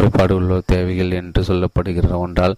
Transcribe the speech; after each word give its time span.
குறைபாடு 0.00 0.34
உள்ள 0.36 0.60
தேவைகள் 0.66 1.10
என்று 1.10 1.40
சொல்லப்படுகிற 1.42 2.10
ஒன்றால் 2.16 2.54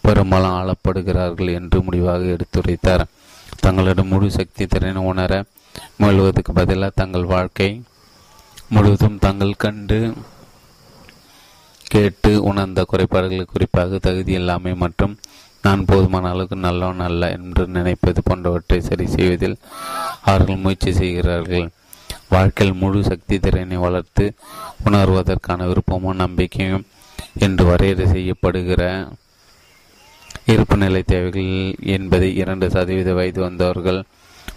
பெரும்பாலும் 0.00 0.56
ஆளப்படுகிறார்கள் 0.58 1.50
என்று 1.52 1.82
முடிவாக 1.82 2.22
எடுத்துரைத்தார். 2.34 3.04
தங்களிடம் 3.60 4.06
முழு 4.06 4.30
சக்தி 4.30 4.64
திறனை 4.66 5.02
உணர 5.02 5.44
முயல்வதற்கு 6.00 6.52
பதிலாக 6.54 6.92
தங்கள் 6.94 7.24
வாழ்க்கை 7.24 7.68
முழுவதும் 8.68 9.18
தங்கள் 9.18 9.60
கண்டு 9.64 9.98
கேட்டு 11.86 12.42
உணர்ந்த 12.42 12.84
குறைபாடுகளை 12.90 13.44
குறிப்பாக 13.44 13.98
தகுதி 13.98 14.32
இல்லாமை 14.32 14.74
மற்றும் 14.74 15.18
நான் 15.62 15.84
போதுமான 15.84 16.30
அளவுக்கு 16.30 16.56
நல்லவன் 16.56 17.06
அல்ல 17.08 17.30
என்று 17.30 17.66
நினைப்பது 17.66 18.22
போன்றவற்றை 18.24 18.80
சரி 18.80 19.06
செய்வதில் 19.06 19.56
அவர்கள் 20.22 20.56
முயற்சி 20.56 20.92
செய்கிறார்கள். 20.92 21.66
வாழ்க்கையில் 22.28 22.76
முழு 22.76 23.04
சக்தி 23.04 23.38
திறனை 23.38 23.76
வளர்த்து 23.76 24.32
உணர்வதற்கான 24.84 25.66
விருப்பமும் 25.66 26.14
நம்பிக்கையும் 26.14 26.86
என்று 27.38 27.64
வரையறை 27.64 28.06
செய்யப்படுகிற 28.06 29.08
இருப்பு 30.46 30.76
நிலை 30.76 31.02
தேவைகள் 31.02 31.74
என்பதை 31.86 32.36
இரண்டு 32.36 32.70
சதவீத 32.70 33.12
வயது 33.12 33.40
வந்தவர்கள் 33.40 34.04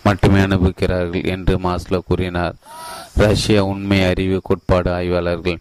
மட்டுமே 0.03 0.39
அனுபவிக்கிறார்கள் 0.39 1.25
என்று 1.25 1.59
மாஸ்லோ 1.59 1.99
கூறினார். 2.07 2.55
ரஷ்ய 3.15 3.65
உண்மை 3.65 4.05
அறிவு 4.05 4.39
கோட்பாடு 4.43 4.91
ஆய்வாளர்கள் 4.91 5.57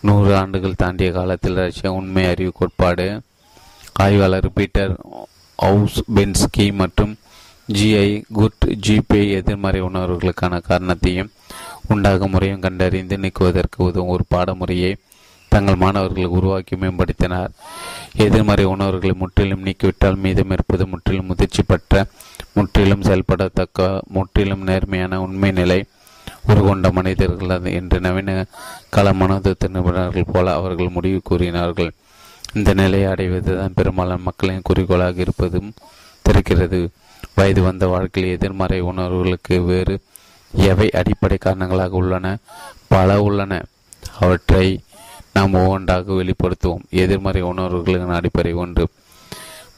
நூறு 0.00 0.36
ஆண்டுகள் 0.36 0.74
தாண்டிய 0.74 1.12
காலத்தில் 1.12 1.54
ரஷ்ய 1.54 1.92
உண்மை 1.92 2.24
அறிவு 2.24 2.52
கோட்பாடு 2.54 3.22
ஆய்வாளர் 3.92 4.52
பீட்டர் 4.54 4.94
ஹவுஸ் 5.56 5.98
பென்ஸ்கி 6.14 6.72
மற்றும் 6.72 7.16
ஜிஐ 7.72 8.22
குட் 8.32 8.78
ஜிபே 8.86 9.30
எதிர்மறை 9.30 9.82
உணர்வுகளுக்கான 9.82 10.60
காரணத்தையும் 10.60 11.30
உண்டாகும் 11.88 12.30
முறையும் 12.30 12.60
கண்டறிந்து 12.60 13.18
நீக்குவதற்கு 13.18 13.76
உதவும் 13.76 14.08
ஒரு 14.08 14.24
பாடமுறையை 14.34 14.96
தங்கள் 15.48 15.74
மாணவர்கள் 15.74 16.24
உருவாக்கி 16.24 16.76
மேம்படுத்தினார். 16.76 17.48
எதிர்மறை 18.16 18.64
உணர்வுகளை 18.64 19.16
முற்றிலும் 19.18 19.64
நீக்கிவிட்டால் 19.64 20.16
மீதம் 20.16 20.50
இருப்பது 20.50 20.86
முற்றிலும் 20.86 21.26
முதிர்ச்சி 21.26 21.62
பெற்ற 21.62 22.06
முற்றிலும் 22.54 23.02
செயல்படத்தக்க 23.02 24.00
முற்றிலும் 24.08 24.62
நேர்மையான 24.62 25.20
உண்மை 25.22 25.52
நிலை 25.52 25.84
உருகொண்ட 26.48 26.92
மனிதர்கள் 26.92 27.72
என்று 27.72 28.00
நவீன 28.00 28.46
கல 28.96 29.14
மனோதத்த 29.14 29.68
நிபுணர்கள் 29.68 30.32
போல 30.32 30.54
அவர்கள் 30.54 30.88
முடிவு 30.88 31.20
கூறினார்கள். 31.24 31.92
இந்த 32.54 32.74
நிலையை 32.74 33.12
அடைவதுதான் 33.12 33.74
பெரும்பாலான 33.74 34.20
மக்களின் 34.22 34.60
குறிக்கோளாக 34.62 35.20
இருப்பதும் 35.20 35.72
தெரிகிறது. 36.22 36.88
வயது 37.34 37.62
வந்த 37.62 37.86
வாழ்க்கையில் 37.86 38.32
எதிர்மறை 38.32 38.80
உணர்வுகளுக்கு 38.80 39.64
வேறு 39.64 40.00
எவை 40.56 40.90
அடிப்படை 40.90 41.36
காரணங்களாக 41.36 41.96
உள்ளன? 41.96 42.36
பல 42.88 43.22
உள்ளன. 43.22 43.64
அவற்றை 44.20 44.80
நாம் 45.32 45.54
ஒவ்வொன்றாக 45.54 46.12
வெளிப்படுத்துவோம். 46.12 46.82
எதிர்மறை 46.90 47.42
உணர்வுகளின் 47.42 48.08
அடிப்படை 48.08 48.52
ஒன்று. 48.52 48.88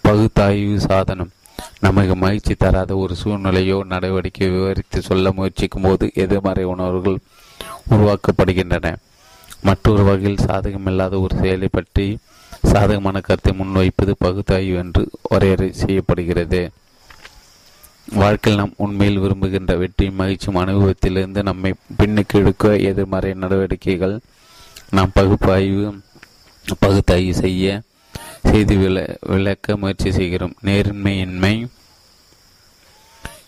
பகுத்தாய்வு 0.04 0.76
சாதனம். 0.76 1.30
நமக்கு 1.80 2.16
மகிழ்ச்சி 2.16 2.54
தராத 2.54 2.96
ஒரு 2.96 3.16
சூழ்நிலையோ 3.24 3.84
நடவடிக்கை 3.84 4.48
விவரித்து 4.48 5.02
சொல்ல 5.02 5.32
முயற்சிக்கும் 5.32 5.82
போது 5.82 6.10
எதிர்மறை 6.14 6.64
உணர்வுகள் 6.64 7.18
உருவாக்கப்படுகின்றன. 7.90 8.96
மற்றொரு 9.62 10.04
வகையில் 10.04 10.46
சாதகமில்லாத 10.46 11.20
ஒரு 11.20 11.36
செயலை 11.40 11.68
பற்றி 11.70 12.18
சாதகமான 12.62 13.20
கருத்தை 13.20 13.52
முன்வைப்பது 13.52 14.14
பகுத்தாய்வு 14.24 14.76
என்று 14.76 15.08
வரையறை 15.22 15.72
செய்யப்படுகிறது. 15.72 16.70
வாழ்க்கையில் 18.12 18.60
நாம் 18.60 18.72
உண்மையில் 18.76 19.18
விரும்புகின்ற 19.18 19.76
வெற்றியும் 19.76 20.14
மகிழ்ச்சியும் 20.14 20.60
அனுபவத்திலிருந்து 20.64 21.42
நம்மை 21.42 21.74
பின்னுக்கு 21.98 22.34
எடுக்க 22.34 22.76
எதிர்மறை 22.76 23.34
நடவடிக்கைகள் 23.34 24.20
நாம் 24.90 25.10
பகுப்பாய்வு 25.14 25.94
பகுத்தாய்வு 26.84 27.30
செய்ய 27.30 27.82
செய்து 28.42 28.76
விள 28.76 29.16
விளக்க 29.20 29.76
முயற்சி 29.76 30.12
செய்கிறோம். 30.12 30.54
நேர்மையின்மை 30.64 31.68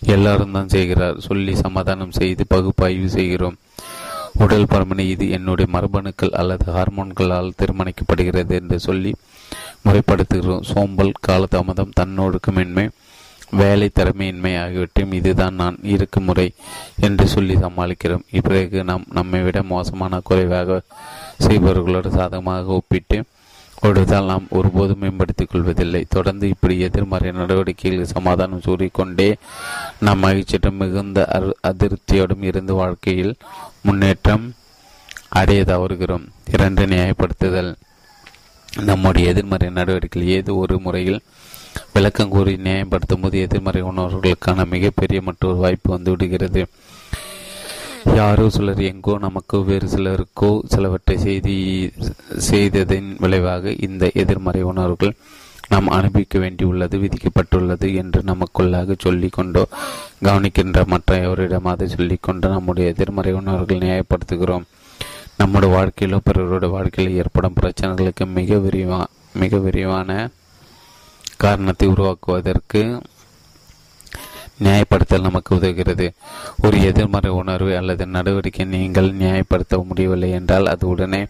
எல்லாரும் 0.05 0.51
தான் 0.51 0.69
செய்கிறார். 0.69 1.19
சொல்லி 1.19 1.57
சமாதானம் 1.57 2.11
செய்து 2.11 2.47
பகுப்பாய்வு 2.49 3.09
செய்கிறோம். 3.09 3.57
உடல் 4.33 4.65
பருமனை 4.65 5.01
இது 5.01 5.31
என்னுடைய 5.31 5.73
மரபணுக்கள் 5.73 6.37
அல்லது 6.41 6.73
ஹார்மோன்களால் 6.73 7.57
தீர்மானிக்கப்படுகிறது 7.59 8.51
என்று 8.51 8.81
சொல்லி 8.81 9.15
முறைப்படுத்துகிறோம். 9.85 10.63
சோம்பல் 10.63 11.13
காலதாமதம் 11.29 11.97
தன்னொடுக்கமின்மை 12.01 12.89
வேலை 13.51 13.91
திறமையின்மை 13.95 14.61
ஆகியவற்றையும் 14.63 15.13
இதுதான் 15.13 15.55
நான் 15.55 15.79
இருக்கும் 15.83 16.25
முறை 16.25 16.55
என்று 17.01 17.27
சொல்லி 17.27 17.55
சமாளிக்கிறோம். 17.57 18.25
இப்பிறகு 18.33 18.85
நாம் 18.85 19.05
நம்மை 19.11 19.41
விட 19.41 19.63
மோசமான 19.63 20.21
குறைவாக 20.25 20.83
செய்பவர்களோடு 21.47 22.09
சாதகமாக 22.09 22.65
ஒப்பிட்டு 22.65 23.25
கொடுத்தால் 23.81 24.25
நாம் 24.25 24.47
ஒருபோதும் 24.51 24.99
மேம்படுத்திக் 24.99 25.49
கொள்வதில்லை. 25.51 26.05
தொடர்ந்து 26.09 26.49
இப்படி 26.49 26.79
எதிர்மறை 26.79 27.31
நடவடிக்கைகளில் 27.31 28.03
சமாதானம் 28.03 28.61
சூறிக்கொண்டே 28.61 29.37
நாம் 30.01 30.23
மகிழ்ச்சியிடம் 30.23 30.77
மிகுந்த 30.77 31.51
அதிருப்தியோடும் 31.63 32.43
இருந்து 32.43 32.75
வாழ்க்கையில் 32.75 33.37
முன்னேற்றம் 33.83 34.55
அடைய 35.29 35.63
தவறுகிறோம். 35.63 36.27
இரண்டு 36.53 36.87
நியாயப்படுத்துதல். 36.87 37.75
நம்முடைய 38.83 39.29
எதிர்மறை 39.29 39.71
நடவடிக்கைகள் 39.71 40.29
ஏதோ 40.29 40.55
ஒரு 40.55 40.81
முறையில் 40.81 41.21
விளக்கம் 41.93 42.29
கூறி 42.29 42.57
நியாயப்படுத்தும் 42.57 43.23
போது 43.23 43.41
எதிர்மறை 43.41 43.83
உணர்வுகளுக்கான 43.83 44.67
மிகப்பெரிய 44.69 45.21
மற்றொரு 45.23 45.57
வாய்ப்பு 45.57 45.97
வந்துவிடுகிறது 45.97 46.63
யாரோ 48.15 48.49
சிலர் 48.49 48.81
எங்கோ 48.81 49.19
நமக்கு 49.19 49.65
வேறு 49.65 49.89
சிலருக்கோ 49.89 50.61
சிலவற்றை 50.67 51.19
செய்தி 51.19 51.57
செய்ததின் 52.51 53.17
விளைவாக 53.19 53.71
இந்த 53.71 54.11
எதிர்மறை 54.15 54.63
உணர்வுகள் 54.63 55.17
நாம் 55.69 55.89
அனுபவிக்க 55.89 56.39
வேண்டியுள்ளது 56.39 56.97
விதிக்கப்பட்டுள்ளது 56.99 57.95
என்று 57.95 58.23
நமக்குள்ளாக 58.23 58.95
சொல்லி 58.99 59.29
கொண்டோ 59.29 59.67
கவனிக்கின்ற 60.25 60.85
மற்ற 60.87 61.17
எவரிடம் 61.19 61.65
அதை 61.65 61.89
சொல்லிக்கொண்டு 61.89 62.49
நம்முடைய 62.49 62.91
எதிர்மறை 62.91 63.33
உணர்வுகள் 63.33 63.79
நியாயப்படுத்துகிறோம். 63.79 64.65
நம்முடைய 65.37 65.75
வாழ்க்கையிலோ 65.75 66.19
பிறருடைய 66.25 66.75
வாழ்க்கையில் 66.75 67.17
ஏற்படும் 67.17 67.55
பிரச்சனைகளுக்கு 67.61 68.27
மிக 68.35 68.55
விரிவா 68.55 69.05
மிக 69.33 69.57
விரிவான 69.57 70.31
காரணத்தை 71.45 71.87
உருவாக்குவதற்கு 71.89 72.83
நியாயப்படுத்தல் 74.65 75.27
நமக்கு 75.27 75.51
உதவுகிறது. 75.57 76.07
ஒரு 76.65 76.77
எதிர்மறை 76.91 77.31
உணர்வு 77.41 77.73
அல்லது 77.81 78.07
நடவடிக்கை 78.17 78.65
நீங்கள் 78.77 79.11
நியாயப்படுத்த 79.21 79.85
முடியவில்லை 79.89 80.31
என்றால் 80.39 80.71
அது 80.73 80.85
உடனே 80.89 81.21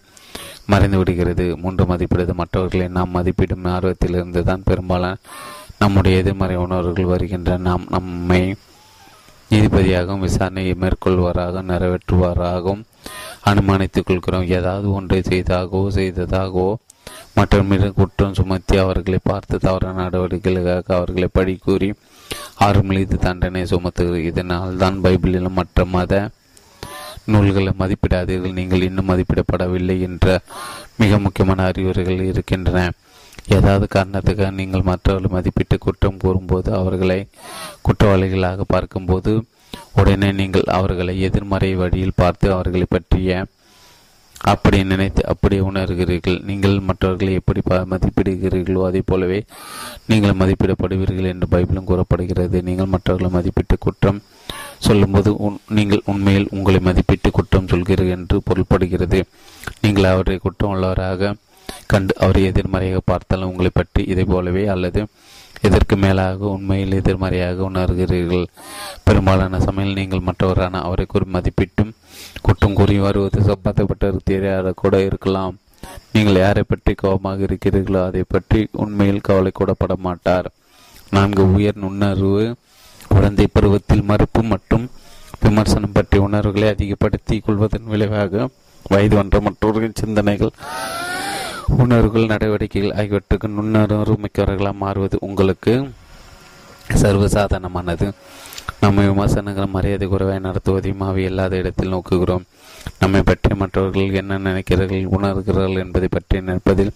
மறைந்து 0.66 0.96
விடுகிறது 0.96 1.44
மூன்று 1.62 1.84
மதிப்பிடுவது 1.84 2.34
மற்றவர்களை 2.40 2.86
நாம் 2.96 3.14
மதிப்பிடும் 3.14 3.68
ஆர்வத்திலிருந்து 3.74 4.42
தான் 4.42 4.64
பெரும்பாலான 4.64 5.16
நம்முடைய 5.78 6.18
எதிர்மறை 6.22 6.56
உணர்வுகள் 6.56 7.12
வருகின்ற 7.12 7.56
நாம் 7.66 7.84
நம்மை 7.90 8.42
நீதிபதியாகவும் 9.50 10.24
விசாரணையை 10.26 10.74
மேற்கொள்வாராக 10.82 11.62
நிறைவேற்றுவாராகவும் 11.70 12.82
அனுமானித்துக் 13.50 14.06
கொள்கிறோம். 14.08 14.48
ஏதாவது 14.58 14.86
ஒன்றை 14.92 15.20
செய்தாகவோ 15.22 15.82
செய்ததாகவோ 15.90 16.68
மற்றும் 17.38 17.72
குற்றம் 17.98 18.36
சுமத்தி 18.38 18.76
அவர்களை 18.84 19.18
பார்த்து 19.30 19.64
தவறான 19.66 20.02
நடவடிக்கைகளுக்காக 20.06 20.94
அவர்களை 20.98 21.28
பழி 21.38 21.54
கூறி 21.66 21.88
அவர் 22.64 22.80
மீது 22.90 23.16
தண்டனை 23.26 23.62
சுமத்துகிறது 23.72 24.22
இதனால் 24.30 24.80
தான் 24.82 24.96
பைபிளிலும் 25.04 25.58
மற்ற 25.58 25.84
மத 25.96 26.14
நூல்களை 27.32 27.72
மதிப்பிடாதீர்கள். 27.80 28.56
நீங்கள் 28.58 28.84
இன்னும் 28.86 29.08
மதிப்பிடப்படவில்லை 29.10 29.96
என்ற 30.06 30.26
மிக 31.00 31.18
முக்கியமான 31.24 31.66
அறிவுரைகள் 31.70 32.22
இருக்கின்றன. 32.30 32.80
ஏதாவது 33.56 33.86
காரணத்துக்காக 33.96 34.50
நீங்கள் 34.60 34.88
மற்றவர்களை 34.90 35.30
மதிப்பிட்டு 35.36 35.76
குற்றம் 35.84 36.20
கூறும்போது 36.24 36.70
அவர்களை 36.80 37.18
குற்றவாளிகளாக 37.86 38.66
பார்க்கும்போது 38.74 39.32
உடனே 40.00 40.30
நீங்கள் 40.40 40.66
அவர்களை 40.78 41.14
எதிர்மறை 41.28 41.70
வழியில் 41.82 42.18
பார்த்து 42.22 42.46
அவர்களை 42.56 42.86
பற்றிய 42.96 43.30
அப்படி 44.52 44.78
நினைத்து 44.90 45.22
அப்படி 45.32 45.56
உணர்கிறீர்கள். 45.68 46.38
நீங்கள் 46.48 46.76
மற்றவர்களை 46.88 47.32
எப்படி 47.40 47.60
மதிப்பிடுகிறீர்களோ 47.92 48.82
அதே 48.88 49.00
போலவே 49.10 49.38
நீங்கள் 50.10 50.38
மதிப்பிடப்படுவீர்கள் 50.40 51.30
என்று 51.32 51.48
பைபிளும் 51.54 51.88
கூறப்படுகிறது. 51.90 52.58
நீங்கள் 52.68 52.92
மற்றவர்களை 52.94 53.30
மதிப்பிட்டு 53.36 53.76
குற்றம் 53.86 54.20
சொல்லும்போது 54.86 55.30
நீங்கள் 55.78 56.06
உண்மையில் 56.12 56.48
உங்களை 56.56 56.80
மதிப்பிட்டு 56.88 57.30
குற்றம் 57.38 57.70
சொல்கிறீர்கள் 57.72 58.14
என்று 58.16 58.38
பொருள்படுகிறது. 58.48 59.20
நீங்கள் 59.84 60.10
அவரை 60.12 60.38
குற்றம் 60.46 60.74
உள்ளவராக 60.74 61.34
கண்டு 61.92 62.12
அவரை 62.24 62.42
எதிர்மறையாக 62.50 63.00
பார்த்தாலும் 63.10 63.50
உங்களை 63.52 63.70
பற்றி 63.74 64.02
இதை 64.12 64.24
போலவே 64.34 64.62
அல்லது 64.74 65.00
இதற்கு 65.66 65.94
மேலாக 66.02 66.44
உண்மையில் 66.54 66.96
எதிர்மறையாக 66.98 67.64
உணர்கிறீர்கள்? 67.70 68.44
பெரும்பாலான 69.06 69.60
சமையல் 69.66 69.98
நீங்கள் 70.00 70.26
மற்றவரான 70.28 70.82
அவரை 70.86 71.06
கூறி 71.06 71.26
மதிப்பிட்டும் 71.36 71.92
குற்றம் 72.46 72.76
கூறி 72.78 72.96
வருவது 73.06 73.40
சம்பந்தப்பட்ட 73.50 74.12
தெரியாத 74.30 74.72
கூட 74.82 75.00
இருக்கலாம். 75.08 75.56
நீங்கள் 76.14 76.40
யாரை 76.44 76.62
பற்றி 76.66 76.92
கோபமாக 76.94 77.46
இருக்கிறீர்களோ 77.48 78.00
அதை 78.06 78.22
பற்றி 78.28 78.60
உண்மையில் 78.84 79.26
கவலை 79.28 79.52
கூடப்பட 79.54 79.94
மாட்டார். 80.06 80.48
நான்கு 81.16 81.44
உயர் 81.56 81.82
நுண்ணறிவு 81.82 82.46
குழந்தை 83.12 83.46
பருவத்தில் 83.56 84.06
மறுப்பு 84.10 84.40
மற்றும் 84.52 84.86
விமர்சனம் 85.44 85.94
பற்றிய 85.96 86.26
உணர்வுகளை 86.26 86.68
அதிகப்படுத்தி 86.74 87.36
கொள்வதன் 87.46 87.90
விளைவாக 87.92 88.48
வயது 88.92 89.14
வந்த 89.16 89.36
மற்றவர்களின் 89.46 90.00
சிந்தனைகள் 90.00 90.52
உணர்வுகள் 91.76 92.26
நடவடிக்கைகள் 92.26 92.92
ஆகியவற்றுக்கு 92.92 93.48
நுண்ணுணர்வு 93.48 94.16
மிக்கவர்களாக 94.24 94.72
மாறுவது 94.72 95.16
உங்களுக்கு 95.20 95.90
சர்வசாதாரணமானது. 97.02 98.12
நம்ம 98.80 99.04
விமர்சனங்கள் 99.06 99.66
மரியாதை 99.66 100.08
குறைவாய் 100.08 100.46
நடத்துவதையும் 100.46 101.00
அவை 101.00 101.24
இல்லாத 101.24 101.56
இடத்தில் 101.56 101.92
நோக்குகிறோம். 101.92 102.44
நம்மை 102.98 103.22
பற்றி 103.22 103.54
மற்றவர்கள் 103.54 104.12
என்ன 104.12 104.38
நினைக்கிறார்கள் 104.38 105.12
உணர்கிறார்கள் 105.16 105.84
என்பதை 105.84 106.08
பற்றி 106.10 106.40
நினைப்பதில் 106.40 106.92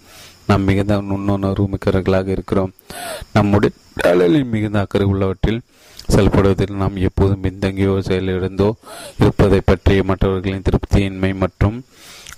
நாம் 0.47 0.63
மிகுந்த 0.63 0.97
நுண்ணுணர்வு 1.01 1.67
மிக்கவர்களாக 1.75 2.29
இருக்கிறோம். 2.29 2.73
நம்முடைய 3.33 3.75
அழலில் 4.03 4.45
மிகுந்த 4.45 4.79
அக்கறை 4.79 5.07
உள்ளவற்றில் 5.07 5.61
செயல்படுவதில் 6.13 6.75
நாம் 6.75 6.97
எப்போதும் 6.97 7.43
பின்தங்கியோ 7.43 7.99
செயலிழந்தோ 8.09 8.73
இருப்பதை 9.19 9.61
பற்றிய 9.65 10.03
மற்றவர்களின் 10.03 10.65
திருப்தியின்மை 10.69 11.35
மற்றும் 11.35 11.85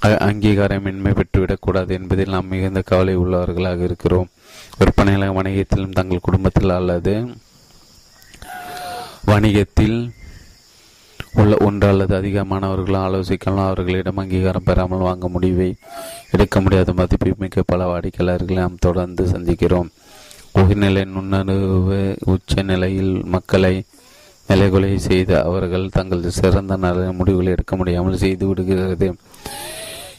அங்கீகாரமின்மை 0.04 1.12
பெற்றுவிடக்கூடாது 1.18 1.88
என்பதில் 1.88 2.34
நாம் 2.34 2.48
மிகுந்த 2.48 2.80
கவலை 2.80 3.16
உள்ளவர்களாக 3.16 3.82
இருக்கிறோம். 3.82 4.28
விற்பனையாளர் 4.78 5.36
வணிகத்திலும் 5.36 5.96
தங்கள் 5.98 6.26
குடும்பத்தில் 6.26 6.70
அல்லது 6.70 7.14
வணிகத்தில் 9.30 9.98
உள்ள 11.34 11.56
ஒன்று 11.66 11.88
அல்லது 11.88 12.12
அதிகமானவர்களும் 12.20 13.04
ஆலோசிக்கலாம். 13.06 13.68
அவர்களிடம் 13.70 14.16
அங்கீகாரம் 14.16 14.62
பெறாமல் 14.64 15.06
வாங்க 15.08 15.28
முடிவை 15.28 15.70
எடுக்க 16.30 16.60
முடியாத 16.60 16.92
மதிப்பு 16.92 17.34
மிக்க 17.38 17.62
பல 17.66 17.86
வாடிக்கையாளர்களை 17.90 18.54
நாம் 18.54 18.84
தொடர்ந்து 18.86 19.24
சந்திக்கிறோம். 19.26 19.88
உயிர்நிலை 20.52 21.04
நுண்ணறிவு 21.04 22.16
உச்ச 22.24 22.62
நிலையில் 22.62 23.14
மக்களை 23.24 23.74
நிலைகொலை 24.48 24.98
செய்த 24.98 25.30
அவர்கள் 25.42 25.88
தங்கள் 25.88 26.30
சிறந்த 26.38 26.76
நல்ல 26.76 27.12
முடிவுகளை 27.12 27.52
எடுக்க 27.52 27.76
முடியாமல் 27.76 28.16
செய்து 28.16 28.46
விடுகிறது 28.46 29.08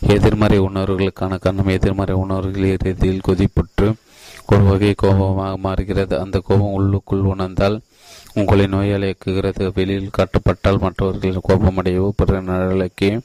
எதிர்மறை 0.02 0.60
உணர்வுகளுக்கான 0.60 1.40
காரணம் 1.40 1.68
எதிர்மறை 1.68 2.16
உணர்வுகள் 2.16 2.64
இறுதியில் 2.64 3.26
கொதிப்புற்று 3.28 3.88
ஒரு 4.46 4.64
வகை 4.64 4.94
கோபமாக 4.98 5.58
மாறுகிறது. 5.58 6.20
அந்த 6.20 6.40
கோபம் 6.40 6.74
உள்ளுக்குள் 6.74 7.30
உணர்ந்தால் 7.34 7.82
உங்களை 8.34 8.66
நோயாளியாக்குகிறது. 8.66 9.72
வெளியில் 9.74 10.16
காட்டப்பட்டால் 10.18 10.80
மற்றவர்களின் 10.80 11.46
கோபமடையவோ 11.50 12.10
பிற 12.16 12.42
நிலைக்கு 12.42 13.22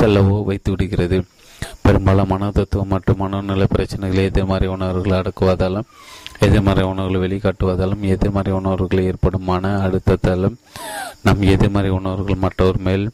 செல்லவோ 0.00 0.44
வைத்து 0.44 0.70
விடுகிறது. 0.70 1.24
பெரும்பாலும் 1.82 2.26
மன 2.26 2.50
தத்துவம் 2.50 2.88
மற்றும் 2.88 3.16
மனநல 3.16 3.64
பிரச்சனைகளை 3.74 4.22
எதிர்மறை 4.30 4.68
உணர்வுகளை 4.68 5.18
அடக்குவதாலும் 5.18 5.88
எதிர்மறை 6.40 6.84
உணர்வுகளை 6.84 7.20
வெளிக்காட்டுவதாலும் 7.24 8.02
எதிர்மறை 8.02 8.52
உணர்வுகள் 8.52 9.02
ஏற்படும் 9.02 9.42
மன 9.42 9.72
அழுத்தத்தாலும் 9.86 10.56
நம் 11.22 11.42
எதிர்மறை 11.42 11.90
உணர்வுகள் 11.90 12.36
மற்றவர் 12.36 12.78
மேல் 12.78 13.10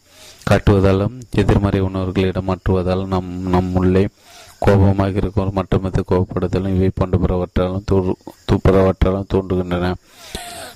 காட்டுவதாலும் 0.49 1.15
எதிர்மறை 1.41 1.81
உணர்வுகளிடம் 1.81 2.49
மாற்றுவதாலும் 2.51 3.13
நம் 3.15 3.31
நம் 3.55 3.71
உள்ளே 3.81 4.03
கோபமாக 4.65 5.21
இருக்கும். 5.21 5.51
மட்டுமது 5.59 6.01
கோபப்படுதலும் 6.11 6.75
இவை 6.77 6.91
போன்ற 6.99 7.17
பிறவற்றாலும் 7.25 7.87
பிறவற்றாலும் 8.67 9.31
தோன்றுகின்றன. 9.33 9.91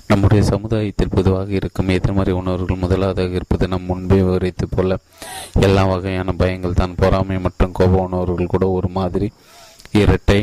நம்முடைய 0.09 0.41
சமுதாயத்தில் 0.51 1.13
பொதுவாக 1.15 1.49
இருக்கும் 1.59 1.93
எதிர்மறை 1.97 2.33
உணர்வுகள் 2.39 2.81
முதலாவதாக 2.83 3.37
இருப்பது 3.39 3.67
நம் 3.73 3.87
முன்பே 3.89 4.17
விவரித்து 4.21 4.65
போல 4.67 4.97
எல்லா 5.67 5.83
வகையான 5.91 6.33
பயங்கள் 6.41 6.79
தான். 6.81 6.97
பொறாமை 7.01 7.37
மற்றும் 7.45 7.75
கோப 7.79 8.01
உணர்வுகள் 8.07 8.53
கூட 8.55 8.67
ஒரு 8.77 8.89
மாதிரி. 8.99 9.29
இரட்டை 10.01 10.41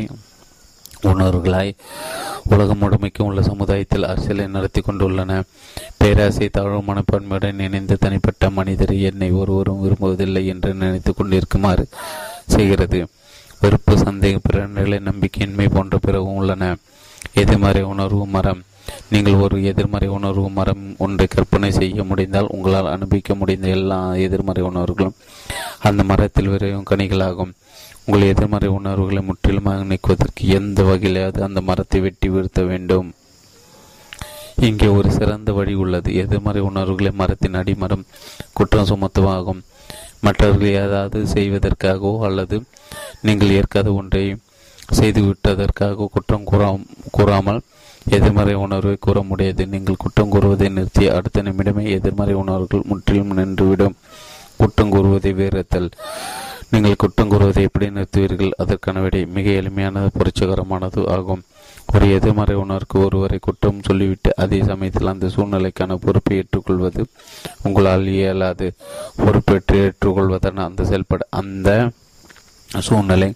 உணர்வுகளாய் 1.03 1.75
உலகம் 2.49 2.81
முழுமைக்கும் 2.81 3.25
உள்ள 3.25 3.41
சமுதாயத்தில் 3.41 4.03
அரசியலை 4.03 4.47
நடத்தி 4.47 4.81
கொண்டுள்ளன. 4.81 5.43
பேராசை 5.97 6.49
தாழ்வு 6.49 6.79
மனப்பான்மையுடன் 6.79 7.59
இணைந்த 7.59 7.95
தனிப்பட்ட 7.95 8.49
மனிதர் 8.49 8.93
என்னை 8.93 9.31
ஒருவரும் 9.31 9.83
விரும்புவதில்லை 9.83 10.45
என்று 10.45 10.73
நினைத்து 10.73 11.13
கொண்டிருக்குமாறு 11.13 11.87
செய்கிறது. 12.47 13.07
வெறுப்பு 13.59 13.95
சந்தேக 13.95 14.37
பிறநிலை 14.43 14.97
நம்பிக்கையின்மை 14.97 15.69
போன்ற 15.73 15.97
பிறகும் 15.97 16.35
உள்ளன. 16.35 16.75
எதிர்மறை 17.33 17.81
உணர்வு 17.81 18.27
மரம். 18.27 18.63
நீங்கள் 19.09 19.33
ஒரு 19.33 19.63
எதிர்மறை 19.63 20.07
உணர்வு 20.07 20.49
மரம் 20.49 20.95
ஒன்றை 20.97 21.27
கற்பனை 21.27 21.71
செய்ய 21.71 22.03
முடிந்தால் 22.03 22.47
உங்களால் 22.47 22.87
அனுபவிக்க 22.87 23.35
முடிந்த 23.35 23.67
எல்லா 23.67 24.13
எதிர்மறை 24.13 24.63
உணர்வுகளும் 24.63 25.15
அந்த 25.79 26.03
மரத்தில் 26.03 26.49
விரையும் 26.49 26.85
கனிகளாகும். 26.89 27.51
உங்கள் 28.09 28.29
எதிர்மறை 28.33 28.69
உணர்வுகளை 28.75 29.21
முற்றிலுமாக 29.25 29.81
நீக்குவதற்கு 29.89 30.43
எந்த 30.57 30.83
வகையிலாவது 30.83 31.39
அந்த 31.47 31.59
மரத்தை 31.67 31.99
வெட்டி 32.05 32.27
வீழ்த்த 32.33 32.61
வேண்டும். 32.69 33.09
இங்கே 34.67 34.87
ஒரு 34.99 35.09
சிறந்த 35.17 35.51
வழி 35.57 35.73
உள்ளது. 35.83 36.09
எதிர்மறை 36.21 36.61
உணர்வுகளை 36.69 37.11
மரத்தின் 37.19 37.57
அடிமரம் 37.59 38.05
குற்றம் 38.57 38.89
சுமத்துவாகும் 38.91 39.61
மற்றவர்கள் 40.25 40.73
ஏதாவது 40.81 41.19
செய்வதற்காகவோ 41.35 42.13
அல்லது 42.29 42.57
நீங்கள் 43.27 43.53
ஏற்காத 43.59 43.93
ஒன்றை 43.99 44.23
செய்துவிட்டதற்காக 44.99 46.09
குற்றம் 46.15 46.49
கூறா 46.51 46.71
கூறாமல் 47.17 47.61
எதிர்மறை 48.17 48.57
உணர்வை 48.65 48.95
கூற 48.99 49.23
முடியாது 49.31 49.69
நீங்கள் 49.75 50.01
குற்றம் 50.05 50.33
கூறுவதை 50.35 50.69
நிறுத்தி 50.79 51.07
அடுத்த 51.17 51.43
நிமிடமே 51.49 51.85
எதிர்மறை 51.99 52.37
உணர்வுகள் 52.43 52.89
முற்றிலும் 52.93 53.37
நின்றுவிடும். 53.41 53.97
குற்றம் 54.61 54.93
கூறுவதை 54.97 55.33
வேறுத்தல் 55.41 55.91
நீங்கள் 56.73 56.99
குற்றம் 57.01 57.29
கூறுவதை 57.29 57.61
எப்படி 57.67 57.85
நிறுத்துவீர்கள்? 57.93 58.51
அதற்கான 58.61 59.01
விடை 59.03 59.21
மிக 59.35 59.47
எளிமையானது 59.61 60.09
புரட்சிகரமானது 60.17 61.01
ஆகும். 61.15 61.41
ஒரு 61.93 62.07
எதிர்மறை 62.17 62.55
உணர்வுக்கு 62.63 62.97
ஒருவரை 63.05 63.37
குற்றம் 63.45 63.79
சொல்லிவிட்டு 63.87 64.31
அதே 64.43 64.59
சமயத்தில் 64.69 65.11
அந்த 65.13 65.27
சூழ்நிலைக்கான 65.35 65.97
பொறுப்பை 66.03 66.35
ஏற்றுக்கொள்வது 66.41 67.03
உங்களால் 67.63 68.05
இயலாது. 68.15 68.67
பொறுப்பேற்று 69.23 69.77
ஏற்றுக்கொள்வதன் 69.85 70.61
அந்த 70.67 70.85
செயல்பட 70.89 71.25
அந்த 71.41 71.69
சூழ்நிலை 72.87 73.29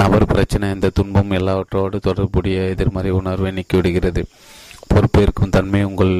நபர் 0.00 0.30
பிரச்சனை 0.32 0.66
இந்த 0.74 0.88
துன்பம் 0.98 1.34
எல்லாவற்றோடு 1.38 1.98
தொடர்புடைய 2.08 2.58
எதிர்மறை 2.74 3.10
உணர்வை 3.20 3.50
நீக்கிவிடுகிறது. 3.58 4.22
பொறுப்பேற்கும் 4.92 5.54
தன்மை 5.56 5.80
உங்கள் 5.90 6.14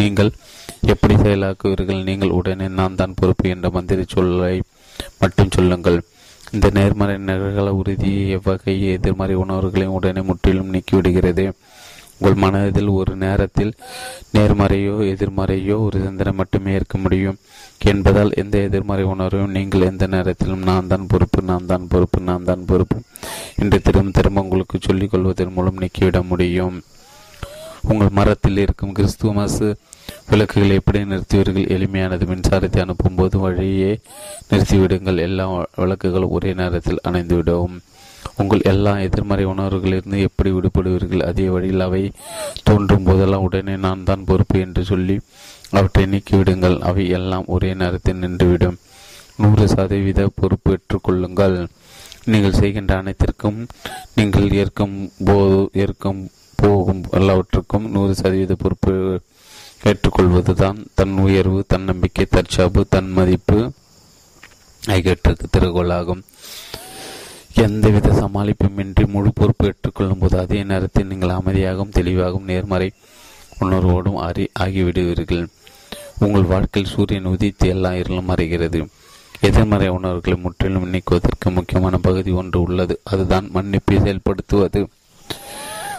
நீங்கள் 0.00 0.30
எப்படி 0.92 1.14
செயலாக்குவீர்கள்? 1.24 2.00
நீங்கள் 2.08 2.36
உடனே 2.38 2.68
நான் 2.78 2.98
தான் 3.00 3.18
பொறுப்பு 3.20 3.46
என்ற 3.54 3.68
மந்திரி 3.76 4.04
சொல்லை 4.14 4.54
மட்டும் 5.22 5.54
சொல்லுங்கள். 5.56 5.98
இந்த 6.54 6.66
நேர்மறை 6.78 7.14
நிகழ்கால 7.28 7.68
உறுதி 7.80 8.10
எவ்வகை 8.36 8.74
எதிர்மறை 8.94 9.36
உணர்வுகளையும் 9.44 9.96
உடனே 9.98 10.22
முற்றிலும் 10.30 10.72
நீக்கிவிடுகிறது. 10.74 11.44
உங்கள் 12.16 12.42
மனதில் 12.42 12.90
ஒரு 12.98 13.12
நேரத்தில் 13.22 13.72
நேர்மறையோ 14.34 14.94
எதிர்மறையோ 15.12 15.76
ஒரு 15.86 15.96
சிந்தனை 16.04 16.32
மட்டுமே 16.40 16.74
ஏற்க 16.78 16.98
முடியும். 16.98 17.38
என்பதால் 17.90 18.30
எந்த 18.42 18.56
எதிர்மறை 18.66 19.04
உணர்வையும் 19.12 19.54
நீங்கள் 19.56 19.86
எந்த 19.88 20.04
நேரத்திலும் 20.14 20.62
நான் 20.68 20.90
தான் 20.92 21.08
பொறுப்பு 21.12 21.40
நான் 21.50 21.66
தான் 21.70 21.88
பொறுப்பு 21.92 22.20
நான் 22.28 22.46
தான் 22.50 22.64
பொறுப்பு 22.70 22.98
என்று 23.62 23.78
திரும்ப 23.86 24.14
திரும்ப 24.18 24.44
உங்களுக்கு 24.44 24.78
சொல்லிக் 24.86 25.12
கொள்வதன் 25.14 25.54
மூலம் 25.56 25.80
நீக்கிவிட 25.82 26.20
முடியும். 26.30 26.76
உங்கள் 27.90 28.16
மரத்தில் 28.18 28.62
இருக்கும் 28.64 28.94
கிறிஸ்துமஸ் 28.98 29.60
விளக்குகளை 30.28 30.74
எப்படி 30.80 31.00
நிறுத்துவீர்கள்? 31.12 31.70
எளிமையானது. 31.74 32.24
மின்சாரத்தை 32.30 32.80
அனுப்பும் 32.84 33.18
போது 33.18 33.38
வழியே 33.44 33.90
நிறுத்திவிடுங்கள். 34.50 35.18
எல்லா 35.26 35.44
விளக்குகளும் 35.82 36.34
ஒரே 36.36 36.52
நேரத்தில் 36.60 37.02
அணைந்துவிடவும் 37.08 37.76
உங்கள் 38.42 38.62
எல்லா 38.70 38.92
எதிர்மறை 39.06 39.44
உணர்வுகளிலிருந்து 39.50 40.18
எப்படி 40.28 40.50
விடுபடுவீர்கள்? 40.52 41.26
அதே 41.30 41.46
வழியில் 41.54 41.84
அவை 41.86 42.02
தோன்றும் 42.68 43.06
போதெல்லாம் 43.08 43.44
உடனே 43.46 43.74
நான் 43.86 44.06
தான் 44.08 44.24
பொறுப்பு 44.30 44.56
என்று 44.66 44.82
சொல்லி 44.92 45.16
அவற்றை 45.78 46.04
நீக்கிவிடுங்கள். 46.12 46.76
அவை 46.90 47.04
எல்லாம் 47.18 47.46
ஒரே 47.56 47.70
நேரத்தில் 47.82 48.22
நின்றுவிடும். 48.24 48.78
நூறு 49.42 49.66
சதவீத 49.74 50.26
பொறுப்பு 50.40 50.72
ஏற்றுக்கொள்ளுங்கள் 50.74 51.56
நீங்கள் 52.32 52.58
செய்கின்ற 52.60 52.92
அனைத்திற்கும் 53.02 53.58
நீங்கள் 54.18 54.48
ஏற்கும் 54.60 54.96
போது 55.28 55.58
ஏற்கும் 55.82 56.20
போகும் 56.62 57.02
எல்லாவற்றுக்கும் 57.18 57.86
நூறு 57.94 58.12
சதவீத 58.20 58.54
பொறுப்பு 58.62 58.94
ஏற்றுக்கொள்வதுதான் 59.80 60.84
தன் 60.94 61.16
உயர்வு 61.18 61.64
தன்னம்பிக்கை 61.68 62.26
தற்சாப்பு 62.30 62.84
தன் 62.88 63.10
மதிப்பு. 63.10 63.72
ஆகியவற்றுக்கு 64.88 65.46
திறகோளாகும் 65.52 66.22
எந்தவித 67.54 68.08
சமாளிப்புமின்றி 68.08 69.06
முழு 69.06 69.30
பொறுப்பு 69.34 69.66
ஏற்றுக்கொள்ளும் 69.66 70.18
போது 70.18 70.38
அதே 70.38 70.62
நேரத்தில் 70.62 71.06
நீங்கள் 71.06 71.28
அமைதியாகவும் 71.28 71.88
தெளிவாகவும் 71.88 72.44
நேர்மறை 72.44 72.92
உணர்வோடும் 73.60 74.18
அறி 74.28 74.50
ஆகிவிடுவீர்கள். 74.60 75.46
உங்கள் 76.18 76.42
வாழ்க்கையில் 76.42 76.92
சூரியன் 76.92 77.24
உதித்து 77.24 77.68
எல்லா 77.68 77.94
இருளும் 77.94 78.28
மறைகிறது 78.28 78.88
எதிர்மறை 79.40 79.88
உணர்வுகளை 79.88 80.38
முற்றிலும் 80.40 80.88
நீக்குவதற்கு 80.88 81.50
முக்கியமான 81.50 81.98
பகுதி 81.98 82.30
ஒன்று 82.30 82.62
உள்ளது. 82.62 83.00
அதுதான் 83.04 83.50
மன்னிப்பை 83.54 83.96
செயல்படுத்துவது. 83.96 84.86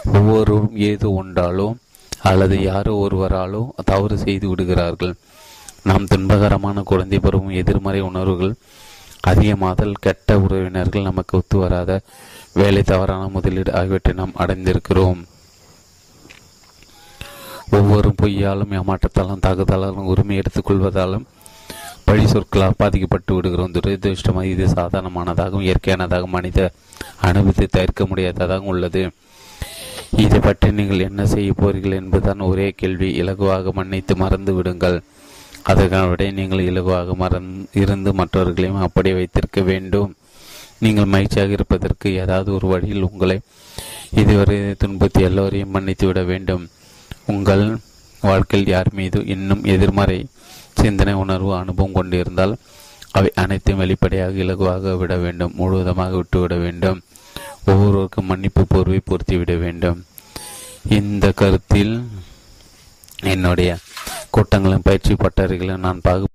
ஒவ்வொருவரும் 0.04 0.76
ஏதோ 0.76 1.22
ஒன்றாலோ 1.24 1.74
அல்லது 2.28 2.56
யாரோ 2.70 2.92
ஒருவராலோ 3.04 3.62
தவறு 3.90 4.16
செய்து 4.24 4.46
விடுகிறார்கள். 4.48 5.14
நாம் 5.88 6.10
துன்பகரமான 6.12 6.82
குழந்தை 6.90 7.18
பருவம் 7.18 7.58
எதிர்மறை 7.60 8.00
உணர்வுகள் 8.10 8.54
அதிகமாதல் 9.30 10.00
கெட்ட 10.04 10.38
உறவினர்கள் 10.44 11.08
நமக்கு 11.08 11.38
ஒத்து 11.38 11.56
வராத 11.58 11.92
வேலை 12.60 12.82
தவறான 12.82 13.22
முதலீடு 13.28 13.70
ஆகியவற்றை 13.78 14.12
நாம் 14.20 14.38
அடைந்திருக்கிறோம். 14.42 15.20
ஒவ்வொரு 17.78 18.10
பொய்யாலும் 18.20 18.74
ஏமாற்றத்தாலும் 18.78 19.42
தாக்குதலாலும் 19.46 20.10
உரிமை 20.12 20.36
எடுத்துக்கொள்வதாலும் 20.40 21.24
பழி 22.08 22.26
சொற்களால் 22.32 22.80
பாதிக்கப்பட்டு 22.80 23.34
விடுகிறோம். 23.34 23.72
துரதிருஷ்டமாக 23.76 24.52
இது 24.54 24.66
சாதாரணமானதாகவும் 24.66 25.66
இயற்கையானதாகவும் 25.68 26.36
மனித 26.38 26.68
அனுபவத்தை 27.28 27.66
தவிர்க்க 27.70 28.04
முடியாததாகவும் 28.04 28.72
உள்ளது. 28.74 29.02
இதை 30.12 30.38
பற்றி 30.38 30.70
நீங்கள் 30.70 30.98
என்ன 30.98 31.26
செய்ய 31.26 31.52
போறீர்கள் 31.52 31.98
என்பதுதான் 32.00 32.40
ஒரே 32.40 32.70
கேள்வி. 32.70 33.22
இலகுவாக 33.22 33.72
மன்னித்து 33.72 34.16
மறந்து 34.16 34.54
விடுங்கள். 34.54 35.02
அதற்கான 35.62 36.06
விட 36.06 36.30
நீங்கள் 36.30 36.58
இலகுவாக 36.58 37.14
மறந் 37.14 37.66
இருந்து 37.72 38.14
மற்றவர்களையும் 38.14 38.80
அப்படி 38.80 39.12
வைத்திருக்க 39.12 39.60
வேண்டும். 39.60 40.16
நீங்கள் 40.78 41.04
மகிழ்ச்சியாக 41.04 41.50
இருப்பதற்கு 41.50 42.14
ஏதாவது 42.14 42.54
ஒரு 42.54 42.66
வழியில் 42.66 43.02
உங்களை 43.02 43.40
இதுவரை 44.10 44.74
துன்பத்தி 44.78 45.22
எல்லோரையும் 45.22 45.70
மன்னித்து 45.70 46.06
விட 46.06 46.22
வேண்டும். 46.22 46.68
உங்கள் 47.26 47.78
வாழ்க்கையில் 48.20 48.68
யார் 48.68 48.90
மீது 48.92 49.26
இன்னும் 49.26 49.64
எதிர்மறை 49.64 50.26
சிந்தனை 50.72 51.14
உணர்வு 51.14 51.56
அனுபவம் 51.56 51.92
கொண்டிருந்தால் 51.92 52.56
அவை 53.12 53.30
அனைத்தையும் 53.34 53.82
வெளிப்படையாக 53.82 54.42
இலகுவாக 54.44 54.96
விட 54.96 55.16
வேண்டும். 55.16 55.52
முழுவதுமாக 55.54 56.16
விட்டுவிட 56.16 56.54
வேண்டும். 56.54 57.00
ஒவ்வொருவருக்கும் 57.72 58.28
மன்னிப்பு 58.30 58.62
போர்வை 58.72 59.00
பொருத்திவிட 59.10 59.52
வேண்டும். 59.64 60.00
இந்த 60.98 61.26
கருத்தில் 61.40 61.94
என்னுடைய 63.34 63.70
கூட்டங்களும் 64.36 64.86
பயிற்சி 64.88 65.14
பட்டறைகளும் 65.24 65.84
நான் 65.86 66.04
பாகு 66.06 66.26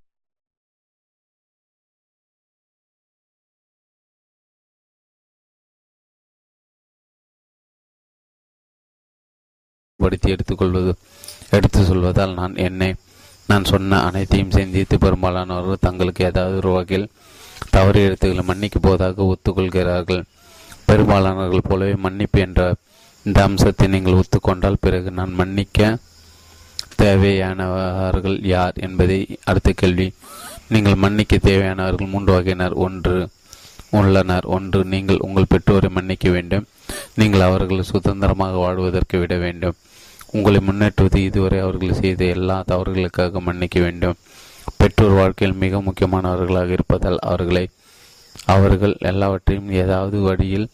படுத்தி 10.00 10.28
எடுத்துக்கொள்வது 10.34 10.92
எடுத்து 11.58 11.82
சொல்வதால் 11.90 12.38
நான் 12.40 12.56
என்னை 12.68 12.88
நான் 13.50 13.70
சொன்ன 13.72 14.00
அனைத்தையும் 14.08 14.54
சிந்தித்து 14.56 14.96
பெரும்பாலானவர்கள் 15.04 15.84
தங்களுக்கு 15.86 16.22
ஏதாவது 16.30 16.56
ஒரு 16.62 16.70
வகையில் 16.76 17.12
தவறு 17.76 18.00
எழுத்துக்களை 18.08 18.44
மன்னிக்கு 18.50 18.80
போவதாக 18.80 19.28
ஒத்துக்கொள்கிறார்கள். 19.34 20.24
பெரும்பாலானவர்கள் 20.92 21.68
போலவே 21.70 21.96
மன்னிப்பு 22.06 22.40
என்ற 22.40 22.62
இந்த 23.26 23.40
அம்சத்தை 23.48 23.88
நீங்கள் 23.88 24.20
ஒத்துக்கொண்டால் 24.20 24.84
பிறகு 24.86 25.10
நான் 25.12 25.34
மன்னிக்க 25.34 25.98
தேவையானவர்கள் 27.02 28.38
யார் 28.46 28.76
என்பதை 28.88 29.18
அடுத்த 29.44 29.70
கேள்வி. 29.72 30.08
நீங்கள் 30.74 31.02
மன்னிக்க 31.04 31.36
தேவையானவர்கள் 31.38 32.12
மூன்று 32.14 32.32
வகையினர். 32.34 32.76
ஒன்று 32.86 33.16
உள்ளனர். 34.00 34.46
ஒன்று 34.56 34.80
நீங்கள் 34.94 35.24
உங்கள் 35.28 35.50
பெற்றோரை 35.50 35.90
மன்னிக்க 35.90 36.30
வேண்டும். 36.30 36.68
நீங்கள் 37.16 37.46
அவர்களை 37.48 37.84
சுதந்திரமாக 37.84 38.56
வாழ்வதற்கு 38.56 39.18
விட 39.20 39.36
வேண்டும். 39.38 39.78
உங்களை 40.32 40.60
முன்னேற்றுவது 40.60 41.20
இதுவரை 41.24 41.60
அவர்கள் 41.60 42.00
செய்த 42.02 42.24
எல்லா 42.36 42.58
தவறுகளுக்காக 42.68 43.42
மன்னிக்க 43.42 43.80
வேண்டும். 43.80 44.20
பெற்றோர் 44.78 45.20
வாழ்க்கையில் 45.22 45.58
மிக 45.58 45.82
முக்கியமானவர்களாக 45.82 46.70
இருப்பதால் 46.70 47.20
அவர்களை 47.32 47.66
அவர்கள் 48.46 48.96
எல்லாவற்றையும் 49.00 49.70
ஏதாவது 49.84 50.18
வழியில் 50.20 50.68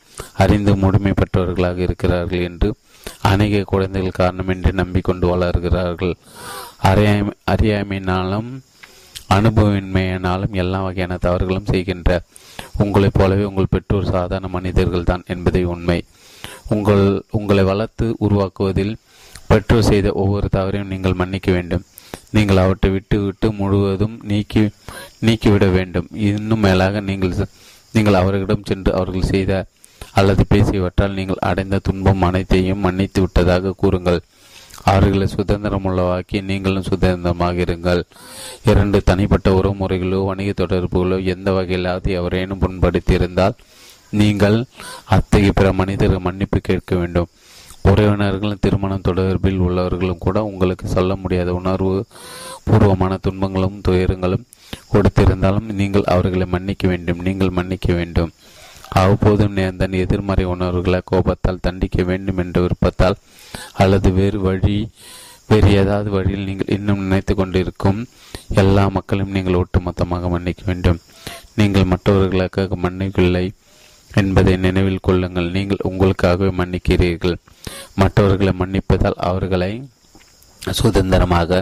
அறிந்து 0.43 0.75
முழுமை 0.75 1.11
பெற்றவர்களாக 1.11 1.77
இருக்கிறார்கள் 1.77 2.45
என்று 2.49 2.69
அநேக 3.21 3.63
குழந்தைகள் 3.63 4.19
காரணமின்றி 4.19 4.71
நம்பிக்கொண்டு 4.71 5.25
வளர்கிறார்கள். 5.33 6.15
அறியாமை 6.89 7.33
அறியாமையினாலும் 7.53 8.49
அனுபவமின்மையினாலும் 9.35 10.53
எல்லா 10.63 10.79
வகையான 10.81 11.17
தவறுகளும் 11.17 11.69
செய்கின்ற 11.71 12.19
உங்களைப் 12.77 13.17
போலவே 13.17 13.43
உங்கள் 13.43 13.73
பெற்றோர் 13.75 14.11
சாதாரண 14.11 14.47
மனிதர்கள் 14.47 15.09
தான் 15.11 15.23
என்பதை 15.27 15.63
உண்மை. 15.63 15.99
உங்கள் 16.69 17.05
உங்களை 17.31 17.63
வளர்த்து 17.63 18.15
உருவாக்குவதில் 18.19 18.93
பெற்றோர் 19.47 19.89
செய்த 19.89 20.07
ஒவ்வொரு 20.13 20.47
தவறையும் 20.51 20.91
நீங்கள் 20.93 21.19
மன்னிக்க 21.21 21.51
வேண்டும். 21.51 21.85
நீங்கள் 22.35 22.61
அவற்றை 22.63 22.89
விட்டு 22.91 23.17
விட்டு 23.23 23.47
முழுவதும் 23.51 24.15
நீக்கி 24.31 24.63
நீக்கிவிட 25.25 25.65
வேண்டும். 25.77 26.07
இன்னும் 26.29 26.63
மேலாக 26.67 26.99
நீங்கள் 27.09 27.35
நீங்கள் 27.95 28.19
அவர்களிடம் 28.21 28.67
சென்று 28.69 28.91
அவர்கள் 28.93 29.29
செய்த 29.33 29.51
அல்லது 30.13 30.43
பேசியவற்றால் 30.49 31.17
நீங்கள் 31.19 31.45
அடைந்த 31.49 31.79
துன்பம் 31.87 32.21
அனைத்தையும் 32.21 32.83
மன்னித்து 32.85 33.19
விட்டதாக 33.21 33.73
கூறுங்கள். 33.83 34.19
அவர்களை 34.83 35.27
சுதந்திரமுள்ளவாக்கி 35.35 36.37
நீங்களும் 36.49 36.87
சுதந்திரமாக 36.89 37.61
இருங்கள். 37.65 38.01
இரண்டு 38.63 38.97
தனிப்பட்ட 39.03 39.49
உறவுமுறைகளோ 39.59 40.19
வணிக 40.25 40.51
தொடர்புகளோ 40.53 41.17
எந்த 41.33 41.51
வகையிலாவது 41.51 42.11
எவரேனும் 42.19 42.61
புண்படுத்தியிருந்தால் 42.63 43.57
நீங்கள் 44.19 44.57
அத்தகைய 45.15 45.51
பிற 45.51 45.69
மனிதர்கள் 45.73 46.25
மன்னிப்பு 46.27 46.59
கேட்க 46.59 46.95
வேண்டும். 46.95 47.29
உறவினர்களும் 47.91 48.63
திருமணம் 48.65 49.05
தொடர்பில் 49.07 49.63
உள்ளவர்களும் 49.67 50.23
கூட 50.25 50.37
உங்களுக்கு 50.49 50.85
சொல்ல 50.95 51.11
முடியாத 51.23 51.49
உணர்வு 51.59 51.97
பூர்வமான 52.67 53.17
துன்பங்களும் 53.25 53.81
துயரங்களும் 53.87 54.47
கொடுத்திருந்தாலும் 54.93 55.67
நீங்கள் 55.81 56.09
அவர்களை 56.13 56.47
மன்னிக்க 56.55 56.85
வேண்டும் 56.93 57.23
நீங்கள் 57.27 57.55
மன்னிக்க 57.59 57.89
வேண்டும். 57.99 58.31
அவ்வப்போதும் 58.99 59.55
நேர்ந்த 59.59 59.85
எதிர்மறை 60.03 60.43
உணர்வுகளை 60.53 60.99
கோபத்தால் 61.11 61.63
தண்டிக்க 61.65 62.03
வேண்டும் 62.09 62.39
என்ற 62.43 62.57
விருப்பத்தால் 62.63 63.17
அல்லது 63.81 64.09
வேறு 64.19 64.39
வழி 64.47 64.77
வேறு 65.49 65.69
ஏதாவது 65.81 66.09
வழியில் 66.15 66.47
நீங்கள் 66.49 66.73
இன்னும் 66.75 67.03
நினைத்து 67.03 67.33
கொண்டிருக்கும் 67.35 67.99
எல்லா 68.61 68.83
மக்களையும் 68.95 69.35
நீங்கள் 69.37 69.59
ஒட்டுமொத்தமாக 69.61 70.29
மன்னிக்க 70.33 70.63
வேண்டும். 70.65 70.99
நீங்கள் 71.59 71.89
மற்றவர்களுக்காக 71.91 72.77
மன்னிக்கவில்லை 72.85 73.45
என்பதை 74.11 74.53
நினைவில் 74.65 75.05
கொள்ளுங்கள். 75.07 75.49
நீங்கள் 75.57 75.85
உங்களுக்காகவே 75.89 76.49
மன்னிக்கிறீர்கள். 76.59 77.37
மற்றவர்களை 78.01 78.53
மன்னிப்பதால் 78.61 79.21
அவர்களை 79.29 79.71
சுதந்திரமாக 80.61 81.59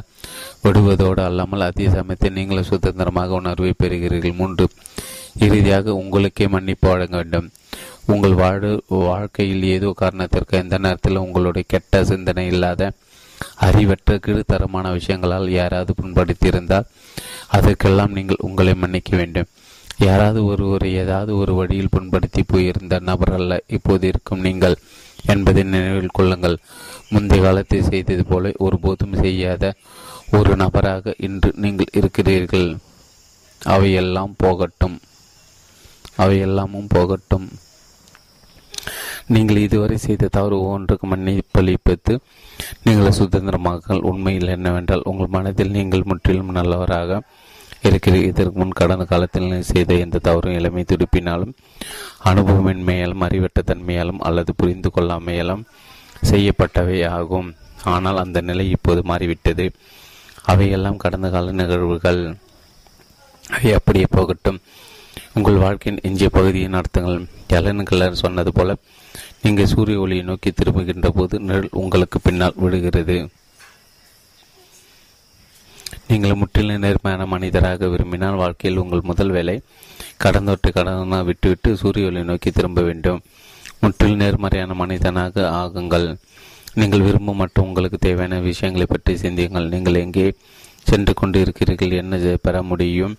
விடுவதோடு 0.63 1.21
அல்லாமல் 1.29 1.65
அதே 1.67 1.87
சமயத்தில் 1.95 2.37
நீங்களும் 2.37 2.69
சுதந்திரமாக 2.69 3.35
உணர்வை 3.39 3.71
பெறுகிறீர்கள். 3.81 4.39
மூன்று 4.39 4.65
இறுதியாக 5.45 5.93
உங்களுக்கே 6.01 6.45
மன்னிப்பு 6.53 6.87
வழங்க 6.91 7.15
வேண்டும். 7.21 7.47
உங்கள் 8.13 8.35
வாழ் 8.41 8.65
வாழ்க்கையில் 9.07 9.63
ஏதோ 9.75 9.89
காரணத்திற்கு 10.01 10.55
எந்த 10.63 10.75
நேரத்தில் 10.85 11.23
உங்களுடைய 11.25 11.65
கெட்ட 11.73 12.03
சிந்தனை 12.11 12.45
இல்லாத 12.53 12.91
அறிவற்ற 13.67 14.17
கீழ்த்தரமான 14.25 14.91
விஷயங்களால் 14.97 15.47
யாராவது 15.59 15.93
புண்படுத்தியிருந்தால் 16.01 16.89
அதற்கெல்லாம் 17.57 18.15
நீங்கள் 18.17 18.43
உங்களை 18.47 18.73
மன்னிக்க 18.83 19.11
வேண்டும். 19.21 19.49
யாராவது 20.07 20.39
ஒருவரை 20.51 20.89
ஏதாவது 21.03 21.31
ஒரு 21.41 21.53
வழியில் 21.53 21.93
புண்படுத்தி 21.95 22.41
போயிருந்த 22.53 22.95
நபர் 23.09 23.33
அல்ல 23.39 23.59
இப்போது 23.77 24.05
இருக்கும் 24.11 24.45
நீங்கள். 24.47 24.77
என்பதை 25.27 25.63
நினைவில் 25.63 26.15
கொள்ளுங்கள். 26.17 26.57
முந்தைய 27.09 27.43
காலத்தில் 27.43 27.89
செய்தது 27.89 28.25
போல 28.25 28.51
ஒருபோதும் 28.57 29.13
செய்யாத 29.13 29.73
ஒரு 30.31 30.55
நபராக 30.55 31.13
இன்று 31.17 31.53
நீங்கள் 31.55 31.93
இருக்கிறீர்கள். 31.93 32.77
அவையெல்லாம் 33.61 34.33
போகட்டும். 34.37 34.97
அவையெல்லாமும் 36.17 36.89
போகட்டும். 36.89 37.47
நீங்கள் 39.27 39.57
இதுவரை 39.57 39.97
செய்த 39.97 40.27
தவறு 40.27 40.61
ஒன்றுக்கு 40.61 41.05
மன்னிப்பளிப்பது 41.07 42.13
நீங்கள் 42.83 43.11
சுதந்திரமாக 43.11 43.97
உண்மையில் 43.99 44.47
என்னவென்றால் 44.47 45.01
உங்கள் 45.03 45.27
மனதில் 45.27 45.71
நீங்கள் 45.71 46.03
முற்றிலும் 46.03 46.51
நல்லவராக 46.51 47.21
இருக்கிறீர்கள் 47.89 48.29
இதற்கு 48.29 48.59
முன் 48.59 48.71
கடந்த 48.71 49.03
காலத்தில் 49.05 49.61
செய்த 49.61 49.93
எந்த 49.93 50.17
தவறும் 50.17 50.53
இளமை 50.53 50.83
துடிப்பினாலும் 50.83 51.53
அனுபவமின்மையாலும் 52.23 53.23
அறிவற்ற 53.23 53.61
தன்மையாலும் 53.65 54.19
அல்லது 54.19 54.53
புரிந்து 54.55 54.89
கொள்ளாமையாலும் 54.95 55.63
செய்யப்பட்டவை 56.31 56.97
ஆகும் 57.07 57.49
ஆனால் 57.83 58.17
அந்த 58.17 58.41
நிலை 58.41 58.69
இப்போது 58.69 59.01
மாறிவிட்டது. 59.03 59.65
அவையெல்லாம் 60.43 60.97
கடந்த 60.97 61.29
கால 61.29 61.51
நிகழ்வுகள். 61.51 62.21
அவை 63.49 63.73
அப்படியே 63.73 64.05
போகட்டும். 64.09 64.59
உங்கள் 65.33 65.55
வாழ்க்கையின் 65.55 66.01
எஞ்சிய 66.01 66.29
பகுதியை 66.29 66.67
நடத்துங்கள் 66.67 67.25
எலன் 67.47 67.83
கலர் 67.83 68.21
சொன்னது 68.23 68.51
போல 68.53 68.75
நீங்கள் 69.41 69.65
சூரிய 69.65 69.99
ஒளியை 69.99 70.23
நோக்கி 70.23 70.51
திரும்புகின்ற 70.51 71.09
போது 71.09 71.39
நிழல் 71.39 71.75
உங்களுக்கு 71.81 72.19
பின்னால் 72.19 72.53
விடுகிறது 72.55 73.17
நீங்கள் 76.09 76.39
முற்றிலும் 76.41 76.83
நேர்மையான 76.85 77.23
மனிதராக 77.33 77.87
விரும்பினால் 77.93 78.41
வாழ்க்கையில் 78.41 78.81
உங்கள் 78.83 79.07
முதல் 79.09 79.33
வேலை 79.37 79.55
கடந்தொற்றை 80.23 80.69
கடன 80.75 81.21
விட்டுவிட்டு 81.29 81.69
சூரிய 81.81 82.09
ஒளி 82.09 82.21
நோக்கி 82.29 82.49
திரும்ப 82.57 82.81
வேண்டும். 82.89 83.19
முற்றிலும் 83.83 84.21
நேர்மறையான 84.23 84.75
மனிதனாக 84.81 85.45
ஆகுங்கள். 85.61 86.07
நீங்கள் 86.79 87.05
விரும்பும் 87.07 87.39
மற்றும் 87.41 87.67
உங்களுக்கு 87.69 87.97
தேவையான 88.05 88.39
விஷயங்களை 88.49 88.87
பற்றி 88.93 89.13
சிந்தியுங்கள். 89.23 89.67
நீங்கள் 89.73 90.01
எங்கே 90.03 90.27
சென்று 90.89 91.13
கொண்டு 91.21 91.37
இருக்கிறீர்கள் 91.43 91.99
என்ன 92.01 92.37
பெற 92.45 92.55
முடியும் 92.71 93.13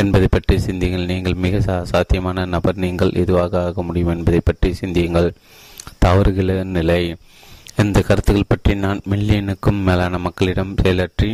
என்பதை 0.00 0.28
பற்றி 0.36 0.54
சிந்தியுங்கள். 0.66 1.10
நீங்கள் 1.12 1.36
மிக 1.44 1.60
சாத்தியமான 1.92 2.46
நபர் 2.54 2.82
நீங்கள் 2.86 3.12
எதுவாக 3.22 3.62
ஆக 3.68 3.82
முடியும் 3.88 4.14
என்பதை 4.16 4.40
பற்றி 4.48 4.70
சிந்தியுங்கள். 4.82 5.30
தவறுகள 6.04 6.58
நிலை. 6.78 7.02
இந்த 7.82 7.98
கருத்துக்கள் 8.08 8.50
பற்றி 8.52 8.74
நான் 8.84 9.00
மில்லியனுக்கும் 9.12 9.80
மேலான 9.88 10.18
மக்களிடம் 10.26 10.76
செயலற்றி 10.82 11.30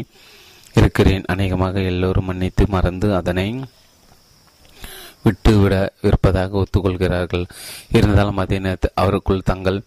இருக்கிறேன். 0.74 1.24
அநேகமாக 1.26 1.80
எல்லோரும் 1.80 2.24
மன்னித்து 2.24 2.66
மறந்து 2.68 3.14
அதனை 3.14 3.64
விட்டுவிட 5.22 5.92
இருப்பதாக 6.02 6.62
ஒத்துக்கொள்கிறார்கள். 6.62 7.44
இருந்தாலும் 7.92 8.36
அதே 8.36 8.58
நேரத்தில் 8.58 8.98
அவருக்குள் 9.00 9.42
தங்கள் 9.42 9.82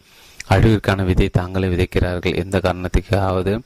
அழிவிற்கான 0.49 1.03
விதை 1.03 1.29
தாங்களே 1.29 1.67
விதைக்கிறார்கள். 1.67 2.35
எந்த 2.35 2.57
காரணத்துக்காவது 2.57 3.59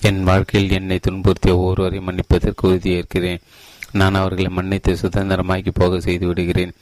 என் 0.00 0.22
வாழ்க்கையில் 0.22 0.70
என்னை 0.70 1.00
துன்புறுத்திய 1.08 1.56
ஒருவரையும் 1.56 2.04
மன்னிப்பதற்கு 2.04 2.68
உறுதியேற்கிறேன். 2.68 3.40
நான் 3.92 4.14
அவர்களை 4.14 4.50
மன்னித்து 4.50 4.92
சுதந்திரமாக்கி 4.94 5.70
போக 5.74 6.00
செய்து 6.00 6.26
விடுகிறேன். 6.26 6.72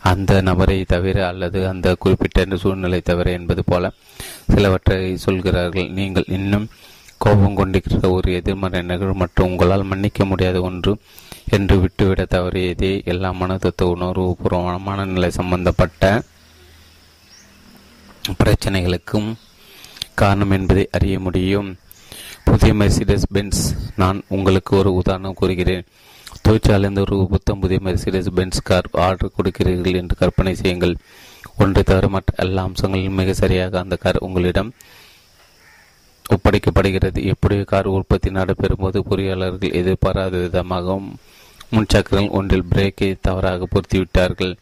அந்த 0.00 0.40
நபரை 0.40 0.84
தவிர 0.84 1.26
அல்லது 1.26 1.68
அந்த 1.68 1.94
குறிப்பிட்ட 1.94 2.56
சூழ்நிலை 2.56 3.00
தவிர 3.00 3.30
என்பது 3.30 3.64
போல 3.64 3.92
சிலவற்றை 4.54 5.16
சொல்கிறார்கள். 5.16 5.90
நீங்கள் 5.90 6.24
இன்னும் 6.26 6.68
கோபம் 7.24 7.54
கொண்டிருக்கிற 7.54 8.10
ஒரு 8.10 8.28
எதிர்மறை 8.32 8.82
நிகழ்வு 8.82 9.14
மற்றும் 9.14 9.48
உங்களால் 9.50 9.88
மன்னிக்க 9.90 10.24
முடியாத 10.24 10.60
ஒன்று 10.60 10.92
என்று 11.50 11.74
விட்டுவிட 11.80 12.22
தவறியதே 12.30 12.92
எல்லா 13.04 13.30
மனதத்துவ 13.32 13.94
உணர்வு 13.96 14.36
பூர்வமான 14.40 15.04
நிலை 15.04 15.30
சம்பந்தப்பட்ட 15.30 16.22
பிரச்சனைகளுக்கும் 18.40 19.28
காரணம் 20.14 20.50
என்பதை 20.50 20.84
அறிய 20.90 21.16
முடியும். 21.20 21.68
புதிய 22.44 22.72
மெர்சிடஸ் 22.74 23.28
பென்ஸ் 23.32 23.62
நான் 23.96 24.18
உங்களுக்கு 24.28 24.72
ஒரு 24.76 24.90
உதாரணம் 24.94 25.38
கூறுகிறேன். 25.40 25.86
தொழிற்சாலையிலிருந்து 26.44 27.04
ஒரு 27.06 27.26
புத்தம் 27.30 27.60
புதிய 27.60 27.80
மெர்சிடஸ் 27.84 28.30
பென்ஸ் 28.34 28.62
கார் 28.62 28.88
ஆர்டர் 29.06 29.36
கொடுக்கிறீர்கள் 29.36 29.98
என்று 30.00 30.16
கற்பனை 30.16 30.54
செய்யுங்கள். 30.54 30.94
ஒன்றை 31.56 31.82
தவிர 31.82 32.08
மற்ற 32.08 32.32
எல்லா 32.36 32.62
அம்சங்களிலும் 32.68 33.20
மிக 33.22 33.32
சரியாக 33.32 33.80
அந்த 33.80 33.96
கார் 33.96 34.24
உங்களிடம் 34.28 34.72
ஒப்படைக்கப்படுகிறது. 36.28 37.24
எப்படி 37.24 37.64
கார் 37.64 37.86
உற்பத்தி 37.86 38.30
நடைபெறும் 38.30 38.78
போது 38.78 39.02
பொறியாளர்கள் 39.10 39.72
எதிர்பாராத 39.72 40.36
விதமாகவும் 40.36 41.18
முன்சக்கரங்கள் 41.72 42.30
ஒன்றில் 42.30 42.64
பிரேக்கை 42.74 43.16
தவறாக 43.20 43.66
பொருத்திவிட்டார்கள். 43.66 44.56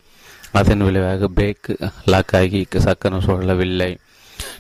அதன் 0.53 0.79
விளைவாக 0.79 1.29
பிரேக் 1.37 1.93
லாக் 2.05 2.35
ஆகி 2.35 2.67
சக்கரம் 2.77 3.21
சுழலவில்லை. 3.21 3.97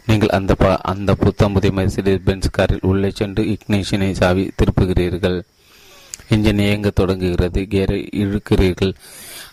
நீங்கள் 0.06 0.28
அந்த 0.28 0.78
அந்த 0.82 1.14
புத்தம் 1.14 1.52
புதிய 1.52 1.72
மெர்சிடிஸ் 1.80 2.22
பென்ஸ் 2.24 2.50
காரில் 2.50 2.78
உள்ளே 2.82 3.10
சென்று 3.10 3.44
இக்னேஷனை 3.44 4.12
சாவி 4.12 4.50
திருப்புகிறீர்கள். 4.58 5.42
இன்ஜின் 6.30 6.58
இயங்க 6.58 6.90
தொடங்குகிறது. 6.90 7.66
கேரை 7.70 8.06
இழுக்கிறீர்கள். 8.16 8.94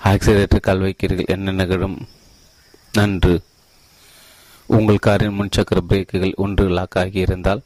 ஆக்சிலேட்டர் 0.04 0.60
கால் 0.60 0.80
வைக்கிறீர்கள். 0.80 1.26
என்ன 1.26 1.52
நிகழும்? 1.52 2.08
நன்று. 2.94 3.42
உங்கள் 4.76 5.06
காரின் 5.06 5.38
முன்சக்கர 5.40 5.80
பிரேக்குகள் 5.90 6.34
ஒன்று 6.36 6.70
லாக் 6.70 6.96
ஆகியிருந்தால் 6.96 7.62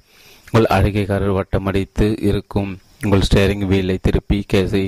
உங்கள் 0.46 0.72
அழகிய 0.76 1.06
காரில் 1.06 1.38
வட்டமடித்து 1.38 2.08
இருக்கும் 2.22 2.72
உங்கள் 3.04 3.26
ஸ்டேரிங் 3.30 3.66
வீலை 3.66 3.98
திருப்பி 4.02 4.46
கேஸை 4.54 4.84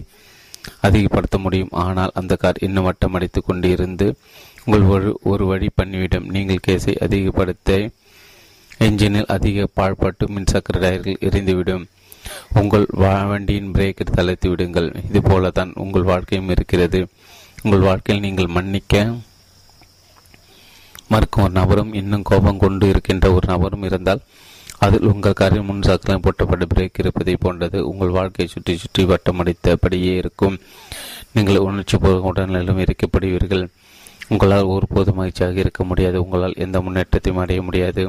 அதிகப்படுத்த 0.82 1.38
முடியும். 1.38 1.72
ஆனால் 1.72 2.12
அந்த 2.14 2.36
கார் 2.36 2.60
இன்னும் 2.60 2.88
வட்டமடித்து 2.90 3.40
கொண்டிருந்து 3.48 4.08
உங்கள் 4.66 4.82
ஒரு 4.82 5.20
ஒரு 5.24 5.46
வழி 5.46 5.70
பண்ணிவிடும். 5.82 6.28
நீங்கள் 6.36 6.64
கேஸை 6.68 6.94
அதிகப்படுத்த 6.98 7.90
என்ஜினில் 8.80 9.32
அதிக 9.36 9.68
பாழ்பட்டு 9.78 10.26
மின்சக்கர 10.36 10.78
டயர்கள் 10.84 11.24
எரிந்துவிடும். 11.28 11.84
உங்கள் 12.60 12.86
வண்டியின் 13.02 13.72
பிரேக்கை 13.72 14.06
தளர்த்து 14.18 14.50
விடுங்கள். 14.50 14.90
இது 15.10 15.20
போலதான் 15.20 15.72
உங்கள் 15.76 16.10
வாழ்க்கையும் 16.12 16.50
இருக்கிறது. 16.50 17.08
உங்கள் 17.64 17.80
வாழ்க்கையில் 17.80 18.26
நீங்கள் 18.26 18.54
மன்னிக்க 18.58 19.06
மறுக்கும் 21.14 21.46
ஒரு 21.46 21.54
நபரும் 21.60 21.94
இன்னும் 22.02 22.28
கோபம் 22.30 22.64
கொண்டு 22.64 22.86
இருக்கின்ற 22.94 23.28
ஒரு 23.38 23.46
நபரும் 23.52 23.86
இருந்தால் 23.90 24.24
அதில் 24.86 25.10
உங்கள் 25.12 25.38
காரில் 25.40 25.68
முன் 25.68 25.86
சக்கரம் 25.88 26.24
போட்டப்பட்ட 26.24 26.66
பிரேக் 26.72 27.00
இருப்பதை 27.02 27.36
போன்றது. 27.44 27.78
உங்கள் 27.90 28.16
வாழ்க்கையை 28.18 28.48
சுற்றி 28.54 28.74
சுற்றி 28.82 29.04
வட்டமடித்தபடியே 29.12 30.14
இருக்கும். 30.22 30.56
நீங்கள் 31.36 31.66
உணர்ச்சி 31.68 31.98
பூர்வ 31.98 32.32
உடல்நிலும் 32.32 32.82
இருக்கப்படுவீர்கள். 32.86 33.64
உங்களால் 34.32 34.72
ஒருபோது 34.74 35.12
மகிழ்ச்சியாக 35.20 35.58
இருக்க 35.64 35.82
முடியாது. 35.92 36.18
உங்களால் 36.24 36.60
எந்த 36.66 36.78
முன்னேற்றத்தையும் 36.86 37.42
அடைய 37.44 37.62
முடியாது. 37.68 38.04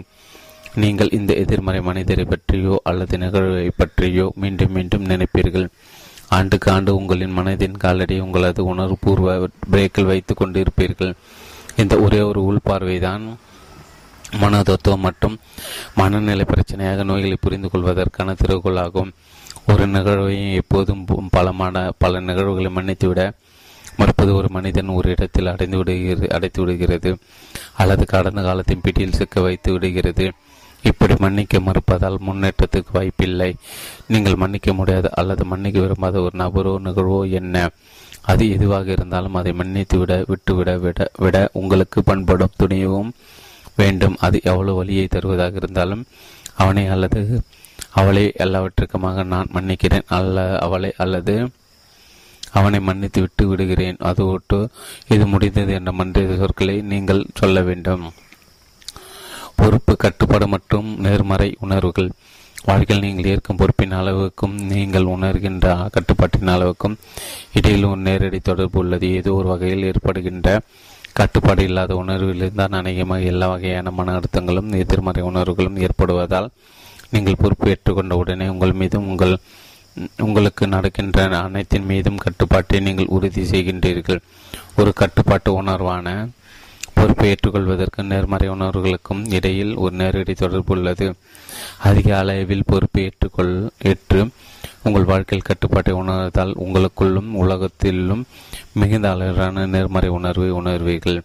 நீங்கள் 0.83 1.15
இந்த 1.19 1.33
எதிர்மறை 1.43 1.81
மனிதரை 1.89 2.25
பற்றியோ 2.25 2.77
அல்லது 2.91 3.19
நிகழ்வை 3.25 3.69
பற்றியோ 3.81 4.27
மீண்டும் 4.43 4.75
மீண்டும் 4.77 5.09
நினைப்பீர்கள். 5.13 5.67
ஆண்டுக்கு 6.37 6.69
ஆண்டு 6.73 6.91
உங்களின் 6.99 7.37
மனதின் 7.39 7.81
காலடி 7.85 8.17
உங்களது 8.27 8.61
உணர்வுபூர்வ 8.73 9.35
பிரேக்கில் 9.73 10.11
வைத்துக் 10.11 10.41
கொண்டு 10.41 10.59
இருப்பீர்கள் 10.65 11.13
இந்த 11.77 11.95
ஒரே 11.99 12.21
ஒரு 12.21 12.41
உள்பார்வைதான் 12.51 13.25
மன 14.39 14.63
தத்துவம் 14.63 15.01
மற்றும் 15.01 15.39
மனநிலை 15.95 16.45
பிரச்சனையாக 16.45 17.05
நோய்களை 17.05 17.37
புரிந்து 17.41 17.71
கொள்வதற்கான 17.71 18.35
திறவுகோளாகும் 18.43 19.11
ஒரு 19.69 19.87
நிகழ்வையும் 19.87 20.55
எப்போதும் 20.55 21.05
பலமான 21.31 21.93
பல 21.99 22.21
நிகழ்வுகளை 22.21 22.71
மன்னித்துவிட 22.77 23.31
மறுப்பது 23.97 24.35
ஒரு 24.35 24.49
மனிதன் 24.51 24.89
ஒரு 24.89 25.09
இடத்தில் 25.11 25.47
அடைந்து 25.47 25.77
விடுகிறது 25.77 26.27
அடைத்து 26.33 26.61
விடுகிறது 26.63 27.11
அல்லது 27.75 28.05
கடந்த 28.07 28.43
காலத்தின் 28.43 28.81
பிடியில் 28.83 29.13
சிக்க 29.13 29.41
வைத்து 29.41 29.73
விடுகிறது. 29.73 30.33
இப்படி 30.83 31.15
மன்னிக்க 31.19 31.59
மறுப்பதால் 31.59 32.17
முன்னேற்றத்துக்கு 32.27 32.93
வாய்ப்பில்லை. 32.93 33.57
நீங்கள் 34.07 34.35
மன்னிக்க 34.35 34.73
முடியாத 34.73 35.11
அல்லது 35.13 35.45
மன்னிக்க 35.45 35.81
விரும்பாத 35.81 36.21
ஒரு 36.21 36.35
நபரோ 36.39 36.75
நிகழ்வோ 36.85 37.31
என்ன? 37.31 37.71
அது 38.27 38.45
எதுவாக 38.51 38.91
இருந்தாலும் 38.91 39.35
அதை 39.35 39.53
மன்னித்து 39.53 39.99
விட 39.99 40.13
விட்டுவிட 40.27 40.71
விட 40.85 41.11
விட 41.19 41.37
உங்களுக்கு 41.53 42.03
பண்படும் 42.03 42.57
துணியவும் 42.63 43.11
வேண்டும். 43.77 44.17
அது 44.27 44.41
எவ்வளவு 44.45 44.77
வழியை 44.77 45.07
தருவதாக 45.07 45.55
இருந்தாலும் 45.57 46.05
அவனை 46.55 46.87
அல்லது 46.87 47.21
அவளை 47.91 48.25
எல்லாவற்றுக்குமாக 48.39 49.25
நான் 49.25 49.53
மன்னிக்கிறேன். 49.55 50.07
அல்ல 50.19 50.59
அவளை 50.59 50.91
அல்லது 50.97 51.35
அவனை 52.53 52.81
மன்னித்து 52.81 53.21
விட்டு 53.21 53.45
விடுகிறேன். 53.49 53.97
அது 54.11 54.23
ஒட்டு 54.27 54.59
இது 55.09 55.27
முடிந்தது 55.27 55.73
என்ற 55.73 55.93
மன்றிய 55.93 56.37
சொற்களை 56.37 56.77
நீங்கள் 56.93 57.23
சொல்ல 57.35 57.61
வேண்டும். 57.61 58.05
பொறுப்பு 59.57 59.97
கட்டுப்பாடு 59.97 60.47
மற்றும் 60.49 60.89
நேர்மறை 61.01 61.51
உணர்வுகள். 61.61 62.11
வாழ்க்கையில் 62.69 63.05
நீங்கள் 63.05 63.29
ஏற்கும் 63.33 63.59
பொறுப்பின் 63.61 63.97
அளவுக்கும் 64.01 64.55
நீங்கள் 64.73 65.11
உணர்கின்ற 65.15 65.67
கட்டுப்பாட்டின் 65.95 66.53
அளவுக்கும் 66.55 66.95
இடையில் 67.59 67.89
ஒரு 67.91 68.01
நேரடி 68.07 68.39
தொடர்பு 68.41 68.79
உள்ளது. 68.83 69.09
ஏதோ 69.19 69.33
ஒரு 69.41 69.49
வகையில் 69.53 69.87
ஏற்படுகின்ற 69.91 70.49
கட்டுப்பாடு 71.19 71.63
இல்லாத 71.69 71.93
உணர்விலிருந்தான் 72.03 72.77
அநேகமாக 72.79 73.29
எல்லா 73.33 73.49
வகையான 73.49 73.91
மன 73.99 74.15
அழுத்தங்களும் 74.19 74.71
எதிர்மறை 74.83 75.23
உணர்வுகளும் 75.31 75.77
ஏற்படுவதால் 75.87 76.49
நீங்கள் 77.13 77.41
பொறுப்பு 77.43 77.69
ஏற்றுக்கொண்ட 77.73 78.15
உடனே 78.23 78.47
உங்கள் 78.55 78.79
மீதும் 78.81 79.07
உங்கள் 79.13 79.35
உங்களுக்கு 80.27 80.65
நடக்கின்ற 80.67 81.27
அனைத்தின் 81.43 81.89
மீதும் 81.91 82.23
கட்டுப்பாட்டை 82.25 82.81
நீங்கள் 82.87 83.13
உறுதி 83.17 83.43
செய்கின்றீர்கள். 83.51 84.23
ஒரு 84.81 84.93
கட்டுப்பாட்டு 85.03 85.51
உணர்வான 85.63 86.09
பொறுப்பை 87.05 87.29
ஏற்றுக்கொள்வதற்கு 87.31 88.03
நேர்மறை 88.03 88.49
உணர்வுகளுக்கும் 88.49 89.33
இடையில் 89.33 89.77
ஒரு 89.77 89.97
நேரடி 89.97 90.33
தொடர்பு 90.33 90.75
உள்ளது. 90.75 91.15
அதிக 91.79 92.19
அளவில் 92.19 92.63
பொறுப்பை 92.67 93.03
ஏற்றுக்கொள் 93.05 93.69
ஏற்று 93.83 94.29
உங்கள் 94.83 95.05
வாழ்க்கையில் 95.05 95.47
கட்டுப்பாட்டை 95.47 95.95
உணர்வதால் 95.95 96.55
உங்களுக்குள்ளும் 96.65 97.29
உலகத்திலும் 97.33 98.25
மிகுந்த 98.73 99.11
அளவிலான 99.11 99.67
நேர்மறை 99.67 100.09
உணர்வை 100.09 100.53
உணர்வீர்கள். 100.53 101.21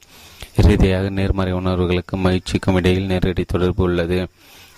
இறுதியாக 0.58 1.10
நேர்மறை 1.10 1.54
உணர்வுகளுக்கு 1.54 2.18
மகிழ்ச்சிக்கும் 2.18 2.76
இடையில் 2.76 3.06
நேரடி 3.06 3.44
தொடர்பு 3.44 3.84
உள்ளது. 3.84 4.28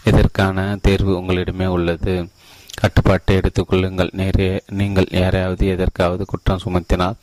இதற்கான 0.03 0.77
தேர்வு 0.81 1.21
உங்களிடமே 1.21 1.65
உள்ளது. 1.65 2.27
கட்டுப்பாட்டை 2.75 3.37
எடுத்துக்கொள்ளுங்கள் 3.37 4.13
நேரே 4.13 4.61
நீங்கள் 4.69 5.07
யாரையாவது 5.11 5.67
எதற்காவது 5.67 6.25
குற்றம் 6.25 6.63
சுமத்தினால் 6.65 7.19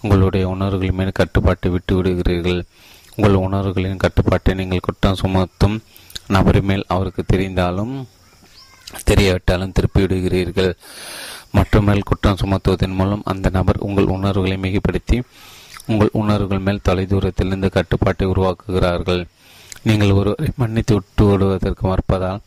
உங்களுடைய 0.00 0.48
உணர்வுகள் 0.48 0.90
மீது 0.90 1.12
கட்டுப்பாட்டை 1.12 1.70
விட்டு 1.70 2.02
விடுகிறீர்கள் 2.02 2.62
உங்கள் 3.18 3.36
உணர்வுகளின் 3.46 4.02
கட்டுப்பாட்டை 4.02 4.52
நீங்கள் 4.58 4.82
குற்றம் 4.86 5.16
சுமத்தும் 5.20 5.74
நபர் 6.34 6.58
மேல் 6.68 6.84
அவருக்கு 6.94 7.22
தெரிந்தாலும் 7.32 7.94
தெரியவிட்டாலும் 9.08 9.72
திருப்பி 9.76 10.00
விடுகிறீர்கள். 10.02 10.70
மற்றமேல் 11.56 12.06
குற்றம் 12.10 12.38
சுமத்துவதன் 12.42 12.94
மூலம் 12.98 13.24
அந்த 13.32 13.50
நபர் 13.56 13.82
உங்கள் 13.86 14.12
உணர்வுகளை 14.16 14.58
மிகப்படுத்தி 14.66 15.18
உங்கள் 15.90 16.14
உணர்வுகள் 16.20 16.64
மேல் 16.66 16.84
தொலைதூரத்திலிருந்து 16.88 17.70
கட்டுப்பாட்டை 17.78 18.28
உருவாக்குகிறார்கள். 18.34 19.22
நீங்கள் 19.88 20.16
ஒருவரை 20.20 20.48
மன்னித்து 20.62 20.94
விட்டு 20.94 21.26
விடுவதற்கு 21.30 21.84
மறுப்பதால் 21.90 22.40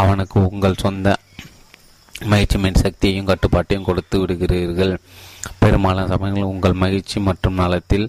அவனுக்கு 0.00 0.38
உங்கள் 0.52 0.80
சொந்த 0.84 1.16
மகிழ்ச்சி 2.32 2.58
மின் 2.64 2.82
சக்தியையும் 2.84 3.30
கட்டுப்பாட்டையும் 3.30 3.88
கொடுத்து 3.90 4.16
விடுகிறீர்கள். 4.22 4.94
பெரும்பாலான 5.62 6.10
சமயங்கள் 6.14 6.52
உங்கள் 6.54 6.82
மகிழ்ச்சி 6.82 7.18
மற்றும் 7.28 7.60
நலத்தில் 7.62 8.06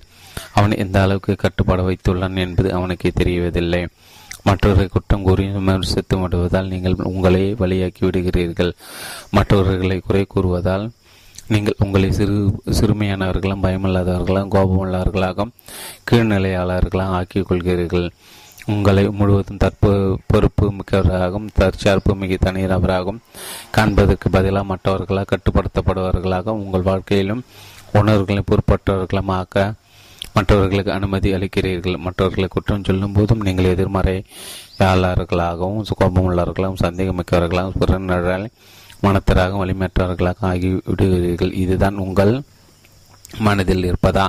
அவன் 0.54 0.80
எந்த 0.84 0.98
அளவுக்கு 1.02 1.36
கட்டுப்பாடு 1.36 1.84
வைத்துள்ளான் 1.90 2.42
என்பது 2.46 2.74
அவனுக்கு 2.74 3.12
தெரியவதில்லை. 3.20 3.82
மற்றவர்களை 4.48 4.90
குற்றம் 4.92 5.24
கூறி 5.24 5.44
விமர்சித்து 5.48 6.16
விடுவதால் 6.18 6.72
நீங்கள் 6.74 6.96
உங்களை 7.12 7.44
வழியாக்கி 7.54 8.02
விடுகிறீர்கள். 8.02 8.72
மற்றவர்களை 9.32 9.98
குறை 10.08 10.24
கூறுவதால் 10.36 10.86
நீங்கள் 11.48 11.80
உங்களை 11.80 12.12
சிறு 12.12 12.36
சிறுமையானவர்களும் 12.78 13.64
பயமில்லாதவர்களும் 13.66 14.52
கோபமுள்ளவர்களாகவும் 14.56 15.54
கீழ்நிலையாளர்களாக 16.12 17.16
ஆக்கிக் 17.20 17.48
கொள்கிறீர்கள். 17.50 18.08
உங்களை 18.66 19.04
முழுவதும் 19.20 19.62
தற்பு 19.64 19.90
பொறுப்பு 20.28 20.66
மிக்கவராகவும் 20.72 21.48
தற்சார்பு 21.54 22.12
மிக 22.16 22.38
தனிநபராகவும் 22.44 23.20
காண்பதற்கு 23.72 24.28
பதிலாக 24.30 24.70
மற்றவர்களால் 24.72 25.32
கட்டுப்படுத்தப்படுவர்களாக 25.32 26.56
உங்கள் 26.64 26.88
வாழ்க்கையிலும் 26.90 27.42
உணர்வுகளை 27.94 28.44
பொறுப்பற்றவர்களும் 28.52 29.34
ஆக்க 29.40 29.74
மற்றவர்களுக்கு 30.34 30.92
அனுமதி 30.92 31.34
அளிக்கிறீர்கள். 31.34 31.98
மற்றவர்களை 32.06 32.48
குற்றம் 32.50 32.84
சொல்லும் 32.84 33.16
போதும் 33.18 33.42
நீங்கள் 33.42 33.74
எதிர்மறையாளர்களாகவும் 33.74 35.86
கோபமுள்ளவர்களாகவும் 36.00 36.84
சந்தேகமிக்கவர்களாகவும் 36.86 37.80
புறநிழல் 37.82 38.48
மனத்தராகவும் 39.06 39.64
வலிமையற்றவர்களாக 39.64 40.46
ஆகி 40.52 40.82
விடுகிறீர்கள் 40.90 41.54
இதுதான் 41.64 41.98
உங்கள் 42.06 42.34
மனதில் 43.40 43.90
இருப்பதா? 43.90 44.28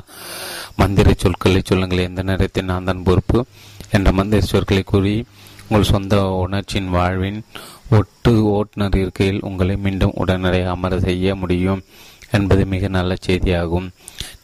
மந்திர 0.76 1.12
சொற்களை 1.16 1.60
சொல்லுங்கள். 1.64 2.06
எந்த 2.08 2.22
நேரத்தில் 2.22 2.64
நான் 2.64 2.84
தான் 2.84 3.02
பொறுப்பு 3.02 3.46
என்ற 3.90 4.12
மந்திர 4.12 4.42
சொற்களை 4.52 4.82
கூறி 4.82 5.26
உங்கள் 5.68 5.90
சொந்த 5.90 6.14
உணர்ச்சியின் 6.44 6.90
வாழ்வின் 6.96 7.42
ஒட்டு 7.96 8.52
ஓட்டுநர் 8.52 8.96
இருக்கையில் 8.96 9.40
உங்களை 9.48 9.76
மீண்டும் 9.76 10.12
உடனடியாக 10.22 10.70
அமர 10.70 11.00
செய்ய 11.00 11.34
முடியும். 11.34 11.82
என்பது 12.38 12.62
மிக 12.72 12.88
நல்ல 12.96 13.12
செய்தியாகும். 13.26 13.88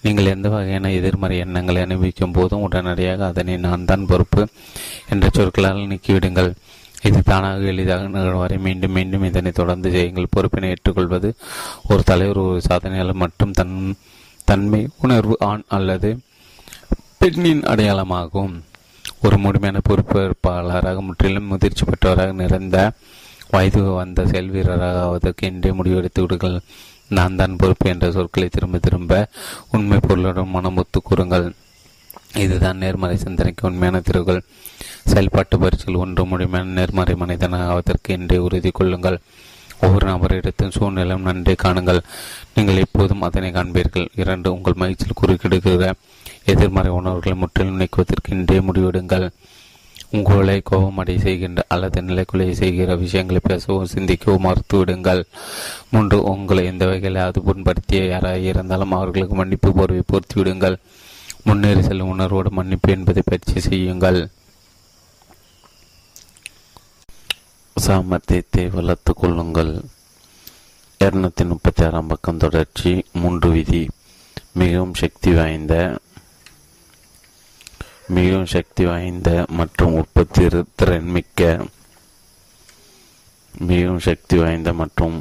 நீங்கள் 0.05 0.33
எந்த 0.35 0.49
வகையான 0.55 0.91
எதிர்மறை 0.99 1.37
எண்ணங்களை 1.45 1.81
அனுபவிக்கும் 1.87 2.35
போதும் 2.37 2.65
உடனடியாக 2.67 3.27
அதனை 3.31 3.57
நான் 3.67 3.89
தான் 3.91 4.09
பொறுப்பு 4.11 4.43
என்ற 5.13 5.29
சொற்களால் 5.39 5.91
நீக்கிவிடுங்கள். 5.93 6.51
இது 7.09 7.19
தானாக 7.29 7.69
எளிதாக 7.73 8.09
நிகழ்வரை 8.15 8.57
மீண்டும் 8.67 8.95
மீண்டும் 8.97 9.27
இதனை 9.29 9.53
தொடர்ந்து 9.61 9.91
செய்யுங்கள். 9.97 10.33
பொறுப்பினை 10.37 10.71
ஏற்றுக்கொள்வது 10.75 11.29
ஒரு 11.91 12.03
தலைவர் 12.11 12.41
ஒரு 12.47 12.63
சாதனையாளர் 12.69 13.23
மற்றும் 13.25 13.55
தன் 13.61 13.77
தன்மை 14.51 14.83
உணர்வு 15.05 15.37
ஆண் 15.51 15.65
அல்லது 15.77 16.11
பெண்ணின் 17.21 17.63
அடையாளமாகும். 17.73 18.53
ஒரு 19.27 19.37
முழுமையான 19.45 19.79
பொறுப்பேற்பாளராக 19.89 21.01
முற்றிலும் 21.07 21.51
முதிர்ச்சி 21.53 21.85
பெற்றவராக 21.89 22.33
நிறைந்த 22.43 22.77
வயது 23.55 23.81
வந்த 23.99 24.21
செயல் 24.31 24.53
வீரராக 24.55 25.01
ஆவதற்கு 25.07 25.49
இன்றே 25.51 25.71
முடிவெடுத்து 25.79 26.21
விடுங்கள். 26.25 26.57
நான் 27.17 27.39
தான் 27.41 27.59
பொறுப்பு 27.61 27.87
என்ற 27.93 28.07
சொற்களை 28.17 28.49
திரும்ப 28.49 28.79
திரும்ப 28.79 29.13
உண்மை 29.71 29.99
பொருளுடன் 30.07 30.79
ஒத்து 30.83 30.99
கூறுங்கள். 31.03 31.47
இதுதான் 32.45 32.81
நேர்மறை 32.83 33.17
சிந்தனைக்கு 33.17 33.69
உண்மையான 33.69 34.01
திருவுகள். 34.01 34.43
செயல்பாட்டு 35.13 35.57
பரிசில் 35.59 36.01
ஒன்று 36.03 36.25
முழுமையான 36.25 36.75
நேர்மறை 36.79 37.15
மனிதனாக 37.23 37.71
ஆவதற்கு 37.73 38.15
என்றே 38.17 38.39
உறுதி 38.47 38.71
கொள்ளுங்கள். 38.71 39.19
ஒவ்வொரு 39.85 40.07
நபரிடத்தின் 40.11 40.75
சூழ்நிலையும் 40.77 41.27
நன்றி 41.29 41.55
காணுங்கள். 41.63 42.01
நீங்கள் 42.55 42.83
எப்போதும் 42.85 43.23
அதனை 43.29 43.51
காண்பீர்கள். 43.51 44.09
இரண்டு 44.23 44.49
உங்கள் 44.53 44.81
மகிழ்ச்சியில் 44.83 45.21
குறுக்கிடுகிற 45.21 45.93
எதிர்மறை 46.53 46.91
உணர்வுகளை 46.99 47.37
முற்றிலும் 47.39 47.81
நீக்குவதற்கு 47.81 48.35
இன்றே 48.37 48.59
முடிவெடுங்கள். 48.59 49.27
உங்களை 50.11 50.63
கோபமடை 50.71 51.21
செய்கின்ற 51.21 51.65
அல்லது 51.69 52.03
நிலைக்குலையை 52.03 52.55
செய்கிற 52.55 52.97
விஷயங்களை 52.97 53.41
பேசவும் 53.43 53.93
சிந்திக்கவும் 53.95 54.47
மறுத்துவிடுங்கள் 54.47 55.23
மூன்று 55.91 56.23
உங்களை 56.23 56.65
எந்த 56.65 56.85
வகையில் 56.85 57.17
அது 57.17 57.41
புண்படுத்திய 57.41 58.09
யாராக 58.09 58.39
இருந்தாலும் 58.39 58.93
அவர்களுக்கு 58.93 59.35
மன்னிப்பு 59.35 59.73
போர்வை 59.73 60.03
பொறுத்து 60.07 60.35
விடுங்கள். 60.35 60.77
முன்னேறி 61.45 61.83
செல்லும் 61.83 62.09
உணர்வோடு 62.09 62.51
மன்னிப்பு 62.51 62.91
என்பதை 62.91 63.23
பயிற்சி 63.25 63.61
செய்யுங்கள். 63.61 64.29
சாமர்த்தியத்தை 67.87 68.71
வளர்த்து 68.71 69.15
கொள்ளுங்கள். 69.15 69.81
இருநூத்தி 71.05 71.47
முப்பத்தி 71.47 71.85
ஆறாம் 71.85 72.07
பக்கம் 72.07 72.37
தொடர்ச்சி 72.37 73.05
மூன்று 73.13 73.51
விதி. 73.51 73.89
மிகவும் 74.53 74.95
சக்தி 74.95 75.33
வாய்ந்த 75.33 75.99
மிகவும் 78.17 78.53
சக்தி 78.53 78.85
வாய்ந்த 78.85 79.31
மற்றும் 79.59 79.95
உற்பத்தி 80.01 80.45
திறன் 80.75 81.11
மிக்க 81.17 81.41
மிகவும் 83.55 84.03
சக்தி 84.07 84.37
வாய்ந்த 84.39 84.71
மற்றும் 84.81 85.17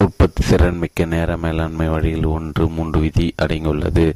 உற்பத்தி 0.00 0.42
திறன் 0.48 0.80
மிக்க 0.82 1.04
நேர 1.04 1.36
மேலாண்மை 1.44 1.88
வழியில் 1.94 2.28
ஒன்று 2.34 2.64
மூன்று 2.76 2.98
விதி 3.00 3.26
அடங்கியுள்ளது. 3.42 4.06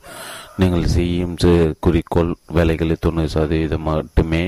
நீங்கள் 0.61 0.87
செய்யும் 0.97 1.37
குறிக்கோள் 1.81 2.33
வேலைகளில் 2.57 3.03
தொண்ணூறு 3.07 3.29
சதவீதம் 3.29 3.87
மட்டுமே 3.89 4.45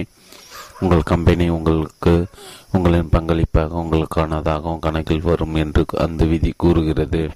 உங்கள் 0.80 1.02
கம்பெனி 1.02 1.48
உங்களுக்கு 1.48 2.26
உங்களின் 2.72 3.12
பங்களிப்பாக 3.12 3.76
உங்களுக்கானதாகவும் 3.82 4.78
கணக்கில் 4.78 5.22
வரும் 5.22 5.54
என்று 5.54 5.84
அந்த 5.98 6.24
விதி 6.24 6.52
கூறுகிறது. 6.56 7.30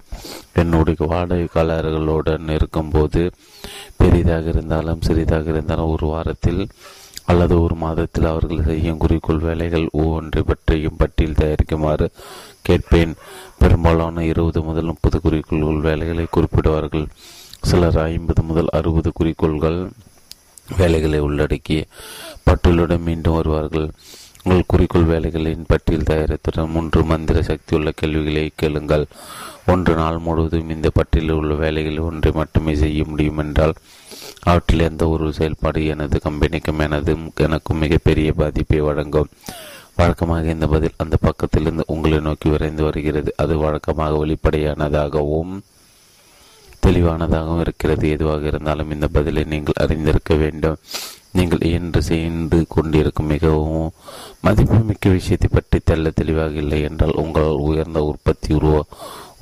என்னுடைய 0.55 1.07
வாடகைக்காரர்களுடன் 1.07 2.51
இருக்கும்போது 2.51 3.31
பெரிதாக 3.97 4.49
இருந்தாலும் 4.49 5.01
சிறிதாக 5.01 5.51
இருந்தாலும் 5.51 5.91
ஒரு 5.91 6.07
வாரத்தில் 6.07 6.69
அல்லது 7.25 7.63
ஒரு 7.63 7.75
மாதத்தில் 7.75 8.25
அவர்கள் 8.25 8.65
செய்யும் 8.65 8.99
குறிக்கோள் 8.99 9.39
வேலைகள் 9.39 9.89
ஒவ்வொன்றை 9.93 10.43
பற்றியும் 10.47 10.97
பட்டியல் 10.97 11.41
தயாரிக்குமாறு 11.41 12.09
கேட்பேன். 12.63 13.15
பெரும்பாலான 13.59 14.25
இருபது 14.25 14.63
முதல் 14.63 14.85
முப்பது 14.85 15.21
குறிக்கோள்கள் 15.21 15.81
வேலைகளை 15.81 16.27
குறிப்பிடுவார்கள். 16.37 17.07
சிலர் 17.61 17.99
ஐம்பது 17.99 18.43
முதல் 18.43 18.71
அறுபது 18.73 19.13
குறிக்கோள்கள் 19.13 19.91
வேலைகளை 20.77 21.19
உள்ளடக்கிய 21.19 21.85
பட்டியலுடன் 22.47 23.03
மீண்டும் 23.03 23.35
வருவார்கள். 23.35 23.91
உங்கள் 24.45 24.65
குறிக்கோள் 24.67 25.05
வேலைகளின் 25.05 25.65
பட்டியல் 25.67 26.03
தயாரித்துடன் 26.03 26.71
மூன்று 26.71 27.05
மந்திர 27.05 27.43
சக்தி 27.43 27.77
உள்ள 27.77 27.91
கேள்விகளை 27.91 28.53
கேளுங்கள். 28.57 29.07
ஒன்று 29.67 29.95
நாள் 29.95 30.19
முழுவதும் 30.19 30.71
இந்த 30.71 30.91
பட்டியலில் 30.91 31.35
உள்ள 31.35 31.55
வேலைகளில் 31.55 31.99
ஒன்றை 31.99 32.33
மட்டுமே 32.33 32.75
செய்ய 32.75 33.05
முடியும் 33.07 33.39
என்றால் 33.39 33.75
அவற்றில் 34.43 34.81
எந்த 34.81 35.09
ஒரு 35.09 35.33
செயல்பாடு 35.33 35.87
எனது 35.87 36.21
கம்பெனிக்கும் 36.25 36.79
எனது 36.79 37.17
எனக்கும் 37.37 37.79
மிகப்பெரிய 37.79 38.33
பாதிப்பை 38.33 38.81
வழங்கும். 38.81 39.29
வழக்கமாக 39.97 40.49
இந்த 40.49 40.67
பதில் 40.67 40.97
அந்த 40.97 41.17
பக்கத்திலிருந்து 41.23 41.81
உங்களை 41.87 42.21
நோக்கி 42.21 42.49
விரைந்து 42.49 42.83
வருகிறது. 42.83 43.35
அது 43.37 43.59
வழக்கமாக 43.59 44.27
வெளிப்படையானதாகவும் 44.27 45.61
தெளிவானதாகவும் 46.87 47.63
இருக்கிறது. 47.65 48.05
எதுவாக 48.11 48.47
இருந்தாலும் 48.47 48.91
இந்த 48.91 49.09
பதிலை 49.09 49.45
நீங்கள் 49.45 49.81
அறிந்திருக்க 49.85 50.35
வேண்டும். 50.35 50.79
நீங்கள் 51.33 51.63
என்று 51.71 52.01
செய்து 52.03 52.59
கொண்டிருக்கும் 52.69 53.31
மிகவும் 53.35 53.93
மதிப்புமிக்க 54.47 55.09
விஷயத்தை 55.11 55.49
பற்றி 55.53 55.79
தெல்ல 55.91 56.11
தெளிவாக 56.11 56.57
இல்லை 56.63 56.81
என்றால் 56.83 57.19
உங்கள் 57.23 57.61
உயர்ந்த 57.69 58.01
உற்பத்தி 58.03 58.51
உருவா 58.55 58.81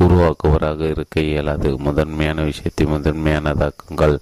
உருவாக்குவராக 0.05 0.81
இருக்க 0.95 1.21
இயலாது. 1.21 1.71
முதன்மையான 1.79 2.43
விஷயத்தை 2.43 2.87
முதன்மையானதாக்குங்கள். 2.87 4.17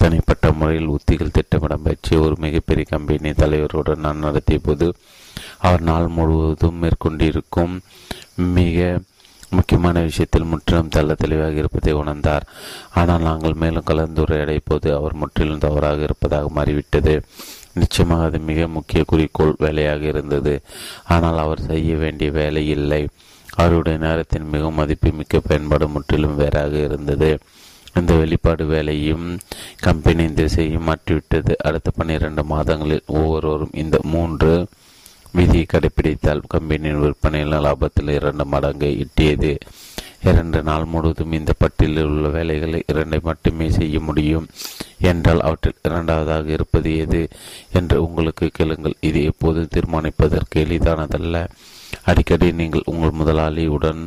தனிப்பட்ட 0.00 0.52
முறையில் 0.52 0.92
உத்திகள் 0.96 1.34
திட்டமிடம் 1.36 1.86
பற்றி 1.86 2.12
ஒரு 2.16 2.36
மிகப்பெரிய 2.38 2.84
கம்பெனி 2.90 3.30
தலைவருடன் 3.30 4.04
நான் 4.04 4.24
நடத்திய 4.26 4.58
போது 4.58 4.86
அவர் 5.58 5.82
நாள் 5.82 6.06
முழுவதும் 6.08 6.78
மேற்கொண்டிருக்கும் 6.82 7.74
மிக 8.56 8.78
முக்கியமான 9.50 10.00
விஷயத்தில் 10.00 10.50
முற்றிலும் 10.52 10.88
தள்ள 10.88 11.14
தெளிவாக 11.14 11.52
இருப்பதை 11.52 11.92
உணர்ந்தார். 11.92 12.44
ஆனால் 12.94 13.22
நாங்கள் 13.22 13.52
மேலும் 13.52 13.88
கலந்துரையாடை 13.90 14.58
போது 14.64 14.94
அவர் 14.94 15.14
முற்றிலும் 15.14 15.58
தவறாக 15.58 16.02
இருப்பதாக 16.02 16.48
மாறிவிட்டது. 16.48 17.22
நிச்சயமாக 17.74 18.24
அது 18.24 18.38
மிக 18.38 18.66
முக்கிய 18.66 19.04
குறிக்கோள் 19.04 19.54
வேலையாக 19.58 20.04
இருந்தது. 20.04 20.54
ஆனால் 21.04 21.38
அவர் 21.38 21.60
செய்ய 21.60 21.96
வேண்டிய 21.96 22.30
வேலை 22.30 22.68
இல்லை. 22.68 23.02
அவருடைய 23.54 23.98
நேரத்தின் 23.98 24.48
மிக 24.48 24.70
மதிப்பு 24.70 25.10
மிக்க 25.12 25.40
பயன்பாடு 25.40 25.88
முற்றிலும் 25.88 26.34
வேறாக 26.34 26.74
இருந்தது. 26.78 27.38
இந்த 27.94 28.12
வெளிப்பாடு 28.14 28.64
வேலையும் 28.64 29.24
கம்பெனி 29.80 30.32
திசையும் 30.32 30.88
மாற்றிவிட்டது. 30.88 31.54
அடுத்த 31.58 31.90
பன்னிரண்டு 31.96 32.44
மாதங்களில் 32.44 33.02
ஒவ்வொருவரும் 33.06 33.74
இந்த 33.74 33.98
மூன்று 34.02 34.52
விதியை 35.32 35.66
கடைபிடித்தால் 35.66 36.48
கம்பெனியின் 36.48 37.02
விற்பனையில் 37.02 37.62
லாபத்தில் 37.66 38.12
இரண்டு 38.18 38.44
மடங்கை 38.44 38.90
ஈட்டியது 39.04 39.52
இரண்டு 40.22 40.62
நாள் 40.62 40.84
முழுவதும் 40.84 41.32
இந்த 41.32 41.52
பட்டியலில் 41.58 42.04
உள்ள 42.04 42.28
வேலைகளை 42.28 42.82
இரண்டை 42.92 43.20
மட்டுமே 43.20 43.70
செய்ய 43.70 44.00
முடியும். 44.00 44.46
என்றால் 45.00 45.40
அவற்றில் 45.40 45.78
இரண்டாவதாக 45.82 46.50
இருப்பது 46.50 46.90
எது 46.96 47.28
என்று 47.72 47.96
உங்களுக்கு 48.06 48.50
கேளுங்கள். 48.52 48.96
இது 49.00 49.20
எப்போது 49.22 49.60
தீர்மானிப்பதற்கு 49.74 50.58
எளிதானதல்ல. 50.64 51.46
அடிக்கடி 52.04 52.52
நீங்கள் 52.52 52.88
உங்கள் 52.92 53.18
முதலாளியுடன் 53.20 54.02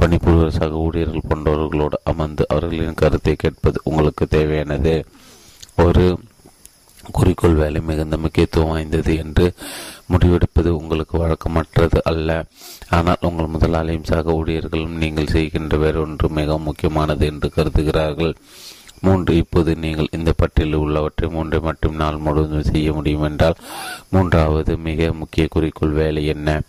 பணிபுரிவர் 0.00 0.56
சக 0.58 0.72
ஊழியர்கள் 0.86 1.28
போன்றவர்களோடு 1.28 1.98
அமர்ந்து 2.04 2.44
அவர்களின் 2.48 3.00
கருத்தை 3.02 3.34
கேட்பது 3.36 3.80
உங்களுக்கு 3.84 4.26
தேவையானது. 4.26 5.04
ஒரு 5.76 6.18
குறிக்கோள் 7.12 7.54
வேலை 7.54 7.80
மிகுந்த 7.80 8.16
முக்கியத்துவம் 8.16 8.68
வாய்ந்தது 8.68 9.16
என்று 9.16 9.46
முடிவெடுப்பது 10.12 10.70
உங்களுக்கு 10.80 11.14
வழக்கமற்றது 11.18 11.98
அல்ல. 12.02 12.46
ஆனால் 12.88 13.24
உங்கள் 13.28 13.52
முதலாளியும் 13.54 14.08
சக 14.10 14.32
ஊழியர்களும் 14.32 14.98
நீங்கள் 15.02 15.26
செய்கின்ற 15.26 15.76
வேறொன்று 15.76 16.28
மிகவும் 16.28 16.62
முக்கியமானது 16.62 17.26
என்று 17.26 17.48
கருதுகிறார்கள். 17.50 18.34
மூன்று 19.00 19.36
இப்போது 19.36 19.72
நீங்கள் 19.76 20.12
இந்த 20.12 20.30
பட்டியலில் 20.36 20.82
உள்ளவற்றை 20.84 21.26
மூன்றை 21.28 21.60
மட்டும் 21.60 21.94
நாள் 21.94 22.16
முழுவதும் 22.16 22.70
செய்ய 22.72 22.92
முடியும் 22.92 23.22
என்றால் 23.22 23.60
மூன்றாவது 24.10 24.72
மிக 24.78 25.12
முக்கிய 25.12 25.46
குறிக்கோள் 25.50 25.98
வேலை 26.00 26.26
என்ன? 26.26 26.60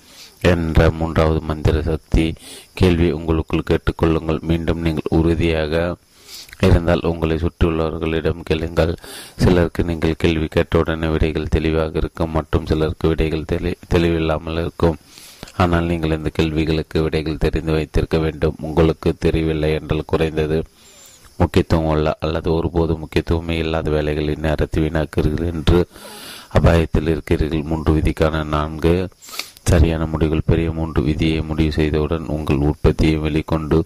என்ற 0.41 0.89
மூன்றாவது 0.91 1.39
மந்திர 1.41 1.81
சக்தி 1.81 2.25
கேள்வி 2.73 3.11
உங்களுக்குள் 3.11 3.69
கேட்டுக்கொள்ளுங்கள். 3.69 4.39
மீண்டும் 4.41 4.79
நீங்கள் 4.79 5.13
உறுதியாக 5.19 5.95
இருந்தால் 6.67 7.07
உங்களை 7.09 7.35
சுற்றியுள்ளவர்களிடம் 7.37 8.45
கேளுங்கள். 8.49 8.93
சிலருக்கு 9.43 9.83
நீங்கள் 9.83 10.19
கேள்வி 10.23 10.47
கேட்டவுடனே 10.47 11.07
விடைகள் 11.07 11.53
தெளிவாக 11.55 11.97
இருக்கும் 11.97 12.35
மற்றும் 12.37 12.65
சிலருக்கு 12.65 13.07
விடைகள் 13.07 13.49
தெளி 13.51 13.71
தெளிவில்லாமல் 13.93 14.59
இருக்கும். 14.63 14.97
ஆனால் 15.63 15.89
நீங்கள் 15.91 16.17
இந்த 16.17 16.29
கேள்விகளுக்கு 16.29 16.97
விடைகள் 17.01 17.41
தெரிந்து 17.45 17.71
வைத்திருக்க 17.71 18.17
வேண்டும். 18.17 18.59
உங்களுக்கு 18.61 19.09
தெரியவில்லை 19.25 19.71
என்றால் 19.79 20.09
குறைந்தது 20.11 20.59
முக்கியத்துவம் 21.41 21.85
உள்ள 21.85 22.15
அல்லது 22.19 22.49
ஒருபோது 22.53 22.93
முக்கியத்துவமே 23.01 23.55
இல்லாத 23.63 23.89
வேலைகளின் 23.89 24.45
நேரத்தை 24.47 24.79
வீணாக்குகிறீர்கள் 24.83 25.51
என்று 25.53 25.79
அபாயத்தில் 26.57 27.11
இருக்கிறீர்கள். 27.13 27.67
மூன்று 27.71 27.91
விதிக்கான 27.97 28.43
நான்கு 28.55 28.93
சரியான 29.65 30.05
முடிவுகள் 30.11 30.47
பெரிய 30.51 30.69
மூன்று 30.77 30.99
விதியை 31.07 31.39
முடிவு 31.49 31.71
செய்தவுடன் 31.77 32.25
உங்கள் 32.35 32.63
உற்பத்தியை 32.69 33.17
வெளிக்கொண்டு 33.25 33.79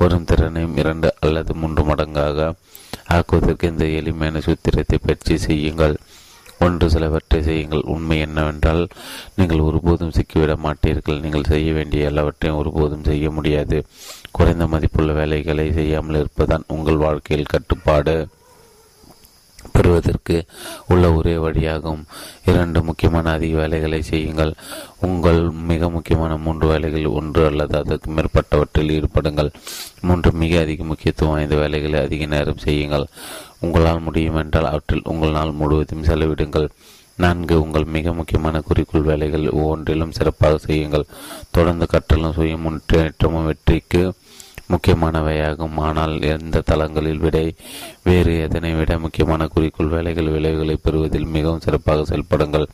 வரும் 0.00 0.28
திறனையும் 0.30 0.76
இரண்டு 0.76 1.08
அல்லது 1.20 1.54
மூன்று 1.54 1.84
மடங்காக 1.84 2.50
ஆக்குவதற்கு 3.16 3.70
இந்த 3.72 3.84
எளிமையான 4.00 4.40
சூத்திரத்தை 4.46 4.98
பயிற்சி 5.06 5.36
செய்யுங்கள். 5.38 5.96
ஒன்று 6.64 6.86
சிலவற்றை 6.90 7.42
செய்யுங்கள். 7.42 7.82
உண்மை 7.94 8.18
என்னவென்றால் 8.18 8.82
நீங்கள் 9.36 9.64
ஒருபோதும் 9.68 10.14
சிக்கிவிட 10.16 10.52
மாட்டீர்கள். 10.66 11.20
நீங்கள் 11.24 11.50
செய்ய 11.52 11.72
வேண்டிய 11.72 12.10
எல்லாவற்றையும் 12.10 12.60
ஒருபோதும் 12.60 13.06
செய்ய 13.08 13.30
முடியாது. 13.30 13.78
குறைந்த 14.32 14.66
மதிப்புள்ள 14.66 15.12
வேலைகளை 15.12 15.72
செய்யாமல் 15.72 16.20
இருப்பதுதான் 16.20 16.68
உங்கள் 16.76 17.02
வாழ்க்கையில் 17.06 17.52
கட்டுப்பாடு. 17.54 18.16
பெறுவதற்கு 19.74 20.36
உள்ள 20.88 21.12
ஒரே 21.12 21.34
வழியாகும். 21.36 22.02
இரண்டு 22.44 22.82
முக்கியமான 22.82 23.32
அதிக 23.32 23.54
வேலைகளை 23.56 24.00
செய்யுங்கள். 24.02 24.52
உங்கள் 25.00 25.40
மிக 25.70 25.90
முக்கியமான 25.90 26.36
மூன்று 26.36 26.66
வேலைகள் 26.68 27.14
ஒன்று 27.18 27.44
அல்லது 27.44 27.76
அதற்கு 27.78 28.10
மேற்பட்டவற்றில் 28.10 28.92
ஈடுபடுங்கள். 28.96 29.50
மூன்று 30.00 30.32
மிக 30.42 30.60
அதிக 30.60 30.84
முக்கியத்துவம் 30.84 31.34
வாய்ந்த 31.34 31.56
வேலைகளை 31.56 32.00
அதிக 32.00 32.26
நேரம் 32.26 32.64
செய்யுங்கள். 32.66 33.06
உங்களால் 33.60 34.04
முடியும் 34.08 34.40
என்றால் 34.42 34.70
அவற்றில் 34.72 35.08
உங்கள் 35.12 35.36
நாள் 35.38 35.58
முழுவதும் 35.60 36.02
செலவிடுங்கள். 36.02 36.68
நான்கு 37.16 37.54
உங்கள் 37.62 37.84
மிக 37.96 38.12
முக்கியமான 38.12 38.60
குறிக்கோள் 38.60 39.08
வேலைகள் 39.10 39.44
ஒவ்வொன்றிலும் 39.48 40.14
சிறப்பாக 40.18 40.56
செய்யுங்கள். 40.58 41.04
தொடர்ந்து 41.50 41.86
கற்றலும் 41.92 42.32
சுய 42.32 42.56
முன்னேற்றமும் 42.56 43.44
வெற்றிக்கு 43.44 44.02
முக்கியமானவையாகும். 44.74 45.76
ஆனால் 45.86 46.14
எந்த 46.34 46.62
தளங்களில் 46.70 47.22
விட 47.24 47.38
வேறு 48.02 48.32
எதனை 48.40 48.72
விட 48.74 48.92
முக்கியமான 48.98 49.46
குறிக்கோள் 49.46 49.94
வேலைகள் 49.96 50.32
விளைவுகளை 50.36 50.76
பெறுவதில் 50.82 51.32
மிகவும் 51.36 51.64
சிறப்பாக 51.66 52.04
செயல்படுங்கள். 52.10 52.66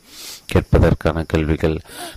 கேட்பதற்கான 0.53 1.23
கேள்விகள் 1.25 1.75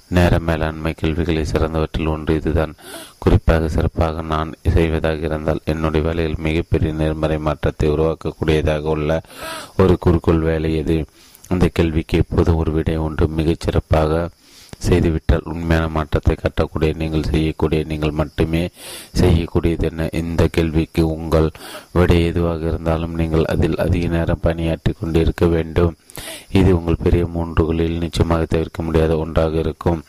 நேர 0.08 0.38
மேலாண்மை 0.38 0.92
கேள்விகளை 0.92 1.44
சிறந்தவற்றில் 1.44 2.12
ஒன்று 2.14 2.34
இதுதான். 2.34 2.72
குறிப்பாக 3.18 3.68
சிறப்பாக 3.68 4.22
நான் 4.22 4.50
செய்வதாக 4.74 5.26
இருந்தால் 5.28 5.60
என்னுடைய 5.64 6.06
வேலையில் 6.06 6.42
மிகப்பெரிய 6.46 6.92
நேர்மறை 6.92 7.38
மாற்றத்தை 7.38 7.88
உருவாக்கக்கூடியதாக 7.90 8.94
உள்ள 8.96 9.20
ஒரு 9.76 9.96
குறிக்கோள் 9.98 10.46
வேலை 10.50 10.70
எது? 10.76 10.96
அந்த 11.48 11.66
கேள்விக்கு 11.72 12.18
எப்போதும் 12.18 12.56
ஒரு 12.56 12.72
விடை 12.72 12.96
ஒன்று 12.96 13.24
மிகச் 13.38 13.60
சிறப்பாக 13.60 14.28
செய்துவிட்டால் 14.78 15.48
உண்மையான 15.52 15.88
மாற்றத்தை 15.88 16.36
கட்டக்கூடிய 16.36 16.94
நீங்கள் 16.94 17.22
செய்யக்கூடிய 17.22 17.84
நீங்கள் 17.84 18.10
மட்டுமே 18.10 18.70
செய்யக்கூடியது 19.20 19.86
என்ன? 19.90 20.08
இந்த 20.12 20.48
கேள்விக்கு 20.48 21.08
உங்கள் 21.08 21.50
விடை 21.92 22.24
எதுவாக 22.24 22.66
இருந்தாலும் 22.68 23.14
நீங்கள் 23.14 23.44
அதில் 23.44 23.76
அதிக 23.76 24.06
நேரம் 24.06 24.40
பணியாற்றி 24.40 24.92
கொண்டிருக்க 24.92 25.46
வேண்டும். 25.46 25.96
இது 26.50 26.76
உங்கள் 26.78 27.02
பெரிய 27.02 27.26
மூன்றுகளில் 27.26 27.98
நிச்சயமாக 27.98 28.44
தவிர்க்க 28.44 28.82
முடியாத 28.82 29.16
ஒன்றாக 29.16 29.58
இருக்கும். 29.58 30.02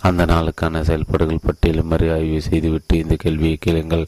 அந்த 0.00 0.24
நாளுக்கான 0.24 0.82
செயல்பாடுகள் 0.82 1.44
பட்டியலும் 1.46 1.90
மறு 1.92 2.12
ஆய்வு 2.12 2.40
செய்துவிட்டு 2.40 2.98
இந்த 2.98 3.14
கேள்வியை 3.14 3.56
கேளுங்கள். 3.56 4.06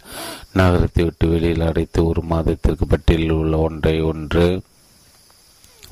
நகரத்தை 0.52 1.04
விட்டு 1.04 1.28
வெளியில் 1.28 1.60
அடைத்து 1.60 2.06
ஒரு 2.06 2.22
மாதத்திற்கு 2.22 2.86
பட்டியலில் 2.86 3.30
உள்ள 3.30 3.56
ஒன்றை 3.58 4.00
ஒன்று 4.00 4.62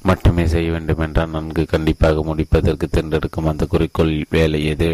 மட்டுமே 0.05 0.47
செய்ய 0.47 0.71
வேண்டும் 0.71 0.99
என்றால் 0.99 1.29
நன்கு 1.29 1.63
கண்டிப்பாக 1.65 2.23
முடிப்பதற்கு 2.23 2.87
தேர்ந்தெடுக்கும் 2.89 3.47
அந்த 3.47 3.65
குறிக்கோள் 3.67 4.15
வேலை 4.31 4.65
எது? 4.65 4.89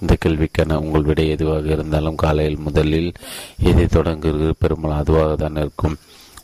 இந்த 0.00 0.16
கேள்விக்கான 0.24 0.76
உங்கள் 0.76 1.02
விடை 1.02 1.28
எதுவாக 1.28 1.68
இருந்தாலும் 1.68 2.14
காலையில் 2.14 2.58
முதலில் 2.58 3.12
எதை 3.62 3.86
தொடங்குகிறது 3.86 4.54
பெரும்பாலும் 4.58 4.98
அதுவாக 4.98 5.36
தான் 5.36 5.56
இருக்கும். 5.56 5.96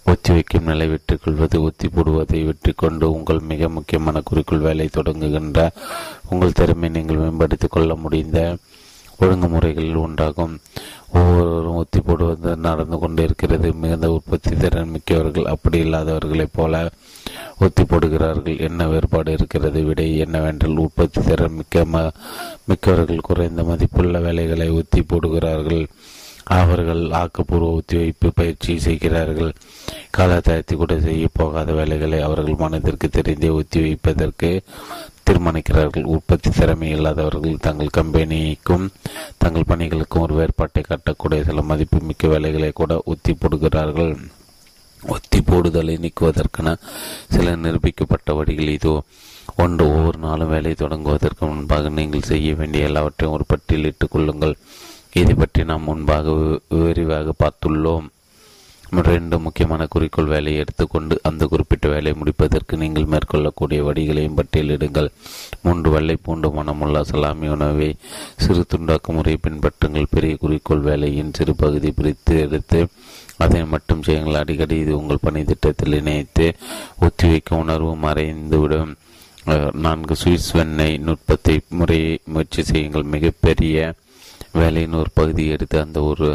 ஒத்தி 0.05 0.33
வைக்கும் 0.33 0.65
நிலை 0.65 0.87
வெற்றி 0.89 1.17
கொள்வது 1.17 1.63
ஒத்தி 1.63 1.89
போடுவதை 1.89 2.45
வெற்றி 2.45 2.73
கொண்டு 2.73 3.13
உங்கள் 3.13 3.39
மிக 3.39 3.69
முக்கியமான 3.69 4.21
குறிக்கோள் 4.21 4.59
வேலை 4.59 4.89
தொடங்குகின்ற 4.93 5.71
உங்கள் 6.31 6.53
திறமை 6.53 6.89
நீங்கள் 6.89 7.17
மேம்படுத்திக் 7.17 7.71
கொள்ள 7.71 7.95
முடிந்த 7.95 8.57
ஒழுங்குமுறைகளில் 9.21 10.03
ஒன்றாகும். 10.05 10.57
ஒவ்வொருவரும் 11.13 11.75
ஒத்தி 11.75 12.01
போடுவது 12.01 12.57
நடந்து 12.57 12.99
கொண்டிருக்கிறது. 12.99 13.73
மிகுந்த 13.73 14.11
உற்பத்தி 14.11 14.51
திறன் 14.57 14.89
மிக்கவர்கள் 14.89 15.53
அப்படி 15.55 15.79
இல்லாதவர்களைப் 15.85 16.57
போல 16.59 16.91
ஒத்தி 17.61 17.83
போடுகிறார்கள். 17.83 18.59
என்ன 18.61 18.87
வேறுபாடு 18.89 19.33
இருக்கிறது? 19.33 19.83
விடை 19.85 20.19
என்னவென்றால் 20.19 20.77
உற்பத்தி 20.77 21.21
திறன் 21.21 21.55
மிக்க 21.55 21.85
ம 21.93 22.11
மிக்கவர்கள் 22.65 23.27
குறைந்த 23.29 23.63
மதிப்புள்ள 23.63 24.21
வேலைகளை 24.21 24.71
ஒத்தி 24.71 25.01
போடுகிறார்கள். 25.03 25.87
அவர்கள் 26.45 27.03
ஆக்கப்பூர்வ 27.21 27.79
ஒத்திவைப்பு 27.79 28.29
பயிற்சி 28.35 28.79
செய்கிறார்கள். 28.79 29.53
காலத்தாயத்தை 30.11 30.77
கூட 30.77 31.01
செய்ய 31.01 31.29
போகாத 31.33 31.73
வேலைகளை 31.73 32.21
அவர்கள் 32.21 32.55
மனதிற்கு 32.55 33.09
தெரிந்தே 33.09 33.51
ஒத்தி 33.51 33.81
வைப்பதற்கு 33.81 34.63
தீர்மானிக்கிறார்கள். 35.27 36.05
உற்பத்தி 36.05 36.51
திறமை 36.51 36.91
இல்லாதவர்கள் 36.91 37.57
தங்கள் 37.61 37.97
கம்பெனிக்கும் 37.97 38.89
தங்கள் 39.37 39.69
பணிகளுக்கும் 39.69 40.25
ஒரு 40.27 40.35
வேறுபாட்டை 40.35 40.85
காட்டக்கூடிய 40.89 41.45
சில 41.45 41.63
மதிப்பு 41.63 42.01
மிக்க 42.01 42.29
வேலைகளை 42.29 42.71
கூட 42.75 43.03
ஒத்தி 43.05 43.33
போடுகிறார்கள். 43.33 44.17
ஒத்தி 45.07 45.41
போடுதலை 45.41 45.97
நீக்குவதற்கென 45.97 46.77
சில 47.29 47.57
நிரூபிக்கப்பட்ட 47.57 48.35
வழிகள் 48.35 48.69
இதோ. 48.69 49.03
ஒன்று 49.57 49.89
ஒவ்வொரு 49.89 50.19
நாளும் 50.19 50.49
வேலை 50.49 50.73
தொடங்குவதற்கு 50.73 51.39
முன்பாக 51.39 51.89
நீங்கள் 51.89 52.23
செய்ய 52.23 52.55
வேண்டிய 52.55 52.85
எல்லாவற்றையும் 52.85 53.39
ஒரு 53.39 53.47
பட்டியலிட்டுக் 53.49 54.11
கொள்ளுங்கள். 54.11 54.57
இதை 55.13 55.35
பற்றி 55.35 55.65
நாம் 55.65 55.83
முன்பாக 55.83 56.59
விரிவாக 56.69 57.33
பார்த்துள்ளோம். 57.39 58.07
ரெண்டு 58.91 59.37
முக்கியமான 59.45 59.87
குறிக்கோள் 59.87 60.31
வேலையை 60.33 60.61
எடுத்துக்கொண்டு 60.63 61.15
அந்த 61.29 61.47
குறிப்பிட்ட 61.47 61.87
வேலையை 61.89 62.15
முடிப்பதற்கு 62.19 62.75
நீங்கள் 62.83 63.11
மேற்கொள்ளக்கூடிய 63.13 63.81
வடிகளையும் 63.89 64.37
பட்டியலிடுங்கள். 64.39 65.09
மூன்று 65.63 65.89
வெள்ளை 65.91 66.17
பூண்டு 66.27 66.49
மனமுள்ள 66.57 67.03
சலாமி 67.11 67.49
உணவை 67.57 67.91
சிறு 68.45 68.65
துண்டாக்கும் 68.75 69.19
முறையை 69.19 69.41
பின்பற்றுங்கள். 69.47 70.13
பெரிய 70.15 70.37
குறிக்கோள் 70.37 70.87
வேலையின் 70.89 71.35
சிறு 71.39 71.55
பகுதி 71.57 71.91
பிரித்து 71.99 72.37
எடுத்து 72.47 72.81
அதை 73.45 73.61
மட்டும் 73.75 74.03
செய்யுங்கள். 74.03 74.41
அடிக்கடி 74.43 74.79
இது 74.85 74.95
உங்கள் 75.01 75.25
பணி 75.27 75.43
திட்டத்தில் 75.45 75.99
இணைத்து 76.01 76.47
ஒத்திவைக்கும் 77.07 77.63
உணர்வு 77.65 77.93
மறைந்துவிடும். 78.07 78.95
நான்கு 79.85 80.15
சுவிஸ் 80.23 80.51
வெண்ணெய் 80.57 80.99
நுட்பத்தை 81.07 81.61
முறையை 81.69 82.19
முயற்சி 82.25 82.63
செய்யுங்கள். 82.63 83.11
மிகப்பெரிய 83.15 83.95
வேலையின் 84.53 84.99
ஒரு 85.03 85.11
பகுதியை 85.15 85.51
எடுத்து 85.57 85.77
அந்த 85.81 85.99
ஒரு 86.03 86.29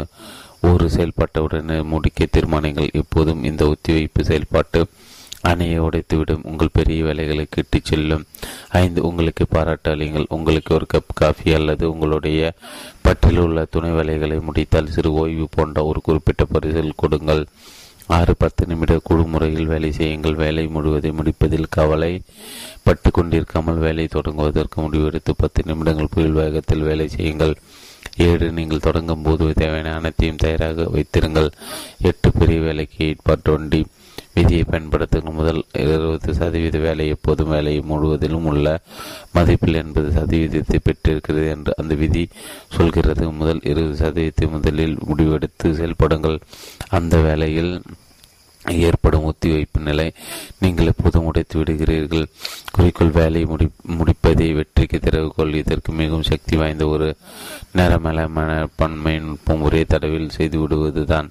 ஒரு 0.70 0.86
செயல்பாட்டவுடனே 0.96 1.76
முடிக்க 1.92 2.26
தீர்மானங்கள் 2.26 2.94
எப்போதும் 3.00 3.44
இந்த 3.50 3.62
ஒத்திவைப்பு 3.72 4.22
செயல்பாட்டு 4.22 4.80
அணையை 5.48 5.78
உடைத்துவிடும். 5.86 6.44
உங்கள் 6.50 6.74
பெரிய 6.78 7.04
வேலைகளை 7.04 7.44
கிட்டி 7.50 7.78
செல்லும். 7.82 8.24
ஐந்து 8.82 9.00
உங்களுக்கு 9.08 9.44
பாராட்டு 9.46 10.26
உங்களுக்கு 10.36 10.70
ஒரு 10.74 10.86
கப் 10.94 11.14
காஃபி 11.14 11.54
அல்லது 11.54 11.84
உங்களுடைய 11.92 12.52
பட்டியலில் 13.02 13.44
உள்ள 13.46 13.64
துணை 13.64 13.90
வேலைகளை 13.90 14.38
முடித்தால் 14.40 14.92
சிறு 14.96 15.12
ஓய்வு 15.22 15.46
போன்ற 15.50 15.84
ஒரு 15.84 16.00
குறிப்பிட்ட 16.02 16.44
பரிசில் 16.44 17.00
கொடுங்கள். 17.02 17.44
ஆறு 18.06 18.34
பத்து 18.38 18.62
நிமிட 18.66 18.94
குழு 19.02 19.24
முறையில் 19.26 19.70
வேலை 19.74 19.92
செய்யுங்கள். 19.92 20.40
வேலை 20.44 20.64
முழுவதை 20.66 21.10
முடிப்பதில் 21.10 21.72
கவலை 21.76 22.12
பட்டு 22.82 23.10
கொண்டிருக்காமல் 23.10 23.84
வேலை 23.86 24.04
தொடங்குவதற்கு 24.14 24.78
முடிவெடுத்து 24.78 25.32
பத்து 25.36 25.62
நிமிடங்கள் 25.66 26.12
புயல் 26.14 26.38
வேகத்தில் 26.40 26.88
வேலை 26.90 27.08
செய்யுங்கள். 27.08 27.54
ஏழு 28.16 28.46
நீங்கள் 28.52 28.86
தொடங்கும் 28.86 29.22
போது 29.22 29.52
தேவையான 29.52 29.94
அனைத்தையும் 29.94 30.36
தயாராக 30.36 30.86
வைத்திருங்கள். 30.94 31.50
எட்டு 32.10 32.30
பெரிய 32.32 32.60
வேலைக்கு 32.60 32.98
ஏற்பாட்டொண்டி 33.08 33.80
விதியை 34.36 34.64
பயன்படுத்துங்கள். 34.70 35.38
முதல் 35.40 35.60
இருபது 35.72 36.34
சதவீத 36.34 36.78
வேலை 36.78 37.08
எப்போதும் 37.08 37.48
வேலையை 37.48 37.82
முழுவதிலும் 37.90 38.44
உள்ள 38.44 38.80
மதிப்பில் 39.34 39.78
எண்பது 39.82 40.08
சதவீதத்தை 40.10 40.78
பெற்றிருக்கிறது 40.84 41.48
என்று 41.48 41.74
அந்த 41.76 41.94
விதி 41.94 42.28
சொல்கிறது. 42.76 43.30
முதல் 43.32 43.60
இருபது 43.62 43.96
சதவீதத்தை 44.04 44.48
முதலில் 44.50 44.96
முடிவெடுத்து 45.10 45.68
செயல்படுங்கள். 45.80 46.38
அந்த 46.88 47.16
வேலையில் 47.16 47.82
ஏற்படும் 48.72 49.32
ஒத்திவைப்பு 49.32 49.80
நிலை. 49.80 50.12
நீங்கள் 50.58 50.86
எப்போதும் 50.86 51.24
உடைத்து 51.24 51.58
விடுகிறீர்கள். 51.58 52.26
குறிக்கோள் 52.72 53.10
வேலையை 53.10 53.44
முடி 53.44 53.68
முடிப்பதை 53.88 54.54
வெற்றிக்கு 54.54 54.98
திறவுகோள் 54.98 55.54
இதற்கு 55.54 55.92
மிகவும் 55.92 56.22
சக்தி 56.22 56.56
வாய்ந்த 56.56 56.86
ஒரு 56.86 57.16
நேரமேலான 57.76 58.66
பன்மை 58.76 59.18
நுட்பம் 59.18 59.62
ஒரே 59.62 59.82
தடவில் 59.82 60.28
செய்து 60.28 60.58
விடுவதுதான். 60.58 61.30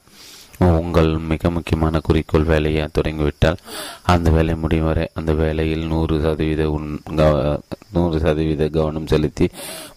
உங்கள் 0.59 1.17
மிக 1.17 1.49
முக்கியமான 1.49 1.99
குறிக்கோள் 1.99 2.43
வேலையை 2.43 2.87
தொடங்கிவிட்டால் 2.91 3.57
அந்த 4.03 4.29
வேலை 4.29 4.55
முடியும் 4.55 4.85
வரை 4.85 5.09
அந்த 5.13 5.33
வேலையில் 5.33 5.85
நூறு 5.85 6.21
சதவீத 6.21 6.69
உன் 6.71 7.01
நூறு 7.91 8.19
சதவீத 8.19 8.67
கவனம் 8.67 9.07
செலுத்தி 9.07 9.49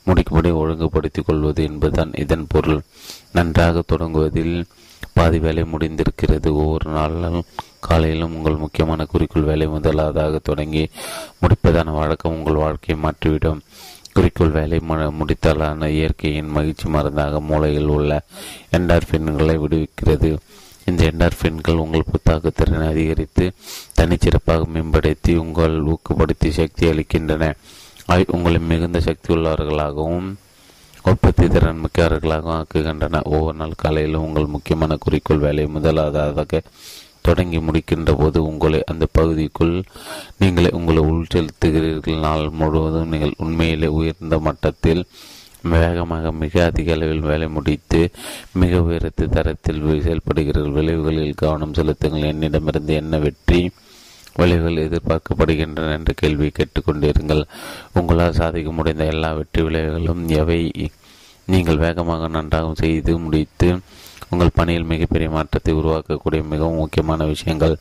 முடிக்கும்படி 0.07 0.53
ஒழுங்குபடுத்திக் 0.53 1.27
கொள்வது 1.27 1.63
என்பதுதான் 1.63 2.13
இதன் 2.13 2.47
பொருள். 2.49 2.81
நன்றாக 3.33 3.83
தொடங்குவதில் 3.83 4.65
பாதி 5.17 5.39
வேலை 5.45 5.63
முடிந்திருக்கிறது. 5.73 6.49
ஒவ்வொரு 6.63 6.89
நாளும் 6.91 7.41
காலையிலும் 7.87 8.35
உங்கள் 8.37 8.63
முக்கியமான 8.65 9.05
குறிக்கோள் 9.05 9.49
வேலை 9.51 9.67
முதலாவதாக 9.75 10.41
தொடங்கி 10.49 10.85
முடிப்பதான 11.43 11.91
வழக்கம் 11.99 12.37
உங்கள் 12.39 12.63
வாழ்க்கையை 12.65 13.05
மாற்றிவிடும். 13.05 13.61
குறிக்கோள் 14.17 14.57
வேலை 14.59 14.79
முடித்தாலான 15.21 15.89
இயற்கையின் 15.99 16.55
மகிழ்ச்சி 16.57 16.87
மருந்தாக 16.89 17.41
மூளையில் 17.41 17.91
உள்ள 17.97 18.21
என்டார்பின்களை 18.77 19.57
விடுவிக்கிறது. 19.65 20.31
இந்த 20.89 21.03
என்டார்பின்கள் 21.11 21.83
உங்கள் 21.85 22.11
புத்தாக்க 22.13 22.51
திறனை 22.55 22.87
அதிகரித்து 22.89 23.45
தனிச்சிறப்பாக 24.01 24.63
மேம்படுத்தி 24.75 25.33
உங்கள் 25.45 25.77
ஊக்கப்படுத்தி 25.93 26.49
சக்தி 26.59 26.85
அளிக்கின்றன. 26.91 27.45
அவை 28.11 28.25
உங்களை 28.37 28.59
மிகுந்த 28.71 28.99
சக்தி 29.01 29.31
உள்ளவர்களாகவும் 29.35 30.29
உற்பத்தி 31.11 31.45
திறன் 31.49 31.83
மிக்கவர்களாக 31.83 32.47
ஆக்குகின்றன. 32.59 33.21
ஒவ்வொரு 33.25 33.57
நாள் 33.57 33.81
காலையிலும் 33.83 34.25
உங்கள் 34.27 34.53
முக்கியமான 34.55 34.97
குறிக்கோள் 34.97 35.45
வேலையை 35.45 35.69
முதலாவதாக 35.73 36.61
தொடங்கி 37.27 37.59
முடிக்கின்ற 37.59 38.11
போது 38.19 38.39
உங்களை 38.45 38.81
அந்த 38.85 39.05
பகுதிக்குள் 39.13 39.75
நீங்களே 40.39 40.71
உங்களை 40.79 41.03
உள்செலுத்துகிறீர்கள். 41.13 42.19
நாள் 42.27 42.45
முழுவதும் 42.61 43.09
நீங்கள் 43.09 43.39
உண்மையிலே 43.45 43.91
உயர்ந்த 43.99 44.39
மட்டத்தில் 44.39 45.03
வேகமாக 45.75 46.33
மிக 46.43 46.65
அதிக 46.65 46.95
அளவில் 46.97 47.29
வேலை 47.31 47.49
முடித்து 47.49 48.01
மிக 48.63 48.83
உயரத்து 48.83 49.25
தரத்தில் 49.29 49.83
செயல்படுகிறீர்கள். 50.07 50.77
விளைவுகளில் 50.79 51.41
கவனம் 51.43 51.75
செலுத்துங்கள். 51.75 52.31
என்னிடமிருந்து 52.33 52.95
என்ன 52.95 53.19
வெற்றி 53.19 53.63
விளைவுகள் 54.37 54.83
எதிர்பார்க்கப்படுகின்றன 54.87 55.93
என்ற 55.93 56.13
கேள்வியை 56.17 56.53
கேட்டுக்கொண்டிருங்கள். 56.53 57.43
உங்களால் 57.93 58.39
சாதிக்க 58.41 58.71
முடிந்த 58.73 59.05
எல்லா 59.05 59.33
வெற்றி 59.33 59.63
விளைவுகளும் 59.63 60.23
எவை? 60.41 60.61
நீங்கள் 61.47 61.77
வேகமாக 61.77 62.29
நன்றாக 62.29 62.73
செய்து 62.75 63.19
முடித்து 63.19 63.69
உங்கள் 64.31 64.55
பணியில் 64.55 64.91
மிகப்பெரிய 64.93 65.31
மாற்றத்தை 65.31 65.73
உருவாக்கக்கூடிய 65.75 66.43
மிகவும் 66.53 66.81
முக்கியமான 66.83 67.25
விஷயங்கள். 67.25 67.77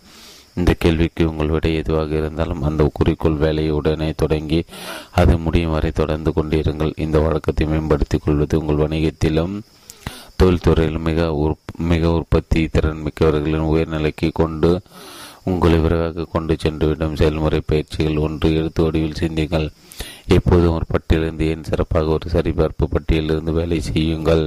இந்த 0.56 0.74
கேள்விக்கு 0.74 1.30
உங்கள் 1.30 1.48
விடை 1.48 1.72
எதுவாக 1.76 2.16
இருந்தாலும் 2.16 2.62
அந்த 2.62 2.90
குறிக்கோள் 2.94 3.42
வேலையை 3.46 3.72
உடனே 3.72 4.10
தொடங்கி 4.16 4.60
அது 5.12 5.34
முடியும் 5.38 5.72
வரை 5.72 5.92
தொடர்ந்து 5.92 6.32
கொண்டிருங்கள். 6.32 6.94
இந்த 6.96 7.20
வழக்கத்தை 7.20 7.66
மேம்படுத்திக் 7.68 8.24
கொள்வது 8.26 8.60
உங்கள் 8.60 8.84
வணிகத்திலும் 8.84 9.56
தொழில்துறையிலும் 10.44 11.08
மிக 11.10 11.34
உற் 11.34 11.58
மிக 11.92 12.12
உற்பத்தி 12.12 12.62
திறன் 12.68 13.04
மிக்கவர்களின் 13.06 13.68
உயர்நிலைக்கு 13.72 14.30
கொண்டு 14.34 14.72
உங்களை 15.52 15.78
விரைவாக 15.80 16.28
கொண்டு 16.34 16.54
சென்றுவிடும் 16.64 17.18
செயல்முறை 17.20 17.60
பயிற்சிகள் 17.66 18.22
ஒன்று. 18.26 18.48
எழுத்து 18.60 18.84
வடிவில் 18.84 19.20
சிந்திங்கள் 19.22 19.68
எப்போதும் 20.28 20.76
ஒரு 20.78 20.86
பட்டியலிருந்து 20.94 21.46
ஏன் 21.52 21.68
சிறப்பாக 21.70 22.16
ஒரு 22.18 22.30
சரிபார்ப்பு 22.34 22.86
பட்டியலிருந்து 22.94 23.52
வேலை 23.60 23.80
செய்யுங்கள். 23.90 24.46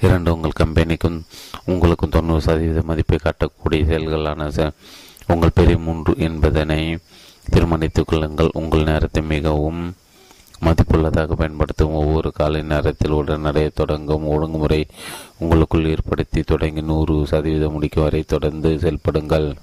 இரண்டு 0.00 0.32
உங்கள் 0.34 0.58
கம்பெனிக்கும் 0.62 1.18
உங்களுக்கும் 1.64 2.14
தொண்ணூறு 2.16 2.42
சதவீத 2.46 2.82
மதிப்பை 2.90 3.18
காட்டக்கூடிய 3.22 3.82
செயல்களான 3.90 4.72
உங்கள் 5.32 5.56
பெரிய 5.58 5.78
மூன்று 5.86 6.12
என்பதனை 6.26 6.82
தீர்மானித்துக் 7.50 8.08
கொள்ளுங்கள். 8.08 8.50
உங்கள் 8.60 8.88
நேரத்தை 8.90 9.22
மிகவும் 9.34 9.82
மதிப்புள்ளதாக 10.64 11.32
பயன்படுத்தும் 11.32 11.92
ஒவ்வொரு 11.92 12.32
காலை 12.32 12.62
நேரத்தில் 12.62 13.10
உடனடியாக 13.10 13.70
தொடங்கும் 13.74 14.26
ஒழுங்குமுறை 14.26 14.86
உங்களுக்குள் 15.38 15.88
ஏற்படுத்தி 15.88 16.42
தொடங்கி 16.42 16.82
நூறு 16.82 17.26
சதவீதம் 17.26 17.72
முடிக்கும் 17.72 18.02
வரை 18.02 18.22
தொடர்ந்து 18.22 18.68
செயல்படுங்கள். 18.68 19.56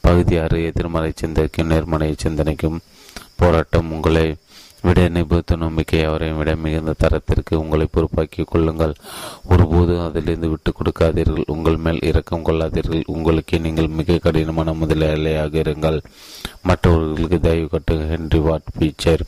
பகுதி 0.00 0.38
ஆறு 0.38 0.64
எதிர்மறை 0.64 1.12
சிந்தனைக்கும் 1.14 1.66
நேர்மறை 1.66 2.14
சிந்தனைக்கும் 2.16 2.80
போராட்டம் 3.36 3.92
உங்களை 3.92 4.36
விட 4.84 5.08
நிபுத்த 5.08 5.56
நம்பிக்கை 5.56 6.04
அவரையும் 6.04 6.36
விட 6.36 6.56
மிகுந்த 6.56 6.94
தரத்திற்கு 6.98 7.58
உங்களை 7.58 7.86
பொறுப்பாக்கிக் 7.90 8.46
கொள்ளுங்கள். 8.46 8.94
ஒருபோதும் 9.44 10.06
அதிலிருந்து 10.06 10.48
விட்டுக் 10.48 10.76
கொடுக்காதீர்கள். 10.78 11.42
உங்கள் 11.46 11.76
மேல் 11.76 11.98
இரக்கம் 12.00 12.44
கொள்ளாதீர்கள். 12.44 13.02
உங்களுக்கு 13.06 13.60
நீங்கள் 13.60 13.86
மிக 13.86 14.18
கடினமான 14.18 14.72
முதலாளியாக 14.72 15.54
இருங்கள். 15.62 16.00
மற்றவர்களுக்கு 16.62 17.40
தயவு 17.40 17.68
கட்டு 17.68 17.94
ஹென்ரி 17.98 18.40
வாட் 18.40 18.68
பீச்சர். 18.78 19.20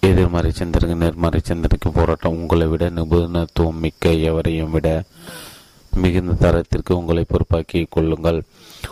எதிர்மறை 0.00 0.50
சிந்தனைக்கு 0.50 0.96
நேர்மறை 0.96 1.40
சிந்தனைக்கு 1.42 1.90
போராட்டம் 1.90 2.32
உங்களை 2.32 2.66
விட 2.66 2.90
நிபுணத்துவம் 2.90 3.80
மிக்க 3.80 4.10
எவரையும் 4.10 4.70
விட 4.70 5.02
மிகுந்த 5.94 6.32
தரத்திற்கு 6.32 6.96
உங்களை 6.96 7.24
பொறுப்பாக்கிக் 7.24 7.90
கொள்ளுங்கள். 7.90 8.42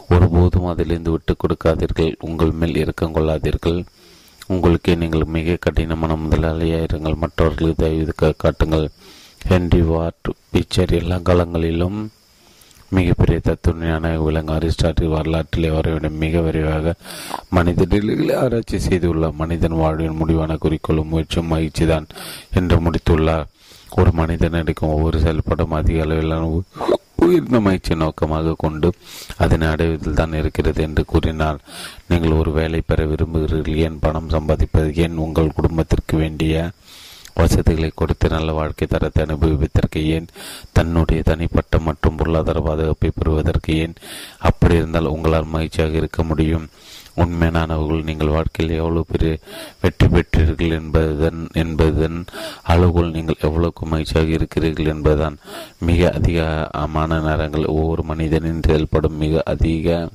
ஒருபோதும் 0.08 0.66
அதிலிருந்து 0.66 1.10
விட்டுக் 1.10 1.44
கொடுக்காதீர்கள். 1.44 2.14
உங்கள் 2.20 2.50
மேல் 2.50 2.76
இறக்கம் 2.76 3.14
கொள்ளாதீர்கள். 3.14 3.84
உங்களுக்கே 4.48 4.94
நீங்கள் 4.94 5.32
மிக 5.36 5.56
கடினமான 5.60 6.16
முதலாளியாக 6.24 6.86
இருங்கள். 6.88 7.20
மற்றவர்களுக்கு 7.22 7.82
தயவு 7.84 8.34
காட்டுங்கள். 8.36 8.86
ஹென்ரி 9.48 9.82
வாட் 9.86 10.28
பிக்சர் 10.52 10.92
எல்லா 11.00 11.16
காலங்களிலும் 11.18 11.98
மிகப்பெரிய 12.96 13.38
தத்துவஞான 13.44 14.10
விலங்கு 14.24 14.52
அரிஸ்டாட்டில் 14.52 15.14
வரலாற்றில் 15.14 15.66
அவரை 15.70 15.92
மிக 16.22 16.40
விரைவாக 16.40 16.94
மனித 17.50 17.86
நிலைகளை 17.90 18.34
ஆராய்ச்சி 18.34 18.78
செய்துள்ள 18.78 19.30
மனிதன் 19.40 19.80
வாழ்வின் 19.82 20.18
முடிவான 20.20 20.56
குறிக்கோளும் 20.56 21.10
முயற்சியும் 21.12 21.50
மகிழ்ச்சிதான் 21.52 22.06
என்று 22.54 22.78
முடித்துள்ளார். 22.84 23.46
ஒரு 23.96 24.10
மனிதன் 24.12 24.52
எடுக்கும் 24.52 24.94
ஒவ்வொரு 24.94 25.18
செயல்பாடும் 25.18 25.76
அதிக 25.80 26.02
அளவிலான 26.02 26.46
உயிர்ந்த 27.18 27.60
மகிழ்ச்சி 27.60 27.94
நோக்கமாக 27.94 28.54
கொண்டு 28.58 28.88
அதனை 29.36 29.68
அடைவதில் 29.68 30.12
தான் 30.12 30.32
இருக்கிறது 30.32 30.82
என்று 30.82 31.04
கூறினார் 31.04 31.58
நீங்கள் 32.08 32.32
ஒரு 32.32 32.52
வேலை 32.52 32.80
பெற 32.80 33.06
விரும்புகிறீர்கள் 33.06 33.78
ஏன் 33.78 33.98
பணம் 33.98 34.28
சம்பாதிப்பது 34.28 34.94
ஏன் 34.96 35.16
உங்கள் 35.16 35.54
குடும்பத்திற்கு 35.54 36.16
வேண்டிய 36.16 36.54
வசதிகளை 37.34 37.90
கொடுத்து 37.94 38.28
நல்ல 38.28 38.52
வாழ்க்கை 38.52 38.86
தரத்தை 38.86 39.22
அனுபவிப்பதற்கு 39.24 40.06
ஏன் 40.08 40.26
தன்னுடைய 40.72 41.22
தனிப்பட்ட 41.22 41.78
மற்றும் 41.78 42.16
பொருளாதார 42.16 42.60
பாதுகாப்பை 42.60 43.10
பெறுவதற்கு 43.10 43.74
ஏன் 43.76 43.94
அப்படி 44.40 44.74
இருந்தால் 44.74 45.12
உங்களால் 45.12 45.52
மகிழ்ச்சியாக 45.52 45.94
இருக்க 45.96 46.22
முடியும்? 46.22 46.66
உண்மையானவர்கள் 47.22 48.06
நீங்கள் 48.08 48.34
வாழ்க்கையில் 48.36 48.78
எவ்வளவு 48.78 49.10
பெரிய 49.12 49.32
வெற்றி 49.82 50.06
பெற்றீர்கள் 50.06 50.74
என்பதன் 50.78 51.42
என்பதன் 51.62 52.18
அளவுகள் 52.72 53.14
நீங்கள் 53.16 53.42
எவ்வளவுக்கு 53.48 53.86
மகிழ்ச்சியாக 53.86 54.36
இருக்கிறீர்கள் 54.38 54.92
என்பதுதான் 54.94 55.36
மிக 55.88 56.10
அதிகமான 56.18 57.20
நேரங்கள். 57.28 57.72
ஒவ்வொரு 57.76 58.04
மனிதனின் 58.10 58.66
செயல்படும் 58.68 59.20
மிக 59.24 59.42
அதிக 59.54 60.08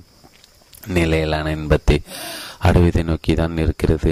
நிலையிலான 0.98 1.52
இன்பத்தை 1.58 1.98
அடைவதை 2.68 3.04
நோக்கி 3.04 3.34
தான் 3.34 3.62
இருக்கிறது. 3.64 4.12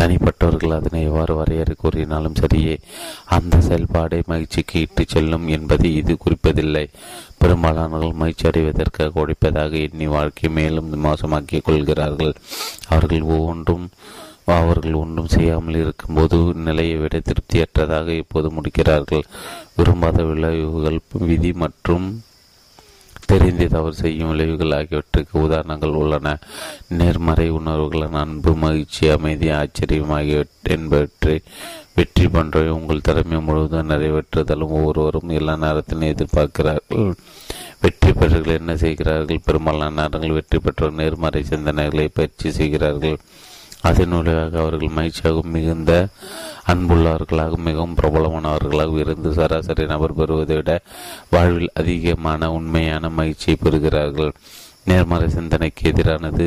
தனிப்பட்டவர்கள் 0.00 0.74
அதனை 0.74 1.02
எவ்வாறு 1.02 1.34
வரையறை 1.34 1.74
கூறினாலும் 1.78 2.34
சரியே. 2.34 2.78
அந்த 3.26 3.60
செயல்பாடை 3.60 4.22
மகிழ்ச்சிக்கு 4.26 4.80
இட்டு 4.80 5.04
செல்லும் 5.08 5.48
என்பதை 5.48 5.94
இது 5.96 6.16
குறிப்பதில்லை. 6.16 6.86
பெரும்பாலானவர்கள் 7.38 8.12
மகிழ்ச்சி 8.12 8.46
அடைவதற்காக 8.46 9.26
உடைப்பதாக 9.26 9.90
எண்ணி 9.90 10.06
வாழ்க்கை 10.06 10.50
மேலும் 10.50 11.04
மோசமாக்கிக் 11.04 11.64
கொள்கிறார்கள். 11.64 12.34
அவர்கள் 12.88 13.20
ஒவ்வொன்றும் 13.20 13.88
அவர்கள் 14.44 14.92
ஒன்றும் 14.92 15.26
செய்யாமல் 15.26 15.74
இருக்கும்போது 15.74 16.36
நிலையை 16.54 16.96
விட 16.96 17.20
திருப்தியற்றதாக 17.20 18.08
இப்போது 18.08 18.50
முடிக்கிறார்கள். 18.50 19.22
விரும்பாத 19.76 20.24
விளைவுகள் 20.24 21.00
விதி 21.12 21.52
மற்றும் 21.52 22.22
தெரிந்து 23.26 23.68
தவறு 23.68 23.94
செய்யும் 23.94 24.30
விளைவுகள் 24.30 24.74
ஆகியவற்றுக்கு 24.78 25.34
உதாரணங்கள் 25.40 25.98
உள்ளன. 26.02 26.36
நேர்மறை 26.88 27.48
உணர்வுகள் 27.48 28.14
அன்பு 28.22 28.52
மகிழ்ச்சி 28.54 29.08
அமைதி 29.08 29.48
ஆச்சரியம் 29.50 30.10
ஆகியவற்றை 30.10 30.76
என்பவற்றை 30.76 31.36
வெற்றி 31.94 32.28
போன்றவை 32.28 32.68
உங்கள் 32.68 33.00
திறமை 33.00 33.38
முழுவதும் 33.40 33.90
நிறைவேற்றுதலும் 33.90 34.74
ஒவ்வொருவரும் 34.78 35.28
எல்லா 35.28 35.56
நேரத்திலும் 35.56 36.10
எதிர்பார்க்கிறார்கள். 36.12 37.04
வெற்றி 37.80 38.10
பெற்றவர்கள் 38.12 38.58
என்ன 38.58 38.76
செய்கிறார்கள்? 38.76 39.44
பெரும்பாலான 39.44 39.96
நேரங்கள் 40.00 40.36
வெற்றி 40.38 40.58
பெற்றவர் 40.58 40.98
நேர்மறை 41.00 41.42
சிந்தனைகளை 41.50 42.08
பயிற்சி 42.12 42.50
செய்கிறார்கள். 42.50 43.18
அதன் 43.86 44.14
அவர்கள் 44.60 44.94
மகிழ்ச்சியாகவும் 44.98 45.54
மிகுந்த 45.56 45.92
அன்புள்ளவர்களாக 46.72 47.58
மிகவும் 47.68 47.96
பிரபலமானவர்களாக 48.02 48.98
இருந்து 48.98 49.30
சராசரி 49.32 49.84
நபர் 49.86 50.14
பெறுவதை 50.14 50.56
விட 50.56 50.72
வாழ்வில் 51.30 51.74
அதிகமான 51.74 52.52
உண்மையான 52.52 53.08
மகிழ்ச்சியை 53.18 53.56
பெறுகிறார்கள். 53.62 54.32
நேர்மறை 54.88 55.28
சிந்தனைக்கு 55.28 55.84
எதிரானது 55.90 56.46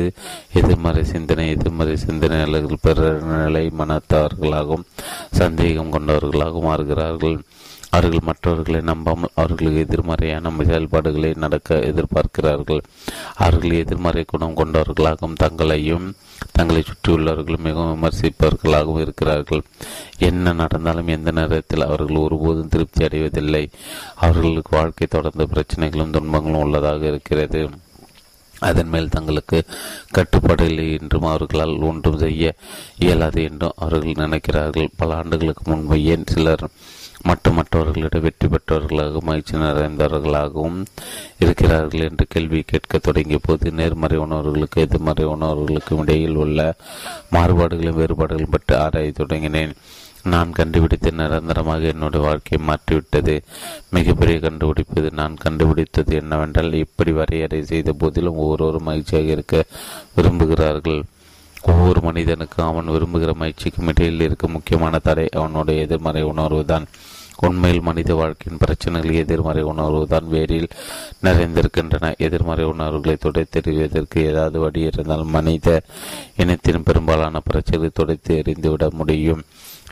எதிர்மறை 0.52 1.02
சிந்தனை 1.04 1.46
எதிர்மறை 1.48 1.96
சிந்தனையாளர்கள் 1.96 2.84
பிறநிலை 2.86 3.64
மனத்தவர்களாகவும் 3.78 4.86
சந்தேகம் 5.40 5.92
கொண்டவர்களாகவும் 5.92 6.68
மாறுகிறார்கள். 6.70 7.38
அவர்கள் 7.90 8.26
மற்றவர்களை 8.26 8.80
நம்பாமல் 8.80 9.34
அவர்களுக்கு 9.34 9.80
எதிர்மறையான 9.80 10.52
செயல்பாடுகளை 10.64 11.30
நடக்க 11.36 11.78
எதிர்பார்க்கிறார்கள். 11.90 12.82
அவர்கள் 13.34 13.70
எதிர்மறை 13.70 14.24
குணம் 14.26 14.56
கொண்டவர்களாகவும் 14.56 15.40
தங்களையும் 15.44 16.06
தங்களை 16.52 16.82
சுற்றியுள்ளவர்கள் 16.82 17.58
மிகவும் 17.58 17.94
விமர்சிப்பவர்களாகவும் 17.94 19.00
இருக்கிறார்கள். 19.00 19.62
என்ன 20.18 20.52
நடந்தாலும் 20.52 21.06
எந்த 21.06 21.30
நேரத்தில் 21.30 21.86
அவர்கள் 21.86 22.16
ஒருபோதும் 22.16 22.68
திருப்தி 22.68 23.04
அடைவதில்லை. 23.04 23.70
அவர்களுக்கு 24.16 24.76
வாழ்க்கை 24.76 25.06
தொடர்ந்த 25.06 25.46
பிரச்சனைகளும் 25.54 26.10
துன்பங்களும் 26.10 26.60
உள்ளதாக 26.60 27.06
இருக்கிறது. 27.06 27.70
அதன் 28.58 28.88
மேல் 28.88 29.08
தங்களுக்கு 29.08 29.58
கட்டுப்பாடு 30.10 30.64
இல்லை 30.68 30.98
என்றும் 31.00 31.22
அவர்களால் 31.22 31.78
ஒன்றும் 31.78 32.18
செய்ய 32.18 32.54
இயலாது 32.98 33.42
என்றும் 33.42 33.72
அவர்கள் 33.76 34.22
நினைக்கிறார்கள். 34.24 34.88
பல 34.96 35.14
ஆண்டுகளுக்கு 35.14 35.62
முன்பு 35.70 36.02
ஏன் 36.04 36.26
சிலர் 36.26 36.64
மற்ற 37.28 37.50
மற்றவர்களிடம் 37.50 38.24
வெற்றி 38.26 38.46
பெற்றவர்களாக 38.48 39.20
மகிழ்ச்சி 39.28 39.54
நிறைந்தவர்களாகவும் 39.56 40.78
இருக்கிறார்கள் 41.38 42.04
என்று 42.08 42.24
கேள்வி 42.28 42.60
கேட்க 42.62 42.98
தொடங்கிய 42.98 43.38
போது 43.42 43.72
நேர்மறை 43.72 44.18
உணர்வுகளுக்கு 44.18 44.84
எதிர்மறை 44.86 45.26
உணர்வுகளுக்கும் 45.34 46.02
இடையில் 46.04 46.38
உள்ள 46.44 46.60
மாறுபாடுகளும் 47.36 47.98
வேறுபாடுகளும் 48.00 48.54
பற்றி 48.56 48.74
ஆராய 48.74 49.12
தொடங்கினேன். 49.18 49.74
நான் 50.22 50.50
கண்டுபிடித்து 50.52 51.10
நிரந்தரமாக 51.12 51.92
என்னுடைய 51.92 52.22
வாழ்க்கையை 52.26 52.58
மாற்றிவிட்டது. 52.66 53.36
மிகப்பெரிய 53.90 54.38
கண்டுபிடிப்பது 54.40 55.10
நான் 55.20 55.36
கண்டுபிடித்தது 55.44 56.14
என்னவென்றால் 56.14 56.80
இப்படி 56.84 57.12
வரையறை 57.12 57.60
செய்த 57.64 57.92
போதிலும் 57.92 58.42
ஒவ்வொருவரும் 58.44 58.88
மகிழ்ச்சியாக 58.90 59.34
இருக்க 59.36 59.64
விரும்புகிறார்கள். 60.16 61.00
ஒவ்வொரு 61.62 62.00
மனிதனுக்கும் 62.00 62.68
அவன் 62.68 62.92
விரும்புகிற 62.94 63.32
மகிழ்ச்சிக்கும் 63.40 63.88
இடையில் 63.88 64.20
இருக்கும் 64.20 64.54
முக்கியமான 64.56 64.98
தடை 64.98 65.26
அவனுடைய 65.40 65.86
எதிர்மறை 65.86 66.22
உணர்வுதான். 66.22 66.86
உண்மையில் 67.46 67.80
மனித 67.80 68.14
வாழ்க்கையின் 68.14 68.58
பிரச்சனைகள் 68.58 69.12
எதிர்மறை 69.12 69.62
உணர்வு 69.62 70.06
தான் 70.06 70.28
வேரில் 70.30 70.68
நிறைந்திருக்கின்றன. 71.22 72.14
எதிர்மறை 72.18 72.64
உணர்வுகளை 72.64 73.16
தொடை 73.16 73.44
தெரிவதற்கு 73.56 74.18
ஏதாவது 74.26 74.58
வழி 74.58 74.80
இருந்தால் 74.80 75.24
மனித 75.24 75.82
இனத்தின் 76.36 76.82
பெரும்பாலான 76.82 77.40
பிரச்சனைகளை 77.50 77.90
துடைத்து 77.92 78.36
எறிந்துவிட 78.36 78.90
முடியும். 78.90 79.42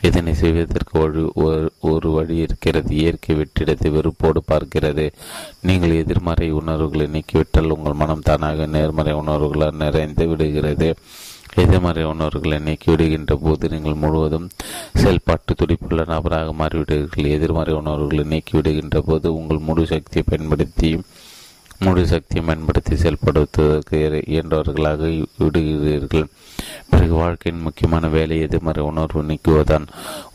இதனை 0.01 0.33
செய்வதற்கு 0.33 0.99
ஒரு 0.99 1.71
ஒரு 1.79 2.11
வழி 2.11 2.35
இருக்கிறது. 2.35 2.95
இயற்கை 2.95 3.35
வெற்றிடத்தை 3.35 3.89
வெறுப்போடு 3.91 4.41
பார்க்கிறது. 4.51 5.11
நீங்கள் 5.61 5.95
எதிர்மறை 5.95 6.51
உணர்வுகளை 6.51 7.07
நீக்கிவிட்டால் 7.07 7.69
உங்கள் 7.69 7.93
மனம் 7.93 8.21
தானாக 8.21 8.65
நேர்மறை 8.65 9.13
உணர்வுகளால் 9.13 9.81
நிறைந்து 9.85 10.27
விடுகிறது. 10.27 10.95
எதிர்மறை 11.55 12.03
உணர்வுகளை 12.03 12.57
நீக்கிவிடுகின்ற 12.67 13.33
போது 13.43 13.69
நீங்கள் 13.69 14.01
முழுவதும் 14.03 14.49
செயல்பாட்டு 15.01 15.53
துடிப்புள்ள 15.53 16.03
நபராக 16.11 16.53
மாறிவிடுவீர்கள் 16.53 17.33
எதிர்மறை 17.35 17.73
உணர்வுகளை 17.73 18.25
நீக்கிவிடுகின்ற 18.33 18.99
போது 18.99 19.27
உங்கள் 19.33 19.65
முழு 19.69 19.85
சக்தியை 19.85 20.23
பயன்படுத்தி 20.29 20.91
முழு 21.85 22.01
சக்தியை 22.07 22.41
பயன்படுத்தி 22.45 22.95
செயல்படுத்துவதற்கு 22.95 23.99
இயன்றவர்களாக 24.31 25.01
விடுகிறீர்கள். 25.41 26.25
பிறகு 26.89 27.13
வாழ்க்கையின் 27.13 27.63
முக்கியமான 27.67 28.07
வேலை 28.15 28.39
எதிர்மறை 28.45 28.83
உணர்வு 28.83 29.21
நீக்குவதான் 29.23 29.85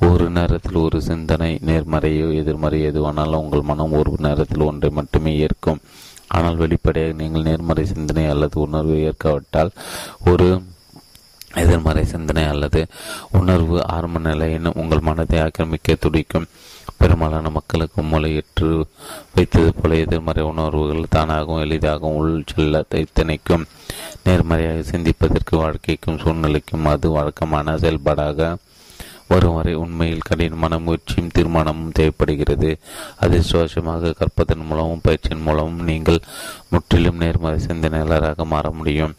ஒரு 0.08 0.30
நேரத்தில் 0.30 0.78
ஒரு 0.84 1.00
சிந்தனை 1.02 1.50
நேர்மறையோ 1.68 2.28
எதிர்மறை 2.42 2.80
எதுவானாலும் 2.90 3.42
உங்கள் 3.44 3.68
மனம் 3.70 3.96
ஒரு 4.00 4.12
நேரத்தில் 4.18 4.68
ஒன்றை 4.70 4.90
மட்டுமே 4.90 5.34
ஏற்கும். 5.38 5.82
ஆனால் 6.28 6.56
வெளிப்படையாக 6.56 7.18
நீங்கள் 7.20 7.48
நேர்மறை 7.48 7.84
சிந்தனை 7.86 8.26
அல்லது 8.26 8.60
உணர்வு 8.60 8.96
ஏற்காவிட்டால் 9.08 9.72
ஒரு 10.32 10.48
எதிர்மறை 11.54 12.04
சிந்தனை 12.04 12.44
அல்லது 12.44 12.86
உணர்வு 13.30 13.86
ஆரம்ப 13.86 14.18
நிலையின் 14.18 14.72
உங்கள் 14.74 15.00
மனதை 15.00 15.40
ஆக்கிரமிக்க 15.40 15.94
துடிக்கும். 15.94 16.46
பெரும்பாலான 16.98 17.50
மக்களுக்கு 17.50 18.02
மூளையிற்று 18.02 18.84
வைத்தது 19.34 19.74
போல 19.74 19.94
எதிர்மறை 19.94 20.44
உணர்வுகள் 20.44 21.12
தானாகவும் 21.14 21.60
எளிதாகவும் 21.60 22.14
உள் 22.14 22.44
செல்ல 22.54 22.84
தைத்தனைக்கும் 22.90 23.64
நேர்மறையாக 24.24 24.82
சிந்திப்பதற்கு 24.82 25.56
வாழ்க்கைக்கும் 25.56 26.16
சூழ்நிலைக்கும் 26.16 26.84
அது 26.84 27.10
வழக்கமான 27.10 27.78
செயல்பாடாக 27.78 28.56
வரும் 29.28 29.54
வரை 29.54 29.74
உண்மையில் 29.74 30.26
கடினமான 30.28 30.78
முயற்சியும் 30.78 31.30
தீர்மானமும் 31.34 31.92
தேவைப்படுகிறது. 31.92 32.78
அதிர்ஷ்டவசமாக 33.20 34.14
கற்பதன் 34.14 34.64
மூலமும் 34.64 35.00
பயிற்சியின் 35.02 35.42
மூலமும் 35.42 35.82
நீங்கள் 35.82 36.20
முற்றிலும் 36.68 37.16
நேர்மறை 37.16 37.58
சிந்தனையாளராக 37.58 38.44
மாற 38.44 38.70
முடியும். 38.70 39.14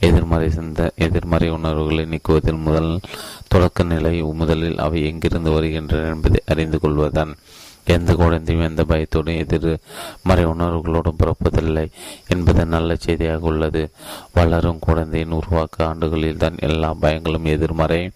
எதிர்மறை 0.00 0.50
சிந்த 0.50 0.90
எதிர்மறை 0.96 1.48
உணர்வுகளை 1.50 2.04
நீக்குவதில் 2.04 2.62
முதல் 2.62 3.00
தொடக்க 3.48 3.82
நிலை 3.82 4.22
முதலில் 4.22 4.78
அவை 4.78 5.04
எங்கிருந்து 5.06 5.50
வருகின்றன 5.50 6.08
என்பதை 6.14 6.40
அறிந்து 6.46 6.80
கொள்வதுதான். 6.80 7.36
எந்த 7.84 8.14
குழந்தையும் 8.14 8.68
எந்த 8.68 8.84
பயத்தோடும் 8.84 9.38
எதிர்மறை 9.38 10.46
உணர்வுகளோடும் 10.46 11.18
பிறப்பதில்லை 11.18 11.90
என்பது 12.28 12.66
நல்ல 12.66 12.96
செய்தியாக 12.96 13.46
உள்ளது. 13.46 13.90
வளரும் 14.32 14.78
குழந்தையின் 14.78 15.30
உருவாக்க 15.30 15.86
ஆண்டுகளில் 15.86 16.36
தான் 16.36 16.56
எல்லா 16.58 16.94
பயங்களும் 17.02 17.44
எதிர்மறை 17.44 18.10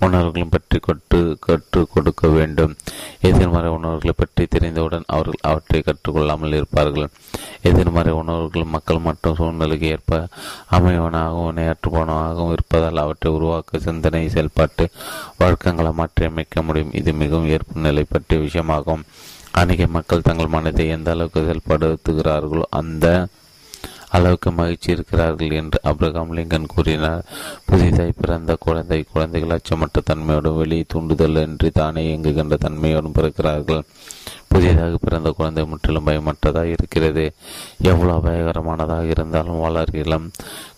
உணர்வுகளும் 0.00 0.50
பற்றி 0.50 0.78
கற்று 0.78 1.36
கற்றுக் 1.40 1.92
கொடுக்க 1.92 2.28
வேண்டும். 2.28 2.76
எதிர்மறை 3.20 3.70
உணர்வுகளை 3.70 4.14
பற்றி 4.16 4.46
தெரிந்தவுடன் 4.46 5.06
அவர்கள் 5.06 5.46
அவற்றை 5.50 5.82
கற்றுக்கொள்ளாமல் 5.86 6.54
இருப்பார்கள். 6.54 7.08
எதிர்மறை 7.62 8.12
உணர்வுகள் 8.12 8.64
மக்கள் 8.64 8.98
மற்றும் 8.98 9.34
சூழ்நிலைக்கு 9.34 9.86
ஏற்ப 9.86 10.28
அமைவனாகவும் 10.70 11.48
வினையாற்றுபவனாகவும் 11.50 12.52
இருப்பதால் 12.52 12.96
அவற்றை 12.96 13.32
உருவாக்க 13.32 13.78
சிந்தனை 13.78 14.28
செயல்பாட்டு 14.28 14.86
வழக்கங்களை 15.38 15.92
மாற்றியமைக்க 15.92 16.62
முடியும். 16.62 16.92
இது 16.92 17.12
மிகவும் 17.12 17.48
ஏற்பு 17.48 17.80
நிலை 17.80 18.04
பற்றிய 18.08 18.40
விஷயமாகும். 18.42 19.04
அநேக 19.52 19.86
மக்கள் 19.86 20.22
தங்கள் 20.22 20.54
மனதை 20.54 20.88
எந்த 20.88 21.10
அளவுக்கு 21.10 21.40
செயல்படுத்துகிறார்களோ 21.40 22.64
அந்த 22.70 23.26
அளவுக்கு 24.16 24.50
மகிழ்ச்சி 24.50 24.88
இருக்கிறார்கள் 24.90 25.56
என்று 25.60 25.78
அப்ரகாம் 25.90 26.34
லிங்கன் 26.36 26.72
கூறினார். 26.74 27.24
புதிதாய் 27.68 28.18
பிறந்த 28.20 28.52
குழந்தை 28.66 29.00
குழந்தைகள் 29.12 29.56
அச்சமற்ற 29.56 30.02
தன்மையோடும் 30.10 30.60
வெளியே 30.60 30.84
தூண்டுதல் 30.94 31.42
என்று 31.46 31.68
தானே 31.72 32.04
இயங்குகின்ற 32.08 32.56
தன்மையோடும் 32.66 33.16
பிறக்கிறார்கள். 33.18 33.82
புதிதாக 34.48 34.98
பிறந்த 35.04 35.28
குழந்தை 35.30 35.62
முற்றிலும் 35.64 36.06
பயமற்றதாக 36.06 36.74
இருக்கிறது. 36.76 37.24
எவ்வளவு 37.82 38.16
அபாயகரமானதாக 38.18 39.06
இருந்தாலும் 39.08 39.60
வளர்கிலம் 39.60 40.26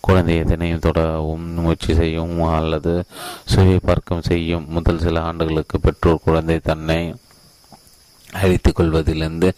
குழந்தை 0.07 0.35
எதனையும் 0.43 0.85
தொடவும் 0.87 1.47
முயற்சி 1.59 1.93
செய்யும் 1.93 2.35
அல்லது 2.57 2.93
சுவை 3.45 3.79
பார்க்கும் 3.79 4.27
செய்யும். 4.31 4.67
முதல் 4.69 5.03
சில 5.05 5.21
ஆண்டுகளுக்கு 5.21 5.79
பெற்றோர் 5.79 6.25
குழந்தை 6.27 6.59
தன்னை 6.69 7.01
அழித்துக் 8.31 8.75
கொள்வதிலிருந்து 8.75 9.49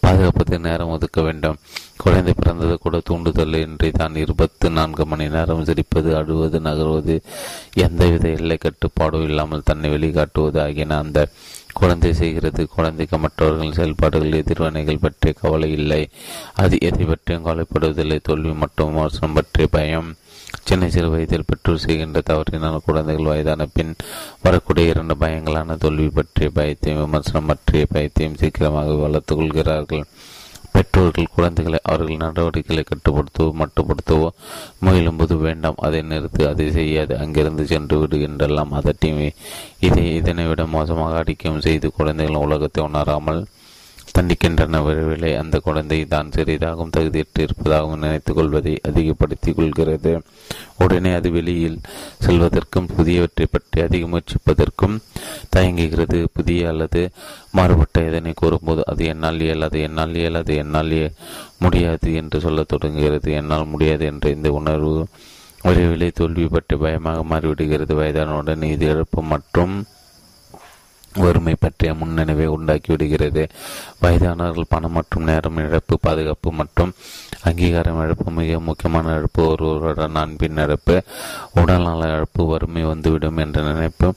பாதுகாப்பதற்கு 0.00 0.58
நேரம் 0.58 0.88
ஒதுக்க 0.88 1.22
வேண்டும். 1.22 1.58
குழந்தை 1.96 2.34
பிறந்தது 2.36 2.78
கூட 2.78 3.00
தூண்டுதல் 3.04 3.54
இன்றி 3.54 3.90
தான் 3.90 4.14
இருபத்து 4.14 4.70
நான்கு 4.70 5.06
மணி 5.06 5.28
நேரம் 5.28 5.64
சிரிப்பது 5.64 6.14
அழுவது 6.14 6.60
நகர்வது 6.60 7.20
எந்தவித 7.74 8.28
எல்லை 8.28 8.58
கட்டுப்பாடோ 8.58 9.22
இல்லாமல் 9.22 9.62
தன்னை 9.64 9.90
வெளிக்காட்டுவது 9.90 10.60
ஆகியன 10.60 10.98
அந்த 10.98 11.28
குழந்தை 11.72 12.14
செய்கிறது. 12.14 12.68
குழந்தைக்கு 12.68 13.18
மற்றவர்கள் 13.18 13.72
செயல்பாடுகள் 13.72 14.32
எதிர்வனைகள் 14.32 15.00
பற்றிய 15.00 15.34
கவலை 15.40 15.72
இல்லை. 15.72 16.08
அது 16.54 16.76
எதை 16.80 17.04
பற்றியும் 17.04 17.46
கவலைப்படுவதில்லை. 17.46 18.20
தோல்வி 18.22 18.52
மற்றும் 18.52 18.94
விமர்சனம் 18.94 19.32
பற்றிய 19.32 19.68
பயம். 19.70 20.14
சின்ன 20.68 20.88
சிறு 20.94 21.08
வயதில் 21.14 21.48
பெற்றோர் 21.48 21.82
செய்கின்ற 21.84 22.20
தவறினால் 22.30 22.84
குழந்தைகள் 22.86 23.30
வயதான 23.30 23.66
பின் 23.76 23.92
வரக்கூடிய 24.44 24.92
இரண்டு 24.92 25.14
பயங்களான 25.22 25.76
தோல்வி 25.84 26.08
பற்றிய 26.18 26.50
பயத்தையும் 26.58 27.02
விமர்சனம் 27.02 27.50
பற்றிய 27.50 27.86
பயத்தையும் 27.94 28.38
சீக்கிரமாக 28.42 28.96
வளர்த்து 29.04 29.34
கொள்கிறார்கள். 29.34 30.04
பெற்றோர்கள் 30.74 31.34
குழந்தைகளை 31.34 31.78
அவர்கள் 31.90 32.22
நடவடிக்கைகளை 32.22 32.82
கட்டுப்படுத்தவோ 32.86 33.50
மட்டுப்படுத்தவோ 33.60 34.28
முயலும்போது 34.84 35.34
வேண்டாம் 35.44 35.82
அதை 35.86 36.00
நிறுத்து 36.12 36.42
அதை 36.52 36.66
செய்யாது. 36.78 37.12
அங்கிருந்து 37.24 37.64
சென்று 37.72 37.96
விடுகின்றெல்லாம் 38.00 38.74
அதட்டியும் 38.80 39.20
இதை 39.88 40.06
இதனை 40.20 40.46
விட 40.46 40.64
மோசமாக 40.76 41.20
அடிக்கவும் 41.22 41.64
செய்து 41.68 41.88
குழந்தைகள் 41.98 42.44
உலகத்தை 42.46 42.82
உணராமல் 42.88 43.40
தண்டிக்கின்றன. 44.16 44.80
அந்த 45.42 45.56
குழந்தை 45.66 45.98
தான் 46.12 46.32
சிறிதாகவும் 46.34 46.92
தகுதியற்று 46.96 47.44
இருப்பதாகவும் 47.46 48.02
நினைத்துக் 48.04 48.38
கொள்வதை 48.38 48.74
அதிகப்படுத்திக் 48.88 49.56
கொள்கிறது. 49.58 50.12
உடனே 50.84 51.12
அது 51.18 51.28
வெளியில் 51.36 51.78
செல்வதற்கும் 52.26 52.90
புதியவற்றை 52.96 53.46
பற்றி 53.50 53.78
அதிக 53.86 54.06
முயற்சிப்பதற்கும் 54.12 54.96
தயங்குகிறது. 55.54 56.18
புதிய 56.36 56.68
அல்லது 56.72 57.02
மாறுபட்ட 57.58 58.06
இதனை 58.08 58.32
கூறும்போது 58.36 58.82
அது 58.92 59.04
என்னால் 59.12 59.40
இயலாது 59.40 59.80
என்னால் 59.88 60.14
இயலாது 60.22 60.54
என்னால் 60.62 60.96
முடியாது 61.64 62.10
என்று 62.22 62.40
சொல்லத் 62.46 62.72
தொடங்குகிறது. 62.74 63.30
என்னால் 63.40 63.70
முடியாது 63.74 64.06
என்ற 64.12 64.30
இந்த 64.36 64.50
உணர்வு 64.60 64.96
விரைவிலே 65.66 66.08
தோல்வி 66.12 66.46
பற்றி 66.54 66.76
பயமாக 66.76 67.20
மாறிவிடுகிறது. 67.30 67.92
வயதானவுடன் 68.00 68.64
இது 68.72 68.86
இழப்பு 68.92 69.20
மற்றும் 69.32 69.74
வறுமை 71.18 71.54
பற்றிய 71.60 71.94
முன்னினைவை 71.94 72.46
உண்டாக்கிவிடுகிறது 72.46 73.48
வயதானவர்கள் 74.02 74.72
பணம் 74.74 74.92
மற்றும் 74.92 75.22
நேரம் 75.22 75.56
இழப்பு 75.56 75.98
பாதுகாப்பு 76.00 76.52
மற்றும் 76.52 76.92
அங்கீகாரம் 77.42 78.00
இழப்பு 78.02 78.30
மிக 78.30 78.60
முக்கியமான 78.60 79.14
இழப்பு 79.14 79.46
ஒருவருடன் 79.46 80.14
அன்பின் 80.14 80.56
இழப்பு 80.56 81.02
உடல்நல 81.54 82.06
இழப்பு 82.06 82.46
வறுமை 82.46 82.84
வந்துவிடும் 82.84 83.36
என்ற 83.36 83.62
நினைப்பு 83.62 84.14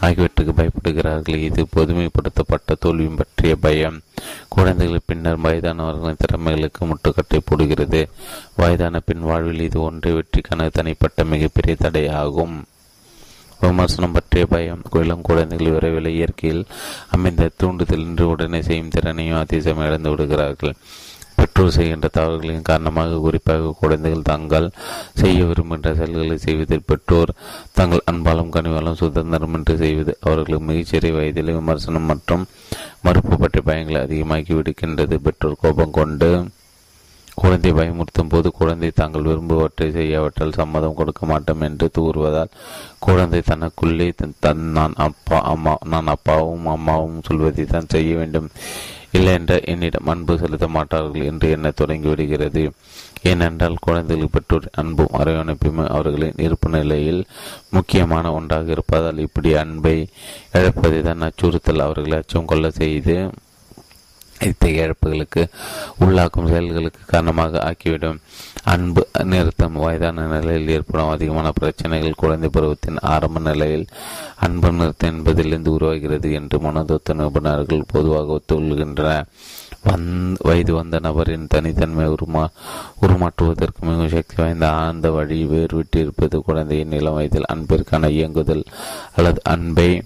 ஆகியவற்றுக்கு 0.00 0.52
பயப்படுகிறார்கள். 0.52 1.38
இது 1.48 1.66
பொதுமைப்படுத்தப்பட்ட 1.76 2.74
தோல்வி 2.80 3.06
பற்றிய 3.06 3.56
பயம். 3.56 4.00
குழந்தைகள் 4.48 5.06
பின்னர் 5.06 5.40
வயதானவர்களின் 5.40 6.22
திறமைகளுக்கு 6.24 6.90
முட்டுக்கட்டை 6.90 7.38
போடுகிறது. 7.44 8.08
வயதான 8.56 9.00
பின் 9.00 9.20
வாழ்வில் 9.20 9.60
இது 9.60 9.80
ஒன்றை 9.80 10.12
வெற்றிக்கான 10.12 10.70
தனிப்பட்ட 10.70 11.24
மிகப்பெரிய 11.24 11.76
தடையாகும். 11.80 12.56
விமர்சனம் 13.60 14.12
பற்றிய 14.12 14.46
பயம். 14.46 14.82
இளம் 15.02 15.26
குழந்தைகள் 15.28 15.74
விரைவில் 15.74 16.14
இயற்கையில் 16.16 16.62
அமைந்த 17.16 17.50
தூண்டுதல் 17.56 18.06
என்று 18.08 18.24
உடனே 18.28 18.62
செய்யும் 18.62 18.94
திறனையும் 18.94 19.42
அதிசயம் 19.42 19.84
இழந்து 19.86 20.10
விடுகிறார்கள். 20.10 20.74
பெற்றோர் 21.38 21.74
செய்கின்ற 21.76 22.08
தவறுகளின் 22.12 22.68
காரணமாக 22.68 23.18
குறிப்பாக 23.18 23.72
குழந்தைகள் 23.80 24.28
தாங்கள் 24.30 24.66
செய்ய 25.20 25.44
விரும்புகின்ற 25.44 25.90
செயல்களை 25.94 26.36
செய்வதில் 26.38 26.86
பெற்றோர் 26.86 27.32
தங்கள் 27.78 28.06
அன்பாலும் 28.10 28.52
கனிவாலும் 28.54 29.00
சுதந்திரம் 29.00 29.54
என்று 29.54 29.74
செய்வது 29.76 30.12
அவர்களுக்கு 30.20 30.68
மிகச்சிறிய 30.70 31.14
வயதில் 31.14 31.56
விமர்சனம் 31.58 32.08
மற்றும் 32.12 32.44
மறுப்பு 33.02 33.36
பற்றிய 33.38 33.64
பயங்களை 33.66 34.00
அதிகமாக்கி 34.06 34.54
விடுக்கின்றது. 34.56 35.16
பெற்றோர் 35.26 35.60
கோபம் 35.60 35.96
கொண்டு 35.98 36.30
குழந்தை 37.36 37.72
பயமுறுத்தும் 37.72 38.28
போது 38.28 38.52
குழந்தை 38.52 38.90
தாங்கள் 38.90 39.22
விரும்புவற்றை 39.22 39.90
செய்யவற்றால் 39.90 40.52
சம்மதம் 40.52 40.94
கொடுக்க 40.94 41.26
மாட்டோம் 41.26 41.60
என்று 41.60 41.90
தூறுவதால் 41.96 42.54
குழந்தை 42.98 43.42
தனக்குள்ளே 43.46 44.08
தன் 44.40 44.62
நான் 44.70 44.94
அப்பா 44.96 45.42
அம்மா 45.44 45.74
நான் 45.84 46.06
அப்பாவும் 46.06 46.66
அம்மாவும் 46.66 47.22
சொல்வதை 47.22 47.64
தான் 47.64 47.86
செய்ய 47.86 48.16
வேண்டும். 48.16 48.48
இல்லை 49.10 49.32
என்ற 49.32 49.60
என்னிடம் 49.64 50.06
அன்பு 50.06 50.38
செலுத்த 50.38 50.68
மாட்டார்கள் 50.68 51.22
என்று 51.22 51.50
எண்ண 51.50 51.68
தொடங்கிவிடுகிறது 51.76 52.62
ஏனென்றால் 53.22 53.76
குழந்தைகள் 53.80 54.32
பெற்றோர் 54.32 54.66
அன்பும் 54.72 55.14
அரவணைப்பும் 55.18 55.80
அவர்களின் 55.88 56.36
இருப்பு 56.36 56.68
நிலையில் 56.68 57.22
முக்கியமான 57.70 58.32
ஒன்றாக 58.32 58.70
இருப்பதால் 58.70 59.18
இப்படி 59.18 59.54
அன்பை 59.54 59.96
இழப்பதை 60.52 61.00
தான் 61.00 61.20
அச்சுறுத்தல் 61.20 61.84
அவர்களை 61.86 62.18
அச்சம் 62.18 62.44
கொள்ள 62.44 62.70
செய்து 62.70 63.16
இத்தகைய 64.40 64.86
இழப்புகளுக்கு 64.86 65.42
உள்ளாக்கும் 66.00 66.48
செயல்களுக்கு 66.48 67.00
காரணமாக 67.06 67.72
ஆக்கிவிடும். 67.72 68.18
அன்பு 68.64 69.06
நிறுத்தம் 69.24 69.72
வயதான 69.72 70.26
நிலையில் 70.26 70.68
ஏற்படும் 70.68 71.08
அதிகமான 71.08 71.50
பிரச்சனைகள் 71.50 72.14
குழந்தை 72.14 72.50
பருவத்தின் 72.50 72.96
ஆரம்ப 73.00 73.40
நிலையில் 73.40 73.86
அன்பு 74.36 74.72
நிறுத்தம் 74.72 75.10
என்பதிலிருந்து 75.10 75.72
உருவாகிறது 75.72 76.32
என்று 76.32 76.58
மனதொத்த 76.60 77.14
நிபுணர்கள் 77.14 77.90
பொதுவாக 77.92 78.32
ஒத்துக்கொள்கின்றனர் 78.32 79.28
வந் 79.84 80.34
வயது 80.38 80.74
வந்த 80.74 80.98
நபரின் 80.98 81.46
தனித்தன்மை 81.46 82.06
உருமா 82.06 82.44
உருமாற்றுவதற்கு 83.00 83.80
மிகவும் 83.80 84.08
சக்தி 84.08 84.34
வாய்ந்த 84.36 84.70
ஆழ்ந்த 84.70 85.10
வழி 85.10 85.44
வேறுவிட்டு 85.44 85.96
இருப்பது 85.96 86.42
குழந்தையின் 86.42 86.88
நிலம் 86.88 87.14
வயதில் 87.14 87.50
அன்பிற்கான 87.54 88.08
இயங்குதல் 88.08 88.64
அல்லது 89.14 89.40
அன்பை 89.44 90.02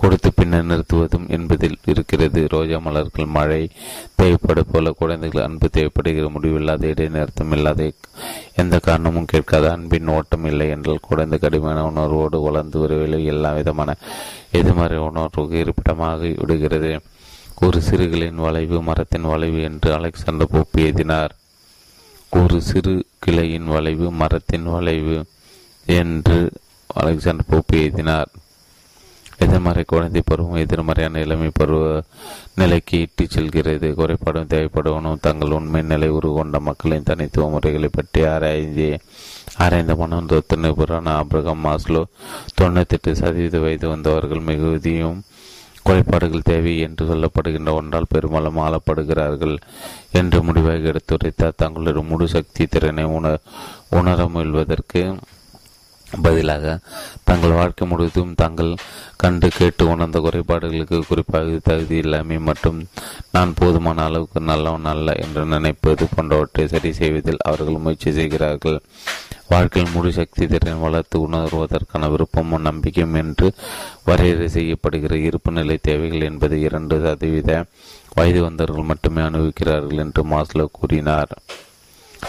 கொடுத்து 0.00 0.30
பின்னர் 0.34 0.66
நிறுத்துவதும் 0.66 1.26
என்பதில் 1.28 1.78
இருக்கிறது. 1.84 2.40
ரோஜா 2.48 2.78
மலர்கள் 2.78 3.34
மழை 3.36 3.68
தேவைப்படு 4.18 4.62
போல 4.72 4.90
குழந்தைகள் 4.90 5.44
அன்பு 5.44 5.68
தேவைப்படுகிற 5.72 6.30
முடிவில்லாத 6.30 6.86
இடைநிறுத்தம் 6.86 7.52
இல்லாத 7.52 7.92
எந்த 8.54 8.78
காரணமும் 8.78 9.24
கேட்காத 9.24 9.70
அன்பின் 9.72 10.08
ஓட்டம் 10.08 10.44
இல்லை 10.44 10.68
என்றால் 10.68 11.06
குழந்தை 11.08 11.38
கடுமையான 11.38 11.84
உணர்வோடு 11.86 12.40
வளர்ந்து 12.40 12.78
வரவில்லை 12.78 13.24
எல்லா 13.24 13.52
விதமான 13.52 13.96
எதிர்மறை 14.50 14.98
உணர்வுக்கு 14.98 15.58
இருப்பிடமாக 15.58 16.32
விடுகிறது. 16.36 16.92
ஒரு 17.60 17.80
சிறுகளின் 17.90 18.40
வளைவு 18.44 18.82
மரத்தின் 18.82 19.28
வளைவு 19.32 19.60
என்று 19.62 19.90
அலெக்சாண்டர் 19.92 20.52
போப் 20.52 20.78
எழுதினார். 20.84 21.34
ஒரு 22.30 22.56
சிறு 22.60 22.94
கிளையின் 23.26 23.68
வளைவு 23.74 24.10
மரத்தின் 24.10 24.66
வளைவு 24.66 25.16
என்று 25.86 26.38
அலெக்சாண்டர் 26.94 27.50
போப் 27.50 27.74
எழுதினார். 27.82 28.30
எதிர்மறை 29.38 29.82
குழந்தை 29.86 30.20
பருவம் 30.24 30.62
எதிர்மறையான 30.62 31.20
இளமை 31.20 31.50
பருவ 31.54 32.02
நிலைக்கு 32.54 33.00
இட்டுச் 33.00 33.30
செல்கிறது. 33.30 33.88
குறைபாடும் 33.98 34.50
தேவைப்படுவனும் 34.52 35.20
தங்கள் 35.20 35.50
உண்மை 35.50 35.82
நிலை 35.82 36.08
உருகொண்ட 36.10 36.58
மக்களின் 36.60 37.02
தனித்துவ 37.02 37.48
முறைகளை 37.50 37.90
பற்றி 37.92 38.24
ஆராய்ந்து 38.24 38.88
ஆராய்ந்த 39.58 39.94
மனம் 39.94 40.26
தொத்து 40.26 40.56
நிபுணரான 40.56 41.14
அப்ரகம் 41.22 41.64
மாஸ்லோ 41.64 42.02
தொண்ணூத்தெட்டு 42.60 43.12
சதவீத 43.12 43.58
வயது 43.58 43.88
வந்தவர்கள் 43.88 44.46
மிகுதியும் 44.48 45.18
குறைபாடுகள் 45.82 46.48
தேவை 46.50 46.72
என்று 46.78 47.04
சொல்லப்படுகின்ற 47.06 47.72
ஒன்றால் 47.72 48.08
பெரும்பாலும் 48.08 48.60
ஆளப்படுகிறார்கள் 48.62 49.56
என்று 50.12 50.42
முடிவாக 50.42 50.92
எடுத்துரைத்தார். 50.92 51.60
தங்களது 51.62 52.02
முழு 52.02 52.28
சக்தி 52.28 52.66
திறனை 52.66 53.04
உண 53.04 53.26
உணர 53.90 54.24
முயல்வதற்கு 54.24 55.02
பதிலாக 56.24 56.74
தங்கள் 57.28 57.56
வாழ்க்கை 57.58 57.84
முழுவதும் 57.86 58.32
தாங்கள் 58.34 58.72
கண்டு 59.22 59.48
கேட்டு 59.58 59.84
உணர்ந்த 59.92 60.18
குறைபாடுகளுக்கு 60.18 60.98
குறிப்பாக 61.08 61.58
தகுதி 61.68 61.96
இல்லாமை 61.96 62.38
மற்றும் 62.48 62.78
நான் 63.34 63.56
போதுமான 63.60 64.04
அளவுக்கு 64.04 64.40
நல்லவன் 64.40 64.90
அல்ல 64.92 65.14
என்று 65.24 65.44
நினைப்பது 65.44 66.06
போன்றவற்றை 66.14 66.66
சரி 66.74 66.92
செய்வதில் 66.92 67.44
அவர்கள் 67.48 67.84
முயற்சி 67.84 68.12
செய்கிறார்கள். 68.12 68.78
வாழ்க்கையில் 69.52 69.92
முழு 69.94 70.10
சக்தி 70.12 70.44
திறன் 70.46 70.82
வளர்த்து 70.84 71.16
உணர்வதற்கான 71.26 72.08
விருப்பமும் 72.12 72.66
நம்பிக்கையும் 72.68 73.18
என்று 73.22 73.48
வரையறை 74.08 74.48
செய்யப்படுகிற 74.56 75.14
இருப்பு 75.28 75.52
நிலை 75.52 75.76
தேவைகள் 75.88 76.26
என்பது 76.30 76.56
இரண்டு 76.60 76.96
சதவீத 77.04 77.52
வயது 78.16 78.40
வந்தவர்கள் 78.42 78.90
மட்டுமே 78.90 79.22
அனுபவிக்கிறார்கள் 79.22 80.02
என்று 80.04 80.22
மாஸ்லோ 80.32 80.66
கூறினார். 80.72 81.32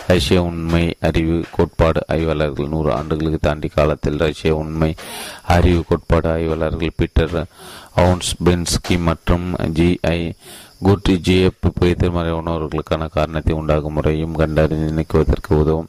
ரஷ்ய 0.07 0.43
உண்மை 0.43 0.95
அறிவு 1.01 1.43
கோட்பாடு 1.51 2.01
ஆய்வாளர்கள் 2.07 2.67
நூறு 2.67 2.93
ஆண்டுகளுக்கு 2.93 3.39
தாண்டி 3.41 3.67
காலத்தில் 3.67 4.17
ரஷ்ய 4.17 4.55
உண்மை 4.55 4.95
அறிவு 5.43 5.83
கோட்பாடு 5.87 6.29
ஆய்வாளர்கள் 6.29 6.91
பீட்டர் 6.95 7.47
அவுன்ஸ் 7.95 8.35
பென்ஸ்கி 8.43 8.99
மற்றும் 8.99 9.53
ஜிஐ 9.53 9.97
ஐ. 10.01 10.33
குட் 10.79 11.09
ஜிஎப் 11.09 11.81
எதிர்மறை 11.81 12.31
உணர்வுகளுக்கான 12.31 13.09
காரணத்தை 13.09 13.55
உண்டாகும் 13.55 13.93
முறையும் 13.93 14.35
கண்டறிந்து 14.35 14.91
நீக்குவதற்கு 14.91 15.59
உதவும். 15.59 15.87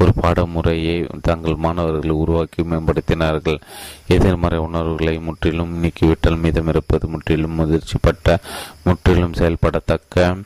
ஒரு 0.00 0.12
பாடமுறையை 0.22 1.08
தங்கள் 1.22 1.54
மாணவர்கள் 1.54 2.10
உருவாக்கி 2.10 2.62
மேம்படுத்தினார்கள். 2.62 3.60
எதிர்மறை 4.06 4.58
உணர்வுகளை 4.58 5.18
முற்றிலும் 5.18 5.84
நீக்கிவிட்டால் 5.84 6.36
மீதம் 6.36 6.68
இருப்பது 6.68 7.08
முற்றிலும் 7.08 7.58
முதிர்ச்சிப்பட்ட 7.58 8.36
முற்றிலும் 8.84 9.32
செயல்படத்தக்க 9.32 10.36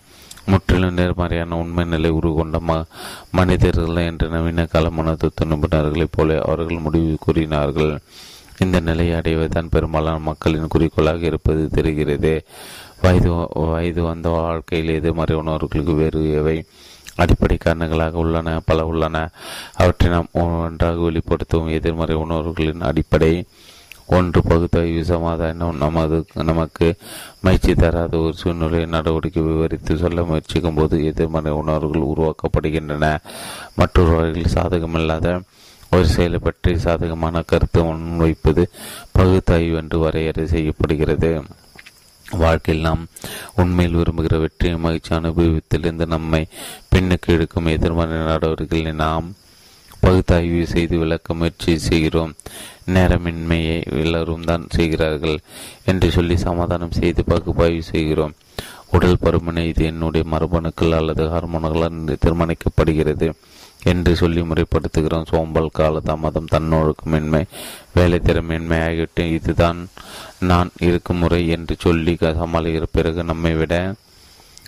முற்றிலும் 0.47 0.95
நேர்மறையான 0.95 1.57
உண்மை 1.57 1.85
நிலை 1.85 2.11
உருகொண்ட 2.11 2.61
ம 2.69 2.85
மனிதர்கள் 3.31 3.97
என்ற 3.97 4.29
நவீன 4.29 4.65
கால 4.65 4.89
மனதத்துவ 4.89 5.45
நிபுணர்களைப் 5.45 6.13
போல 6.13 6.41
அவர்கள் 6.41 6.79
முடிவு 6.79 7.17
கூறினார்கள். 7.21 7.99
இந்த 8.59 8.81
நிலையை 8.81 9.15
அடைவதுதான் 9.19 9.69
பெரும்பாலான 9.71 10.19
மக்களின் 10.19 10.69
குறிக்கோளாக 10.69 11.19
இருப்பது 11.19 11.69
தெரிகிறது. 11.69 12.45
வயது 13.03 13.49
வயது 13.55 14.03
வந்த 14.03 14.29
வாழ்க்கையில் 14.29 14.95
எதிர்மறை 14.95 15.37
உணர்வுகளுக்கு 15.37 15.95
வேறு 15.95 16.33
எவை 16.33 16.65
அடிப்படை 17.17 17.57
காரணங்களாக 17.57 18.19
உள்ளன 18.19 18.61
பல 18.65 18.87
உள்ளன. 18.87 19.31
அவற்றை 19.75 20.11
நாம் 20.11 20.29
ஒன்றாக 20.33 20.97
வெளிப்படுத்தும் 20.99 21.69
எதிர்மறை 21.69 22.17
உணர்வுகளின் 22.17 22.81
அடிப்படை 22.81 23.45
ஒன்று 24.07 24.43
பகுத்தாய்வு 24.49 25.03
சமாதானம் 25.05 25.77
நமது 25.77 26.25
நமக்கு 26.35 26.95
மகிழ்ச்சி 27.41 27.75
தராத 27.75 28.17
ஒரு 28.19 28.35
சூழ்நிலை 28.35 28.87
நடவடிக்கை 28.87 29.43
விவரித்து 29.43 29.97
சொல்ல 29.97 30.23
முயற்சிக்கும் 30.23 30.75
போது 30.75 31.05
எதிர்மறை 31.05 31.53
உணர்வுகள் 31.53 32.11
உருவாக்கப்படுகின்றன. 32.13 33.19
மற்றொரு 33.75 34.11
வகையில் 34.11 34.55
சாதகமில்லாத 34.55 35.41
ஒரு 35.91 36.07
செயலை 36.07 36.39
பற்றி 36.39 36.79
சாதகமான 36.79 37.43
கருத்து 37.43 37.85
முன்வைப்பது 37.85 38.63
பகுத்தாய்வு 39.19 39.77
என்று 39.77 39.99
வரையறை 39.99 40.47
செய்யப்படுகிறது. 40.47 41.45
வாழ்க்கையில் 42.27 42.83
நாம் 42.83 43.07
உண்மையில் 43.57 43.97
விரும்புகிற 43.97 44.39
வெற்றியை 44.41 44.77
மகிழ்ச்சி 44.79 45.15
அனுபவித்திலிருந்து 45.15 46.07
நம்மை 46.07 46.47
பின்னுக்கு 46.95 47.27
எடுக்கும் 47.27 47.67
எதிர்மறை 47.67 48.19
நடவடிக்கைகளை 48.19 48.93
நாம் 48.93 49.35
பகுத்தாய்வு 50.03 50.63
செய்து 50.63 50.99
விளக்க 50.99 51.35
முயற்சி 51.35 51.79
செய்கிறோம். 51.79 52.35
நேரமின்மையை 52.87 53.83
எல்லாரும் 53.87 54.45
தான் 54.45 54.67
செய்கிறார்கள் 54.69 55.39
என்று 55.85 56.11
சொல்லி 56.11 56.37
சமாதானம் 56.37 56.91
செய்து 56.91 57.25
பகுப்பாய்வு 57.25 57.83
செய்கிறோம். 57.83 58.35
உடல் 58.91 59.23
பருமனை 59.23 59.67
இது 59.67 59.85
என்னுடைய 59.85 60.27
மரபணுக்கள் 60.31 60.97
அல்லது 60.97 61.25
ஹார்மோன்களால் 61.27 62.19
தீர்மானிக்கப்படுகிறது 62.25 63.33
என்று 63.85 64.17
சொல்லி 64.17 64.43
முறைப்படுத்துகிறோம். 64.43 65.27
சோம்பல் 65.29 65.69
கால 65.73 66.01
தாமதம் 66.01 66.49
தன்னொழுக்கமின்மை 66.51 67.43
வேலை 67.93 68.21
திறமின்மை 68.25 68.83
ஆகியவற்றை 68.83 69.33
இதுதான் 69.33 69.89
நான் 70.39 70.71
இருக்கும் 70.79 71.17
முறை 71.17 71.49
என்று 71.49 71.77
சொல்லி 71.79 72.15
சமாளிக்கிற 72.15 72.83
பிறகு 72.93 73.25
நம்மை 73.25 73.55
விட 73.55 73.95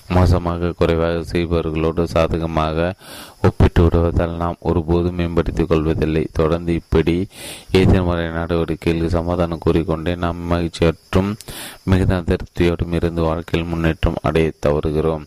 மோசமாக 0.09 0.73
குறைவாக 0.73 1.13
செய்பவர்களோடு 1.13 2.05
சாதகமாக 2.05 2.95
ஒப்பிட்டு 3.43 3.83
விடுவதால் 3.83 4.37
நாம் 4.37 4.57
ஒருபோதும் 4.61 5.15
மேம்படுத்திக் 5.15 5.69
கொள்வதில்லை. 5.69 6.29
தொடர்ந்து 6.33 6.75
இப்படி 6.75 7.27
எதிர்மறை 7.71 8.29
நடவடிக்கையில் 8.29 9.09
சமாதானம் 9.09 9.59
கூறிக்கொண்டே 9.59 10.15
நாம் 10.15 10.51
மகிழ்ச்சியற்றும் 10.51 11.35
மிகுந்த 11.83 12.23
திருப்தியோடும் 12.23 12.93
இருந்து 12.93 13.23
வாழ்க்கையில் 13.23 13.69
முன்னேற்றம் 13.69 14.15
அடைய 14.23 14.53
தவறுகிறோம். 14.67 15.25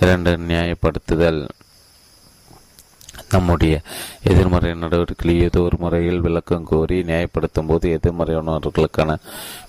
இரண்டு 0.00 0.36
நியாயப்படுத்துதல். 0.36 1.48
நம்முடைய 3.32 3.80
எதிர்மறை 4.22 4.74
நடவடிக்கைகளை 4.74 5.40
ஏதோ 5.40 5.60
ஒரு 5.60 5.76
முறையில் 5.78 6.20
விளக்கம் 6.20 6.64
கோரி 6.64 7.02
நியாயப்படுத்தும் 7.02 7.66
போது 7.66 8.00
எதிர்மறையானவர்களுக்கான 8.00 9.16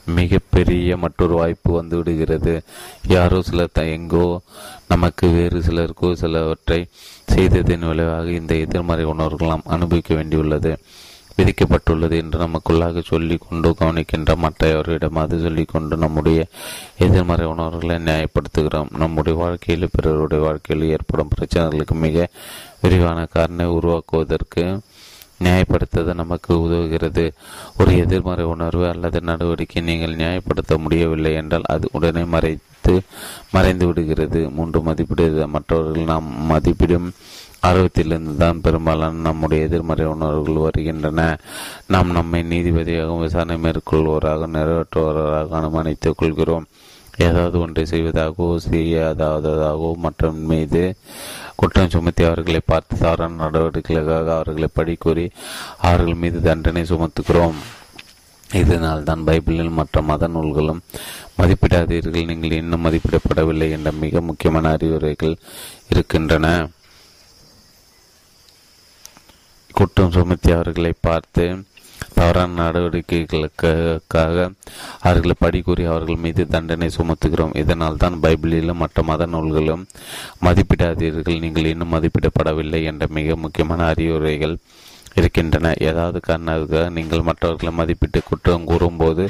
மிகப்பெரிய 0.06 0.98
மற்றொரு 0.98 1.34
வாய்ப்பு 1.34 1.74
வந்து 1.74 1.98
விடுகிறது. 1.98 2.62
யாரோ 3.08 3.42
சிலர் 3.42 3.70
எங்கோ 3.74 4.40
நமக்கு 4.88 5.28
வேறு 5.28 5.60
சிலருக்கோ 5.60 6.14
சிலவற்றை 6.14 6.88
செய்ததின் 7.36 7.88
விளைவாக 7.88 8.30
இந்த 8.30 8.56
எதிர்மறை 8.56 9.04
உணர்வுகள் 9.04 9.48
நாம் 9.48 9.62
அனுபவிக்க 9.66 10.16
வேண்டியுள்ளது. 10.16 10.78
விதிக்கப்பட்டுள்ளது 11.38 12.12
என்று 12.12 12.40
நமக்குள்ளாக 12.40 13.04
சொல்லி 13.04 13.38
கொண்டு 13.38 13.76
கவனிக்கின்ற 13.80 14.36
மற்றவரிடம் 14.36 15.16
அது 15.16 15.40
சொல்லிக்கொண்டு 15.40 15.98
நம்முடைய 15.98 16.46
எதிர்மறை 16.98 17.46
உணர்வுகளை 17.46 17.96
நியாயப்படுத்துகிறோம். 17.96 18.92
நம்முடைய 18.98 19.40
வாழ்க்கையில் 19.40 19.90
பிறருடைய 19.92 20.44
வாழ்க்கையில் 20.44 20.90
ஏற்படும் 20.90 21.30
பிரச்சனைகளுக்கு 21.38 21.92
மிக 21.92 22.30
விரிவான 22.82 23.26
காரணை 23.26 23.66
உருவாக்குவதற்கு 23.66 24.80
நியாயப்படுத்த 25.44 26.14
நமக்கு 26.14 26.54
உதவுகிறது. 26.56 27.32
ஒரு 27.80 27.98
எதிர்மறை 27.98 28.46
உணர்வு 28.46 28.88
அல்லது 28.88 29.22
நடவடிக்கை 29.22 29.84
நீங்கள் 29.84 30.16
நியாயப்படுத்த 30.16 30.78
முடியவில்லை 30.78 31.34
என்றால் 31.34 31.62
அது 31.64 31.90
உடனே 31.92 32.24
மறைத்து 32.24 33.02
மறைந்து 33.52 33.86
விடுகிறது. 33.88 34.50
மூன்று 34.50 34.80
மதிப்பிடுவது 34.80 35.48
மற்றவர்கள் 35.48 36.04
நாம் 36.04 36.28
மதிப்பிடும் 36.50 37.10
ஆர்வத்திலிருந்து 37.68 38.36
தான் 38.38 38.62
பெரும்பாலான 38.62 39.18
நம்முடைய 39.18 39.64
எதிர்மறை 39.64 40.06
உணர்வுகள் 40.06 40.54
வருகின்றன. 40.54 41.38
நாம் 41.88 42.12
நம்மை 42.12 42.44
நீதிபதியாகவும் 42.44 43.20
விசாரணை 43.20 43.58
மேற்கொள்வோராக 43.64 44.48
நிறைவேற்றுவோராக 44.56 45.50
அனுமானித்துக் 45.62 46.16
கொள்கிறோம். 46.16 46.66
ஏதாவது 47.18 47.60
ஒன்றை 47.60 47.84
செய்வதாகவோ 47.90 48.48
செய்யாததாகவோ 48.70 49.90
மற்றும் 49.96 50.40
மீது 50.52 50.96
குற்றம் 51.56 51.90
சுமத்தி 51.90 52.24
அவர்களை 52.24 52.62
பார்த்து 52.66 52.98
தவறான 52.98 53.38
நடவடிக்கைகளுக்காக 53.44 54.32
அவர்களை 54.38 54.70
படிக்கூறி 54.80 55.32
அவர்கள் 55.78 56.22
மீது 56.24 56.42
தண்டனை 56.42 56.84
சுமத்துகிறோம். 56.84 57.60
இதனால் 58.62 59.04
தான் 59.04 59.26
பைபிளில் 59.28 59.78
மற்ற 59.80 60.02
மத 60.02 60.28
நூல்களும் 60.28 60.82
மதிப்பிடாதீர்கள். 61.40 62.26
நீங்கள் 62.26 62.52
இன்னும் 62.52 62.86
மதிப்பிடப்படவில்லை 62.86 63.70
என்ற 63.70 63.92
மிக 63.92 64.22
முக்கியமான 64.22 64.70
அறிவுரைகள் 64.70 65.36
இருக்கின்றன. 65.90 66.48
குற்றம் 69.74 70.12
சுமத்தி 70.12 70.52
அவர்களை 70.52 70.94
பார்த்து 71.02 71.46
தவறான 72.20 72.58
நடவடிக்கைகளுக்காக 72.62 74.38
அவர்களை 75.08 75.36
படிக்கூறி 75.44 75.84
அவர்கள் 75.92 76.22
மீது 76.26 76.44
தண்டனை 76.56 76.90
சுமத்துகிறோம். 76.98 77.56
இதனால் 77.64 78.02
தான் 78.04 78.22
பைபிளிலும் 78.26 78.82
மற்ற 78.84 79.04
மத 79.10 79.26
நூல்களும் 79.34 79.84
மதிப்பிடாதீர்கள். 80.46 81.42
நீங்கள் 81.46 81.72
இன்னும் 81.74 81.94
மதிப்பிடப்படவில்லை 81.96 82.82
என்ற 82.92 83.08
மிக 83.18 83.36
முக்கியமான 83.46 83.88
அறிவுரைகள் 83.94 84.56
இருக்கின்றன. 85.20 85.74
ஏதாவது 85.90 86.18
காரணத்துக்காக 86.28 86.90
நீங்கள் 86.98 87.28
மற்றவர்களை 87.30 87.72
மதிப்பிட்டு 87.80 88.20
குற்றம் 88.30 88.68
கூறும்போது 88.70 89.24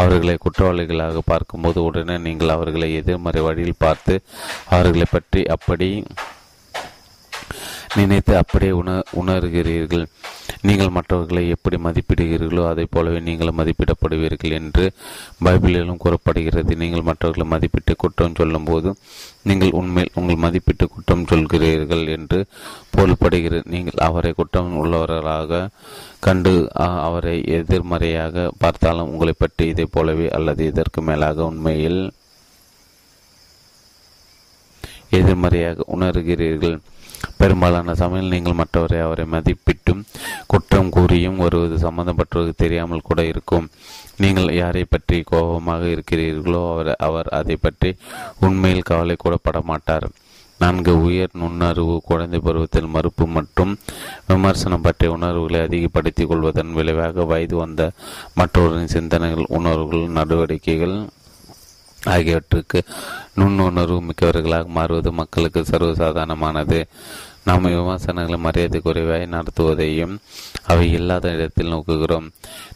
அவர்களை 0.00 0.36
குற்றவாளிகளாக 0.44 1.22
பார்க்கும்போது 1.32 1.78
உடனே 1.88 2.16
நீங்கள் 2.26 2.54
அவர்களை 2.56 2.88
எதிர்மறை 3.00 3.42
வழியில் 3.48 3.82
பார்த்து 3.84 4.14
அவர்களை 4.76 5.08
பற்றி 5.16 5.42
அப்படி 5.56 5.90
நினைத்து 7.98 8.32
அப்படியே 8.40 8.72
உண 8.80 8.90
உணர்கிறீர்கள். 9.20 10.04
நீங்கள் 10.68 10.92
மற்றவர்களை 10.96 11.42
எப்படி 11.54 11.76
மதிப்பிடுகிறீர்களோ 11.84 12.62
அதை 12.70 12.84
போலவே 12.94 13.20
நீங்கள் 13.28 13.56
மதிப்பிடப்படுவீர்கள் 13.58 14.54
என்று 14.58 14.84
பைபிளிலும் 15.46 16.00
கூறப்படுகிறது. 16.04 16.72
நீங்கள் 16.82 17.06
மற்றவர்களை 17.08 17.46
மதிப்பிட்டு 17.52 17.94
குற்றம் 18.02 18.36
சொல்லும் 18.40 18.66
போது 18.70 18.90
நீங்கள் 19.48 19.76
உண்மையில் 19.80 20.16
உங்கள் 20.20 20.42
மதிப்பிட்டு 20.44 20.86
குற்றம் 20.94 21.28
சொல்கிறீர்கள் 21.32 22.04
என்று 22.16 22.40
பொருள்படுகிறது 22.96 23.70
நீங்கள் 23.74 24.02
அவரை 24.08 24.32
குற்றம் 24.40 24.76
உள்ளவர்களாக 24.82 25.62
கண்டு 26.26 26.54
அவரை 27.06 27.36
எதிர்மறையாக 27.58 28.50
பார்த்தாலும் 28.64 29.10
உங்களை 29.14 29.34
பற்றி 29.38 29.66
இதை 29.72 29.86
போலவே 29.96 30.28
அல்லது 30.38 30.64
இதற்கு 30.72 31.02
மேலாக 31.08 31.38
உண்மையில் 31.52 32.00
எதிர்மறையாக 35.18 35.84
உணர்கிறீர்கள். 35.96 36.78
பெரும்பாலான 37.38 37.94
சமயம் 37.94 38.32
நீங்கள் 38.34 38.58
மற்றவரை 38.60 38.98
அவரை 39.00 39.24
மதிப்பிட்டும் 39.30 40.02
குற்றம் 40.46 40.90
கூறியும் 40.90 41.36
வருவது 41.36 41.76
சம்பந்தப்பட்டவருக்கு 41.86 42.54
தெரியாமல் 42.56 43.06
கூட 43.08 43.20
இருக்கும். 43.24 43.66
நீங்கள் 44.16 44.54
யாரை 44.54 44.84
பற்றி 44.84 45.18
கோபமாக 45.22 45.84
இருக்கிறீர்களோ 45.86 46.62
அவர் 46.72 46.92
அவர் 47.08 47.28
அதை 47.40 47.56
பற்றி 47.56 47.90
உண்மையில் 48.40 48.88
கவலை 48.90 49.16
கூட 49.18 49.36
மாட்டார். 49.64 50.08
நான்கு 50.60 50.92
உயர் 51.02 51.34
நுண்ணறிவு 51.40 51.94
குழந்தை 52.04 52.38
பருவத்தில் 52.40 52.92
மறுப்பு 52.94 53.24
மற்றும் 53.26 53.72
விமர்சனம் 54.26 54.84
பற்றிய 54.86 55.12
உணர்வுகளை 55.12 55.60
அதிகப்படுத்திக் 55.60 56.28
கொள்வதன் 56.28 56.72
விளைவாக 56.72 57.24
வயது 57.24 57.56
வந்த 57.56 57.90
மற்றவரின் 58.40 58.94
சிந்தனைகள் 58.94 59.52
உணர்வுகள் 59.58 60.14
நடவடிக்கைகள் 60.18 60.96
ஆகியவற்றுக்கு 62.14 62.80
நுண்ணுணர்வு 63.40 63.98
மிக்கவர்களாக 64.08 64.66
மாறுவது 64.78 65.10
மக்களுக்கு 65.20 65.62
சர்வசாதாரணமானது. 65.70 66.80
நாம் 67.48 67.66
விமர்சனங்களை 67.72 68.38
மரியாதை 68.44 68.78
குறைவாய் 68.84 69.24
நடத்துவதையும் 69.34 70.14
அவை 70.70 70.86
இல்லாத 70.98 71.32
இடத்தில் 71.36 71.72
நோக்குகிறோம். 71.74 72.26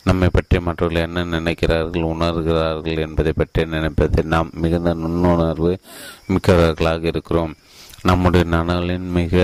நம்மை 0.09 0.29
பற்றி 0.33 0.57
மற்றவர்கள் 0.67 1.07
என்ன 1.07 1.25
நினைக்கிறார்கள் 1.37 2.11
உணர்கிறார்கள் 2.13 3.01
என்பதை 3.07 3.33
பற்றி 3.41 3.65
நினைப்பதை 3.75 4.23
நாம் 4.35 4.53
மிகுந்த 4.65 4.93
நுண்ணுணர்வு 5.03 5.73
மிக்கவர்களாக 6.35 7.11
இருக்கிறோம். 7.13 7.55
நம்முடைய 8.09 8.45
நலனின் 8.53 9.09
மிக 9.17 9.35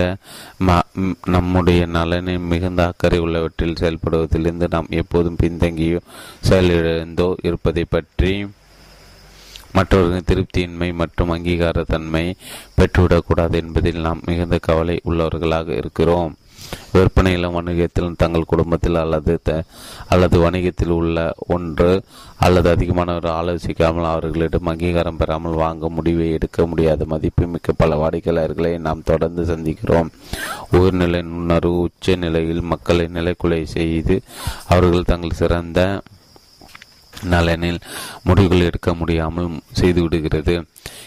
நம்முடைய 1.35 1.81
நலனின் 1.97 2.47
மிகுந்த 2.53 2.83
அக்கறை 2.91 3.19
உள்ளவற்றில் 3.25 3.81
செயல்படுவதிலிருந்து 3.81 4.67
நாம் 4.75 4.89
எப்போதும் 5.01 5.41
பின்தங்கியோ 5.43 6.01
செயலிழந்தோ 6.49 7.29
இருப்பதை 7.49 7.85
பற்றி 7.97 8.33
மற்றவர்களின் 9.77 10.31
திருப்தியின்மை 10.31 10.91
மற்றும் 11.03 11.33
அங்கீகாரத்தன்மை 11.35 12.25
பெற்றுவிடக்கூடாது 12.79 13.57
என்பதில் 13.63 14.05
நாம் 14.09 14.27
மிகுந்த 14.27 14.59
கவலை 14.69 14.99
உள்ளவர்களாக 15.09 15.69
இருக்கிறோம். 15.83 16.35
விற்பனையிலும் 16.93 17.57
வணிகத்திலும் 17.57 18.17
தங்கள் 18.21 18.49
குடும்பத்தில் 18.53 18.97
அல்லது 19.01 19.35
அல்லது 20.13 20.37
வணிகத்தில் 20.45 20.95
உள்ள 20.97 21.25
ஒன்று 21.55 21.91
அல்லது 22.39 22.69
அதிகமானவர் 22.75 23.29
ஆலோசிக்காமல் 23.33 24.09
அவர்களிடம் 24.13 24.71
அங்கீகாரம் 24.73 25.21
பெறாமல் 25.21 25.61
வாங்க 25.63 25.91
முடிவை 25.97 26.27
எடுக்க 26.33 26.67
முடியாத 26.67 27.05
மதிப்பு 27.13 27.47
மிக்க 27.47 27.77
பல 27.83 27.99
வாடிக்கையாளர்களை 28.03 28.73
நாம் 28.79 29.07
தொடர்ந்து 29.11 29.45
சந்திக்கிறோம். 29.53 30.11
உயர்நிலை 30.71 31.23
நுண்ணறிவு 31.23 31.79
உச்ச 31.79 32.17
நிலையில் 32.25 32.69
மக்களை 32.73 33.07
நிலைக்குலை 33.15 33.63
செய்து 33.77 34.17
அவர்கள் 34.69 35.11
தங்கள் 35.13 35.41
சிறந்த 35.43 35.81
நலனில் 37.23 37.79
முடிவுகள் 38.23 38.61
எடுக்க 38.61 38.95
முடியாமல் 38.95 39.51
செய்துவிடுகிறது. 39.81 40.65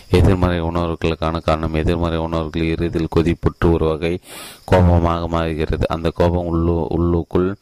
எதிர்மறை 0.09 0.61
உணர்வுகளுக்கான 0.61 1.41
காரணம் 1.41 1.73
எதிர்மறை 1.73 2.17
உணர்வுகள் 2.17 2.63
இறுதியில் 2.63 3.13
கொதிப்புற்று 3.15 3.71
ஒரு 3.71 3.85
வகை 3.85 4.19
கோபமாக 4.65 5.27
மாறுகிறது. 5.27 5.87
அந்த 5.87 6.09
கோபம் 6.09 6.45
உள்ளு 6.45 6.85
உள்ளுக்குள் 6.89 7.55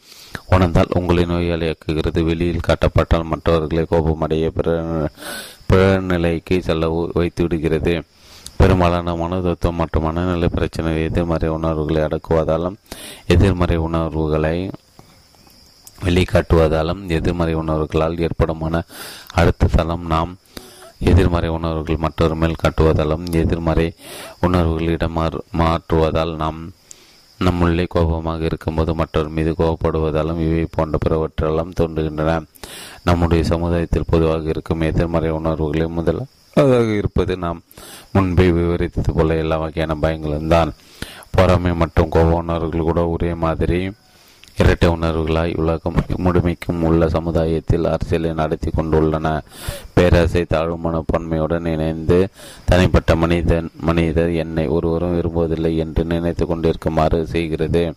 உணர்ந்தால் 0.47 0.93
உங்களை 0.93 1.25
நோயாளியாக்குகிறது. 1.25 2.23
வெளியில் 2.23 2.67
காட்டப்பட்டால் 2.67 3.23
மற்றவர்களை 3.23 3.85
கோபமடைய 3.91 4.47
பிற 4.47 4.77
பிறநிலைக்கு 5.73 6.59
செல்ல 6.59 7.09
வைத்து 7.13 7.41
விடுகிறது 7.43 8.03
பெரும்பாலான 8.57 9.13
மனதத்துவம் 9.13 9.73
மற்றும் 9.73 10.03
மனநிலை 10.03 10.47
பிரச்சனை 10.47 11.03
எதிர்மறை 11.03 11.49
உணர்வுகளை 11.49 12.01
அடக்குவதாலும் 12.01 12.75
எதிர்மறை 13.27 13.75
உணர்வுகளை 13.75 14.69
வெளிக்காட்டுவதாலும் 16.03 17.09
எதிர்மறை 17.09 17.53
உணர்வுகளால் 17.53 18.19
ஏற்படுமான 18.19 18.83
அடுத்த 19.33 19.67
தளம் 19.67 20.05
நாம் 20.05 20.37
எதிர்மறை 20.99 21.49
உணர்வுகள் 21.49 21.97
மற்றொரு 21.97 22.35
மேல் 22.35 22.55
காட்டுவதாலும் 22.63 23.31
எதிர்மறை 23.31 23.93
உணர்வுகள் 24.39 24.87
இடம் 24.87 25.17
மாற்றுவதால் 25.57 26.35
நாம் 26.35 26.71
நம்முள்ளே 27.39 27.85
கோபமாக 27.87 28.43
இருக்கும்போது 28.43 28.95
மற்றவர் 28.95 29.29
மீது 29.29 29.55
கோபப்படுவதாலும் 29.57 30.39
இவை 30.39 30.67
போன்ற 30.71 30.97
பிறவற்றெல்லாம் 31.05 31.71
தோன்றுகின்றன. 31.79 32.43
நம்முடைய 33.03 33.43
சமுதாயத்தில் 33.43 34.03
பொதுவாக 34.07 34.49
இருக்கும் 34.49 34.81
எதிர்மறை 34.81 35.29
உணர்வுகளை 35.29 35.87
அதாக 36.53 36.97
இருப்பது 36.97 37.37
நாம் 37.37 37.61
முன்பே 38.11 38.51
விவரித்தது 38.51 39.13
போல 39.13 39.35
எல்லா 39.35 39.57
வகையான 39.57 39.95
பயங்களும் 40.01 40.47
தான் 40.47 40.73
பொறாமை 41.31 41.73
மற்றும் 41.73 42.09
கோப 42.09 42.35
உணர்வுகள் 42.35 42.81
கூட 42.81 43.07
ஒரே 43.07 43.33
மாதிரி 43.33 43.91
இரட்டை 44.61 44.87
உணர்வுகளாய் 44.89 45.51
உலகம் 45.55 45.97
முழுமைக்கும் 46.17 46.81
உள்ள 46.81 47.09
சமுதாயத்தில் 47.09 47.85
அரசியலை 47.85 48.33
நடத்தி 48.33 48.69
கொண்டுள்ளன. 48.69 49.27
பேரரசை 49.93 50.45
தாழ்வு 50.45 50.77
மனப்பான்மையுடன் 50.85 51.67
இணைந்து 51.73 52.27
தனிப்பட்ட 52.65 53.15
மனிதன் 53.15 53.69
மனிதர் 53.81 54.33
என்னை 54.33 54.67
ஒருவரும் 54.67 55.15
விரும்புவதில்லை 55.17 55.75
என்று 55.77 56.05
நினைத்து 56.05 56.45
கொண்டிருக்குமாறு 56.45 57.27
செய்கிறது. 57.27 57.95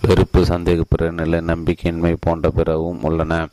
வெறுப்பு 0.00 0.40
சந்தேக 0.42 1.10
நிலை 1.10 1.40
நம்பிக்கையின்மை 1.40 2.16
போன்ற 2.20 2.50
பிறவும் 2.50 3.02
உள்ளன. 3.02 3.48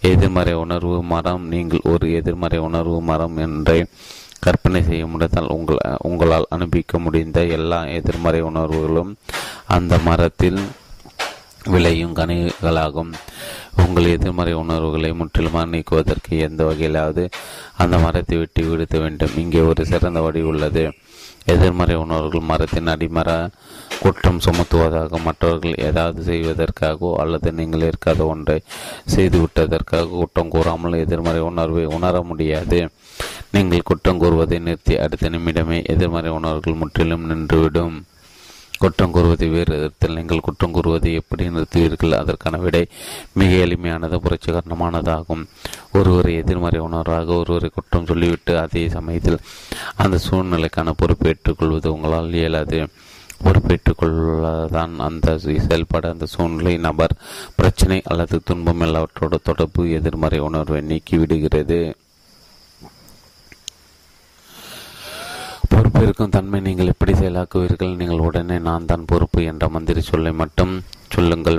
எதிர்மறை 0.00 0.52
உணர்வு 0.52 1.02
மரம் 1.02 1.44
நீங்கள் 1.48 1.86
ஒரு 1.92 2.12
எதிர்மறை 2.12 2.58
உணர்வு 2.58 3.02
மரம் 3.02 3.36
என்றே 3.36 3.86
கற்பனை 4.40 4.82
செய்ய 4.82 5.06
முடிந்தால் 5.06 5.48
உங்கள் 5.48 5.78
உங்களால் 5.98 6.52
அனுப்பிக்க 6.54 6.98
முடிந்த 6.98 7.44
எல்லா 7.58 7.84
எதிர்மறை 7.98 8.40
உணர்வுகளும் 8.40 9.16
அந்த 9.66 9.98
மரத்தில் 9.98 10.60
விளையும் 11.72 12.14
கனிகளாகும். 12.14 13.12
உங்கள் 13.84 14.12
எதிர்மறை 14.16 14.52
உணர்வுகளை 14.62 15.10
முற்றிலுமாக 15.12 15.70
நீக்குவதற்கு 15.72 16.38
எந்த 16.46 16.60
வகையிலாவது 16.64 17.24
அந்த 17.82 17.96
மரத்தை 17.98 18.36
வெட்டி 18.38 18.62
விடுத்த 18.62 18.98
வேண்டும். 19.00 19.36
இங்கே 19.36 19.62
ஒரு 19.70 19.84
சிறந்த 19.86 20.20
வழி 20.20 20.42
உள்ளது. 20.50 20.84
எதிர்மறை 21.54 21.96
உணர்வுகள் 22.04 22.48
மரத்தின் 22.50 22.90
அடிமர 22.92 23.30
குற்றம் 24.02 24.40
சுமத்துவதாக 24.44 25.20
மற்றவர்கள் 25.24 25.76
ஏதாவது 25.88 26.20
செய்வதற்காகவோ 26.22 27.10
அல்லது 27.22 27.52
நீங்கள் 27.52 27.86
இருக்காத 27.90 28.20
ஒன்றை 28.32 28.56
செய்துவிட்டதற்காக 29.14 30.08
குற்றம் 30.08 30.52
கூறாமல் 30.54 31.00
எதிர்மறை 31.04 31.40
உணர்வை 31.50 31.84
உணர 31.98 32.22
முடியாது. 32.22 32.80
நீங்கள் 33.54 33.86
குற்றம் 33.90 34.18
கூறுவதை 34.18 34.58
நிறுத்தி 34.58 34.96
அடுத்த 35.04 35.30
நிமிடமே 35.30 35.78
எதிர்மறை 35.94 36.30
உணர்வுகள் 36.30 36.80
முற்றிலும் 36.82 37.28
நின்றுவிடும். 37.30 37.96
குற்றம் 38.78 39.10
கூறுவதை 39.10 39.48
வேறு 39.48 39.74
விதத்தில் 39.74 40.14
நீங்கள் 40.14 40.40
குற்றம் 40.40 40.72
கூறுவதை 40.72 41.14
எப்படி 41.14 41.48
நிறுத்துவீர்கள்? 41.48 42.12
அதற்கான 42.12 42.56
விடை 42.56 42.86
மிக 43.32 43.54
எளிமையானது 43.54 44.20
புரட்சிகரணமானதாகும். 44.20 45.44
ஒருவரை 45.92 46.34
எதிர்மறை 46.34 46.80
உணர்வாக 46.80 47.26
ஒருவரை 47.26 47.70
குற்றம் 47.74 48.06
சொல்லிவிட்டு 48.06 48.58
அதே 48.58 48.88
சமயத்தில் 48.88 49.38
அந்த 49.96 50.18
சூழ்நிலைக்கான 50.30 50.92
பொறுப்பை 50.96 51.30
ஏற்றுக்கொள்வது 51.30 51.92
உங்களால் 51.92 52.32
இயலாது. 52.32 52.86
பொறுப்பேற்றுக்கொள்ளதான் 53.44 54.96
அந்த 54.96 55.38
செயல்பாடு 55.38 56.08
அந்த 56.08 56.26
சூழ்நிலை. 56.26 56.76
நபர் 56.76 57.16
பிரச்சனை 57.54 58.02
அல்லது 58.04 58.40
துன்பம் 58.44 58.80
எல்லாவற்றோட 58.80 59.34
தொடர்பு 59.42 59.90
எதிர்மறை 59.90 60.38
உணர்வை 60.38 60.80
நீக்கிவிடுகிறது. 60.80 61.94
பொறுப்பேற்கும் 65.72 66.32
தன்மை 66.34 66.58
நீங்கள் 66.66 66.90
எப்படி 66.92 67.12
செயலாக்குவீர்கள்? 67.20 67.92
நீங்கள் 68.00 68.24
உடனே 68.26 68.56
நான் 68.68 68.88
தான் 68.90 69.06
பொறுப்பு 69.10 69.40
என்ற 69.50 69.64
மந்திரி 69.74 70.00
சொல்லை 70.08 70.32
மட்டும் 70.40 70.72
சொல்லுங்கள். 71.14 71.58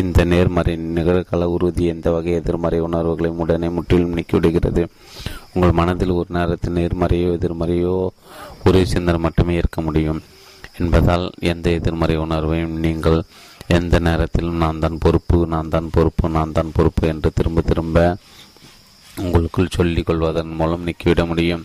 இந்த 0.00 0.24
நேர்மறை 0.32 0.74
நிகழ்கால 0.96 1.48
உறுதி 1.54 1.84
எந்த 1.92 2.08
வகை 2.14 2.32
எதிர்மறை 2.40 2.78
உணர்வுகளையும் 2.86 3.42
உடனே 3.44 3.68
முற்றிலும் 3.76 4.16
நீக்கிவிடுகிறது. 4.18 4.82
உங்கள் 5.54 5.78
மனதில் 5.80 6.16
ஒரு 6.20 6.30
நேரத்தில் 6.38 6.76
நேர்மறையோ 6.78 7.30
எதிர்மறையோ 7.38 7.94
ஒரு 8.68 8.80
சிந்தனை 8.94 9.20
மட்டுமே 9.26 9.54
இருக்க 9.60 9.80
முடியும். 9.88 10.20
என்பதால் 10.80 11.26
எந்த 11.52 11.68
எதிர்மறை 11.78 12.16
உணர்வையும் 12.24 12.76
நீங்கள் 12.86 13.20
எந்த 13.78 13.94
நேரத்திலும் 14.08 14.60
நான் 14.64 14.82
தான் 14.82 15.00
பொறுப்பு 15.04 15.38
நான் 15.54 15.72
தான் 15.72 15.88
பொறுப்பு 15.96 16.26
நான் 16.36 16.54
தான் 16.58 16.74
பொறுப்பு 16.76 17.04
என்று 17.12 17.30
திரும்ப 17.38 17.64
திரும்ப 17.70 17.96
உங்களுக்குள் 19.24 19.74
சொல்லிக் 19.76 20.06
கொள்வதன் 20.08 20.52
மூலம் 20.58 20.86
நீக்கிவிட 20.86 21.22
முடியும். 21.30 21.64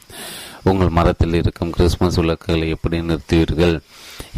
உங்கள் 0.63 0.95
மரத்தில் 0.97 1.33
இருக்கும் 1.33 1.71
கிறிஸ்துமஸ் 1.71 2.19
விளக்குகளை 2.19 2.69
எப்படி 2.69 2.97
நிறுத்துவீர்கள் 3.01 3.75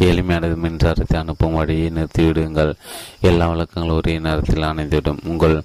எளிமையானது 0.00 0.56
மின்சாரத்தை 0.64 1.16
அனுப்பும் 1.16 1.54
வழியை 1.54 1.88
நிறுத்திவிடுங்கள். 1.90 2.72
எல்லா 3.20 3.46
விளக்கங்களும் 3.52 3.98
ஒரே 4.00 4.18
நேரத்தில் 4.18 4.68
அணைந்துவிடும். 4.70 5.20
உங்கள் 5.24 5.56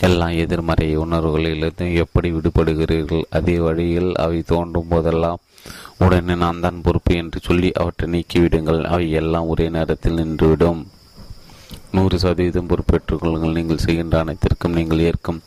எல்லா 0.00 0.26
எதிர்மறை 0.42 0.98
உணர்வுகளிலிருந்து 0.98 1.94
எப்படி 1.94 2.28
விடுபடுகிறீர்கள்? 2.32 3.24
அதே 3.30 3.58
வழியில் 3.58 4.14
அவை 4.14 4.42
தோன்றும் 4.42 4.88
போதெல்லாம் 4.88 5.42
உடனே 5.98 6.34
நான் 6.34 6.60
தான் 6.60 6.82
பொறுப்பு 6.82 7.14
என்று 7.14 7.40
சொல்லி 7.42 7.70
அவற்றை 7.72 8.06
நீக்கிவிடுங்கள். 8.10 8.80
அவை 8.84 9.10
எல்லாம் 9.10 9.46
ஒரே 9.46 9.68
நேரத்தில் 9.68 10.18
நின்றுவிடும். 10.20 10.80
நூறு 11.96 12.16
சதவீதம் 12.22 12.70
பொறுப்பேற்றுக்கொள்ளுங்கள் 12.70 13.56
நீங்கள் 13.58 13.84
செய்கின்ற 13.84 14.16
அனைத்திற்கும் 14.24 14.76
நீங்கள் 14.78 15.04
ஏற்கும். 15.08 15.40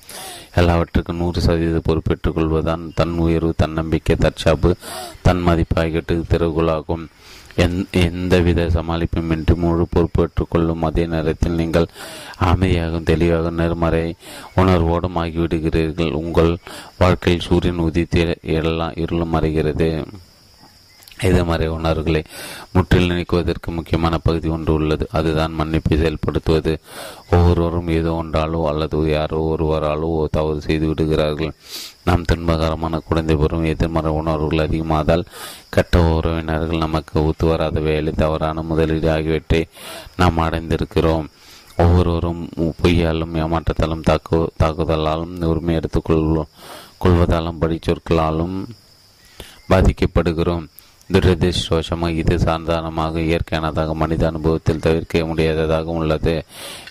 எல்லாவற்றுக்கும் 0.61 1.21
நூறு 1.23 1.41
சதவீதம் 1.45 1.87
பொறுப்பேற்றுக் 1.89 2.37
கொள்வதுதான் 2.37 2.83
தன் 2.99 3.15
உயர்வு 3.25 3.51
தன்னம்பிக்கை 3.63 4.15
தற்சாப்பு 4.25 4.71
தன் 5.27 5.43
மதிப்பு 5.47 5.77
ஆகியவற்றுக்கு 5.83 6.31
திறவுகளாகும் 6.33 7.05
எந்தவித 8.03 8.61
சமாளிப்புமின்றி 8.75 9.55
முழு 9.63 9.83
பொறுப்பேற்றுக் 9.95 10.51
கொள்ளும் 10.53 10.85
அதே 10.87 11.03
நேரத்தில் 11.05 11.59
நீங்கள் 11.59 11.87
அமைதியாகவும் 12.49 13.09
தெளிவாக 13.11 13.51
நேர்மறை 13.59 14.05
உணர்வோடும் 14.61 15.19
ஆகிவிடுகிறீர்கள். 15.23 16.13
உங்கள் 16.21 16.51
வாழ்க்கையில் 17.01 17.47
சூரியன் 17.47 17.83
உதித்து 17.87 18.23
எல்லாம் 18.57 18.97
இருளும் 19.03 19.33
மறைகிறது. 19.35 19.89
எதிர்மறை 21.22 21.68
உணர்வுகளை 21.68 22.24
முற்றிலும் 22.72 23.18
நீக்குவதற்கு 23.18 23.72
முக்கியமான 23.72 24.18
பகுதி 24.18 24.49
ஒன்று 24.49 24.74
உள்ளது. 24.74 25.07
அதுதான் 25.11 25.53
மன்னிப்பை 25.59 25.97
செயல்படுத்துவது. 25.97 26.78
ஒவ்வொருவரும் 27.32 27.88
ஏதோ 27.88 28.24
ஒன்றாலோ 28.24 28.66
அல்லது 28.68 29.09
யாரோ 29.09 29.55
ஒருவராலோ 29.59 30.26
தவறு 30.32 30.61
செய்து 30.61 30.88
விடுகிறார்கள். 30.88 31.53
நாம் 32.03 32.24
துன்பகரமான 32.24 32.99
குழந்தை 32.99 33.36
பெறும் 33.36 33.64
எதிர்மறை 33.64 34.11
உணர்வுகள் 34.11 34.66
அதிகமாதால் 34.66 35.26
கெட்ட 35.70 36.01
உறவினர்கள் 36.01 36.78
நமக்கு 36.78 37.26
ஒத்து 37.26 37.47
வராத 37.47 37.80
வேலை 37.80 38.14
தவறான 38.14 38.61
முதலீடு 38.61 39.11
ஆகியவற்றை 39.11 39.68
நாம் 40.18 40.38
அடைந்திருக்கிறோம். 40.38 41.26
ஒவ்வொருவரும் 41.78 42.49
பொய்யாலும் 42.84 43.36
ஏமாற்றத்தாலும் 43.36 44.03
தாக்கு 44.03 44.49
தாக்குதலாலும் 44.59 45.43
உரிமை 45.43 45.76
எடுத்துக்கொள் 45.76 46.43
கொள்வதாலும் 47.03 47.61
படிச்சொற்களாலும் 47.61 48.66
பாதிக்கப்படுகிறோம். 49.70 50.68
துரதிருஷ்டவசமாக 51.14 52.20
இது 52.22 52.36
சாதாரணமாக 52.39 53.20
இயற்கையானதாக 53.20 53.93
மனித 53.93 54.24
அனுபவத்தில் 54.28 54.84
தவிர்க்க 54.86 55.26
முடியாததாக 55.26 55.97
உள்ளது. 55.99 56.36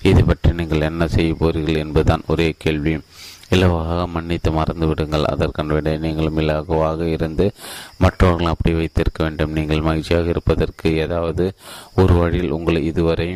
இது 0.03 0.25
பற்றி 0.25 0.53
நீங்கள் 0.53 0.87
என்ன 0.91 1.07
செய்ய 1.07 1.35
போகிறீர்கள் 1.35 1.83
என்பதுதான் 1.85 2.23
ஒரே 2.27 2.49
கேள்வி. 2.65 2.95
இலவாக 3.57 4.07
மன்னித்து 4.07 4.51
மறந்து 4.53 4.87
விடுங்கள். 4.87 5.25
அதற்கான 5.25 5.73
விட 5.73 5.97
நீங்களும் 5.97 6.39
இலகுவாக 6.39 7.09
இருந்து 7.17 7.47
மற்றவர்கள் 7.99 8.53
அப்படி 8.55 8.73
வைத்திருக்க 8.75 9.21
வேண்டும். 9.25 9.53
நீங்கள் 9.53 9.87
மகிழ்ச்சியாக 9.89 10.29
இருப்பதற்கு 10.29 10.95
ஏதாவது 10.97 11.47
ஒரு 11.95 12.15
வழியில் 12.15 12.55
உங்களை 12.59 12.83
இதுவரை 12.85 13.29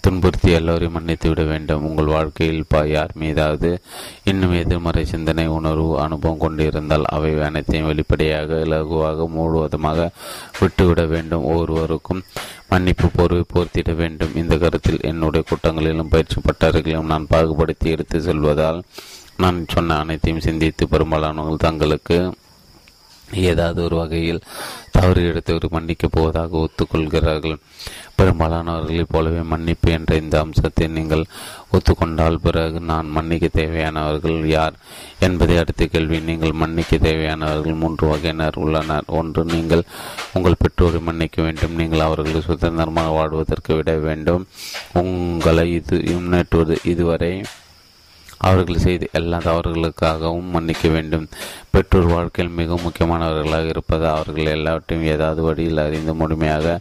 துன்புறுத்தி 0.00 0.50
எல்லோரையும் 0.50 0.92
மன்னித்து 0.92 1.28
விட 1.28 1.42
வேண்டும். 1.42 1.84
உங்கள் 1.84 2.12
வாழ்க்கையில் 2.14 2.64
யார் 2.86 3.12
மீதாவது 3.14 3.82
இன்னும் 4.24 4.54
எதிர்மறை 4.54 5.04
சிந்தனை 5.04 5.46
உணர்வு 5.46 6.00
அனுபவம் 6.00 6.38
கொண்டிருந்தால் 6.38 7.04
அவை 7.04 7.42
அனைத்தையும் 7.42 7.86
வெளிப்படையாக 7.86 8.54
இலகுவாக 8.54 9.28
முழுவதுமாக 9.28 10.10
விட்டுவிட 10.60 11.04
வேண்டும். 11.04 11.44
ஒவ்வொருவருக்கும் 11.44 12.22
மன்னிப்பு 12.68 13.08
போர்வை 13.08 13.44
போர்த்திட 13.54 13.94
வேண்டும். 13.94 14.34
இந்த 14.34 14.56
கருத்தில் 14.56 15.00
என்னுடைய 15.02 15.46
கூட்டங்களிலும் 15.48 16.12
பயிற்சி 16.14 16.40
பட்டறைகளையும் 16.40 17.10
நான் 17.12 17.30
பாகுபடுத்தி 17.30 17.90
எடுத்து 17.90 18.20
செல்வதால் 18.20 18.82
நான் 19.36 19.64
சொன்ன 19.68 19.96
அனைத்தையும் 19.96 20.40
சிந்தித்து 20.40 20.88
பெரும்பாலானவர்கள் 20.88 21.66
தங்களுக்கு 21.68 22.34
ஏதாவது 23.32 23.84
ஒரு 23.84 23.96
வகையில் 23.96 24.40
தவறு 24.90 25.26
எடுத்தவர் 25.26 25.66
மன்னிக்கப் 25.70 26.10
போவதாக 26.10 26.56
ஒத்துக்கொள்கிறார்கள். 26.56 27.56
பெரும்பாலானவர்களைப் 28.20 29.12
போலவே 29.14 29.42
மன்னிப்பு 29.42 29.90
என்ற 29.90 30.16
இந்த 30.16 30.38
அம்சத்தை 30.38 30.86
நீங்கள் 30.88 31.24
ஒத்துக்கொண்டால் 31.72 32.36
பிறகு 32.42 32.80
நான் 32.80 33.08
மன்னிக்க 33.08 33.48
தேவையானவர்கள் 33.52 34.46
யார் 34.46 34.74
என்பதை 35.18 35.56
அடுத்த 35.56 35.86
கேள்வி. 35.86 36.18
நீங்கள் 36.20 36.52
மன்னிக்க 36.52 36.96
தேவையானவர்கள் 36.96 37.80
மூன்று 37.82 38.06
வகையினர் 38.08 38.58
உள்ளனர். 38.64 39.08
ஒன்று 39.20 39.44
நீங்கள் 39.44 39.82
உங்கள் 40.34 40.58
பெற்றோரை 40.58 41.00
மன்னிக்க 41.00 41.42
வேண்டும். 41.42 41.74
நீங்கள் 41.74 42.06
அவர்களை 42.08 42.40
சுதந்திரமாக 42.40 43.08
வாழ்வதற்கு 43.08 43.74
விட 43.74 43.94
வேண்டும். 44.08 44.46
உங்களை 44.92 45.66
இது 45.72 45.98
முன்னேற்றுவது 46.12 46.76
இதுவரை 46.84 47.32
அவர்கள் 48.40 48.84
செய்த 48.84 49.06
எல்லா 49.12 49.38
தவறுகளுக்காகவும் 49.38 50.52
மன்னிக்க 50.54 50.88
வேண்டும். 50.88 51.26
பெற்றோர் 51.70 52.08
வாழ்க்கையில் 52.12 52.54
மிக 52.54 52.78
முக்கியமானவர்களாக 52.84 53.66
இருப்பது 53.66 54.06
அவர்கள் 54.08 54.52
எல்லாவற்றையும் 54.54 55.10
ஏதாவது 55.14 55.42
வழியில் 55.42 55.82
அறிந்து 55.84 56.14
முழுமையாக 56.14 56.80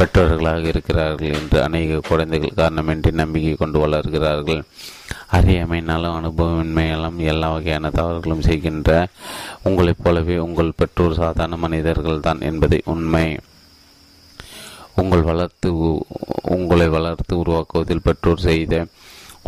பெற்றோர்களாக 0.00 0.64
இருக்கிறார்கள் 0.64 1.34
என்று 1.40 1.58
அநேக 1.62 2.00
குழந்தைகள் 2.08 2.58
காரணமின்றி 2.60 3.12
நம்பிக்கை 3.22 3.54
கொண்டு 3.54 3.80
வளர்கிறார்கள். 3.86 4.62
அறியாமையினாலும் 5.32 6.16
அனுபவமின்மையாலும் 6.18 7.18
எல்லா 7.32 7.48
வகையான 7.50 7.90
தவறுகளும் 7.90 8.46
செய்கின்ற 8.48 8.90
உங்களைப் 9.62 10.02
போலவே 10.02 10.38
உங்கள் 10.38 10.76
பெற்றோர் 10.76 11.20
சாதாரண 11.22 11.56
மனிதர்கள் 11.56 12.20
தான் 12.20 12.40
என்பதை 12.40 12.80
உண்மை. 12.84 13.26
உங்கள் 14.94 15.22
வளர்த்து 15.22 15.70
உங்களை 16.56 16.88
வளர்த்து 16.88 17.34
உருவாக்குவதில் 17.42 18.06
பெற்றோர் 18.06 18.46
செய்த 18.46 18.86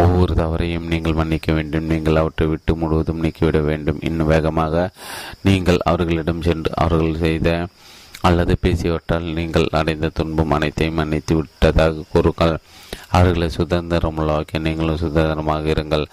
ஒவ்வொரு 0.02 0.34
தவறையும் 0.42 0.88
நீங்கள் 0.92 1.18
மன்னிக்க 1.20 1.52
வேண்டும். 1.52 1.88
நீங்கள் 1.92 2.20
அவற்றை 2.22 2.46
விட்டு 2.50 2.72
முழுவதும் 2.80 3.22
நீக்கிவிட 3.24 3.58
வேண்டும். 3.70 4.00
இன்னும் 4.08 4.32
வேகமாக 4.34 4.90
நீங்கள் 5.48 5.80
அவர்களிடம் 5.90 6.46
சென்று 6.48 6.72
அவர்கள் 6.84 7.22
செய்த 7.26 7.48
அல்லது 8.28 8.54
பேசியவற்றால் 8.64 9.26
நீங்கள் 9.38 9.66
அடைந்த 9.78 10.10
துன்பம் 10.18 10.54
அனைத்தையும் 10.56 10.98
மன்னித்து 11.00 11.34
விட்டதாக 11.36 12.04
கூறுங்கள். 12.12 12.54
அவர்களை 13.16 13.48
சுதந்திரமுள்ளவாக்கி 13.56 14.56
நீங்களும் 14.66 15.00
சுதந்திரமாக 15.02 15.64
இருங்கள். 15.74 16.04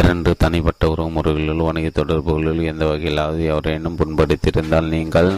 இரண்டு 0.00 0.30
தனிப்பட்ட 0.42 0.90
உறவுமுறைகளில் 0.94 1.64
வணிக 1.68 1.88
தொடர்புகளில் 2.00 2.68
எந்த 2.72 2.84
வகையிலாவது 2.90 3.42
எவரேனும் 3.52 3.98
புண்படுத்தியிருந்தால் 4.00 4.92
நீங்கள் 4.96 5.30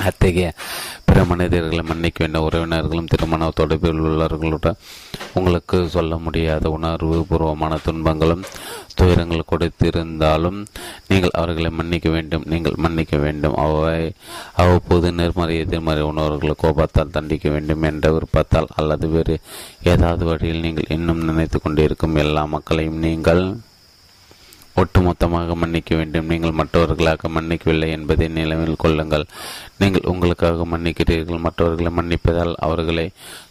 அத்தகைய 0.00 0.52
பிற 1.04 1.24
மனிதர்களை 1.24 1.82
மன்னிக்க 1.84 2.24
வேண்டிய 2.24 2.44
உறவினர்களும் 2.44 3.08
திருமண 3.08 3.48
தொடர்பில் 3.48 4.00
உள்ளவர்களுடன் 4.00 4.78
உங்களுக்கு 5.34 5.88
சொல்ல 5.88 6.16
முடியாத 6.16 6.70
உணர்வு 6.70 7.26
பூர்வமான 7.28 7.76
துன்பங்களும் 7.76 8.44
துயரங்கள் 8.94 9.50
கொடுத்திருந்தாலும் 9.50 10.64
நீங்கள் 11.08 11.30
அவர்களை 11.32 11.70
மன்னிக்க 11.70 12.10
வேண்டும் 12.10 12.42
நீங்கள் 12.46 12.74
மன்னிக்க 12.76 13.16
வேண்டும். 13.16 13.54
அவை 13.54 14.12
அவ்வப்போது 14.52 15.12
நேர்மறை 15.12 15.58
எதிர்மறை 15.58 16.02
உணர்வுகளை 16.02 16.54
கோபத்தால் 16.58 17.10
தண்டிக்க 17.10 17.50
வேண்டும் 17.50 17.82
என்ற 17.82 18.12
விருப்பத்தால் 18.12 18.66
அல்லது 18.76 19.08
வேறு 19.08 19.40
ஏதாவது 19.84 20.24
வழியில் 20.24 20.60
நீங்கள் 20.60 20.98
இன்னும் 20.98 21.24
நினைத்து 21.24 21.60
கொண்டிருக்கும் 21.60 22.16
எல்லா 22.16 22.44
மக்களையும் 22.44 22.98
நீங்கள் 22.98 23.60
ஒட்டுமொத்தமாக 24.76 25.54
மன்னிக்க 25.54 25.96
வேண்டும். 25.96 26.26
நீங்கள் 26.26 26.58
மற்றவர்களாக 26.60 27.28
மன்னிக்கவில்லை 27.28 27.88
என்பதை 27.90 28.28
நிலைவில் 28.28 28.82
கொள்ளுங்கள். 28.84 29.26
நீங்கள் 29.78 30.08
உங்களுக்காக 30.12 30.66
மன்னிக்கிறீர்கள். 30.74 31.44
மற்றவர்களை 31.46 31.92
மன்னிப்பதால் 31.98 32.54
அவர்களை 32.66 33.06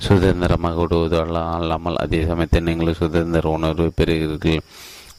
சுதந்திரமாக 0.08 0.80
விடுவது 0.82 1.18
அல்லாமல் 1.22 2.02
அதே 2.06 2.22
சமயத்தில் 2.26 2.68
நீங்கள் 2.70 3.00
சுதந்திர 3.04 3.50
உணர்வு 3.50 3.92
பெறுகிறீர்கள். 4.00 4.66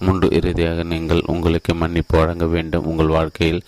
முன்பு 0.07 0.29
இறுதியாக 0.33 0.83
நீங்கள் 0.83 1.21
உங்களுக்கு 1.27 1.73
மன்னிப்பு 1.75 2.15
வழங்க 2.19 2.47
வேண்டும். 2.47 2.85
உங்கள் 2.85 3.15
வாழ்க்கையில் 3.17 3.61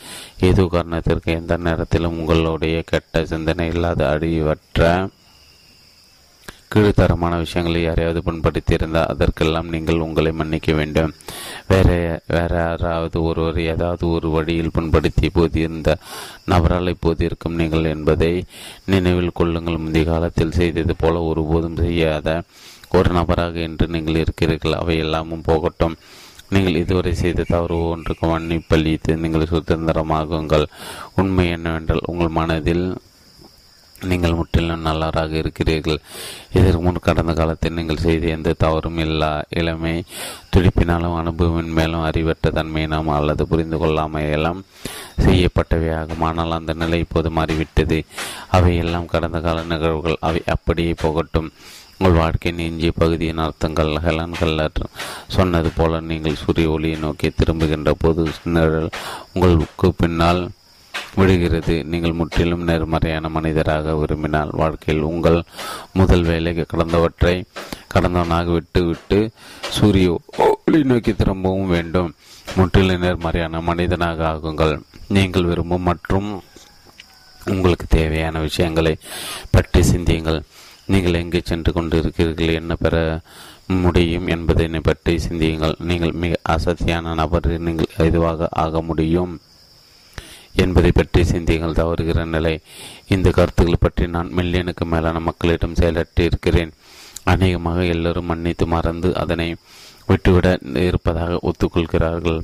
ஏதோ 0.49 0.63
காரணத்திற்கு 0.73 1.31
எந்த 1.41 1.57
நேரத்திலும் 1.57 2.17
உங்களுடைய 2.19 2.83
கெட்ட 2.83 3.25
சிந்தனை 3.25 3.67
இல்லாத 3.69 4.01
அழிவற்ற 4.15 5.09
கீழ்த்தரமான 6.75 7.35
விஷயங்களை 7.43 7.81
யாரையாவது 7.83 8.21
புண்படுத்தியிருந்தால் 8.27 9.11
அதற்கெல்லாம் 9.13 9.69
நீங்கள் 9.75 10.05
உங்களை 10.07 10.31
மன்னிக்க 10.33 10.73
வேண்டும். 10.73 11.13
வேற 11.69 11.89
வேற 12.27 12.53
யாராவது 12.65 13.17
ஒருவர் 13.23 13.61
ஏதாவது 13.73 14.05
ஒரு 14.09 14.29
வழியில் 14.37 14.75
புண்படுத்தி 14.77 15.29
போதியிருந்த 15.37 15.63
இருந்த 15.65 15.91
நபரால் 16.53 16.93
இப்போது 16.95 17.25
இருக்கும் 17.25 17.59
நீங்கள் 17.61 17.91
என்பதை 17.95 18.33
நினைவில் 18.95 19.37
கொள்ளுங்கள். 19.41 19.83
முந்தைய 19.85 20.07
காலத்தில் 20.11 20.57
செய்தது 20.59 20.95
போல 20.97 21.23
ஒருபோதும் 21.31 21.81
செய்யாத 21.85 22.29
ஒரு 22.99 23.09
நபராக 23.19 23.55
என்று 23.69 23.87
நீங்கள் 23.95 24.21
இருக்கிறீர்கள். 24.25 24.79
அவை 24.83 24.97
எல்லாமும் 24.99 25.47
போகட்டும். 25.51 25.97
நீங்கள் 26.51 26.81
இதுவரை 26.83 27.15
செய்த 27.15 27.47
தவறு 27.55 27.77
ஒன்றுக்கு 27.95 28.27
மன்னிப்பளித்து 28.33 29.13
நீங்கள் 29.23 29.53
சுதந்திரமாகுங்கள். 29.55 30.67
உண்மை 31.21 31.47
என்னவென்றால் 31.57 32.09
உங்கள் 32.13 32.37
மனதில் 32.39 32.87
நீங்கள் 34.01 34.37
முற்றிலும் 34.39 34.87
நல்லவராக 34.87 35.37
இருக்கிறீர்கள். 35.37 36.01
இதற்கு 36.53 36.81
முன் 36.81 36.99
கடந்த 37.01 37.33
காலத்தில் 37.33 37.73
நீங்கள் 37.73 37.97
செய்த 37.97 38.27
எந்த 38.27 38.55
தவறும் 38.65 38.99
இல்லா. 38.99 39.45
இளமை 39.49 40.05
துடிப்பினாலும் 40.55 41.17
அனுபவமின் 41.21 41.77
மேலும் 41.79 42.03
அறிவற்ற 42.03 42.51
தன்மையினாலும் 42.51 43.15
அல்லது 43.19 43.47
புரிந்து 43.47 43.79
கொள்ளாமையெல்லாம் 43.79 44.61
செய்யப்பட்டவையாகும். 45.27 46.25
ஆனால் 46.31 46.51
அந்த 46.51 46.73
நிலை 46.73 46.99
இப்போது 46.99 47.31
மாறிவிட்டது. 47.31 48.05
அவையெல்லாம் 48.51 49.07
கடந்த 49.07 49.41
கால 49.41 49.63
நிகழ்வுகள். 49.63 50.19
அவை 50.21 50.43
அப்படியே 50.47 50.95
போகட்டும். 51.05 51.51
உங்கள் 51.99 52.21
வாழ்க்கையின் 52.21 52.63
எஞ்சிய 52.65 52.93
பகுதியின் 53.03 53.43
அர்த்தங்கள் 53.43 53.93
ஹெலன் 54.07 54.39
கல்லர் 54.41 54.81
சொன்னது 55.27 55.71
போல 55.77 56.01
நீங்கள் 56.01 56.41
சூரிய 56.43 56.71
ஒளியை 56.71 56.97
நோக்கி 56.99 57.29
திரும்புகின்ற 57.31 57.91
போது 57.99 58.23
நிழல் 58.45 58.89
உங்களுக்கு 59.33 59.93
பின்னால் 59.93 60.49
விடுகிறது. 61.19 61.75
நீங்கள் 61.93 62.19
முற்றிலும் 62.21 62.65
நேர்மறையான 62.69 63.29
மனிதராக 63.37 63.95
விரும்பினால் 64.01 64.51
வாழ்க்கையில் 64.61 65.09
உங்கள் 65.11 65.39
முதல் 65.93 66.25
வேலை 66.31 66.53
கடந்தவற்றை 66.73 67.37
கடந்தவனாக 67.95 68.47
விட்டு 68.57 68.81
விட்டு 68.87 69.19
சூரிய 69.77 70.09
ஒளி 70.47 70.83
நோக்கி 70.91 71.15
திரும்பவும் 71.15 71.73
வேண்டும். 71.77 72.11
முற்றிலும் 72.57 73.05
நேர்மறையான 73.05 73.61
மனிதனாக 73.69 74.27
ஆகுங்கள். 74.33 74.75
நீங்கள் 75.17 75.49
விரும்பும் 75.51 75.89
மற்றும் 75.91 76.29
உங்களுக்கு 77.55 77.87
தேவையான 77.97 78.41
விஷயங்களை 78.49 78.95
பற்றி 79.55 79.81
சிந்தியுங்கள். 79.93 80.39
நீங்கள் 80.93 81.19
எங்கே 81.23 81.41
சென்று 81.45 81.71
கொண்டு 81.73 81.97
இருக்கிறீர்கள் 82.03 82.61
என்ன 82.61 82.75
பெற 82.75 82.95
முடியும் 83.83 84.27
என்பதை 84.35 84.67
பற்றி 84.89 85.13
சிந்தியுங்கள். 85.27 85.75
நீங்கள் 85.91 86.19
மிக 86.23 86.39
அசத்தியான 86.55 87.15
நபர் 87.21 87.49
நீங்கள் 87.67 87.97
எதுவாக 88.09 88.49
ஆக 88.65 88.83
முடியும்? 88.91 89.35
என்பதை 90.63 90.91
பற்றி 90.93 91.25
சிந்தியங்கள் 91.25 91.79
தவறுகிற 91.81 92.25
நிலை. 92.25 92.61
இந்த 93.09 93.31
கருத்துக்கள் 93.31 93.81
பற்றி 93.81 94.07
நான் 94.07 94.33
மில்லியனுக்கு 94.37 94.85
மேலான 94.85 95.21
மக்களிடம் 95.21 95.75
செயலற்றிருக்கிறேன் 95.75 96.73
அநேகமாக 97.25 97.85
எல்லோரும் 97.85 98.25
மன்னித்து 98.25 98.67
மறந்து 98.67 99.17
அதனை 99.17 99.49
விட்டுவிட 100.07 100.49
இருப்பதாக 100.75 101.41
ஒத்துக்கொள்கிறார்கள். 101.43 102.41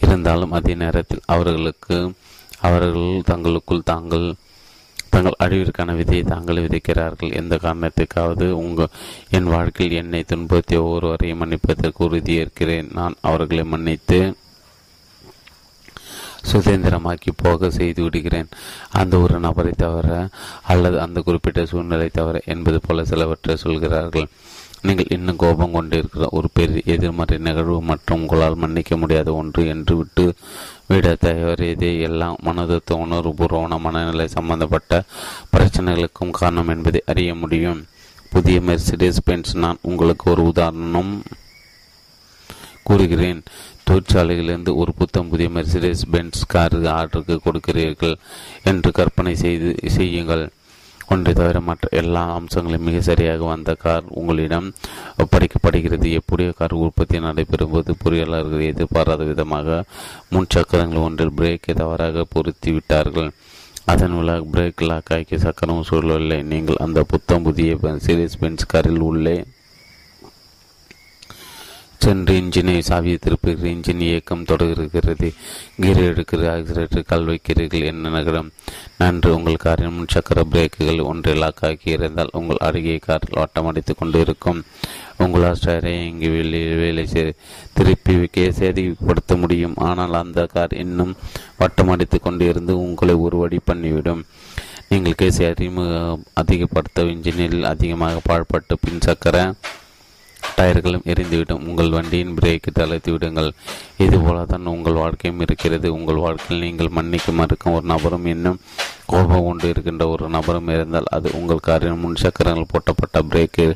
இருந்தாலும் 0.00 0.52
அதே 0.52 0.74
நேரத்தில் 0.74 1.26
அவர்களுக்கு 1.26 2.14
அவர்கள் 2.60 3.22
தங்களுக்குள் 3.24 3.88
தாங்கள் 3.92 4.34
தங்கள் 5.10 5.40
அழிவிற்கான 5.44 5.94
விதையை 5.94 6.24
தாங்கள் 6.24 6.62
விதைக்கிறார்கள். 6.64 7.32
எந்த 7.32 7.54
காரணத்துக்காவது 7.62 8.46
உங்கள் 8.50 8.94
என் 9.30 9.50
வாழ்க்கையில் 9.54 9.96
என்னை 9.96 10.24
துன்புறுத்திய 10.28 10.78
ஒவ்வொருவரையும் 10.84 11.40
மன்னிப்பதற்கு 11.42 12.00
உறுதியேற்கிறேன். 12.08 12.88
நான் 12.92 13.14
அவர்களை 13.20 13.64
மன்னித்து 13.64 14.20
சுதந்திரமாக்கி 16.50 17.30
போக 17.36 17.70
செய்து 17.70 18.02
விடுகிறேன். 18.02 18.48
அந்த 18.90 19.18
ஒரு 19.18 19.38
நபரை 19.38 19.72
தவிர 19.76 20.28
அல்லது 20.62 21.00
அந்த 21.00 21.20
குறிப்பிட்ட 21.20 21.66
சூழ்நிலை 21.66 22.08
தவிர 22.12 22.40
என்பது 22.44 22.80
போல 22.80 23.04
சிலவற்றை 23.04 23.56
சொல்கிறார்கள். 23.56 24.28
நீங்கள் 24.82 25.10
இன்னும் 25.10 25.36
கோபம் 25.36 25.72
கொண்டிருக்கிற 25.72 26.28
ஒரு 26.30 26.48
பெரிய 26.52 26.80
எதிர்மறை 26.84 27.38
நிகழ்வு 27.38 27.76
மற்றும் 27.82 28.20
உங்களால் 28.20 28.54
மன்னிக்க 28.54 28.96
முடியாத 28.96 29.32
ஒன்று 29.32 29.66
என்று 29.66 29.96
விட்டு 29.96 30.24
விட 30.86 31.16
தயாரியதே 31.20 32.00
எல்லாம் 32.00 32.36
மனதத்த 32.44 32.96
உணர்வுபூர்வமான 33.04 33.78
மனநிலை 33.78 34.26
சம்பந்தப்பட்ட 34.28 35.02
பிரச்சனைகளுக்கும் 35.52 36.36
காரணம் 36.40 36.68
என்பதை 36.68 37.02
அறிய 37.06 37.34
முடியும். 37.34 37.86
புதிய 38.28 38.58
மெர்சிடஸ் 38.60 39.24
பென்ஸ் 39.24 39.54
நான் 39.56 39.82
உங்களுக்கு 39.82 40.30
ஒரு 40.30 40.42
உதாரணம் 40.42 41.22
கூறுகிறேன். 42.82 43.42
தொழிற்சாலையிலிருந்து 43.86 44.72
ஒரு 44.82 44.92
புத்தம் 45.00 45.30
புதிய 45.32 45.48
மெர்சிடஸ் 45.56 46.02
பென்ஸ் 46.14 46.42
கார் 46.54 46.76
ஆர்டருக்கு 46.96 47.36
கொடுக்கிறீர்கள் 47.46 48.16
என்று 48.70 48.90
கற்பனை 48.98 49.34
செய்து 49.44 49.70
செய்யுங்கள். 49.96 50.44
ஒன்றை 51.12 51.32
தவிர 51.38 51.58
மற்ற 51.68 51.88
எல்லா 52.00 52.20
அம்சங்களும் 52.38 52.86
மிக 52.88 52.98
சரியாக 53.08 53.42
வந்த 53.44 53.70
கார் 53.84 54.04
உங்களிடம் 54.20 54.68
ஒப்படைக்கப்படுகிறது 55.22 56.10
எப்படியோ 56.18 56.52
கார் 56.60 56.74
உற்பத்தி 56.82 57.18
நடைபெறும் 57.26 57.72
போது 57.74 57.94
பொறியாளர்கள் 58.02 58.68
எதிர்பாராத 58.72 59.24
விதமாக 59.30 59.78
முன் 60.34 60.52
சக்கரங்கள் 60.54 61.04
ஒன்றில் 61.06 61.36
பிரேக்கை 61.38 61.74
தவறாக 61.82 62.24
பொருத்தி 62.34 62.72
விட்டார்கள். 62.76 63.30
அதன் 63.92 64.14
விழா 64.16 64.34
பிரேக் 64.52 64.82
லாக் 64.88 65.12
ஆக்கி 65.14 65.36
சக்கரம் 65.44 65.86
சூழவில்லை 65.88 66.38
நீங்கள் 66.52 66.82
அந்த 66.84 67.00
புத்தம் 67.12 67.46
புதிய 67.48 67.78
சீரியஸ் 68.06 68.40
பென்ஸ் 68.42 68.70
காரில் 68.72 69.04
உள்ளே 69.08 69.36
சென்று 72.02 72.34
இன்ஜினை 72.40 72.76
சாவியை 72.88 73.16
திருப்புகிற 73.24 73.66
இன்ஜின் 73.72 74.00
இயக்கம் 74.06 74.44
தொடர்கிறது. 74.44 75.28
கீர் 75.82 76.00
எடுக்கிற 76.06 76.42
ஆக்சிலேட்டர் 76.54 77.08
கால் 77.10 77.26
வைக்கிறீர்கள் 77.26 77.90
என்ன 77.90 78.08
நகரம்? 78.08 78.48
நன்று 78.98 79.30
உங்கள் 79.36 79.62
காரின் 79.64 79.94
முன் 79.96 80.12
சக்கர 80.14 80.42
பிரேக்குகள் 80.52 81.00
ஒன்றை 81.10 81.34
லாக் 81.42 81.86
இருந்தால் 81.94 82.34
உங்கள் 82.40 82.62
அருகே 82.68 82.96
காரில் 83.06 83.38
வட்டம் 83.40 83.66
அடித்துக் 83.66 83.98
கொண்டு 83.98 84.20
இருக்கும் 84.20 84.60
உங்களால் 85.18 85.58
ஸ்டயரை 85.62 85.94
இங்கு 86.06 86.28
வேலை 86.36 86.62
வேலை 86.82 87.04
திருப்பி 87.72 88.14
சேதிப்படுத்த 88.60 89.38
முடியும். 89.42 89.76
ஆனால் 89.90 90.18
அந்த 90.22 90.46
கார் 90.46 90.74
இன்னும் 90.84 91.14
வட்டம் 91.58 91.92
அடித்துக் 91.94 92.22
கொண்டு 92.22 92.48
இருந்து 92.48 92.74
உங்களை 92.86 93.14
ஒரு 93.26 93.36
வழி 93.36 93.60
பண்ணிவிடும். 93.66 94.24
நீங்கள் 94.88 95.18
கேசி 95.20 95.42
அறிமுக 95.50 96.18
அதிகப்படுத்த 96.34 97.04
இன்ஜினியரில் 97.14 97.70
அதிகமாக 97.74 98.20
பாழ்பட்டு 98.28 98.74
பின் 98.80 99.00
சக்கர 99.00 99.36
டயர்களும் 100.56 101.06
எரிந்துவிடும். 101.12 101.64
உங்கள் 101.70 101.94
வண்டியின் 101.96 102.36
பிரேக்கு 102.38 102.70
தளர்த்தி 102.72 103.10
விடுங்கள். 103.10 103.50
இதுபோல 104.04 104.44
தான் 104.52 104.72
உங்கள் 104.74 105.00
வாழ்க்கையும் 105.02 105.40
இருக்கிறது. 105.40 105.88
உங்கள் 105.98 106.22
வாழ்க்கையில் 106.24 106.64
நீங்கள் 106.66 106.94
மன்னிக்க 106.98 107.32
மறுக்கும் 107.40 107.76
ஒரு 107.78 107.86
நபரும் 107.92 108.28
இன்னும் 108.34 108.60
கோபம் 109.12 109.46
கொண்டு 109.46 109.66
இருக்கின்ற 109.68 110.04
ஒரு 110.08 110.28
நபரும் 110.34 110.68
இருந்தால் 110.74 111.08
அது 111.16 111.28
உங்கள் 111.38 111.64
காரின் 111.68 112.02
முன் 112.02 112.20
சக்கரங்கள் 112.22 112.70
போட்டப்பட்ட 112.72 113.20
பிரேக்கு 113.30 113.66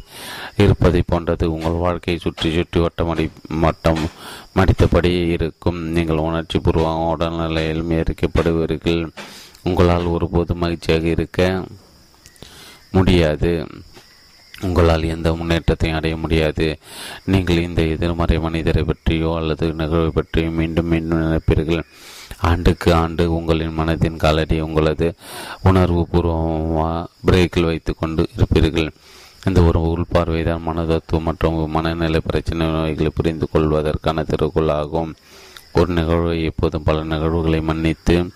இருப்பதை 0.64 1.02
போன்றது. 1.06 1.44
உங்கள் 1.56 1.82
வாழ்க்கையை 1.84 2.18
சுற்றி 2.24 2.50
சுற்றி 2.56 2.80
வட்டமடி 2.80 3.26
மட்டம் 3.64 4.02
மடித்தபடியே 4.58 5.24
இருக்கும். 5.36 5.80
நீங்கள் 5.96 6.24
உணர்ச்சி 6.28 6.58
பூர்வமாக 6.58 7.10
உடல்நிலையில் 7.14 7.90
எரிக்கப்படுவீர்கள் 8.02 9.02
உங்களால் 9.68 10.14
ஒருபோது 10.14 10.54
மகிழ்ச்சியாக 10.54 11.06
இருக்க 11.06 11.40
முடியாது. 12.96 13.52
உங்களால் 14.60 15.02
எந்த 15.02 15.34
முன்னேற்றத்தையும் 15.34 15.98
அடைய 15.98 16.16
முடியாது. 16.16 16.78
நீங்கள் 17.24 17.56
இந்த 17.56 17.82
எதிர்மறை 17.82 18.38
மனிதரை 18.38 18.82
பற்றியோ 18.82 19.34
அல்லது 19.36 19.72
நிகழ்வை 19.72 20.10
பற்றியோ 20.10 20.50
மீண்டும் 20.50 20.86
மீண்டும் 20.86 21.22
நினைப்பீர்கள். 21.22 21.82
ஆண்டுக்கு 22.40 22.94
ஆண்டு 22.94 23.32
உங்களின் 23.32 23.78
மனதின் 23.78 24.16
காலடி 24.16 24.60
உங்களது 24.60 25.14
உணர்வு 25.62 26.06
பூர்வமாக 26.06 27.06
பிரேக்கில் 27.24 27.64
வைத்து 27.64 27.94
கொண்டு 27.94 28.28
இருப்பீர்கள். 28.36 28.90
இந்த 29.44 29.62
ஒரு 29.62 29.80
உள்பார்வைதான் 29.80 30.66
மனதத்துவம் 30.66 31.22
மற்றும் 31.22 31.70
மனநிலை 31.70 32.20
பிரச்சனை 32.20 32.66
நோய்களை 32.66 33.10
புரிந்து 33.14 33.48
கொள்வதற்கான 33.52 34.22
திருக்குள்ளாகும் 34.22 35.12
ஒரு 35.72 35.92
நிகழ்வை 35.92 36.44
எப்போதும் 36.44 36.82
பல 36.82 37.04
நிகழ்வுகளை 37.04 37.60
மன்னித்து 37.60 38.30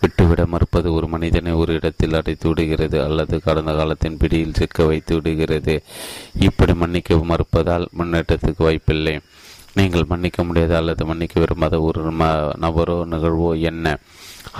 விட்டுவிட 0.00 0.42
மறுப்பது 0.46 0.88
ஒரு 0.96 1.06
மனிதனை 1.14 1.52
ஒரு 1.62 1.72
இடத்தில் 1.78 2.16
அடைத்து 2.18 2.48
விடுகிறது 2.48 2.98
அல்லது 3.06 3.34
கடந்த 3.46 3.72
காலத்தின் 3.74 4.16
பிடியில் 4.16 4.58
சிக்க 4.58 4.84
வைத்து 4.84 5.14
விடுகிறது. 5.14 5.74
இப்படி 6.48 6.74
மன்னிக்க 6.74 7.20
மறுப்பதால் 7.32 7.86
முன்னேற்றத்துக்கு 7.98 8.62
வாய்ப்பில்லை. 8.66 9.14
நீங்கள் 9.74 10.08
மன்னிக்க 10.08 10.44
முடியாத 10.44 10.72
அல்லது 10.76 11.02
மன்னிக்க 11.04 11.34
விரும்பாத 11.40 11.74
ஒரு 11.80 12.00
நபரோ 12.64 12.96
நிகழ்வோ 13.12 13.50
என்ன? 13.70 13.98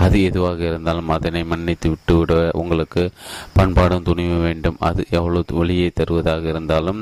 அது 0.03 0.17
எதுவாக 0.23 0.59
இருந்தாலும் 0.65 1.09
அதனை 1.09 1.41
மன்னித்து 1.43 1.87
விட்டுவிட 1.89 2.33
உங்களுக்கு 2.61 3.03
பண்பாடும் 3.53 4.05
துணிவு 4.09 4.37
வேண்டும். 4.47 4.77
அது 4.89 5.01
எவ்வளவு 5.09 5.57
வழியை 5.59 5.89
தருவதாக 5.89 6.43
இருந்தாலும் 6.47 7.01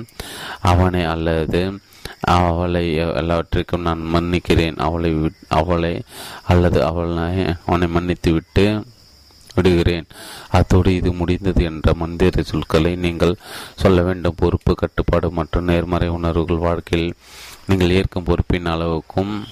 அவனை 0.72 1.04
அல்லது 1.14 1.62
அவளை 2.22 2.96
எல்லாவற்றிற்கும் 2.96 3.82
நான் 3.82 4.02
மன்னிக்கிறேன். 4.14 4.78
அவளை 4.78 5.32
அவளை 5.48 6.02
அல்லது 6.44 6.84
அவளை 6.84 7.46
அவனை 7.66 7.88
மன்னித்து 7.88 8.34
விட்டு 8.34 8.86
விடுகிறேன். 9.56 10.06
அத்தோடு 10.50 10.96
இது 10.96 11.12
முடிந்தது 11.14 11.64
என்ற 11.64 11.94
மந்திர 11.94 12.42
சொற்களை 12.42 12.96
நீங்கள் 12.96 13.40
சொல்ல 13.76 14.02
வேண்டும். 14.02 14.36
பொறுப்பு 14.38 14.76
கட்டுப்பாடு 14.76 15.32
மற்றும் 15.32 15.64
நேர்மறை 15.64 16.08
உணர்வுகள் 16.08 16.58
வாழ்க்கையில் 16.58 17.14
நீங்கள் 17.68 17.90
ஏற்கும் 17.90 18.24
பொறுப்பின் 18.24 18.70
அளவுக்கும் 18.74 19.44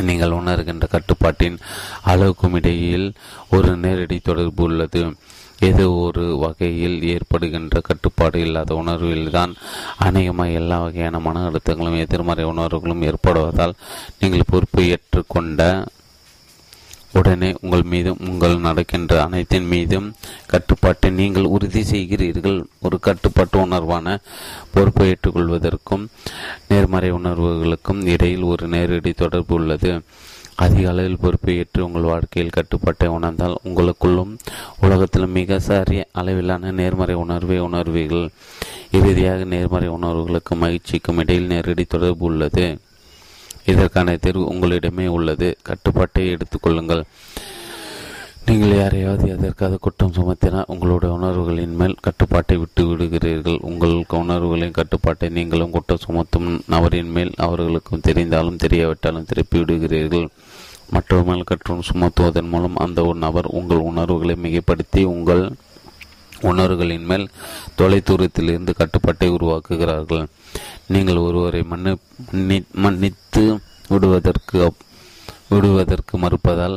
நீங்கள் 0.00 0.30
உணர்கின்ற 0.30 0.86
கட்டுப்பாட்டின் 0.86 1.58
அளவுக்கும் 2.06 2.54
இடையில் 2.54 3.12
ஒரு 3.50 3.76
நேரடி 3.76 4.18
தொடர்பு 4.18 4.62
உள்ளது. 4.62 5.14
ஏதோ 5.68 5.86
ஒரு 6.06 6.24
வகையில் 6.38 6.96
ஏற்படுகின்ற 7.14 7.80
கட்டுப்பாடு 7.80 8.38
இல்லாத 8.40 8.74
உணர்வில்தான் 8.74 9.52
அநேகமாக 10.06 10.58
எல்லா 10.60 10.78
வகையான 10.80 11.18
மன 11.18 11.42
அழுத்தங்களும் 11.48 12.02
எதிர்மறை 12.04 12.44
உணர்வுகளும் 12.44 13.04
ஏற்படுவதால் 13.10 13.78
நீங்கள் 14.20 14.50
பொறுப்பை 14.52 14.84
ஏற்றுக்கொண்ட 14.94 15.60
உடனே 17.18 17.48
உங்கள் 17.60 17.82
மீதும் 17.82 18.20
உங்கள் 18.28 18.54
நடக்கின்ற 18.58 19.14
அனைத்தின் 19.24 19.66
மீதும் 19.66 20.06
கட்டுப்பாட்டை 20.46 21.08
நீங்கள் 21.18 21.50
உறுதி 21.54 21.82
செய்கிறீர்கள். 21.82 22.56
ஒரு 22.80 22.96
கட்டுப்பாட்டு 23.00 23.56
உணர்வான 23.66 24.16
பொறுப்பை 24.74 25.06
ஏற்றுக்கொள்வதற்கும் 25.10 26.04
நேர்மறை 26.68 27.10
உணர்வுகளுக்கும் 27.12 28.00
இடையில் 28.06 28.48
ஒரு 28.52 28.66
நேரடி 28.68 29.12
தொடர்பு 29.12 29.54
உள்ளது. 29.54 29.92
அதிக 30.64 30.90
அளவில் 30.90 31.20
பொறுப்பை 31.22 31.54
ஏற்று 31.60 31.84
உங்கள் 31.86 32.08
வாழ்க்கையில் 32.10 32.54
கட்டுப்பாட்டை 32.56 33.08
உணர்ந்தால் 33.08 33.56
உங்களுக்குள்ளும் 33.68 34.32
உலகத்திலும் 34.80 35.36
மிக 35.38 35.58
சரிய 35.68 36.02
அளவிலான 36.12 36.72
நேர்மறை 36.80 37.14
உணர்வை 37.24 37.58
உணர்வீர்கள். 37.60 38.28
இறுதியாக 38.98 39.44
நேர்மறை 39.54 39.88
உணர்வுகளுக்கும் 39.88 40.62
மகிழ்ச்சிக்கும் 40.64 41.20
இடையில் 41.22 41.50
நேரடி 41.52 41.84
தொடர்பு 41.84 42.24
உள்ளது. 42.26 42.66
இதற்கான 43.72 44.16
தேர்வு 44.16 44.44
உங்களிடமே 44.52 45.06
உள்ளது. 45.16 45.48
கட்டுப்பாட்டை 45.62 46.24
எடுத்துக்கொள்ளுங்கள் 46.34 47.04
நீங்கள் 48.46 48.72
யாரையாவது 48.76 49.26
எதற்காக 49.34 49.78
குற்றம் 49.80 50.14
சுமத்தினால் 50.16 50.70
உங்களுடைய 50.72 51.10
உணர்வுகளின் 51.16 51.76
மேல் 51.80 52.00
கட்டுப்பாட்டை 52.00 52.56
விட்டு 52.56 52.82
விடுகிறீர்கள். 52.84 53.58
உங்கள் 53.70 53.94
உணர்வுகளின் 54.22 54.78
கட்டுப்பாட்டை 54.78 55.28
நீங்களும் 55.28 55.74
குற்றம் 55.76 56.04
சுமத்தும் 56.06 56.48
நபரின் 56.66 57.12
மேல் 57.16 57.32
அவர்களுக்கும் 57.36 58.04
தெரிந்தாலும் 58.08 58.62
தெரியாவிட்டாலும் 58.64 59.28
திருப்பி 59.30 59.58
விடுகிறீர்கள். 59.58 60.26
மற்றவர் 60.94 61.28
மேல் 61.28 61.48
கற்றும் 61.50 61.84
சுமத்துவதன் 61.88 62.50
மூலம் 62.52 62.80
அந்த 62.84 63.00
ஒரு 63.08 63.18
நபர் 63.24 63.48
உங்கள் 63.58 63.86
உணர்வுகளை 63.90 64.34
மிகைப்படுத்தி 64.44 65.02
உங்கள் 65.14 65.44
உணர்வுகளின் 66.50 67.08
மேல் 67.10 67.26
தொலைதூரத்திலிருந்து 67.78 68.72
கட்டுப்பாட்டை 68.80 69.28
உருவாக்குகிறார்கள். 69.36 70.24
நீங்கள் 70.94 71.24
ஒருவரை 71.26 71.62
மன்னி 71.72 71.92
மன்னி 72.30 72.58
மன்னித்து 72.84 73.44
விடுவதற்கு 73.88 74.58
விடுவதற்கு 75.52 76.14
மறுப்பதால் 76.18 76.76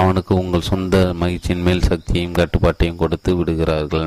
அவனுக்கு 0.00 0.32
உங்கள் 0.42 0.68
சொந்த 0.70 0.96
மகிழ்ச்சியின் 1.22 1.64
மேல் 1.66 1.86
சக்தியையும் 1.90 2.38
கட்டுப்பாட்டையும் 2.38 3.00
கொடுத்து 3.02 3.30
விடுகிறார்கள். 3.36 4.06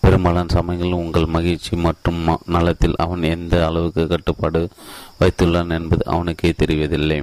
பெரும்பாலான 0.00 0.52
சமயங்களில் 0.56 1.02
உங்கள் 1.04 1.32
மகிழ்ச்சி 1.36 1.74
மற்றும் 1.86 2.20
நலத்தில் 2.54 2.96
அவன் 3.04 3.22
எந்த 3.36 3.54
அளவுக்கு 3.66 4.02
கட்டுப்பாடு 4.12 4.60
வைத்துள்ளான் 5.20 5.74
என்பது 5.78 6.02
அவனுக்கே 6.14 6.52
தெரிவதில்லை. 6.62 7.18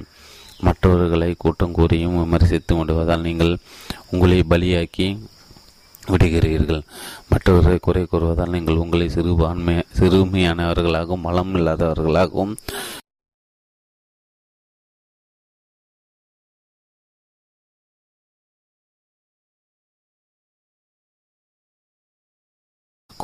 மற்றவர்களை 0.66 1.30
கூட்டம் 1.38 1.76
கூறியும் 1.78 2.18
விமர்சித்து 2.20 2.72
விடுவதால் 2.78 3.26
நீங்கள் 3.28 3.52
உங்களை 4.10 4.38
பலியாக்கி 4.50 5.06
விடுகிறீர்கள். 6.12 6.82
மற்றவர்களை 7.32 7.78
குறை 7.86 8.02
கூறுவதால் 8.06 8.54
நீங்கள் 8.54 8.82
உங்களை 8.82 9.06
சிறுபான்மை 9.14 9.76
சிறுமையானவர்களாகவும் 9.98 11.26
பலம் 11.28 11.54
இல்லாதவர்களாகவும் 11.58 12.54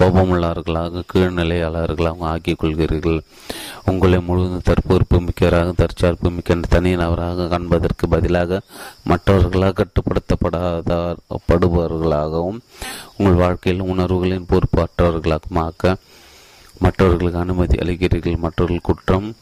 கோபமுள்ளவர்களாக 0.01 1.05
கீழ்நிலையாளர்களாகவும் 1.13 2.29
ஆக்கிக் 2.33 2.61
கொள்கிறீர்கள் 2.63 3.21
உங்களை 3.85 4.21
முழுவதும் 4.21 4.67
தற்பொறுப்பு 4.69 5.17
மிக்கவராக 5.27 5.73
தற்சார்பு 5.73 6.31
மிக்க 6.37 6.55
தனி 6.69 6.97
நபராக 6.97 7.49
காண்பதற்கு 7.49 8.09
பதிலாக 8.09 8.61
மற்றவர்களாக 9.11 9.75
கட்டுப்படுத்தப்படாதப்படுபவர்களாகவும் 9.81 12.61
உங்கள் 13.17 13.41
வாழ்க்கையில் 13.43 13.89
உணர்வுகளின் 13.93 14.49
பொறுப்பாற்றவர்களாகவும் 14.53 15.63
ஆக்க 15.67 15.97
மற்றவர்களுக்கு 16.85 17.39
அனுமதி 17.39 17.77
அளிக்கிறீர்கள். 17.77 18.43
மற்றவர்கள் 18.45 18.83
குற்றம் 18.83 19.35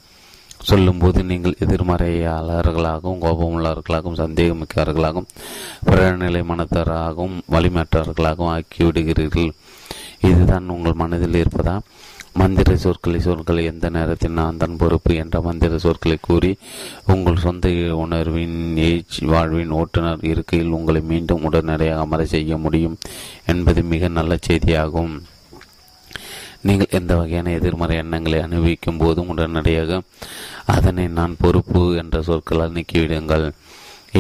சொல்லும்போது 0.69 1.21
நீங்கள் 1.31 1.59
எதிர்மறையாளர்களாகவும் 1.65 3.21
கோபமுள்ளவர்களாகவும் 3.25 4.21
சந்தேகமிக்கவர்களாகவும் 4.23 5.29
பிறநிலை 5.85 6.41
மனத்தராகவும் 6.41 7.37
வலிமற்றவர்களாகவும் 7.53 8.55
ஆக்கிவிடுகிறீர்கள். 8.57 9.51
இதுதான் 10.21 10.69
உங்கள் 10.69 10.93
மனதில் 10.93 11.43
இருப்பதா? 11.45 11.81
மந்திர 12.33 12.77
சொற்களை 12.77 13.21
சொற்களை 13.21 13.65
எந்த 13.65 13.89
நேரத்தில் 13.89 14.31
நான் 14.31 14.57
தான் 14.57 14.77
பொறுப்பு 14.77 15.15
என்ற 15.15 15.41
மந்திர 15.41 15.79
சொற்களை 15.79 16.17
கூறி 16.21 16.59
உங்கள் 17.07 17.37
சொந்த 17.37 17.69
உணர்வின் 17.95 18.77
ஏஜ் 18.77 19.19
வாழ்வின் 19.23 19.71
ஓட்டுநர் 19.71 20.23
இருக்கையில் 20.23 20.71
உங்களை 20.71 21.01
மீண்டும் 21.01 21.43
உடனடியாக 21.43 22.01
அமர 22.01 22.25
செய்ய 22.25 22.57
முடியும் 22.57 22.99
என்பது 23.47 23.83
மிக 23.83 24.09
நல்ல 24.09 24.37
செய்தியாகும். 24.47 25.21
நீங்கள் 26.63 26.87
எந்த 26.91 27.17
வகையான 27.17 27.51
எதிர்மறை 27.51 27.97
எண்ணங்களை 27.97 28.41
அனுபவிக்கும் 28.41 28.97
போதும் 28.97 29.29
உடனடியாக 29.29 30.01
அதனை 30.67 31.09
நான் 31.09 31.37
பொறுப்பு 31.41 31.95
என்ற 31.97 32.23
சொற்களால் 32.23 32.73
நீக்கிவிடுங்கள். 32.73 33.51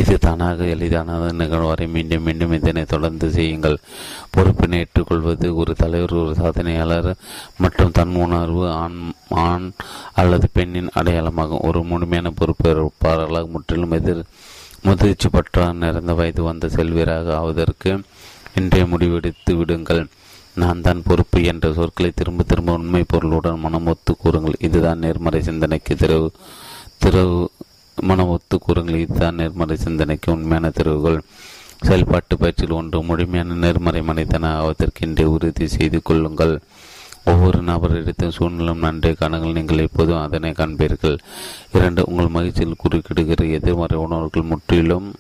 இது 0.01 0.15
தானாக 0.25 0.65
எளிதானது. 0.75 1.29
நிகழ்வரை 1.41 1.87
மீண்டும் 1.95 2.25
மீண்டும் 2.27 2.53
இதனை 2.53 2.85
தொடர்ந்து 2.85 3.27
செய்யுங்கள். 3.37 3.77
பொறுப்பினை 4.35 4.79
ஏற்றுக்கொள்வது 4.83 5.49
ஒரு 5.61 5.75
தலைவர் 5.75 6.15
ஒரு 6.23 6.35
சாதனையாளர் 6.41 7.11
மற்றும் 7.59 7.95
தன் 7.99 8.15
உணர்வு 8.25 8.65
ஆண் 8.83 9.01
ஆண் 9.47 9.67
அல்லது 10.15 10.49
பெண்ணின் 10.53 10.95
அடையாளமாகும். 10.95 11.65
ஒரு 11.69 11.83
முழுமையான 11.83 12.33
பொறுப்பேற்பாளர்களாக 12.41 13.49
முற்றிலும் 13.57 13.97
எதிர் 14.01 14.23
முதிர்ச்சி 14.83 15.29
பற்ற 15.29 15.73
நிறைந்த 15.83 16.13
வயது 16.13 16.43
வந்த 16.43 16.67
செல்வீராக 16.77 17.35
ஆவதற்கு 17.41 17.93
இன்றைய 18.55 18.85
முடிவெடுத்து 18.93 19.53
விடுங்கள். 19.57 20.03
நான் 20.63 20.81
தான் 20.81 21.01
பொறுப்பு 21.09 21.39
என்ற 21.51 21.67
சொற்களை 21.73 22.11
திரும்ப 22.15 22.43
திரும்ப 22.43 22.73
உண்மை 22.73 23.03
பொருளுடன் 23.07 23.63
மனமொத்து 23.65 24.13
கூறுங்கள். 24.23 24.57
இதுதான் 24.59 25.03
நேர்மறை 25.05 25.41
சிந்தனைக்கு 25.43 25.95
திறவு 25.97 26.29
திறவு 27.03 27.41
மன 28.03 28.27
ஒத்து 28.27 28.59
கூறுங்கள் 28.59 29.01
இதுதான் 29.01 29.35
நேர்மறை 29.35 29.77
சிந்தனைக்கு 29.77 30.33
உண்மையான 30.33 30.69
தெருவுகள். 30.69 31.19
செயல்பாட்டு 31.87 32.39
பயிற்சியில் 32.39 32.75
ஒன்று 32.75 33.03
முழுமையான 33.03 33.55
நேர்மறை 33.55 34.03
மனிதன 34.03 34.53
ஆவதற்கின்றே 34.61 35.25
உறுதி 35.25 35.69
செய்து 35.69 36.03
கொள்ளுங்கள். 36.03 36.61
ஒவ்வொரு 37.25 37.63
நபரிடத்தும் 37.63 38.37
சூழ்நிலும் 38.37 38.79
நன்றே 38.79 39.11
காணுங்கள் 39.13 39.53
நீங்கள் 39.53 39.79
எப்போதும் 39.79 40.21
அதனை 40.21 40.51
காண்பீர்கள். 40.51 41.19
இரண்டு 41.73 42.05
உங்கள் 42.07 42.29
மகிழ்ச்சியில் 42.29 42.81
குறுக்கிடுகிற 42.83 43.45
எதிர்மறை 43.45 43.99
உணர்வுகள் 43.99 44.43
முற்றிலும் 44.43 45.15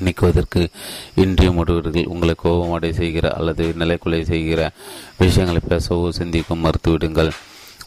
நீக்குவதற்கு 0.00 0.68
இன்றைய 1.14 1.52
முடிவீர்கள் 1.52 2.06
உங்களை 2.06 2.34
கோபமடை 2.44 2.90
செய்கிற 2.90 3.34
அல்லது 3.34 3.74
நிலைக்குலை 3.78 4.22
செய்கிற 4.22 4.70
விஷயங்களை 5.18 5.60
பேசவோ 5.68 6.08
சிந்திக்கும் 6.08 6.64
மறுத்துவிடுங்கள். 6.64 7.30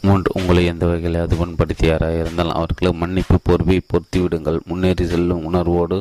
மூன்று 0.04 0.30
உங்களை 0.34 0.62
எந்த 0.64 0.84
வகையில் 0.86 1.20
அது 1.22 1.34
புண்படுத்தியாராக 1.36 2.20
இருந்தால் 2.20 2.56
அவர்களுக்கு 2.58 2.98
மன்னிப்பு 2.98 3.36
பொறுப்பை 3.42 3.80
பொருத்தி 3.86 4.18
விடுங்கள் 4.20 4.58
முன்னேறி 4.64 5.06
செல்லும் 5.06 5.44
உணர்வோடு 5.44 5.98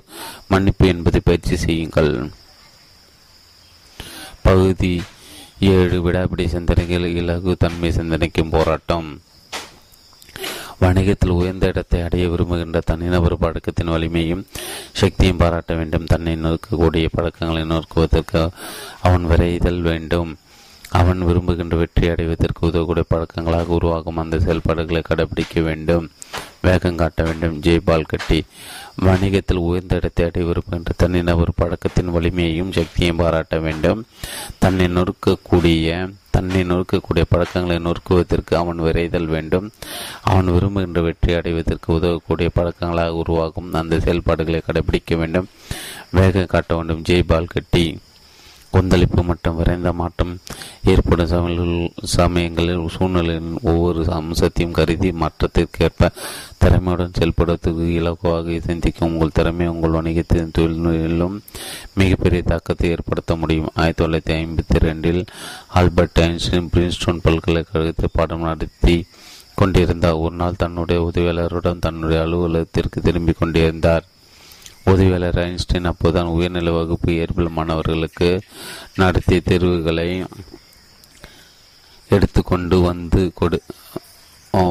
மன்னிப்பு 0.48 0.88
என்பதை 0.88 1.22
பயிற்சி 1.24 1.56
செய்யுங்கள். 1.56 2.12
பகுதி 4.42 4.94
ஏழு 5.60 5.98
விடாபிடி 6.06 6.46
சிந்தனைகள் 6.48 7.06
இலகு 7.16 7.56
தன்மை 7.60 7.92
சிந்தனைக்கும் 7.92 8.50
போராட்டம். 8.50 9.08
வணிகத்தில் 10.82 11.38
உயர்ந்த 11.40 11.66
இடத்தை 11.68 12.02
அடைய 12.02 12.30
விரும்புகின்ற 12.30 12.80
தனிநபர் 12.86 13.42
பழக்கத்தின் 13.44 13.92
வலிமையும் 13.94 14.46
சக்தியும் 14.94 15.38
பாராட்ட 15.38 15.74
வேண்டும். 15.76 16.06
தன்னை 16.06 16.34
நோக்கக்கூடிய 16.36 17.08
பழக்கங்களை 17.12 17.64
நோக்குவதற்கு 17.66 18.42
அவன் 19.02 19.28
விரைதல் 19.28 19.82
வேண்டும். 19.82 20.32
அவன் 20.94 21.22
விரும்புகின்ற 21.26 21.78
வெற்றி 21.78 22.08
அடைவதற்கு 22.08 22.68
உதவக்கூடிய 22.68 23.06
பழக்கங்களாக 23.10 23.66
உருவாகும். 23.66 24.18
அந்த 24.18 24.40
செயல்பாடுகளை 24.40 25.02
கடைபிடிக்க 25.02 25.62
வேண்டும். 25.62 26.10
வேகம் 26.62 26.96
காட்ட 26.96 27.24
வேண்டும். 27.24 27.60
ஜெய்பால் 27.62 28.08
கட்டி. 28.08 28.40
வணிகத்தில் 29.06 29.64
உயர்ந்த 29.68 29.96
இடத்தை 29.96 30.26
அடைய 30.26 30.48
விரும்புகின்ற 30.48 30.92
தனிநபர் 30.98 31.52
பழக்கத்தின் 31.56 32.12
வலிமையையும் 32.12 32.72
சக்தியையும் 32.72 33.18
பாராட்ட 33.18 33.60
வேண்டும். 33.60 34.06
தன்னை 34.60 34.86
நொறுக்கக்கூடிய 34.86 36.14
தன்னை 36.32 36.62
நொறுக்கக்கூடிய 36.62 37.24
பழக்கங்களை 37.30 37.82
நொறுக்குவதற்கு 37.84 38.56
அவன் 38.56 38.80
விரைதல் 38.82 39.26
வேண்டும். 39.26 39.72
அவன் 40.24 40.46
விரும்புகின்ற 40.46 41.02
வெற்றி 41.02 41.34
அடைவதற்கு 41.34 41.94
உதவக்கூடிய 41.94 42.50
பழக்கங்களாக 42.56 43.08
உருவாகும். 43.08 43.74
அந்த 43.74 44.00
செயல்பாடுகளை 44.00 44.62
கடைபிடிக்க 44.62 45.18
வேண்டும். 45.18 45.48
வேகம் 46.10 46.46
காட்ட 46.46 46.76
வேண்டும். 46.76 47.02
ஜெய்பால் 47.02 47.54
கட்டி. 47.56 48.00
கொந்தளிப்பு 48.74 49.22
மற்றும் 49.24 49.58
விரைந்த 49.58 49.90
மாற்றம் 50.00 50.32
ஏற்படும் 50.92 51.92
சமயங்களில் 52.16 52.88
சூழ்நிலையின் 52.96 53.52
ஒவ்வொரு 53.72 54.02
அம்சத்தையும் 54.20 54.76
கருதி 54.78 55.10
மாற்றத்திற்கேற்ப 55.22 56.10
திறமையுடன் 56.64 57.16
செயல்படுவதற்கு 57.18 57.86
இலகுவாக 58.00 58.60
சிந்திக்கும் 58.68 59.12
உங்கள் 59.12 59.36
திறமை 59.38 59.68
உங்கள் 59.74 59.96
வணிகத்தின் 59.98 60.56
தொழில்நுட்பிலும் 60.58 61.36
மிகப்பெரிய 61.94 62.42
தாக்கத்தை 62.52 62.90
ஏற்படுத்த 62.90 63.36
முடியும். 63.36 63.70
ஆயிரத்தி 63.76 64.04
தொள்ளாயிரத்தி 64.04 64.36
ஐம்பத்தி 64.42 64.80
ரெண்டில் 64.88 65.22
ஆல்பர்ட் 65.82 66.22
ஐன்ஸ்டைன் 66.28 66.72
பிரின்ஸ்டோன் 66.74 67.24
பல்கலைக்கழகத்தில் 67.28 68.16
பாடம் 68.18 68.48
நடத்தி 68.50 68.96
கொண்டிருந்தார். 69.56 70.22
ஒரு 70.26 70.36
நாள் 70.36 70.62
தன்னுடைய 70.64 71.00
உதவியாளருடன் 71.10 71.86
தன்னுடைய 71.88 72.22
அலுவலகத்திற்கு 72.26 73.02
திரும்பிக் 73.02 73.40
கொண்டிருந்தார். 73.40 74.06
உதவியாளர் 74.92 75.38
ஐன்ஸ்டைன் 75.44 75.90
அப்போதுதான் 75.90 76.32
உயர்நிலை 76.36 76.72
வகுப்பு 76.78 77.10
இயற்பியல் 77.16 77.56
மாணவர்களுக்கு 77.58 78.30
நடத்திய 79.02 79.40
தேர்வுகளை 79.50 80.10
எடுத்துக்கொண்டு 82.10 82.78
வந்து 82.90 83.22
கொடு 83.40 83.60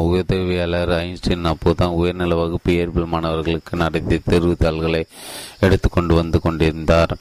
உதவியாளர் 0.08 0.92
ஐன்ஸ்டைன் 0.98 1.48
அப்போதுதான் 1.52 1.96
உயர்நிலை 2.00 2.36
வகுப்பு 2.40 2.70
இயற்பியல் 2.74 3.12
மாணவர்களுக்கு 3.14 3.80
நடத்திய 3.82 4.18
தேர்வுத்தாள்களை 4.30 5.02
எடுத்துக்கொண்டு 5.66 6.12
வந்து 6.20 6.38
கொண்டிருந்தார். 6.44 7.14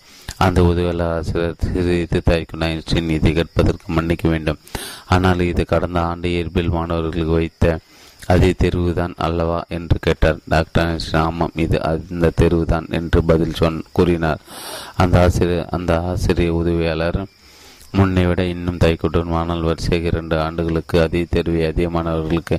அந்த 0.46 0.60
உதவியாளர் 0.70 1.14
ஆசிரியர் 1.16 1.64
சிறிது 1.64 2.20
தயக்கும் 2.28 2.66
ஐன்ஸ்டைன் 2.70 3.10
இதை 3.16 3.32
கேட்பதற்கு 3.40 3.88
மன்னிக்க 3.98 4.26
வேண்டும். 4.34 4.60
ஆனால் 5.16 5.42
இது 5.52 5.66
கடந்த 5.74 6.00
ஆண்டு 6.10 6.30
இயற்பியல் 6.36 6.76
மாணவர்களுக்கு 6.78 7.38
வைத்த 7.40 7.66
அதே 8.28 8.54
தேர்வுதான் 8.64 9.14
அல்லவா 9.18 9.64
என்று 9.68 9.98
கேட்டார். 10.00 10.40
டாக்டர் 10.48 11.04
ஆமாம் 11.14 11.56
இது 11.56 11.84
அந்த 11.84 12.32
தேர்வுதான் 12.42 12.90
என்று 12.90 13.24
பதில் 13.24 13.54
சொன் 13.54 13.84
கூறினார். 13.92 14.42
அந்த 14.96 15.22
ஆசிரியர் 15.22 15.70
அந்த 15.70 16.02
ஆசிரியர் 16.02 16.58
உதவியாளர் 16.62 17.22
முன்னை 17.98 18.28
விட 18.28 18.44
இன்னும் 18.44 18.78
தைக்குடன் 18.78 19.32
ஆனால் 19.40 19.62
வரிசையாக 19.62 20.06
இரண்டு 20.06 20.40
ஆண்டுகளுக்கு 20.40 21.02
அதே 21.02 21.26
தேர்வை 21.30 21.66
அதே 21.66 21.88
மாணவர்களுக்கு 21.88 22.58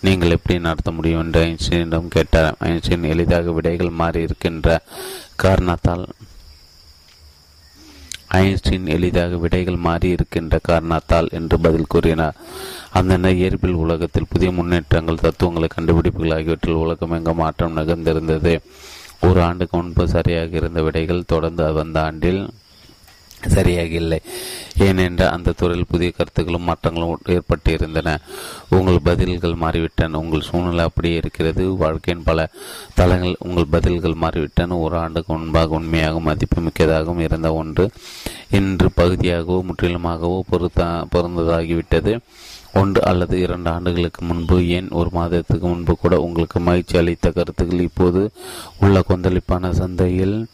நீங்கள் 0.00 0.30
எப்படி 0.30 0.58
நடத்த 0.58 0.90
முடியும் 0.90 1.20
என்று 1.20 1.40
ஐன்ஸ்டீனிடம் 1.40 2.08
கேட்டார். 2.08 2.56
ஐன்ஸ்டீன் 2.58 3.10
எளிதாக 3.14 3.50
விடைகள் 3.50 3.98
மாறியிருக்கின்ற 3.98 4.78
காரணத்தால் 5.36 6.04
ஐன்ஸ்டீன் 8.32 8.86
எளிதாக 8.86 9.36
விடைகள் 9.36 9.76
மாறி 9.76 10.08
இருக்கின்ற 10.08 10.58
காரணத்தால் 10.62 11.28
என்று 11.30 11.60
பதில் 11.60 11.86
கூறினார். 11.88 12.34
அந்த 12.90 13.16
இயற்பியல் 13.16 13.72
உலகத்தில் 13.72 14.30
புதிய 14.30 14.52
முன்னேற்றங்கள் 14.52 15.22
தத்துவங்களை 15.22 15.68
கண்டுபிடிப்புகள் 15.68 16.30
ஆகியவற்றில் 16.30 16.74
உலகம் 16.74 17.34
மாற்றம் 17.34 17.76
நிகழ்ந்திருந்தது 17.76 18.60
ஒரு 19.20 19.42
ஆண்டுக்கு 19.42 19.76
முன்பு 19.76 20.08
சரியாக 20.08 20.56
இருந்த 20.56 20.82
விடைகள் 20.82 21.24
தொடர்ந்து 21.26 21.72
வந்த 21.72 22.02
ஆண்டில் 22.02 22.48
சரியாக 23.48 23.88
இல்லை 23.88 24.20
ஏனென்றால் 24.78 25.30
அந்த 25.30 25.52
துறையில் 25.52 25.86
புதிய 25.88 26.10
கருத்துக்களும் 26.10 26.68
மாற்றங்களும் 26.68 27.18
ஏற்பட்டிருந்தன. 27.26 28.16
உங்கள் 28.68 28.98
பதில்கள் 29.04 29.52
மாறிவிட்டன. 29.52 30.12
உங்கள் 30.12 30.40
சூழ்நிலை 30.40 30.84
அப்படியே 30.84 31.14
இருக்கிறது. 31.14 31.76
வாழ்க்கையின் 31.76 32.24
பல 32.24 32.50
தளங்கள் 32.94 33.36
உங்கள் 33.38 33.70
பதில்கள் 33.70 34.16
மாறிவிட்டன. 34.20 34.80
ஒரு 34.80 34.96
ஆண்டுக்கு 34.96 35.34
முன்பாக 35.34 35.74
உண்மையாக 35.74 36.20
மதிப்புமிக்கதாகவும் 36.20 37.18
இருந்த 37.18 37.54
ஒன்று 37.54 37.90
இன்று 38.50 38.90
பகுதியாகவோ 38.96 39.62
முற்றிலுமாகவோ 39.62 40.40
பொருத்த 40.48 41.06
பொருந்ததாகிவிட்டது. 41.12 42.18
ஒன்று 42.74 43.04
அல்லது 43.04 43.40
இரண்டு 43.40 43.70
ஆண்டுகளுக்கு 43.70 44.24
முன்பு 44.24 44.68
ஏன் 44.68 44.88
ஒரு 44.88 45.08
மாதத்துக்கு 45.12 45.66
முன்பு 45.66 45.96
கூட 45.96 46.20
உங்களுக்கு 46.20 46.60
மகிழ்ச்சி 46.60 46.98
அளித்த 46.98 47.30
கருத்துக்கள் 47.30 47.80
இப்போது 47.80 48.30
உள்ள 48.80 49.02
கொந்தளிப்பான 49.08 49.70
சந்தையில் 49.70 50.46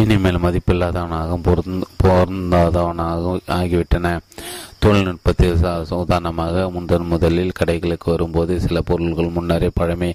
இனிமேல் 0.00 0.42
மதிப்பில்லாதவனாகவும் 0.42 1.44
பொருந்த 1.46 1.86
பொருந்தாதவனாகவும் 2.02 3.46
ஆகிவிட்டன. 3.58 4.06
தொழில்நுட்பத்தில் 4.82 5.94
உதாரணமாக 6.02 6.64
முதன் 6.76 7.06
முதலில் 7.12 7.56
கடைகளுக்கு 7.60 8.08
வரும்போது 8.12 8.60
சில 8.64 8.80
பொருட்கள் 8.88 9.34
முன்னரே 9.36 9.70
பழமை 9.78 10.10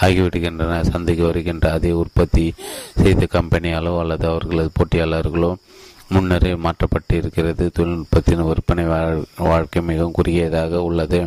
ஆகிவிடுகின்றன. 0.00 0.80
சந்தைக்கு 0.90 1.24
வருகின்ற 1.24 1.72
அதே 1.72 1.90
உற்பத்தி 2.02 2.46
செய்த 3.02 3.28
கம்பெனியாலோ 3.36 3.92
அல்லது 4.02 4.26
அவர்களது 4.32 4.70
போட்டியாளர்களோ 4.78 5.52
முன்னரே 6.14 6.52
மாற்றப்பட்டு 6.64 7.14
இருக்கிறது 7.16 7.64
தொழில்நுட்பத்தின் 7.76 8.46
விற்பனை 8.48 8.84
வாழ்க்கை 9.50 9.82
மிகவும் 9.90 10.16
குறுகியதாக 10.18 10.82
உள்ளது. 10.88 11.20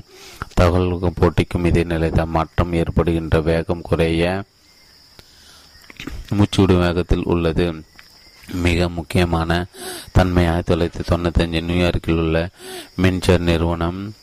தகவல்களுக்கும் 0.59 1.19
போட்டிக்கும் 1.21 1.67
இதே 1.71 1.83
நிலைதான். 1.93 2.35
மாற்றம் 2.37 2.73
ஏற்படுகின்ற 2.81 3.39
வேகம் 3.51 3.87
குறைய 3.89 4.43
மூச்சுவிடும் 6.37 6.83
வேகத்தில் 6.85 7.27
உள்ளது. 7.33 7.65
மிக 8.51 8.89
முக்கியமான 8.89 9.65
தன்மை 10.11 10.47
ஆயிரத்தி 10.47 10.73
தொள்ளாயிரத்தி 10.73 11.03
தொண்ணூத்தஞ்சு 11.11 11.61
நியூயார்க்கில் 11.61 12.17
உள்ள 12.17 12.49
மின்சர் 13.01 13.39
நிறுவனம் 13.39 14.13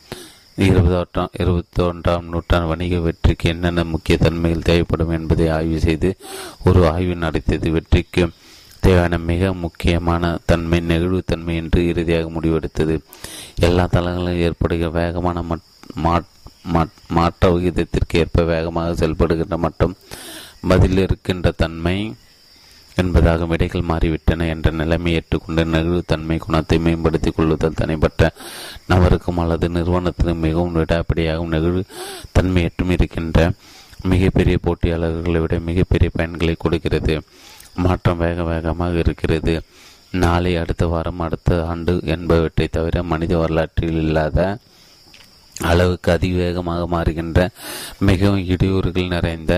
இருபதாம் 0.56 1.30
இருபத்தி 1.32 1.82
ஒன்றாம் 1.82 2.22
நூற்றாண்டு 2.22 2.66
வணிக 2.66 2.98
வெற்றிக்கு 2.98 3.48
என்னென்ன 3.48 3.84
முக்கிய 3.84 4.18
தன்மைகள் 4.18 4.62
தேவைப்படும் 4.62 5.10
என்பதை 5.10 5.48
ஆய்வு 5.48 5.80
செய்து 5.80 6.16
ஒரு 6.64 6.88
ஆய்வு 6.88 7.14
நடத்தியது. 7.14 7.70
வெற்றிக்கு 7.70 8.30
தேவையான 8.80 9.18
மிக 9.18 9.52
முக்கியமான 9.52 10.38
தன்மை 10.46 10.80
நெகிழ்வுத்தன்மை 10.88 11.54
என்று 11.54 11.86
இறுதியாக 11.86 12.30
முடிவெடுத்தது. 12.30 13.00
எல்லா 13.56 13.88
தளங்களிலும் 13.92 14.38
ஏற்படுகிற 14.38 14.90
வேகமான 14.90 15.44
மாற்ற 17.08 17.50
விகிதத்திற்கு 17.50 18.18
ஏற்ப 18.18 18.42
வேகமாக 18.42 19.06
செயல்படுகின்ற 19.06 19.56
மற்றும் 19.56 19.96
பதில் 20.68 20.98
இருக்கின்ற 20.98 21.50
தன்மை 21.50 22.14
என்பதாக 23.02 23.46
விடைகள் 23.50 23.88
மாறிவிட்டன 23.88 24.46
என்ற 24.48 24.70
நிலைமை 24.70 25.12
ஏற்றுக்கொண்டு 25.12 25.64
நெகிழ்வுத்தன்மை 25.64 26.36
குணத்தை 26.38 26.78
மேம்படுத்திக் 26.78 27.36
கொள்ளுதல் 27.36 27.78
தனிப்பட்ட 27.80 28.30
நபருக்கும் 28.88 29.40
அல்லது 29.42 29.68
நிறுவனத்திலும் 29.68 30.44
மிகவும் 30.46 30.76
விடாப்படியாகவும் 30.76 31.54
நெகிழ்வுத்தன்மையற்றும் 31.56 32.94
இருக்கின்ற 32.96 33.50
மிகப்பெரிய 34.12 34.58
போட்டியாளர்களை 34.64 35.40
விட 35.40 35.58
மிகப்பெரிய 35.68 36.10
பயன்களை 36.18 36.54
கொடுக்கிறது. 36.58 37.14
மாற்றம் 37.74 38.22
வேக 38.24 38.44
வேகமாக 38.44 38.98
இருக்கிறது. 38.98 39.54
நாளை 40.24 40.52
அடுத்த 40.56 40.84
வாரம் 40.86 41.20
அடுத்த 41.20 41.58
ஆண்டு 41.66 41.92
என்பவற்றை 42.14 42.66
தவிர 42.68 43.02
மனித 43.10 43.32
வரலாற்றில் 43.36 43.98
இல்லாத 44.04 44.38
அளவுக்கு 45.54 46.08
அதிவேகமாக 46.12 46.82
மாறுகின்ற 46.94 47.40
மிகவும் 48.08 48.46
இடையூறுகள் 48.54 49.12
நிறைந்த 49.14 49.52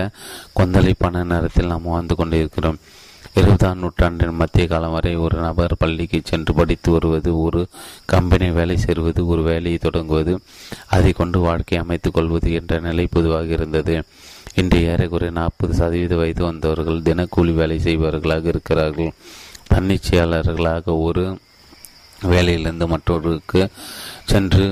கொந்தளிப்பான 0.59 1.23
நேரத்தில் 1.31 1.71
நாம் 1.71 1.89
வாழ்ந்து 1.91 2.15
கொண்டிருக்கிறோம். 2.15 2.79
இருபதாம் 3.39 3.79
நூற்றாண்டின் 3.79 4.39
மத்திய 4.39 4.63
காலம் 4.67 4.91
வரை 4.91 5.11
ஒரு 5.25 5.37
நபர் 5.45 5.73
பள்ளிக்கு 5.77 6.19
சென்று 6.23 6.51
படித்து 6.53 6.89
வருவது 6.91 7.31
ஒரு 7.39 7.61
கம்பெனி 8.05 8.47
வேலை 8.57 8.75
சேருவது 8.77 9.21
ஒரு 9.27 9.41
வேலையை 9.43 9.77
தொடங்குவது 9.77 10.33
அதை 10.95 11.11
கொண்டு 11.11 11.39
வாழ்க்கை 11.39 11.77
அமைத்துக் 11.77 12.13
கொள்வது 12.13 12.51
என்ற 12.59 12.79
நிலை 12.79 13.05
பொதுவாக 13.15 13.49
இருந்தது. 13.57 13.95
இன்று 14.55 14.79
ஏறக்குறைய 14.91 15.33
நாற்பது 15.39 15.73
சதவீத 15.73 16.15
வயது 16.15 16.43
வந்தவர்கள் 16.43 17.03
தினக்கூலி 17.09 17.53
வேலை 17.61 17.79
செய்பவர்களாக 17.87 18.45
இருக்கிறார்கள். 18.53 19.11
தன்னிச்சையாளர்களாக 19.73 20.83
ஒரு 21.07 21.25
வேலையிலிருந்து 22.33 22.87
மற்றொருக்கு 22.87 23.61
சென்று 24.31 24.65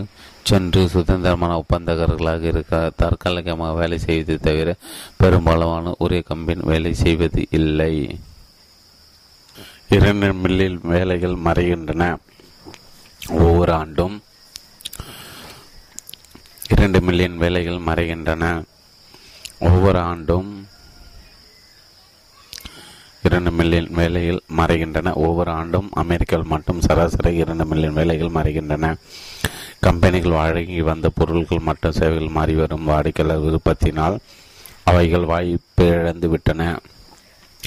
சென்று 0.50 0.82
சுதந்திரமான 0.90 1.54
ஒப்பந்தக்காரர்களாக 1.62 2.44
இருக்க 2.54 2.92
தற்காலிகமாக 2.96 3.74
வேலை 3.74 3.98
செய்வதை 4.00 4.36
தவிர 4.38 4.70
பெரும்பாலான 5.18 5.94
ஒரே 5.98 6.20
கம்பெனி 6.32 6.62
வேலை 6.72 6.94
செய்வது 7.06 7.42
இல்லை. 7.60 7.96
இரண்டு 9.96 10.28
மில்லியன் 10.34 10.78
வேலைகள் 10.92 11.34
மறைகின்றன. 11.46 12.04
ஒவ்வொரு 13.46 13.72
ஆண்டும் 13.74 14.14
இரண்டு 16.74 17.00
மில்லியன் 17.08 17.36
வேலைகள் 17.38 17.80
மறைகின்றன. 17.88 18.44
ஒவ்வொரு 19.70 20.00
ஆண்டும் 20.12 20.50
இரண்டு 23.24 23.52
மில்லியன் 23.52 23.90
வேலைகள் 24.00 24.40
மறைகின்றன. 24.60 25.14
ஒவ்வொரு 25.26 25.52
ஆண்டும் 25.52 25.90
அமெரிக்காவில் 26.04 26.52
மட்டும் 26.54 26.82
சராசரி 26.82 27.34
இரண்டு 27.44 27.66
மில்லியன் 27.66 27.98
வேலைகள் 28.00 28.36
மறைகின்றன. 28.38 28.94
கம்பெனிகள் 29.88 30.40
வழங்கி 30.42 30.82
வந்த 30.92 31.10
பொருட்கள் 31.18 31.68
மற்றும் 31.68 31.98
சேவைகள் 32.00 32.36
மாறி 32.38 32.56
வரும். 32.62 32.88
வாடிக்கையாளர் 32.92 33.46
விருப்பத்தினால் 33.48 34.18
அவைகள் 34.84 35.30
வாய்ப்பு 35.34 35.86
இழந்து 35.88 36.30
விட்டன 36.30 36.62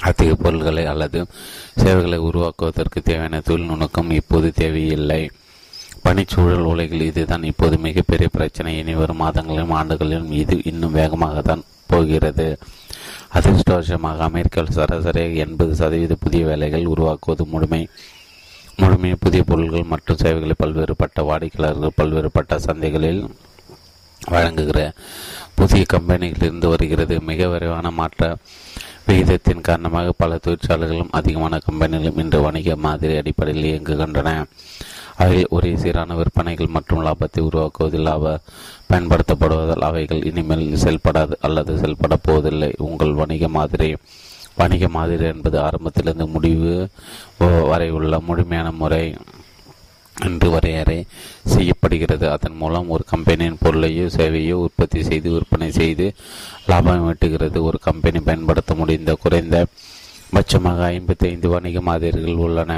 அதிக 0.03 0.34
பொருள்களை 0.34 0.86
அல்லது 0.86 1.26
சேவைகளை 1.82 2.18
உருவாக்குவதற்கு 2.18 3.03
தேவையான 3.03 3.40
தொழில்நுட்பம் 3.40 4.11
இப்போது 4.11 4.53
தேவையில்லை. 4.53 5.30
பனிச்சூழல் 6.05 6.70
உலகில் 6.72 7.01
இதுதான் 7.01 7.42
இப்போது 7.42 7.78
மிகப்பெரிய 7.78 8.28
பிரச்சனை. 8.28 8.78
இனி 8.78 8.94
வரும் 8.94 9.16
மாதங்களிலும் 9.16 9.74
ஆண்டுகளிலும் 9.81 10.31
இது 10.31 10.62
இன்னும் 10.64 10.93
வேகமாக 10.93 11.40
தான் 11.40 11.64
போகிறது. 11.86 12.59
அதிர்ஷ்டவசமாக 13.39 14.23
அமெரிக்காவில் 14.23 14.77
சராசரியாக 14.77 15.40
எண்பது 15.44 15.74
சதவீத 15.74 16.14
புதிய 16.14 16.47
வேலைகள் 16.47 16.86
உருவாக்குவது 16.86 17.44
முழுமை 17.44 17.89
முழுமையை 18.78 19.16
புதிய 19.20 19.43
பொருட்கள் 19.43 19.85
மற்றும் 19.85 20.16
சேவைகளை 20.16 20.55
பல்வேறுபட்ட 20.62 21.23
வாடிக்கையாளர்கள் 21.23 21.97
பல்வேறுபட்ட 21.97 22.56
சந்தைகளில் 22.56 23.31
வழங்குகிற 24.20 24.93
புதிய 25.55 25.85
கம்பெனிகளிலிருந்து 25.93 26.66
வருகிறது. 26.66 27.20
மிக 27.20 27.48
விரைவான 27.48 27.90
மாற்ற 27.90 28.36
விகிதத்தின் 29.06 29.64
காரணமாக 29.68 30.12
பல 30.22 30.39
தொழிற்சாலைகளும் 30.44 31.14
அதிகமான 31.18 31.59
கம்பெனிகளும் 31.66 32.20
இன்று 32.22 32.39
வணிக 32.40 32.76
மாதிரி 32.86 33.14
அடிப்படையில் 33.20 33.68
இயங்குகின்றன. 33.70 34.31
அவைகள் 35.22 35.52
ஒரே 35.56 35.72
சீரான 35.82 36.14
விற்பனைகள் 36.18 36.74
மற்றும் 36.76 37.02
லாபத்தை 37.06 37.43
உருவாக்குவதில் 37.48 38.09
அவ 38.14 38.32
பயன்படுத்தப்படுவதால் 38.90 39.86
அவைகள் 39.89 40.26
இனிமேல் 40.31 40.64
செயல்படாது 40.85 41.35
அல்லது 41.47 41.72
செயல்பட 41.82 42.16
போவதில்லை. 42.28 42.70
உங்கள் 42.89 43.14
வணிக 43.20 43.48
மாதிரி 43.59 43.90
வணிக 44.60 44.89
மாதிரி 44.97 45.24
என்பது 45.35 45.56
ஆரம்பத்திலிருந்து 45.60 46.26
முடிவு 46.35 46.72
வரை 47.70 47.89
உள்ள 47.90 48.20
முழுமையான 48.28 48.68
முறை. 48.82 49.05
என்று 50.28 50.49
வரையறை 50.51 50.99
செய்யப்படுகிறது. 51.55 52.27
அதன் 52.35 52.59
மூலம் 52.62 52.91
ஒரு 52.97 53.05
கம்பெனியின் 53.12 53.61
பொருளையோ 53.62 54.07
சேவையோ 54.16 54.57
உற்பத்தி 54.66 55.03
செய்து 55.11 55.31
விற்பனை 55.35 55.70
செய்து 55.81 56.07
லாபம் 56.70 57.07
வெட்டுகிறது 57.09 57.61
ஒரு 57.69 57.81
கம்பெனி 57.89 58.20
பயன்படுத்த 58.28 58.74
முடிந்த 58.74 59.15
குறைந்த 59.24 59.66
பட்சமாக 60.36 60.81
ஐம்பத்தி 60.95 61.27
ஐந்து 61.32 61.49
வணிக 61.55 61.81
மாதிரிகள் 61.89 62.45
உள்ளன. 62.47 62.73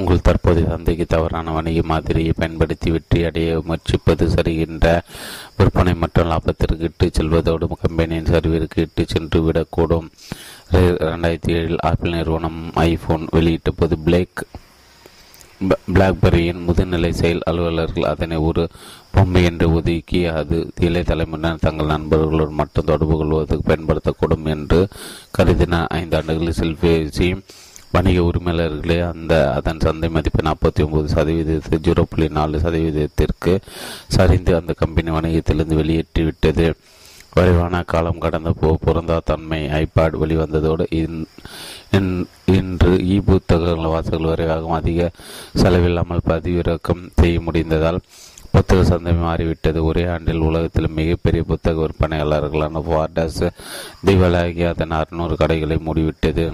உங்கள் 0.00 0.26
தற்போதைய 0.26 0.66
சந்தைக்கு 0.70 1.04
தவறான 1.12 1.52
வணிக 1.56 1.80
மாதிரியை 1.92 2.32
பயன்படுத்தி 2.40 2.88
வெற்றி 2.94 3.20
அடைய 3.28 3.56
முயற்சிப்பது 3.68 4.24
சரிகின்ற 4.34 4.86
விற்பனை 5.56 5.94
மற்றும் 6.02 6.30
லாபத்திற்கு 6.32 6.88
இட்டு 6.88 7.06
செல்வதோடு 7.16 7.68
கம்பெனியின் 7.82 8.30
சரிவிற்கு 8.34 8.78
இட்டு 8.86 9.04
சென்று 9.14 9.40
விடக்கூடும். 9.46 10.06
ரெண்டாயிரத்தி 11.10 11.52
ஏழில் 11.58 11.84
ஆப்பிள் 11.90 12.16
நிறுவனம் 12.18 12.60
ஐபோன் 12.74 13.26
வெளியிட்ட 13.36 13.70
போது 13.80 13.98
பிளேக் 14.06 14.42
பிளாக்பெரியின் 15.88 16.60
முதுநிலை 16.66 17.10
செயல் 17.12 17.46
அலுவலர்கள் 17.46 18.10
அதனை 18.10 18.36
ஒரு 18.40 18.64
பொம்மை 19.12 19.42
என்று 19.44 19.66
ஒதுக்கி 19.72 20.20
அது 20.32 20.56
இளைய 20.80 21.04
தலைமுறையினர் 21.04 21.62
தங்கள் 21.62 21.92
நண்பர்களோடு 21.92 22.52
மட்டும் 22.52 22.86
தொடர்பு 22.86 23.14
கொள்வதற்கு 23.14 23.68
பயன்படுத்தக்கூடும் 23.68 24.46
என்று 24.48 24.80
கருதினார் 25.38 25.90
ஐந்து 25.94 26.16
ஆண்டுகளில் 26.16 26.58
செல்பேசி 26.58 27.28
வணிக 27.94 28.18
உரிமையாளர்களே 28.22 28.98
அந்த 29.10 29.34
அதன் 29.54 29.82
சந்தை 29.84 30.08
மதிப்பு 30.08 30.42
நாற்பத்தி 30.42 30.80
ஒன்பது 30.82 31.08
சதவீதத்திற்கு 31.08 31.84
ஜீரோ 31.86 32.02
புள்ளி 32.04 32.26
நாலு 32.30 32.58
சதவீதத்திற்கு 32.60 33.52
சரிந்து 34.16 34.52
அந்த 34.56 34.72
கம்பெனி 34.78 35.10
வணிகத்திலிருந்து 35.10 35.80
வெளியேற்றிவிட்டது 35.80 36.66
வரைவான 37.36 37.80
காலம் 37.92 38.22
கடந்த 38.24 38.50
போ 38.60 38.68
பொருந்தா 38.84 39.16
தன்மை 39.30 39.58
ஐபாட் 39.80 40.14
வெளிவந்ததோடு 40.22 40.84
இன்று 42.58 42.90
இ 43.14 43.16
புத்தகங்கள் 43.28 43.92
வாசகங்கள் 43.92 44.32
விரைவாகவும் 44.32 44.78
அதிக 44.80 45.10
செலவில்லாமல் 45.62 46.26
பதிவிறக்கம் 46.30 47.02
செய்ய 47.20 47.38
முடிந்ததால் 47.46 48.00
புத்தக 48.54 48.80
சந்தை 48.90 49.12
மாறிவிட்டது. 49.24 49.78
ஒரே 49.88 50.04
ஆண்டில் 50.12 50.46
உலகத்தில் 50.48 50.96
மிகப்பெரிய 50.98 51.42
புத்தக 51.50 51.82
விற்பனையாளர்களான 51.82 52.82
வார்டஸ் 52.92 53.42
திவலாகி 54.06 54.64
அதன் 54.70 54.96
அறுநூறு 55.00 55.36
கடைகளை 55.42 55.76
மூடிவிட்டது. 55.86 56.46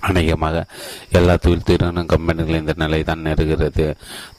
அநேகமாக 0.00 0.56
எல்லா 1.12 1.34
தொழில் 1.36 1.64
திறனும் 1.64 2.10
கம்பெனிகள் 2.12 2.60
இந்த 2.60 2.74
நிலை 2.76 3.00
தான் 3.02 3.24
நெருகிறது 3.26 3.86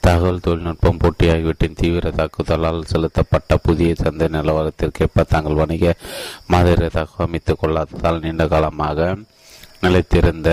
தகவல் 0.01 0.41
தொழில்நுட்பம் 0.41 1.01
போட்டி 1.01 1.25
ஆகியவற்றின் 1.27 1.79
தீவிர 1.81 2.11
தாக்குதலால் 2.11 2.89
செலுத்தப்பட்ட 2.91 3.57
புதிய 3.59 3.91
சந்தை 3.95 4.29
நிலவரத்திற்கேற்ப 4.29 5.25
தாங்கள் 5.25 5.59
வணிக 5.61 5.93
மாதிரியதாக 6.51 7.23
அமைத்துக் 7.23 7.61
கொள்ளாததால் 7.61 8.21
நீண்ட 8.21 8.45
காலமாக 8.47 9.11
நிலைத்திருந்த 9.83 10.49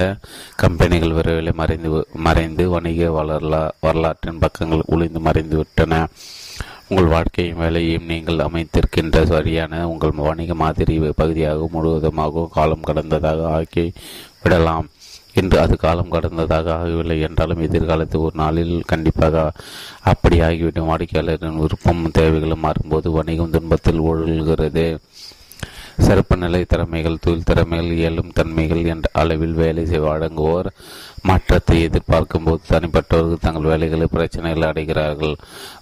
கம்பெனிகள் 0.56 1.16
விரைவில் 1.16 1.50
மறைந்து 1.54 1.88
மறைந்து 2.26 2.64
வணிக 2.70 3.10
வரலா 3.12 3.62
வரலாற்றின் 3.80 4.42
பக்கங்கள் 4.44 4.88
ஒளிந்து 4.88 5.20
மறைந்து 5.20 5.56
விட்டன 5.56 5.94
உங்கள் 6.88 7.08
வாழ்க்கையும் 7.08 7.58
வேலையும் 7.58 8.06
நீங்கள் 8.06 8.44
அமைத்திருக்கின்ற 8.44 9.24
சரியான 9.26 9.80
உங்கள் 9.88 10.14
வணிக 10.20 10.54
மாதிரி 10.54 10.94
பகுதியாக 11.18 11.66
முழுவதுமாகவும் 11.74 12.54
காலம் 12.54 12.86
கடந்ததாக 12.86 13.50
ஆக்கி 13.50 13.84
விடலாம் 14.42 14.86
இன்று 15.34 15.58
அது 15.58 15.76
காலம் 15.76 16.12
கடந்ததாக 16.12 16.72
ஆகவில்லை 16.72 17.20
என்றாலும் 17.20 17.60
எதிர்காலத்தில் 17.60 18.20
ஒரு 18.20 18.34
நாளில் 18.34 18.82
கண்டிப்பாக 18.86 19.52
அப்படி 20.02 20.40
ஆகிவிடும். 20.40 20.88
வாடிக்கையாளரின் 20.90 21.60
விருப்பம் 21.60 22.10
தேவைகளும் 22.10 22.64
மாறும்போது 22.64 23.10
வணிகம் 23.10 23.50
துன்பத்தில் 23.50 24.00
ஊழல்கிறது 24.00 24.98
சிறப்பு 26.06 26.36
நிலை 26.36 26.64
திறமைகள் 26.64 27.20
தொழில் 27.20 27.44
திறமைகள் 27.44 27.92
இயலும் 27.92 28.32
தன்மைகள் 28.32 28.84
என்ற 28.84 29.10
அளவில் 29.12 29.52
வேலை 29.52 29.86
செய்ய 29.86 30.02
வழங்குவோர் 30.06 30.68
மாற்றத்தை 31.22 31.82
எதிர்பார்க்கும் 31.82 32.44
போது 32.44 32.60
தனிப்பட்டவர்கள் 32.68 33.42
தங்கள் 33.42 33.62
வேலைகளை 33.62 34.06
பிரச்சனைகள் 34.06 34.68
அடைகிறார்கள். 34.70 35.34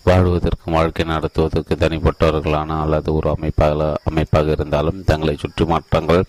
வாழ்வதற்கும் 0.04 0.76
வாழ்க்கை 0.78 1.06
நடத்துவதற்கு 1.06 1.74
தனிப்பட்டவர்களான 1.74 2.80
அல்லது 2.80 3.14
ஒரு 3.14 3.30
அமைப்பாக 3.36 3.96
அமைப்பாக 4.04 4.50
இருந்தாலும் 4.50 5.04
தங்களை 5.04 5.36
சுற்றி 5.36 5.64
மாற்றங்கள் 5.64 6.24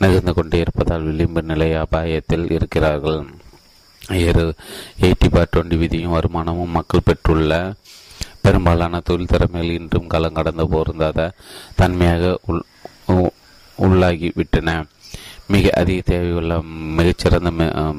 நிகழ்ந்து 0.00 0.32
கொண்டே 0.34 0.58
இருப்பதால் 0.58 1.06
விளிம்பு 1.08 1.42
நிலை 1.42 1.68
அபாயத்தில் 1.82 2.46
இருக்கிறார்கள். 2.56 3.20
எயிட்டி 5.02 5.28
பார் 5.34 5.52
டுவெண்டி 5.52 5.76
விதியும் 5.78 6.14
வருமானமும் 6.16 6.74
மக்கள் 6.78 7.04
பெற்றுள்ள 7.04 7.52
பெரும்பாலான 8.44 9.00
தொழில் 9.00 9.30
திறமைகள் 9.32 9.76
இன்றும் 9.76 10.10
காலம் 10.12 10.36
கடந்து 10.38 10.64
பொருந்தாத 10.74 11.20
தன்மையாக 11.80 12.36
உள் 12.50 12.62
உள்ளாகி 13.78 14.28
விட்டன 14.34 14.70
மிக 15.54 15.72
அதிக 15.80 16.00
தேவையுள்ள 16.06 16.52
மிகச்சிறந்த 16.98 17.50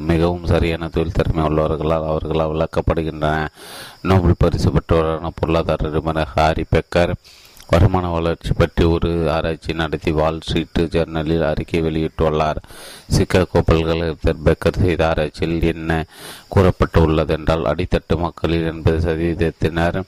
மிகவும் 0.10 0.48
சரியான 0.48 0.88
தொழில் 0.88 1.18
திறமை 1.18 1.44
உள்ளவர்களால் 1.50 2.08
அவர்களால் 2.12 2.52
விளக்கப்படுகின்றன 2.54 3.36
நோபல் 4.10 4.42
பரிசு 4.44 4.72
பெற்றவரான 4.72 5.32
பொருளாதார 5.40 5.90
நிபுணர் 5.90 6.34
ஹாரி 6.36 6.66
பெக்கர் 6.76 7.14
வருமான 7.72 8.10
வளர்ச்சி 8.10 8.52
பற்றி 8.54 8.84
ஒரு 8.84 9.10
ஆராய்ச்சி 9.30 9.72
நடத்தி 9.74 10.12
வால் 10.12 10.40
ஸ்ட்ரீட் 10.46 10.80
ஜெர்னலில் 10.94 11.44
அறிக்கை 11.50 11.80
வெளியிட்டுள்ளார். 11.82 12.60
சிக்காகோ 13.16 13.60
பல்கலைக்கழகத்தில் 13.70 14.46
பெக்கர் 14.46 14.80
செய்த 14.84 15.08
ஆராய்ச்சியில் 15.08 15.68
என்ன 15.74 16.06
கூறப்பட்டு 16.48 17.02
உள்ளதென்றால் 17.08 17.70
அடித்தட்டு 17.72 18.18
மக்களில் 18.18 18.70
எண்பது 18.72 19.00
சதவீதத்தினர் 19.08 20.00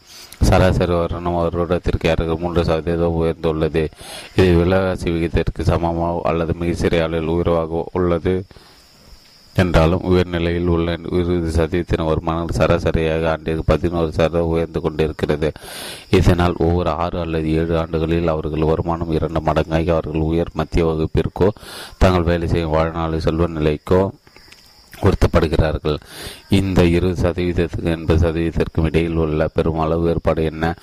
சராசரி 0.50 0.94
வருமானம் 0.94 1.38
வருடத்திற்கு 1.40 2.08
யாருக்கு 2.08 2.38
மூன்று 2.38 2.64
சதவீதம் 2.64 3.20
உயர்ந்துள்ளது. 3.22 3.84
இது 4.36 4.50
விலவாசி 4.62 5.08
விகிதத்திற்கு 5.16 5.64
சமமாக 5.72 6.22
அல்லது 6.32 6.54
மிக 6.54 6.74
சிறிய 6.74 7.04
அளவில் 7.04 7.34
உயர்வாக 7.36 7.86
உள்ளது? 7.92 8.36
என்றாலும் 9.62 10.06
உயர்நிலையில் 10.10 10.72
உள்ள 10.76 10.98
இருபது 11.20 11.50
சதவீதத்தின் 11.58 12.08
வருமானம் 12.10 12.56
சராசரியாக 12.58 13.30
ஆண்டிற்கு 13.34 13.64
பதினோரு 13.72 14.12
சதவீதம் 14.18 14.52
உயர்ந்து 14.54 14.80
கொண்டிருக்கிறது. 14.86 15.50
இதனால் 16.20 16.56
ஒவ்வொரு 16.66 16.92
ஆறு 17.04 17.20
அல்லது 17.26 17.52
ஏழு 17.60 17.76
ஆண்டுகளில் 17.82 18.34
அவர்கள் 18.36 18.70
வருமானம் 18.72 19.14
இரண்டு 19.18 19.42
மடங்காகி 19.50 19.92
அவர்கள் 19.96 20.30
உயர் 20.32 20.56
மத்திய 20.62 20.86
வகுப்பிற்கோ 20.90 21.50
தங்கள் 22.04 22.30
வேலை 22.32 22.48
செய்யும் 22.54 22.76
வாழ்நாள் 22.78 23.24
செல்வ 23.28 23.48
நிலைக்கோ 23.60 24.02
உறுத்தப்படுகிறார்கள் 24.94 25.98
இந்த 26.58 26.80
இருபது 26.96 27.18
சதவீதத்துக்கு 27.24 27.92
எண்பது 27.94 28.20
சதவீதத்திற்கும் 28.24 28.88
இடையில் 28.90 29.20
உள்ள 29.24 29.48
பெருமளவு 29.56 30.06
வேறுபாடு 30.08 30.44
என்ன? 30.52 30.74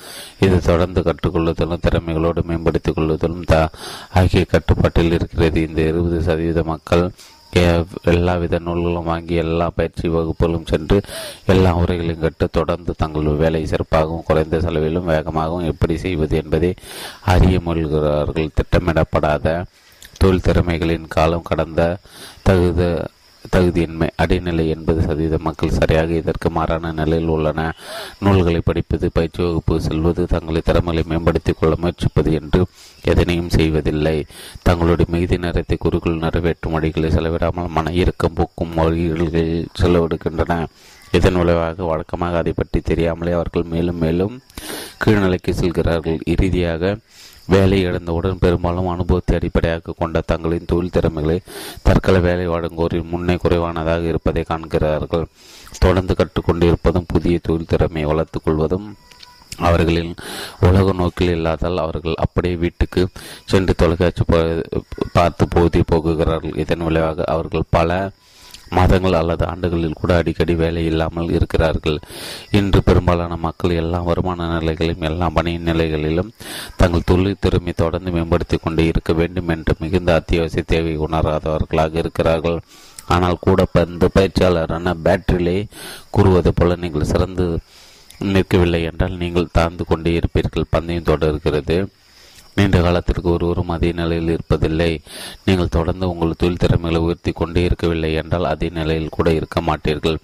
இது 0.45 0.59
தொடர்ந்து 0.69 1.01
கற்றுக்கொள்ளுதலும் 1.09 1.83
திறமைகளோடு 1.87 2.43
மேம்படுத்திக் 2.51 2.97
கொள்ளுதலும் 2.99 3.47
த 3.53 3.57
ஆகிய 4.21 4.45
கட்டுப்பாட்டில் 4.55 5.17
இருக்கிறது. 5.19 5.61
இந்த 5.69 5.81
இருபது 5.91 6.21
சதவீத 6.29 6.63
மக்கள் 6.73 7.05
எல்லா 7.53 8.35
வித 8.35 8.59
நூல்களும் 8.59 9.05
வாங்கி 9.05 9.35
எல்லா 9.35 9.71
பயிற்சி 9.71 10.09
வகுப்புகளும் 10.09 10.67
சென்று 10.67 11.03
எல்லா 11.47 11.77
உரைகளையும் 11.77 12.19
கட்டு 12.19 12.49
தொடர்ந்து 12.49 12.95
தங்கள் 12.97 13.23
வேலை 13.23 13.65
சிறப்பாகவும் 13.65 14.25
குறைந்த 14.25 14.61
செலவிலும் 14.61 15.09
வேகமாகவும் 15.09 15.65
எப்படி 15.65 15.99
செய்வது 15.99 16.37
என்பதை 16.37 16.75
அறிய 17.25 17.59
முயல்கிறார்கள். 17.59 18.55
திட்டமிடப்படாத 18.55 19.65
தொழில் 20.19 20.41
திறமைகளின் 20.41 21.09
காலம் 21.09 21.43
கடந்த 21.43 21.99
தகுத 22.43 23.09
தகுதியின்மை 23.53 24.09
அடிநிலை 24.23 24.67
எண்பது 24.67 25.01
சதவீத 25.01 25.39
மக்கள் 25.39 25.71
சரியாக 25.71 26.13
இதற்கு 26.13 26.51
மாறான 26.51 26.93
நிலையில் 26.93 27.29
உள்ளன. 27.29 27.75
நூல்களை 28.19 28.61
படிப்பது 28.65 29.11
பயிற்சி 29.13 29.43
வகுப்பு 29.43 29.81
செல்வது 29.81 30.27
தங்களை 30.27 30.61
திறமைகளை 30.61 31.03
மேம்படுத்திக் 31.09 31.57
கொள்ள 31.61 31.77
முயற்சிப்பது 31.83 32.33
என்று 32.33 32.67
எதனையும் 33.13 33.55
செய்வதில்லை. 33.57 34.17
தங்களுடைய 34.67 35.07
மிகுதி 35.15 35.37
நேரத்தை 35.45 35.77
குறுக்குள் 35.81 36.23
நிறைவேற்றும் 36.25 36.75
வழிகளை 36.77 37.11
செலவிடாமல் 37.17 37.75
மன 37.77 37.93
இறுக்கம் 38.03 38.37
போக்கும் 38.39 38.77
வழிகளில் 38.81 39.69
செலவிடுகின்றன. 39.81 40.55
இதன் 41.17 41.39
விளைவாக 41.41 41.85
வழக்கமாக 41.91 42.39
அதை 42.43 42.53
பற்றி 42.57 42.79
தெரியாமலே 42.81 43.33
அவர்கள் 43.39 43.71
மேலும் 43.75 44.01
மேலும் 44.05 44.35
கீழ்நிலைக்கு 45.03 45.53
செல்கிறார்கள். 45.61 46.19
இறுதியாக 46.35 46.97
வேலை 47.55 47.79
இழந்தவுடன் 47.87 48.41
பெரும்பாலும் 48.45 48.89
அனுபவத்தை 48.93 49.35
அடிப்படையாக 49.39 49.95
கொண்ட 49.99 50.23
தங்களின் 50.31 50.71
தொழில் 50.71 50.95
திறமைகளை 50.97 51.37
தற்கால 51.87 52.21
வேலை 52.27 52.47
வழங்குவோரின் 52.49 53.11
முன்னே 53.13 53.37
குறைவானதாக 53.43 54.09
இருப்பதை 54.13 54.43
காண்கிறார்கள். 54.49 55.27
தொடர்ந்து 55.85 56.15
கற்றுக்கொண்டிருப்பதும் 56.21 57.11
புதிய 57.13 57.39
தொழில் 57.49 57.71
திறமையை 57.73 58.07
வளர்த்துக் 58.11 58.45
கொள்வதும் 58.47 58.89
அவர்களின் 59.69 60.13
உலக 60.69 60.93
நோக்கில் 61.01 61.35
இல்லாதால் 61.37 61.83
அவர்கள் 61.85 62.21
அப்படியே 62.25 62.57
வீட்டுக்கு 62.65 63.03
சென்று 63.53 63.75
தொலைக்காட்சி 63.83 64.25
பார்த்து 65.17 65.47
போதி 65.57 65.83
போகுகிறார்கள். 65.93 66.57
இதன் 66.65 66.87
விளைவாக 66.89 67.25
அவர்கள் 67.35 67.73
பல 67.79 67.99
மாதங்கள் 68.77 69.17
அல்லது 69.19 69.45
ஆண்டுகளில் 69.51 69.99
கூட 69.99 70.13
அடிக்கடி 70.21 70.55
வேலை 70.61 70.83
இல்லாமல் 70.91 71.29
இருக்கிறார்கள். 71.31 71.99
இன்று 72.59 72.81
பெரும்பாலான 72.89 73.37
மக்கள் 73.45 73.77
எல்லா 73.83 73.99
வருமான 74.09 74.49
நிலைகளையும் 74.55 75.07
எல்லா 75.11 75.27
பணி 75.37 75.53
நிலைகளிலும் 75.69 76.33
தங்கள் 76.81 77.07
தொழில் 77.11 77.43
திறமை 77.45 77.75
தொடர்ந்து 77.83 78.15
மேம்படுத்தி 78.17 78.59
கொண்டே 78.59 78.87
இருக்க 78.87 79.13
வேண்டும் 79.13 79.53
என்று 79.55 79.75
மிகுந்த 79.85 80.13
அத்தியாவசிய 80.21 80.65
தேவை 80.67 80.95
உணராதவர்களாக 81.07 81.95
இருக்கிறார்கள். 82.03 82.59
ஆனால் 83.15 83.43
கூட 83.47 83.61
பந்து 83.73 84.07
பயிற்சியாளரான 84.15 84.95
பேட்டரியிலே 85.05 85.59
கூறுவது 86.11 86.53
போல 86.55 86.77
நீங்கள் 86.85 87.11
சிறந்து 87.13 87.47
நிற்கவில்லை 88.35 88.81
என்றால் 88.91 89.21
நீங்கள் 89.23 89.55
தாழ்ந்து 89.57 89.85
கொண்டே 89.85 90.13
இருப்பீர்கள். 90.19 90.73
பந்தயம் 90.75 91.09
தொடர்கிறது 91.11 91.77
நீண்ட 92.59 92.79
காலத்திற்கு 92.85 93.29
ஒருவரும் 93.35 93.73
அதே 93.75 93.89
நிலையில் 93.99 94.33
இருப்பதில்லை. 94.35 94.93
நீங்கள் 95.47 95.75
தொடர்ந்து 95.77 96.07
உங்கள் 96.13 96.39
தொழில் 96.41 96.63
திறமைகளை 96.63 97.01
உயர்த்தி 97.07 97.33
கொண்டே 97.41 97.63
இருக்கவில்லை 97.69 98.11
என்றால் 98.23 98.51
அதே 98.53 98.69
நிலையில் 98.79 99.15
கூட 99.17 99.29
இருக்க 99.39 99.61
மாட்டீர்கள். 99.69 100.19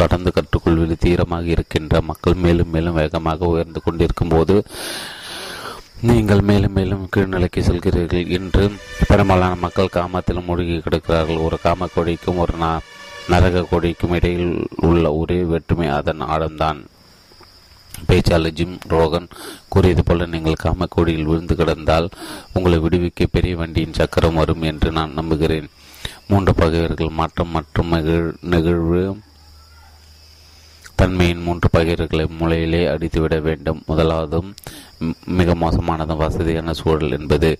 தொடர்ந்து 0.00 0.30
கற்றுக்கொள்வதில் 0.36 1.02
தீரமாக 1.04 1.46
இருக்கின்ற 1.54 1.94
மக்கள் 2.10 2.36
மேலும் 2.44 2.70
மேலும் 2.74 2.98
வேகமாக 3.00 3.48
உயர்ந்து 3.54 3.80
கொண்டிருக்கும் 3.86 4.32
போது 4.34 4.54
நீங்கள் 6.08 6.42
மேலும் 6.50 6.76
மேலும் 6.78 7.02
கீழ்நிலைக்கு 7.14 7.60
செல்கிறீர்கள். 7.66 8.28
இன்று 8.36 8.62
பெரும்பாலான 9.08 9.58
மக்கள் 9.64 9.94
காமத்தில் 9.96 10.46
மூழ்கி 10.46 10.76
கிடக்கிறார்கள். 10.84 11.44
ஒரு 11.46 11.56
காம 11.64 11.88
கொடிக்கும் 11.96 12.40
ஒரு 12.44 12.54
நரக 13.32 13.66
கொடிக்கும் 13.72 14.14
இடையில் 14.18 14.54
உள்ள 14.88 15.04
ஒரே 15.20 15.42
வேற்றுமை 15.50 15.88
அதன் 15.98 16.24
ஆழம்தான். 16.34 16.80
பேச்சாளர் 18.08 18.56
ஜிம் 18.58 18.76
ரோகன் 18.94 19.28
கூறியது 19.72 20.02
போல 20.08 20.26
நீங்கள் 20.34 20.62
காமக்கோடியில் 20.62 21.28
விழுந்து 21.30 21.54
கிடந்தால் 21.60 22.08
உங்களை 22.56 22.78
விடுவிக்க 22.84 23.26
பெரிய 23.36 23.54
வண்டியின் 23.60 23.98
சக்கரம் 24.00 24.38
வரும் 24.40 24.66
என்று 24.70 24.90
நான் 24.98 25.16
நம்புகிறேன். 25.18 25.68
மூன்று 26.30 26.52
பகைவர்கள் 26.60 27.16
மாற்றம் 27.20 27.54
மற்றும் 27.56 27.92
நிகழ்வு 28.52 29.02
தன்மையின் 31.00 31.44
மூன்று 31.44 31.68
பகிர்களை 31.76 32.24
மூளையிலே 32.38 32.80
அடித்துவிட 32.92 33.36
வேண்டும். 33.46 33.78
முதலாவதும் 33.90 34.48
மிக 35.38 35.54
மோசமானதும் 35.62 36.22
வசதியான 36.24 36.72
சூழல் 36.80 37.16
என்பது. 37.18 37.50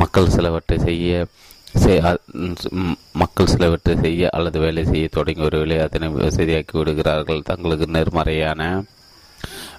மக்கள் 0.00 0.34
சிலவற்றை 0.36 0.78
செய்ய 0.86 1.26
மக்கள் 3.20 3.50
சிலவற்றை 3.52 3.94
செய்ய 4.04 4.28
அல்லது 4.36 4.58
வேலை 4.64 4.82
செய்ய 4.90 5.06
தொடங்கி 5.16 5.42
வருவதை 5.46 5.76
அதனை 5.86 6.08
வசதியாக்கி 6.14 6.74
விடுகிறார்கள். 6.78 7.46
தங்களுக்கு 7.50 7.86
நேர்மறையான 7.96 8.62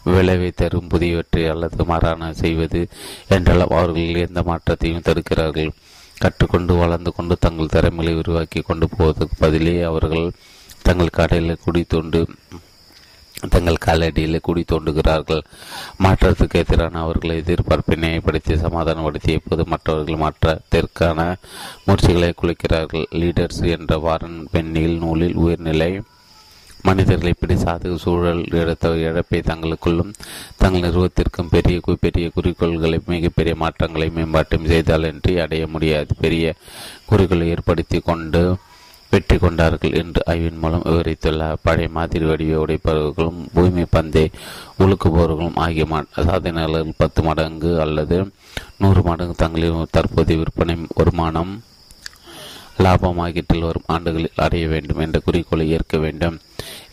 விளைவை 0.03 0.51
தரும் 0.51 0.89
புதியவற்றை 0.89 1.49
அல்லது 1.49 1.85
மாறான 1.85 2.33
செய்வது 2.33 2.87
என்றால் 3.27 3.61
அவர்கள் 3.61 4.23
எந்த 4.27 4.41
மாற்றத்தையும் 4.43 5.01
தடுக்கிறார்கள். 5.01 5.71
கற்றுக்கொண்டு 6.17 6.77
வளர்ந்து 6.77 7.11
கொண்டு 7.13 7.35
தங்கள் 7.39 7.67
திறமைகளை 7.67 8.15
உருவாக்கி 8.15 8.61
கொண்டு 8.61 8.89
போவதற்கு 8.89 9.35
பதிலே 9.39 9.81
அவர்கள் 9.81 10.31
தங்கள் 10.83 11.09
கடையில் 11.09 11.61
குடி 11.63 11.85
தோண்டு 11.93 12.27
தங்கள் 13.49 13.83
காலடியில் 13.85 14.39
குடி 14.39 14.65
தோண்டுகிறார்கள் 14.71 15.41
மாற்றத்துக்கு 16.03 16.59
எதிரான 16.59 16.99
அவர்களை 16.99 17.41
எதிர்பார்ப்பை 17.41 17.95
நியாயப்படுத்தி 17.95 18.55
சமாதானப்படுத்தி 18.55 19.31
எப்போது 19.31 19.65
மற்றவர்கள் 19.65 20.21
மாற்றத்திற்கான 20.23 21.35
முயற்சிகளை 21.85 22.33
குளிக்கிறார்கள் 22.41 23.05
லீடர்ஸ் 23.11 23.63
என்ற 23.63 23.97
வாரன் 23.97 24.47
பெண்ணில் 24.51 24.97
நூலில் 24.97 25.35
உயர்நிலை 25.35 26.01
மனிதர்களை 26.83 27.29
இப்படி 27.29 27.55
சாதக 27.55 27.95
சூழல் 27.95 28.41
இழத்த 28.51 28.97
இழப்பை 28.97 29.39
தங்களுக்குள்ளும் 29.41 30.13
தங்கள் 30.57 30.81
நிறுவத்திற்கும் 30.81 31.49
பெரிய 31.49 31.79
பெரிய 31.99 32.31
குறிக்கோள்களை 32.35 32.99
மிகப்பெரிய 33.05 33.55
மாற்றங்களை 33.55 34.09
மேம்பாட்டும் 34.09 34.67
செய்தாலின்றி 34.67 35.39
அடைய 35.39 35.67
முடியாது. 35.67 36.15
பெரிய 36.19 36.53
குறிக்கோளை 37.05 37.49
ஏற்படுத்தி 37.49 37.99
கொண்டு 37.99 38.43
வெற்றி 39.11 39.37
கொண்டார்கள் 39.37 39.91
என்று 39.91 40.21
ஆய்வின் 40.25 40.57
மூலம் 40.57 40.83
விவரித்துள்ள 40.85 41.55
பழைய 41.61 41.89
மாதிரி 41.89 42.25
வடிவ 42.25 42.65
உடைப்பவர்களும் 42.65 43.39
பூமி 43.53 43.85
பந்தை 43.89 44.25
உழுக்குபவர்களும் 44.79 45.55
ஆகிய 45.55 45.85
சாதனையாளர்கள் 46.25 46.93
பத்து 46.97 47.23
மடங்கு 47.23 47.81
அல்லது 47.81 48.17
நூறு 48.77 49.01
மடங்கு 49.01 49.35
தங்களின் 49.35 49.87
தற்போதைய 49.91 50.39
விற்பனை 50.39 50.77
வருமானம் 50.95 51.53
லாபம் 52.85 53.19
ஆகியத்தில் 53.23 53.65
வரும் 53.67 53.89
ஆண்டுகளில் 53.93 54.39
அடைய 54.45 54.65
வேண்டும் 54.73 55.01
என்ற 55.05 55.17
குறிக்கோளை 55.25 55.65
ஏற்க 55.75 55.97
வேண்டும் 55.97 56.37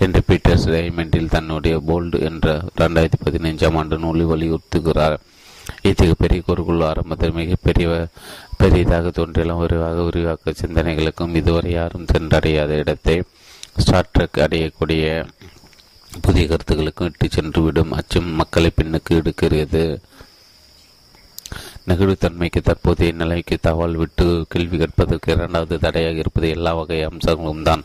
என்று 0.05 0.21
பீட்டர்ஸ் 0.29 0.67
டைமண்டில் 0.75 1.33
தன்னுடைய 1.35 1.77
போல்டு 1.89 2.19
என்ற 2.29 2.55
இரண்டாயிரத்தி 2.79 3.19
பதினைஞ்சாம் 3.27 3.77
ஆண்டு 3.81 3.99
நூலில் 4.05 4.31
வலியுறுத்துகிறார். 4.33 5.17
இத்தகைய 5.89 6.15
பெரிய 6.19 6.41
குறுகுள் 6.47 6.87
ஆரம்பத்தில் 6.89 7.39
மிகப்பெரிய 7.39 7.87
பெரியதாக 8.61 9.11
தோன்றியெல்லாம் 9.19 9.63
விரிவாக 9.63 10.03
விரிவாக்க 10.03 10.55
சிந்தனைகளுக்கும் 10.63 11.35
இதுவரை 11.41 11.73
யாரும் 11.73 12.11
சென்றடையாத 12.13 12.73
இடத்தை 12.83 13.17
ஸ்டார்ட்ரக் 13.83 14.43
அடையக்கூடிய 14.45 15.05
புதிய 16.27 16.45
கருத்துக்களுக்கும் 16.47 17.09
இட்டு 17.09 17.27
சென்றுவிடும் 17.37 17.95
அச்சம் 17.99 18.31
மக்களை 18.41 18.71
பின்னுக்கு 18.77 19.13
எடுக்கிறது. 19.21 19.85
நெகிழ்வுத்தன்மைக்கு 21.89 22.61
தற்போதைய 22.61 23.13
நிலைக்கு 23.13 23.57
தகவல் 23.61 23.97
விட்டு 23.97 24.27
கேள்வி 24.49 24.77
கேட்பதற்கு 24.79 25.33
இரண்டாவது 25.33 25.79
தடையாக 25.79 26.17
இருப்பது 26.17 26.49
எல்லா 26.49 26.73
வகை 26.75 27.03
அம்சங்களும் 27.03 27.63
தான். 27.63 27.83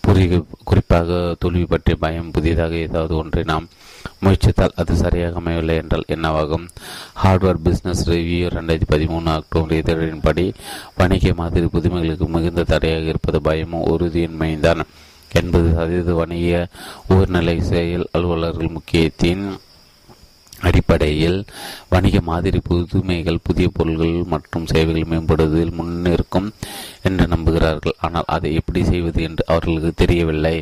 புதிய 0.00 0.38
குறிப்பாக 0.64 1.34
தோல்வி 1.38 1.64
பற்றிய 1.64 1.96
பயம் 1.96 2.30
புதிதாக 2.30 2.74
ஏதாவது 2.86 3.16
ஒன்றை 3.16 3.42
நாம் 3.44 3.68
முயற்சித்தால் 4.22 4.76
அது 4.76 4.96
சரியாக 4.96 5.38
அமையவில்லை 5.40 5.76
என்றால் 5.76 6.04
என்னவாகும்? 6.08 6.66
ஹார்ட்வேர் 7.22 7.62
பிசினஸ் 7.66 8.02
ரிவ்யூ 8.10 8.48
ரெண்டாயிரத்தி 8.56 8.88
பதிமூணு 8.92 9.30
அக்டோபர் 9.34 9.78
இதழின்படி 9.78 10.44
வணிக 10.96 11.34
மாதிரி 11.34 11.66
புதுமைகளுக்கு 11.66 12.28
மிகுந்த 12.28 12.64
தடையாக 12.64 13.04
இருப்பது 13.04 13.40
பயமும் 13.40 13.86
உறுதியின்மைதான் 13.92 14.82
என்பது 15.30 15.68
சதவீத 15.70 16.12
வணிக 16.14 16.68
உயர்நிலை 17.08 17.60
செயல் 17.60 18.06
அலுவலர்கள் 18.12 18.68
முக்கியத்தின் 18.68 19.44
அடிப்படையில் 20.68 21.38
வணிக 21.92 22.20
மாதிரி 22.28 22.58
புதுமைகள் 22.68 23.44
புதிய 23.46 23.68
பொருள்கள் 23.76 24.14
மற்றும் 24.32 24.68
சேவைகள் 24.72 25.10
மேம்படுவதில் 25.12 25.76
முன்னிற்கும் 25.78 26.48
என்று 27.08 27.26
நம்புகிறார்கள். 27.34 27.96
ஆனால் 28.06 28.30
அதை 28.36 28.50
எப்படி 28.60 28.82
செய்வது 28.90 29.22
என்று 29.28 29.44
அவர்களுக்கு 29.52 29.92
தெரியவில்லை. 30.02 30.56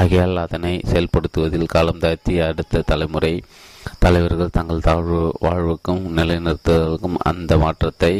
ஆகையால் 0.00 0.42
அதனை 0.46 0.74
செயல்படுத்துவதில் 0.92 1.72
காலம் 1.74 2.02
தாழ்த்தி 2.04 2.34
அடுத்த 2.48 2.84
தலைமுறை 2.92 3.34
தலைவர்கள் 4.04 4.54
தங்கள் 4.56 4.86
தாழ்வு 4.86 5.20
வாழ்வுக்கும் 5.44 6.02
நிலைநிறுத்துவதற்கும் 6.18 7.16
அந்த 7.30 7.52
மாற்றத்தை 7.62 8.12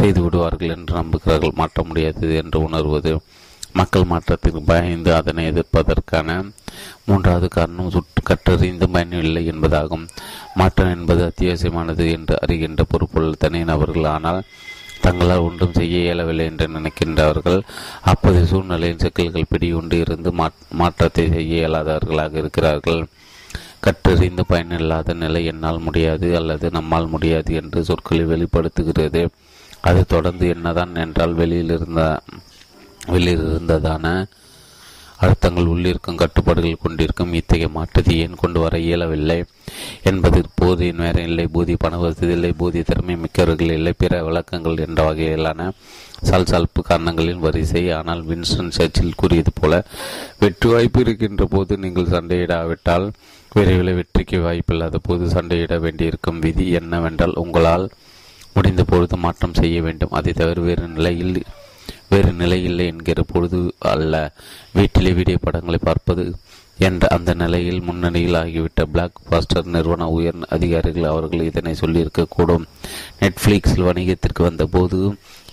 செய்து 0.00 0.20
விடுவார்கள் 0.22 0.74
என்று 0.76 0.94
நம்புகிறார்கள். 1.00 1.58
மாற்ற 1.60 1.84
முடியாதது 1.88 2.34
என்று 2.42 2.60
உணர்வது. 2.68 3.12
மக்கள் 3.78 4.10
மாற்றத்திற்கு 4.10 4.60
பயந்து 4.70 5.10
அதனை 5.14 5.42
எதிர்ப்பதற்கான 5.52 6.36
மூன்றாவது 7.06 7.48
காரணம் 7.48 7.92
சுற்று 7.96 8.20
கற்றறிந்து 8.22 8.86
பயனில்லை 8.94 9.42
என்பதாகும். 9.52 10.06
மாற்றம் 10.60 10.94
என்பது 10.96 11.22
அத்தியாவசியமானது 11.30 12.06
என்று 12.16 12.36
அறிகின்ற 12.44 12.82
பொறுப்புள்ள 12.92 13.32
தனி 13.44 13.60
நபர்கள். 13.72 14.08
ஆனால் 14.14 14.40
தங்களால் 15.04 15.46
ஒன்றும் 15.46 15.76
செய்ய 15.78 15.96
இயலவில்லை 16.04 16.44
என்று 16.50 16.66
நினைக்கின்றவர்கள். 16.76 17.60
அப்போது 18.12 18.40
சூழ்நிலையின் 18.52 19.02
சிக்கல்கள் 19.04 19.50
பிடியுண்டு 19.52 19.96
இருந்து 20.04 20.30
மாற்றத்தை 20.80 21.26
செய்ய 21.34 21.60
இயலாதவர்களாக 21.60 22.34
இருக்கிறார்கள். 22.42 23.02
கற்றறிந்து 23.86 24.42
பயனில்லாத 24.52 25.14
நிலை 25.22 25.42
என்னால் 25.50 25.84
முடியாது 25.86 26.28
அல்லது 26.38 26.66
நம்மால் 26.70 27.12
முடியாது 27.14 27.50
என்று 27.60 27.80
சொற்களை 27.88 28.24
வெளிப்படுத்துகிறது. 28.32 29.22
அது 29.88 30.00
தொடர்ந்து 30.14 30.46
என்னதான் 30.54 30.94
என்றால் 31.02 31.34
வெளியில் 31.40 31.72
இருந்த 31.74 32.02
வெளியில் 33.12 33.44
இருந்ததான 33.48 34.04
அழுத்தங்கள் 35.22 35.70
உள்ளிருக்கும் 35.72 36.18
கட்டுப்பாடுகள் 36.22 36.82
கொண்டிருக்கும் 36.82 37.34
இத்தகைய 37.38 37.68
மாற்றத்தை 37.76 38.14
ஏன் 38.24 38.40
கொண்டு 38.40 38.58
வர 38.62 38.74
இயலவில்லை? 38.86 39.38
என்பது 40.10 40.38
போதிய 40.60 40.92
நேரம் 40.98 41.28
இல்லை 41.30 41.44
போதி 41.54 41.74
பண 41.84 41.98
வசதி 42.02 42.32
இல்லை 42.36 42.50
போதிய 42.60 42.82
திறமை 42.88 43.14
மிக்கவர்கள் 43.22 43.72
இல்லை 43.78 43.92
பிற 44.02 44.22
விளக்கங்கள் 44.26 44.82
என்ற 44.86 45.00
வகையிலான 45.08 45.68
சல்சல்ப்பு 46.28 46.80
காரணங்களின் 46.90 47.44
வரிசை. 47.46 47.82
ஆனால் 47.98 48.22
வின்ஸ்டன் 48.28 48.74
சர்ச்சில் 48.78 49.18
கூறியது 49.22 49.52
போல 49.60 49.82
வெற்றி 50.42 50.68
வாய்ப்பு 50.72 51.00
இருக்கின்ற 51.04 51.44
போது 51.54 51.72
நீங்கள் 51.84 52.12
சண்டையிடாவிட்டால் 52.14 53.06
விரைவில் 53.52 53.96
வெற்றிக்கு 53.98 54.38
வாய்ப்பில்லாத 54.46 54.96
போது 55.02 55.26
சண்டையிட 55.36 55.76
வேண்டியிருக்கும் 55.84 56.42
விதி 56.46 56.66
என்னவென்றால் 56.80 57.40
உங்களால் 57.42 57.86
முடிந்த 58.56 58.82
பொழுது 58.84 59.16
மாற்றம் 59.24 59.58
செய்ய 59.60 59.78
வேண்டும். 59.86 60.14
அதை 60.18 60.32
தவிர 60.32 60.60
வேறு 60.66 60.86
நிலையில் 60.88 61.34
வேறு 62.16 62.32
நிலை 62.42 62.60
இல்லை 62.70 62.86
என்கிற 62.94 63.20
பொழுது 63.32 63.62
அல்ல. 63.94 64.14
வீட்டிலே 64.76 65.12
வீடியோ 65.20 65.38
படங்களை 65.46 65.80
பார்ப்பது 65.88 66.26
என்ற 66.86 67.02
அந்த 67.16 67.30
நிலையில் 67.40 67.84
முன்னணியில் 67.86 68.38
ஆகிவிட்ட 68.40 68.82
பிளாக் 68.94 69.20
பாஸ்டர் 69.28 69.70
நிறுவன 69.74 70.08
உயர் 70.16 70.42
அதிகாரிகள் 70.56 71.06
அவர்கள் 71.10 71.46
இதனை 71.50 71.72
சொல்லியிருக்கக்கூடும். 71.80 72.64
நெட்ஃப்ளிக்ஸில் 73.20 73.86
வணிகத்திற்கு 73.88 74.42
வந்தபோது 74.46 74.98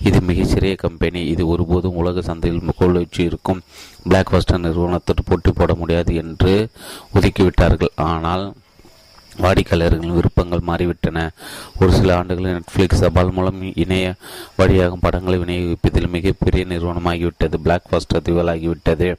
இது 0.08 0.18
மிகச்சிறிய 0.30 0.74
கம்பெனி 0.84 1.20
இது 1.32 1.42
ஒருபோதும் 1.52 1.98
உலக 2.02 2.24
சந்தையில் 2.28 2.76
கோல்வச்சு 2.80 3.20
இருக்கும். 3.28 3.62
பிளாக் 4.08 4.32
பாஸ்டர் 4.34 4.64
நிறுவனத்தோடு 4.66 5.24
போட்டி 5.30 5.52
போட 5.52 5.74
முடியாது 5.82 6.14
என்று 6.24 6.54
ஒதுக்கிவிட்டார்கள். 7.16 7.94
ஆனால் 8.10 8.44
வாடிக்கையாளர்களின் 9.38 10.14
விருப்பங்கள் 10.14 10.60
மாறிவிட்டன. 10.66 11.28
ஒரு 11.80 11.92
சில 11.92 12.16
ஆண்டுகளில் 12.16 12.60
நெட்ஃப்ளிக்ஸ் 12.60 13.00
தபால் 13.00 13.30
மூலம் 13.30 13.62
இணைய 13.74 14.14
வழியாகும் 14.58 15.00
படங்களை 15.00 15.38
விநியோகிப்பதில் 15.38 16.08
மிகப்பெரிய 16.08 16.64
நிறுவனமாகிவிட்டது. 16.64 17.56
Black 17.62 17.90
pastor 17.90 18.22
திவலாகிவிட்டது. 18.22 19.16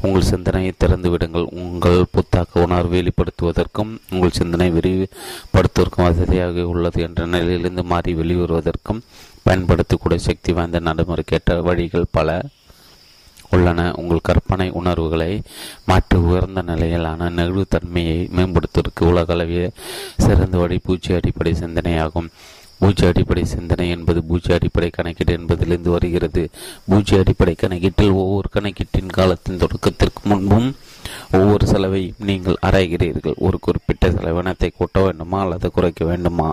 உங்கள் 0.00 0.22
சிந்தனையை 0.22 0.72
திறந்து 0.78 1.10
விடுங்கள். 1.10 1.46
உங்கள் 1.50 2.04
புத்தாக்க 2.12 2.62
உணர்வு 2.62 3.02
வெளிப்படுத்துவதற்கும் 3.02 3.98
உங்கள் 4.10 4.30
சிந்தனை 4.30 4.70
விரிவுபடுத்துவதற்கும் 4.72 6.06
வசதியாக 6.08 6.66
உள்ளது 6.66 7.02
என்ற 7.02 7.26
நிலையிலிருந்து 7.26 7.84
மாறி 7.84 8.14
வெளிவருவதற்கும் 8.14 9.00
பயன்படுத்தக்கூடிய 9.42 10.20
சக்தி 10.20 10.52
வாய்ந்த 10.52 10.78
நடைமுறை 10.78 11.24
கேட்ட 11.26 11.60
வழிகள் 11.60 12.04
பல. 12.10 12.42
உள்ளன. 13.56 13.80
உங்கள் 14.00 14.26
கற்பனை 14.28 14.68
உணர்வுகளை 14.80 15.32
மாற்றி 15.84 16.18
உயர்ந்த 16.28 16.62
நிலையிலான 16.62 17.30
நெகிழ்வுத்தன்மையை 17.38 18.18
மேம்படுத்துவதற்கு 18.36 19.04
உலகளவிய 19.12 19.64
சிறந்த 20.26 20.58
வழி 20.58 20.78
பூச்சி 20.86 21.12
அடிப்படை 21.14 21.52
சிந்தனையாகும். 21.52 22.30
பூச்சி 22.78 23.04
அடிப்படை 23.06 23.44
சிந்தனை 23.44 23.84
என்பது 23.88 24.20
பூச்சி 24.22 24.50
அடிப்படை 24.52 24.90
கணக்கீடு 24.90 25.32
என்பதிலிருந்து 25.32 25.90
வருகிறது. 25.90 26.42
பூச்சி 26.86 27.14
அடிப்படை 27.16 27.54
கணக்கீட்டில் 27.58 28.18
ஒவ்வொரு 28.22 28.48
கணக்கீட்டின் 28.54 29.14
காலத்தின் 29.18 29.60
தொடக்கத்திற்கு 29.64 30.22
முன்பும் 30.22 30.68
ஒவ்வொரு 31.32 31.64
செலவையும் 31.66 32.26
நீங்கள் 32.28 32.62
ஆராய்கிறீர்கள் 32.66 33.40
ஒரு 33.46 33.58
குறிப்பிட்ட 33.60 34.10
செலவினத்தை 34.10 34.70
கூட்ட 34.76 35.00
வேண்டுமா 35.00 35.40
அல்லது 35.40 35.70
குறைக்க 35.70 36.04
வேண்டுமா? 36.04 36.50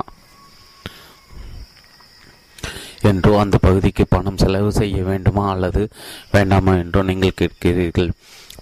என்றோ 3.01 3.39
அந்த 3.39 3.57
பகுதிக்கு 3.57 4.03
பணம் 4.09 4.37
செலவு 4.37 4.71
செய்ய 4.71 5.03
வேண்டுமா 5.03 5.49
அல்லது 5.49 5.89
வேண்டாமா 6.31 6.73
என்றோ 6.75 7.01
நீங்கள் 7.03 7.39
கேட்கிறீர்கள். 7.41 8.11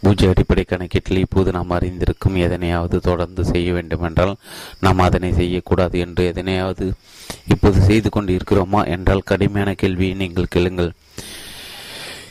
பூஜை 0.02 0.28
அடிப்படை 0.30 0.64
கணக்கீட்டில் 0.68 1.24
இப்போது 1.24 1.52
நாம் 1.52 1.70
அறிந்திருக்கும் 1.70 2.36
எதனையாவது 2.36 2.98
தொடர்ந்து 3.00 3.44
செய்ய 3.46 3.74
வேண்டுமென்றால் 3.74 4.36
நாம் 4.80 5.00
அதனை 5.00 5.34
செய்யக்கூடாது 5.34 6.00
என்று 6.00 6.24
எதனையாவது 6.34 6.94
இப்போது 7.48 7.82
செய்து 7.82 8.10
கொண்டு 8.10 8.38
இருக்கிறோமா 8.38 8.88
என்றால் 8.88 9.28
கடுமையான 9.32 9.74
கேள்வியை 9.74 10.14
நீங்கள் 10.14 10.54
கேளுங்கள். 10.56 10.92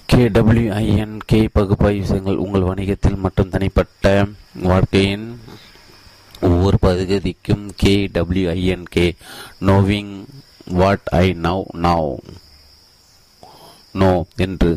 கே 0.06 0.28
டபிள்யூஐஎன் 0.28 1.16
கே 1.26 1.48
பகுப்பாய்வு 1.52 2.06
செய்யுங்கள் 2.06 2.36
உங்கள் 2.36 2.68
வணிகத்தில் 2.70 3.16
மற்றும் 3.16 3.48
தனிப்பட்ட 3.48 4.26
வாழ்க்கையின் 4.54 5.38
ஒவ்வொரு 6.40 6.78
பகுதிக்கும் 6.78 7.72
K 7.76 8.10
W I N 8.14 8.82
K. 8.82 9.14
Knowing 9.58 10.26
what 10.80 11.08
I 11.24 11.26
now 11.46 11.64
now 11.86 12.10
know 14.00 14.10
என்று 14.36 14.70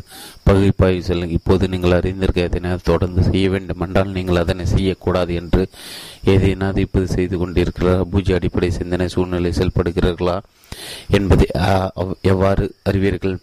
பகுப்பாய்வு 0.43 1.01
செல்லும் 1.03 1.33
இப்போது 1.37 1.67
நீங்கள் 1.67 1.95
அறிந்திருக்க 1.97 2.41
எதனால் 2.41 2.85
தொடர்ந்து 2.89 3.21
செய்ய 3.23 3.49
வேண்டுமென்றால் 3.49 4.13
நீங்கள் 4.17 4.35
அதனை 4.35 4.65
செய்யக்கூடாது 4.65 5.33
என்று 5.33 5.63
ஏதேனாவது 6.33 6.77
இப்போது 6.77 7.07
செய்து 7.07 7.37
கொண்டிருக்கிறார். 7.37 8.03
பூஜை 8.11 8.35
அடிப்படை 8.35 8.69
சிந்தனை 8.71 9.07
சூழ்நிலை 9.07 9.51
செயல்படுகிறார்களா 9.51 10.37
என்பதை 11.17 11.47
எவ்வாறு 12.21 12.65
அறிவீர்கள்? 12.83 13.35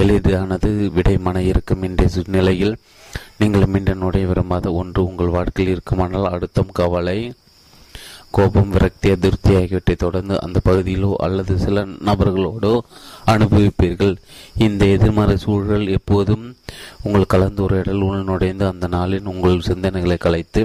எளிதானது 0.00 0.68
விடைமான 0.96 1.36
இருக்கும் 1.36 1.82
என்ற 1.82 2.08
சூழ்நிலையில் 2.08 2.74
நீங்கள் 3.38 3.70
மீண்டும் 3.74 3.98
நுடைய 3.98 4.26
விரும்பாத 4.26 4.72
ஒன்று 4.72 5.00
உங்கள் 5.04 5.34
வாழ்க்கையில் 5.36 5.72
இருக்குமானால் 5.74 6.32
அடுத்தம் 6.34 6.72
கவலை 6.72 7.18
கோபம் 8.36 8.70
விரக்தி 8.70 9.08
அதிருப்தி 9.10 9.52
ஆகியவற்றை 9.54 9.94
தொடர்ந்து 9.96 10.34
அந்த 10.40 10.58
பகுதியிலோ 10.68 11.10
அல்லது 11.16 11.58
சில 11.58 11.84
நபர்களோடோ 12.08 12.72
அனுபவிப்பீர்கள். 13.26 14.14
இந்த 14.66 14.82
எதிர்மறை 14.86 15.36
சூழல் 15.36 15.86
எப்போதும் 15.88 16.44
உங்கள் 17.02 17.30
கலந்துரையாடல் 17.34 18.04
உள் 18.08 18.24
நுழைந்து 18.24 18.66
அந்த 18.66 18.86
நாளில் 18.86 19.30
உங்கள் 19.32 19.66
சிந்தனைகளை 19.68 20.18
கலைத்து 20.18 20.62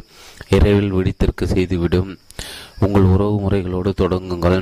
இரவில் 0.50 0.94
விடித்திருக்க 0.94 1.46
செய்துவிடும். 1.46 2.12
உங்கள் 2.80 3.08
உறவு 3.14 3.38
முறைகளோடு 3.44 3.94
தொடங்குங்கள். 4.04 4.60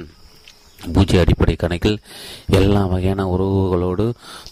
பூஜை 0.94 1.20
அடிப்படை 1.20 1.56
கணக்கில் 1.56 2.00
எல்லா 2.60 2.82
வகையான 2.86 3.22
உறவுகளோடு 3.26 4.06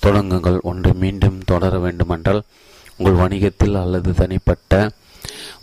தொடங்குங்கள். 0.05 0.59
ஒன்று 0.61 0.93
மீண்டும் 0.93 1.39
தொடர 1.45 1.79
வேண்டுமென்றால் 1.79 2.43
உங்கள் 2.97 3.19
வணிகத்தில் 3.21 3.75
அல்லது 3.75 4.11
தனிப்பட்ட 4.13 4.89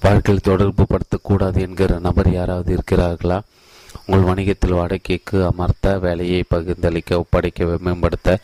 வாழ்க்கையில் 0.03 0.47
தொடர்பு 0.49 0.87
படுத்தக்கூடாது 0.91 1.59
என்கிற 1.61 1.99
நபர் 1.99 2.33
யாராவது 2.33 2.71
இருக்கிறார்களா? 2.77 3.41
உங்கள் 4.07 4.27
வணிகத்தில் 4.29 4.73
வாடகைக்கு 4.73 5.45
அமர்த்த 5.47 5.99
வேலையை 5.99 6.45
பகிர்ந்தளிக்க 6.55 7.15
ஒப்படைக்க 7.15 7.79
மேம்படுத்த 7.81 8.39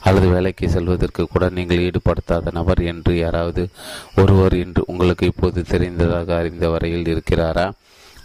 அல்லது 0.00 0.28
வேலைக்கு 0.28 0.68
செல்வதற்கு 0.68 1.24
கூட 1.24 1.48
நீங்கள் 1.48 1.78
ஈடுபடுத்தாத 1.78 2.52
நபர் 2.52 2.82
என்று 2.82 3.18
யாராவது 3.18 3.68
ஒருவர் 4.16 4.52
என்று 4.52 4.82
உங்களுக்கு 4.86 5.26
இப்போது 5.26 5.62
தெரிந்ததாக 5.62 6.36
அறிந்த 6.36 6.68
வரையில் 6.68 7.10
இருக்கிறாரா? 7.14 7.66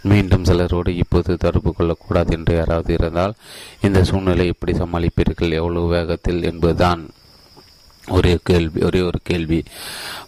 மீண்டும் 0.02 0.44
சிலரோடு 0.44 0.96
இப்போது 0.96 1.36
தொடர்பு 1.36 1.74
கொள்ளக்கூடாது 1.74 2.32
என்று 2.36 2.54
யாராவது 2.54 2.92
இருந்தால் 2.94 3.34
இந்த 3.80 4.04
சூழ்நிலை 4.04 4.46
எப்படி 4.46 4.72
சமாளிப்பீர்கள் 4.72 5.52
எவ்வளவு 5.52 5.88
வேகத்தில் 5.88 6.42
என்பதுதான். 6.42 7.02
ஒரே 8.08 8.38
கேள்வி 8.42 8.82
ஒரே 8.82 9.00
ஒரு 9.00 9.18
கேள்வி. 9.22 9.62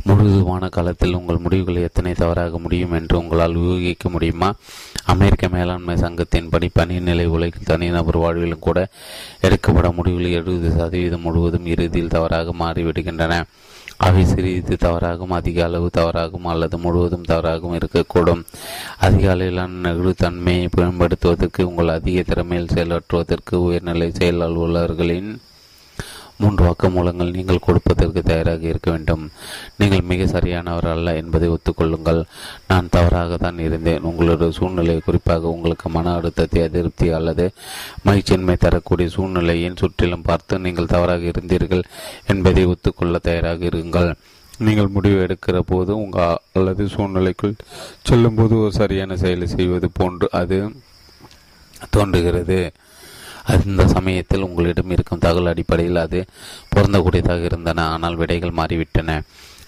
முழுதுமான 0.04 0.68
காலத்தில் 0.68 1.14
உங்கள் 1.14 1.36
முடிவுகளை 1.36 1.82
எத்தனை 1.82 2.12
தவறாக 2.12 2.58
முடியும் 2.58 2.92
என்று 2.92 3.18
உங்களால் 3.18 3.54
ஊகிக்க 3.54 4.08
முடியுமா? 4.08 4.54
அமெரிக்க 5.04 5.48
மேலாண்மை 5.48 5.96
சங்கத்தின் 5.96 6.48
படி 6.48 6.70
பணிநிலை 6.78 7.26
உலகில் 7.26 7.62
தனிநபர் 7.64 8.18
வாழ்விலும் 8.18 8.58
கூட 8.58 8.88
எடுக்கப்பட 9.40 9.90
முடிவுகள் 9.90 10.32
எழுபது 10.32 10.70
சதவீதம் 10.70 11.20
முழுவதும் 11.20 11.66
இறுதியில் 11.66 12.08
தவறாக 12.08 12.52
மாறிவிடுகின்றன. 12.58 13.42
அவை 13.96 14.24
சிறிது 14.24 14.76
தவறாகவும் 14.80 15.30
அதிக 15.30 15.64
அளவு 15.64 15.90
தவறாகவும் 15.96 16.44
அல்லது 16.44 16.78
முழுவதும் 16.78 17.24
தவறாகவும் 17.28 17.78
இருக்கக்கூடும். 17.78 18.42
அதிக 18.98 19.30
அளவிலான 19.30 19.92
நெகிழ்வுத்தன்மையை 19.92 20.68
பயன்படுத்துவதற்கு 20.70 21.68
உங்கள் 21.68 21.88
அதிக 21.88 22.22
திறமையில் 22.22 22.74
செயலாற்றுவதற்கு 22.74 23.54
உயர்நிலை 23.54 24.10
செயல் 24.12 24.40
அலுவலர்களின் 24.40 25.40
மூன்று 26.42 26.62
வாக்குமூலங்கள் 26.66 27.34
நீங்கள் 27.36 27.64
கொடுப்பதற்கு 27.66 28.20
தயாராக 28.30 28.64
இருக்க 28.72 28.88
வேண்டும். 28.94 29.24
நீங்கள் 29.80 30.08
மிக 30.10 30.26
சரியானவர் 30.34 30.88
அல்ல 30.94 31.14
என்பதை 31.22 31.48
ஒத்துக்கொள்ளுங்கள். 31.56 32.20
நான் 32.70 32.90
தவறாக 32.96 33.36
தான் 33.44 33.58
இருந்தேன். 33.66 34.06
உங்களுடைய 34.10 34.50
சூழ்நிலை 34.58 34.96
குறிப்பாக 35.06 35.52
உங்களுக்கு 35.54 35.88
மன 35.96 36.14
அழுத்தத்தை 36.18 36.62
அதிருப்தி 36.68 37.08
அல்லது 37.18 37.46
மகிழ்ச்சியின்மை 38.08 38.56
தரக்கூடிய 38.66 39.08
சூழ்நிலையின் 39.16 39.80
சுற்றிலும் 39.82 40.26
பார்த்து 40.28 40.64
நீங்கள் 40.66 40.92
தவறாக 40.96 41.24
இருந்தீர்கள் 41.34 41.84
என்பதை 42.34 42.64
ஒத்துக்கொள்ள 42.74 43.18
தயாராக 43.28 43.64
இருங்கள். 43.72 44.10
நீங்கள் 44.66 44.94
முடிவு 44.94 45.18
எடுக்கிற 45.24 45.58
போது 45.72 45.92
உங்கள் 46.02 46.40
அல்லது 46.58 46.84
சூழ்நிலைக்குள் 46.94 47.60
செல்லும்போது 48.08 48.54
ஒரு 48.62 48.72
சரியான 48.80 49.16
செயலை 49.22 49.46
செய்வது 49.56 49.88
போன்று 49.98 50.28
அது 50.40 50.58
தோன்றுகிறது. 51.94 52.58
அந்த 53.52 53.82
சமயத்தில் 53.94 54.46
உங்களிடம் 54.48 54.92
இருக்கும் 54.94 55.22
தகவல் 55.26 55.50
அடிப்படையில் 55.52 56.02
அது 56.04 56.18
பொருந்தக்கூடியதாக 56.74 57.46
இருந்தன. 57.50 57.86
ஆனால் 57.94 58.18
விடைகள் 58.22 58.58
மாறிவிட்டன. 58.60 59.16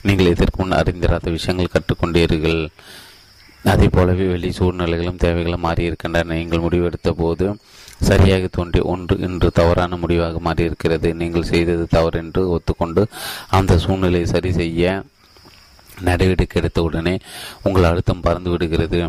நீங்கள் 0.09 0.31
இதற்கு 0.33 0.59
முன் 0.61 0.79
அறிந்திராத 0.81 1.31
விஷயங்கள் 1.37 1.75
கற்றுக்கொண்டீர்கள். 1.75 2.61
அதே 3.73 3.87
போலவே 3.97 4.25
வெளி 4.33 4.51
சூழ்நிலைகளும் 4.59 5.23
தேவைகளும் 5.25 5.65
மாறியிருக்கின்றன. 5.67 6.35
நீங்கள் 6.41 6.65
முடிவெடுத்த 6.65 7.11
போது 7.23 7.47
சரியாக 8.09 8.45
தோன்றிய 8.57 8.85
ஒன்று 8.93 9.15
இன்று 9.27 9.49
தவறான 9.59 9.97
முடிவாக 10.03 10.39
மாறியிருக்கிறது. 10.47 11.09
நீங்கள் 11.21 11.51
செய்தது 11.53 11.85
தவறு 11.97 12.19
என்று 12.25 12.43
ஒத்துக்கொண்டு 12.57 13.03
அந்த 13.59 13.77
சூழ்நிலையை 13.85 14.29
சரி 14.35 14.53
செய்ய 14.61 15.03
நடவடிக்கை 16.09 16.59
எடுத்த 16.61 16.83
உடனே 16.83 17.15
உங்கள் 17.63 17.89
அழுத்தம் 17.91 18.25
பறந்து 18.27 18.51
விடுகிறது 18.51 19.01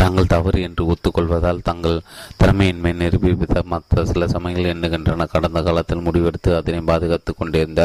தாங்கள் 0.00 0.30
தவறு 0.34 0.58
என்று 0.66 0.82
ஒத்துக்கொள்வதால் 0.92 1.64
தங்கள் 1.68 1.96
திறமையின்மை 2.40 2.92
நிரூபித்த 3.02 3.62
மற்ற 3.72 4.04
சில 4.10 4.28
சமயங்கள் 4.34 4.70
எண்ணுகின்றன. 4.72 5.26
கடந்த 5.34 5.60
காலத்தில் 5.62 6.04
முடிவெடுத்து 6.06 6.52
அதனை 6.60 6.80
பாதுகாத்து 6.90 7.34
கொண்டிருந்த 7.34 7.82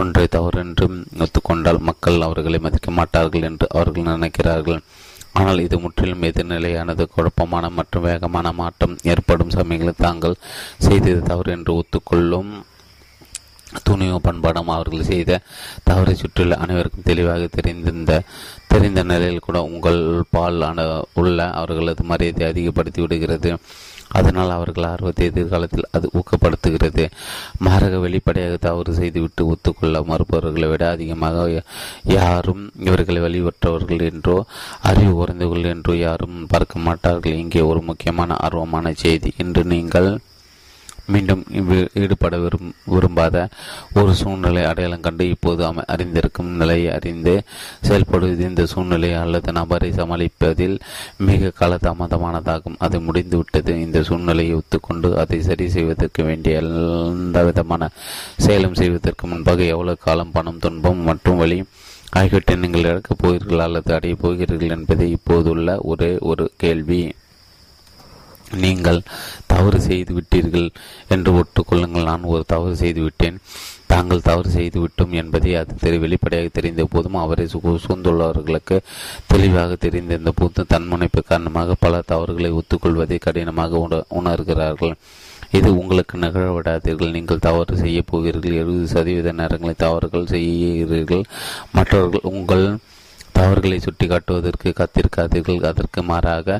ஒன்றை 0.00 0.26
தவறு 0.36 0.60
என்று 0.64 0.86
ஒத்துக்கொண்டால் 1.24 1.86
மக்கள் 1.90 2.26
அவர்களை 2.28 2.60
மதிக்க 2.66 2.90
மாட்டார்கள் 2.90 3.48
என்று 3.50 3.68
அவர்கள் 3.76 4.10
நினைக்கிறார்கள். 4.14 4.80
ஆனால் 5.32 5.62
இது 5.64 5.76
முற்றிலும் 5.78 6.24
எதிர்நிலையானது. 6.28 7.02
குழப்பமான 7.14 7.64
மற்றும் 7.78 8.06
வேகமான 8.08 8.52
மாற்றம் 8.60 8.96
ஏற்படும் 9.12 9.54
சமயங்களில் 9.58 10.02
தாங்கள் 10.06 10.40
செய்தது 10.86 11.20
தவறு 11.30 11.50
என்று 11.56 11.72
ஒத்துக்கொள்ளும் 11.80 12.50
துணிவு 13.82 14.20
பண்பாடும் 14.20 14.72
அவர்கள் 14.76 15.10
செய்த 15.12 15.40
தவறை 15.84 16.14
சுற்றியுள்ள 16.14 16.56
அனைவருக்கும் 16.56 17.08
தெளிவாக 17.10 17.48
தெரிந்திருந்த 17.56 18.20
தெரிந்த 18.68 19.02
நிலையில் 19.02 19.46
கூட 19.46 19.58
உங்கள் 19.62 20.02
பால் 20.30 20.64
உள்ள 21.12 21.38
அவர்களது 21.50 22.02
மரியாதை 22.04 22.44
அதிகப்படுத்தி 22.48 23.00
விடுகிறது. 23.00 23.52
அதனால் 24.18 24.50
அவர்கள் 24.50 24.86
ஆர்வத்தை 24.90 25.26
எதிர்காலத்தில் 25.26 25.88
அது 25.90 26.06
ஊக்கப்படுத்துகிறது. 26.18 27.04
மாரக 27.66 27.98
வெளிப்படையாக 28.00 28.56
தவறு 28.56 28.92
செய்துவிட்டு 28.94 29.42
ஒத்துக்கொள்ள 29.46 30.00
மறுப்பவர்களை 30.00 30.68
விட 30.68 30.84
அதிகமாக 30.90 31.62
யாரும் 32.04 32.72
இவர்களை 32.88 33.20
வழிபற்றவர்கள் 33.26 34.02
என்றோ 34.10 34.36
அறிவு 34.90 35.12
குறைந்தவர்கள் 35.12 35.72
என்றோ 35.74 35.94
யாரும் 35.96 36.46
பார்க்க 36.46 36.86
மாட்டார்கள். 36.88 37.38
இங்கே 37.44 37.62
ஒரு 37.70 37.82
முக்கியமான 37.82 38.38
ஆர்வமான 38.48 38.92
செய்தி. 39.04 39.32
என்று 39.36 39.64
நீங்கள் 39.64 40.10
மீண்டும் 41.12 41.42
ஈடுபட 42.02 42.36
விரும் 42.44 42.70
விரும்பாத 42.84 43.36
ஒரு 43.94 44.12
சூழ்நிலை 44.20 44.62
அடையாளம் 44.64 45.04
கண்டு 45.06 45.24
இப்போது 45.34 45.62
அமை 45.68 45.84
அறிந்திருக்கும் 45.94 46.50
நிலையை 46.60 46.92
அறிந்து 46.96 47.34
செயல்படுவது 47.88 48.42
இந்த 48.48 48.64
சூழ்நிலை 48.72 49.10
அல்லது 49.22 49.52
நபரை 49.58 49.90
சமாளிப்பதில் 49.90 50.76
மிக 51.28 51.52
காலதாமதமானதாகும். 51.60 52.78
அது 52.78 53.00
முடிந்துவிட்டது. 53.00 53.74
இந்த 53.80 54.02
சூழ்நிலையை 54.02 54.54
ஒத்துக்கொண்டு 54.54 55.10
அதை 55.22 55.40
சரி 55.48 55.68
செய்வதற்கு 55.68 56.24
வேண்டிய 56.24 56.56
எந்த 56.58 57.44
விதமான 57.44 57.88
செயலும் 58.46 58.78
செய்வதற்கு 58.82 59.26
முன்பாக 59.26 59.62
எவ்வளவு 59.74 60.04
காலம் 60.06 60.34
பணம் 60.36 60.58
துன்பம் 60.58 61.06
மற்றும் 61.08 61.40
வழி 61.42 61.58
ஆகியவற்றை 62.18 62.54
நீங்கள் 62.56 62.86
இழக்கப் 62.90 63.18
போகிறீர்கள் 63.20 63.64
அல்லது 63.66 63.90
அடையப் 63.94 64.22
போகிறீர்கள் 64.22 64.76
என்பதை 64.76 65.06
இப்போதுள்ள 65.10 65.78
ஒரே 65.92 66.12
ஒரு 66.30 66.46
கேள்வி. 66.56 67.02
நீங்கள் 68.64 69.00
தவறு 69.46 69.80
செய்து 69.80 70.12
விட்டீர்கள் 70.14 70.68
என்று 71.08 71.32
ஒட்டுக்கொள்ளுங்கள். 71.40 72.08
நான் 72.10 72.22
ஒரு 72.22 72.44
தவறு 72.46 72.76
செய்து 72.76 73.02
விட்டேன். 73.02 73.38
தாங்கள் 73.86 74.26
தவறு 74.28 74.50
செய்து 74.50 74.78
விட்டோம் 74.80 75.14
என்பதை 75.20 75.54
அது 75.54 75.74
தெரி 75.80 75.98
வெளிப்படையாக 75.98 76.48
தெரிந்த 76.52 76.84
போதும் 76.84 77.14
அவரை 77.14 77.46
சூழ்ந்துள்ளவர்களுக்கு 77.52 78.76
தெளிவாக 79.26 79.76
தெரிந்திருந்த 79.84 80.32
போது 80.34 80.64
தன்முனைப்பு 80.74 81.22
காரணமாக 81.22 81.74
பல 81.78 82.02
தவறுகளை 82.12 82.50
ஒத்துக்கொள்வதை 82.52 83.18
கடினமாக 83.18 84.04
உணர்கிறார்கள். 84.20 84.94
இது 85.58 85.68
உங்களுக்கு 85.78 86.18
நிகழவிடாதீர்கள் 86.18 87.14
நீங்கள் 87.16 87.38
தவறு 87.38 87.76
செய்ய 87.76 88.02
போகிறீர்கள். 88.06 88.58
எழுபது 88.62 88.86
சதவீத 88.86 89.32
நேரங்களை 89.32 89.74
தவறுகள் 89.76 90.26
செய்கிறீர்கள். 90.26 91.24
மற்றவர்கள் 91.72 92.30
உங்கள் 92.32 92.78
தவறுகளை 93.40 93.78
சுட்டிக்காட்டுவதற்கு 93.84 94.70
காத்திருக்காதீர்கள். 94.80 95.60
அதற்கு 95.70 96.02
மாறாக 96.10 96.58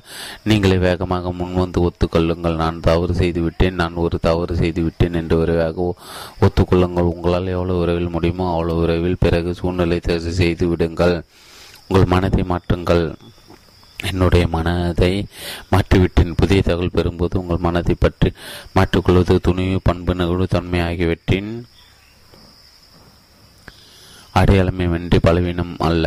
நீங்களே 0.51 0.79
வேகமாக 0.87 1.33
முன்வந்து 1.41 1.81
ஒத்துக்கொள்ளுங்கள். 1.89 2.61
நான் 2.65 2.85
தவறு 2.91 3.15
செய்துவிட்டேன். 3.23 3.79
நான் 3.83 4.03
ஒரு 4.05 4.19
தவறு 4.29 4.55
செய்துவிட்டேன் 4.63 5.19
என்று 5.21 5.37
விரைவாக 5.43 5.89
ஒத்துக்கொள்ளுங்கள். 6.47 7.13
உங்களால் 7.15 7.55
எவ்வளவு 7.57 7.83
விரைவில் 7.83 8.15
முடியுமோ 8.17 8.47
அவ்வளவு 8.53 8.83
விரைவில் 8.85 9.23
பிறகு 9.25 9.53
சூழ்நிலை 9.61 10.01
செய்து 10.41 10.67
விடுங்கள். 10.73 11.17
உங்கள் 11.89 12.11
மனதை 12.15 12.43
மாற்றுங்கள். 12.51 13.05
என்னுடைய 14.11 14.45
மனதை 14.55 15.11
மாற்றிவிட்டேன். 15.73 16.37
புதிய 16.41 16.61
தகவல் 16.69 16.97
பெறும்போது 16.97 17.35
உங்கள் 17.41 17.65
மனதை 17.65 17.95
பற்றி 18.05 18.31
மாற்றிக்கொள்வது 18.77 19.35
துணிவு 19.49 19.79
பண்பு 19.89 20.15
நெகிழ்வு 20.21 20.47
தன்மை 20.55 20.81
ஆகியவற்றின் 20.87 21.51
அடையாளமே 24.41 24.87
வென்றி 24.95 25.19
பலவீனம் 25.27 25.75
அல்ல. 25.89 26.05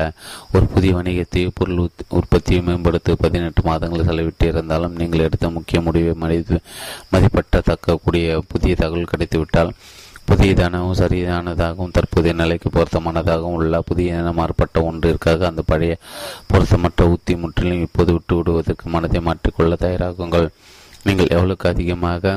ஒரு 0.54 0.66
புதிய 0.74 0.94
வணிகத்தை 0.98 1.44
பொருள் 1.60 1.82
உற்பத்தியை 2.20 2.62
மேம்படுத்த 2.68 3.16
பதினெட்டு 3.24 3.64
மாதங்கள் 3.70 4.08
செலவிட்டு 4.10 4.48
இருந்தாலும் 4.52 4.98
நீங்கள் 5.02 5.26
எடுத்த 5.28 5.50
முக்கிய 5.58 5.82
முடிவை 5.88 6.14
மதிப்பு 6.24 6.60
மதிப்பற்றத்தக்கக்கூடிய 7.14 8.40
புதிய 8.54 8.76
தகவல் 8.84 9.12
கிடைத்துவிட்டால் 9.12 9.74
புதியதானவும் 10.30 11.00
சரியானதாகவும் 11.00 11.94
தற்போதைய 11.96 12.34
நிலைக்கு 12.42 12.68
பொருத்தமானதாகவும் 12.70 13.58
உள்ள 13.60 13.82
புதிய 13.82 14.20
மாறுபட்ட 14.38 14.84
ஒன்றிற்காக 14.90 15.48
அந்த 15.48 15.62
பழைய 15.72 15.94
பொருத்தமற்ற 16.52 17.08
உத்தி 17.16 17.34
முற்றிலும் 17.36 17.82
இப்போது 17.82 18.12
விட்டு 18.14 18.36
விடுவதற்கு 18.36 18.86
மனதை 18.90 19.22
மாற்றிக்கொள்ள 19.22 19.76
தயாராகுங்கள். 19.86 20.48
நீங்கள் 21.04 21.34
எவ்வளவுக்கு 21.36 21.68
அதிகமாக 21.70 22.34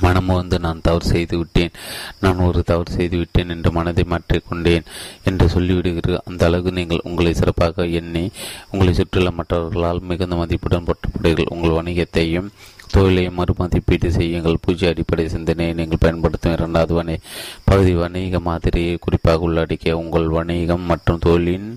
மனமுவந்து 0.00 0.58
நான் 0.58 0.80
தவறு 0.82 1.04
செய்து 1.04 1.38
விட்டேன். 1.38 1.72
நான் 2.20 2.36
ஒரு 2.36 2.62
தவறு 2.62 2.92
செய்து 2.92 3.16
விட்டேன் 3.16 3.48
என்று 3.48 3.72
மனதை 3.72 4.04
மாற்றிக்கொண்டேன் 4.10 4.84
என்று 5.24 5.46
சொல்லிவிடுகிறீர்கள் 5.46 6.24
அந்த 6.24 6.46
அளவு 6.46 6.72
நீங்கள் 6.72 7.04
உங்களை 7.04 7.34
சிறப்பாக 7.34 7.86
எண்ணி 7.86 8.30
உங்களை 8.70 8.94
சுற்றியுள்ள 8.94 9.30
மற்றவர்களால் 9.30 10.00
மிகுந்த 10.00 10.36
மதிப்புடன் 10.36 10.84
போற்றப்படுகிறீர்கள் 10.84 11.52
உங்கள் 11.56 11.76
வணிகத்தையும் 11.78 12.50
தொழிலையும் 12.92 13.34
மறுமதிப்பீடு 13.34 14.12
செய்யுங்கள். 14.12 14.58
பூஜ்ய 14.60 14.88
அடிப்படை 14.88 15.28
சிந்தனையை 15.28 15.74
நீங்கள் 15.74 16.00
பயன்படுத்தும் 16.00 16.52
இரண்டாவது 16.52 16.94
வணி 16.94 17.16
பகுதி 17.64 17.94
வணிக 17.94 18.40
மாதிரியை 18.40 18.96
குறிப்பாக 19.00 19.38
உள்ளடக்கிய 19.38 19.98
உங்கள் 19.98 20.28
வணிகம் 20.28 20.80
மற்றும் 20.80 21.18
தொழிலின் 21.18 21.76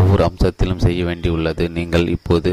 ஒவ்வொரு 0.00 0.22
அம்சத்திலும் 0.24 0.82
செய்ய 0.86 1.04
வேண்டியுள்ளது. 1.04 1.64
நீங்கள் 1.68 2.06
இப்போது 2.08 2.50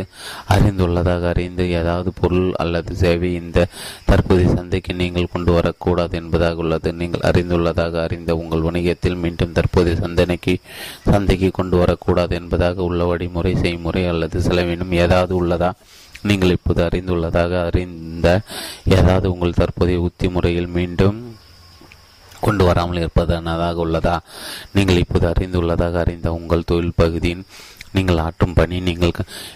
அறிந்துள்ளதாக 0.55 1.27
அறிந்து 1.33 1.63
ஏதாவது 1.69 2.13
பொருள் 2.21 2.49
அல்லது 2.63 2.95
சேவை 2.95 3.33
இந்த 3.33 3.67
தற்போதைய 4.05 4.49
சந்தைக்கு 4.55 4.93
நீங்கள் 4.93 5.31
கொண்டு 5.33 5.51
வரக்கூடாது 5.51 6.15
என்பதாக 6.21 6.55
உள்ளது. 6.55 6.93
நீங்கள் 6.93 7.25
அறிந்துள்ளதாக 7.31 8.01
அறிந்த 8.03 8.35
உங்கள் 8.35 8.61
வணிகத்தில் 8.61 9.21
மீண்டும் 9.25 9.51
தற்போதைய 9.51 9.97
சந்தனைக்கு 10.01 10.55
சந்தைக்கு 11.11 11.51
கொண்டு 11.51 11.77
வரக்கூடாது 11.77 12.35
என்பதாக 12.35 12.83
உள்ள 12.83 13.03
வழிமுறை 13.05 13.55
செய்முறை 13.55 14.05
அல்லது 14.05 14.39
செலவினும் 14.39 14.95
ஏதாவது 15.03 15.33
உள்ளதா? 15.41 15.71
நீங்கள் 16.23 16.49
இப்போது 16.49 16.81
அறிந்துள்ளதாக 16.83 17.53
அறிந்த 17.65 18.27
ஏதாவது 18.97 19.27
உங்கள் 19.31 19.59
தற்போதைய 19.61 19.99
உத்தி 20.01 20.27
முறையில் 20.27 20.69
மீண்டும் 20.77 21.17
கொண்டு 22.41 22.65
வராமல் 22.65 22.97
இருப்பதனதாக 22.97 23.83
உள்ளதா? 23.85 24.19
நீங்கள் 24.73 24.97
இப்போது 24.97 25.27
அறிந்துள்ளதாக 25.27 25.93
அறிந்த 25.93 26.33
உங்கள் 26.33 26.63
தொழில் 26.63 26.93
பகுதியின் 26.95 27.45
நீங்கள் 27.91 28.17
ஆற்றும் 28.17 28.53
பணி 28.53 28.79
நீங்கள் 28.79 29.11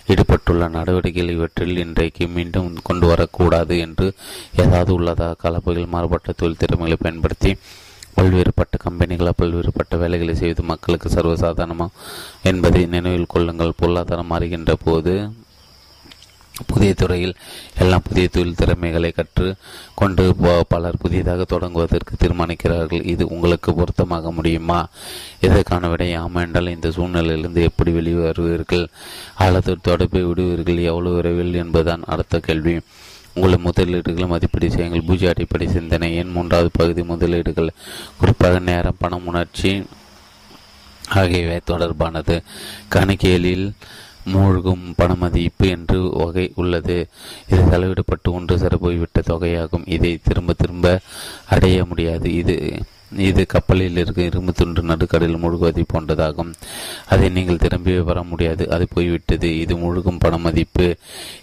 ஈடுபட்டுள்ள 0.08 0.68
நடவடிக்கைகள் 0.68 1.34
இவற்றில் 1.34 1.78
இன்றைக்கு 1.78 2.28
மீண்டும் 2.28 2.78
கொண்டு 2.84 3.08
வரக்கூடாது 3.08 3.80
என்று 3.80 4.14
ஏதாவது 4.56 4.94
உள்ளதாக 4.94 5.50
கலப்புகள் 5.50 5.88
மாறுபட்ட 5.88 6.32
தொழில் 6.32 6.58
திறமைகளை 6.58 6.98
பயன்படுத்தி 7.02 7.58
பல்வேறுபட்ட 8.16 8.78
கம்பெனிகளால் 8.84 9.40
பல்வேறுபட்ட 9.42 9.98
வேலைகளை 9.98 10.36
செய்வது 10.36 10.64
மக்களுக்கு 10.64 11.10
சர்வசாதாரணமா 11.10 11.88
என்பதை 12.44 12.86
நினைவில் 12.86 13.26
கொள்ளுங்கள். 13.28 13.78
பொருளாதாரம் 13.78 14.32
மாறுகின்ற 14.32 14.74
போது 14.84 15.32
புதிய 16.68 16.94
துறையில் 16.94 17.36
எல்லாம் 17.78 18.02
புதிய 18.08 18.28
தொழில் 18.28 18.56
திறமைகளை 18.56 19.12
கற்று 19.12 19.56
கொண்டு 19.96 20.36
பலர் 20.68 20.98
புதியதாக 20.98 21.46
தொடங்குவதற்கு 21.50 22.16
தீர்மானிக்கிறார்கள். 22.20 23.06
இது 23.06 23.28
உங்களுக்கு 23.28 23.74
பொருத்தமாக 23.74 24.32
முடியுமா? 24.32 24.88
இதற்கான 25.40 25.90
விடை? 25.90 26.18
ஆமா 26.18 26.34
என்றால் 26.34 26.68
இந்த 26.68 26.90
சூழ்நிலையிலிருந்து 26.90 27.62
எப்படி 27.62 27.92
வெளிவருவீர்கள்? 27.92 28.88
அல்லது 29.36 29.78
தொடர்பை 29.82 30.24
விடுவீர்கள்? 30.24 30.78
எவ்வளவு 30.78 31.16
விரைவில் 31.16 31.54
என்பதுதான் 31.54 32.04
அடுத்த 32.06 32.40
கேள்வி. 32.40 32.80
உங்கள் 33.34 33.60
முதலீடுகளை 33.60 34.28
மதிப்பீடு 34.28 34.72
செய்யுங்கள். 34.72 35.02
பூஜை 35.02 35.28
அடிப்படை 35.28 35.68
சிந்தனை. 35.68 36.16
எண் 36.16 36.32
மூன்றாவது 36.32 36.70
பகுதி 36.74 37.04
முதலீடுகள். 37.04 37.70
குறிப்பாக 38.18 38.60
நேரம் 38.60 38.96
பணம் 39.00 39.26
உணர்ச்சி 39.26 39.86
ஆகியவை 41.08 41.60
தொடர்பானது. 41.68 42.44
கணக்கியலில் 42.88 43.72
மூழ்கும் 44.26 44.94
பண 44.96 45.16
மதிப்பு 45.16 45.68
என்று 45.68 46.10
வகை 46.10 46.52
உள்ளது. 46.56 47.08
இது 47.50 47.62
செலவிடப்பட்டு 47.62 48.32
ஒன்று 48.32 48.60
சேர 48.60 48.78
போய்விட்ட 48.78 49.22
தொகையாகும். 49.22 49.84
இதை 49.86 50.20
திரும்ப 50.24 50.54
திரும்ப 50.54 51.00
அடைய 51.50 51.86
முடியாது. 51.86 52.34
இது 52.34 52.78
இது 53.18 53.46
கப்பலில் 53.46 53.98
இருக்க 53.98 54.22
இரும்பு 54.22 54.54
துண்டு 54.54 54.82
நடுக்கடலில் 54.82 55.38
மூழ்குவதை 55.38 55.84
போன்றதாகும். 55.94 56.54
அதை 57.06 57.30
நீங்கள் 57.30 57.58
திரும்பி 57.58 58.00
வர 58.00 58.24
முடியாது. 58.24 58.70
அது 58.70 58.88
போய்விட்டது. 58.94 59.60
இது 59.60 59.76
முழுகும் 59.76 60.20
பண 60.20 60.38
மதிப்பு 60.38 60.98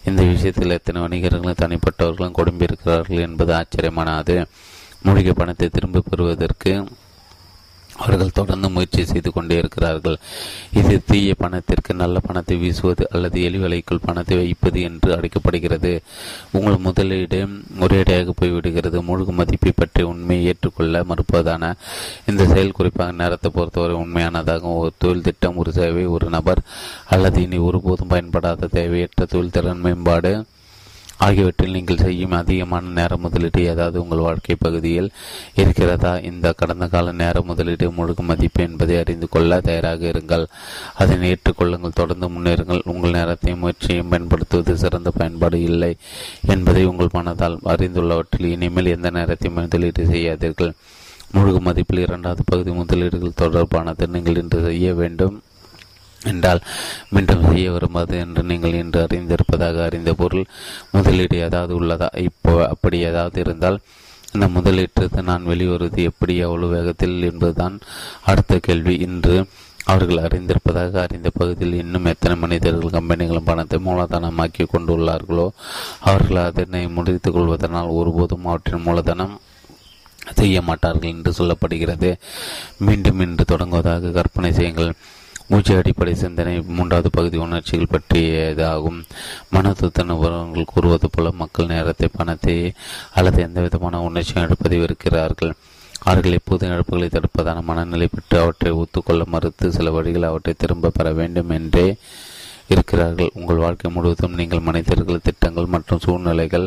இந்த 0.05 0.23
விஷயத்தில் 0.23 0.71
எத்தனை 0.71 1.03
வணிகர்களும் 1.03 1.61
தனிப்பட்டவர்களும் 1.63 2.37
கொடும்பிருக்கிறார்கள் 2.39 3.21
என்பது 3.21 3.55
ஆச்சரியமானது. 3.55 4.47
மூழ்கிய 5.03 5.33
பணத்தை 5.33 5.69
திரும்ப 5.69 6.03
பெறுவதற்கு 6.11 6.89
அவர்கள் 7.99 8.37
தொடர்ந்து 8.39 8.69
முயற்சி 8.75 9.03
செய்து 9.05 9.31
கொண்டே 9.33 9.57
இருக்கிறார்கள். 9.63 10.19
இது 10.81 10.95
தீய 11.11 11.35
பணத்திற்கு 11.43 11.95
நல்ல 12.03 12.17
பணத்தை 12.27 12.57
வீசுவது 12.63 13.05
அல்லது 13.11 13.41
எலிவலைக்குள் 13.49 14.05
பணத்தை 14.07 14.37
வைப்பது 14.37 14.81
என்று 14.89 15.11
அழைக்கப்படுகிறது. 15.17 15.93
உங்கள் 16.59 16.85
முதலீடு 16.87 17.41
ஒரேடியாக 17.87 18.35
போய்விடுகிறது. 18.41 18.99
முழு 19.09 19.33
மதிப்பை 19.41 19.73
பற்றி 19.75 20.03
உண்மையை 20.13 20.45
ஏற்றுக்கொள்ள 20.53 21.05
மறுப்பதான 21.11 21.73
இந்த 22.31 22.43
செயல் 22.53 22.77
குறிப்பாக 22.79 23.13
நேரத்தை 23.23 23.51
பொறுத்தவரை 23.51 23.97
உண்மையானதாகும் 24.03 24.79
ஒரு 24.83 24.93
தொழில் 24.99 25.27
திட்டம் 25.29 25.59
ஒரு 25.63 25.73
சேவை 25.79 26.05
ஒரு 26.17 26.29
நபர் 26.37 26.63
அல்லது 27.15 27.41
இனி 27.43 27.59
ஒருபோதும் 27.69 28.13
பயன்படாத 28.15 28.69
தேவையற்ற 28.79 29.27
தொழில் 29.35 29.55
திறன் 29.57 29.83
மேம்பாடு 29.87 30.33
ஆகியவற்றில் 31.19 31.71
நீங்கள் 31.71 31.97
செய்யும் 31.97 32.31
அதிகமான 32.31 32.89
நேர 32.89 33.17
முதலீடு 33.17 33.65
ஏதாவது 33.65 34.03
உங்கள் 34.03 34.19
வாழ்க்கை 34.19 34.57
பகுதியில் 34.59 35.11
இருக்கிறதா? 35.55 36.19
இந்த 36.19 36.53
கடந்த 36.53 36.87
கால 36.87 37.13
நேர 37.13 37.41
முதலீடு 37.41 37.91
முழுக்க 37.91 38.23
மதிப்பு 38.23 38.63
என்பதை 38.63 38.99
அறிந்து 38.99 39.29
கொள்ள 39.29 39.61
தயாராக 39.61 40.07
இருங்கள். 40.07 40.47
அதனை 40.95 41.31
ஏற்றுக்கொள்ளுங்கள். 41.31 41.93
தொடர்ந்து 41.95 42.29
முன்னேறுங்கள். 42.29 42.83
உங்கள் 42.85 43.11
நேரத்தையும் 43.11 43.61
முயற்சியையும் 43.61 44.09
பயன்படுத்துவது 44.09 44.77
சிறந்த 44.77 45.11
பயன்பாடு 45.11 45.63
இல்லை 45.63 45.97
என்பதை 46.47 46.85
உங்கள் 46.85 47.15
மனதால் 47.15 47.59
அறிந்துள்ளவற்றில் 47.65 48.51
இனிமேல் 48.51 48.87
எந்த 48.87 49.11
நேரத்தையும் 49.11 49.61
முதலீடு 49.61 50.05
செய்யாதீர்கள். 50.05 50.73
முழுக்க 51.33 51.73
மதிப்பில் 51.73 51.99
இரண்டாவது 51.99 52.43
பகுதி 52.47 52.71
முதலீடுகள் 52.71 53.39
தொடர்பானது 53.41 54.07
நீங்கள் 54.07 54.37
இன்று 54.37 54.63
செய்ய 54.63 54.95
வேண்டும். 54.95 55.43
என்றால் 56.25 56.61
மீண்டும் 57.11 57.45
செய்ய 57.53 57.71
வருமாது 57.71 58.19
என்று 58.19 58.43
நீங்கள் 58.43 58.73
இன்று 58.73 59.07
அறிந்திருப்பதாக 59.07 59.85
அறிந்த 59.85 60.13
பொருள் 60.13 60.47
முதலீடு 60.91 61.37
ஏதாவது 61.37 61.81
உள்ளதா? 61.81 62.09
இப்போ 62.19 62.69
அப்படி 62.69 62.99
ஏதாவது 63.01 63.41
இருந்தால் 63.41 63.79
இந்த 64.33 64.47
முதலீட்டுக்கு 64.47 65.23
நான் 65.23 65.47
வெளிவருவது 65.47 66.03
எப்படி 66.03 66.37
எவ்வளவு 66.37 66.73
வேகத்தில் 66.73 67.23
என்பதுதான் 67.23 67.79
அடுத்த 68.25 68.59
கேள்வி. 68.59 68.95
இன்று 68.99 69.47
அவர்கள் 69.85 70.17
அறிந்திருப்பதாக 70.17 71.01
அறிந்த 71.01 71.31
பகுதியில் 71.31 71.75
இன்னும் 71.75 72.05
எத்தனை 72.05 72.37
மனிதர்கள் 72.37 72.95
கம்பெனிகளும் 72.97 73.45
பணத்தை 73.45 73.79
மூலதனமாக்கி 73.85 74.65
கொண்டுள்ளார்களோ 74.73 75.49
அவர்கள் 76.01 76.37
அதனை 76.37 76.89
முடித்துக் 76.89 77.35
கொள்வதனால் 77.35 77.89
ஒருபோதும் 77.89 78.47
அவற்றின் 78.47 78.83
மூலதனம் 78.83 79.41
செய்ய 80.35 80.63
மாட்டார்கள் 80.63 81.11
என்று 81.11 81.33
சொல்லப்படுகிறது. 81.33 82.15
மீண்டும் 82.79 83.21
இன்று 83.21 83.45
தொடங்குவதாக 83.45 84.11
கற்பனை 84.11 84.53
செய்யுங்கள். 84.53 84.95
மூச்சு 85.51 85.73
அடிப்படை 85.79 86.15
சிந்தனை 86.15 86.55
மூன்றாவது 86.77 87.09
பகுதி 87.17 87.37
உணர்ச்சிகள் 87.37 87.93
பற்றியதாகும் 87.93 88.99
மனத்துத்தனவர்கள் 89.55 90.71
கூறுவது 90.73 91.09
போல 91.11 91.31
மக்கள் 91.43 91.71
நேரத்தை 91.75 92.09
பணத்தை 92.17 92.57
அல்லது 93.19 93.41
எந்த 93.47 93.61
விதமான 93.61 94.01
உணர்ச்சியும் 94.09 94.45
எடுப்பதை 94.47 94.79
இருக்கிறார்கள். 94.83 95.53
அவர்கள் 96.03 96.39
எப்போது 96.39 96.69
இழப்புகளை 96.69 97.09
தடுப்பதான 97.11 97.63
மனநிலை 97.69 98.09
பெற்று 98.15 98.37
அவற்றை 98.41 98.73
ஒத்துக்கொள்ள 98.81 99.23
மறுத்து 99.35 99.73
சில 99.77 99.91
வழிகள் 99.91 100.29
அவற்றை 100.31 100.55
திரும்ப 100.59 100.93
பெற 100.99 101.13
வேண்டும் 101.21 101.53
என்றே 101.59 101.87
இருக்கிறார்கள். 102.75 103.35
உங்கள் 103.39 103.63
வாழ்க்கை 103.65 103.89
முழுவதும் 103.97 104.39
நீங்கள் 104.41 104.67
மனிதர்கள் 104.69 105.25
திட்டங்கள் 105.29 105.73
மற்றும் 105.75 106.05
சூழ்நிலைகள் 106.05 106.67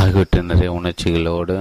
ஆகியவற்றின் 0.00 0.50
நிறைய 0.52 0.70
உணர்ச்சிகளோடு 0.78 1.56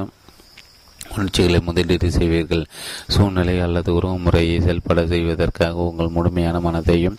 உணர்ச்சிகளை 1.15 1.59
முதலீடு 1.59 2.09
செய்வீர்கள். 2.11 2.63
சூழ்நிலை 3.07 3.59
அல்லது 3.59 3.89
உறவு 3.93 4.17
முறையை 4.19 4.57
செயல்பட 4.61 5.05
செய்வதற்காக 5.05 5.87
உங்கள் 5.89 6.13
முழுமையான 6.17 6.59
மனதையும் 6.59 7.17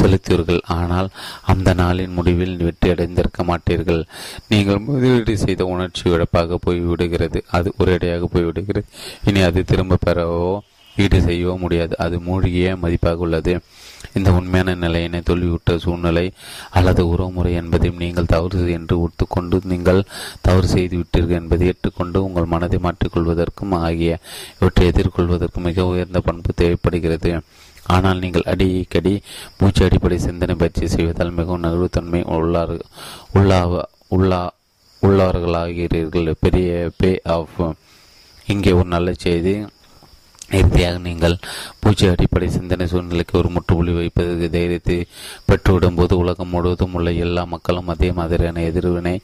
செலுத்துவீர்கள். 0.00 0.62
ஆனால் 0.78 1.08
அந்த 1.52 1.74
நாளின் 1.74 2.16
முடிவில் 2.18 2.56
வெற்றி 2.66 2.90
அடைந்திருக்க 2.90 3.42
மாட்டீர்கள். 3.44 4.02
நீங்கள் 4.48 4.84
முதலீடு 4.88 5.36
செய்த 5.38 5.64
உணர்ச்சி 5.66 6.04
இழப்பாக 6.10 6.58
போய்விடுகிறது. 6.66 7.40
அது 7.50 7.72
ஒரேடியாக 7.78 8.28
போய்விடுகிறது. 8.34 8.86
இனி 9.24 9.42
அது 9.42 9.62
திரும்ப 9.64 9.98
பெறவோ 10.06 10.60
ஈடு 10.96 11.18
செய்யவோ 11.20 11.52
முடியாது. 11.58 11.94
அது 11.98 12.16
மூழ்கிய 12.20 12.76
மதிப்பாக 12.82 13.24
உள்ளது. 13.26 13.52
இந்த 14.18 14.28
உண்மையான 14.38 14.74
நிலையினை 14.84 15.18
தோல்வியுற்ற 15.28 15.76
சூழ்நிலை 15.84 16.24
அல்லது 16.78 17.02
உறவுமுறை 17.12 17.52
என்பதையும் 17.60 18.00
நீங்கள் 18.02 18.30
தவறு 18.34 18.60
என்று 18.76 18.94
ஒத்துக்கொண்டு 19.04 19.56
நீங்கள் 19.72 20.00
தவறு 20.46 20.68
செய்து 20.74 20.96
விட்டீர்கள் 21.00 21.40
என்பதை 21.40 21.66
ஏற்றுக்கொண்டு 21.72 22.18
உங்கள் 22.28 22.52
மனதை 22.52 22.78
மாற்றிக்கொள்வதற்கும் 22.86 23.74
ஆகிய 23.86 24.18
இவற்றை 24.60 24.86
எதிர்கொள்வதற்கும் 24.92 25.66
மிக 25.70 25.86
உயர்ந்த 25.92 26.20
பண்பு 26.28 26.52
தேவைப்படுகிறது. 26.62 27.32
ஆனால் 27.94 28.22
நீங்கள் 28.24 28.48
அடிக்கடி 28.52 29.12
மூச்சு 29.58 29.82
அடிப்படை 29.86 30.18
சிந்தனை 30.26 30.54
பயிற்சி 30.62 30.86
செய்வதால் 30.94 31.36
மிகவும் 31.38 31.64
நகர்வுத்தன்மை 31.66 32.20
உள்ளார் 32.36 32.74
உள்ளாவ 33.38 33.82
உள்ளா 34.16 34.42
உள்ளவர்களாகிறீர்கள் 35.02 36.30
பெரிய 36.44 36.90
பே 37.00 37.10
ஆஃப் 37.36 37.60
இங்கே 38.52 38.72
ஒரு 38.78 38.88
நல்ல 38.94 39.10
செய்தி. 39.24 39.54
இறுதியாக 40.58 40.98
நீங்கள் 40.98 41.34
பூச்சி 41.82 42.04
அடிப்படை 42.12 42.48
சிந்தனை 42.56 42.86
சூழ்நிலைக்கு 42.92 43.34
ஒரு 43.38 43.48
முற்றுப்புள்ளி 43.54 43.92
வைப்பதற்கு 43.98 44.46
தைரியத்தை 44.56 44.96
பெற்றுவிடும் 45.48 45.98
போது 45.98 46.14
உலகம் 46.22 46.52
முழுவதும் 46.54 46.94
உள்ள 46.98 47.10
எல்லா 47.26 47.44
மக்களும் 47.54 47.90
அதே 47.94 48.10
மாதிரியான 48.18 48.62
எதிர்வினை 48.70 49.14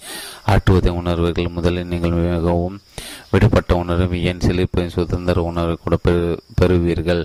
ஆற்றுவதை 0.52 0.92
உணர்வீர்கள். 1.00 1.54
முதலில் 1.56 1.90
நீங்கள் 1.92 2.14
மிகவும் 2.18 2.78
விடுபட்ட 3.32 3.72
உணர்வு 3.82 4.16
ஏன் 4.30 4.44
சிலிர்ப்பின் 4.46 4.94
சுதந்திர 4.96 5.42
உணர்வை 5.42 5.74
கூட 5.84 5.96
பெறுவீர்கள். 6.60 7.22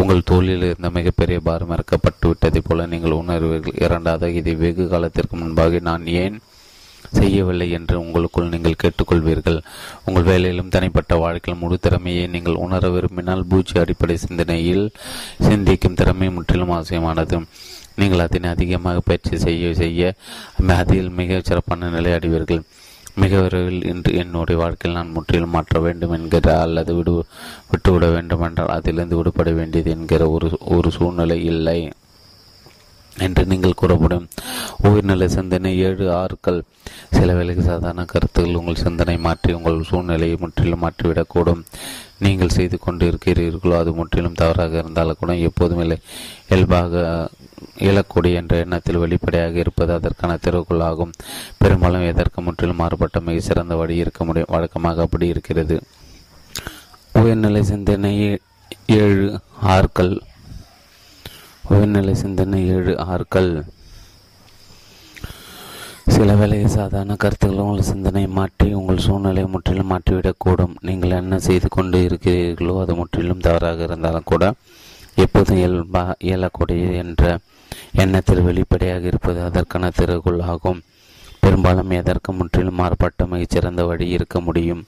உங்கள் 0.00 0.28
தோளில் 0.30 0.66
இருந்த 0.68 0.90
மிகப்பெரிய 0.98 1.38
பாரம் 1.48 1.74
இறக்கப்பட்டு 1.76 2.28
விட்டதை 2.30 2.62
போல 2.68 2.86
நீங்கள் 2.86 3.18
உணர்வீர்கள். 3.22 3.80
இரண்டாவது 3.86 4.34
இதை 4.40 4.54
வெகு 4.62 4.86
காலத்திற்கு 4.94 5.36
முன்பாக 5.36 5.80
நான் 5.90 6.06
ஏன் 6.22 6.38
செய்யவில்லை 7.18 7.68
என்று 7.78 7.94
உங்களுக்குள் 8.02 8.52
நீங்கள் 8.54 8.80
கேட்டுக்கொள்வீர்கள். 8.82 9.58
உங்கள் 10.06 10.28
வேலையிலும் 10.30 10.72
தனிப்பட்ட 10.74 11.16
வாழ்க்கையில் 11.24 11.60
முழு 11.62 11.78
திறமையை 11.86 12.24
நீங்கள் 12.34 12.60
உணர 12.64 12.90
விரும்பினால் 12.94 13.46
பூச்சி 13.50 13.76
அடிப்படை 13.82 14.16
சிந்தனையில் 14.24 14.84
சிந்திக்கும் 15.46 15.98
திறமை 16.00 16.28
முற்றிலும் 16.36 16.74
அவசியமானது. 16.76 17.38
நீங்கள் 18.00 18.24
அதனை 18.24 18.48
அதிகமாக 18.54 19.00
பயிற்சி 19.08 19.36
செய்ய 19.46 19.72
செய்ய 19.80 20.12
அதில் 20.80 21.10
மிக 21.18 21.40
சிறப்பான 21.48 21.88
நிலை 21.96 22.12
அடைவீர்கள். 22.18 22.62
மிக 23.22 23.32
விரைவில் 23.42 23.86
இன்று 23.90 24.10
என்னுடைய 24.20 24.56
வாழ்க்கையில் 24.60 24.98
நான் 24.98 25.14
முற்றிலும் 25.14 25.54
மாற்ற 25.54 25.80
வேண்டும் 25.86 26.12
என்கிற 26.16 26.52
அல்லது 26.64 26.92
விடு 26.98 27.14
விட்டுவிட 27.70 28.06
வேண்டும் 28.14 28.44
என்றால் 28.46 28.74
அதிலிருந்து 28.76 29.18
விடுபட 29.18 29.50
வேண்டியது 29.58 29.90
என்கிற 29.96 30.28
ஒரு 30.34 30.48
ஒரு 30.76 30.90
சூழ்நிலை 30.96 31.38
இல்லை. 31.52 31.80
என்று 33.26 33.42
நீங்கள் 33.46 33.78
கூறப்படும். 33.80 34.28
உயிர்நிலை 34.88 35.28
சிந்தனை 35.28 35.78
ஏழு 35.78 36.06
ஆறுக்கள். 36.12 36.60
சில 37.16 37.34
வேலைக்கு 37.34 37.62
சாதாரண 37.62 38.04
கருத்துக்கள் 38.04 38.58
உங்கள் 38.60 38.82
சிந்தனை 38.84 39.18
மாற்றி 39.18 39.52
உங்கள் 39.52 39.82
சூழ்நிலையை 39.90 40.36
முற்றிலும் 40.40 40.82
மாற்றிவிடக்கூடும். 40.84 41.62
நீங்கள் 42.24 42.54
செய்து 42.56 42.78
கொண்டு 42.78 43.04
இருக்கிறீர்களோ 43.10 43.74
அது 43.78 43.92
முற்றிலும் 43.92 44.38
தவறாக 44.40 44.78
இருந்தாலும் 44.78 45.20
கூட 45.20 45.34
எப்போதும் 45.48 45.82
இல்லை. 45.84 45.98
இயல்பாக 46.48 47.04
இயலக்கூடிய 47.84 48.40
என்ற 48.40 48.56
எண்ணத்தில் 48.56 49.02
வெளிப்படையாக 49.02 49.58
இருப்பது 49.58 49.92
அதற்கான 49.92 50.36
திறவுகளாகும் 50.44 51.14
பெரும்பாலும் 51.58 52.06
எதற்கு 52.12 52.40
முற்றிலும் 52.42 52.80
மாறுபட்ட 52.82 53.20
மிக 53.20 53.40
சிறந்த 53.40 53.74
வழி 53.74 53.96
இருக்க 53.96 54.24
முடியும் 54.24 54.52
வழக்கமாக 54.54 55.02
அப்படி 55.02 55.26
இருக்கிறது. 55.26 55.82
உயர்நிலை 57.12 57.62
சிந்தனை 57.62 58.40
ஏழு 58.86 59.40
ஆறுக்கள். 59.74 60.20
உயர்நிலை 61.74 62.14
சிந்தனை 62.22 62.58
ஏழு 62.76 62.92
ஆறுக்கள் 63.12 63.50
சில 66.14 66.32
வேளையில் 66.38 66.74
சாதாரண 66.76 67.12
கருத்துக்கள் 67.22 67.62
உங்கள் 67.64 67.88
சிந்தனை 67.90 68.22
மாற்றி 68.38 68.68
உங்கள் 68.78 69.02
சூழ்நிலையை 69.04 69.48
முற்றிலும் 69.52 69.90
மாற்றிவிடக்கூடும். 69.92 70.74
நீங்கள் 70.88 71.14
என்ன 71.18 71.38
செய்து 71.46 71.68
கொண்டு 71.76 71.98
இருக்கிறீர்களோ 72.08 72.74
அது 72.82 72.94
முற்றிலும் 73.00 73.44
தவறாக 73.46 73.86
இருந்தாலும் 73.88 74.28
கூட 74.30 74.44
எப்போதும் 75.24 75.60
இயல்பா 75.60 76.02
இயலக்கூடிய 76.28 76.88
என்ற 77.02 77.22
எண்ணத்தில் 78.02 78.46
வெளிப்படையாக 78.48 79.04
இருப்பது 79.10 79.40
அதற்கான 79.48 79.90
திறகுள் 79.98 80.40
ஆகும். 80.52 80.80
பெரும்பாலும் 81.44 81.94
எதற்கு 82.00 82.30
முற்றிலும் 82.40 82.78
மாறுபட்ட 82.80 83.26
மிகச்சிறந்த 83.32 83.84
வழி 83.90 84.08
இருக்க 84.16 84.36
முடியும்? 84.48 84.82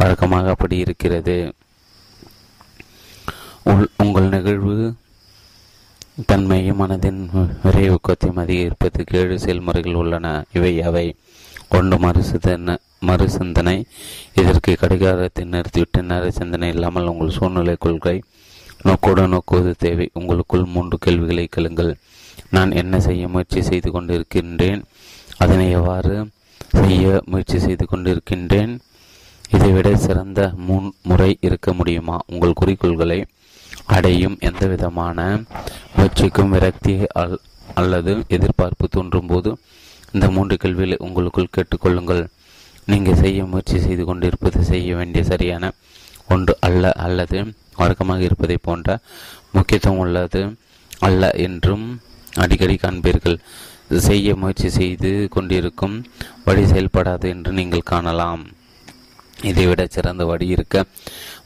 வழக்கமாக 0.00 0.50
அப்படி 0.54 0.76
இருக்கிறது. 0.86 1.36
உங்கள் 4.04 4.32
நிகழ்வு 4.36 4.76
தன்மையும் 6.16 6.80
மனதின் 6.80 7.20
விரைவுக்கத்தையும் 7.64 8.40
அதிகரிப்பதற்கு 8.42 9.16
ஏழு 9.16 9.38
செயல்முறைகள் 9.38 9.94
உள்ளன. 9.94 10.44
இவை 10.52 10.82
அவை 10.82 11.16
கொண்டு 11.68 11.96
மறுசிந்தனை 11.96 12.76
மறுசிந்தனை 13.06 13.84
இதற்கு 14.34 14.76
கடிகாரத்தை 14.76 15.44
நிறுத்திவிட்டு 15.44 16.02
நேர 16.02 16.30
சிந்தனை 16.30 16.68
இல்லாமல் 16.68 17.06
உங்கள் 17.06 17.30
சூழ்நிலை 17.30 17.76
கொள்கை 17.78 18.22
நோக்கோடு 18.82 19.28
நோக்குவது 19.28 19.74
தேவை. 19.78 20.10
உங்களுக்குள் 20.12 20.64
மூன்று 20.64 20.98
கேள்விகளை 20.98 21.46
கேளுங்கள். 21.50 21.96
நான் 22.50 22.72
என்ன 22.72 23.00
செய்ய 23.00 23.28
முயற்சி 23.28 23.62
செய்து 23.62 23.90
கொண்டிருக்கின்றேன்? 23.90 24.82
அதனை 25.38 25.70
எவ்வாறு 25.70 26.28
செய்ய 26.58 27.22
முயற்சி 27.24 27.58
செய்து 27.58 27.86
கொண்டிருக்கின்றேன்? 27.86 28.78
இதைவிட 29.50 29.96
சிறந்த 29.96 30.52
முன் 30.56 30.92
முறை 31.02 31.38
இருக்க 31.40 31.72
முடியுமா? 31.72 32.20
உங்கள் 32.26 32.52
குறிக்கோள்களை 32.52 33.24
அடையும் 33.94 34.36
எந்த 34.48 34.62
விதமான 34.72 35.18
முயற்சிக்கும் 35.96 36.52
விரக்தி 36.54 36.94
அல் 37.22 37.36
அல்லது 37.80 38.12
எதிர்பார்ப்பு 38.36 38.86
தோன்றும் 38.96 39.28
போது 39.30 39.50
இந்த 40.14 40.26
மூன்று 40.34 40.54
கேள்விகளை 40.62 40.96
உங்களுக்குள் 41.06 41.54
கேட்டுக்கொள்ளுங்கள். 41.56 42.22
நீங்கள் 42.90 43.20
செய்ய 43.22 43.40
முயற்சி 43.50 43.78
செய்து 43.86 44.04
கொண்டிருப்பது 44.08 44.60
செய்ய 44.70 44.94
வேண்டிய 44.98 45.22
சரியான 45.30 45.70
ஒன்று 46.34 46.54
அல்ல 46.68 46.92
அல்லது 47.06 47.38
வழக்கமாக 47.80 48.22
இருப்பதை 48.28 48.56
போன்ற 48.66 48.98
முக்கியத்துவம் 49.56 50.00
உள்ளது 50.04 50.42
அல்ல 51.08 51.30
என்றும் 51.46 51.86
அடிக்கடி 52.42 52.76
காண்பீர்கள். 52.82 53.38
செய்ய 54.08 54.34
முயற்சி 54.42 54.68
செய்து 54.78 55.12
கொண்டிருக்கும் 55.34 55.96
வழி 56.44 56.64
செயல்படாது 56.72 57.26
என்று 57.34 57.52
நீங்கள் 57.60 57.88
காணலாம். 57.92 58.42
இதைவிட 59.50 59.82
சிறந்த 59.94 60.22
வழி 60.30 60.46
இருக்க 60.54 60.84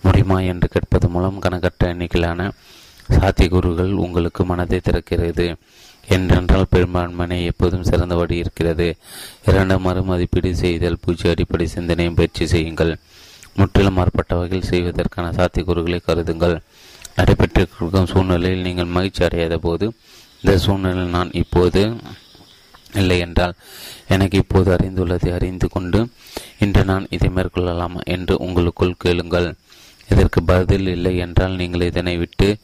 முடியுமா 0.06 0.38
என்று 0.40 0.68
கேட்பது 0.68 1.08
மூலம் 1.08 1.38
கணக்கற்ற 1.38 1.88
எண்ணிக்கையிலான 1.94 2.48
சாத்தியக்கூறுகள் 3.08 3.92
உங்களுக்கு 4.04 4.44
மனதை 4.44 4.80
திறக்கிறது. 4.88 5.46
என்றென்றால் 6.08 6.70
பெரும்பான்மையை 6.70 7.44
எப்போதும் 7.44 7.86
சிறந்த 7.90 8.14
வழி 8.14 8.36
இருக்கிறது. 8.36 8.86
இரண்டு 9.44 9.76
மறுமதிப்பீடு 9.78 10.50
செய்தல் 10.56 11.00
பூஜ்ஜிய 11.04 11.32
அடிப்படை 11.34 11.66
சிந்தனையும் 11.66 12.14
பயிற்சி 12.14 12.46
செய்யுங்கள். 12.46 12.92
முற்றிலும் 13.54 13.96
மாறுபட்ட 13.98 14.32
வகையில் 14.36 14.68
செய்வதற்கான 14.70 15.26
சாத்தியக்கூறுகளை 15.38 15.98
கருதுங்கள். 16.08 16.56
நடைபெற்றிருக்கும் 17.18 18.10
சூழ்நிலையில் 18.12 18.64
நீங்கள் 18.68 18.94
மகிழ்ச்சி 18.96 19.22
அடையாத 19.24 19.56
போது 19.58 19.86
இந்த 20.42 20.54
சூழ்நிலையில் 20.64 21.14
நான் 21.16 21.30
இப்போது 21.42 21.82
இல்லை 22.94 23.18
என்றால் 23.18 23.54
எனக்கு 24.08 24.36
இப்போது 24.38 24.68
அறிந்துள்ளதை 24.76 25.30
அறிந்து 25.38 25.68
கொண்டு 25.68 26.00
இன்று 26.58 26.82
நான் 26.84 27.06
இதை 27.10 27.28
மேற்கொள்ளலாமா 27.28 28.00
என்று 28.14 28.34
உங்களுக்குள் 28.38 29.00
கேளுங்கள். 29.04 29.48
இதற்கு 30.10 30.42
பதில் 30.42 30.86
இல்லை 30.86 31.16
என்றால் 31.16 31.56
நீங்கள் 31.56 31.80
இதனை 31.80 32.16
விட்டு 32.16 32.56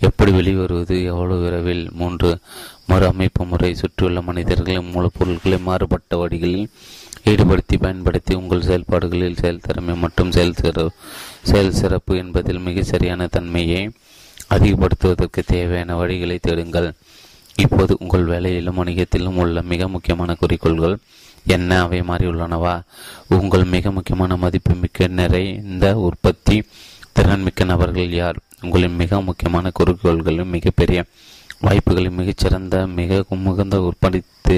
எப்படி 0.00 0.32
வெளிவருவது? 0.32 1.04
எவ்வளவு 1.04 1.42
விரைவில்? 1.42 1.88
மூன்று. 1.92 2.38
மறு 2.86 3.06
அமைப்பு 3.06 3.44
முறை 3.44 3.74
சுற்றியுள்ள 3.74 4.20
மனிதர்களின் 4.22 4.92
மூலப்பொருட்களை 4.94 5.58
மாறுபட்ட 5.60 6.16
வழிகளில் 6.16 6.68
ஈடுபடுத்தி 7.24 7.76
பயன்படுத்தி 7.80 8.34
உங்கள் 8.34 8.62
செயல்பாடுகளில் 8.62 9.40
செயல்திறமை 9.40 9.94
மற்றும் 9.96 10.32
செயல் 10.32 10.52
சிற 10.52 10.88
செயல் 11.42 11.72
சிறப்பு 11.72 12.16
என்பதில் 12.16 12.58
மிக 12.58 12.82
சரியான 12.82 13.26
தன்மையை 13.26 13.90
அதிகப்படுத்துவதற்கு 14.50 15.42
தேவையான 15.46 16.04
வழிகளை 16.04 16.38
தேடுங்கள். 16.40 16.92
இப்போது 17.56 17.96
உங்கள் 18.00 18.24
வேலையிலும் 18.24 18.84
வணிகத்திலும் 18.84 19.36
உள்ள 19.36 19.62
மிக 19.62 19.88
முக்கியமான 19.88 20.34
குறிக்கோள்கள் 20.34 20.96
என்ன 21.46 21.80
அவை 21.82 22.00
மாறியுள்ளனவா 22.00 22.74
உங்கள் 23.28 23.64
மிக 23.64 23.90
முக்கியமான 23.90 24.36
மதிப்பு 24.36 24.74
மிக்க 24.74 25.06
நிறைந்த 25.08 25.96
உற்பத்தி 25.98 26.56
திறன்மிக்க 27.16 27.64
நபர்கள் 27.64 28.10
யார்? 28.10 28.38
உங்களின் 28.60 28.94
மிக 28.94 29.20
முக்கியமான 29.20 29.70
குறிக்கோள்களும் 29.78 30.54
மிகப்பெரிய 30.56 31.00
வாய்ப்புகளில் 31.60 32.10
மிகச்சிறந்த 32.10 32.86
மிக 32.86 33.24
முகந்த 33.44 33.76
உற்பத்தி 33.76 34.56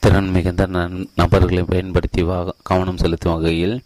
திறன் 0.00 0.30
மிகுந்த 0.30 0.66
நபர்களை 1.14 1.62
பயன்படுத்தி 1.62 2.22
கவனம் 2.62 2.96
செலுத்தும் 2.96 3.34
வகையில் 3.34 3.76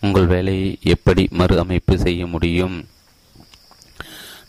உங்கள் 0.00 0.26
வேலையை 0.26 0.78
எப்படி 0.84 1.28
மறு 1.30 1.58
அமைப்பு 1.58 1.98
செய்ய 1.98 2.26
முடியும்? 2.26 2.76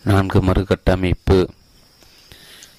நான்கு 0.04 0.40
மறுகட்டமைப்பு 0.44 1.38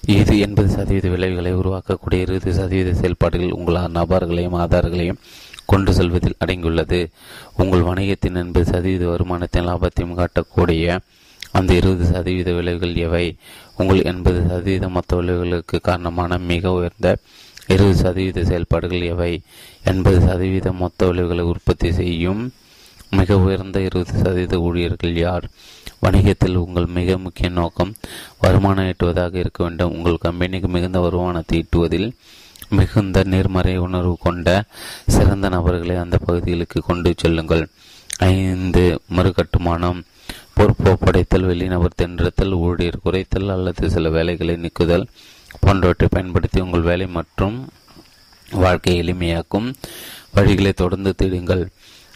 இது 0.03 0.39
எண்பது 0.39 0.69
சதவீத 0.69 1.09
விளைவுகளை 1.09 1.53
உருவாக்கக்கூடிய 1.53 2.19
இருபது 2.19 2.53
சதவீத 2.53 2.93
செயல்பாடுகள் 2.93 3.51
உங்கள் 3.51 3.75
நபர்களையும் 3.75 4.55
ஆதாரங்களையும் 4.59 5.19
கொண்டு 5.65 5.93
செல்வதில் 5.93 6.37
அடங்கியுள்ளது. 6.45 7.11
உங்கள் 7.57 7.81
வணிகத்தின் 7.81 8.35
எண்பது 8.35 8.65
சதவீத 8.65 9.05
வருமானத்தின் 9.05 9.67
லாபத்தையும் 9.67 10.17
காட்டக்கூடிய 10.19 10.99
அந்த 11.53 11.73
இருபது 11.73 12.05
சதவீத 12.05 12.53
விளைவுகள் 12.53 12.95
எவை? 12.95 13.37
உங்கள் 13.75 14.01
எண்பது 14.01 14.41
சதவீத 14.47 14.89
மொத்த 14.89 15.15
விளைவுகளுக்கு 15.15 15.81
காரணமான 15.81 16.37
மிக 16.37 16.71
உயர்ந்த 16.71 17.17
இருபது 17.67 17.95
சதவீத 17.95 18.43
செயல்பாடுகள் 18.43 19.01
எவை? 19.01 19.43
எண்பது 19.83 20.19
சதவீத 20.19 20.71
மொத்த 20.71 21.05
விளைவுகளை 21.05 21.43
உற்பத்தி 21.43 21.91
செய்யும் 21.91 22.53
மிக 23.09 23.37
உயர்ந்த 23.37 23.79
இருபது 23.79 24.11
சதவீத 24.17 24.59
ஊழியர்கள் 24.59 25.13
யார்? 25.13 25.49
வணிகத்தில் 26.01 26.55
உங்கள் 26.55 26.85
மிக 26.85 27.17
முக்கிய 27.17 27.49
நோக்கம் 27.49 27.91
வருமானம் 28.39 28.87
ஈட்டுவதாக 28.91 29.33
இருக்க 29.35 29.63
வேண்டும். 29.63 29.93
உங்கள் 29.95 30.23
கம்பெனிக்கு 30.25 30.67
மிகுந்த 30.67 30.99
வருமானத்தை 30.99 31.57
ஈட்டுவதில் 31.59 32.07
மிகுந்த 32.69 33.23
நேர்மறை 33.23 33.77
உணர்வு 33.77 34.17
கொண்ட 34.19 34.63
சிறந்த 35.07 35.49
நபர்களை 35.49 35.95
அந்த 35.95 36.17
பகுதிகளுக்கு 36.17 36.81
கொண்டு 36.81 37.13
செல்லுங்கள். 37.17 37.67
ஐந்து 38.17 38.83
மறுகட்டுமானம். 39.17 39.99
பொறுப்பு 40.53 40.89
ஒப்படைத்தல் 40.91 41.47
வெளிநபர் 41.51 41.99
தென்றத்தல் 42.01 42.53
ஊழியர் 42.65 43.03
குறைத்தல் 43.05 43.49
அல்லது 43.49 43.89
சில 43.89 44.09
வேலைகளை 44.09 44.55
நீக்குதல் 44.55 45.07
போன்றவற்றை 45.59 46.07
பயன்படுத்தி 46.11 46.59
உங்கள் 46.59 46.87
வேலை 46.89 47.07
மற்றும் 47.07 47.55
வாழ்க்கையை 48.51 48.99
எளிமையாக்கும் 49.03 49.67
வழிகளை 50.35 50.73
தொடர்ந்து 50.73 51.15
தேடுங்கள். 51.15 51.63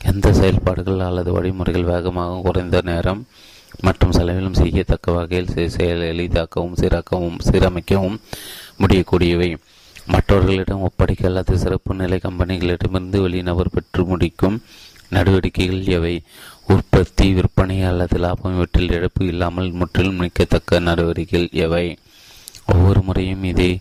எந்த 0.02 0.34
செயல்பாடுகள் 0.34 1.00
அல்லது 1.00 1.32
வழிமுறைகள் 1.32 1.92
வேகமாக 1.94 2.42
குறைந்த 2.44 2.82
நேரம் 2.84 3.22
மற்றும் 3.82 4.12
செலவிலும் 4.12 4.54
செய்யத்தக்க 4.54 5.12
வகையில் 5.12 5.70
செயலை 5.70 6.08
எளிதாக்கவும் 6.10 6.76
சீராக்கவும் 6.76 7.40
சீரமைக்கவும் 7.52 8.18
முடியக்கூடியவை. 8.80 9.58
மற்றவர்களிடம் 10.08 10.82
ஒப்படைக்க 10.82 11.28
அல்லது 11.28 11.58
சிறப்பு 11.58 11.96
நிலை 11.96 12.20
கம்பெனிகளிடமிருந்து 12.24 13.22
வெளிநபர் 13.22 13.74
பெற்று 13.74 14.06
முடிக்கும் 14.06 14.62
நடவடிக்கைகள் 15.10 15.84
எவை? 15.84 16.22
உற்பத்தி 16.68 17.34
விற்பனை 17.34 17.82
அல்லது 17.82 18.18
லாபம் 18.18 18.54
இவற்றில் 18.54 18.92
இழப்பு 18.92 19.26
இல்லாமல் 19.26 19.72
முற்றிலும் 19.72 20.20
நிற்கத்தக்க 20.20 20.80
நடவடிக்கைகள் 20.80 21.50
எவை? 21.52 21.98
ஒவ்வொரு 22.66 23.02
முறையும் 23.02 23.44
இதே 23.44 23.80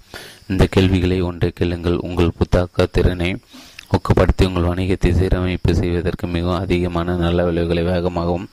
இந்த 0.49 0.67
கேள்விகளை 0.67 1.21
ஒன்றை 1.21 1.51
கேளுங்கள். 1.51 1.97
உங்கள் 1.97 2.33
புத்தாக்க 2.39 2.87
திறனை 2.87 3.37
ஊக்கப்படுத்தி 3.93 4.45
உங்கள் 4.49 4.69
வணிகத்தை 4.71 5.11
சீரமைப்பு 5.19 5.73
செய்வதற்கு 5.81 6.27
மிகவும் 6.35 6.63
அதிகமான 6.65 7.17
நல்ல 7.25 7.45
விளைவுகளை 7.49 7.83
வேகமாகவும் 7.91 8.47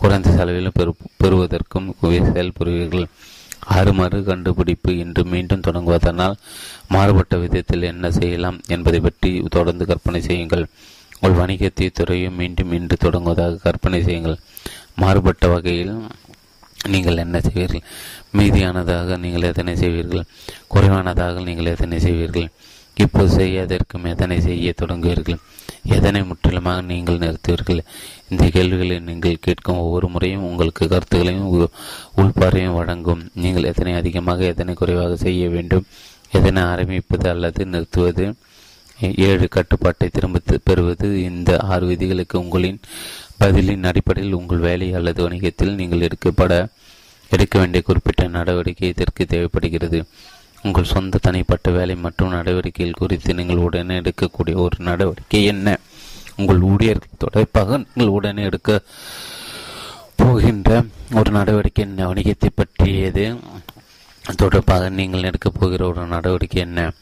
குறைந்த 0.00 0.30
செலவிலும் 0.38 0.76
பெறு 0.78 0.92
பெறுவதற்கும் 1.22 1.88
செயல்புரிவீர்கள் 2.34 3.06
ஆறு 3.76 3.92
மறு 3.98 4.18
கண்டுபிடிப்பு 4.28 4.92
என்று 5.02 5.22
மீண்டும் 5.32 5.64
தொடங்குவதனால் 5.66 6.34
மாறுபட்ட 6.94 7.36
விதத்தில் 7.42 7.90
என்ன 7.90 8.06
செய்யலாம் 8.18 8.58
என்பதை 8.74 9.00
பற்றி 9.00 9.30
தொடர்ந்து 9.56 9.84
கற்பனை 9.90 10.20
செய்யுங்கள். 10.28 10.64
உங்கள் 11.16 11.38
வணிகத்தை 11.40 11.88
துறையும் 11.98 12.38
மீண்டும் 12.40 12.72
இன்று 12.78 12.96
தொடங்குவதாக 13.04 13.60
கற்பனை 13.66 14.00
செய்யுங்கள். 14.08 14.36
மாறுபட்ட 15.02 15.46
வகையில் 15.52 15.92
நீங்கள் 16.92 17.22
என்ன 17.24 17.36
செய்வீர்கள்? 17.46 17.84
மீதியானதாக 18.38 19.18
நீங்கள் 19.24 19.48
எதனை 19.50 19.74
செய்வீர்கள்? 19.82 20.28
குறைவானதாக 20.74 21.44
நீங்கள் 21.48 21.72
எதனை 21.74 22.00
செய்வீர்கள்? 22.06 22.48
இப்போது 22.96 23.34
செய்யாதற்கும் 23.36 24.04
எதனை 24.04 24.40
செய்ய 24.40 24.74
தொடங்குவீர்கள்? 24.80 25.38
எதனை 25.96 26.20
முற்றிலுமாக 26.22 26.80
நீங்கள் 26.80 27.18
நிறுத்துவீர்கள்? 27.18 27.80
இந்த 28.28 28.44
கேள்விகளை 28.48 28.98
நீங்கள் 29.00 29.40
கேட்கும் 29.40 29.76
ஒவ்வொரு 29.76 30.08
முறையும் 30.08 30.44
உங்களுக்கு 30.44 30.88
கருத்துக்களையும் 30.88 31.70
உள்பார்வையும் 32.16 32.78
வழங்கும். 32.80 33.22
நீங்கள் 33.34 33.68
எதனை 33.72 33.94
அதிகமாக 33.94 34.44
எதனை 34.44 34.74
குறைவாக 34.74 35.16
செய்ய 35.16 35.48
வேண்டும்? 35.48 35.86
எதனை 36.30 36.62
ஆரம்பிப்பது 36.62 37.28
அல்லது 37.30 37.66
நிறுத்துவது? 37.66 38.34
ஏழு 38.98 39.48
கட்டுப்பாட்டை 39.48 40.08
திரும்ப 40.08 40.58
பெறுவது. 40.64 41.22
இந்த 41.22 41.58
ஆறு 41.58 41.86
விதிகளுக்கு 41.86 42.36
உங்களின் 42.38 42.80
பதிலின் 43.40 43.88
அடிப்படையில் 43.90 44.38
உங்கள் 44.40 44.58
வேலை 44.58 44.94
அல்லது 44.94 45.28
வணிகத்தில் 45.28 45.74
நீங்கள் 45.74 46.00
எடுக்கப்பட 46.00 46.68
எடுக்க 47.30 47.58
வேண்டிய 47.58 47.82
குறிப்பிட்ட 47.82 48.26
நடவடிக்கை 48.26 48.88
இதற்கு 48.88 49.26
தேவைப்படுகிறது. 49.26 50.04
உங்கள் 50.62 50.84
சொந்த 50.84 51.18
தனிப்பட்ட 51.22 51.70
வேலை 51.70 51.94
மற்றும் 51.96 52.30
நடவடிக்கைகள் 52.30 53.00
குறித்து 53.00 53.34
நீங்கள் 53.34 53.56
உடனே 53.56 53.94
எடுக்கக்கூடிய 54.00 54.54
ஒரு 54.54 54.76
நடவடிக்கை 54.78 55.44
என்ன? 55.44 55.78
உங்கள் 56.36 56.60
ஊழியர்கள் 56.60 57.18
தொடர்பாக 57.18 57.78
நீங்கள் 57.78 58.14
உடனே 58.14 58.42
எடுக்க 58.42 58.80
போகின்ற 60.16 60.70
ஒரு 61.14 61.30
நடவடிக்கை 61.30 61.84
என்ன? 61.84 62.06
வணிகத்தை 62.12 62.50
பற்றியது. 62.54 63.36
தொடர்பாக 64.36 64.88
நீங்கள் 64.88 65.22
எடுக்கப் 65.22 65.56
போகிற 65.58 65.86
ஒரு 65.86 66.06
நடவடிக்கை 66.06 66.62
என்ன? 66.62 66.92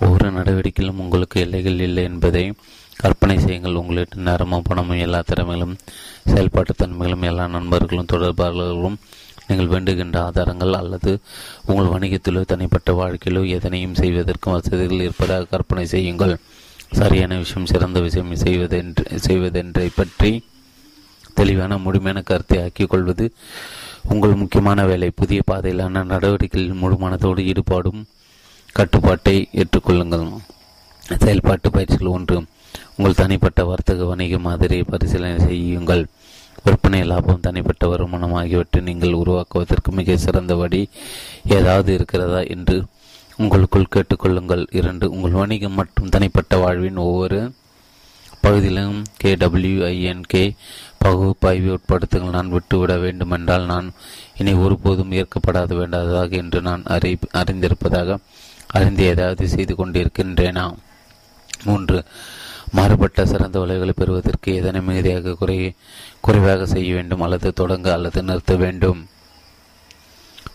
ஒவ்வொரு 0.00 0.30
நடவடிக்கையிலும் 0.30 1.00
உங்களுக்கு 1.00 1.40
எல்லைகள் 1.40 1.78
இல்லை 1.78 2.04
என்பதை 2.04 2.54
கற்பனை 2.96 3.38
செய்யுங்கள். 3.38 3.74
உங்களிடம் 3.74 4.26
நேரமும் 4.28 4.62
பணமும் 4.62 5.04
எல்லா 5.06 5.22
திறமைகளும் 5.26 5.76
செயல்பாட்டு 6.24 6.74
தன்மைகளும் 6.74 7.22
எல்லா 7.22 7.46
நண்பர்களும் 7.46 8.10
தொடர்பாளர்களும் 8.12 8.98
நீங்கள் 9.48 9.70
வேண்டுகின்ற 9.74 10.16
ஆதாரங்கள் 10.28 10.78
அல்லது 10.80 11.12
உங்கள் 11.70 11.92
வணிகத்திலோ 11.94 12.40
தனிப்பட்ட 12.52 12.92
வாழ்க்கையிலோ 13.00 13.42
எதனையும் 13.56 13.98
செய்வதற்கும் 14.00 14.54
வசதிகள் 14.56 15.04
இருப்பதாக 15.06 15.48
கற்பனை 15.52 15.84
செய்யுங்கள். 15.94 16.34
சரியான 16.98 17.36
விஷயம் 17.42 17.70
சிறந்த 17.72 17.98
விஷயம் 18.00 18.34
செய்வதென்று 18.44 19.04
செய்வதென்றை 19.26 19.88
பற்றி 19.94 20.30
தெளிவான 21.38 21.72
முழுமையான 21.86 22.20
கருத்தை 22.28 22.56
ஆக்கிக் 22.62 22.92
கொள்வது 22.92 23.26
உங்கள் 24.12 24.38
முக்கியமான 24.42 24.84
வேலை. 24.90 25.08
புதிய 25.20 25.40
பாதையிலான 25.50 26.04
நடவடிக்கைகளில் 26.12 26.80
முழுமனத்தோடு 26.82 27.40
ஈடுபாடும் 27.50 28.00
கட்டுப்பாட்டை 28.78 29.36
ஏற்றுக்கொள்ளுங்கள். 29.60 30.26
செயல்பாட்டு 31.22 31.68
பயிற்சிகள் 31.74 32.14
ஒன்று. 32.16 32.38
உங்கள் 32.96 33.20
தனிப்பட்ட 33.20 33.60
வர்த்தக 33.70 34.04
வணிக 34.04 34.38
மாதிரியை 34.46 34.84
பரிசீலனை 34.92 35.38
செய்யுங்கள். 35.48 36.04
விற்பனை 36.68 36.98
லாபம் 37.10 37.44
தனிப்பட்ட 37.44 37.84
வருமானம் 37.86 38.34
ஆகியவற்றை 38.38 38.80
நீங்கள் 38.88 39.18
உருவாக்குவதற்கு 39.20 39.90
மிக 39.98 40.16
சிறந்த 40.24 40.52
வழி 40.54 40.80
ஏதாவது 41.56 41.90
இருக்கிறதா 41.94 42.40
என்று 42.54 42.76
உங்களுக்குள் 43.36 43.92
கேட்டுக்கொள்ளுங்கள். 43.94 44.64
இரண்டு 44.78 45.06
உங்கள் 45.14 45.36
வணிகம் 45.40 45.78
மற்றும் 45.80 46.12
தனிப்பட்ட 46.14 46.56
வாழ்வின் 46.56 46.98
ஒவ்வொரு 47.04 47.38
பகுதியிலும் 48.40 48.98
கே 49.20 49.30
டபிள்யூஐஎன்கே 49.34 50.44
பகுப்பாய்வை 51.04 51.70
உட்படுத்துங்கள். 51.76 52.36
நான் 52.36 52.52
விட்டுவிட 52.56 52.96
வேண்டுமென்றால் 53.04 53.64
நான் 53.72 53.88
இனி 54.40 54.52
ஒருபோதும் 54.64 55.14
ஏற்கப்படாத 55.20 55.74
வேண்டாததாக 55.80 56.30
என்று 56.42 56.60
நான் 56.68 56.84
அறி 56.96 57.12
அறிந்திருப்பதாக 57.40 58.18
அறிந்து 58.78 59.04
ஏதாவது 59.12 59.46
செய்து 59.54 59.74
கொண்டிருக்கின்றேனா? 59.74 60.66
மூன்று 61.64 61.98
மாறுபட்ட 62.72 63.26
சிறந்த 63.26 63.58
விளைவுகளை 63.58 63.92
பெறுவதற்கு 63.96 64.54
எதனை 64.54 64.80
மிகுதியாக 64.80 65.34
குறை 65.34 65.74
குறைவாக 66.20 66.66
செய்ய 66.66 66.94
வேண்டும் 66.94 67.20
அல்லது 67.20 67.52
தொடங்க 67.52 67.92
அல்லது 67.92 68.22
நிறுத்த 68.22 68.56
வேண்டும்? 68.56 69.06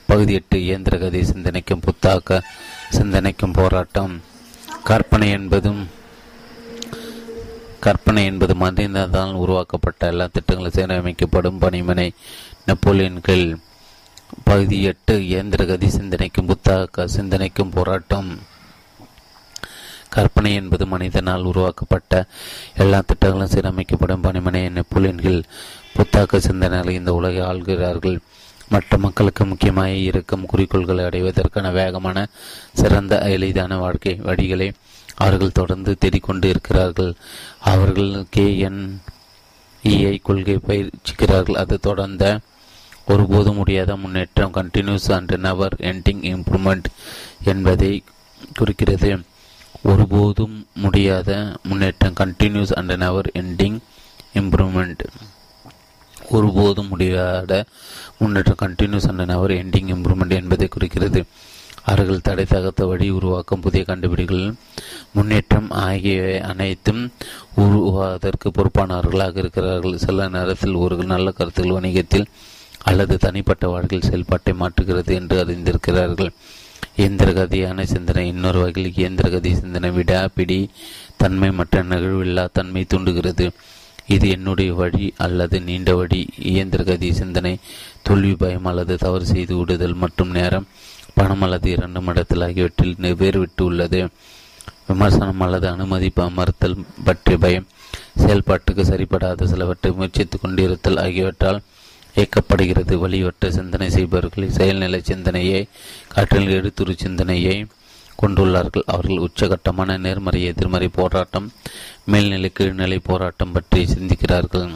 பகுதி 0.05 0.33
எட்டு 0.33 0.63
இயந்திர 0.63 0.97
கதை 0.97 1.23
சிந்தனைக்கும் 1.23 1.81
புத்தாக்க 1.81 2.41
சிந்தனைக்கும் 2.89 3.51
போராட்டம். 3.51 4.21
கற்பனை 4.83 5.29
என்பதும் 5.29 5.89
கற்பனை 7.79 8.25
என்பது 8.25 8.55
மனிதனால் 8.55 9.33
உருவாக்கப்பட்ட 9.33 10.07
எல்லா 10.07 10.27
திட்டங்களும் 10.31 10.73
சீரமைக்கப்படும் 10.75 11.59
பணிமனை 11.61 12.09
நெப்போலியன் 12.65 13.21
கீழ். 13.21 13.57
பகுதி 14.43 14.81
எட்டு 14.81 15.25
இயந்திர 15.25 15.65
கதி 15.65 15.89
சிந்தனைக்கும் 15.89 16.47
புத்தாக்க 16.47 17.05
சிந்தனைக்கும் 17.05 17.69
போராட்டம். 17.69 18.39
கற்பனை 20.15 20.51
என்பது 20.61 20.85
மனிதனால் 20.93 21.47
உருவாக்கப்பட்ட 21.51 22.13
எல்லா 22.83 22.99
திட்டங்களும் 23.07 23.53
சீரமைக்கப்படும் 23.53 24.25
பணிமனை 24.25 24.61
நெப்போலியன்கள் 24.77 25.39
புத்தாக்க 25.95 26.41
சிந்தனைகளை 26.47 26.93
இந்த 26.99 27.13
உலகை 27.19 27.41
ஆள்கிறார்கள். 27.51 28.17
மற்ற 28.73 28.97
மக்களுக்கு 28.97 29.43
முக்கியமாக 29.45 30.01
இருக்கும் 30.09 30.45
குறிக்கோள்களை 30.51 31.03
அடைவதற்கான 31.05 31.71
வேகமான 31.71 32.17
சிறந்த 32.79 33.19
எளிதான 33.35 33.77
வாழ்க்கை 33.83 34.13
வழிகளை 34.29 34.67
அவர்கள் 35.15 35.57
தொடர்ந்து 35.59 35.91
தேடிக்கொண்டு 35.99 36.47
இருக்கிறார்கள் 36.53 37.11
அவர்கள் 37.71 38.13
கே 38.35 38.45
என் 38.67 38.81
இஐ 39.83 40.15
கொள்கை 40.21 40.57
பயிற்சிக்கிறார்கள். 40.67 41.59
அது 41.63 41.75
தொடர்ந்த 41.87 42.25
ஒருபோதும் 43.05 43.59
முடியாத 43.61 43.95
முன்னேற்றம் 43.95 44.55
continuous 44.57 45.09
and 45.17 45.33
never 45.47 45.75
ending 45.91 46.23
improvement 46.33 46.89
என்பதை 47.51 47.93
குறிக்கிறது. 48.59 49.11
ஒருபோதும் 49.83 50.67
முடியாத 50.73 51.29
முன்னேற்றம் 51.63 52.17
continuous 52.19 52.73
and 52.73 52.93
never 52.95 53.29
ending 53.41 53.79
improvement 54.33 55.03
ஒருபோதும் 56.29 56.87
முடியாத 56.87 57.65
முன்னேற்றம் 58.19 58.61
continuous 58.61 59.07
and 59.07 59.25
never 59.31 59.51
ending 59.51 59.89
improvement 59.95 60.37
என்பதை 60.41 60.67
குறிக்கிறது. 60.67 61.21
அவர்கள் 61.85 62.21
தடை 62.21 62.45
தகத்த 62.45 62.87
வழி 62.87 63.09
உருவாக்கும் 63.09 63.59
புதிய 63.59 63.83
கண்டுபிடிகள் 63.83 64.45
முன்னேற்றம் 65.11 65.69
ஆகியவை 65.71 66.39
அனைத்தும் 66.39 67.01
உருவாவதற்கு 67.55 68.49
பொறுப்பானவர்களாக 68.49 69.37
இருக்கிறார்கள். 69.37 69.97
சில 69.97 70.27
நேரத்தில் 70.27 70.81
ஒரு 70.83 70.97
நல்ல 71.13 71.31
கருத்துக்கள் 71.31 71.77
வணிகத்தில் 71.77 72.29
அல்லது 72.83 73.17
தனிப்பட்ட 73.17 73.67
வாழ்க்கையில் 73.67 74.09
செயல்பாட்டை 74.09 74.53
மாற்றுகிறது 74.53 75.13
என்று 75.13 75.37
அறிந்திருக்கிறார்கள். 75.45 76.31
இயந்திரகதியான 76.97 77.83
சிந்தனை 77.83 78.27
இன்னொரு 78.27 78.59
வகையில் 78.59 78.93
இயந்திரகதி 78.97 79.53
சிந்தனை 79.53 79.91
விட 79.91 80.29
பிடி 80.35 80.69
தன்மை 81.17 81.51
மற்ற 81.51 81.83
நிகழ்வில்லா 81.83 82.49
தன்மை 82.53 82.83
தூண்டுகிறது. 82.83 83.51
இது 84.07 84.29
என்னுடைய 84.29 84.73
வழி 84.73 85.13
அல்லது 85.17 85.61
நீண்ட 85.61 85.95
வழி. 85.95 86.29
இயந்திரகதி 86.41 87.11
சிந்தனை 87.11 87.57
தோல்வி 88.01 88.35
பயம் 88.35 88.65
அல்லது 88.65 88.97
தவறு 88.97 89.25
செய்து 89.25 89.57
விடுதல் 89.57 89.93
மற்றும் 89.93 90.29
நேரம் 90.29 90.67
பணம் 91.13 91.41
அல்லது 91.41 91.71
இரண்டு 91.71 92.01
மடத்தில் 92.01 92.41
ஆகியவற்றில் 92.41 92.95
வேறுவிட்டு 92.99 93.61
உள்ளது. 93.61 94.09
விமர்சனம் 94.87 95.39
அல்லது 95.39 95.67
அனுமதி 95.67 96.11
மறுத்தல் 96.33 96.77
பற்றிய 97.03 97.37
பயம் 97.37 97.67
செயல்பாட்டுக்கு 98.19 98.83
சரிபடாத 98.89 99.43
சிலவற்றை 99.43 99.91
முயற்சித்துக் 99.91 100.41
கொண்டிருத்தல் 100.41 100.99
ஆகியவற்றால் 100.99 101.61
இயக்கப்படுகிறது 102.15 102.95
வழிவட்ட 103.03 103.49
சிந்தனை 103.49 103.89
செய்பவர்கள் 103.89 104.55
செயல்நிலை 104.57 104.99
சிந்தனையை 105.01 105.61
காற்றில் 106.07 106.53
எடுத்துரு 106.57 106.93
சிந்தனையை 106.97 107.55
கொண்டுள்ளார்கள். 108.21 108.85
அவர்கள் 108.85 109.23
உச்சகட்டமான 109.27 109.97
நேர்மறை 109.97 110.41
எதிர்மறை 110.43 110.87
போராட்டம் 110.87 111.47
மேல்நிலை 112.05 112.51
கீழ்நிலை 112.59 112.99
போராட்டம் 113.03 113.51
பற்றி 113.51 113.81
சிந்திக்கிறார்கள். 113.85 114.67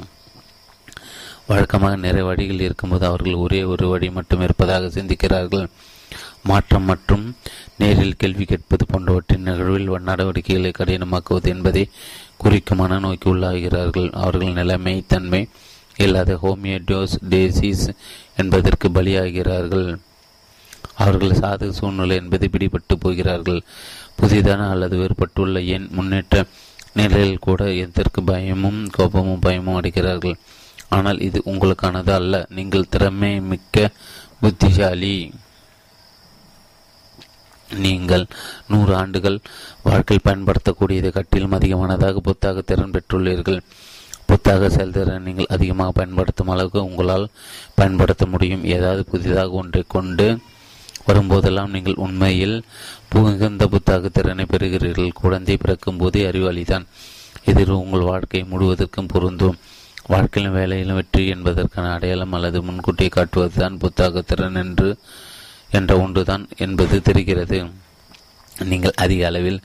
வழக்கமாக 1.49 1.95
நிறைய 1.95 2.23
வழிகள் 2.25 2.59
இருக்கும்போது 2.59 3.05
அவர்கள் 3.05 3.41
ஒரே 3.43 3.59
ஒரு 3.63 3.85
வழி 3.87 4.07
மட்டும் 4.09 4.41
இருப்பதாக 4.41 4.87
சிந்திக்கிறார்கள். 4.87 5.67
மாற்றம் 6.43 6.83
மற்றும் 6.83 7.23
நேரில் 7.77 8.17
கேள்வி 8.17 8.45
கேட்பது 8.45 8.83
போன்றவற்றின் 8.85 9.47
நிகழ்வில் 9.47 9.87
நடவடிக்கைகளை 10.09 10.71
கடினமாக்குவது 10.71 11.47
என்பதை 11.53 11.83
குறிக்கும் 12.37 12.79
மனநோய்க்கு 12.81 13.27
உள்ளாகிறார்கள். 13.33 14.09
அவர்கள் 14.23 14.57
நிலைமை 14.59 15.03
தன்மை 15.07 15.41
இல்லாத 15.97 16.39
ஹோமியோடோஸ் 16.43 17.15
டேசிஸ் 17.29 17.89
என்பதற்கு 18.37 18.89
பலியாகிறார்கள். 18.89 19.97
அவர்கள் 20.95 21.39
சாதக 21.39 21.69
சூழ்நிலை 21.69 22.15
என்பதை 22.15 22.49
பிடிபட்டு 22.51 22.95
போகிறார்கள். 22.99 23.61
புதிதான 24.21 24.69
அல்லது 24.69 24.97
வேறுபட்டுள்ள 24.97 25.65
என் 25.65 25.87
முன்னேற்ற 25.91 26.45
நிலையில் 26.93 27.39
கூட 27.39 27.71
எதற்கு 27.73 28.23
பயமும் 28.23 28.89
கோபமும் 28.89 29.39
பயமும் 29.39 29.81
அடைகிறார்கள். 29.81 30.37
ஆனால் 30.89 31.19
இது 31.19 31.41
உங்களுக்கானது 31.45 32.09
அல்ல. 32.09 32.45
நீங்கள் 32.49 32.89
திறமை 32.89 33.39
மிக்க 33.41 33.89
புத்திசாலி. 34.39 35.33
நீங்கள் 37.69 38.25
நூறு 38.67 38.95
ஆண்டுகள் 38.95 39.39
வாழ்க்கையில் 39.83 40.25
பயன்படுத்தக்கூடியதை 40.25 41.11
கட்டிலும் 41.11 41.51
அதிகமானதாக 41.51 42.17
புத்தாக 42.17 42.61
திறன் 42.61 42.91
பெற்றுள்ளீர்கள். 42.91 43.59
புத்தக 44.47 44.67
செயல்திறனை 44.73 45.21
நீங்கள் 45.27 45.49
அதிகமாக 45.55 45.91
பயன்படுத்தும் 45.95 46.49
அளவுக்கு 46.51 46.79
உங்களால் 46.89 47.25
பயன்படுத்த 47.77 48.25
முடியும். 48.33 48.61
ஏதாவது 48.75 49.01
புதிதாக 49.09 49.57
ஒன்றை 49.61 49.81
கொண்டு 49.93 50.27
வரும்போதெல்லாம் 51.07 51.73
நீங்கள் 51.75 51.97
உண்மையில் 52.05 52.55
புகுந்த 53.13 53.65
புத்தாக 53.73 54.09
திறனை 54.17 54.45
பெறுகிறீர்கள். 54.51 55.09
குழந்தை 55.21 55.55
பிறக்கும் 55.63 55.99
போதே 56.01 56.21
அறிவாளிதான் 56.29 56.85
இது 57.51 57.65
உங்கள் 57.83 58.07
வாழ்க்கை 58.11 58.41
முழுவதற்கும் 58.51 59.11
பொருந்தும். 59.13 59.57
வாழ்க்கையிலும் 60.13 60.57
வேலையிலும் 60.59 60.99
வெற்றி 61.01 61.25
என்பதற்கான 61.35 61.91
அடையாளம் 61.95 62.35
அல்லது 62.37 62.61
முன்கூட்டியை 62.67 63.11
காட்டுவதுதான் 63.17 63.79
புத்தாக 63.83 64.23
திறன் 64.31 64.59
என்று 64.63 64.91
என்ற 65.79 65.97
ஒன்றுதான் 66.03 66.45
என்பது 66.65 66.97
தெரிகிறது. 67.09 67.59
நீங்கள் 68.71 68.99
அதிக 69.05 69.27
அளவில் 69.31 69.59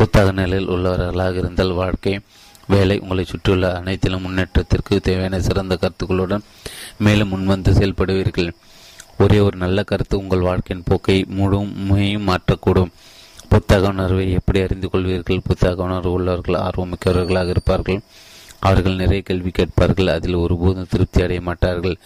புத்தக 0.00 0.32
நிலையில் 0.40 0.72
உள்ளவர்களாக 0.74 1.42
இருந்தால் 1.44 1.78
வாழ்க்கை 1.82 2.14
வேலை 2.68 2.98
உங்களை 2.98 3.24
சுற்றியுள்ள 3.24 3.66
அனைத்திலும் 3.74 4.24
முன்னேற்றத்திற்கு 4.26 5.00
தேவையான 5.00 5.40
சிறந்த 5.40 5.74
கருத்துக்களுடன் 5.74 6.46
மேலும் 6.98 7.32
முன்வந்து 7.34 7.70
செயல்படுவீர்கள். 7.78 8.50
ஒரே 9.18 9.38
ஒரு 9.38 9.56
நல்ல 9.56 9.82
கருத்து 9.82 10.18
உங்கள் 10.18 10.46
வாழ்க்கையின் 10.48 10.84
போக்கை 10.84 11.24
முழுமையும் 11.28 12.28
மாற்றக்கூடும். 12.28 12.92
புத்தக 13.48 13.88
உணர்வை 13.88 14.32
எப்படி 14.32 14.60
அறிந்து 14.60 14.88
கொள்வீர்கள்? 14.92 15.44
புத்தக 15.44 15.82
உணர்வு 15.82 16.12
உள்ளவர்கள் 16.12 16.62
ஆர்வமிக்கவர்களாக 16.66 17.48
இருப்பார்கள். 17.48 18.00
அவர்கள் 18.60 18.96
நிறைய 18.96 19.22
கேள்வி 19.22 19.50
கேட்பார்கள். 19.50 20.08
அதில் 20.08 20.34
ஒருபோதும் 20.34 20.90
திருப்தி 20.90 21.22
அடைய 21.22 21.40
மாட்டார்கள். 21.40 21.96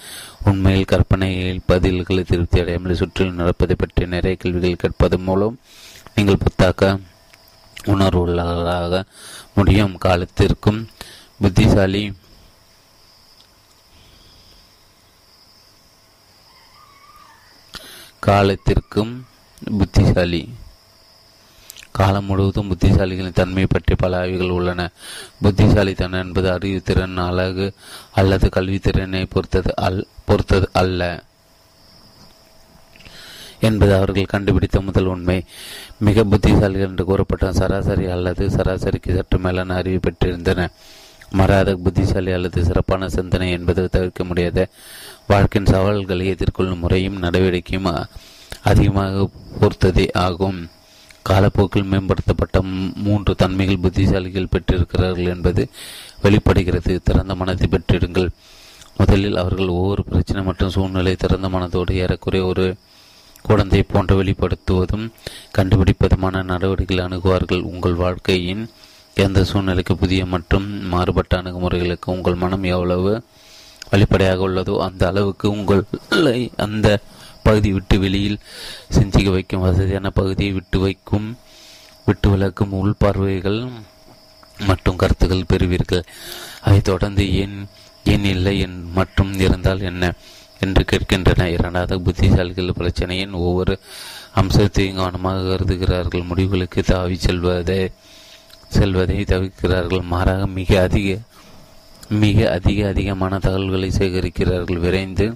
உண்மையில் 0.44 0.90
கற்பனையில் 0.92 1.62
பதில்களை 1.68 2.22
திருப்தி 2.22 2.60
அடையாமல் 2.60 2.94
சுற்றில் 2.94 3.34
நடப்பதை 3.34 3.76
பற்றி 3.78 4.06
நிறைய 4.06 4.36
கேள்விகள் 4.36 4.82
கேட்பதன் 4.84 5.26
மூலம் 5.28 5.58
நீங்கள் 6.14 6.42
புத்தாக்க 6.44 6.98
உணர்வுள்ளதாக 7.84 9.04
முடியும் 9.54 9.98
காலத்திற்கும் 9.98 10.88
புத்திசாலி 11.40 12.12
காலத்திற்கும் 18.26 19.26
புத்திசாலி. 19.78 20.54
காலம் 21.92 22.24
முழுவதும் 22.24 22.70
புத்திசாலிகளின் 22.70 23.32
தன்மை 23.32 23.66
பற்றி 23.66 23.94
பல 23.94 24.18
ஆய்வுகள் 24.18 24.48
உள்ளன. 24.48 24.90
புத்திசாலித்தனம் 25.42 26.22
என்பது 26.22 26.50
அறிவுத்திறன் 26.50 27.16
அழகு 27.16 27.74
அல்லது 28.12 28.48
கல்வித்திறனை 28.48 29.26
பொறுத்தது 29.28 29.76
அல் 29.76 30.06
பொறுத்தது 30.24 30.70
அல்ல. 30.72 31.22
என்பது 33.68 33.92
அவர்கள் 33.94 34.32
கண்டுபிடித்த 34.34 34.80
முதல் 34.80 35.10
உண்மை. 35.14 35.38
மிக 35.98 36.24
புத்திசாலிகள் 36.24 36.88
என்று 36.88 37.04
கூறப்பட்ட 37.04 37.52
சராசரி 37.52 38.06
அல்லது 38.16 38.44
சராசரிக்கு 38.50 39.14
சற்று 39.14 39.38
மேலான 39.38 39.74
அறிவு 39.74 40.00
பெற்றிருந்தன. 40.00 40.66
மறாத 41.30 41.74
புத்திசாலி 41.84 42.30
அல்லது 42.30 42.60
சிறப்பான 42.64 43.08
சிந்தனை 43.08 43.48
என்பது 43.50 43.82
தவிர்க்க 43.88 44.22
முடியாத 44.24 44.68
வாழ்க்கையின் 45.26 45.72
சவால்களை 45.72 46.26
எதிர்கொள்ளும் 46.34 46.82
முறையும் 46.84 47.18
நடவடிக்கையும் 47.18 47.90
அதிகமாக 48.70 49.28
பொறுத்ததே 49.60 50.06
ஆகும். 50.26 50.58
காலப்போக்கில் 51.28 51.90
மேம்படுத்தப்பட்ட 51.90 52.58
மூன்று 53.06 53.32
தன்மைகள் 53.34 53.82
புத்திசாலிகள் 53.84 54.52
பெற்றிருக்கிறார்கள் 54.54 55.32
என்பது 55.34 55.62
வெளிப்படுகிறது. 56.22 56.94
திறந்த 57.04 57.34
மனத்தை 57.34 57.68
பெற்றிடுங்கள். 57.70 58.30
முதலில் 58.96 59.36
அவர்கள் 59.36 59.74
ஒவ்வொரு 59.76 60.02
பிரச்சனை 60.04 60.40
மற்றும் 60.42 60.74
சூழ்நிலை 60.76 61.14
திறந்த 61.16 61.48
மனதோடு 61.48 61.92
ஏறக்குறைய 62.02 62.46
ஒரு 62.46 62.66
குழந்தை 63.42 63.82
போன்ற 63.82 64.14
வெளிப்படுத்துவதும் 64.22 65.06
கண்டுபிடிப்பதுமான 65.56 66.42
நடவடிக்கைகள் 66.42 67.06
அணுகுவார்கள். 67.06 67.62
உங்கள் 67.72 67.94
வாழ்க்கையின் 67.94 68.64
எந்த 69.14 69.44
சூழ்நிலைக்கு 69.44 69.94
புதிய 69.96 70.26
மற்றும் 70.26 70.66
மாறுபட்ட 70.88 71.42
அணுகுமுறைகளுக்கு 71.42 72.08
உங்கள் 72.16 72.34
மனம் 72.34 72.62
எவ்வளவு 72.62 73.22
வெளிப்படையாக 73.90 74.48
உள்ளதோ 74.48 74.74
அந்த 74.78 75.02
அளவுக்கு 75.06 75.46
உங்களை 75.50 76.52
அந்த 76.56 76.88
பகுதி 77.42 77.72
விட்டு 77.72 77.98
வெளியில் 77.98 78.38
சிந்திக்க 78.88 79.30
வைக்கும். 79.30 79.60
வசதியான 79.60 80.10
பகுதியை 80.10 80.52
விட்டு 80.52 80.78
வைக்கும் 80.78 81.26
விட்டு 82.04 82.28
விளக்கும் 82.30 82.72
உள்பார்வைகள் 82.72 83.60
மற்றும் 84.66 84.96
கருத்துக்கள் 84.96 85.50
பெறுவீர்கள். 85.52 86.04
அதை 86.60 86.80
தொடர்ந்து 86.80 87.24
ஏன் 87.42 87.56
ஏன் 88.04 88.24
இல்லை 88.24 88.54
என் 88.60 88.78
மற்றும் 88.94 89.32
இருந்தால் 89.38 89.80
என்ன? 89.80 90.04
என்று 90.64 90.82
கேட்கின்றன. 90.90 91.46
இரண்டாவது 91.56 91.96
புத்திசாலிகள் 92.06 92.78
பிரச்சனையின் 92.80 93.36
ஒவ்வொரு 93.46 93.74
அம்சத்தையும் 94.40 95.00
கவனமாக 95.00 95.46
கருதுகிறார்கள். 95.50 96.28
முடிவுகளுக்கு 96.30 96.82
தாவி 96.92 97.16
செல்வதை 97.26 97.78
செல்வதை 98.76 99.18
தவிர்க்கிறார்கள். 99.32 100.02
மாறாக 100.12 100.42
மிக 100.58 100.80
அதிக 100.88 101.18
மிக 102.22 102.38
அதிக 102.56 102.78
அதிகமான 102.92 103.38
தகவல்களை 103.38 103.88
சேகரிக்கிறார்கள். 103.98 104.78
விரைந்து 104.84 105.26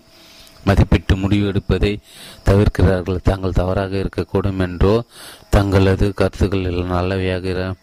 மதிப்பிட்டு 0.69 1.15
முடிவு 1.23 1.45
எடுப்பதை 1.51 1.91
தவிர்க்கிறார்கள். 2.49 3.19
தாங்கள் 3.29 3.59
தவறாக 3.61 3.93
இருக்கக்கூடும் 4.05 4.63
என்றோ 4.67 4.95
தங்களது 5.57 6.07
கருத்துக்கள் 6.21 6.65
நல்லவையாக 6.95 7.75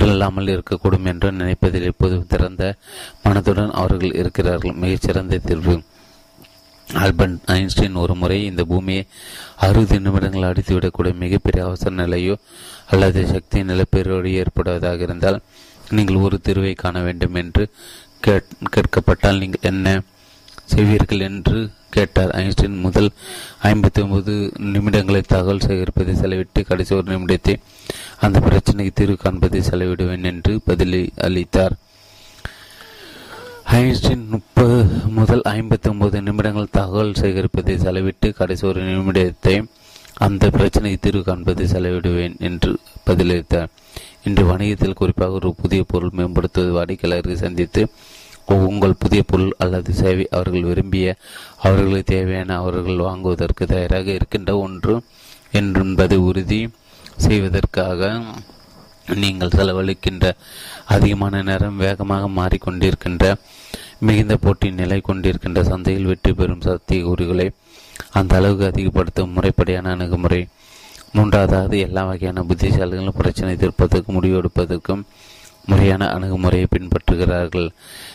இல்லாமல் 0.00 0.52
இருக்கக்கூடும் 0.54 1.08
என்றோ 1.12 1.28
நினைப்பதில் 1.38 1.88
எப்போதும் 1.90 2.28
திறந்த 2.32 2.64
மனதுடன் 3.24 3.72
அவர்கள் 3.82 4.18
இருக்கிறார்கள். 4.20 4.80
மிகச்சிறந்த 4.82 5.40
தீர்வு. 5.48 5.76
ஆல்பர்ட் 6.94 7.38
ஐன்ஸ்டீன் 7.46 8.00
ஒரு 8.02 8.14
முறை 8.14 8.44
இந்த 8.44 8.64
பூமியை 8.64 9.02
அறுபது 9.56 9.96
நிமிடங்கள் 10.00 10.46
அடித்துவிடக்கூடிய 10.48 11.12
மிகப்பெரிய 11.14 11.64
அவசர 11.64 11.90
நிலையோ 12.02 12.34
அல்லது 12.86 13.20
சக்தி 13.26 13.58
நிலப்பெருவழி 13.62 14.32
ஏற்படுவதாக 14.42 14.98
இருந்தால் 14.98 15.40
நீங்கள் 15.90 16.22
ஒரு 16.26 16.40
தீர்வை 16.46 16.74
காண 16.74 17.00
வேண்டும் 17.00 17.34
என்று 17.34 17.64
கேட்கப்பட்டால் 18.74 19.38
நீங்கள் 19.38 19.66
என்ன 19.70 20.02
செய்வீர்கள் 20.72 21.20
என்று 21.20 21.70
கேட்டார் 21.90 22.32
ஐன்ஸ்டீன். 22.40 22.76
முதல் 22.78 23.10
ஐம்பத்தி 23.62 24.00
ஒன்பது 24.02 24.34
நிமிடங்களை 24.74 25.22
தகவல் 25.26 25.64
சேகரிப்பதை 25.66 26.14
செலவிட்டு 26.20 26.60
கடைசி 26.68 26.94
ஒரு 26.94 27.08
நிமிடத்தை 27.14 27.54
அந்த 28.20 28.40
பிரச்சனைக்கு 28.46 28.92
தீர்வு 28.94 29.16
காண்பதை 29.24 29.62
செலவிடுவேன் 29.70 30.28
என்று 30.32 30.60
பதிலி 30.66 31.08
அளித்தார். 31.16 31.76
ஐன்ஸ்டீன் 33.78 34.22
முப்பது 34.26 34.76
முதல் 35.10 35.42
ஐம்பத்தி 35.48 35.88
ஒன்பது 35.88 36.22
நிமிடங்கள் 36.22 36.70
தகவல் 36.70 37.12
சேகரிப்பதை 37.14 37.74
செலவிட்டு 37.76 38.28
கடைசி 38.32 38.66
ஒரு 38.66 38.80
நிமிடத்தை 38.82 39.54
அந்த 40.16 40.48
பிரச்சனைக்கு 40.48 40.98
தீர்வு 41.00 41.22
காண்பதை 41.22 41.64
செலவிடுவேன் 41.64 42.34
என்று 42.38 42.72
பதிலளித்தார். 43.06 43.70
இன்று 44.24 44.44
வணிகத்தில் 44.44 44.92
குறிப்பாக 44.92 45.30
ஒரு 45.30 45.54
புதிய 45.54 45.82
பொருள் 45.82 46.16
மேம்படுத்துவது 46.16 46.72
வாடிக்கையாளரை 46.78 47.32
சந்தித்து 47.34 47.84
உங்கள் 48.68 48.98
புதிய 48.98 49.22
பொருள் 49.22 49.54
அல்லது 49.58 49.92
சேவை 49.92 50.26
அவர்கள் 50.30 50.62
விரும்பிய 50.62 51.16
அவர்களுக்கு 51.62 52.10
தேவையான 52.12 52.56
அவர்கள் 52.56 52.96
வாங்குவதற்கு 52.96 53.66
தயாராக 53.66 54.10
இருக்கின்ற 54.10 54.58
ஒன்று 54.58 54.96
என்பதை 55.52 56.16
உறுதி 56.16 56.60
செய்வதற்காக 57.16 58.02
நீங்கள் 59.14 59.56
செலவழிக்கின்ற 59.56 60.26
அதிகமான 60.86 61.42
நேரம் 61.42 61.76
வேகமாக 61.76 62.28
மாறிக்கொண்டிருக்கின்ற 62.28 63.24
மிகுந்த 64.06 64.34
போட்டி 64.36 64.68
நிலை 64.70 64.98
கொண்டிருக்கின்ற 65.00 65.60
சந்தையில் 65.62 66.08
வெற்றி 66.10 66.32
பெறும் 66.32 66.60
சக்தி 66.60 66.96
கூறுகளை 67.02 67.46
அந்த 68.10 68.36
அளவுக்கு 68.36 68.64
அதிகப்படுத்தும் 68.66 69.34
முறைப்படியான 69.36 69.90
அணுகுமுறை. 69.90 70.48
மூன்றாவதாவது 71.14 71.76
எல்லா 71.78 72.02
வகையான 72.04 72.44
புத்திசாலிகளும் 72.48 73.18
பிரச்சனை 73.18 73.52
தீர்ப்பதற்கும் 73.56 74.16
முடிவெடுப்பதற்கும் 74.16 75.02
முறையான 75.66 76.08
அணுகுமுறையை 76.14 76.66
பின்பற்றுகிறார்கள். 76.74 77.68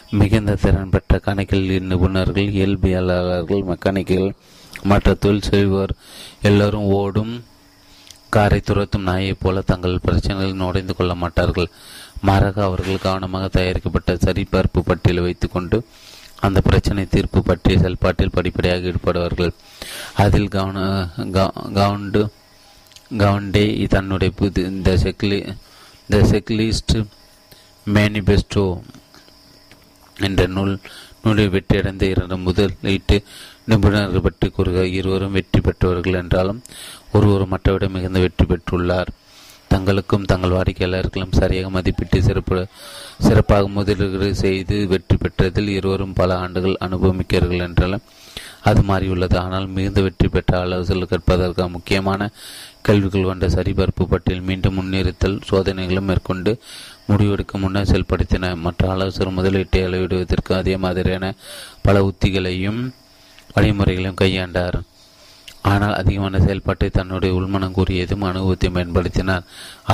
மிகுந்த 0.10 0.56
திறன் 0.56 0.90
பெற்ற 0.90 1.20
கணக்கில் 1.20 1.68
நிபுணர்கள் 1.91 2.49
இயல்பியலாளர்கள் 2.57 3.68
மெக்கானிக்கல் 3.72 4.30
மற்ற 4.84 5.14
தொழில் 5.14 5.49
செய்வோர் 5.52 5.94
எல்லோரும் 6.41 6.88
ஓடும் 7.02 7.34
காரை 8.30 8.60
துரத்தும் 8.60 9.07
நாயைப் 9.10 9.41
போல 9.41 9.62
தங்கள் 9.62 10.03
பிரச்சனைகளில் 10.06 10.62
நுழைந்து 10.62 10.95
கொள்ள 10.95 11.16
மாட்டார்கள். 11.16 11.70
மாறாக 12.28 12.64
அவர்கள் 12.64 13.04
கவனமாக 13.06 13.48
தயாரிக்கப்பட்ட 13.48 14.14
சரிபார்ப்பு 14.26 14.80
பட்டியலை 14.90 15.24
வைத்துக்கொண்டு 15.24 15.80
அந்த 16.46 16.60
பிரச்சனை 16.62 17.04
தீர்ப்பு 17.14 17.40
பற்றிய 17.44 17.76
செயல்பாட்டில் 17.80 18.34
படிப்படியாக 18.38 18.90
ஈடுபடுவார்கள். 18.92 19.54
அதில் 20.24 20.54
கவன 20.56 20.80
கவுண்டு 21.80 22.22
கவுண்டே 23.24 23.66
தன்னுடைய 23.94 24.32
புது 24.40 24.64
த 24.88 24.92
செக்லி 25.04 25.40
த 26.10 26.22
செக்லிஸ்ட் 26.32 26.96
மேனிபெஸ்டோ 27.88 28.66
என்ற 30.28 30.46
நூல் 30.56 30.74
நூலில் 31.24 31.54
வெற்றியடைந்த 31.54 32.04
இரண்டு 32.14 32.38
முதலீட்டு 32.38 33.18
நிபுணர்கள் 33.70 34.26
பற்றி 34.26 34.48
கூறுக. 34.50 34.80
இருவரும் 34.98 35.36
வெற்றி 35.38 35.60
பெற்றவர்கள் 35.62 36.20
என்றாலும் 36.22 36.60
ஒருவர் 37.12 37.52
மற்றவிட 37.54 37.88
மிகுந்த 37.96 38.20
வெற்றி 38.26 38.46
பெற்றுள்ளார். 38.46 39.12
தங்களுக்கும் 39.74 40.28
தங்கள் 40.32 40.56
வாடிக்கையாளர்களும் 40.58 41.38
சரியாக 41.40 41.74
மதிப்பிட்டு 41.76 42.20
சிறப்பு 42.28 42.60
சிறப்பாக 43.28 43.68
முதலீடு 43.78 44.30
செய்து 44.44 44.78
வெற்றி 44.92 45.18
பெற்றதில் 45.18 45.72
இருவரும் 45.78 46.18
பல 46.20 46.38
ஆண்டுகள் 46.44 46.82
அனுபவமிக்கிறார்கள் 46.88 47.66
என்றாலும் 47.68 48.06
அது 48.70 48.82
மாறியுள்ளது. 48.82 49.36
ஆனால் 49.38 49.68
மிகுந்த 49.76 50.00
வெற்றி 50.06 50.28
பெற்ற 50.28 50.52
ஆலோசனை 50.60 51.08
கற்பதற்கு 51.08 51.68
முக்கியமான 51.76 52.30
கல்விகள் 52.88 53.28
கொண்ட 53.28 53.46
சரிபார்ப்பு 53.50 54.04
பட்டியல் 54.12 54.48
மீண்டும் 54.48 54.78
முன்னிறுத்தல் 54.78 55.38
சோதனைகளும் 55.50 56.10
மேற்கொண்டு 56.10 56.52
முடிவெடுக்க 57.10 57.60
முன்னர் 57.64 57.90
செயல்படுத்தின 57.92 58.52
மற்ற 58.66 58.90
ஆலோசகர் 58.94 59.38
முதலீட்டை 59.38 59.82
அளவிடுவதற்கு 59.88 60.54
அதே 60.54 60.76
மாதிரியான 60.86 61.34
பல 61.82 62.04
உத்திகளையும் 62.10 62.82
வழிமுறைகளையும் 63.56 64.22
கையாண்டார். 64.22 64.78
ஆனால் 65.72 65.96
அதிகமான 66.00 66.40
செயல்பாட்டை 66.46 66.88
தன்னுடைய 66.98 67.32
உள்மனம் 67.38 67.76
கூறியதும் 67.78 68.26
அனுபவத்தையும் 68.30 68.76
பயன்படுத்தினார். 68.78 69.46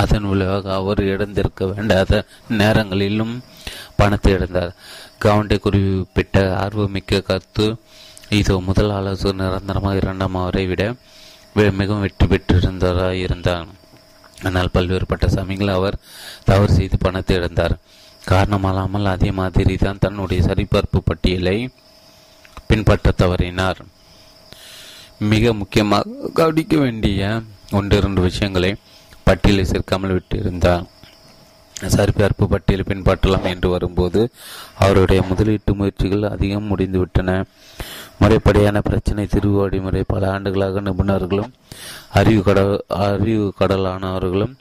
அதன் 0.02 0.27
விளைவாக 0.31 0.73
அவர் 0.80 1.02
இழந்திருக்க 1.11 1.68
வேண்டாத 1.73 2.22
நேரங்களிலும் 2.61 3.34
பணத்தை 3.99 4.31
இழந்தார். 4.38 4.72
கவுண்டை 5.26 5.57
குறிப்பிட்ட 5.65 6.38
ஆர்வமிக்க 6.64 7.22
கருத்து 7.30 7.68
இதோ 8.39 8.56
முதல் 8.68 8.91
ஆலோசகர் 8.98 9.39
நிரந்தரமாக 9.41 10.02
இரண்டாம் 10.02 10.38
அவரை 10.41 10.65
விட 10.72 10.84
மிகவும் 11.80 12.03
வெற்றி 12.06 12.26
பெற்றிருந்தவராக 12.31 13.15
இருந்தார் 13.26 13.69
ஆனால் 14.48 14.73
பல்வேறுபட்ட 14.76 15.26
சமயங்களில் 15.38 15.77
அவர் 15.80 15.98
தவறு 16.49 16.72
செய்து 16.77 16.98
பணத்தை 17.06 17.34
இழந்தார். 17.39 17.76
காரணமல்லாமல் 18.23 19.11
அதே 19.14 19.30
மாதிரி 19.39 19.76
தான் 19.84 20.02
தன்னுடைய 20.06 20.41
சரிபார்ப்பு 20.48 20.99
பட்டியலை 21.10 21.57
பின்பற்ற 22.69 23.14
தவறினார். 23.22 23.81
மிக 25.30 25.53
முக்கியமாக 25.53 26.30
கவனிக்க 26.34 26.77
வேண்டிய 26.77 27.41
ஒன்றிரண்டு 27.72 28.22
விஷயங்களை 28.22 28.76
பட்டியலை 29.23 29.65
சேர்க்காமல் 29.65 30.14
விட்டிருந்தார் 30.14 30.85
சரிபார்ப்பு 31.89 32.45
பட்டியலை 32.45 32.84
பின்பற்றலாம் 32.88 33.43
என்று 33.43 33.69
வரும்போது 33.69 34.31
அவருடைய 34.76 35.22
முதலீட்டு 35.22 35.73
முயற்சிகள் 35.76 36.23
அதிகம் 36.23 36.68
முடிந்துவிட்டன 36.69 37.43
முறைப்படியான 38.19 38.80
பிரச்சனை 38.80 39.27
தீர்வு 39.27 39.56
வழிமுறை 39.61 40.03
பல 40.07 40.31
ஆண்டுகளாக 40.31 40.81
நிபுணர்களும் 40.81 41.53
அறிவு 42.10 42.43
கடல் 42.43 42.84
அறிவு 42.88 43.53
கடலானவர்களும் 43.60 44.53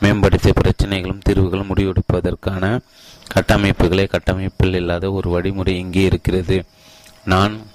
மேம்படுத்திய 0.00 0.54
பிரச்சனைகளும் 0.62 1.22
தீர்வுகளும் 1.28 1.70
முடிவெடுப்பதற்கான 1.70 2.78
கட்டமைப்புகளை 3.34 4.06
கட்டமைப்பில் 4.06 4.74
இல்லாத 4.74 5.12
ஒரு 5.12 5.30
வழிமுறை 5.30 5.78
இங்கே 5.78 6.04
இருக்கிறது. 6.04 6.64
நான் 7.24 7.66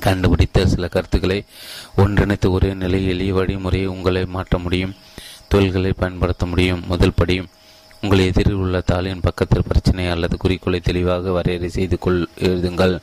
கண்டுபிடித்த 0.00 0.66
சில 0.66 0.88
கருத்துக்களை 0.88 1.44
ஒன்றிணைத்து 1.96 2.50
ஒரே 2.50 2.74
நிலை 2.74 3.06
எளிய 3.06 3.34
வழிமுறையை 3.34 3.86
உங்களை 3.86 4.24
மாற்ற 4.26 4.58
முடியும் 4.58 4.94
தொழில்களை 5.48 5.92
பயன்படுத்த 5.92 6.46
முடியும். 6.46 6.84
முதல் 6.86 7.16
படியும் 7.16 7.50
உங்கள் 8.02 8.18
எதிரில் 8.18 8.54
உள்ள 8.54 8.82
தாளின் 8.92 9.22
பக்கத்தில் 9.22 9.68
பிரச்சனை 9.68 10.08
அல்லது 10.08 10.36
குறிக்கோளை 10.36 10.80
தெளிவாக 10.80 11.30
வரையறை 11.30 11.68
செய்து 11.68 11.98
கொள் 11.98 12.28
எழுதுங்கள். 12.38 12.98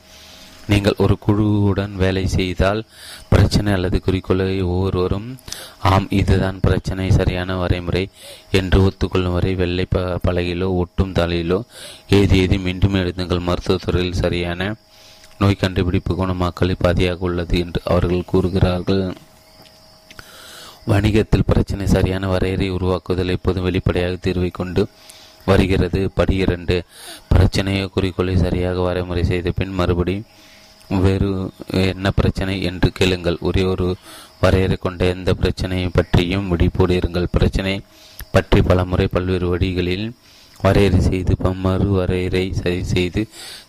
நீங்கள் 0.66 0.94
ஒரு 0.98 1.18
குழுவுடன் 1.26 1.92
வேலை 1.92 2.26
செய்தால் 2.26 2.84
பிரச்சனை 3.28 3.72
அல்லது 3.72 4.00
குறிக்கோளை 4.00 4.62
ஒவ்வொருவரும் 4.62 5.38
ஆம் 5.78 6.06
இதுதான் 6.10 6.60
பிரச்சனை 6.60 7.10
சரியான 7.10 7.66
வரைமுறை 7.66 8.08
என்று 8.50 8.80
ஒத்துக்கொள்ளும் 8.82 9.32
வரை 9.32 9.54
வெள்ளை 9.54 9.86
ப 9.90 10.00
பலகையிலோ 10.28 10.68
ஒட்டும் 10.76 11.12
தலையிலோ 11.12 11.62
ஏதி 12.08 12.38
ஏதி 12.38 12.58
மீண்டும் 12.58 12.94
எழுதுங்கள். 12.94 13.46
மருத்துவத்துறையில் 13.48 14.22
சரியான 14.24 14.74
நோய் 15.42 15.60
கண்டுபிடிப்பு 15.62 16.12
குணமாக்கலை 16.18 16.74
பாதியாக 16.84 17.26
உள்ளது 17.28 17.56
என்று 17.64 17.80
அவர்கள் 17.92 18.30
கூறுகிறார்கள். 18.32 19.04
வணிகத்தில் 20.90 21.48
பிரச்சனை 21.50 21.84
சரியான 21.94 22.28
வரையறை 22.34 22.68
உருவாக்குதல் 22.76 23.34
எப்போதும் 23.36 23.66
வெளிப்படையாக 23.68 24.16
தீர்வை 24.24 24.50
கொண்டு 24.60 24.82
வருகிறது. 25.50 26.00
படி 26.18 26.34
இரண்டு 26.44 26.76
பிரச்சனையோ 27.32 27.86
குறிக்கோளை 27.94 28.34
சரியாக 28.44 28.80
வரைமுறை 28.88 29.24
செய்த 29.30 29.50
பின் 29.58 29.76
மறுபடி 29.80 30.16
வேறு 31.04 31.30
என்ன 31.92 32.06
பிரச்சனை 32.18 32.54
என்று 32.70 32.88
கேளுங்கள். 32.98 33.38
ஒரே 33.48 33.62
ஒரு 33.72 33.86
வரையறை 34.42 34.76
கொண்ட 34.80 35.02
எந்த 35.14 35.30
பிரச்சனையை 35.40 35.88
பற்றியும் 35.98 36.48
விழிப்போடு 36.52 36.94
இருங்கள். 37.00 37.32
பிரச்சனை 37.36 37.74
பற்றி 38.34 38.60
பல 38.70 38.84
முறை 38.90 39.06
பல்வேறு 39.14 39.46
வழிகளில் 39.52 40.06
வரையறை 40.64 41.00
செய்து 41.10 41.32
மறு 41.66 41.88
வரையறை 41.98 42.44
சரி 42.60 42.82
செய்து 42.94 43.22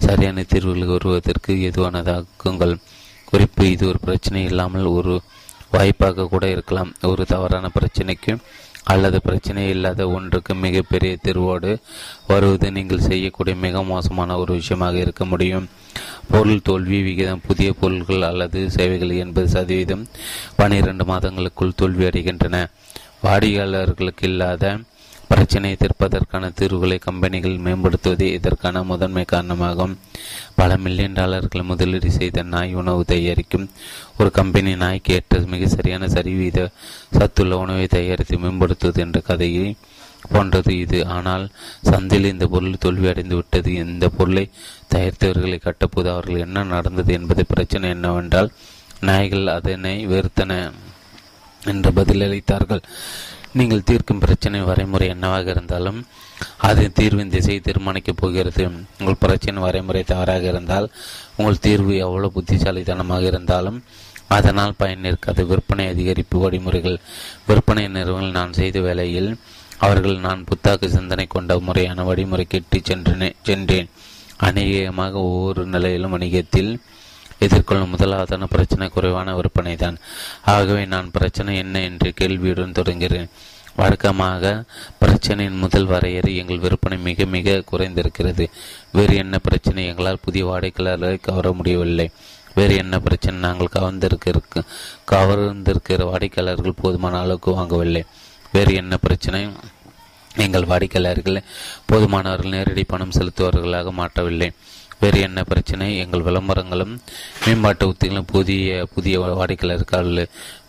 சரியான 0.06 0.46
தீர்வுகளுக்கு 0.52 0.98
வருவதற்கு 0.98 1.54
எதுவானதாக்குங்கள் 1.70 2.76
குறிப்பு 3.30 3.64
இது 3.72 3.84
ஒரு 3.92 4.00
பிரச்சனை 4.00 4.42
இல்லாமல் 4.50 4.88
ஒரு 4.98 5.14
வாய்ப்பாக 5.76 6.28
கூட 6.34 6.46
இருக்கலாம். 6.56 6.92
ஒரு 7.12 7.24
தவறான 7.32 7.70
பிரச்சனைக்கு 7.78 8.34
அல்லது 8.94 9.18
பிரச்சனை 9.28 9.62
இல்லாத 9.74 10.02
ஒன்றுக்கு 10.16 10.54
மிகப்பெரிய 10.64 11.12
தீர்வோடு 11.26 11.72
வருவது 12.32 12.68
நீங்கள் 12.78 13.06
செய்யக்கூடிய 13.10 13.56
மிக 13.66 13.84
மோசமான 13.92 14.38
ஒரு 14.38 14.54
விஷயமாக 14.60 14.98
இருக்க 15.04 15.26
முடியும். 15.26 15.68
பொருள் 16.32 16.66
தோல்வி 16.70 17.00
விகிதம் 17.08 17.44
புதிய 17.48 17.70
பொருள்கள் 17.82 18.28
அல்லது 18.30 18.60
சேவைகள் 18.76 19.20
எண்பது 19.24 19.50
சதவீதம் 19.56 20.04
பனிரெண்டு 20.60 21.06
மாதங்களுக்குள் 21.12 21.78
தோல்வி 21.82 22.06
அடைகின்றன. 22.10 22.58
வாடிக்கையாளர்களுக்கு 23.26 24.26
இல்லாத 24.32 24.74
பிரச்சனையை 25.34 25.76
தீர்ப்பதற்கான 25.80 26.50
தீர்வுகளை 26.60 26.98
கம்பெனிகள் 27.06 27.56
மேம்படுத்துவதே 27.66 28.28
இதற்கான 28.38 28.84
முதன்மை 28.92 29.24
காரணமாகும். 29.32 29.96
பல 30.60 30.78
மில்லியன் 30.84 31.18
டாலர்கள் 31.20 31.70
முதலீடு 31.72 32.10
செய்த 32.18 32.44
நாய் 32.54 32.78
உணவு 32.82 33.02
தயாரிக்கும் 33.14 33.66
ஒரு 34.20 34.30
கம்பெனி 34.40 34.74
நாய்க்கு 34.84 35.14
ஏற்ற 35.18 35.40
மிக 35.54 35.68
சரியான 35.76 36.10
சரிவீத 36.16 36.68
சத்துள்ள 37.18 37.58
உணவை 37.64 37.88
தயாரித்து 37.96 38.38
மேம்படுத்துவது 38.44 39.02
என்ற 39.06 39.20
கதையை 39.30 39.68
போன்றது 40.34 40.74
இது. 40.84 41.00
ஆனால் 41.16 41.46
சந்தையில் 41.90 42.32
இந்த 42.34 42.46
பொருள் 42.54 42.82
தோல்வியடைந்து 42.86 43.36
விட்டது. 43.40 43.72
இந்த 43.88 44.08
பொருளை 44.18 44.46
தயாரித்தவர்களை 44.94 45.60
கட்டப்போது 45.64 46.10
அவர்கள் 46.16 46.46
என்ன 46.48 46.64
நடந்தது 46.76 47.14
என்பது 47.20 47.44
பிரச்சனை 47.54 47.90
என்னவென்றால் 47.90 48.52
நாய்கள் 49.10 49.48
அதனை 49.58 49.96
வெறுத்தன 50.14 50.52
என்று 51.72 51.90
பதிலளித்தார்கள் 51.98 52.84
நீங்கள் 53.60 53.88
தீர்க்கும் 53.90 54.22
பிரச்சனை 54.24 54.60
வரைமுறை 54.62 55.08
என்னவாக 55.08 55.50
இருந்தாலும் 55.50 56.00
அது 56.68 56.84
தீர்வின் 56.92 57.34
திசையை 57.34 57.62
தீர்மானிக்கப் 57.66 58.20
போகிறது. 58.22 58.64
உங்கள் 59.00 59.20
பிரச்சனை 59.20 59.58
வரைமுறை 59.64 60.02
தவறாக 60.04 60.48
இருந்தால் 60.54 60.88
உங்கள் 61.38 61.64
தீர்வு 61.66 61.94
எவ்வளவு 61.98 62.36
புத்திசாலித்தனமாக 62.38 63.26
இருந்தாலும் 63.32 63.78
அதனால் 64.28 64.74
பயன் 64.78 65.06
இருக்காது 65.06 65.42
விற்பனை 65.46 65.86
அதிகரிப்பு 65.94 66.38
வழிமுறைகள். 66.44 66.98
விற்பனை 67.48 67.84
நிறுவனங்கள் 67.88 68.40
நான் 68.40 68.58
செய்த 68.60 68.80
வேலையில் 68.80 69.30
அவர்கள் 69.86 70.18
நான் 70.18 70.46
புத்தாக்கு 70.50 70.88
சிந்தனை 70.90 71.28
கொண்ட 71.28 71.60
முறையான 71.60 72.04
வழிமுறைக்கு 72.10 72.60
இட்டு 72.62 72.80
சென்றேன் 72.84 73.38
சென்றேன். 73.50 73.90
அநேகமாக 74.38 75.14
ஒவ்வொரு 75.30 75.66
நிலையிலும் 75.66 76.14
வணிகத்தில் 76.16 76.72
எதிர்கொள்ளும் 77.46 77.94
முதலாவதான 77.94 78.48
பிரச்சனை 78.54 78.88
குறைவான 78.90 79.36
விற்பனை 79.36 79.76
தான் 79.76 79.98
ஆகவே 80.54 80.84
நான் 80.94 81.14
பிரச்சனை 81.18 81.54
என்ன 81.64 81.82
என்று 81.90 82.10
கேள்வியுடன் 82.20 82.78
தொடங்குகிறேன். 82.80 83.30
வழக்கமாக 83.76 84.44
பிரச்சனையின் 85.02 85.62
முதல் 85.62 85.88
வரையறை 85.92 86.32
எங்கள் 86.42 86.64
விற்பனை 86.64 86.98
மிக 87.08 87.26
மிக 87.36 87.56
குறைந்திருக்கிறது. 87.72 88.46
வேறு 88.92 89.16
என்ன 89.16 89.36
பிரச்சனை 89.40 89.84
எங்களால் 89.92 90.24
புதிய 90.26 90.44
வாடிக்கையாளர்களை 90.50 91.18
கவர 91.22 91.52
முடியவில்லை. 91.52 92.08
வேறு 92.58 92.74
என்ன 92.76 92.96
பிரச்சனை 93.00 93.38
நாங்கள் 93.40 93.76
கவர்ந்திருக்க 93.78 94.64
கவர்ந்திருக்கிற 95.12 96.04
வாடிக்கையாளர்கள் 96.12 96.82
போதுமான 96.82 97.20
அளவுக்கு 97.20 97.52
வாங்கவில்லை. 97.60 98.04
வேறு 98.52 98.74
என்ன 98.82 98.98
பிரச்சனை 98.98 99.40
எங்கள் 100.46 100.70
வாடிக்கையாளர்களை 100.72 101.42
போதுமானவர்கள் 101.92 102.56
நேரடி 102.56 102.84
பணம் 102.84 103.16
செலுத்துவர்களாக 103.18 103.92
மாற்றவில்லை. 104.02 104.50
வேறு 105.04 105.20
என்ன 105.28 105.40
பிரச்சனை? 105.52 105.88
எங்கள் 106.04 106.26
விளம்பரங்களும் 106.28 106.94
மேம்பாட்டு 107.46 107.86
உத்திகளும் 107.92 108.30
புதிய 108.34 108.86
புதிய 108.96 109.22
வாடிக்கையாளர்கள் 109.40 110.12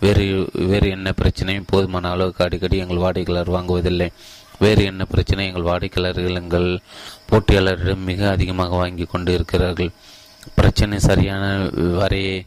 வேறு 0.05 0.25
வேறு 0.71 0.89
என்ன 0.97 1.09
பிரச்சனை? 1.21 1.55
போதுமான 1.73 2.11
அளவுக்கு 2.15 2.45
அடிக்கடி 2.47 2.79
எங்கள் 2.85 3.05
வாடிக்கையாளர் 3.05 3.55
வாங்குவதில்லை. 3.57 4.09
வேறு 4.65 4.83
என்ன 4.91 5.03
பிரச்சனை? 5.13 5.45
எங்கள் 5.51 5.69
வாடிக்கையாளர்கள் 5.71 6.41
எங்கள் 6.43 6.69
போட்டியாளரிடம் 7.31 8.09
மிக 8.11 8.21
அதிகமாக 8.37 8.77
வாங்கி 8.83 9.07
கொண்டு 9.15 9.31
இருக்கிறார்கள் 9.39 9.93
பிரச்சனை 10.57 10.97
சரியான 11.09 11.45
வரையை 12.01 12.39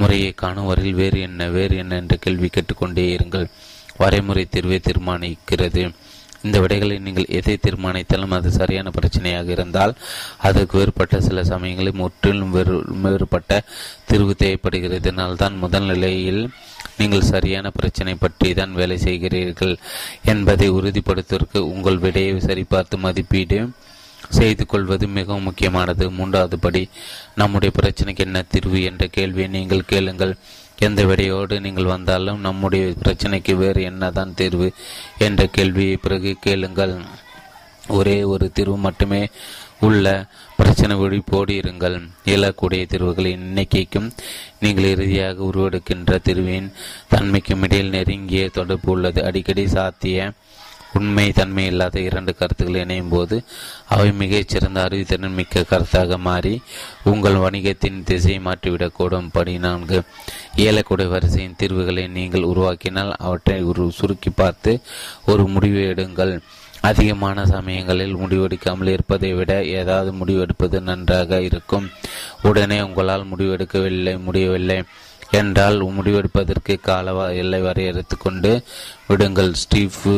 முறையை 0.00 0.30
காணும் 0.42 0.68
வரையில் 0.70 1.00
வேறு 1.00 1.18
என்ன 1.20 1.48
வேறு 1.56 1.74
என்ன 1.82 1.96
என்ற 2.02 2.14
கேள்வி 2.24 2.48
கேட்டுக்கொண்டே 2.48 3.04
இருங்கள். 3.16 3.46
வரைமுறை 4.00 4.44
தீர்வை 4.54 4.78
தீர்மானிக்கிறது. 4.86 5.82
இந்த 6.46 6.56
விடைகளை 6.60 6.96
நீங்கள் 7.06 7.32
எதை 7.38 7.56
தீர்மானித்தாலும் 7.64 8.34
அது 8.38 8.50
சரியான 8.58 8.90
பிரச்சனையாக 8.98 9.48
இருந்தால் 9.56 9.94
அதற்கு 10.48 10.78
வேறுபட்ட 10.78 11.20
சில 11.28 11.44
சமயங்களில் 11.52 12.00
முற்றிலும் 12.02 12.54
வேறு 12.56 12.76
வேறுபட்ட 13.04 13.60
தீர்வு 14.10 14.34
தேவைப்படுகிறது. 14.42 15.00
இதனால்தான் 15.02 15.56
முதல் 15.64 15.88
நிலையில் 15.92 16.42
நீங்கள் 16.98 17.30
சரியான 17.32 17.66
பிரச்சனை 17.70 18.14
பற்றி 18.14 18.48
தான் 18.54 18.74
வேலை 18.80 18.96
செய்கிறீர்கள் 19.04 19.74
என்பதை 20.32 20.68
உறுதிப்படுத்துவதற்கு 20.78 21.60
உங்கள் 21.74 22.02
விடையை 22.04 22.34
சரிபார்த்து 22.48 22.98
மதிப்பீடு 23.06 23.60
செய்து 24.38 24.64
கொள்வது 24.66 25.04
மிகவும் 25.18 25.46
முக்கியமானது. 25.48 26.04
மூன்றாவது 26.18 26.56
படி 26.58 26.82
நம்முடைய 27.40 27.70
பிரச்சனைக்கு 27.78 28.24
என்ன 28.26 28.42
தீர்வு 28.54 28.80
என்ற 28.90 29.06
கேள்வியை 29.16 29.48
நீங்கள் 29.56 29.88
கேளுங்கள். 29.92 30.34
எந்த 30.78 31.04
விடையோடு 31.04 31.60
நீங்கள் 31.60 31.84
வந்தாலும் 31.84 32.40
நம்முடைய 32.40 32.94
பிரச்சனைக்கு 33.04 33.54
வேறு 33.54 33.82
என்னதான் 33.82 34.34
தீர்வு 34.34 34.72
என்ற 35.18 35.46
கேள்வியை 35.46 35.96
பிறகு 35.96 36.36
கேளுங்கள். 36.40 36.94
ஒரே 37.88 38.22
ஒரு 38.22 38.52
தீர்வு 38.52 38.76
மட்டுமே 38.76 39.28
உள்ள 39.80 40.26
பிரச்சனை 40.56 40.96
விழிப்போடு 40.96 41.54
இருங்கள். 41.54 42.08
இயலக்கூடிய 42.24 42.86
தீர்வுகளின் 42.86 43.42
எண்ணிக்கைக்கும் 43.42 44.10
நீங்கள் 44.60 44.84
இறுதியாக 44.84 45.42
உருவெடுக்கின்ற 45.42 46.18
தீர்வின் 46.22 46.72
தன்மைக்கும் 47.14 47.62
இடையில் 47.62 47.90
நெருங்கிய 47.90 48.48
தொடர்பு 48.48 48.92
உள்ளது. 48.92 49.24
அடிக்கடி 49.24 49.68
சாத்திய 49.68 50.32
உண்மை 50.94 51.32
தன்மை 51.32 51.64
இல்லாத 51.66 52.00
இரண்டு 52.00 52.32
கருத்துக்கள் 52.34 52.82
இணையும் 52.82 53.08
போது 53.08 53.36
அவை 53.88 54.12
மிகச்சிறந்த 54.12 54.78
அறிவுத்திறன் 54.84 55.38
மிக்க 55.38 55.64
கருத்தாக 55.70 56.18
மாறி 56.18 56.62
உங்கள் 57.04 57.34
வணிகத்தின் 57.34 58.02
திசையை 58.04 58.40
மாற்றிவிடக்கூடும். 58.44 59.28
படி 59.32 59.58
நான்கு. 59.58 60.02
ஏலக்கூடிய 60.56 61.08
வரிசையின் 61.08 61.56
தீர்வுகளை 61.56 62.06
நீங்கள் 62.08 62.42
உருவாக்கினால் 62.42 63.12
அவற்றை 63.18 63.62
ஒரு 63.62 63.90
சுருக்கி 63.90 64.30
பார்த்து 64.30 64.80
ஒரு 65.26 65.46
முடிவு 65.46 65.80
எடுங்கள். 65.92 66.34
அதிகமான 66.80 67.46
சமயங்களில் 67.46 68.16
முடிவெடுக்காமல் 68.16 68.88
இருப்பதை 68.88 69.32
விட 69.34 69.64
ஏதாவது 69.64 70.12
முடிவெடுப்பது 70.12 70.80
நன்றாக 70.80 71.40
இருக்கும். 71.40 71.90
உடனே 72.42 72.80
உங்களால் 72.80 73.28
முடிவெடுக்கவில்லை 73.36 74.14
முடியவில்லை 74.22 74.82
என்றால் 75.30 75.78
முடிவெடுப்பதற்கு 75.82 76.80
கால 76.80 77.34
எல்லை 77.34 77.60
வரையறுத்து 77.62 78.16
கொண்டு 78.18 78.62
விடுங்கள். 79.08 79.52
ஸ்டீஃபு 79.54 80.14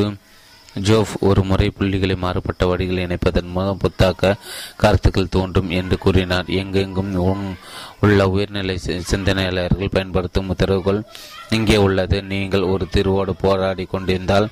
ஜோஃப் 0.81 1.17
ஒரு 1.21 1.45
முறை 1.45 1.71
புள்ளிகளை 1.71 2.17
மாறுபட்ட 2.17 2.77
வழிகளை 2.77 2.99
இணைப்பதன் 2.99 3.51
மூலம் 3.51 3.79
புத்தாக்க 3.79 4.35
கருத்துக்கள் 4.77 5.29
தோன்றும் 5.29 5.71
என்று 5.71 5.99
கூறினார். 5.99 6.45
எங்கெங்கும் 6.47 7.57
உள்ள 8.01 8.29
உயர்நிலை 8.29 8.79
சிந்தனையாளர்கள் 8.79 9.89
பயன்படுத்தும் 9.89 10.49
உத்தரவுகள் 10.49 11.03
இங்கே 11.51 11.77
உள்ளது. 11.77 12.23
நீங்கள் 12.23 12.63
ஒரு 12.63 12.89
தீர்வோடு 12.91 13.35
போராடி 13.35 13.85
கொண்டிருந்தால் 13.85 14.49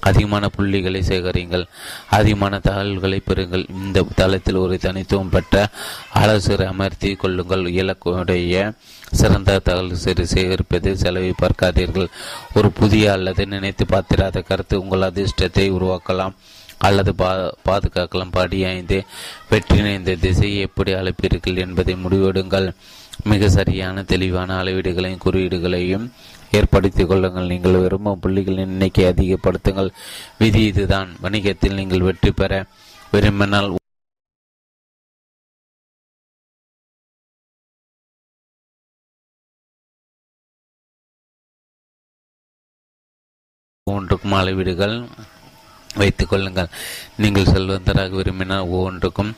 அதிகமான 0.00 0.48
புள்ளிகளை 0.48 1.02
சேகரிங்கள். 1.02 1.66
அதிகமான 2.10 2.58
தகவல்களை 2.58 3.22
பெறுங்கள். 3.26 3.70
இந்த 3.70 4.06
தளத்தில் 4.14 4.54
ஒரு 4.54 4.78
தனித்துவம் 4.78 5.28
பெற்ற 5.28 5.68
ஆலோசகரை 6.14 6.66
அமர்த்தி 6.66 7.14
கொள்ளுங்கள். 7.14 7.62
இலக்குடைய 7.62 8.72
சிறந்த 9.12 9.58
தகவல் 9.58 10.02
சிறு 10.04 10.26
சேகரிப்பதில் 10.34 11.00
செலவை 11.02 11.32
பார்க்காதீர்கள். 11.42 12.08
ஒரு 12.54 12.70
புதிய 12.70 13.12
அல்லது 13.12 13.46
நினைத்து 13.46 13.86
பார்த்திராத 13.86 14.40
கருத்து 14.40 14.80
உங்கள் 14.80 15.08
அதிர்ஷ்டத்தை 15.10 15.66
உருவாக்கலாம். 15.78 16.36
அல்லது 16.78 17.14
பா 17.14 17.30
பாதுகாக்கலாம். 17.68 18.30
படி 18.30 18.64
ஐந்து 18.64 19.04
வெற்றின 19.50 19.94
இந்த 19.94 20.14
திசையை 20.14 20.58
எப்படி 20.58 20.92
அழைப்பீர்கள் 20.92 21.62
என்பதை 21.64 21.94
முடிவெடுங்கள். 21.94 22.68
மிக 23.24 23.48
சரியான 23.48 24.02
தெளிவான 24.02 24.62
அளவீடுகளையும் 24.62 25.22
குறியீடுகளையும் 25.24 26.10
ஏற்படுத்திக் 26.50 27.08
கொள்ளுங்கள். 27.08 27.50
நீங்கள் 27.52 27.80
விரும்பும் 27.84 28.20
புள்ளிகளின் 28.22 28.74
எண்ணிக்கை 28.74 29.04
அதிகப்படுத்துங்கள். 29.12 29.90
விதி 30.38 30.64
இதுதான். 30.64 31.08
வணிகத்தில் 31.20 31.74
நீங்கள் 31.74 32.00
வெற்றி 32.00 32.30
பெற 32.30 32.64
விரும்பினால் 33.10 33.74
அளவீடுகள் 44.40 44.96
வைத்துக் 46.00 46.30
கொள்ளுங்கள். 46.30 46.72
நீங்கள் 47.22 47.52
செல்வந்தராக 47.54 48.16
விரும்பினால் 48.20 48.70
ஒவ்வொன்றுக்கும் 48.76 49.34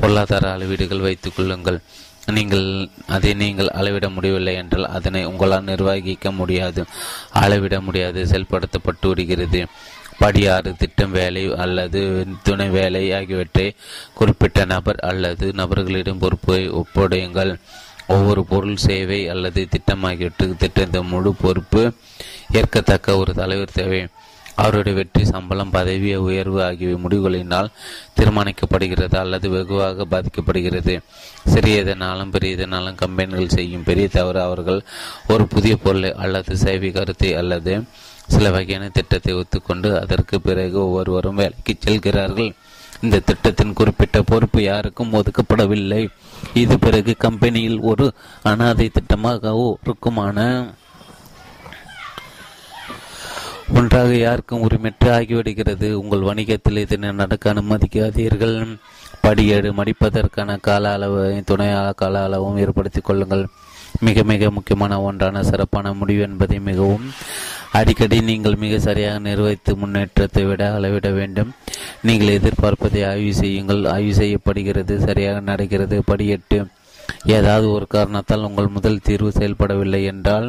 பொருளாதார 0.00 0.44
அளவீடுகள் 0.52 1.06
வைத்துக் 1.06 1.36
கொள்ளுங்கள். 1.36 1.78
நீங்கள் 2.36 2.66
அதை 3.14 3.30
நீங்கள் 3.42 3.70
அளவிட 3.78 4.06
முடியவில்லை 4.16 4.54
என்றால் 4.62 4.92
அதனை 4.96 5.22
உங்களால் 5.30 5.68
நிர்வகிக்க 5.70 6.30
முடியாது. 6.40 6.82
அளவிட 7.42 7.76
முடியாது 7.86 8.20
செயல்படுத்தப்பட்டு 8.32 9.06
வருகிறது 9.12 9.62
படியாறு 10.22 10.70
திட்டம் 10.80 11.14
வேலை 11.18 11.42
அல்லது 11.64 12.00
துணை 12.46 12.66
வேலை 12.68 13.02
ஆகியவற்றை 13.18 13.66
குறிப்பிட்ட 14.18 14.64
நபர் 14.72 15.00
அல்லது 15.10 15.46
நபர்களிடம் 15.60 16.20
பொறுப்பை 16.24 16.60
ஒப்படையுங்கள். 16.80 17.52
ஒவ்வொரு 18.14 18.42
பொருள் 18.52 18.82
சேவை 18.86 19.20
அல்லது 19.34 19.60
திட்டம் 19.74 20.04
ஆகியவற்றுக்கு 20.08 20.54
திட்டத்த 20.62 21.02
முழு 21.12 21.32
பொறுப்பு 21.44 21.82
ஏற்கத்தக்க 22.58 23.16
ஒரு 23.22 23.34
தலைவர் 23.40 23.76
தேவை. 23.80 24.00
அவருடைய 24.60 24.94
வெற்றி 24.98 25.24
சம்பளம் 25.32 25.74
பதவி 25.76 26.10
உயர்வு 26.28 26.60
ஆகியவை 26.68 26.96
முடிவுகளினால் 27.04 27.72
தீர்மானிக்கப்படுகிறது 28.18 29.16
அல்லது 29.22 29.46
வெகுவாக 29.56 30.06
பாதிக்கப்படுகிறது? 30.12 30.94
சிறியதனாலும் 31.52 32.32
பெரியதனாலும் 32.36 33.00
கம்பெனிகள் 33.02 33.54
செய்யும் 33.56 33.86
பெரிய 33.88 34.08
தவறு 34.18 34.40
அவர்கள் 34.48 34.80
ஒரு 35.34 35.46
புதிய 35.54 35.74
பொருளை 35.84 36.12
அல்லது 36.24 36.54
சேவை 36.64 36.90
கருத்தை 36.98 37.30
அல்லது 37.42 37.74
சில 38.34 38.50
வகையான 38.56 38.88
திட்டத்தை 38.96 39.32
ஒத்துக்கொண்டு 39.34 39.88
அதற்கு 40.00 40.36
பிறகு 40.40 40.76
ஒவ்வொருவரும் 40.86 41.40
வேலைக்கு 41.40 41.72
செல்கிறார்கள். 41.86 42.50
இந்த 43.04 43.22
திட்டத்தின் 43.28 43.76
குறிப்பிட்ட 43.78 44.18
பொறுப்பு 44.30 44.60
யாருக்கும் 44.62 45.14
ஒதுக்கப்படவில்லை. 45.18 46.02
இது 46.62 46.74
பிறகு 46.84 47.12
கம்பெனியில் 47.24 47.78
ஒரு 47.90 48.06
அனாதை 48.50 48.86
திட்டமாகவோ 48.96 49.66
இருக்குமான 49.84 50.38
ஒன்றாக 53.78 54.10
யாருக்கும் 54.16 54.62
உரிமற்று 54.66 55.08
ஆகிவிடுகிறது. 55.16 55.88
உங்கள் 56.02 56.26
வணிகத்தில் 56.28 56.80
இதனை 56.84 57.08
நடக்க 57.20 57.52
அனுமதிக்காதீர்கள். 57.52 58.56
படியேடு 59.24 59.68
மடிப்பதற்கான 59.78 60.56
கால 60.66 60.92
அளவு 60.96 61.20
துணையாள 61.50 61.88
கால 62.00 62.22
அளவும் 62.26 62.58
ஏற்படுத்திக் 62.62 63.08
கொள்ளுங்கள். 63.08 63.44
மிக 64.06 64.22
மிக 64.30 64.50
முக்கியமான 64.56 64.98
ஒன்றான 65.02 65.42
சிறப்பான 65.42 65.92
முடிவு 66.00 66.22
என்பதை 66.28 66.58
மிகவும் 66.68 67.06
அடிக்கடி 67.78 68.18
நீங்கள் 68.30 68.60
மிக 68.62 68.74
சரியாக 68.78 69.18
நிர்வகித்து 69.18 69.72
முன்னேற்றத்தை 69.82 70.44
விட 70.44 70.62
அளவிட 70.76 71.08
வேண்டும். 71.18 71.50
நீங்கள் 72.08 72.34
எதிர்பார்ப்பதை 72.38 73.02
ஆய்வு 73.10 73.34
செய்யுங்கள். 73.34 73.82
ஆய்வு 73.94 74.14
செய்யப்படுகிறது 74.14 74.96
சரியாக 75.00 75.40
நடக்கிறது. 75.50 75.98
படியெட்டு 76.10 76.58
ஏதாவது 77.36 77.66
ஒரு 77.76 77.86
காரணத்தால் 77.86 78.48
உங்கள் 78.48 78.74
முதல் 78.78 79.04
தீர்வு 79.08 79.30
செயல்படவில்லை 79.38 80.02
என்றால் 80.04 80.48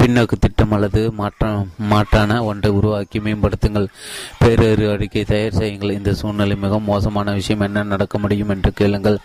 பின்னோக்கு 0.00 0.36
திட்டம் 0.40 0.72
அல்லது 0.72 1.12
மாற்ற 1.12 1.66
மாற்றான 1.90 2.44
ஒன்றை 2.44 2.72
உருவாக்கி 2.72 3.18
மேம்படுத்துங்கள். 3.18 3.86
பேரறிவு 4.44 4.92
அறிக்கை 4.92 5.24
தயார் 5.24 5.52
செய்யுங்கள். 5.52 5.90
இந்த 5.90 6.14
சூழ்நிலை 6.14 6.56
மிக 6.56 6.78
மோசமான 6.78 7.32
விஷயம். 7.32 7.60
என்ன 7.60 7.82
நடக்க 7.82 8.18
முடியும் 8.18 8.48
என்று 8.48 8.72
கேளுங்கள். 8.72 9.18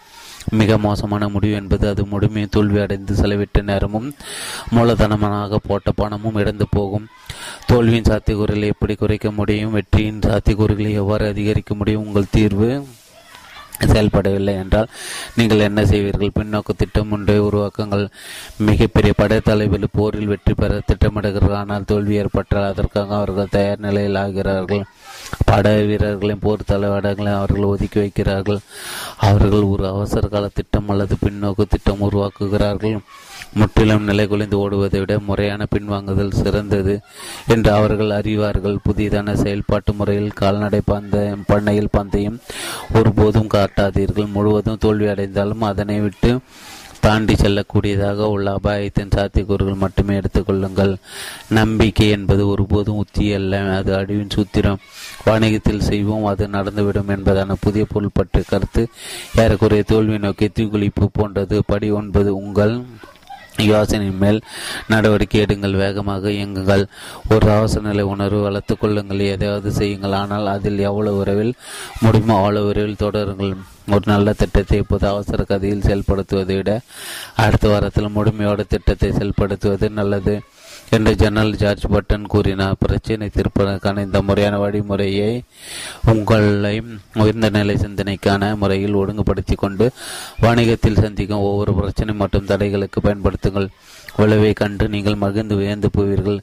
மிக 0.50 0.78
மோசமான 0.78 1.30
முடிவு 1.30 1.54
என்பது 1.54 1.88
அது 1.88 2.06
முழுமையை 2.06 2.50
தோல்வி 2.50 2.80
அடைந்து 2.80 3.14
செலவிட்ட 3.16 3.62
நேரமும் 3.62 4.14
மூலதனமாக 4.76 5.56
போட்ட 5.68 5.92
பணமும் 5.92 6.36
இழந்து 6.36 6.66
போகும். 6.70 7.08
தோல்வியின் 7.66 8.04
சாத்தியக்கூறுகளை 8.04 8.66
எப்படி 8.66 8.96
குறைக்க 8.96 9.32
முடியும்? 9.32 9.72
வெற்றியின் 9.72 10.20
சாத்தியக்கூறுகளை 10.20 10.92
எவ்வாறு 10.92 11.28
அதிகரிக்க 11.28 11.76
முடியும்? 11.76 12.06
உங்கள் 12.06 12.32
தீர்வு? 12.32 12.88
செயல்படவில்லை 13.80 14.54
என்றால் 14.54 14.90
நீங்கள் 15.36 15.60
என்ன 15.60 15.86
செய்வீர்கள்? 15.86 16.36
பின்னோக்கு 16.40 16.74
திட்டம் 16.78 17.12
ஒன்றை 17.12 17.40
உருவாக்குங்கள். 17.40 18.06
மிகப்பெரிய 18.70 19.14
படைத்தலைவில் 19.22 19.88
போரில் 19.92 20.32
வெற்றி 20.34 20.54
பெற 20.54 20.82
திட்டமிடுகிறார்கள். 20.92 21.60
ஆனால் 21.62 21.90
தோல்வி 21.92 22.16
ஏற்பட்டால் 22.16 22.70
அதற்காக 22.72 23.16
அவர்கள் 23.16 23.54
தயார் 23.58 23.86
நிலையில் 23.88 24.22
ஆகிறார்கள். 24.24 24.84
பட 25.46 25.70
வீரர்களின் 25.90 26.44
போர் 26.46 26.70
தலைவடங்களை 26.72 27.32
அவர்கள் 27.34 27.72
ஒதுக்கி 27.74 28.00
வைக்கிறார்கள். 28.00 28.60
அவர்கள் 29.18 29.70
ஒரு 29.74 29.88
அவசர 29.88 30.28
கால 30.28 30.48
திட்டம் 30.48 30.90
அல்லது 30.90 31.16
பின்னோக்கு 31.26 31.66
திட்டம் 31.70 32.02
உருவாக்குகிறார்கள். 32.02 32.98
முற்றிலும் 33.58 34.04
நிலை 34.04 34.28
குலைந்து 34.28 34.58
ஓடுவதை 34.64 35.00
விட 35.00 35.20
முறையான 35.20 35.66
பின்வாங்குதல் 35.76 36.40
சிறந்தது 36.42 36.96
என்று 37.48 37.72
அவர்கள் 37.72 38.12
அறிவார்கள். 38.20 38.78
புதிதான 38.88 39.34
செயல்பாட்டு 39.34 39.94
முறையில் 39.94 40.40
கால்நடை 40.42 40.82
பந்தயம் 40.86 41.44
பண்ணையில் 41.48 41.94
பந்தயம் 41.98 42.40
ஒருபோதும் 42.94 43.54
காட்டாதீர்கள். 43.54 44.34
முழுவதும் 44.38 44.82
தோல்வி 44.86 45.08
அடைந்தாலும் 45.08 45.62
அதனை 45.62 46.00
விட்டு 46.00 46.32
தாண்டி 47.00 47.34
செல்லக்கூடியதாக 47.34 48.28
உள்ள 48.34 48.52
அபாயத்தின் 48.52 49.12
சாத்தியக்கூறுகள் 49.16 49.82
மட்டுமே 49.84 50.14
எடுத்துக்கொள்ளுங்கள் 50.16 50.94
நம்பிக்கை 51.50 52.10
என்பது 52.10 52.48
ஒருபோதும் 52.48 52.96
உத்தி 52.96 53.34
அல்ல. 53.34 53.60
அது 53.76 53.92
அழிவின் 53.96 54.34
சூத்திரம். 54.36 54.82
வாணிகத்தில் 55.26 55.86
செய்வோம் 55.90 56.26
அது 56.26 56.48
நடந்துவிடும் 56.48 57.12
என்பதான 57.16 57.56
புதிய 57.60 57.86
பொருள் 57.86 58.16
பற்றிய 58.20 58.46
கருத்து. 58.48 58.88
ஏறக்குறைய 59.36 59.84
தோல்வி 59.84 60.18
நோக்கி 60.18 60.48
தீக்குளிப்பு 60.48 61.08
போன்றது. 61.12 61.64
படி 61.66 61.90
ஒன்பது 61.92 62.36
உங்கள் 62.36 62.76
யோசனையின் 63.58 64.18
மேல் 64.18 64.42
நடவடிக்கை 64.88 65.42
எடுங்கள். 65.42 65.76
வேகமாக 65.84 66.30
இயங்குங்கள். 66.30 66.84
ஒரு 67.30 67.52
அவசர 67.52 67.82
நிலை 67.88 68.04
உணர்வு 68.04 68.42
வளர்த்துக் 68.42 68.80
கொள்ளுங்கள். 68.80 69.20
எதையாவது 69.20 69.72
செய்யுங்கள். 69.72 70.12
ஆனால் 70.12 70.48
அதில் 70.48 70.80
எவ்வளவு 70.80 71.18
விரைவில் 71.18 71.54
முடியுமோ 72.02 72.36
அவ்வளவு 72.38 72.66
விரைவில் 72.66 73.02
தொடருங்கள். 73.06 73.54
ஒரு 73.92 74.04
நல்ல 74.06 74.34
திட்டத்தை 74.34 74.78
இப்போது 74.78 75.08
அவசர 75.08 75.44
கதையில் 75.44 75.82
செயல்படுத்துவதை 75.82 76.56
விட 76.56 76.82
அடுத்த 77.36 77.68
வாரத்தில் 77.68 78.16
முழுமையோட 78.16 78.62
திட்டத்தை 78.68 79.10
செயல்படுத்துவது 79.10 79.90
நல்லது. 79.90 80.42
என்று 80.96 81.12
ஜெனரல் 81.22 81.58
ஜார்ஜ் 81.62 81.86
பட்டன் 81.94 82.26
கூறினார். 82.34 82.78
பிரச்சினை 82.84 83.28
தீர்ப்பதற்கான 83.36 84.04
இந்த 84.08 84.20
முறையான 84.22 84.56
வழிமுறையை 84.64 85.32
உங்களை 86.14 86.76
உயர்ந்த 87.24 87.50
நிலை 87.50 87.76
சிந்தனைக்கான 87.84 88.52
முறையில் 88.62 89.00
ஒழுங்குபடுத்தி 89.02 89.56
கொண்டு 89.56 89.88
வணிகத்தில் 90.46 91.02
சந்திக்கும் 91.04 91.46
ஒவ்வொரு 91.50 91.74
பிரச்சனை 91.74 92.16
மற்றும் 92.22 92.50
தடைகளுக்கு 92.52 93.02
பயன்படுத்துங்கள். 93.08 93.70
விளைவை 94.18 94.54
கண்டு 94.54 94.86
நீங்கள் 94.90 95.22
மகிழ்ந்து 95.24 95.56
வியந்து 95.62 95.90
போவீர்கள். 95.96 96.40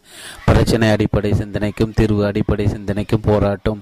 பிரச்சனை 0.48 0.90
அடிப்படை 0.90 1.32
சிந்தனைக்கும் 1.42 1.94
தீர்வு 1.98 2.22
அடிப்படை 2.30 2.66
சிந்தனைக்கும் 2.74 3.26
போராட்டம். 3.30 3.80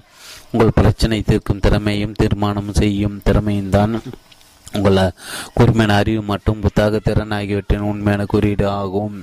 உங்கள் 0.51 0.77
பிரச்சனை 0.77 1.21
தீர்க்கும் 1.21 1.63
திறமையும் 1.65 2.15
தீர்மானம் 2.21 2.71
செய்யும் 2.79 3.21
திறமையும் 3.27 3.73
தான் 3.77 3.93
உங்கள் 4.77 4.99
கூர்மையான 5.53 5.95
அறிவு 6.01 6.21
மற்றும் 6.31 6.63
புத்தக 6.63 6.99
திறன் 6.99 7.35
ஆகியவற்றின் 7.37 7.87
உண்மையான 7.91 8.25
குறியீடு 8.33 8.67
ஆகும். 8.81 9.17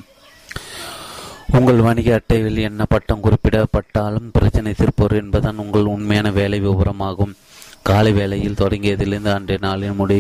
உங்கள் 1.57 1.85
வணிக 1.87 2.09
அட்டையில் 2.15 2.59
என்ன 2.69 2.83
பட்டம் 2.85 3.23
குறிப்பிடப்பட்டாலும் 3.25 4.27
பிரச்சனை 4.37 4.71
தீர்ப்போர் 4.81 5.15
என்பதுதான் 5.21 5.61
உங்கள் 5.63 5.93
உண்மையான 5.93 6.31
வேலை 6.39 6.59
விவரமாகும். 6.65 7.33
காலை 7.89 8.13
வேலையில் 8.19 8.59
தொடங்கியதிலிருந்து 8.61 9.31
அன்றைய 9.35 9.61
நாளின் 9.67 9.97
முடி 10.01 10.19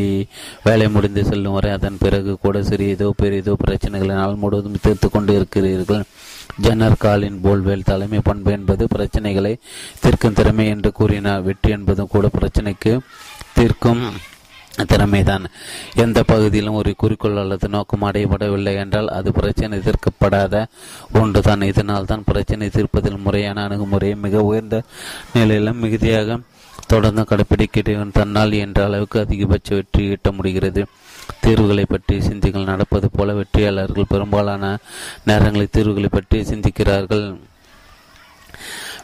வேலை 0.67 0.87
முடிந்து 0.95 1.23
செல்லும் 1.25 1.57
வரை 1.57 1.71
அதன் 1.71 1.99
பிறகு 2.05 2.33
கூட 2.45 2.63
சிறியதோ 2.69 3.09
பெரியதோ 3.23 3.55
பிரச்சனைகளை 3.65 4.15
நாள் 4.21 4.41
முழுவதும் 4.43 4.81
தீர்த்து 4.85 5.09
கொண்டு 5.11 5.35
இருக்கிறீர்கள். 5.39 6.05
ஜென்னர் 6.65 7.01
காலின் 7.05 7.39
போல்வேல் 7.45 7.89
தலைமை 7.91 8.21
பண்பு 8.29 8.51
என்பது 8.59 8.87
பிரச்சனைகளை 8.95 9.53
தீர்க்கும் 10.05 10.39
திறமை 10.41 10.67
என்று 10.75 10.93
கூறினார் 11.01 11.45
வெற்றி 11.49 11.73
என்பதும் 11.79 12.13
கூட 12.15 12.27
பிரச்சனைக்கு 12.39 12.95
தீர்க்கும். 13.59 14.03
திறமைதான். 14.93 15.45
எந்த 15.95 16.23
பகுதியிலும் 16.23 16.75
ஒரு 16.75 16.95
குறிக்கோள் 16.97 17.37
அல்லது 17.37 17.69
நோக்கம் 17.69 18.07
அடையப்படவில்லை 18.09 18.75
என்றால் 18.77 19.09
அது 19.09 19.33
பிரச்சனை 19.33 19.79
தீர்க்கப்படாத 19.79 20.65
ஒன்றுதான். 21.13 21.63
இதனால் 21.63 22.05
தான் 22.05 22.27
பிரச்சனை 22.27 22.69
தீர்ப்பதில் 22.69 23.25
முறையான 23.25 23.65
அணுகுமுறையை 23.69 24.17
மிக 24.17 24.43
உயர்ந்த 24.43 24.83
நிலையிலும் 25.33 25.79
மிகுதியாக 25.79 26.39
தொடர்ந்து 26.87 27.23
கடைபிடிக்கிறேன் 27.31 28.17
தன்னால் 28.19 28.53
என்ற 28.53 28.85
அளவுக்கு 28.85 29.19
அதிகபட்ச 29.21 29.69
வெற்றி 29.75 30.05
ஈட்ட 30.05 30.31
முடிகிறது. 30.33 30.83
தீர்வுகளை 31.41 31.85
பற்றி 31.89 32.21
சிந்திகள் 32.21 32.71
நடப்பது 32.73 33.11
போல 33.11 33.33
வெற்றியாளர்கள் 33.33 34.09
பெரும்பாலான 34.09 34.79
நேரங்களில் 35.25 35.75
தீர்வுகளை 35.77 36.09
பற்றி 36.13 36.39
சிந்திக்கிறார்கள். 36.43 37.27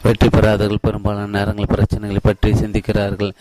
வெற்றி 0.05 0.27
பெறாதவர்கள் 0.29 0.83
பெரும்பாலான 0.85 1.31
நேரங்கள் 1.35 1.71
பிரச்சனைகளை 1.73 2.21
பற்றி 2.23 2.49
சிந்திக்கிறார்கள். 2.61 3.31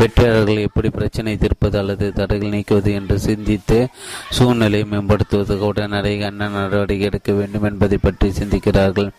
வெற்றியாளர்கள் 0.00 0.66
எப்படி 0.66 0.88
பிரச்சனை 0.98 1.32
தீர்ப்பது 1.42 1.76
அல்லது 1.80 2.06
தடைகள் 2.18 2.52
நீக்குவது 2.54 2.90
என்று 2.98 3.16
சிந்தித்து 3.26 3.78
சூழ்நிலையை 4.36 4.86
மேம்படுத்துவதற்கு 4.92 5.66
உடனடியாக 5.70 6.28
என்ன 6.32 6.48
நடவடிக்கை 6.56 7.06
எடுக்க 7.10 7.32
வேண்டும் 7.38 7.66
என்பதை 7.70 7.98
பற்றி 8.06 8.30
சிந்திக்கிறார்கள். 8.40 9.10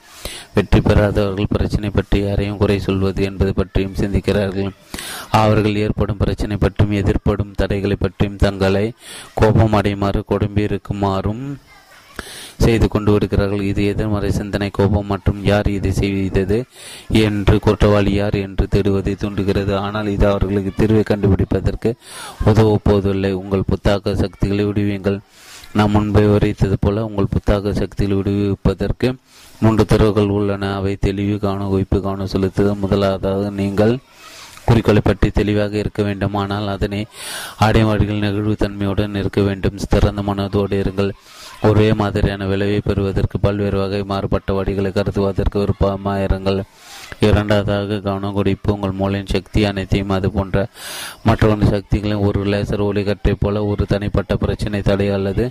வெற்றி 0.56 0.80
பெறாதவர்கள் 0.88 1.54
பிரச்சனை 1.56 1.90
பற்றி 1.90 2.20
யாரையும் 2.22 2.62
குறை 2.64 2.80
சொல்வது 2.88 3.22
என்பது 3.30 3.54
பற்றியும் 3.60 4.00
சிந்திக்கிறார்கள். 4.02 4.72
அவர்கள் 5.42 5.82
ஏற்படும் 5.86 6.22
பிரச்சனை 6.24 6.58
பற்றியும் 6.64 6.98
எதிர்ப்படும் 7.02 7.56
தடைகளை 7.62 7.98
பற்றியும் 8.06 8.42
தங்களை 8.46 8.86
கோபம் 9.42 9.78
அடையுமாறு 9.80 10.22
கொடும்பியிருக்குமாறும் 10.32 10.72
இருக்குமாறும் 10.74 11.46
செய்து 12.65 12.88
கொண்டு 12.94 13.11
வருகிறார்கள். 13.15 13.64
இது 13.72 13.81
எதிர்மறை 13.91 14.30
சிந்தனை 14.40 14.69
கோபம் 14.77 15.10
மற்றும் 15.14 15.40
யார் 15.52 15.69
இதை 15.77 15.91
செய்தது 16.02 16.57
என்று 17.26 17.56
குற்றவாளி 17.65 18.14
யார் 18.19 18.38
என்று 18.45 18.65
தேடுவதை 18.76 19.14
தூண்டுகிறது. 19.23 19.73
ஆனால் 19.85 20.10
இது 20.15 20.27
அவர்களுக்கு 20.31 20.73
தீர்வை 20.80 21.03
கண்டுபிடிப்பதற்கு 21.11 21.91
உதவப் 22.49 22.85
போவதில்லை. 22.88 23.31
உங்கள் 23.41 23.69
புத்தாக்க 23.72 24.15
சக்திகளை 24.23 24.65
விடுவீங்கள். 24.69 25.19
நாம் 25.77 25.94
முன்பே 25.95 26.22
விவரித்தது 26.26 26.76
போல 26.85 27.03
உங்கள் 27.10 27.34
புத்தாக்க 27.35 27.72
சக்திகளை 27.81 28.18
விடுவிப்பதற்கு 28.19 29.07
மூன்று 29.61 29.84
திறவுகள் 29.91 30.34
உள்ளன. 30.38 30.69
அவை 30.80 30.94
தெளிவு 31.06 31.35
காண 31.45 31.68
வைப்பு 31.73 31.98
காணும் 32.06 32.31
செலுத்துதல். 32.34 32.81
முதலாவதாக 32.84 33.49
நீங்கள் 33.61 33.94
குறிக்கோளை 34.68 35.02
பற்றி 35.06 35.27
தெளிவாக 35.38 35.73
இருக்க 35.81 36.02
வேண்டும் 36.07 36.35
ஆனால் 36.41 36.68
அதனை 36.73 36.99
நெகிழ்வு 37.64 38.15
நெகிழ்வுத்தன்மையுடன் 38.26 39.18
இருக்க 39.22 39.41
வேண்டும். 39.48 39.80
திறந்த 39.94 40.22
மனதோடு 40.30 40.76
இருங்கள். 40.84 41.11
ஒரே 41.69 41.94
மாதிரியான 41.94 42.45
விளைவை 42.45 42.80
பெறுவதற்கு 42.80 43.40
பல்வேறு 43.40 43.77
வகை 43.77 44.03
மாறுபட்ட 44.03 44.53
வடிகளை 44.53 44.90
கருதுவதற்கு 44.91 45.57
விருப்பமாயிருங்கள் 45.61 46.60
இரண்டாவதாக 47.19 47.99
கவனம் 47.99 48.34
குடிப்பு 48.34 48.73
உங்கள் 48.73 48.91
மூளையின் 48.91 49.31
சக்தி 49.34 49.65
அனைத்தையும் 49.65 50.10
அது 50.10 50.31
போன்ற 50.31 50.65
மற்றொன்று 51.23 51.68
சக்திகளையும் 51.68 52.26
ஒரு 52.27 52.41
லேசர் 52.45 52.85
ஒளிகற்றை 52.90 53.35
போல 53.40 53.65
ஒரு 53.65 53.85
தனிப்பட்ட 53.85 54.35
பிரச்சனை 54.35 54.81
தடை 54.81 55.10
அல்லது 55.10 55.45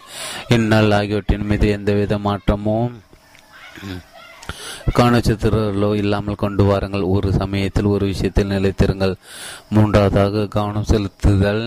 இந்நாள் 0.49 0.91
ஆகியவற்றின் 0.91 1.47
மீது 1.47 1.69
எந்தவித 1.69 2.19
மாற்றமும் 2.19 2.95
கவனச்சித்திரங்களோ 4.99 5.95
இல்லாமல் 5.95 6.35
கொண்டு 6.35 6.65
வாருங்கள். 6.65 7.05
ஒரு 7.15 7.33
சமயத்தில் 7.33 7.85
ஒரு 7.85 8.05
விஷயத்தில் 8.07 8.47
நிலைத்திருங்கள். 8.47 9.15
மூன்றாவதாக 9.69 10.47
கவனம் 10.47 10.89
செலுத்துதல். 10.91 11.65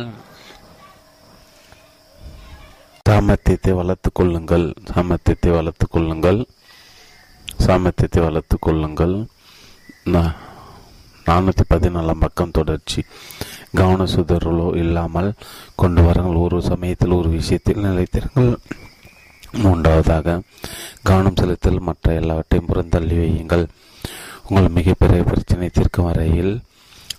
சாமர்த்தியத்தை 3.08 3.72
வளர்த்துக் 3.80 4.18
கொள்ளுங்கள். 4.18 4.64
சாமர்த்தியத்தை 4.92 5.50
வளர்த்துக் 5.56 5.92
கொள்ளுங்கள். 5.96 6.40
சாமர்த்தியத்தை 7.66 8.22
வளர்த்துக் 8.28 8.66
கொள்ளுங்கள். 8.66 9.14
நானூற்றி 11.28 11.64
பதினாலாம் 11.74 12.24
பக்கம் 12.24 12.56
தொடர்ச்சி. 12.58 13.00
கவன 13.80 14.08
சுதறலோ 14.16 14.68
இல்லாமல் 14.82 15.30
கொண்டு 15.82 16.02
வாருங்கள். 16.06 16.42
ஒரு 16.48 16.58
சமயத்தில் 16.72 17.18
ஒரு 17.20 17.30
விஷயத்தில் 17.38 17.86
நிலைத்திருங்கள். 17.88 18.52
மூன்றாவதாக 19.64 20.38
கவனம் 21.08 21.40
செலுத்தல் 21.42 21.86
மற்ற 21.88 22.14
எல்லாவற்றையும் 22.22 22.70
புறந்தள்ளி 22.72 23.16
வையுங்கள். 23.24 23.66
உங்கள் 24.48 24.76
மிகப்பெரிய 24.78 25.22
பிரச்சனை 25.32 25.70
தீர்க்கும் 25.78 26.10
வரையில் 26.10 26.54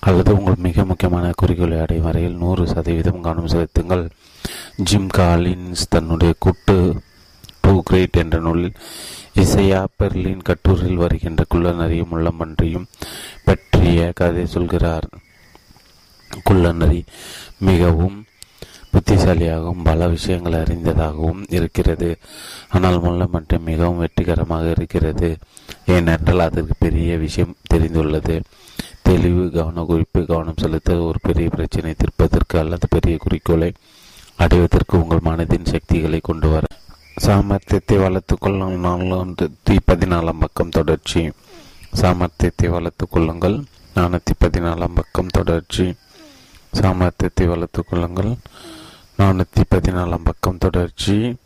அல்லது 0.09 0.31
உங்கள் 0.39 0.65
மிக 0.67 0.85
முக்கியமான 0.91 1.27
குறிக்கோளை 1.41 1.79
அடையும் 1.85 2.09
வரையில் 2.09 2.41
நூறு 2.43 2.65
சதவீதம் 2.75 3.25
கவனம் 3.27 3.53
செலுத்துங்கள். 3.55 4.05
ஜிம் 4.77 5.09
காலின்ஸ் 5.17 5.87
தன்னுடைய 5.89 6.35
குட்டு 6.39 7.01
டூ 7.61 7.83
கிரேட் 7.83 8.17
என்ற 8.17 8.39
நூலில் 8.39 8.73
இசையா 9.35 9.85
பெர்லின் 9.99 10.43
கட்டுரையில் 10.43 10.97
வருகின்ற 10.97 11.45
குள்ளநரியும் 11.55 12.13
உள்ளமன்றியும் 12.13 12.87
பற்றிய 13.45 14.13
கதை 14.15 14.47
சொல்கிறார். 14.47 15.09
குள்ளநரி 16.45 17.05
மிகவும் 17.59 18.25
புத்திசாலியாகவும் 18.93 19.85
பல 19.85 20.09
விஷயங்களை 20.09 20.59
அறிந்ததாகவும் 20.59 21.45
இருக்கிறது. 21.49 22.19
ஆனால் 22.69 23.01
முள்ளமன்றி 23.01 23.59
மிகவும் 23.61 23.99
வெற்றிகரமாக 23.99 24.71
இருக்கிறது. 24.71 25.39
ஏனென்றால் 25.87 26.39
அதற்கு 26.39 26.75
பெரிய 26.79 27.17
விஷயம் 27.17 27.57
தெரிந்துள்ளது. 27.75 28.41
தெளிவு 29.03 29.51
கவன 29.51 29.85
குறிப்பு 29.85 30.27
கவனம் 30.27 30.61
செலுத்த 30.61 30.99
ஒரு 30.99 31.19
பெரிய 31.23 31.49
பிரச்சனை. 31.49 31.95
தீர்ப்பதற்கு 31.95 32.59
அல்லது 32.59 32.87
பெரிய 32.91 33.17
குறிக்கோளை 33.17 33.73
அடைவதற்கு 34.37 35.03
உங்கள் 35.03 35.19
மனதின் 35.25 35.67
சக்திகளை 35.67 36.21
கொண்டு 36.23 36.49
வர. 36.49 36.67
சாமர்த்தியத்தை 37.21 37.99
வளர்த்துக் 37.99 38.41
கொள்ளுங்கள். 38.41 39.35
பதினாலாம் 39.87 40.41
பக்கம் 40.41 40.69
தொடர்ச்சி. 40.69 41.31
சாமர்த்தியத்தை 41.95 42.69
வளர்த்துக் 42.69 43.11
கொள்ளுங்கள். 43.11 43.63
நானூற்றி 43.95 44.33
பதினாலாம் 44.41 44.95
பக்கம் 44.95 45.27
தொடர்ச்சி. 45.27 45.95
சாமர்த்தியத்தை 46.73 47.47
வளர்த்துக் 47.47 47.87
கொள்ளுங்கள். 47.89 48.37
நானூற்றி 49.19 49.63
பதினாலாம் 49.71 50.25
பக்கம் 50.25 50.59
தொடர்ச்சி. 50.59 51.37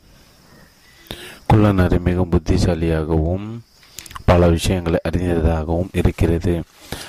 குள்ளநரி 1.47 1.99
மிகவும் 1.99 2.31
புத்திசாலியாகவும் 2.31 3.59
பல 4.25 4.49
விஷயங்களை 4.49 4.99
அறிந்ததாகவும் 5.09 5.89
இருக்கிறது. 5.93 6.63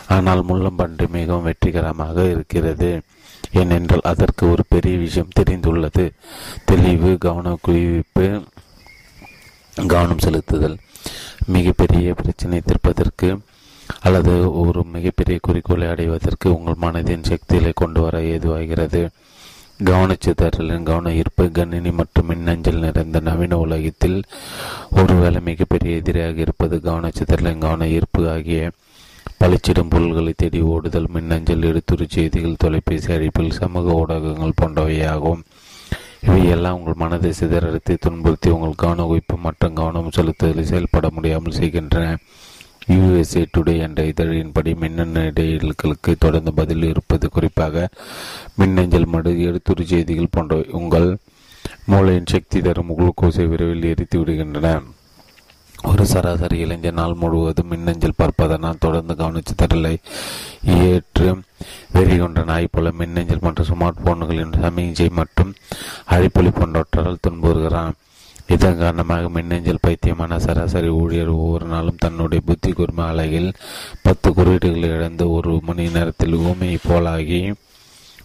ஆனால் 0.08 0.46
முள்ளம்பன்று 0.46 1.08
மிகவும் 1.08 1.44
வெற்றிகரமாக 1.44 2.24
இருக்கிறது. 2.26 3.02
ஏனென்றால் 3.54 4.00
அதற்கு 4.04 4.52
ஒரு 4.52 4.64
பெரிய 4.68 4.98
விஷயம் 4.98 5.36
தெரிந்துள்ளது. 5.40 6.12
தெளிவு 6.66 7.18
கவன 7.18 7.58
குவிப்பு 7.68 8.44
கவனம் 9.88 10.24
செலுத்துதல். 10.24 10.78
மிகப்பெரிய 11.46 12.14
பிரச்சனை 12.14 12.62
தீர்ப்பதற்கு 12.66 13.40
அல்லது 14.00 14.60
ஒரு 14.60 14.84
மிகப்பெரிய 14.84 15.38
குறிக்கோளை 15.42 15.88
அடைவதற்கு 15.88 16.58
உங்கள் 16.58 16.82
மனதின் 16.82 17.24
சக்திகளை 17.24 17.72
கொண்டு 17.76 18.02
வர 18.02 18.22
ஏதுவாகிறது. 18.22 19.08
கவனச்சிதறலின் 19.84 20.84
கவன 20.84 21.14
ஈர்ப்பு 21.14 21.52
கணினி 21.52 21.92
மற்றும் 21.92 22.26
மின்னஞ்சல் 22.26 22.80
நிறைந்த 22.80 23.20
நவீன 23.20 23.58
உலகத்தில் 23.58 24.24
ஒருவேளை 24.92 25.42
மிகப்பெரிய 25.42 25.96
எதிரியாக 25.96 26.40
இருப்பது 26.40 26.80
கவனச்சிதறலின் 26.84 27.58
கவன 27.58 27.88
ஈர்ப்பு 27.88 28.32
ஆகிய 28.32 28.72
பளிச்சிடும் 29.42 29.92
பொருள்களை 29.92 30.32
தேடி 30.38 30.60
ஓடுதல் 30.72 31.08
மின்னஞ்சல் 31.14 31.64
எழுத்துரு 31.70 32.06
செய்திகள் 32.16 32.60
தொலைபேசி 32.64 33.10
அழைப்பில் 33.14 33.56
சமூக 33.60 33.94
ஊடகங்கள் 34.02 34.60
போன்றவையாகும். 34.60 35.42
இவையெல்லாம் 36.26 36.78
உங்கள் 36.80 37.00
மனதை 37.04 37.32
சிதறடித்து 37.40 37.94
துன்புறுத்தி 38.00 38.50
உங்கள் 38.50 38.78
கவன 38.84 39.06
குவிப்பு 39.10 39.38
மற்றும் 39.46 39.74
கவனம் 39.74 40.14
செலுத்துதலில் 40.18 40.70
செயல்பட 40.72 41.10
முடியாமல் 41.16 41.58
செய்கின்றன. 41.60 42.06
யுஎஸ்ஏ 42.94 43.44
டுடே 43.56 43.76
என்ற 43.88 44.06
இதழின்படி 44.12 44.72
மின்னணு 44.84 45.26
இடையீடுகளுக்கு 45.32 46.14
தொடர்ந்து 46.20 46.54
பதில் 46.54 46.88
இருப்பது 46.92 47.30
குறிப்பாக 47.30 47.90
மின்னஞ்சல் 48.62 49.12
மடு 49.16 49.34
எழுத்துரு 49.50 49.86
செய்திகள் 49.94 50.34
போன்றவை 50.38 50.68
உங்கள் 50.82 51.10
மூளையின் 51.86 52.32
சக்தி 52.36 52.62
தரும் 52.62 52.98
குளுக்கோஸை 52.98 53.48
விரைவில் 53.48 53.90
எரித்து 53.92 54.18
விடுகின்றன. 54.20 54.70
ஒரு 55.90 56.04
சராசரி 56.06 56.58
இளைஞர் 56.64 56.98
நாள் 57.00 57.20
முழுவதும் 57.22 57.70
மின்னஞ்சல் 57.72 58.18
பார்ப்பதனால் 58.18 58.82
தொடர்ந்து 58.84 59.14
கவனிச்சு 59.22 59.54
தரலை 59.62 59.94
ஏற்று 60.88 61.28
வெறி 61.94 62.16
கொண்ட 62.18 62.42
நாய் 62.50 62.68
போல 62.72 62.92
மின்னஞ்சல் 63.00 63.42
மற்றும் 63.42 63.70
ஸ்மார்ட் 63.70 64.04
போன்களின் 64.04 64.54
சமிஞ்சை 64.64 65.08
மற்றும் 65.20 65.52
அழைப்பொலி 66.14 66.52
போன்றவற்றால் 66.60 67.22
துன்புறுகிறான். 67.28 67.96
இதன் 68.48 68.80
காரணமாக 68.84 69.30
மின்னஞ்சல் 69.30 69.84
பைத்தியமான 69.88 70.38
சராசரி 70.38 70.90
ஊழியர் 71.02 71.34
ஒவ்வொரு 71.38 71.66
நாளும் 71.66 72.00
தன்னுடைய 72.00 72.44
புத்தி 72.46 72.72
கூர்ம 72.72 73.06
அலையில் 73.08 73.52
பத்து 74.06 74.30
குறியீடுகளை 74.30 74.90
இழந்து 74.98 75.26
ஒரு 75.32 75.54
மணி 75.68 75.86
நேரத்தில் 75.98 76.40
ஊமையை 76.50 76.80
போலாகி 76.88 77.42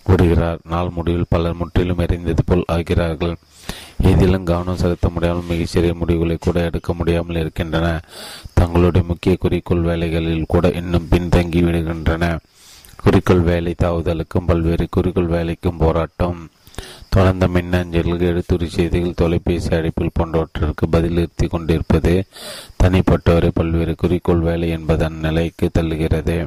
விடுகிறார். 0.08 0.58
நாள் 0.72 0.94
முடிவில் 0.96 1.32
பலர் 1.34 1.60
முற்றிலும் 1.60 1.98
எறிந்தது 1.98 2.42
போல் 2.46 2.70
ஆகிறார்கள். 2.72 3.36
எதிலும் 3.98 4.44
கவனம் 4.44 4.76
செலுத்த 4.76 5.08
முடியாமல் 5.08 5.48
மிகச்சிறிய 5.48 5.94
முடிவுகளை 5.94 6.36
கூட 6.40 6.60
எடுக்க 6.60 6.94
முடியாமல் 6.94 7.36
இருக்கின்றன. 7.36 8.00
தங்களுடைய 8.54 9.06
முக்கிய 9.06 9.36
குறிக்கோள் 9.36 9.80
வேலைகளில் 9.80 10.44
கூட 10.48 10.70
இன்னும் 10.70 11.08
பின்தங்கி 11.10 11.62
விடுகின்றன. 11.62 12.38
குறிக்கோள் 12.96 13.40
வேலை 13.40 13.74
தாவுதலுக்கும் 13.82 14.46
பல்வேறு 14.46 14.86
குறிக்கோள் 14.90 15.26
வேலைக்கும் 15.26 15.78
போராட்டம் 15.78 16.50
தொடர்ந்த 17.08 17.48
மின்னஞ்சல்கள் 17.48 18.26
எழுத்துரை 18.30 18.66
செய்திகள் 18.66 19.14
தொலைபேசி 19.14 19.76
அழைப்பில் 19.76 20.16
போன்றவற்றிற்கு 20.20 20.86
பதிலிறுத்தி 20.92 21.48
கொண்டிருப்பது 21.48 22.24
தனிப்பட்டவரை 22.82 23.50
பல்வேறு 23.54 23.94
குறிக்கோள் 23.94 24.38
வேலை 24.38 24.68
என்பதன் 24.68 25.14
நிலைக்கு 25.14 25.70
தள்ளுகிறது. 25.78 26.46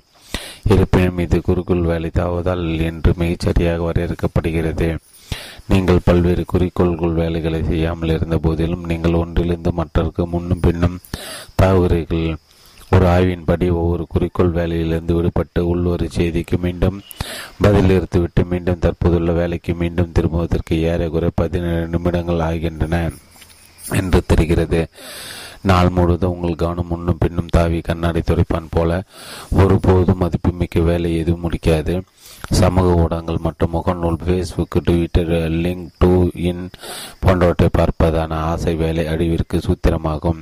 இருப்பினும் 0.66 1.18
இது 1.18 1.42
குறிக்கோள் 1.42 1.82
வேலை 1.82 2.10
தாவுதல் 2.10 2.80
என்று 2.80 3.14
மிகச்சரியாக 3.20 3.92
வரையறுக்கப்படுகிறது. 3.92 4.98
நீங்கள் 5.72 6.06
பல்வேறு 6.06 6.44
குறிக்கோள்கள் 6.46 7.18
வேலைகளை 7.22 7.60
செய்யாமல் 7.64 8.14
இருந்த 8.16 8.38
போதிலும் 8.38 8.86
நீங்கள் 8.92 9.20
ஒன்றிலிருந்து 9.22 9.72
மற்றற்கு 9.72 10.24
முன்னும் 10.28 10.64
பின்னும் 10.68 11.00
தாவுகிறீர்கள். 11.62 12.30
ஒரு 12.96 13.06
ஆய்வின்படி 13.16 13.68
ஒவ்வொரு 13.80 14.06
குறிக்கோள் 14.08 14.56
வேலையிலிருந்து 14.60 15.16
விடுபட்டு 15.18 15.62
உள்ளொரு 15.72 16.06
செய்திக்கு 16.16 16.58
மீண்டும் 16.58 16.98
பதில் 17.62 17.94
எடுத்துவிட்டு 17.98 18.44
மீண்டும் 18.46 18.82
தற்போதுள்ள 18.86 19.32
வேலைக்கு 19.32 19.74
மீண்டும் 19.74 20.12
திரும்புவதற்கு 20.12 20.76
ஏறக்குறை 20.92 21.30
பதினேழு 21.36 21.86
நிமிடங்கள் 21.88 22.42
ஆகின்றன 22.48 23.04
என்று 24.02 24.22
தெரிகிறது. 24.32 24.82
நாள் 25.70 25.90
முழுவதும் 25.90 26.34
உங்கள் 26.34 26.60
கவனம் 26.62 26.88
முன்னும் 26.88 27.18
பின்னும் 27.20 27.54
தாவி 27.56 27.80
கண்ணாடி 27.82 28.22
துடைப்பான் 28.22 28.70
போல 28.70 29.00
ஒருபோதும் 29.62 30.22
மதிப்புமிக்க 30.24 30.82
வேலை 30.90 31.10
எதுவும் 31.18 31.44
முடிக்காது. 31.46 31.96
சமூக 32.60 33.02
ஊடகங்கள் 33.02 33.38
மற்றும் 33.38 33.74
முகநூல் 33.74 34.20
ஃபேஸ்புக் 34.26 34.78
ட்விட்டர் 34.84 35.34
லிங்க் 35.64 35.88
டூ 35.98 36.30
இன் 36.34 36.70
போன்றவற்றை 37.20 37.70
பார்ப்பதான 37.78 38.32
ஆசை 38.52 38.76
வேலை 38.76 39.06
அழிவிற்கு 39.08 39.58
சூத்திரமாகும். 39.68 40.40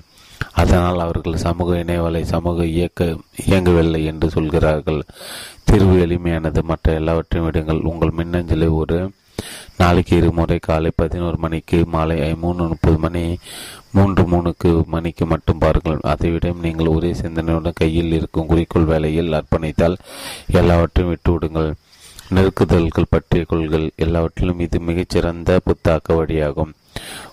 அதனால் 0.52 0.99
அவர்கள் 0.99 1.44
சமூக 1.45 1.76
இணையவலை 1.84 2.22
சமூக 2.22 2.65
இயக்க 2.65 3.18
இயங்கவில்லை 3.45 4.06
என்று 4.06 4.30
சொல்கிறார்கள். 4.30 5.02
தீர்வு 5.64 5.95
எளிமையானது. 6.06 6.64
மற்ற 6.64 6.94
எல்லாவற்றையும் 6.94 7.48
விடுங்கள். 7.48 7.88
உங்கள் 7.91 8.18
மின்னஞ்சலை 8.19 8.69
ஒரு 8.82 9.11
நாளைக்கு 9.78 10.18
இருமுறை 10.18 10.60
காலை 10.60 10.91
பதினோரு 10.95 11.38
மணிக்கு 11.38 11.86
மாலை 11.86 12.36
மூணு 12.36 12.68
முப்பது 12.68 12.98
மணி 12.98 13.38
மூன்று 13.91 14.24
மூணுக்கு 14.24 14.86
மணிக்கு 14.86 15.26
மட்டும் 15.26 15.57
பாருங்கள். 15.57 15.99
அதைவிட 16.02 16.53
நீங்கள் 16.61 16.88
ஒரே 16.88 17.11
சிந்தனையுடன் 17.11 17.80
கையில் 17.82 18.11
இருக்கும் 18.11 18.48
குறிக்கோள் 18.48 18.90
வேலையில் 18.94 19.38
அர்ப்பணித்தால் 19.40 19.98
எல்லாவற்றையும் 20.52 21.14
விட்டு 21.14 21.32
விடுங்கள் 21.32 21.69
நெருக்குதல்கள் 22.36 23.10
பற்றிய 23.10 23.44
கொள்கள் 23.44 23.91
எல்லாவற்றிலும் 23.95 24.60
இது 24.60 24.80
மிகச்சிறந்த 24.80 25.60
புத்தாக்க 25.66 26.14
வழியாகும். 26.14 26.74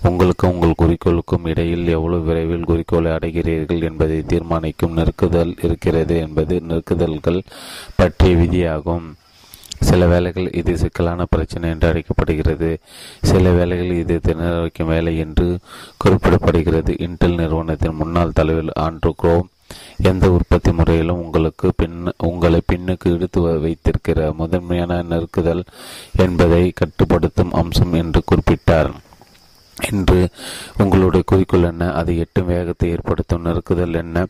உங்களுக்கு 0.03 0.49
உங்கள் 0.49 0.81
குறிக்கோளுக்கும் 0.83 1.45
இடையில் 1.45 1.89
எவ்வளவு 1.89 2.23
விரைவில் 2.23 2.65
குறிக்கோளை 2.65 3.13
அடைகிறீர்கள் 3.13 3.83
என்பதை 3.83 4.23
தீர்மானிக்கும் 4.23 4.97
நெருக்குதல் 4.97 5.53
இருக்கிறது 5.63 6.17
என்பது 6.17 6.63
நெருக்குதல்கள் 6.69 7.41
பற்றிய 7.97 8.37
விதியாகும். 8.37 9.07
சில 9.81 10.07
வேலைகள் 10.07 10.53
இது 10.53 10.77
சிக்கலான 10.77 11.25
பிரச்சனை 11.25 11.71
என்று 11.71 11.89
அழைக்கப்படுகிறது. 11.89 12.79
சில 13.23 13.51
வேலைகள் 13.51 13.97
இது 13.97 14.21
திணற 14.21 14.71
வேலை 14.77 15.19
என்று 15.19 15.59
குறிப்பிடப்படுகிறது. 16.05 16.93
இன்டெல் 17.07 17.35
நிறுவனத்தின் 17.35 17.95
முன்னாள் 17.95 18.33
தலைவர் 18.33 18.73
ஆண்ட்ரூ 18.81 19.13
குரோம் 19.23 19.49
எந்த 20.03 20.31
உற்பத்தி 20.31 20.73
முறையிலும் 20.73 21.23
உங்களுக்கு 21.25 21.73
பின் 21.77 21.99
உங்களை 22.17 22.61
பின்னுக்கு 22.73 23.07
இழுத்து 23.07 23.61
வைத்திருக்கிற 23.61 24.33
முதன்மையான 24.33 25.03
நெருக்குதல் 25.03 25.65
என்பதை 26.17 26.73
கட்டுப்படுத்தும் 26.75 27.53
அம்சம் 27.53 27.93
என்று 27.93 28.23
குறிப்பிட்டார். 28.31 28.91
என்று 29.77 30.29
உங்களுடைய 30.79 31.23
குறிக்கோள் 31.27 31.63
என்ன? 31.63 31.93
அது 31.93 32.19
எட்டும் 32.19 32.47
வேகத்தை 32.47 32.91
ஏற்படுத்தும் 32.91 33.45
நெருக்குதல் 33.45 33.95
என்ன? 33.95 34.27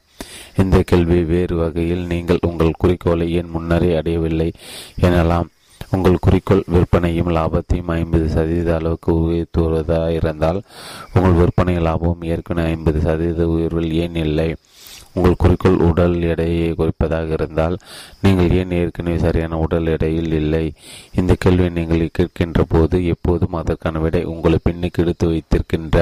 இந்த 0.56 0.82
கேள்வி 0.82 1.22
வேறு 1.22 1.56
வகையில் 1.56 2.06
நீங்கள் 2.06 2.44
உங்கள் 2.48 2.78
குறிக்கோளை 2.78 3.32
ஏன் 3.32 3.50
முன்னரே 3.50 3.96
அடையவில்லை 3.96 4.52
எனலாம். 5.00 5.48
உங்கள் 5.90 6.16
குறிக்கோள் 6.20 6.62
விற்பனையும் 6.72 7.30
லாபத்தையும் 7.36 7.90
ஐம்பது 7.96 8.28
சதவீத 8.28 8.76
அளவுக்கு 8.76 9.10
உயர்த்துவதாக 9.12 10.08
இருந்தால் 10.08 10.62
உங்கள் 11.14 11.32
விற்பனை 11.32 11.74
லாபமும் 11.78 12.22
ஏற்கனவே 12.22 12.68
ஐம்பது 12.68 13.00
சதவீத 13.00 13.46
உயர்வில் 13.48 13.92
ஏன் 13.92 14.14
இல்லை? 14.14 14.56
உங்கள் 15.14 15.40
குறிக்கோள் 15.42 15.82
உடல் 15.88 16.16
எடையை 16.32 16.68
குறைப்பதாக 16.80 17.36
இருந்தால் 17.38 17.76
நீங்கள் 18.24 18.54
ஏன் 18.60 18.74
ஏற்கனவே 18.80 19.18
சரியான 19.26 19.58
உடல் 19.64 19.90
எடையில் 19.94 20.32
இல்லை? 20.42 20.64
இந்த 21.20 21.34
கேள்வியை 21.44 21.72
நீங்கள் 21.78 22.14
கேட்கின்ற 22.18 22.62
போது 22.74 22.98
எப்போதும் 23.14 23.58
அதற்கான 23.60 24.02
விடை 24.06 24.24
உங்களை 24.32 24.58
பின்னுக்கு 24.68 25.02
எடுத்து 25.04 25.28
வைத்திருக்கின்ற 25.32 25.98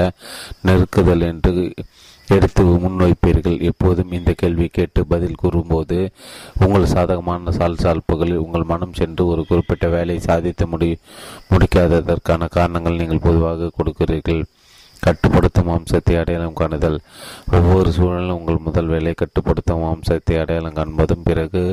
நெருக்குதல் 0.68 1.26
என்று 1.32 1.52
எடுத்து 2.28 2.62
முன்வைப்பீர்கள். 2.82 3.56
எப்போதும் 3.70 4.12
இந்த 4.18 4.30
கேள்வி 4.40 4.66
கேட்டு 4.76 5.00
பதில் 5.12 5.40
கூறும்போது 5.42 5.96
உங்கள் 6.64 6.92
சாதகமான 6.92 7.52
சால் 7.58 7.80
சால்புகளில் 7.82 8.42
உங்கள் 8.44 8.70
மனம் 8.72 8.96
சென்று 9.00 9.22
ஒரு 9.26 9.42
குறிப்பிட்ட 9.48 9.86
வேலையை 9.96 10.22
சாதித்து 10.28 10.66
முடி 10.66 10.88
முடிக்காததற்கான 11.52 12.48
காரணங்கள் 12.58 13.00
நீங்கள் 13.02 13.24
பொதுவாக 13.28 13.70
கொடுக்கிறீர்கள். 13.78 14.42
கட்டுப்படுத்தும் 15.06 15.72
அம்சத்தை 15.76 16.16
அடையாளம் 16.20 16.58
காணுதல். 16.60 16.98
ஒவ்வொரு 17.58 17.90
சூழலும் 17.96 18.38
உங்கள் 18.38 18.64
முதல் 18.66 18.92
வேலை 18.94 19.14
கட்டுப்படுத்தும் 19.22 19.90
அம்சத்தை 19.92 20.36
அடையாளம் 20.42 20.78
காண்பதும் 20.78 21.26
பிறகு 21.28 21.64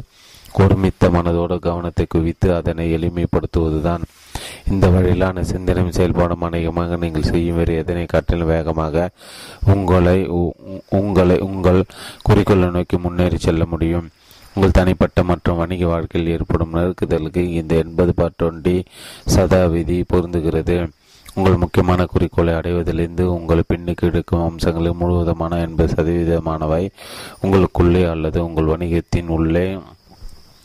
ஒருமித்த 0.61 1.09
மனதோடு 1.15 1.55
கவனத்தை 1.65 2.05
குவித்து 2.13 2.47
அதனை 2.59 2.85
எளிமைப்படுத்துவதுதான். 2.97 4.03
இந்த 4.71 4.85
வழியிலான 4.93 5.43
சிந்தனையும் 5.51 5.95
செயல்பாடும் 5.97 6.45
அநேகமாக 6.47 6.97
நீங்கள் 7.03 7.27
செய்யும் 7.31 7.57
வேறு 7.59 7.73
எதனை 7.81 8.05
காட்டிலும் 8.13 8.51
வேகமாக 8.53 9.05
உங்களை 9.73 10.19
உங்களை 10.99 11.37
உங்கள் 11.49 11.81
குறிக்கோளை 12.27 12.69
நோக்கி 12.77 12.97
முன்னேறி 13.05 13.39
செல்ல 13.47 13.63
முடியும். 13.73 14.07
உங்கள் 14.55 14.77
தனிப்பட்ட 14.77 15.23
மற்றும் 15.31 15.59
வணிக 15.61 15.83
வாழ்க்கையில் 15.93 16.31
ஏற்படும் 16.35 16.75
நெருக்குதலுக்கு 16.77 17.43
இந்த 17.61 17.75
எண்பது 17.83 18.13
பட்டொண்டி 18.21 18.77
சதாவிதி 19.35 19.99
பொருந்துகிறது. 20.13 20.77
உங்கள் 21.33 21.55
முக்கியமான 21.55 22.05
குறிக்கோளை 22.05 22.53
அடைவதிலிருந்து 22.53 23.21
உங்களை 23.21 23.63
பின்னுக்கு 23.73 24.01
எடுக்கும் 24.01 24.43
அம்சங்களில் 24.43 24.99
முழுவதுமான 24.99 25.59
எண்பது 25.59 25.93
சதவீதமானவை 25.93 26.89
உங்களுக்குள்ளே 27.43 28.09
அல்லது 28.09 28.45
உங்கள் 28.45 28.65
வணிகத்தின் 28.65 29.27
உள்ளே 29.27 29.79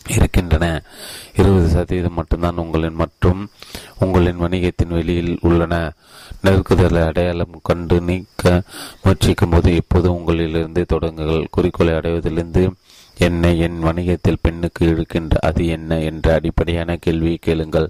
இருக்கின்றன. 0.09 0.83
இருபது 1.37 1.69
சதவீதம் 1.69 2.15
மட்டும்தான் 2.15 2.57
உங்களின் 2.57 2.95
மற்றும் 2.95 3.49
உங்களின் 3.99 4.41
வணிகத்தின் 4.41 4.89
வெளியில் 4.89 5.39
உள்ளன. 5.41 5.93
நெருக்குதலை 6.45 7.07
அடையாளம் 7.07 7.61
கண்டு 7.63 8.01
நீக்க 8.01 8.63
முயற்சிக்கும் 9.03 9.51
போது 9.51 9.75
எப்போது 9.75 10.13
உங்களிலிருந்து 10.13 10.85
தொடங்குங்கள். 10.93 11.47
குறிக்கோளை 11.51 11.95
அடைவதிலிருந்து 11.95 12.71
என்னை 13.19 13.59
என் 13.59 13.79
வணிகத்தில் 13.81 14.41
பெண்ணுக்கு 14.43 14.87
இழுக்கின்ற 14.87 15.35
அது 15.41 15.67
என்ன 15.67 15.99
என்ற 16.01 16.35
அடிப்படையான 16.35 16.97
கேள்வியை 16.97 17.37
கேளுங்கள். 17.37 17.89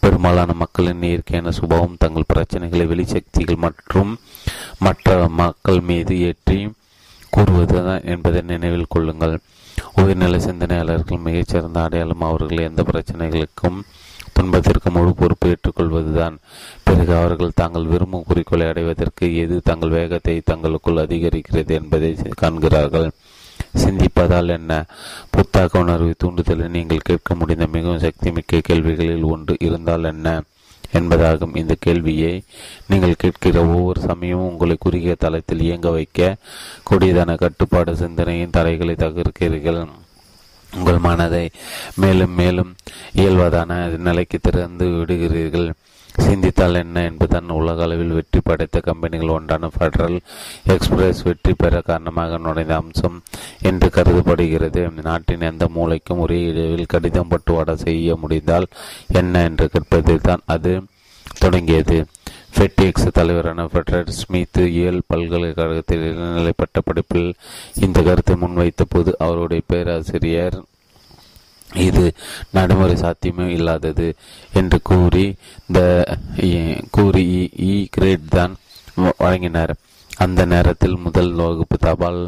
பெரும்பாலான 0.00 0.52
மக்களின் 0.52 1.02
இயற்கையான 1.02 1.50
சுபாவம் 1.50 1.96
தங்கள் 1.98 2.30
பிரச்சனைகளை 2.34 2.86
வெளிசக்திகள் 2.86 3.56
மற்றும் 3.56 4.20
மற்ற 4.78 5.28
மக்கள் 5.28 5.80
மீது 5.80 6.18
ஏற்றி 6.18 6.72
கூறுவதுதான் 7.36 8.04
என்பதை 8.04 8.40
நினைவில் 8.40 8.92
கொள்ளுங்கள். 8.94 9.40
உயர்நிலை 9.96 10.40
சிந்தனையாளர்கள் 10.40 11.24
மிகச்சிறந்த 11.26 11.82
அடையாளம் 11.82 12.20
அவர்கள் 12.20 12.58
எந்த 12.58 12.82
பிரச்சனைகளுக்கும் 12.82 13.78
துன்பத்திற்கு 14.32 14.90
முழு 14.90 15.14
பொறுப்பு 15.14 15.48
ஏற்றுக்கொள்வதுதான். 15.48 16.36
பிறகு 16.82 17.16
அவர்கள் 17.16 17.50
தாங்கள் 17.54 17.84
விரும்பும் 17.84 18.24
குறிக்கோளை 18.26 18.66
அடைவதற்கு 18.68 19.36
எது 19.36 19.60
தங்கள் 19.64 19.88
வேகத்தை 19.88 20.40
தங்களுக்குள் 20.44 20.96
அதிகரிக்கிறது 20.96 21.70
என்பதை 21.70 22.16
காண்கிறார்கள். 22.36 23.10
சிந்திப்பதால் 23.78 24.48
என்ன? 24.48 24.84
புத்தாக்க 25.30 25.78
உணர்வை 25.78 26.14
தூண்டுதலை 26.24 26.68
நீங்கள் 26.68 26.98
கேட்க 26.98 27.34
முடிந்த 27.34 27.66
மிகவும் 27.66 27.98
சக்தி 27.98 28.30
மிக்க 28.30 28.60
கேள்விகளில் 28.60 29.22
ஒன்று 29.22 29.56
இருந்தால் 29.58 30.04
என்ன? 30.04 30.42
என்பதாகும் 30.92 31.56
இந்த 31.56 31.74
கேள்வியை 31.78 32.42
நீங்கள் 32.88 33.14
கேட்கிற 33.18 33.60
ஒவ்வொரு 33.60 34.00
சமயமும் 34.00 34.50
உங்களை 34.50 34.76
குறுகிய 34.78 35.14
தளத்தில் 35.18 35.60
இயங்க 35.60 35.90
வைக்க 35.90 36.36
கொடியதான 36.90 37.36
கட்டுப்பாடு 37.36 37.96
சிந்தனையின் 37.96 38.50
தரைகளை 38.50 38.94
தகர்க்கிறீர்கள். 38.96 39.88
உங்கள் 40.74 40.98
மனதை 40.98 41.50
மேலும் 41.94 42.30
மேலும் 42.30 42.74
இயல்வதான 43.16 43.98
நிலைக்கு 43.98 44.38
திறந்து 44.38 44.86
விடுகிறீர்கள். 44.86 45.72
சிந்தித்தால் 46.16 46.74
என்ன 46.74 47.02
என்பதுதான் 47.02 47.48
உலக 47.48 47.82
அளவில் 47.82 48.12
வெற்றி 48.12 48.40
படைத்த 48.44 48.80
கம்பெனிகள் 48.80 49.28
ஒன்றான 49.28 49.70
ஃபெடரல் 49.78 50.18
எக்ஸ்பிரஸ் 50.64 51.22
வெற்றி 51.22 51.54
பெற 51.54 51.80
காரணமாக 51.80 52.38
நுழைந்த 52.38 52.74
அம்சம் 52.76 53.22
என்று 53.62 53.90
கருதப்படுகிறது. 53.90 54.90
நாட்டின் 55.02 55.40
எந்த 55.40 55.68
மூளைக்கும் 55.76 56.18
ஒரே 56.18 56.42
இடையில் 56.42 56.86
கடிதம் 56.86 57.28
பட்டுவாட 57.28 57.74
செய்ய 57.74 58.16
முடிந்தால் 58.16 58.66
என்ன 59.06 59.42
என்று 59.42 59.68
கேட்பதில் 59.68 60.20
தான் 60.20 60.40
அது 60.46 60.82
தொடங்கியது. 61.40 62.06
ஃபெட்டிஎக்ஸ் 62.56 63.06
தலைவரான 63.12 63.64
ஃபெட்ரட் 63.64 64.08
ஸ்மித் 64.08 64.58
இயல் 64.58 65.00
பல்கலைக்கழகத்தில் 65.06 66.12
இளநிலை 66.12 66.52
பட்ட 66.56 66.80
படிப்பில் 66.80 67.34
இந்த 67.74 68.02
கருத்தை 68.02 68.36
முன்வைத்த 68.36 68.82
போது 68.88 69.14
அவருடைய 69.18 69.62
பேராசிரியர் 69.66 70.62
இது 71.86 72.04
நடைமுறை 72.52 72.96
சாத்தியமே 72.96 73.46
இல்லாதது 73.52 74.08
என்று 74.52 74.78
கூறி 74.82 75.26
த 75.72 75.80
கூறி 76.90 77.24
இ 77.70 77.72
கிரேட் 77.90 78.28
தான் 78.28 78.54
வழங்கினார். 79.18 79.72
அந்த 80.10 80.40
நேரத்தில் 80.44 80.96
முதல் 80.96 81.30
வகுப்பு 81.32 81.76
தபால் 81.78 82.20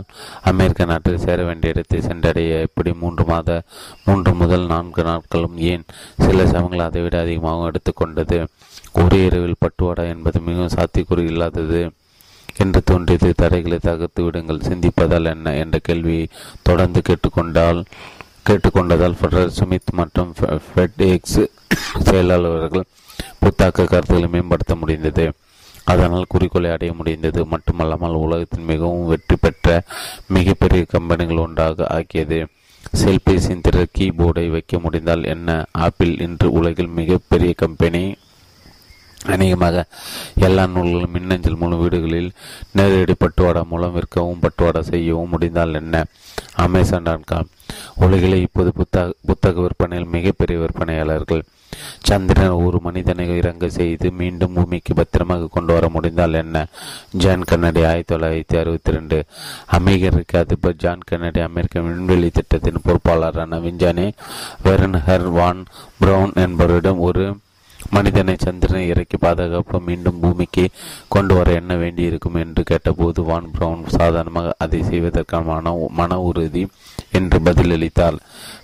அமெரிக்க 0.51 0.85
நாட்டில் 0.85 1.23
சேர 1.25 1.39
வேண்டிய 1.45 1.73
இடத்தை 1.73 2.01
சென்றடைய 2.01 2.61
எப்படி 2.67 2.93
மூன்று 2.93 3.25
மாத 3.25 3.59
மூன்று 4.05 4.33
முதல் 4.35 4.67
நான்கு 4.67 5.03
நாட்களும் 5.03 5.57
ஏன் 5.73 5.85
சில 6.25 6.47
சமயங்கள் 6.47 6.87
அதைவிட 6.87 7.19
அதிகமாக 7.21 7.71
எடுத்துக்கொண்டது 7.71 8.39
ஒரே 9.03 9.21
இரவில் 9.25 9.63
பட்டுவாடா 9.65 10.07
என்பது 10.15 10.41
மிகவும் 10.41 10.75
சாத்தியக்கூறு 10.77 11.25
இல்லாதது 11.33 11.83
என்று 12.57 12.81
தோன்றியது. 12.85 13.29
தடைகளை 13.35 13.79
தகர்த்து 13.79 14.23
விடுங்கள். 14.23 14.67
சிந்திப்பதால் 14.69 15.31
என்ன? 15.35 15.55
என்ற 15.63 15.79
கேள்வியை 15.79 16.29
தொடர்ந்து 16.63 17.03
கேட்டுக்கொண்டால் 17.09 17.81
கேட்டுக்கொண்டதால் 18.49 19.17
ஃபெடரல் 19.21 19.55
சுமித் 19.59 19.93
மற்றும் 19.93 20.35
ஃபெட்எக்ஸ் 20.67 21.47
செயலாளர்கள் 22.01 22.85
புத்தாக்க 23.41 23.85
கருத்துக்களை 23.85 24.27
மேம்படுத்த 24.27 24.75
முடிந்தது. 24.75 25.33
அதனால் 25.85 26.25
குறிக்கோளை 26.29 26.71
அடைய 26.71 26.93
முடிந்தது. 26.93 27.47
மட்டுமல்லாமல் 27.47 28.21
உலகத்தின் 28.25 28.65
மிகவும் 28.65 29.07
வெற்றி 29.07 29.37
பெற்ற 29.37 29.83
மிகப்பெரிய 30.29 30.85
கம்பெனிகள் 30.89 31.37
ஒன்றாக 31.37 31.87
ஆக்கியது. 31.87 32.47
செல்பேசியின் 32.97 33.65
திற 33.69 33.85
கீபோர்டை 33.99 34.51
வைக்க 34.51 34.79
முடிந்தால் 34.79 35.25
என்ன? 35.25 35.65
ஆப்பிள் 35.73 36.19
இன்று 36.19 36.53
உலகில் 36.53 36.87
மிகப்பெரிய 36.87 37.53
கம்பெனி 37.57 38.15
அநேகமாக 39.25 39.87
எல்லா 40.41 40.67
நூல்களும் 40.67 41.11
மின்னஞ்சல் 41.11 41.61
மூலம் 41.61 41.81
வீடுகளில் 41.81 42.31
நேரடி 42.73 43.15
பட்டுவாடா 43.25 43.63
மூலம் 43.67 43.93
விற்கவும் 43.93 44.43
பட்டுவாடா 44.45 44.81
செய்யவும் 44.81 45.29
முடிந்தால் 45.29 45.75
என்ன? 45.75 46.05
அமேசான் 46.55 47.03
டாட் 47.03 47.25
காம் 47.25 47.51
உலகிலே 47.95 48.41
இப்போது 48.41 48.73
புத்தக 48.73 49.15
புத்தக 49.27 49.61
விற்பனையில் 49.61 50.07
மிகப்பெரிய 50.07 50.59
விற்பனையாளர்கள். 50.59 51.43
சந்திரன் 52.09 52.51
ஒரு 52.65 52.81
மனிதனை 52.81 53.37
இறங்க 53.37 53.69
செய்து 53.69 54.13
மீண்டும் 54.13 54.53
பூமிக்கு 54.53 54.95
பத்திரமாக 54.95 55.49
கொண்டு 55.51 55.73
வர 55.73 55.89
முடிந்தால் 55.89 56.33
என்ன? 56.33 56.67
ஜான் 57.11 57.43
கன்னடி 57.43 57.85
ஆயிரத்தி 57.85 58.15
தொள்ளாயிரத்தி 58.15 58.57
அறுபத்தி 58.61 58.93
ரெண்டு 58.93 59.25
அமெரிக்க 59.67 60.39
அதிபர் 60.39 60.77
ஜான் 60.77 60.99
கன்னடி 61.05 61.41
அமெரிக்க 61.41 61.81
விண்வெளி 61.81 62.31
திட்டத்தின் 62.31 62.85
பொறுப்பாளரான 62.87 63.61
விஞ்ஞானி 63.61 64.07
வெரன் 64.65 64.99
ஹர் 65.09 65.29
வான் 65.31 65.65
பிரவுன் 65.99 66.33
என்பவரிடம் 66.33 66.99
ஒரு 66.99 67.25
மனிதனை 67.91 68.37
சந்திரனை 68.39 68.87
இறக்கி 68.89 69.17
பாதுகாப்பு 69.17 69.81
மீண்டும் 69.81 70.21
பூமிக்கு 70.21 70.69
கொண்டு 71.09 71.35
வர 71.35 71.53
என்ன 71.53 71.77
வேண்டியிருக்கும் 71.77 72.35
என்று 72.35 72.63
கேட்டபோது 72.63 73.23
வான் 73.23 73.51
பிரவுன் 73.51 73.89
சாதாரணமாக 73.89 74.55
அதை 74.59 74.83
செய்வதற்கான 74.83 75.45
மன 75.45 75.89
மன 75.91 76.21
உறுதி 76.21 76.67
என்று 77.13 77.39
பதிலளித்தார் 77.39 78.17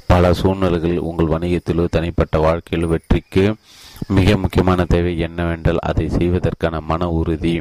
பல 0.07 0.33
சூழ்நிலைகளில் 0.33 0.99
உங்கள் 0.99 1.27
வணிகத்திலோ 1.27 1.87
தனிப்பட்ட 1.91 2.39
வாழ்க்கையிலோ 2.39 2.87
வெற்றிக்கு 2.87 3.55
மிக 4.09 4.37
முக்கியமான 4.37 4.85
தேவை 4.85 5.19
என்னவென்றால் 5.19 5.79
அதை 5.79 6.09
செய்வதற்கான 6.09 6.81
மன 6.81 7.09
உறுதி. 7.11 7.61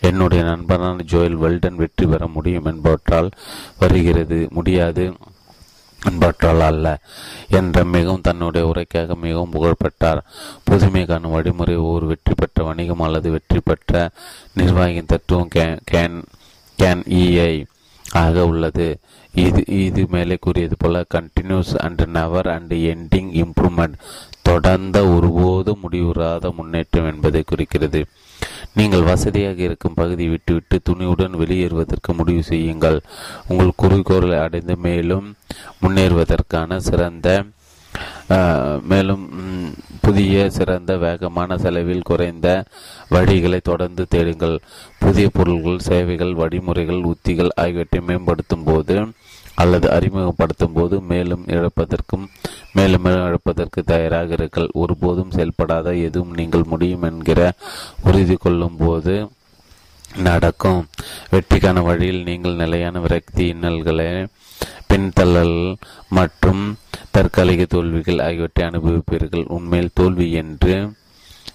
என்னுடைய 0.00 0.44
நண்பரான 0.44 1.02
ஜோயல் 1.02 1.38
வெல்டன் 1.38 1.74
வெற்றி 1.74 2.06
பெற 2.06 2.26
முடியும் 2.26 2.64
என்பவற்றால் 2.64 3.30
வருகிறது. 3.78 4.48
முடியாது. 4.50 5.12
பின்பற்றால் 6.06 6.64
அல்ல. 6.70 6.86
என்ற 7.50 7.84
மிகவும் 7.84 8.20
தன்னுடைய 8.20 8.66
உரைக்காக 8.68 9.14
மிகவும் 9.14 9.50
புகழ்பெற்றார். 9.50 10.20
புதுமைக்கான 10.70 11.30
வழிமுறை 11.30 11.76
ஒரு 11.92 12.06
வெற்றி 12.06 12.34
பெற்ற 12.36 12.64
வணிகம் 12.64 13.00
அல்லது 13.00 13.30
வெற்றி 13.30 13.60
பெற்ற 13.64 14.10
நிர்வாகியின் 14.54 15.12
தத்துவம் 15.12 15.52
கேன் 15.54 16.22
கேன் 16.78 17.02
இஐ 17.20 17.54
ஆக 18.12 18.44
உள்ளது. 18.46 18.88
இது 19.34 19.60
இது 19.84 20.02
மேலே 20.10 20.36
கூறியது 20.40 20.76
போல 20.78 21.04
continuous 21.14 21.72
and 21.78 22.02
never 22.06 22.48
and 22.48 22.72
ending 22.90 23.32
improvement 23.42 23.96
தொடர்ந்த 24.42 24.98
ஒருபோதும் 25.06 25.82
முடிவுறாத 25.82 26.52
முன்னேற்றம் 26.54 27.10
என்பதை 27.12 27.42
குறிக்கிறது. 27.46 28.00
நீங்கள் 28.78 29.08
வசதியாக 29.10 29.60
இருக்கும் 29.66 29.98
பகுதியை 30.00 30.30
விட்டுவிட்டு 30.32 30.76
துணியுடன் 30.88 31.36
வெளியேறுவதற்கு 31.42 32.10
முடிவு 32.18 32.42
செய்யுங்கள். 32.52 32.98
உங்கள் 33.50 33.78
குறிக்கோளை 33.82 34.38
அடைந்து 34.46 34.76
மேலும் 34.86 35.28
முன்னேறுவதற்கான 35.82 36.78
சிறந்த 36.88 37.28
மேலும் 38.90 39.22
புதிய 40.04 40.36
சிறந்த 40.56 40.92
வேகமான 41.04 41.56
செலவில் 41.64 42.06
குறைந்த 42.08 42.48
வழிகளை 43.14 43.60
தொடர்ந்து 43.68 44.04
தேடுங்கள். 44.14 44.56
புதிய 45.04 45.26
பொருள்கள் 45.36 45.84
சேவைகள் 45.88 46.32
வழிமுறைகள் 46.40 47.06
உத்திகள் 47.12 47.54
ஆகியவற்றை 47.62 48.00
மேம்படுத்தும் 48.08 48.66
போது 48.68 48.96
அல்லது 49.62 49.86
அறிமுகப்படுத்தும் 49.90 50.76
போது 50.78 50.96
மேலும் 51.12 51.44
இழப்பதற்கும் 51.56 52.26
மேலும் 52.72 53.06
இழப்பதற்கு 53.28 53.80
தயாராக 53.92 54.34
இருங்கள். 54.38 54.68
ஒருபோதும் 54.72 55.34
செயல்படாத 55.36 55.94
எதுவும் 56.06 56.36
நீங்கள் 56.40 56.70
முடியும் 56.72 57.06
என்கிற 57.10 57.40
உறுதி 58.08 58.36
கொள்ளும் 58.36 58.78
போது 58.78 59.14
நடக்கும். 60.28 60.82
வெற்றிக்கான 61.32 61.82
வழியில் 61.82 62.22
நீங்கள் 62.30 62.60
நிலையான 62.62 63.00
விரக்தி 63.00 63.44
இன்னல்களை 63.54 64.10
பின்தள்ளல் 64.90 65.56
மற்றும் 66.18 66.62
தற்காலிக 67.14 67.62
தோல்விகள் 67.74 68.22
ஆகியவற்றை 68.26 68.62
அனுபவிப்பீர்கள். 68.68 69.44
உண்மையில் 69.56 69.96
தோல்வி 70.00 70.28
என்று 70.42 70.74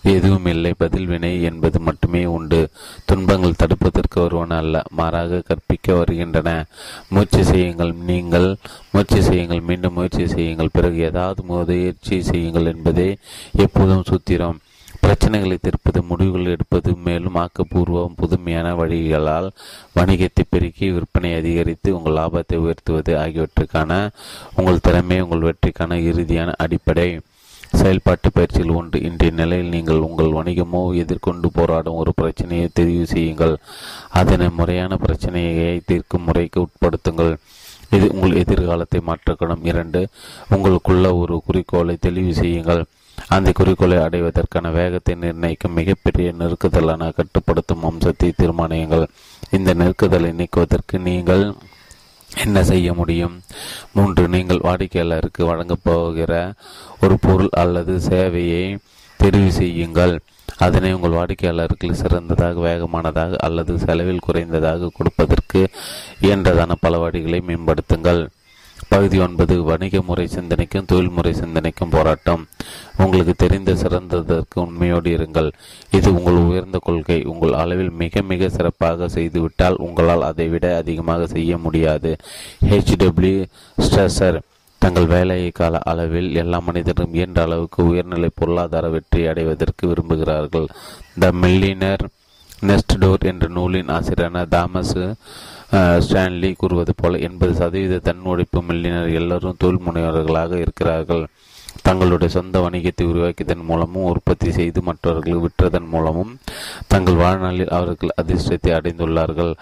எதுவும் 0.04 0.46
இல்லை. 0.46 0.74
பதில் 0.78 1.06
வினை 1.06 1.42
என்பது 1.42 1.80
மட்டுமே 1.80 2.26
உண்டு. 2.26 2.70
துன்பங்கள் 3.06 3.60
தடுப்பதற்கு 3.60 4.22
வருவன 4.22 4.58
அல்ல. 4.58 4.84
மாறாக 4.90 5.42
கற்பிக்க 5.46 5.94
வருகின்றன. 5.94 6.66
முயற்சி 7.10 7.44
செய்யுங்கள். 7.44 7.94
நீங்கள் 7.94 8.56
முயற்சி 8.92 9.22
செய்யுங்கள். 9.22 9.60
மீண்டும் 9.60 9.94
முயற்சி 9.94 10.28
செய்யுங்கள். 10.28 10.70
பிறகு 10.74 11.00
ஏதாவது 11.00 11.44
முயற்சி 11.44 12.22
செய்யுங்கள் 12.22 12.66
என்பதே 12.66 13.18
எப்போதும் 13.58 14.04
சூத்திரம். 14.10 14.58
பிரச்சனைகளை 15.08 15.58
தீர்ப்பது 15.62 16.04
முடிவுகள் 16.04 16.46
எடுப்பது 16.46 16.96
மேலும் 16.96 17.36
ஆக்கப்பூர்வம் 17.36 18.16
புதுமையான 18.16 18.76
வழிகளால் 18.76 19.50
வணிகத்தை 19.96 20.44
பெருக்கி 20.50 20.92
விற்பனை 20.92 21.36
அதிகரித்து 21.36 21.98
உங்கள் 21.98 22.14
லாபத்தை 22.14 22.56
உயர்த்துவது 22.56 23.16
ஆகியவற்றுக்கான 23.16 24.10
உங்கள் 24.56 24.80
திறமை 24.80 25.22
உங்கள் 25.22 25.54
வெற்றிக்கான 25.54 25.96
இறுதியான 25.96 26.54
அடிப்படை. 26.58 27.20
செயல்பாட்டு 27.80 28.30
பயிற்சியில் 28.36 28.76
ஒன்று. 28.80 28.98
இன்றைய 29.08 29.32
நிலையில் 29.40 29.74
நீங்கள் 29.76 30.06
உங்கள் 30.08 30.36
வணிகமோ 30.38 30.82
எதிர்கொண்டு 31.04 31.50
போராடும் 31.58 32.00
ஒரு 32.02 32.12
பிரச்சனையை 32.20 32.68
தெரிவு 32.80 33.06
செய்யுங்கள். 33.14 33.56
அதனை 34.22 34.48
முறையான 34.60 34.98
பிரச்சனையை 35.06 35.76
தீர்க்கும் 35.90 36.26
முறைக்கு 36.28 36.60
உட்படுத்துங்கள். 36.66 37.34
இது 37.96 38.06
உங்கள் 38.16 38.40
எதிர்காலத்தை 38.42 39.00
மாற்றக்கூடும் 39.08 39.66
இரண்டு 39.70 40.02
உங்களுக்குள்ள 40.56 41.08
ஒரு 41.22 41.38
குறிக்கோளை 41.48 41.96
தெளிவு 42.06 42.34
செய்யுங்கள். 42.42 42.84
அந்த 43.36 43.50
குறிக்கோளை 43.58 43.98
அடைவதற்கான 44.06 44.70
வேகத்தை 44.78 45.14
நிர்ணயிக்கும் 45.24 45.78
மிகப்பெரிய 45.80 46.30
நெருக்குதலான 46.40 47.10
கட்டுப்படுத்தும் 47.18 47.86
அம்சத்தை 47.90 48.30
தீர்மானியுங்கள். 48.40 49.06
இந்த 49.58 49.70
நெருக்குதலை 49.82 50.32
நீக்குவதற்கு 50.40 50.98
நீங்கள் 51.10 51.44
என்ன 52.36 52.64
செய்ய 52.64 52.94
முடியும்? 52.94 53.42
மூன்று 53.94 54.28
நீங்கள் 54.28 54.58
வாடிக்கையாளருக்கு 54.58 55.46
வழங்கப் 55.46 55.80
போகிற 55.84 56.54
ஒரு 57.02 57.18
பொருள் 57.20 57.50
அல்லது 57.52 57.98
சேவையை 57.98 58.78
தெரிவு 59.24 59.48
செய்யுங்கள். 59.48 60.20
அதனை 60.58 60.94
உங்கள் 60.94 61.12
வாடிக்கையாளருக்கு 61.12 61.92
சிறந்ததாக 61.92 62.60
வேகமானதாக 62.60 63.36
அல்லது 63.36 63.80
செலவில் 63.80 64.26
குறைந்ததாக 64.28 64.90
கொடுப்பதற்கு 64.94 65.70
இயன்றதான 66.22 66.72
பல 66.80 67.10
வழிகளை 67.10 67.42
மேம்படுத்துங்கள். 67.42 68.28
பகுதி 68.94 69.18
ஒன்பது 69.26 69.56
வணிக 69.64 70.02
முறை 70.08 70.26
சிந்தனைக்கும் 70.28 70.88
தொழில்முறை 70.92 71.34
சிந்தனைக்கும் 71.34 71.94
போராட்டம். 71.96 72.44
உங்களுக்கு 73.04 73.34
தெரிந்த 73.44 73.72
சிறந்ததற்கு 73.84 74.58
உண்மையோடு 74.66 75.10
இருங்கள். 75.18 75.50
இது 75.98 76.10
உங்கள் 76.18 76.40
உயர்ந்த 76.50 76.80
கொள்கை. 76.88 77.20
உங்கள் 77.34 77.54
அளவில் 77.54 77.92
மிக 78.04 78.22
மிக 78.32 78.50
சிறப்பாக 78.50 79.10
செய்துவிட்டால் 79.16 79.82
உங்களால் 79.88 80.28
அதை 80.30 80.48
விட 80.48 80.66
அதிகமாக 80.82 81.28
செய்ய 81.36 81.58
முடியாது. 81.58 82.12
ஹெச்டபிள்யூ 82.72 83.38
ஸ்ட்ரெசர் 83.78 84.40
தங்கள் 84.82 85.08
வேலை 85.16 85.40
கால 85.60 85.80
அளவில் 85.92 86.30
எல்லா 86.42 86.60
மனிதரும் 86.68 87.14
இயன்ற 87.14 87.42
அளவுக்கு 87.48 87.80
உயர்நிலை 87.90 88.30
பொருளாதார 88.40 88.86
வெற்றி 88.90 89.22
அடைவதற்கு 89.32 89.84
விரும்புகிறார்கள். 89.92 90.68
த 91.20 91.32
மில்லினர் 91.44 92.04
நெஸ்ட் 92.70 92.96
டோர் 93.00 93.24
என்ற 93.32 93.46
நூலின் 93.58 93.92
ஆசிரியரான 93.98 94.42
தாமஸ் 94.56 94.98
ஸ்டான்லி 96.06 96.50
கூறுவது 96.58 96.94
போல 96.96 97.18
எண்பது 97.28 97.54
சதவீத 97.54 98.00
தன்னுழைப்பு 98.08 98.60
மில்லினர் 98.70 99.14
எல்லோரும் 99.20 99.58
தொழில் 99.58 99.86
முனைவர்களாக 99.86 100.58
இருக்கிறார்கள். 100.58 101.24
தங்களுடைய 101.82 102.30
சொந்த 102.34 102.56
வணிகத்தை 102.60 103.04
உருவாக்கியதன் 103.04 103.64
மூலமும் 103.70 104.10
உற்பத்தி 104.10 104.50
செய்து 104.52 104.80
மற்றவர்களுக்கு 104.82 105.46
விற்றதன் 105.46 105.88
மூலமும் 105.88 106.34
தங்கள் 106.88 107.22
வாழ்நாளில் 107.22 107.74
அவர்கள் 107.78 108.18
அதிர்ஷ்டத்தை 108.22 108.72
அடைந்துள்ளார்கள். 108.78 109.54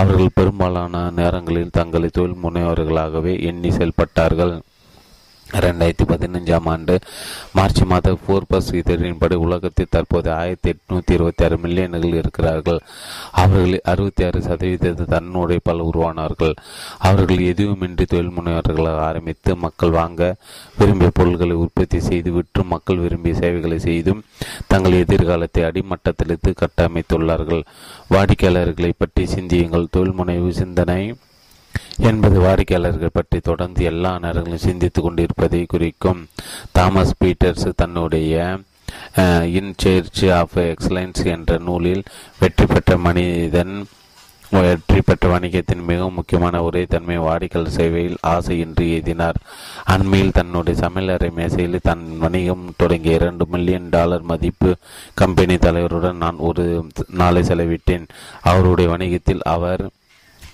அவர்கள் 0.00 0.36
பெரும்பாலான 0.38 1.10
நேரங்களில் 1.20 1.74
தங்களை 1.78 2.08
தொழில் 2.08 2.42
முனைவர்களாகவே 2.44 3.34
எண்ணி 3.42 3.70
செயல்பட்டார்கள். 3.70 4.54
ரெண்டாயிரத்தி 5.52 6.04
பதினஞ்சாம் 6.08 6.64
ஆண்டு 6.64 6.98
மார்ச் 7.52 7.82
மாத 7.82 8.18
போர்பஸ் 8.28 8.70
இதழின்படி 8.70 9.34
உலகத்தில் 9.34 9.86
தற்போது 9.90 10.32
ஆயிரத்தி 10.32 10.70
எட்நூத்தி 10.70 11.10
இருபத்தி 11.10 11.44
ஆறு 11.44 11.56
மில்லியன்கள் 11.56 12.14
இருக்கிறார்கள். 12.14 12.80
அவர்களில் 13.32 13.80
அறுபத்தி 13.84 14.24
ஆறு 14.24 14.42
சதவீத 14.42 14.94
பல 15.62 15.90
உருவானார்கள். 15.94 16.54
அவர்கள் 16.98 17.36
எதுவுமின்றி 17.36 18.04
தொழில் 18.04 18.30
முனைவர்களாக 18.30 18.96
ஆரம்பித்து 18.96 19.56
மக்கள் 19.56 19.90
வாங்க 19.90 20.36
விரும்பிய 20.78 21.10
பொருட்களை 21.14 21.52
உற்பத்தி 21.52 22.00
செய்து 22.00 22.32
விற்று 22.32 22.64
மக்கள் 22.64 22.96
விரும்பிய 22.96 23.34
சேவைகளை 23.34 23.78
செய்தும் 23.78 24.22
தங்கள் 24.66 24.92
எதிர்காலத்தை 24.92 25.64
அடிமட்டத்திலிருந்து 25.64 26.54
கட்டமைத்துள்ளார்கள். 26.62 27.62
வாடிக்கையாளர்களை 28.10 28.92
பற்றி 28.98 29.26
சிந்தியுங்கள். 29.26 29.86
தொழில் 29.90 30.12
முனைவு 30.12 30.52
சிந்தனை 30.52 31.14
என்பது 31.98 32.40
வாடிக்கையாளர்கள் 32.40 33.10
பற்றி 33.12 33.40
தொடர்ந்து 33.40 33.84
எல்லா 33.84 34.18
நேரங்களும் 34.18 34.66
சிந்தித்துக் 34.68 35.04
கொண்டிருப்பதை 35.04 35.66
குறிக்கும் 35.68 36.28
தாமஸ் 36.72 37.16
பீட்டர்ஸ் 37.24 37.68
தன்னுடைய 37.76 38.58
இன் 39.44 39.74
சேர்ச் 39.76 40.26
ஆஃப் 40.26 40.58
எக்ஸலன்ஸ் 40.58 41.26
என்ற 41.26 41.58
நூலில் 41.58 42.02
வெற்றி 42.38 42.66
பெற்ற 42.66 42.96
மனிதன் 42.96 43.86
வெற்றி 44.50 45.00
பெற்ற 45.00 45.28
வணிகத்தின் 45.28 45.84
மிகவும் 45.84 46.14
முக்கியமான 46.14 46.62
ஒரே 46.62 46.86
தன்மை 46.86 47.18
வாடிக்கையாளர் 47.18 47.72
சேவையில் 47.72 48.16
ஆசையின்றி 48.26 48.90
எழுதினார் 48.90 49.36
அண்மையில் 49.84 50.32
தன்னுடைய 50.32 50.88
சமையலறை 50.88 51.32
மேசையில் 51.32 51.78
தன் 51.82 52.18
வணிகம் 52.18 52.74
தொடங்கிய 52.76 53.14
இரண்டு 53.14 53.46
மில்லியன் 53.46 53.88
டாலர் 53.88 54.22
மதிப்பு 54.22 54.76
கம்பெனி 55.14 55.56
தலைவருடன் 55.56 56.16
நான் 56.16 56.36
ஒரு 56.36 56.86
நாளை 57.08 57.42
செலவிட்டேன். 57.42 58.06
அவருடைய 58.42 58.90
வணிகத்தில் 58.90 59.40
அவர் 59.42 59.90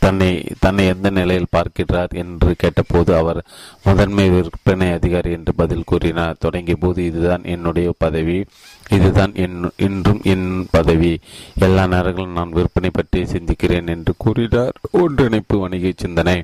தன்னை 0.00 0.28
தன்னை 0.60 0.86
எந்த 0.86 1.10
நிலையில் 1.10 1.50
பார்க்கிறார் 1.50 2.12
என்று 2.12 2.54
கேட்டபோது 2.56 3.16
அவர் 3.16 3.40
முதன்மை 3.84 4.28
விற்பனை 4.28 4.92
அதிகாரி 4.92 5.30
என்று 5.30 5.54
பதில் 5.54 5.86
கூறினார். 5.86 6.36
தொடங்கிய 6.38 6.76
போது 6.76 7.04
இதுதான் 7.04 7.44
என்னுடைய 7.44 7.94
பதவி. 7.98 8.44
இதுதான் 8.90 9.34
என் 9.34 9.58
இன்றும் 9.76 10.20
என் 10.24 10.48
பதவி. 10.70 11.12
எல்லா 11.58 11.84
நேரங்களும் 11.84 12.32
நான் 12.32 12.50
விற்பனை 12.50 12.90
பற்றி 12.92 13.22
சிந்திக்கிறேன் 13.24 13.86
என்று 13.86 14.14
கூறினார். 14.18 14.74
ஒன்றிணைப்பு 14.90 15.58
வணிக 15.58 15.92
சிந்தனை. 15.96 16.42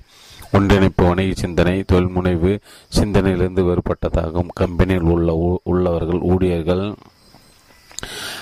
ஒன்றிணைப்பு 0.53 1.05
வணிக 1.07 1.33
சிந்தனை 1.35 1.85
தொழில்முனைவு 1.93 2.53
சிந்தனையிலிருந்து 3.01 3.65
வேறுபட்டதாகும். 3.69 4.53
கம்பெனியில் 4.55 5.13
உள்ள 5.15 5.61
உள்ளவர்கள் 5.63 6.21
ஊழியர்கள் 6.21 6.85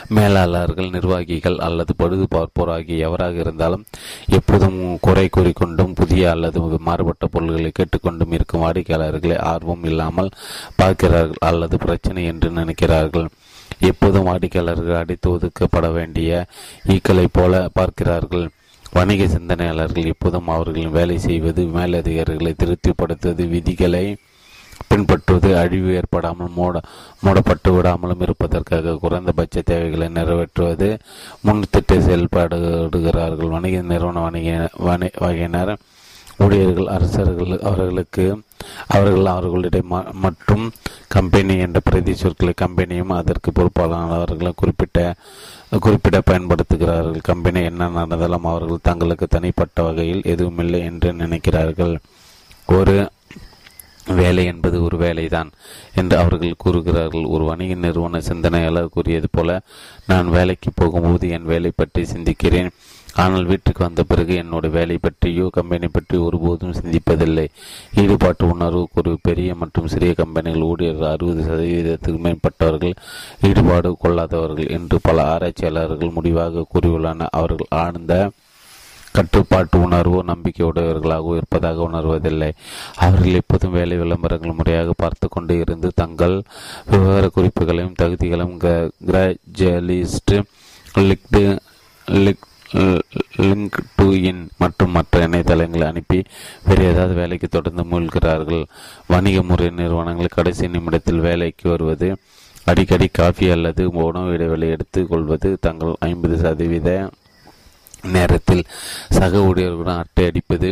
மேலாளர்கள் 0.09 0.90
நிர்வாகிகள் 0.90 1.59
அல்லது 1.59 1.93
பழுது 1.97 2.26
பார்ப்போர் 2.31 2.70
ஆகிய 2.70 3.06
எவராக 3.09 3.35
இருந்தாலும் 3.35 3.85
எப்போதும் 4.39 4.78
குறை 5.01 5.26
கூறிக்கொண்டும் 5.36 5.94
புதிய 5.94 6.31
அல்லது 6.31 6.60
மாறுபட்ட 6.89 7.26
பொருள்களை 7.26 7.70
கேட்டுக்கொண்டும் 7.72 8.32
இருக்கும் 8.32 8.64
வாடிக்கையாளர்களை 8.64 9.39
ஆர்வம் 9.52 9.85
இல்லாமல் 9.85 10.31
பார்க்கிறார்கள் 10.76 11.44
அல்லது 11.51 11.78
பிரச்சனை 11.78 12.24
என்று 12.24 12.51
நினைக்கிறார்கள். 12.51 13.28
எப்போதும் 13.81 14.28
வாடிக்கையாளர்கள் 14.28 15.01
அடித்து 15.01 15.31
ஒதுக்கப்பட 15.31 15.86
வேண்டிய 15.93 16.47
ஈக்களைப் 16.89 17.32
போல 17.32 17.62
பார்க்கிறார்கள். 17.72 18.47
வணிக 18.93 19.22
சிந்தனையாளர்கள் 19.28 20.10
எப்போதும் 20.12 20.48
அவர்களின் 20.48 20.94
வேலை 20.98 21.16
செய்வது 21.18 21.62
மேலதிகாரிகளை 21.78 22.52
திருப்திப்படுத்துவது 22.55 23.44
விதிகளை 23.48 24.05
பின்பற்றுவது 24.89 25.51
அழிவு 25.59 25.94
ஏற்படாமல் 25.94 26.55
மூட 26.56 26.81
மூடப்பட்டு 27.23 27.70
விடாமலும் 27.77 28.23
இருப்பதற்காக 28.27 28.94
குறைந்தபட்ச 28.94 29.62
தேவைகளை 29.65 30.09
நிறைவேற்றுவது. 30.09 30.98
முன்திட்ட 31.47 31.98
செயல்பாடுகிறார்கள் 32.09 33.55
வணிக 33.56 33.82
நிறுவன 33.82 34.20
வணிக 34.20 34.69
வகையினர் 35.24 35.77
ஊழியர்கள் 36.39 36.93
அரசர்கள் 36.97 37.59
அவர்களுக்கு 37.61 38.43
அவர்கள் 38.86 39.27
அவர்களுடைய 39.27 39.85
மற்றும் 40.12 40.70
கம்பெனி 41.09 41.59
என்ற 41.59 41.81
பிரதி 41.85 42.15
சொற்களை 42.15 42.52
கம்பெனியும் 42.62 43.12
அதற்கு 43.16 43.51
பொறுப்பாளர்களும் 43.51 44.59
குறிப்பிட்ட 44.61 45.15
குறிப்பிட 45.81 46.20
பயன்படுத்துகிறார்கள். 46.31 47.20
கம்பெனி 47.23 47.62
என்ன 47.65 47.89
நடந்தாலும் 47.89 48.44
அவர்கள் 48.44 48.86
தங்களுக்கு 48.89 49.27
தனிப்பட்ட 49.27 49.82
வகையில் 49.82 50.23
எதுவுமில்லை 50.24 50.81
என்று 50.81 51.12
நினைக்கிறார்கள். 51.12 51.94
ஒரு 52.66 53.09
வேலை 54.06 54.44
என்பது 54.44 54.76
ஒரு 54.82 54.97
வேலைதான் 54.97 55.51
என்று 55.94 56.16
அவர்கள் 56.18 56.62
கூறுகிறார்கள். 56.64 57.24
ஒரு 57.24 57.44
வணிக 57.44 57.74
நிறுவன 57.74 58.20
சிந்தனையாளர் 58.20 58.94
கூறியது 58.97 59.28
போல 59.32 59.60
நான் 60.06 60.28
வேலைக்கு 60.28 60.70
போகும்போது 60.74 61.28
என் 61.28 61.51
வேலை 61.52 61.72
பற்றி 61.76 62.05
சிந்திக்கிறேன். 62.05 62.70
ஆனால் 63.22 63.44
வீட்டுக்கு 63.44 63.81
வந்த 63.85 64.02
பிறகு 64.02 64.35
என்னோட 64.43 64.66
வேலை 64.70 64.97
பற்றியோ 64.98 65.48
கம்பெனி 65.52 65.89
பற்றி 65.89 66.16
ஒருபோதும் 66.18 66.76
சிந்திப்பதில்லை. 66.81 67.44
ஈடுபாட்டு 68.02 68.44
உணர்வு 68.55 68.89
ஒரு 69.01 69.18
பெரிய 69.22 69.55
மற்றும் 69.55 69.90
சிறிய 69.93 70.14
கம்பெனிகள் 70.14 70.66
ஊழியர்கள் 70.70 71.12
அறுபது 71.12 71.43
சதவீதத்துக்கு 71.43 72.20
மேற்பட்டவர்கள் 72.26 72.97
ஈடுபாடு 73.40 73.97
கொள்ளாதவர்கள் 74.05 74.72
என்று 74.78 74.98
பல 75.02 75.22
ஆராய்ச்சியாளர்கள் 75.35 76.16
முடிவாக 76.16 76.66
கூறியுள்ளனர். 76.74 77.35
அவர்கள் 77.40 77.72
ஆழ்ந்த 77.82 78.31
கட்டுப்பாட்டு 79.16 79.77
உணர்வோ 79.86 80.20
நம்பிக்கையுடையவர்களாகவோ 80.31 81.35
இருப்பதாக 81.41 81.86
உணர்வதில்லை. 81.89 82.51
அவர்கள் 83.05 83.39
எப்போதும் 83.41 83.77
வேலை 83.78 83.97
விளம்பரங்கள் 84.03 84.59
முறையாக 84.61 84.95
பார்த்து 85.03 85.28
கொண்டு 85.28 85.55
இருந்து 85.65 85.91
தங்கள் 86.03 86.36
விவகார 86.93 87.31
குறிப்புகளையும் 87.36 87.99
தகுதிகளையும் 88.03 88.59
கிராஜுவலிஸ்ட் 89.11 90.35
லிக்டு 91.09 91.45
லிக் 92.24 92.45
லிங்க் 93.49 93.77
டு 93.97 94.07
இன் 94.28 94.41
மற்றும் 94.62 94.95
மற்ற 94.97 95.20
இணையதளங்களை 95.27 95.85
அனுப்பி 95.91 96.19
வேறு 96.66 96.85
ஏதாவது 96.91 97.15
வேலைக்கு 97.20 97.49
தொடர்ந்து 97.49 97.82
மூழ்கிறார்கள். 97.91 98.62
வணிக 99.12 99.43
முறை 99.51 99.69
நிறுவனங்கள் 99.81 100.36
கடைசி 100.36 100.69
நிமிடத்தில் 100.74 101.24
வேலைக்கு 101.28 101.66
வருவது 101.73 102.09
அடிக்கடி 102.70 103.07
காஃபி 103.19 103.47
அல்லது 103.55 103.82
உணவு 104.07 104.32
இடைவெளி 104.36 104.69
எடுத்துக் 104.74 105.11
கொள்வது 105.11 105.51
தங்கள் 105.66 105.93
ஐம்பது 106.09 106.36
சதவீத 106.45 106.91
நேரத்தில் 108.16 108.64
சக 109.18 109.39
ஊழியர்களுடன் 109.39 110.02
அட்டை 110.02 110.24
அடிப்பது 110.26 110.70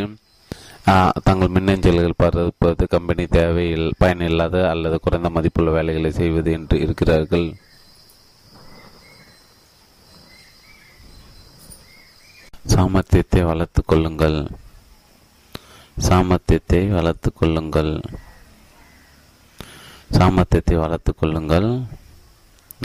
தங்கள் 1.27 1.55
மின்னஞ்சல்கள் 1.57 2.21
பரப்புவது 2.23 2.85
கம்பெனி 2.95 3.25
தேவையில் 3.27 3.93
பயனில்லாத 3.99 4.57
அல்லது 4.71 4.97
குறைந்த 5.01 5.29
மதிப்புள்ள 5.31 5.71
வேலைகளை 5.71 6.11
செய்வது 6.11 6.53
என்று 6.53 6.77
இருக்கிறார்கள். 6.85 7.47
சாமர்த்தியத்தை 12.75 13.43
வளர்த்து 13.51 13.83
கொள்ளுங்கள். 13.85 14.39
சாமர்த்தியத்தை 16.09 16.83
வளர்த்து 16.99 17.33
கொள்ளுங்கள். 17.33 17.93
சாமர்த்தியத்தை 20.19 20.77
வளர்த்து 20.85 21.13
கொள்ளுங்கள். 21.15 21.71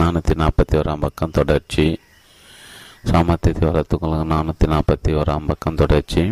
நானூற்றி 0.00 0.34
நாற்பத்தி 0.42 0.74
ஓராம் 0.80 1.04
பக்கம் 1.06 1.36
தொடர்ச்சி. 1.38 1.86
சாமர்த்தியத்தை 3.10 3.64
வளர்த்துக்கொள்ள 3.68 4.14
கொள்ளுங்கள் 4.14 4.32
நானூற்றி 4.34 4.66
நாற்பத்தி 4.72 5.10
ஓராம் 5.20 5.46
பக்கம் 5.46 5.78
தொடர்ச்சி. 5.80 6.22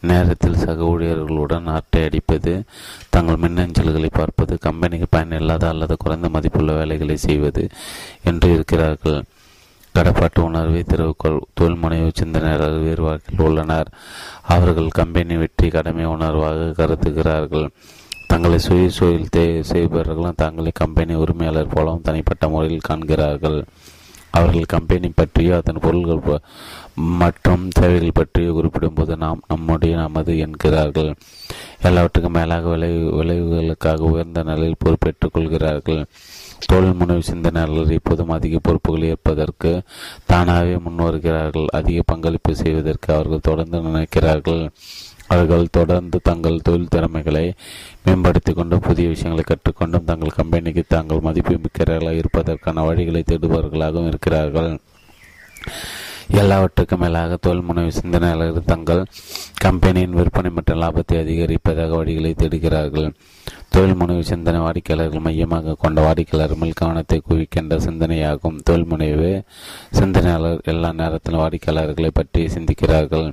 நேரத்தில் 0.00 0.60
சக 0.62 0.84
ஊழியர்களுடன் 0.84 1.66
அட்டை 1.74 2.02
அடிப்பது 2.04 2.52
தங்கள் 3.14 3.40
மின்னஞ்சல்களை 3.44 4.10
பார்ப்பது 4.12 4.54
கம்பெனிக்கு 4.66 5.06
பயனில்லாத 5.10 5.64
அல்லது 5.68 5.96
குறைந்த 5.96 6.28
மதிப்புள்ள 6.28 6.72
வேலைகளை 6.72 7.16
செய்வது 7.16 7.64
என்று 8.24 8.48
இருக்கிறார்கள். 8.54 9.18
கடப்பாட்டு 9.94 10.40
உணர்வை 10.40 10.82
திறவுக்கொள் 10.82 11.38
தொழில் 11.54 11.80
முனைவு 11.82 12.10
சிந்தனையாளர்கள் 12.20 12.86
வேறு 12.88 13.02
வாழ்க்கையில் 13.02 13.44
உள்ளனர். 13.46 13.88
அவர்கள் 14.56 14.96
கம்பெனி 15.00 15.36
வெற்றி 15.36 15.68
கடமை 15.68 16.06
உணர்வாக 16.06 16.72
கருதுகிறார்கள். 16.80 17.68
தங்களை 18.28 18.58
சுய 18.58 18.88
தொழில் 18.98 19.64
செய்பவர்களும் 19.72 20.40
தங்களை 20.44 20.72
கம்பெனி 20.74 21.14
உரிமையாளர் 21.14 21.74
போலவும் 21.74 22.02
தனிப்பட்ட 22.02 22.48
முறையில் 22.48 22.88
காண்கிறார்கள். 22.88 23.64
அவர்கள் 24.30 24.64
கம்பெனி 24.64 25.08
பற்றியோ 25.08 25.56
அதன் 25.56 25.80
பொருள்கள் 25.80 26.40
மற்றும் 26.94 27.70
சேவைகள் 27.70 28.10
பற்றியோ 28.14 28.52
குறிப்பிடும்போது 28.52 29.16
நாம் 29.16 29.42
நம்முடைய 29.48 29.96
நமது 29.96 30.38
என்கிறார்கள். 30.38 31.14
எல்லாவற்றுக்கும் 31.82 32.32
மேலாக 32.32 32.68
விளைவு 32.68 33.24
விளைவுகளுக்காக 33.24 33.98
உயர்ந்த 33.98 34.42
நிலையில் 34.42 34.76
பொறுப்பேற்றுக் 34.78 35.32
கொள்கிறார்கள். 35.32 36.06
தொழில் 36.66 36.92
முனைவு 36.92 37.22
சிந்தனையாளர்கள் 37.22 37.94
இப்போதும் 37.94 38.28
அதிக 38.28 38.58
பொறுப்புகள் 38.62 39.02
ஏற்பதற்கு 39.02 39.82
தானாகவே 40.26 40.76
முன்வருகிறார்கள். 40.76 41.66
அதிக 41.66 42.02
பங்களிப்பு 42.06 42.56
செய்வதற்கு 42.56 43.14
அவர்கள் 43.14 43.46
தொடர்ந்து 43.48 43.78
நினைக்கிறார்கள். 43.78 44.68
அவர்கள் 45.28 45.66
தொடர்ந்து 45.70 46.18
தங்கள் 46.22 46.62
தொழில் 46.62 46.92
திறமைகளை 46.94 47.44
மேம்படுத்தி 48.04 48.52
கொண்டு 48.52 48.76
புதிய 48.80 49.08
விஷயங்களை 49.08 49.44
கற்றுக்கொண்டும் 49.44 50.08
தங்கள் 50.10 50.36
கம்பெனிக்கு 50.38 50.84
தாங்கள் 50.88 51.24
மதிப்பு 51.26 51.54
மிக்கிறவர்களாக 51.64 52.20
இருப்பதற்கான 52.22 52.84
வழிகளை 52.88 53.22
தேடுபவர்களாகவும் 53.22 54.06
இருக்கிறார்கள். 54.06 54.70
எல்லாவற்றுக்கும் 56.40 57.00
மேலாக 57.00 57.36
தொழில் 57.36 57.66
முனைவு 57.68 57.92
சிந்தனையாளர்கள் 57.98 58.70
தங்கள் 58.72 59.02
கம்பெனியின் 59.64 60.16
விற்பனை 60.18 60.50
மற்றும் 60.50 60.80
லாபத்தை 60.82 61.16
அதிகரிப்பதாக 61.22 61.92
வழிகளை 62.00 62.32
தேடுகிறார்கள். 62.34 63.08
தொழில் 63.74 63.98
முனைவு 64.00 64.22
சிந்தனை 64.22 64.60
வாடிக்கையாளர்கள் 64.60 65.24
மையமாக 65.26 65.76
கொண்ட 65.84 66.00
வாடிக்கையாளர் 66.06 66.60
மேல் 66.62 66.78
கவனத்தை 66.80 67.18
குவிக்கின்ற 67.28 67.76
சிந்தனையாகும். 67.86 68.58
தொழில் 68.62 68.90
முனைவு 68.92 69.30
சிந்தனையாளர் 70.00 70.64
எல்லா 70.64 70.92
நேரத்திலும் 70.92 71.42
வாடிக்கையாளர்களை 71.44 72.10
பற்றி 72.20 72.44
சிந்திக்கிறார்கள். 72.56 73.28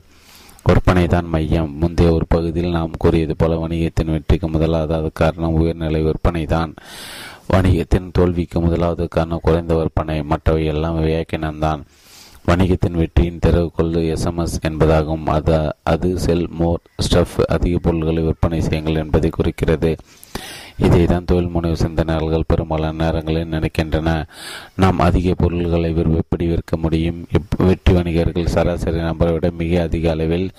விற்பனை 0.68 1.08
தான் 1.08 1.26
மையம். 1.26 1.74
முந்தைய 1.82 2.12
ஒரு 2.12 2.26
பகுதியில் 2.28 2.72
நாம் 2.72 2.92
கூறியது 2.98 3.36
போல 3.36 3.56
வணிகத்தின் 3.56 4.12
வெற்றிக்கு 4.12 4.48
முதலாவது 4.50 5.10
காரணம் 5.14 5.54
உயர்நிலை 5.54 6.02
விற்பனை 6.02 6.46
தான் 6.46 6.74
வணிகத்தின் 7.54 8.08
தோல்விக்கு 8.12 8.62
முதலாவது 8.62 9.08
காரணம் 9.08 9.44
குறைந்த 9.44 9.74
விற்பனை. 9.76 10.24
மற்றவை 10.24 10.66
எல்லாம் 10.66 10.98
வியாக்கியனம்தான். 11.04 11.82
வணிகத்தின் 12.48 12.98
வெற்றியின் 13.02 13.40
திறவுகொள் 13.46 13.94
எஸ்எம்எஸ் 14.14 14.58
என்பதாகும். 14.70 15.26
அது 15.26 15.76
அது 15.84 16.20
செல் 16.20 16.48
மோர் 16.50 16.82
ஸ்டஃப் 17.06 17.38
அதிக 17.48 17.78
பொருள்களை 17.78 18.24
விற்பனை 18.24 18.62
செய்யுங்கள் 18.62 19.04
என்பதை 19.04 19.30
குறிக்கிறது. 19.30 19.96
இதைதான் 20.80 21.26
தொழில் 21.26 21.52
முனைவு 21.56 21.74
சிந்தனைகள் 21.74 22.48
பெரும்பாலான 22.48 23.04
நேரங்களில் 23.04 23.50
நினைக்கின்றன. 23.50 24.26
நாம் 24.76 25.00
அதிக 25.00 25.34
பொருள்களை 25.34 25.96
எப்படி 25.98 26.48
விற்க 26.48 26.78
முடியும்? 26.78 27.28
வெற்றி 27.58 27.94
வணிகர்கள் 27.94 28.46
சராசரி 28.46 28.98
நபரை 28.98 29.34
விட 29.34 29.52
மிக 29.52 29.82
அதிக 29.82 30.12
அளவில் 30.12 30.50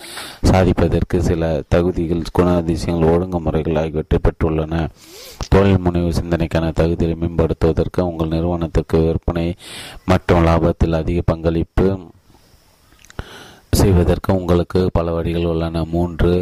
சாதிப்பதற்கு 0.44 1.18
சில 1.18 1.62
தகுதிகள் 1.68 2.22
குணாதிசயங்கள் 2.38 3.12
ஒழுங்குமுறைகள் 3.14 3.78
ஆகியவற்றை 3.78 4.18
பெற்றுள்ளன. 4.22 4.88
தொழில் 5.48 5.84
முனைவு 5.84 6.10
சிந்தனைக்கான 6.10 6.72
தகுதியை 6.72 7.16
மேம்படுத்துவதற்கு 7.20 8.01
உங்கள் 8.01 8.28
நிறுவனத்திற்கு 8.28 8.98
விற்பனை 9.05 9.55
மற்றும் 10.05 10.44
லாபத்தில் 10.44 10.94
அதிக 10.94 11.22
பங்களிப்பு 11.24 11.98
செய்வதற்கு 13.81 14.31
உங்களுக்கு 14.39 14.81
பல 14.93 15.12
வழிகள் 15.16 15.48
உள்ளன. 15.53 15.85
மூன்று 15.94 16.32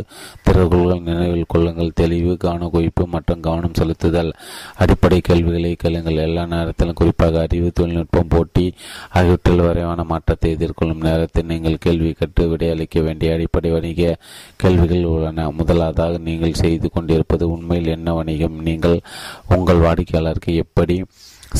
திறவுகோள்கள் 0.47 1.06
நினைவில் 1.09 1.51
கொள்ளுங்கள். 1.52 1.90
தெளிவு 2.01 2.32
கவன 2.44 2.70
குவிப்பு 2.74 3.05
மற்றும் 3.15 3.44
கவனம் 3.47 3.77
செலுத்துதல். 3.78 4.32
அடிப்படை 4.77 5.19
கேள்விகளை 5.20 5.73
கேளுங்கள். 5.85 6.23
எல்லா 6.27 6.44
நேரத்திலும் 6.55 6.98
குறிப்பாக 7.01 7.40
அறிவு 7.47 7.70
தொழில்நுட்பம் 7.81 8.31
போட்டி 8.35 8.66
ஆகியவற்றில் 9.12 9.65
வரைவான 9.66 10.05
மாற்றத்தை 10.12 10.51
எதிர்கொள்ளும் 10.56 11.05
நேரத்தில் 11.09 11.51
நீங்கள் 11.52 11.82
கேள்வி 11.86 12.12
கற்று 12.12 12.44
விடையளிக்க 12.52 13.02
வேண்டிய 13.02 13.35
அடிப்படை 13.36 13.70
வணிக 13.70 14.16
கேள்விகள் 14.56 15.11
உள்ளன. 15.12 15.48
முதலாவதாக 15.61 16.19
நீங்கள் 16.28 16.61
செய்து 16.62 16.89
கொண்டிருப்பது 16.90 17.44
உண்மையில் 17.56 17.94
என்ன 17.97 18.15
வணிகம்? 18.15 18.59
நீங்கள் 18.69 18.98
உங்கள் 19.56 19.85
வாடிக்கையாளருக்கு 19.86 20.52
எப்படி 20.65 20.97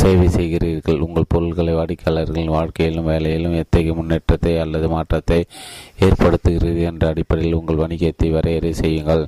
சேவை 0.03 0.29
செய்கிறீர்கள். 0.37 1.03
உங்கள் 1.07 1.31
பொருட்களை 1.33 1.75
வாடிக்கையாளர்களின் 1.79 2.55
வாழ்க்கையிலும் 2.57 3.11
வேலையிலும் 3.13 3.59
எத்தகைய 3.63 3.95
முன்னேற்றத்தை 3.99 4.55
அல்லது 4.65 4.89
மாற்றத்தை 4.95 5.41
ஏற்படுத்துகிறது 6.07 6.83
என்ற 6.91 7.05
அடிப்படையில் 7.13 7.59
உங்கள் 7.61 7.83
வணிகத்தை 7.85 8.31
வரையறை 8.37 8.73
செய்யுங்கள். 8.83 9.25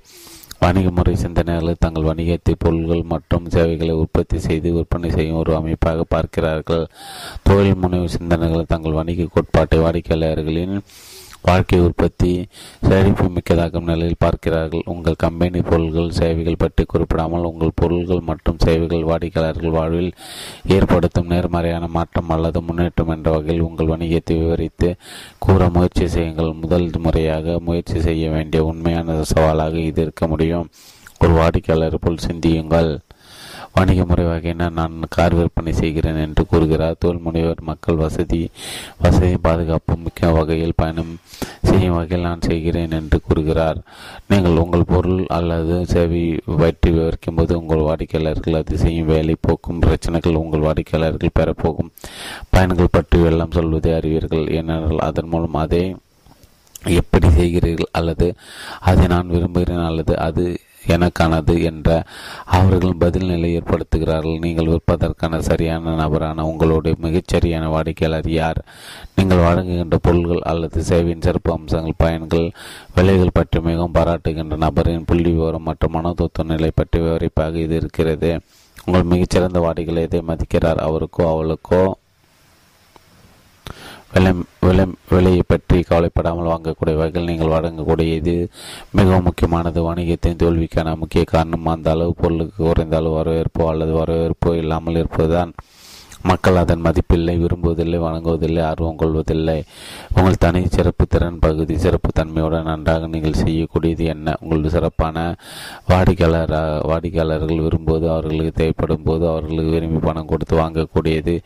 வணிக 0.63 0.91
முறை 0.99 1.15
சிந்தனையாளர் 1.23 1.83
தங்கள் 1.85 2.07
வணிகத்தை 2.09 2.53
பொருள்கள் 2.63 3.03
மற்றும் 3.11 3.49
சேவைகளை 3.55 3.95
உற்பத்தி 4.03 4.39
செய்து 4.47 4.69
விற்பனை 4.77 5.09
செய்யும் 5.17 5.41
ஒரு 5.41 5.53
அமைப்பாக 5.59 6.05
பார்க்கிறார்கள். 6.15 6.85
தொழில் 7.49 7.81
முனைவு 7.83 8.09
சிந்தனைகள் 8.15 8.71
தங்கள் 8.73 8.99
வணிக 9.01 9.29
கோட்பாட்டை 9.35 9.79
வாடிக்கையாளர்களின் 9.85 10.77
வாழ்க்கை 11.49 11.79
உற்பத்தி 11.87 12.31
செழிப்பு 12.89 13.25
மிக்கதாகும் 13.35 13.89
நிலையில் 13.91 14.23
பார்க்கிறார்கள். 14.25 14.83
உங்கள் 14.93 15.21
கம்பெனி 15.25 15.61
பொருள்கள் 15.69 16.17
சேவைகள் 16.19 16.61
பற்றி 16.63 16.85
குறிப்பிடாமல் 16.85 17.49
உங்கள் 17.51 17.77
பொருள்கள் 17.81 18.27
மற்றும் 18.31 18.63
சேவைகள் 18.65 19.07
வாடிக்கையாளர்கள் 19.11 19.77
வாழ்வில் 19.79 20.11
ஏற்படுத்தும் 20.77 21.31
நேர்மறையான 21.35 21.87
மாற்றம் 21.97 22.33
அல்லது 22.37 22.61
முன்னேற்றம் 22.69 23.13
என்ற 23.17 23.31
வகையில் 23.37 23.67
உங்கள் 23.69 23.93
வணிகத்தை 23.95 24.37
விவரித்து 24.43 24.91
கூற 25.39 25.69
முயற்சி 25.77 26.09
செய்யுங்கள். 26.17 26.53
முதல் 26.65 26.91
முறையாக 27.07 27.59
முயற்சி 27.69 27.99
செய்ய 28.01 28.31
வேண்டிய 28.31 28.63
உண்மையான 28.65 29.19
சவாலாக 29.33 29.77
இது 29.91 30.03
இருக்க 30.03 30.27
முடியும். 30.27 30.69
ஒரு 31.25 31.33
வாடிக்கையாளர் 31.33 32.03
போல் 32.05 32.25
சிந்தியுங்கள். 32.29 32.91
வணிக 33.77 34.01
முறை 34.11 34.25
வகையினர் 34.29 34.77
நான் 34.79 34.95
கார் 35.15 35.35
விற்பனை 35.39 35.73
செய்கிறேன் 35.81 36.21
என்று 36.25 36.43
கூறுகிறார். 36.51 36.99
தொழில் 37.03 37.25
முனைவர் 37.25 37.61
மக்கள் 37.71 38.01
வசதி 38.03 38.41
வசதி 39.03 39.37
பாதுகாப்பு 39.47 39.95
மிக்க 40.05 40.31
வகையில் 40.37 40.79
பயணம் 40.81 41.13
செய்யும் 41.69 41.97
வகையில் 41.99 42.27
நான் 42.29 42.47
செய்கிறேன் 42.49 42.95
என்று 42.99 43.19
கூறுகிறார். 43.27 43.79
நீங்கள் 44.33 44.61
உங்கள் 44.63 44.89
பொருள் 44.93 45.21
அல்லது 45.39 45.77
சேவை 45.93 46.23
பற்றி 46.63 46.91
விவரிக்கும் 46.97 47.39
போது 47.39 47.53
உங்கள் 47.61 47.87
வாடிக்கையாளர்கள் 47.89 48.59
அது 48.61 48.81
செய்யும் 48.85 49.11
வேலை 49.15 49.37
போக்கும் 49.47 49.83
பிரச்சனைகள் 49.85 50.41
உங்கள் 50.43 50.67
வாடிக்கையாளர்கள் 50.67 51.37
பெறப்போகும் 51.41 51.93
பயன்கள் 52.55 52.95
பற்றி 52.97 53.25
எல்லாம் 53.33 53.57
சொல்வதை 53.59 53.93
அறிவீர்கள். 53.99 54.47
ஏனென்றால் 54.59 55.07
அதன் 55.09 55.33
மூலம் 55.35 55.63
அதை 55.65 55.83
எப்படி 57.01 57.29
செய்கிறீர்கள் 57.39 57.95
அல்லது 57.99 58.27
அதை 58.91 59.05
நான் 59.13 59.33
விரும்புகிறேன் 59.35 59.87
அல்லது 59.91 60.15
அது 60.27 60.45
எனக்கானது 60.87 61.63
என்ற 61.63 62.05
அவர்கள் 62.45 63.01
பதில்நிலை 63.01 63.51
ஏற்படுத்துகிறார்கள். 63.59 64.39
நீங்கள் 64.39 64.67
விற்பதற்கான 64.67 65.39
சரியான 65.39 65.95
நபரான 65.95 66.47
உங்களுடைய 66.47 66.97
மிகச்சரியான 67.03 67.69
வாடிக்கையாளர் 67.69 68.31
யார்? 68.31 68.61
நீங்கள் 69.15 69.39
வழங்குகின்ற 69.39 69.97
பொருள்கள் 69.97 70.47
அல்லது 70.53 70.81
சேவையின் 70.83 71.27
சிறப்பு 71.27 71.53
அம்சங்கள் 71.53 72.01
பயன்கள் 72.05 72.51
விலைகள் 72.95 73.35
பற்றி 73.35 73.61
மிகவும் 73.61 73.97
பாராட்டுகின்ற 73.99 74.57
நபரின் 74.57 75.05
புள்ளி 75.05 75.31
விவரம் 75.31 75.63
மற்றும் 75.63 75.95
மனதத்துவ 75.97 76.45
நிலை 76.45 76.71
பற்றி 76.75 77.01
விவரிப்பாக 77.01 77.55
இது 77.55 77.77
இருக்கிறது. 77.77 78.41
உங்கள் 78.87 79.11
மிகச்சிறந்த 79.13 79.59
வாடிக்கையாளர் 79.59 80.09
எதை 80.09 80.21
மதிக்கிறார்? 80.27 80.81
அவருக்கோ 80.89 81.23
அவளுக்கோ 81.29 81.97
விலை 84.17 84.31
விலை 84.67 84.85
விலையை 85.13 85.41
பற்றி 85.47 85.79
கவலைப்படாமல் 85.89 86.51
வாங்கக்கூடிய 86.53 86.95
வகையில் 87.01 87.31
நீங்கள் 87.31 87.53
வழங்கக்கூடிய 87.55 88.11
இது 88.21 88.35
மிகவும் 88.99 89.27
முக்கியமானது. 89.29 89.79
வணிகத்தின் 89.89 90.39
தோல்விக்கான 90.43 90.95
முக்கிய 91.03 91.25
காரணம் 91.33 91.73
அந்த 91.73 91.91
அளவு 91.95 92.13
பொருளுக்கு 92.21 92.57
குறைந்த 92.65 92.97
அளவு 93.01 93.17
வரவேற்போ 93.21 93.65
அல்லது 93.73 93.93
வரவேற்போ 94.03 94.53
இல்லாமல் 94.63 95.01
இருப்பதுதான். 95.03 95.53
மக்கள் 96.29 96.59
அதன் 96.61 96.85
மதிப்பில்லை 96.85 97.35
விரும்புவதில்லை 97.43 97.99
வழங்குவதில்லை 98.05 98.63
ஆர்வம் 98.69 98.99
கொள்வதில்லை. 99.03 99.57
உங்கள் 100.17 100.41
தனி 100.45 100.61
சிறப்பு 100.67 101.05
திறன் 101.07 101.39
பகுதி 101.39 101.75
சிறப்பு 101.85 102.11
தன்மையுடன் 102.13 102.69
நன்றாக 102.71 103.07
நீங்கள் 103.07 103.41
செய்யக்கூடியது 103.43 104.05
என்ன? 104.15 104.37
உங்கள் 104.41 104.75
சிறப்பான 104.77 105.17
வாடிக்கையாளர் 105.91 106.55
வாடிக்கையாளர்கள் 106.91 107.65
விரும்புவது 107.67 108.09
அவர்களுக்கு 108.11 108.53
தேவைப்படும் 108.61 109.07
போது 109.09 109.25
அவர்களுக்கு 109.29 109.75
விரும்பி 109.77 110.01
பணம் 110.07 110.31
கொடுத்து 110.33 110.57
வாங்கக்கூடியது 110.63 111.37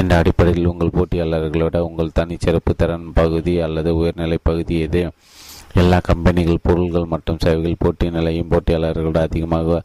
என்ற 0.00 0.12
அடிப்படையில் 0.16 0.70
உங்கள் 0.72 0.96
போட்டியாளர்களோட 0.98 1.78
உங்கள் 1.88 2.16
தனி 2.20 2.36
சிறப்பு 2.46 2.74
திறன் 2.74 3.08
பகுதி 3.14 3.54
அல்லது 3.60 3.92
உயர்நிலை 3.96 4.38
பகுதி 4.42 4.76
எது? 4.78 5.02
எல்லா 5.74 5.98
கம்பெனிகள் 6.02 6.58
பொருள்கள் 6.62 7.04
மற்றும் 7.04 7.38
சேவைகள் 7.40 7.74
போட்டி 7.78 8.10
நிலையும் 8.10 8.48
போட்டியாளர்களோடு 8.48 9.18
அதிகமாக 9.18 9.82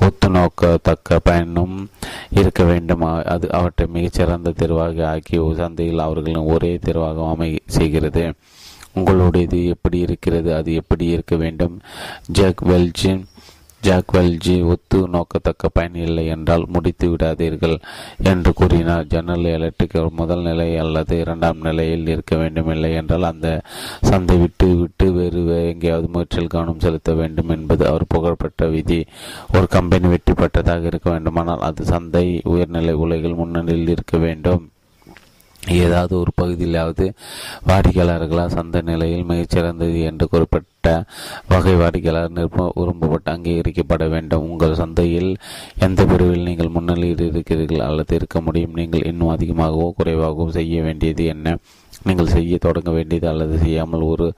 ஒத்து 0.00 0.28
நோக்கத்தக்க 0.30 1.18
பயனும் 1.18 1.88
இருக்க 2.30 2.64
வேண்டும். 2.64 3.02
அது 3.02 3.52
அவற்றை 3.52 3.88
மிகச்சிறந்த 3.92 4.50
தேர்வாக 4.50 5.08
ஆக்கி 5.08 5.38
சந்தையில் 5.56 5.98
அவர்களின் 5.98 6.48
ஒரே 6.54 6.78
தேர்வாக 6.80 7.28
அமை 7.28 7.60
செய்கிறது. 7.66 8.32
உங்களுடையது 8.94 9.68
எப்படி 9.68 9.98
இருக்கிறது? 9.98 10.54
அது 10.54 10.74
எப்படி 10.74 11.06
இருக்க 11.06 11.36
வேண்டும்? 11.36 11.80
ஜக் 12.26 12.62
வெல்ஜின் 12.62 13.24
ஜாக்வெல்ஜி 13.82 14.64
ஒத்து 14.64 15.08
நோக்கத்தக்க 15.08 15.68
பயன் 15.68 15.94
இல்லை 15.94 16.26
என்றால் 16.26 16.64
முடித்து 16.68 17.16
விடாதீர்கள் 17.16 17.76
என்று 18.22 18.52
கூறினார். 18.52 19.06
ஜெனரல் 19.06 19.44
எலக்ட்ரிக் 19.44 19.98
முதல் 20.10 20.42
நிலை 20.42 20.76
அல்லது 20.76 21.18
இரண்டாம் 21.18 21.60
நிலையில் 21.60 22.06
இருக்க 22.06 22.36
வேண்டும் 22.36 22.68
இல்லை 22.68 22.94
என்றால் 22.94 23.22
அந்த 23.22 23.62
சந்தை 24.00 24.36
விட்டு 24.36 24.76
விட்டு 24.76 25.12
வேறு 25.12 25.68
எங்கேயாவது 25.68 26.08
முயற்சியில் 26.08 26.46
கவனம் 26.46 26.78
செலுத்த 26.78 27.12
வேண்டும் 27.12 27.48
என்பது 27.48 27.86
அவர் 27.86 28.04
புகழ்பெற்ற 28.08 28.66
விதி. 28.66 29.04
ஒரு 29.54 29.66
கம்பெனி 29.66 30.08
வெற்றி 30.08 30.32
பெற்றதாக 30.32 30.84
இருக்க 30.84 31.10
வேண்டுமானால் 31.10 31.60
அது 31.60 31.84
சந்தை 31.84 32.40
உயர்நிலை 32.44 32.92
உலகில் 32.92 33.34
முன்னணியில் 33.34 33.88
இருக்க 33.88 34.18
வேண்டும். 34.18 34.69
ஏதாவது 35.68 36.18
ஒரு 36.18 36.30
பகுதியிலாவது 36.40 37.06
வாடிக்கையாளர்களால் 37.68 38.54
சந்தை 38.56 38.80
நிலையில் 38.80 39.28
மிகச்சிறந்தது 39.30 39.98
என்று 40.02 40.28
குறிப்பிட்ட 40.28 41.06
வகை 41.48 41.74
வாடிக்கையாளர் 41.74 42.36
நிற்ப 42.38 42.66
விரும்பப்பட்டு 42.78 43.30
அங்கீகரிக்கப்பட 43.34 44.08
வேண்டும். 44.08 44.46
உங்கள் 44.50 44.74
சந்தையில் 44.74 45.36
எந்த 45.78 46.04
பிரிவில் 46.04 46.42
நீங்கள் 46.42 46.68
முன்னிலையில் 46.68 47.24
இருக்கிறீர்கள் 47.28 47.86
அல்லது 47.88 48.14
இருக்க 48.14 48.40
முடியும்? 48.40 48.74
நீங்கள் 48.74 49.02
இன்னும் 49.02 49.28
அதிகமாகவோ 49.28 49.88
குறைவாகவோ 49.98 50.48
செய்ய 50.50 50.82
வேண்டியது 50.82 51.24
என்ன? 51.24 51.56
நீங்கள் 52.04 52.26
செய்ய 52.26 52.58
தொடங்க 52.58 52.90
வேண்டியது 52.90 53.28
அல்லது 53.28 53.58
செய்யாமல் 53.58 54.00
ஒரு 54.00 54.32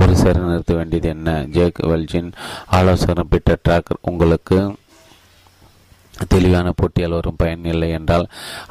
ஒரு 0.00 0.16
சிறு 0.16 0.40
நிறுத்த 0.40 0.74
வேண்டியது 0.74 1.08
என்ன? 1.08 1.44
ஜேக் 1.56 1.80
வெல்ஜின் 1.92 2.32
ஆலோசனை 2.66 3.24
பெற்ற 3.28 3.56
ட்ராக்கர் 3.68 4.02
உங்களுக்கு 4.02 4.58
தெளிவான 6.32 6.68
போட்டியால் 6.78 7.16
வரும் 7.16 7.38
பயன் 7.42 7.64
இல்லை 7.72 7.88
என்றால் 7.98 8.26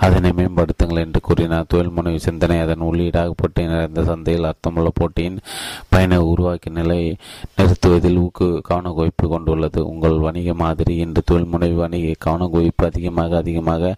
அதனை 0.06 0.30
மேம்படுத்துங்கள் 0.38 1.04
என்று 1.04 1.20
கூறினார். 1.28 1.68
தொழில் 1.72 1.94
முனைவு 1.98 2.20
சிந்தனை 2.28 2.58
அதன் 2.66 2.86
உள்ளீடாக 2.90 3.34
போட்டி 3.42 3.66
நிறைந்த 3.72 4.04
சந்தையில் 4.10 4.50
அர்த்தமுள்ள 4.52 4.92
போட்டியின் 5.00 5.38
பயனை 5.90 6.20
உருவாக்கி 6.32 6.72
நிலை 6.80 7.00
நிறுத்துவதில் 7.58 8.20
ஊக்கு 8.24 8.48
கவனக்குவிப்பு 8.70 9.28
கொண்டுள்ளது. 9.34 9.82
உங்கள் 9.94 10.18
வணிக 10.28 10.54
மாதிரி 10.64 10.96
இன்று 11.06 11.24
தொழில் 11.32 11.52
முனைவு 11.54 11.80
வணிக 11.84 12.16
கவனக்குவிப்பு 12.28 12.86
அதிகமாக 12.92 13.38
அதிகமாக 13.44 13.94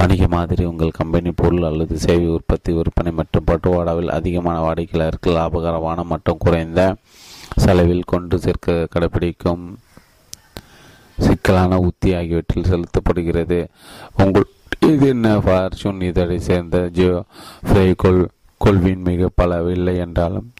வணிக 0.00 0.28
மாதிரி 0.36 0.64
உங்கள் 0.64 0.98
கம்பெனி 1.00 1.32
பொருள் 1.42 1.68
அல்லது 1.70 1.94
சேவை 2.06 2.28
உற்பத்தி 2.36 2.72
விற்பனை 2.72 3.12
மற்றும் 3.12 3.48
பட்டுவாடாவில் 3.50 4.16
அதிகமான 4.18 4.56
வாடிக்கையாளர்கள் 4.66 5.36
லாபகரமான 5.38 6.04
மற்றும் 6.12 6.42
குறைந்த 6.44 6.80
செலவில் 7.64 8.10
கொண்டு 8.12 8.36
சேர்க்க 8.44 8.72
கடைபிடிக்கும் 8.94 9.64
சிக்கலான 11.18 11.78
உத்தி 11.78 12.14
ஆகியவற்றில் 12.14 12.70
செலுத்தப்படுகிறது. 12.70 13.66
உங்கள் 14.24 14.44
இது 14.80 15.08
என்ன? 15.08 15.38
ஃபார்ச்சூன் 15.38 16.02
இதழை 16.02 16.38
சேர்ந்த 16.40 16.88
ஜியோ 16.92 17.24
ஃப்ரைகொள் 17.68 18.24
கொள்வின் 18.58 19.00
மிக 19.00 19.28
பல 19.34 19.70
இல்லை 19.70 19.96
என்றாலும் 19.96 20.52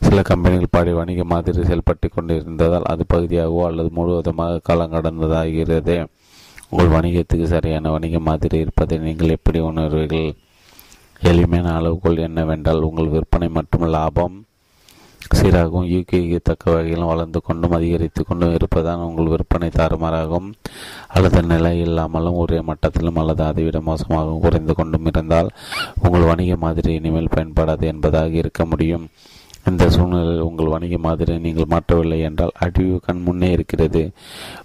சில 0.00 0.22
கம்பெனிகள் 0.22 0.66
பாடி 0.70 0.92
வணிக 0.92 1.24
மாதிரி 1.24 1.64
செயல்பட்டு 1.64 2.08
கொண்டிருந்ததால் 2.08 2.82
அது 2.82 3.04
பகுதியாகவோ 3.08 3.64
அல்லது 3.64 3.90
முழுவதுமாக 3.90 4.58
காலம் 4.58 4.92
கடந்ததாகிறது 4.92 6.06
உங்கள் 6.68 6.88
வணிகத்துக்கு 6.88 7.44
சரியான 7.44 7.90
வணிக 7.90 8.18
மாதிரி 8.18 8.58
இருப்பதை 8.58 8.98
நீங்கள் 8.98 9.28
எப்படி 9.28 9.60
உணர்வீர்கள்? 9.60 10.34
எளிமையான 11.20 11.74
அளவுகோல் 11.74 12.18
என்னவென்றால் 12.18 12.80
உங்கள் 12.80 13.08
விற்பனை 13.08 13.48
மற்றும் 13.48 13.82
லாபம் 13.82 14.44
சீராகவும் 15.38 15.88
யூகிக்கத்தக்க 15.92 16.64
வகையிலும் 16.74 17.10
வளர்ந்து 17.10 17.40
கொண்டும் 17.42 17.76
அதிகரித்து 17.78 18.22
கொண்டும் 18.24 18.54
இருப்பதால் 18.54 19.04
உங்கள் 19.08 19.30
விற்பனை 19.32 19.68
தாறுமாறாகும். 19.68 20.48
அல்லது 21.08 21.42
நிலை 21.42 21.74
இல்லாமலும் 21.80 22.40
ஒரே 22.44 22.58
மட்டத்திலும் 22.70 23.20
அல்லது 23.22 23.44
அதைவிட 23.44 23.80
மோசமாகவும் 23.80 24.42
குறைந்து 24.46 24.74
கொண்டும் 24.74 25.06
இருந்தால் 25.06 25.50
உங்கள் 26.02 26.28
வணிக 26.30 26.56
மாதிரி 26.56 26.92
இனிமேல் 26.94 27.34
பயன்படாது 27.36 27.86
என்பதாக 27.92 28.42
இருக்க 28.42 28.64
முடியும். 28.64 29.06
இந்த 29.70 29.84
சூழ்நிலையில் 29.90 30.46
உங்கள் 30.46 30.72
வணிக 30.74 30.94
மாதிரியை 30.98 31.40
நீங்கள் 31.40 31.70
மாற்றவில்லை 31.72 32.18
என்றால் 32.28 32.56
அழிவு 32.64 32.96
கண் 33.04 33.20
முன்னே 33.20 33.50
இருக்கிறது. 33.50 34.02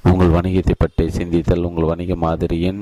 உங்கள் 0.03 0.35
வணிகத்தை 0.37 0.75
பற்றி 0.77 1.05
சிந்தித்தல் 1.17 1.67
உங்கள் 1.69 1.89
வணிக 1.91 2.15
மாதிரியின் 2.25 2.81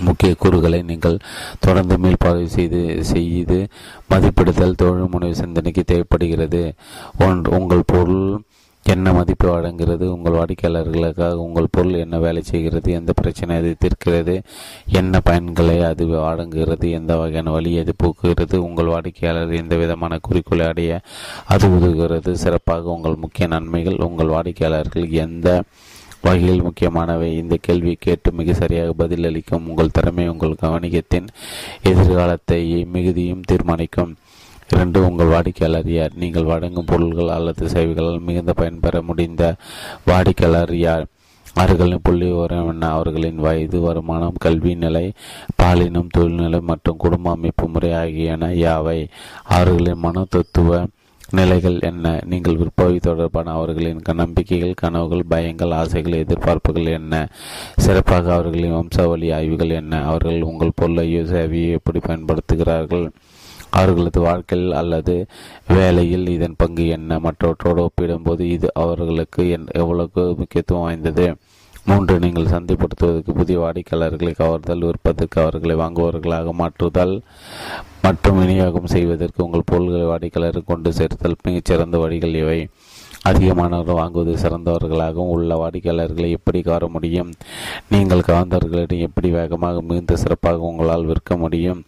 முக்கிய 0.00 0.34
கூறுகளை 0.38 0.82
நீங்கள் 0.82 1.18
தொடர்ந்து 1.60 1.96
மீள்பார்வை 1.96 2.44
செய்து 2.44 3.04
செய்து 3.04 3.68
மதிப்பிடுதல் 4.10 4.74
தொழில் 4.74 5.34
சிந்தனைக்கு 5.34 5.84
தேவைப்படுகிறது. 5.84 6.74
ஒன்று 7.18 7.58
உங்கள் 7.58 7.82
பொருள் 7.86 8.40
என்ன 8.86 9.12
மதிப்பு 9.12 9.50
வழங்குகிறது 9.50 10.12
உங்கள் 10.12 10.32
வாடிக்கையாளர்களுக்காக 10.32 11.32
உங்கள் 11.32 11.66
பொருள் 11.70 11.92
என்ன 11.92 12.18
வேலை 12.18 12.42
செய்கிறது 12.42 12.92
எந்த 12.92 13.12
பிரச்சனை 13.12 13.56
அது 13.56 13.76
தீர்க்கிறது 13.80 14.40
என்ன 14.86 15.20
பயன்களை 15.24 15.82
அது 15.84 16.06
வழங்குகிறது 16.06 16.90
எந்த 16.90 17.16
வகையான 17.16 17.50
வழி 17.50 17.78
அது 17.78 17.94
போக்குகிறது 18.02 18.56
உங்கள் 18.56 18.84
வாடிக்கையாளர் 18.84 19.52
எந்த 19.52 19.76
விதமான 19.76 20.18
குறிக்கோளை 20.18 20.66
அடைய 20.66 21.00
அது 21.44 21.68
உதவுகிறது 21.68 22.32
சிறப்பாக 22.32 22.82
உங்கள் 22.82 23.14
முக்கிய 23.14 23.46
நன்மைகள் 23.46 23.94
உங்கள் 23.94 24.26
வாடிக்கையாளர்கள் 24.26 25.08
எந்த 25.08 25.62
வகையில் 26.24 26.62
முக்கியமானவை. 26.62 27.36
இந்த 27.36 27.56
கேள்வி 27.60 27.96
கேட்டு 28.00 28.32
மிக 28.32 28.52
சரியாக 28.52 28.92
பதிலளிக்கும் 28.98 29.66
உங்கள் 29.68 29.90
திறமை 29.90 30.28
உங்கள் 30.28 30.54
வணிகத்தின் 30.60 31.28
எதிர்காலத்தை 31.82 32.60
மிகுதியும் 32.84 33.46
தீர்மானிக்கும். 33.46 34.12
இரண்டு 34.68 35.08
உங்கள் 35.08 35.26
வாடிக்கையாளர் 35.26 35.90
யார்? 35.90 36.12
நீங்கள் 36.14 36.44
வழங்கும் 36.44 36.84
பொருள்கள் 36.84 37.28
அல்லது 37.28 37.68
சேவைகளால் 37.68 38.24
மிகுந்த 38.28 38.52
பயன்பெற 38.52 39.02
முடிந்த 39.02 39.54
வாடிக்கையாளர் 40.04 40.74
யார்? 40.76 41.04
அவர்களின் 41.54 42.00
புள்ளி 42.02 42.26
விவரம் 42.26 42.68
என்ன? 42.68 42.90
அவர்களின் 42.90 43.36
வயது 43.36 43.80
வருமானம் 43.80 44.40
கல்வி 44.40 44.74
நிலை 44.74 45.12
பாலினம் 45.56 46.08
தொழில்நிலை 46.16 46.60
மற்றும் 46.60 46.96
குடும்ப 46.96 47.30
அமைப்பு 47.30 47.68
முறை 47.68 47.92
ஆகியன 47.92 48.46
யாவை? 48.46 49.08
அவர்களின் 49.44 49.98
மன 49.98 50.24
தத்துவ 50.28 50.86
நிலைகள் 51.34 51.76
என்ன? 51.80 52.12
நீங்கள் 52.26 52.56
விற்பவை 52.56 52.96
தொடர்பான 53.00 53.50
அவர்களின் 53.50 54.00
நம்பிக்கைகள் 54.12 54.80
கனவுகள் 54.82 55.22
பயங்கள் 55.30 55.72
ஆசைகள் 55.74 56.24
எதிர்பார்ப்புகள் 56.24 56.88
என்ன? 56.92 57.14
சிறப்பாக 57.76 58.32
அவர்களின் 58.32 58.76
வம்சாவளி 58.78 59.30
ஆய்வுகள் 59.32 59.76
என்ன? 59.80 60.02
அவர்கள் 60.04 60.48
உங்கள் 60.50 60.78
பொருளையோ 60.82 61.22
சேவையோ 61.32 61.70
எப்படி 61.78 62.00
பயன்படுத்துகிறார்கள்? 62.08 63.06
அவர்களது 63.70 64.20
வாழ்க்கையில் 64.20 64.72
அல்லது 64.72 65.14
வேலையில் 65.68 66.28
இதன் 66.28 66.58
பங்கு 66.58 66.84
என்ன? 66.88 67.18
மற்றவற்றோடு 67.18 67.82
ஒப்பிடும்போது 67.82 68.50
இது 68.50 68.68
அவர்களுக்கு 68.74 69.44
எவ்வளவு 69.72 70.34
முக்கியத்துவம் 70.38 70.82
வாய்ந்தது? 70.82 71.26
மூன்று 71.86 72.18
நீங்கள் 72.18 72.52
சந்தைப்படுத்துவதற்கு 72.52 73.32
புதிய 73.34 73.60
வாடிக்கையாளர்களை 73.60 74.32
கவர்தல் 74.38 74.84
விற்பதற்கு 74.84 75.40
அவர்களை 75.40 75.74
வாங்குபவர்களாக 75.76 76.52
மாற்றுதல் 76.52 77.20
மற்றும் 78.02 78.38
விநியோகம் 78.38 78.86
செய்வதற்கு 78.86 79.44
உங்கள் 79.44 79.68
பொருள்களை 79.70 80.06
வாடிக்கையாளருக்கு 80.06 80.64
கொண்டு 80.64 80.92
சேர்த்தல். 80.92 81.36
மிகச்சிறந்த 81.42 81.98
வழிகள் 81.98 82.34
இவை. 82.34 82.68
அதிகமானவர்கள் 83.28 83.98
வாங்குவது 84.00 84.32
சிறந்தவர்களாகவும் 84.42 85.32
உள்ள 85.34 85.56
வாடிக்கையாளர்களை 85.56 86.30
எப்படி 86.30 86.60
கவர 86.62 86.86
முடியும்? 86.86 87.30
நீங்கள் 87.88 88.26
கவர்ந்தவர்களிடம் 88.26 89.04
எப்படி 89.08 89.30
வேகமாக 89.30 89.82
மிகுந்த 89.82 90.16
சிறப்பாக 90.16 90.68
உங்களால் 90.70 91.04
விற்க 91.04 91.36
முடியும்? 91.36 91.84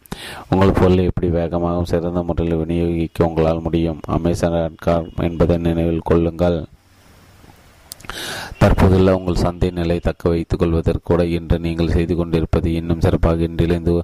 உங்கள் 0.50 0.78
பொருளை 0.81 1.05
எப்படி 1.05 1.28
வேகமாகவும் 1.31 1.91
சிறந்த 1.92 2.23
முறையில் 2.23 2.60
விநியோகிக்க 2.62 3.28
உங்களால் 3.28 3.60
முடியும்? 3.60 4.00
அமேசான் 4.07 4.75
என்பதை 5.16 5.57
நினைவில் 5.57 6.08
கொள்ளுங்கள். 6.10 6.58
தற்போதுள்ள 8.58 9.16
உங்கள் 9.16 9.34
சந்தை 9.34 9.70
நிலை 9.70 9.98
தக்க 9.98 10.28
வைத்துக் 10.28 10.58
கொள்வதற்கு 10.58 11.02
கூட 11.02 11.24
இன்று 11.24 11.58
நீங்கள் 11.58 11.88
செய்து 11.88 12.16
கொண்டிருப்பது 12.16 12.72
இன்னும் 12.72 13.00
சிறப்பாக 13.00 13.42
இன்றிலிருந்து 13.42 13.94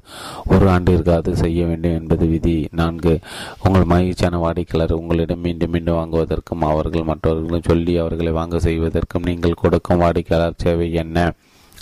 ஒரு 0.46 0.70
ஆண்டிற்கு 0.70 1.12
அது 1.12 1.36
செய்ய 1.36 1.66
வேண்டும் 1.66 1.92
என்பது 1.92 2.26
விதி. 2.26 2.68
நான்கு 2.72 3.20
உங்கள் 3.64 3.84
மகிழ்ச்சியான 3.84 4.38
வாடிக்கையாளர் 4.38 4.92
உங்களிடம் 4.92 5.40
மீண்டும் 5.40 5.70
மீண்டும் 5.70 5.98
வாங்குவதற்கும் 6.00 6.60
அவர்கள் 6.60 7.02
மற்றவர்களும் 7.02 7.68
சொல்லி 7.68 7.96
அவர்களை 7.96 8.32
வாங்க 8.32 8.58
செய்வதற்கும் 8.58 9.22
நீங்கள் 9.22 9.60
கொடுக்கும் 9.62 9.98
வாடிக்கையாளர் 9.98 10.60
சேவை 10.64 10.92
என்ன? 10.92 11.32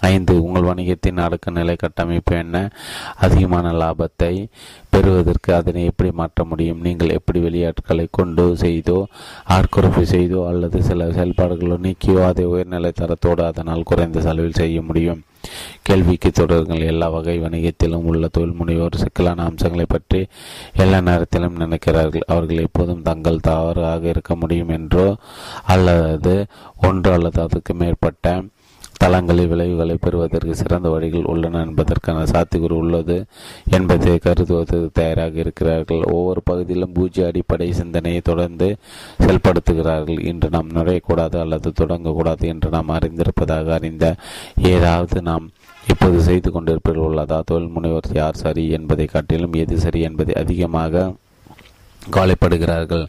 ஐந்து 0.00 0.42
உங்கள் 0.42 0.62
வணிகத்தின் 0.62 1.18
அடக்க 1.20 1.50
நிலை 1.50 1.76
கட்டமைப்பு 1.76 2.36
என்ன? 2.36 2.70
அதிகமான 3.16 3.73
லாபத்தை 3.73 4.34
பெறுவதற்கு 5.01 5.51
அதனை 5.55 5.83
எப்படி 5.91 6.11
மாற்ற 6.19 6.45
முடியும்? 6.45 6.83
நீங்கள் 6.87 7.17
எப்படி 7.19 7.39
வெளியாட்களை 7.41 8.07
கொண்டு 8.19 8.45
செய்தோ 8.65 8.99
ஆட்குறைப்பு 9.57 10.03
செய்தோ 10.12 10.41
அல்லது 10.51 10.79
சில 10.89 11.07
செயல்பாடுகளோ 11.17 11.77
நீக்கியோ 11.87 12.20
அதை 12.29 12.45
உயர்நிலை 12.53 12.93
தரத்தோடு 13.01 13.45
அதனால் 13.51 13.89
குறைந்த 13.91 14.20
செலவில் 14.27 14.61
செய்ய 14.61 14.83
முடியும்? 14.83 15.20
கேள்விக்கு 15.83 16.31
தொடருங்கள். 16.39 16.83
எல்லா 16.93 17.07
வகை 17.09 17.37
வணிகத்திலும் 17.41 18.07
உள்ள 18.11 18.25
தொழில் 18.29 18.59
முனைவோர் 18.59 19.03
சிக்கலான 19.03 19.45
அம்சங்களை 19.45 19.87
பற்றி 19.89 20.20
எல்லா 20.83 20.99
நேரத்திலும் 21.01 21.61
நினைக்கிறார்கள். 21.65 22.29
அவர்கள் 22.33 22.65
எப்போதும் 22.67 23.03
தங்கள் 23.03 23.45
தவறாக 23.49 24.09
இருக்க 24.09 24.35
முடியும் 24.37 24.75
என்றோ 24.79 25.07
அல்லது 25.75 26.35
ஒன்று 26.89 27.12
அல்லது 27.12 27.41
அதற்கு 27.43 27.75
மேற்பட்ட 27.75 28.35
தளங்களில் 29.01 29.51
விளைவுகளை 29.53 29.95
பெறுவதற்கு 29.95 30.55
சிறந்த 30.55 30.89
வழிகள் 30.89 31.29
உள்ளன 31.33 31.62
என்பதற்கான 31.67 32.25
சாத்தியக்கூறு 32.33 32.77
உள்ளது 32.83 33.17
என்பதை 33.70 34.19
கருதுவது 34.19 34.79
தயாராக 34.93 35.39
இருக்கிறார்கள். 35.45 36.03
ஒவ்வொரு 36.17 36.43
பகுதியிலும் 36.45 36.93
பூஜ்ய 36.93 37.27
அடிப்படை 37.27 37.69
சிந்தனையை 37.73 38.20
தொடர்ந்து 38.20 38.69
செயல்படுத்துகிறார்கள். 39.25 40.20
இன்று 40.33 40.51
நாம் 40.51 40.75
நுழையக்கூடாது 40.75 41.39
அல்லது 41.45 41.73
தொடங்கக்கூடாது 41.81 42.47
என்று 42.55 42.70
நாம் 42.70 42.95
அறிந்திருப்பதாக 42.99 43.73
அறிந்த 43.79 44.15
ஏதாவது 44.75 45.23
நாம் 45.23 45.47
இப்போது 45.89 46.20
செய்து 46.20 46.49
கொண்டிருப்பதில் 46.51 47.07
உள்ளதா? 47.09 47.41
தொழில் 47.45 47.75
முனைவர் 47.77 48.09
யார் 48.12 48.43
சரி 48.45 48.65
என்பதை 48.79 49.07
காட்டிலும் 49.07 49.59
எது 49.62 49.79
சரி 49.81 50.01
என்பதை 50.01 50.35
அதிகமாக 50.35 51.12
கவலைப்படுகிறார்கள். 52.09 53.09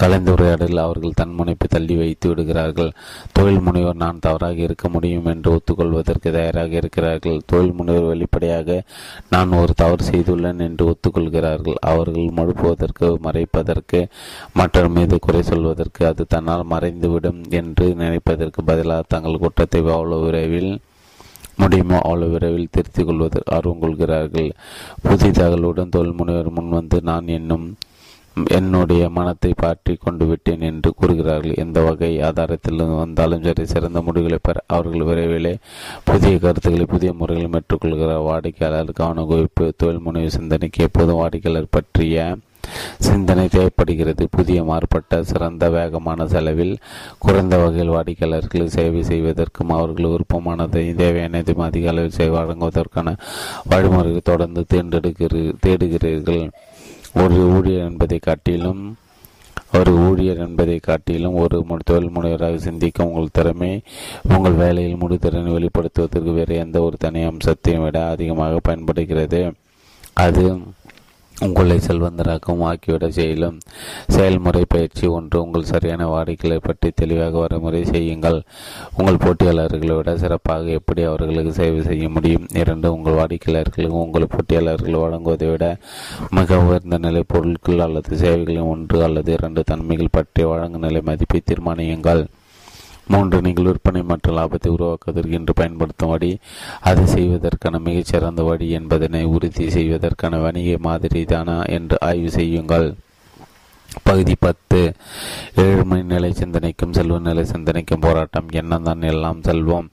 கலந்துரையாடலில் 0.00 0.82
அவர்கள் 0.84 1.18
தன்முனைப்பை 1.20 1.68
தள்ளி 1.68 1.96
வைத்து 1.96 2.28
விடுகிறார்கள். 2.28 2.92
தொழில் 3.32 3.60
முனைவர் 3.60 3.96
நான் 3.96 4.18
தவறாக 4.18 4.54
இருக்க 4.54 4.88
முடியும் 4.88 5.24
என்று 5.24 5.50
ஒத்துக்கொள்வதற்கு 5.52 6.30
தயாராக 6.30 6.68
இருக்கிறார்கள். 6.68 7.42
தொழில் 7.46 7.72
முனைவர் 7.72 8.06
வெளிப்படையாக 8.06 8.82
நான் 9.28 9.52
ஒரு 9.52 9.72
தவறு 9.74 10.04
செய்துள்ளேன் 10.04 10.58
என்று 10.58 10.86
ஒத்துக்கொள்கிறார்கள். 10.90 11.74
அவர்கள் 11.80 12.36
மழுப்புவதற்கு 12.36 13.08
மறைப்பதற்கு 13.24 14.06
மற்றவர் 14.52 14.90
மீது 14.90 15.18
குறை 15.18 15.42
சொல்வதற்கு 15.42 16.06
அது 16.06 16.24
தன்னால் 16.28 16.70
மறைந்துவிடும் 16.70 17.42
என்று 17.50 17.94
நினைப்பதற்கு 17.94 18.62
பதிலாக 18.64 19.02
தங்கள் 19.08 19.38
குற்றத்தை 19.38 19.80
அவ்வளவு 19.80 20.24
விரைவில் 20.24 20.80
முடியுமோ 21.56 21.98
அவ்வளவு 21.98 22.30
விரைவில் 22.30 22.70
திருத்திக் 22.70 23.06
கொள்வதற்கு 23.06 23.54
ஆர்வம் 23.54 23.78
கொள்கிறார்கள் 23.78 24.50
புதிய 25.02 25.30
தகவலுடன் 25.30 25.88
தொழில் 25.88 26.14
முனைவர் 26.14 26.54
முன்வந்து 26.58 27.00
நான் 27.00 27.26
என்னும் 27.26 27.66
என்னுடைய 28.58 29.02
மனத்தை 29.16 29.50
பாற்றி 29.62 29.94
கொண்டு 29.94 30.24
விட்டேன் 30.26 30.62
என்று 30.68 30.90
கூறுகிறார்கள். 31.00 31.58
எந்த 31.64 31.80
வகை 31.80 32.12
ஆதாரத்தில் 32.28 32.84
வந்தாலும் 33.00 33.44
சரி 33.46 33.64
சிறந்த 33.72 34.00
முடிவுகளை 34.06 34.38
பெற 34.42 34.60
அவர்கள் 34.76 35.08
விரைவிலே 35.08 35.54
புதிய 36.10 36.38
கருத்துக்களை 36.44 36.86
புதிய 36.94 37.12
முறைகளை 37.18 37.50
ஏற்றுக்கொள்கிறார் 37.58 38.26
வாடிக்கையாளர் 38.28 38.98
கவன 39.00 39.26
குவிப்பு 39.32 39.66
தொழில் 39.82 40.06
முனைவு 40.06 40.30
சிந்தனைக்கு 40.38 40.86
எப்போதும் 40.88 41.20
வாடிக்கையாளர் 41.22 41.74
பற்றிய 41.76 42.24
சிந்தனை 43.06 43.44
தேவைப்படுகிறது. 43.54 44.24
புதிய 44.36 44.58
மாறுபட்ட 44.68 45.22
சிறந்த 45.30 45.64
வேகமான 45.76 46.26
செலவில் 46.34 46.74
குறைந்த 47.24 47.54
வகையில் 47.62 47.94
வாடிக்கையாளர்கள் 47.94 48.74
சேவை 48.76 49.00
செய்வதற்கும் 49.10 49.72
அவர்கள் 49.78 50.12
விருப்பமானதை 50.12 50.84
தேவையானதும் 51.00 51.64
அதிக 51.68 51.90
அளவில் 51.92 52.18
சேவை 52.18 52.34
வழங்குவதற்கான 52.38 53.16
வழிமுறைகளை 53.72 54.22
தொடர்ந்து 54.30 54.64
தேர்ந்தெடுக்கிறீ 54.74 55.42
தேடுகிறீர்கள். 55.66 56.44
ஒரு 57.14 57.34
ஊழியர் 57.34 57.88
என்பதை 57.88 58.18
காட்டிலும் 58.18 58.96
ஒரு 59.72 59.92
ஊழியர் 59.92 60.36
என்பதை 60.36 60.78
காட்டிலும் 60.78 61.34
ஒரு 61.34 61.64
தொழில் 61.84 62.10
முனைவராக 62.10 62.56
சிந்திக்கும் 62.56 63.06
உங்கள் 63.06 63.28
திறமை 63.32 63.80
உங்கள் 64.28 64.52
வேலையில் 64.52 65.00
முடித்திறனை 65.00 65.52
வெளிப்படுத்துவதற்கு 65.56 66.34
வேறு 66.34 66.56
எந்த 66.56 66.82
ஒரு 66.82 66.96
தனி 66.96 67.22
அம்சத்தையும் 67.22 67.82
விட 67.82 68.08
அதிகமாக 68.08 68.58
பயன்படுகிறது. 68.62 69.52
அது 70.14 70.58
உங்களை 71.44 71.76
செல்வந்தராகவும் 71.86 72.64
ஆக்கிவிட 72.68 73.06
செய்யலும் 73.16 73.56
செயல்முறை 74.14 74.62
பயிற்சி 74.74 75.04
ஒன்று 75.16 75.36
உங்கள் 75.44 75.70
சரியான 75.70 76.06
வாடிக்கையை 76.12 76.58
பற்றி 76.66 76.88
தெளிவாக 77.00 77.40
வரைமுறை 77.42 77.82
செய்யுங்கள். 77.94 78.38
உங்கள் 78.98 79.20
போட்டியாளர்களை 79.24 79.94
விட 79.96 80.12
சிறப்பாக 80.22 80.76
எப்படி 80.80 81.02
அவர்களுக்கு 81.02 81.52
சேவை 81.52 81.80
செய்ய 81.82 82.08
முடியும்? 82.08 82.46
இரண்டு 82.62 82.92
உங்கள் 82.96 83.18
வாடிக்கையாளர்களுக்கு 83.20 84.04
உங்கள் 84.04 84.32
போட்டியாளர்கள் 84.34 85.02
வழங்குவதை 85.04 85.48
விட 85.50 85.66
மிக 86.38 86.60
உயர்ந்த 86.66 86.98
நிலை 87.06 87.24
பொருட்கள் 87.34 87.84
அல்லது 87.86 88.20
சேவைகளின் 88.24 88.70
ஒன்று 88.74 89.02
அல்லது 89.08 89.32
இரண்டு 89.32 89.62
தன்மைகள் 89.72 90.14
பற்றி 90.18 90.44
வழங்கும் 90.44 90.86
நிலை 90.86 91.02
மதிப்பை 91.10 91.42
தீர்மானியுங்கள். 91.50 92.24
மூன்று 93.12 93.38
நீங்கள் 93.46 93.68
விற்பனை 93.68 94.02
மற்றும் 94.10 94.36
லாபத்தை 94.38 94.70
உருவாக்குவதற்கு 94.76 95.36
என்று 95.38 95.52
பயன்படுத்தும் 95.60 96.12
வழி 96.12 96.30
அதை 96.90 97.04
செய்வதற்கான 97.14 97.80
மிகச்சிறந்த 97.86 98.42
வழி 98.48 98.68
என்பதனை 98.80 99.22
உறுதி 99.36 99.66
செய்வதற்கான 99.76 100.40
வணிக 100.44 100.76
மாதிரி 100.88 101.22
தானா 101.32 101.56
என்று 101.78 101.96
ஆய்வு 102.08 102.30
செய்யுங்கள். 102.38 102.88
பகுதி 104.04 104.34
பத்து 104.44 104.78
ஏழ்மை 105.64 105.98
நிலை 106.12 106.30
சிந்தனைக்கும் 106.38 106.94
செல்வ 106.98 107.18
நிலை 107.26 107.44
சிந்தனைக்கும் 107.50 108.04
போராட்டம். 108.04 108.48
என்னதான் 108.60 109.02
எல்லாம் 109.10 109.42
செல்வம். 109.48 109.88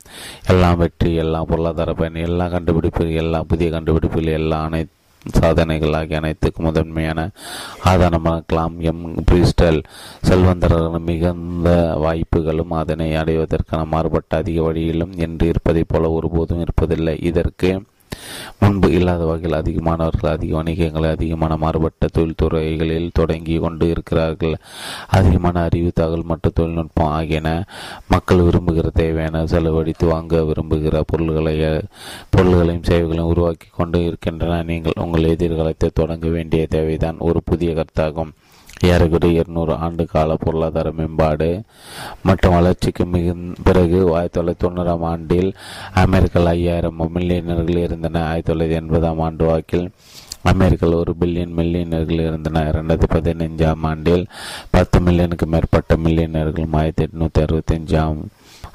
எல்லாம் 0.52 0.80
வெற்றி 0.82 1.12
எல்லாம் 1.24 1.50
பொருளாதார 1.50 1.94
பயன் 2.00 2.24
எல்லா 2.28 2.48
கண்டுபிடிப்புகள் 2.56 3.20
எல்லா 3.24 3.42
புதிய 3.52 3.70
கண்டுபிடிப்புகள் 3.76 4.38
எல்லா 4.40 4.60
அனைத்து 4.68 4.98
சாதனைகள் 5.28 5.94
ஆகிய 5.94 6.18
அனைத்துக்கும் 6.18 6.66
முதன்மையான 6.66 7.30
ஆதாரமாக 7.84 8.44
கிளாம் 8.54 8.78
எம். 8.78 9.24
பிரிஸ்டல் 9.32 9.84
செல்வந்தர்கள் 10.22 11.00
மிகுந்த 11.00 11.94
வாய்ப்புகளும் 11.98 12.72
அதனை 12.72 13.16
அடைவதற்கான 13.16 13.86
மாறுபட்ட 13.86 14.38
அதிக 14.38 14.62
வழியிலும் 14.62 15.12
என்று 15.18 15.48
இருப்பதைப் 15.48 15.90
போல 15.90 16.10
ஒருபோதும் 16.10 16.64
இருப்பதில்லை. 16.64 17.24
இதற்கு 17.24 17.84
முன்பு 18.60 18.88
இல்லாத 18.92 19.26
வகையில் 19.26 19.58
அதிகமானவர்கள் 19.60 20.34
அதிக 20.36 20.64
வணிகங்களை 20.64 21.10
அதிகமான 21.10 21.58
மாறுபட்ட 21.58 22.08
தொழில்துறைகளில் 22.18 23.10
தொடங்கி 23.14 23.56
கொண்டு 23.58 23.86
இருக்கிறார்கள். 23.90 24.56
அதிகமான 25.08 25.62
அறிவு 25.70 25.92
தகவல் 25.94 26.30
மற்றும் 26.32 26.56
தொழில்நுட்பம் 26.56 27.14
ஆகியன 27.20 27.48
மக்கள் 28.08 28.46
விரும்புகிற 28.48 28.90
தேவையான 28.94 29.46
செலவழித்து 29.46 30.08
வாங்க 30.08 30.42
விரும்புகிற 30.42 31.04
பொருள்களை 31.08 31.56
பொருள்களையும் 32.30 32.88
சேவைகளையும் 32.90 33.34
உருவாக்கி 33.34 33.70
கொண்டு 33.72 34.00
இருக்கின்றன. 34.06 34.62
நீங்கள் 34.64 35.02
உங்கள் 35.06 35.32
எதிர்காலத்தை 35.36 35.90
தொடங்க 35.94 36.28
வேண்டிய 36.28 36.68
தேவைதான் 36.68 37.18
ஒரு 37.30 37.42
புதிய 37.44 37.72
கருத்தாகும். 37.74 38.34
ஏறக்குறைய 38.82 39.40
இருநூறு 39.40 39.74
ஆண்டு 39.74 40.08
கால 40.08 40.36
பொருளாதார 40.36 40.92
மேம்பாடு 40.92 41.50
மற்றும் 42.24 42.54
வளர்ச்சிக்கு 42.54 43.06
மிக 43.06 43.34
பிறகு 43.64 44.16
ஆயிரத்தி 44.16 44.40
தொள்ளாயிரத்தி 44.40 44.66
தொண்ணூறாம் 44.66 45.04
ஆண்டில் 45.04 45.52
அமெரிக்கல் 45.96 46.46
ஐயாயிரம் 46.46 47.12
மில்லியனர்கள் 47.14 47.84
இருந்தன 47.84 48.24
ஆயிரத்தி 48.26 48.52
தொள்ளாயிரத்தி 48.52 48.82
எண்பதாம் 48.82 49.20
ஆண்டு 49.20 49.46
வாக்கில் 49.46 49.86
அமெரிக்காவில் 50.44 50.96
ஒரு 50.96 51.14
பில்லியன் 51.20 51.56
மில்லியனர்கள் 51.58 52.26
இருந்தன 52.26 52.64
இரண்டாயிரத்தி 52.64 53.10
பதினைஞ்சாம் 53.16 53.84
ஆண்டில் 53.84 54.26
பத்து 54.72 55.00
மில்லியனுக்கு 55.00 55.46
மேற்பட்ட 55.46 55.98
மில்லியனர்கள் 55.98 56.70
ஆயிரத்தி 56.74 57.04
எட்நூத்தி 57.04 57.42
அறுபத்தி 57.42 57.76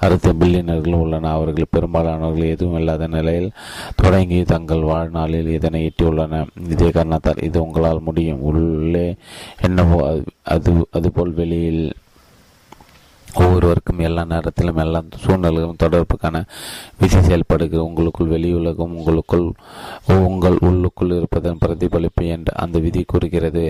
அடுத்த 0.01 0.33
பில்லியனர்கள் 0.33 0.95
உள்ளன. 0.95 1.31
அவர்கள் 1.31 1.65
பெரும்பாலானவர்கள் 1.71 2.49
எதுவும் 2.49 2.79
இல்லாத 2.79 3.07
நிலையில் 3.07 3.51
தொடங்கி 3.97 4.43
தங்கள் 4.43 4.81
வாழ்நாளில் 4.81 5.49
இதனை 5.49 5.81
எட்டியுள்ளன. 5.87 6.47
இதே 6.71 6.91
காரணத்தால் 6.91 7.43
இது 7.43 7.63
உங்களால் 7.63 8.01
முடியும். 8.01 8.41
உள்ளே 8.41 9.15
என்னவோ 9.63 10.21
அது 10.43 10.87
அதுபோல் 10.91 11.35
வெளியில் 11.35 11.93
ஒவ்வொருவருக்கும் 13.35 13.99
எல்லா 13.99 14.25
நேரத்திலும் 14.25 14.77
எல்லா 14.77 15.01
சூழ்நிலைகளும் 15.25 15.81
தொடர்புக்கான 15.83 16.43
விதி 16.99 17.21
செயல்படுகிறது 17.23 17.85
உங்களுக்குள் 17.85 18.31
வெளியுலகம் 18.31 18.95
உங்களுக்குள் 18.99 19.47
உங்கள் 20.27 20.57
உள்ளுக்குள் 20.61 21.17
இருப்பதன் 21.17 21.59
பிரதிபலிப்பு 21.59 22.27
என்று 22.27 22.53
அந்த 22.57 22.79
விதி 22.79 23.05
கூறுகிறது. 23.07 23.65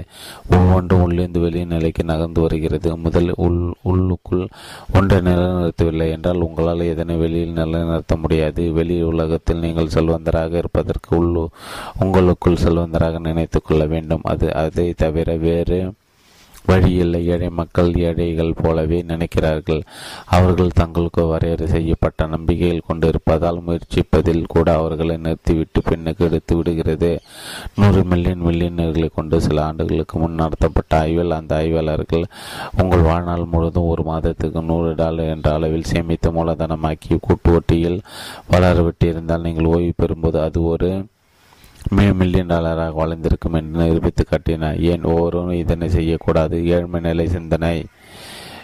ஒவ்வொன்றும் 0.50 1.02
உள்ளிருந்து 1.02 1.40
வெளியே 1.40 1.64
நிலைக்கு 1.64 2.04
நகர்ந்து 2.04 2.40
வருகிறது. 2.40 2.96
முதல் 2.96 3.30
உள் 3.36 3.60
உள்ளுக்குள் 3.82 4.44
ஒன்றை 4.92 5.18
நிலைநிறுத்தவில்லை 5.20 6.08
என்றால் 6.10 6.40
உங்களால் 6.40 6.90
எதனை 6.92 7.16
வெளியில் 7.16 7.58
நிலைநிறுத்த 7.60 8.16
முடியாது. 8.16 8.72
வெளி 8.72 9.02
உலகத்தில் 9.02 9.58
நீங்கள் 9.58 9.94
செல்வந்தராக 9.94 10.52
இருப்பதற்கு 10.54 11.10
உள்ளு 11.22 11.44
உங்களுக்குள் 11.98 12.62
செல்வந்தராக 12.64 13.20
நினைத்து 13.20 13.60
கொள்ள 13.62 13.84
வேண்டும். 13.86 14.24
அது 14.24 14.54
அதை 14.54 14.92
தவிர 14.92 15.36
வேறு 15.36 15.80
வழியில்லை 16.64 17.20
ஏழை 17.26 17.48
மக்கள் 17.60 17.90
ஏழைகள் 18.08 18.52
போலவே 18.62 18.98
நினைக்கிறார்கள். 19.02 19.80
அவர்கள் 20.36 20.76
தங்களுக்கு 20.80 21.22
வரையறை 21.26 21.66
செய்யப்பட்ட 21.68 22.26
நம்பிக்கையில் 22.26 22.86
கொண்டிருப்பதால் 22.88 23.60
முயற்சிப்பதில் 23.66 24.44
கூட 24.46 24.68
அவர்களை 24.74 25.16
நிறுத்திவிட்டு 25.16 25.82
பெண்ணுக்கு 25.82 26.24
எடுத்து 26.24 26.56
விடுகிறது. 26.56 27.12
நூறு 27.74 28.02
மில்லியன் 28.04 28.44
மில்லியனர்களை 28.46 29.10
கொண்டு 29.14 29.38
சில 29.40 29.64
ஆண்டுகளுக்கு 29.64 30.18
முன் 30.18 30.40
நடத்தப்பட்ட 30.42 30.92
ஆய்வில் 30.98 31.38
அந்த 31.38 31.54
ஆய்வாளர்கள் 31.54 32.26
உங்கள் 32.82 33.06
வாழ்நாள் 33.10 33.50
முழுவதும் 33.54 33.90
ஒரு 33.94 34.02
மாதத்துக்கு 34.02 34.62
நூறு 34.62 34.92
டாலர் 34.94 35.32
என்ற 35.36 35.48
அளவில் 35.52 35.90
சேமித்து 35.92 36.30
மூலதனமாக்கி 36.30 37.16
கூட்டு 37.20 37.50
ஒட்டியில் 37.58 37.98
வளரவிட்டிருந்தால் 38.52 39.44
நீங்கள் 39.48 39.70
ஓய்வு 39.74 39.92
பெறும்போது 40.02 40.38
அது 40.46 40.62
ஒரு 40.72 40.90
மே 41.90 42.12
மில்லியன் 42.12 42.46
டாலராக 42.46 42.92
வளர்ந்திருக்கும் 42.92 43.52
என்று 43.52 43.80
நிரூபித்து 43.80 44.24
காட்டினார் 44.24 44.80
ஏன் 44.80 45.02
ஒவ்வொருவரும் 45.02 45.50
இதனை 45.50 45.88
செய்யக்கூடாது? 45.90 46.66
ஏழ்மை 46.66 47.00
நிலை 47.00 47.28
சிந்தனை. 47.28 47.84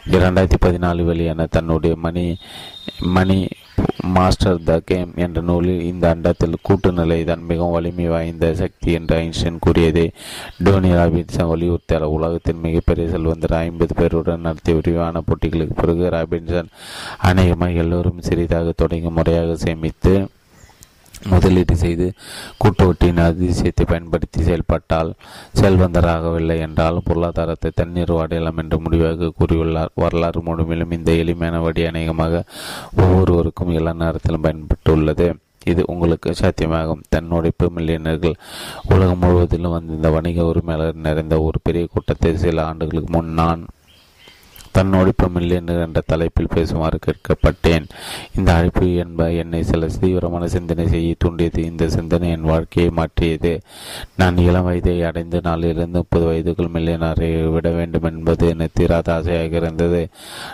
இரண்டாயிரத்தி 0.07 0.59
பதினாலு 0.67 1.05
வெளியான 1.05 1.47
தன்னுடைய 1.47 1.97
மணி 1.97 2.39
மணி 3.01 3.49
மாஸ்டர் 4.03 4.63
த 4.63 4.81
கேம் 4.81 5.13
என்ற 5.17 5.41
நூலில் 5.41 5.83
இந்த 5.83 6.15
அண்டத்தில் 6.15 6.63
கூட்டு 6.63 6.93
நிலை 6.93 7.25
தான் 7.25 7.43
மிகவும் 7.43 7.73
வலிமை 7.73 8.09
வாய்ந்த 8.09 8.55
சக்தி 8.55 8.93
என்று 8.93 9.17
ஐன்ஸ்டைன் 9.17 9.59
கூறியதே. 9.59 10.11
டோனி 10.65 10.93
ராபின்சன் 10.93 11.51
வலியுறுத்தியார் 11.53 12.03
உலகத்தின் 12.03 12.61
மிகப்பெரிய 12.61 13.09
செல்வந்தர் 13.09 13.55
ஐம்பது 13.55 13.95
பேருடன் 14.01 14.41
நடத்திய 14.41 14.75
விரிவான 14.75 15.21
போட்டிகளுக்கு 15.21 15.77
பிறகு 15.81 16.09
ராபின்சன் 16.09 16.69
அநேகமாக 17.19 17.71
எல்லோரும் 17.71 18.21
சிறிதாக 18.21 18.73
தொடங்கி 18.73 19.11
முறையாக 19.11 19.55
சேமித்து 19.55 20.29
முதலீடு 21.29 21.77
செய்து 21.77 22.13
கூட்டுவட்டியின் 22.65 23.23
அதிசயத்தை 23.25 23.85
பயன்படுத்தி 23.87 24.43
செயல்பட்டால் 24.43 25.13
செல்வந்தராகவில்லை 25.61 26.59
என்றாலும் 26.59 27.07
பொருளாதாரத்தை 27.07 27.71
தண்ணீர் 27.75 28.13
வாடையலாம் 28.13 28.57
என்று 28.57 28.81
முடிவாக 28.81 29.33
கூறியுள்ளார். 29.39 29.95
வரலாறு 29.95 30.41
முழுமையிலும் 30.41 30.91
இந்த 30.91 31.13
எளிமையான 31.13 31.61
வழி 31.61 31.85
அநேகமாக 31.85 32.45
ஒவ்வொருவருக்கும் 32.97 33.69
எல்லா 33.69 33.93
நேரத்திலும் 33.93 34.43
பயன்பட்டுள்ளது. 34.43 35.35
இது 35.65 35.83
உங்களுக்கு 35.87 36.35
சாத்தியமாகும். 36.41 37.03
தன்னுடைப்பு 37.17 37.67
மில்லியனர்கள் 37.77 38.37
உலகம் 38.89 39.19
முழுவதிலும் 39.19 39.71
வந்து 39.71 39.95
இந்த 39.95 40.11
வணிக 40.11 40.45
உரிமையாளர் 40.45 40.95
நிறைந்த 40.95 41.43
ஒரு 41.43 41.59
பெரிய 41.63 41.87
கூட்டத்தை 41.93 42.37
சில 42.37 42.65
ஆண்டுகளுக்கு 42.65 43.13
முன் 43.13 43.33
நான் 43.33 43.67
தன்னோடிப்பு 44.77 45.27
மில்லியனர் 45.35 45.81
என்ற 45.87 46.01
தலைப்பில் 46.07 46.53
பேசுமாறு 46.55 46.99
கேட்கப்பட்டேன். 47.07 47.87
இந்த 48.37 48.49
அழைப்பு 48.55 48.87
என்ப 49.05 49.27
என்னை 49.43 49.61
சில 49.71 49.89
தீவிரமான 50.01 50.45
சிந்தனை 50.55 50.89
செய்ய 50.89 51.15
தூண்டியது. 51.19 51.61
இந்த 51.71 51.89
சிந்தனை 51.89 52.29
என் 52.37 52.49
வாழ்க்கையை 52.51 52.91
மாற்றியது. 52.99 53.53
நான் 54.17 54.37
இளம் 54.47 54.67
வயதை 54.69 54.97
அடைந்து 55.09 55.41
நாளிலிருந்து 55.49 55.99
முப்பது 55.99 56.27
வயதுக்குள் 56.31 56.75
மில்லியனரை 56.77 57.31
விட 57.57 57.71
வேண்டும் 57.79 58.09
என்பது 58.13 58.49
என 58.49 58.69
தீராத 58.73 59.15
ஆசையாக 59.15 59.57
இருந்தது. 59.57 60.03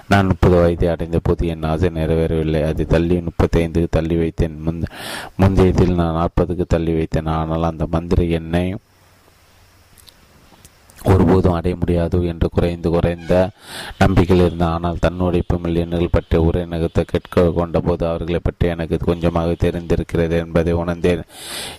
நான் 0.08 0.26
முப்பது 0.26 0.56
வயதை 0.62 0.88
அடைந்த 0.88 1.20
போது 1.22 1.46
என் 1.46 1.68
ஆசை 1.72 1.90
நிறைவேறவில்லை. 2.00 2.62
அது 2.70 2.86
தள்ளி 2.86 3.18
முப்பத்தி 3.28 3.66
ஐந்துக்கு 3.66 3.94
தள்ளி 3.98 4.16
வைத்தேன். 4.16 4.58
முந்தையத்தில் 5.42 5.98
நான் 6.00 6.18
நாற்பதுக்கு 6.20 6.66
தள்ளி 6.76 6.94
வைத்தேன். 7.00 7.30
ஆனால் 7.38 7.70
அந்த 7.70 7.86
மந்திரி 7.96 8.26
என்னை 8.40 8.66
ஒருபோதும் 11.04 11.52
அடைய 11.52 11.76
முடியாது 11.76 12.22
என்று 12.22 12.48
குறைந்து 12.48 12.90
குறைந்த 12.90 13.50
நம்பிக்கையில் 13.98 14.46
இருந்த 14.46 14.66
ஆனால் 14.66 15.02
தன்னுடைப்பு 15.02 15.56
மில்லியன்கள் 15.62 16.12
பற்றிய 16.12 16.42
உரை 16.42 16.62
நகத்தை 16.62 17.02
கேட்க 17.06 17.42
கொண்டபோது 17.42 18.04
அவர்களை 18.06 18.40
பற்றி 18.42 18.68
எனக்கு 18.68 18.96
கொஞ்சமாக 18.96 19.52
தெரிந்திருக்கிறது 19.52 20.30
என்பதை 20.30 20.72
உணர்ந்தேன். 20.72 21.22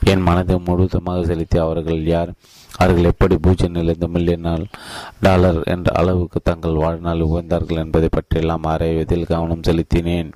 என் 0.04 0.22
மனதை 0.22 0.58
முழுவதுமாக 0.66 1.26
செலுத்தி 1.26 1.58
அவர்கள் 1.58 2.04
யார்? 2.04 2.32
அவர்கள் 2.78 3.04
எப்படி 3.04 3.38
பூஜ்ஜியம் 3.38 3.72
நிலைந்த 3.72 4.08
மில்லியன் 4.08 4.68
டாலர் 5.20 5.64
என்ற 5.64 5.92
அளவுக்கு 5.94 6.40
தங்கள் 6.44 6.74
வாழ்நாள் 6.74 7.20
உகந்தார்கள் 7.20 7.84
என்பதை 7.86 8.10
பற்றியெல்லாம் 8.12 8.64
ஆராய்வதில் 8.64 9.24
கவனம் 9.24 9.66
செலுத்தினேன். 9.68 10.32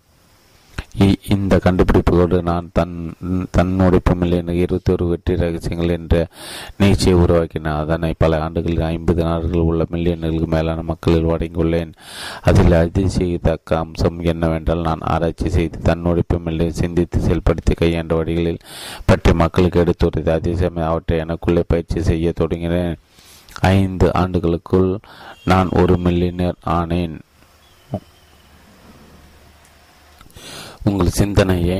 இந்த 1.28 1.60
கண்டுபிடிப்புகளோடு 1.64 2.42
நான் 2.42 2.70
தன் 2.74 3.14
தன்னுடைப்பு 3.58 4.14
மில்லியன் 4.16 4.48
இருபத்தி 4.48 4.92
ஒரு 4.92 5.06
வெற்றி 5.08 5.36
ரகசியங்கள் 5.36 5.90
என்ற 5.90 6.28
நிகழ்ச்சியை 6.78 7.20
உருவாக்கினேன் 7.20 7.80
அதனை 7.84 8.14
பல 8.18 8.42
ஆண்டுகளில் 8.42 8.82
ஐம்பது 8.82 9.24
நாடுகள் 9.24 9.68
உள்ள 9.70 9.86
மில்லியன்களுக்கு 9.92 10.46
மேலான 10.46 10.82
மக்களில் 10.82 11.26
வழங்கியுள்ளேன். 11.26 11.94
அதில் 12.42 12.72
அதிசயத்தக்க 12.72 13.78
அம்சம் 13.78 14.20
என்னவென்றால் 14.20 14.82
நான் 14.82 15.00
ஆராய்ச்சி 15.00 15.50
செய்து 15.50 15.80
தன்னுடைப்பு 15.84 16.40
மில்லியன் 16.44 16.80
சிந்தித்து 16.82 17.20
செயல்படுத்தி 17.20 17.76
கையாண்ட 17.76 18.16
வழிகளில் 18.16 18.66
பற்றி 19.06 19.34
மக்களுக்கு 19.34 19.80
எடுத்துரைத்து 19.80 20.32
அதே 20.32 20.56
சமயம் 20.56 20.90
அவற்றை 20.90 21.20
எனக்குள்ளே 21.20 21.64
பயிற்சி 21.68 22.02
செய்ய 22.02 22.34
தொடங்கினேன். 22.40 22.96
ஐந்து 23.60 24.14
ஆண்டுகளுக்குள் 24.14 25.00
நான் 25.44 25.70
ஒரு 25.72 26.00
மில்லியனர் 26.04 26.58
ஆனேன். 26.66 27.20
உங்கள் 30.82 31.10
சிந்தனையை 31.12 31.80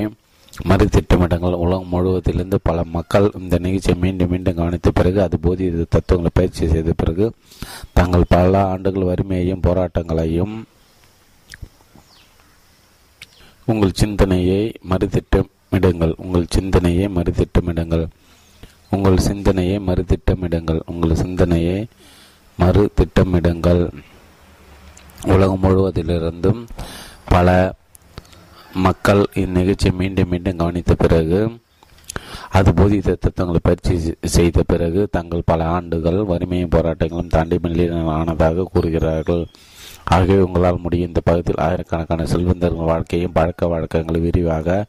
மறுதிட்டமிடங்கள் 0.54 1.56
உலகம் 1.56 1.92
முழுவதிலிருந்து 1.92 2.58
பல 2.64 2.80
மக்கள் 2.94 3.28
இந்த 3.40 3.56
நிகழ்ச்சியை 3.60 3.96
மீண்டும் 3.98 4.32
மீண்டும் 4.32 4.58
கவனித்த 4.58 4.90
பிறகு 4.92 5.20
அது 5.22 5.38
போதிய 5.38 5.86
தத்துவங்களை 5.90 6.32
பயிற்சி 6.34 6.68
செய்த 6.68 6.94
பிறகு 6.94 7.26
தாங்கள் 7.94 8.26
பல 8.30 8.64
ஆண்டுகள் 8.66 9.10
வறுமையையும் 9.12 9.64
போராட்டங்களையும் 9.64 10.56
உங்கள் 13.68 13.98
சிந்தனையை 13.98 14.62
மறுதிட்டமிடுங்கள் 14.90 16.14
உங்கள் 16.18 16.48
சிந்தனையை 16.50 17.06
மறுதிட்டமிடுங்கள் 17.10 18.06
உங்கள் 18.90 19.20
சிந்தனையை 19.20 19.76
மறுதிட்டமிடுங்கள் 19.80 20.82
உங்கள் 20.86 21.16
சிந்தனையை 21.16 21.78
மறுதிட்டமிடுங்கள் 22.60 23.84
உலகம் 25.26 25.64
முழுவதிலிருந்தும் 25.64 26.62
பல 27.30 27.50
மக்கள் 28.74 29.26
இந்நிகழ்ச்சியை 29.34 29.94
மீண்டும் 29.94 30.30
மீண்டும் 30.30 30.56
கவனித்த 30.56 30.96
பிறகு 30.96 31.60
அது 32.50 32.74
போதித்த 32.74 33.16
தத்துவங்களை 33.20 33.60
பயிற்சி 33.64 34.14
செய்த 34.22 34.64
பிறகு 34.68 35.08
தங்கள் 35.12 35.42
பல 35.46 35.66
ஆண்டுகள் 35.66 36.26
வறுமையும் 36.26 36.70
போராட்டங்களும் 36.70 37.28
தாண்டி 37.28 37.60
மில்லியன் 37.62 38.08
ஆனதாக 38.08 38.64
கூறுகிறார்கள். 38.64 39.48
ஆகவே 40.04 40.40
உங்களால் 40.40 40.80
முடியும் 40.80 41.08
இந்த 41.08 41.22
பகுதியில் 41.24 41.66
ஆயிரக்கணக்கான 41.66 42.26
செல்வந்தர்கள் 42.26 42.86
வாழ்க்கையும் 42.86 43.32
பழக்க 43.32 43.68
வழக்கங்களை 43.68 44.22
விரிவாக 44.22 44.86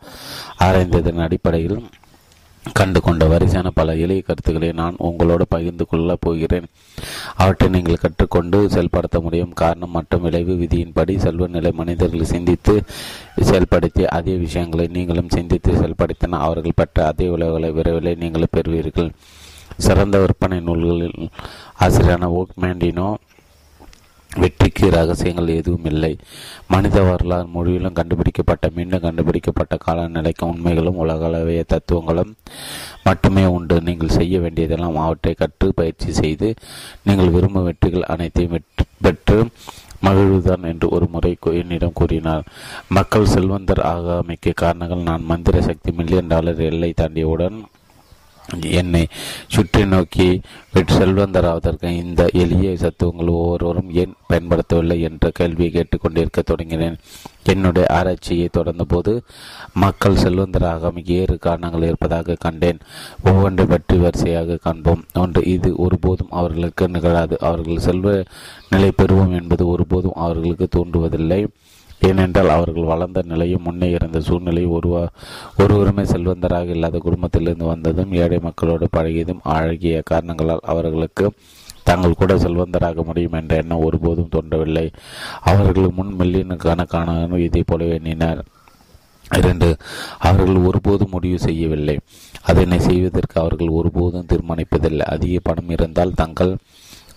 ஆராய்ந்ததன் 0.58 1.22
அடிப்படையில் 1.22 1.84
கண்டு 2.72 3.00
கொண்ட 3.00 3.26
வரிசையான 3.26 3.70
பல 3.74 3.96
எளிய 3.96 4.20
கருத்துக்களை 4.20 4.72
நான் 4.72 4.94
உங்களோடு 4.98 5.46
பகிர்ந்து 5.48 5.86
கொள்ளப் 5.86 6.20
போகிறேன். 6.20 6.66
அவற்றை 7.36 7.68
நீங்கள் 7.70 7.98
கற்றுக்கொண்டு 8.00 8.66
செயல்படுத்த 8.66 9.20
முடியும். 9.20 9.52
காரணம் 9.52 9.90
மற்றும் 9.90 10.22
விளைவு 10.22 10.54
விதியின்படி 10.54 11.18
செல்வ 11.18 11.46
நிலை 11.46 11.72
மனிதர்கள் 11.72 12.32
சிந்தித்து 12.34 12.82
செயல்படுத்தி 13.36 14.04
அதே 14.04 14.36
விஷயங்களை 14.36 14.86
நீங்களும் 14.86 15.28
சிந்தித்து 15.28 15.72
செயல்படுத்தின 15.72 16.30
அவர்கள் 16.30 16.72
பெற்ற 16.76 17.06
அதே 17.06 17.28
விளைவுகளை 17.28 17.70
விரைவில் 17.70 18.18
நீங்களும் 18.18 18.54
பெறுவீர்கள். 18.56 19.10
சிறந்த 19.76 20.18
விற்பனை 20.18 20.60
நூல்களில் 20.60 21.28
ஆசிரியரான 21.80 22.24
ஓக் 22.24 22.58
மேண்டினோ 22.60 23.14
வெற்றிக்கு 24.40 24.86
ரகசியங்கள் 24.90 25.48
எதுவும் 25.58 25.84
இல்லை. 25.84 26.10
மனித 26.68 27.02
வரலாறு 27.02 27.46
முழுவிலும் 27.54 27.96
கண்டுபிடிக்கப்பட்ட 27.98 28.70
மீண்டும் 28.76 29.04
கண்டுபிடிக்கப்பட்ட 29.06 29.76
காலநிலைக்கு 29.86 30.44
உண்மைகளும் 30.52 31.00
உலகளவைய 31.04 31.62
தத்துவங்களும் 31.66 32.32
மட்டுமே 33.04 33.44
உண்டு. 33.56 33.76
நீங்கள் 33.88 34.16
செய்ய 34.18 34.40
வேண்டியதெல்லாம் 34.40 34.96
அவற்றை 34.96 35.34
கற்று 35.34 35.68
பயிற்சி 35.74 36.12
செய்து 36.12 36.54
நீங்கள் 37.02 37.34
விரும்பும் 37.36 37.68
வெற்றிகள் 37.68 38.10
அனைத்தையும் 38.14 38.54
வெற்றி 38.56 38.86
பெற்று 39.06 39.38
மகிழ்வுதான் 40.06 40.64
என்று 40.70 40.86
ஒரு 40.88 41.06
முறை 41.10 41.36
என்னிடம் 41.60 41.98
கூறினார். 42.00 42.46
மக்கள் 42.88 43.32
செல்வந்தர் 43.34 43.82
ஆகாமைக்கு 43.92 44.52
காரணங்கள் 44.54 45.08
நான் 45.10 45.28
மந்திர 45.32 45.62
சக்தி 45.62 45.92
மில்லியன் 45.92 46.26
டாலர் 46.26 46.60
எல்லை 46.70 46.90
தாண்டியவுடன் 47.02 47.58
என்னை 48.48 49.06
சுற்றி 49.46 49.86
நோக்கி 49.86 50.40
செல்வந்தராவதற்கு 50.74 51.84
இந்த 51.84 52.28
எளிய 52.32 52.76
சத்துவங்கள் 52.76 53.26
ஒவ்வொருவரும் 53.26 53.90
ஏன் 53.94 54.14
பயன்படுத்தவில்லை 54.28 55.00
என்ற 55.00 55.30
கேள்வியை 55.30 55.70
கேட்டுக்கொண்டிருக்க 55.72 56.42
தொடங்கினேன். 56.50 56.98
என்னுடைய 57.44 57.88
ஆராய்ச்சியை 57.88 58.48
தொடர்ந்தபோது 58.52 59.20
மக்கள் 59.72 60.14
செல்வந்தராக 60.14 60.92
ஏறு 61.04 61.38
காரணங்கள் 61.38 61.82
இருப்பதாக 61.82 62.34
கண்டேன். 62.34 62.78
ஒவ்வொன்றை 63.24 63.66
பற்றி 63.66 63.96
வரிசையாக 63.96 64.56
காண்போம். 64.56 65.04
ஒன்று 65.14 65.44
இது 65.44 65.76
ஒருபோதும் 65.76 66.30
அவர்களுக்கு 66.30 66.88
நிகழாது. 66.88 67.36
அவர்கள் 67.40 67.78
செல்வ 67.78 68.22
நிலை 68.68 68.92
பெறுவோம் 68.96 69.40
என்பது 69.40 69.68
ஒருபோதும் 69.68 70.20
அவர்களுக்கு 70.26 70.68
தோன்றுவதில்லை. 70.68 71.46
ஏனென்றால் 72.06 72.48
அவர்கள் 72.48 72.84
வளர்ந்த 72.84 73.22
நிலையும் 73.24 73.62
முன்னே 73.62 73.90
இருந்த 73.90 74.20
சூழ்நிலை 74.20 74.66
ஒருவா 74.66 75.06
ஒருவருமே 75.56 76.02
செல்வந்தராக 76.02 76.68
இல்லாத 76.68 76.98
குடும்பத்திலிருந்து 76.98 77.64
வந்ததும் 77.64 78.12
ஏழை 78.12 78.38
மக்களோடு 78.38 78.88
பழகியதும் 78.96 79.42
அழகிய 79.42 80.02
காரணங்களால் 80.04 80.58
அவர்களுக்கு 80.62 81.32
தாங்கள் 81.84 82.18
கூட 82.18 82.34
செல்வந்தராக 82.34 83.04
முடியும் 83.04 83.32
என்ற 83.32 83.56
எண்ணம் 83.56 83.84
ஒருபோதும் 83.84 84.28
தோன்றவில்லை. 84.28 84.90
அவர்கள் 85.40 85.88
முன் 85.90 86.14
மில்லியன் 86.14 86.56
கணக்கான 86.56 87.38
இதை 87.38 87.62
போலவே 87.66 87.94
எண்ணினர். 87.94 88.42
இரண்டு 89.30 89.76
அவர்கள் 90.18 90.56
ஒருபோதும் 90.56 91.10
முடிவு 91.10 91.38
செய்யவில்லை. 91.38 91.98
அதனை 92.42 92.78
செய்வதற்கு 92.78 93.40
அவர்கள் 93.40 93.68
ஒருபோதும் 93.68 94.26
தீர்மானிப்பதில்லை. 94.32 95.04
அதிக 95.14 95.40
பணம் 95.42 95.68
இருந்தால் 95.68 96.14
தங்கள் 96.14 96.56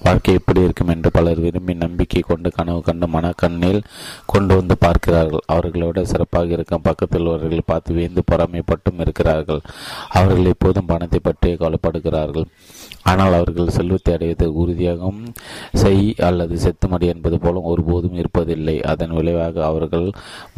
வாழ்க்கை 0.06 0.34
எப்படி 0.34 0.62
இருக்கும் 0.62 0.92
என்று 0.94 1.10
பலர் 1.12 1.40
விரும்பி 1.40 1.74
நம்பிக்கை 1.74 2.22
கொண்டு 2.22 2.50
கனவு 2.52 2.82
கண்டு 2.82 3.08
மனக்கண்ணில் 3.08 3.80
கொண்டு 4.26 4.56
வந்து 4.56 4.76
பார்க்கிறார்கள். 4.78 5.44
அவர்களோட 5.54 6.02
சிறப்பாக 6.02 6.52
இருக்கும் 6.52 6.82
பக்கத்தில் 6.82 7.30
அவர்களை 7.32 7.64
பார்த்து 7.66 7.94
வியந்து 7.94 8.24
பொறாமைப்பட்டும் 8.32 9.00
இருக்கிறார்கள். 9.00 9.62
அவர்கள் 10.10 10.46
எப்போதும் 10.46 10.86
பணத்தை 10.86 11.20
பற்றியே 11.20 11.56
கவலைப்படுகிறார்கள். 11.56 12.48
ஆனால் 13.04 13.34
அவர்கள் 13.34 13.68
செல்வத்தை 13.70 14.14
அடைவது 14.14 14.46
உறுதியாகவும் 14.54 15.24
செய் 15.74 16.14
அல்லது 16.28 16.56
செத்துமடி 16.58 17.08
என்பது 17.14 17.40
போலும் 17.40 17.64
ஒருபோதும் 17.64 18.20
இருப்பதில்லை. 18.22 18.76
அதன் 18.84 19.14
விளைவாக 19.14 19.66
அவர்கள் 19.66 20.08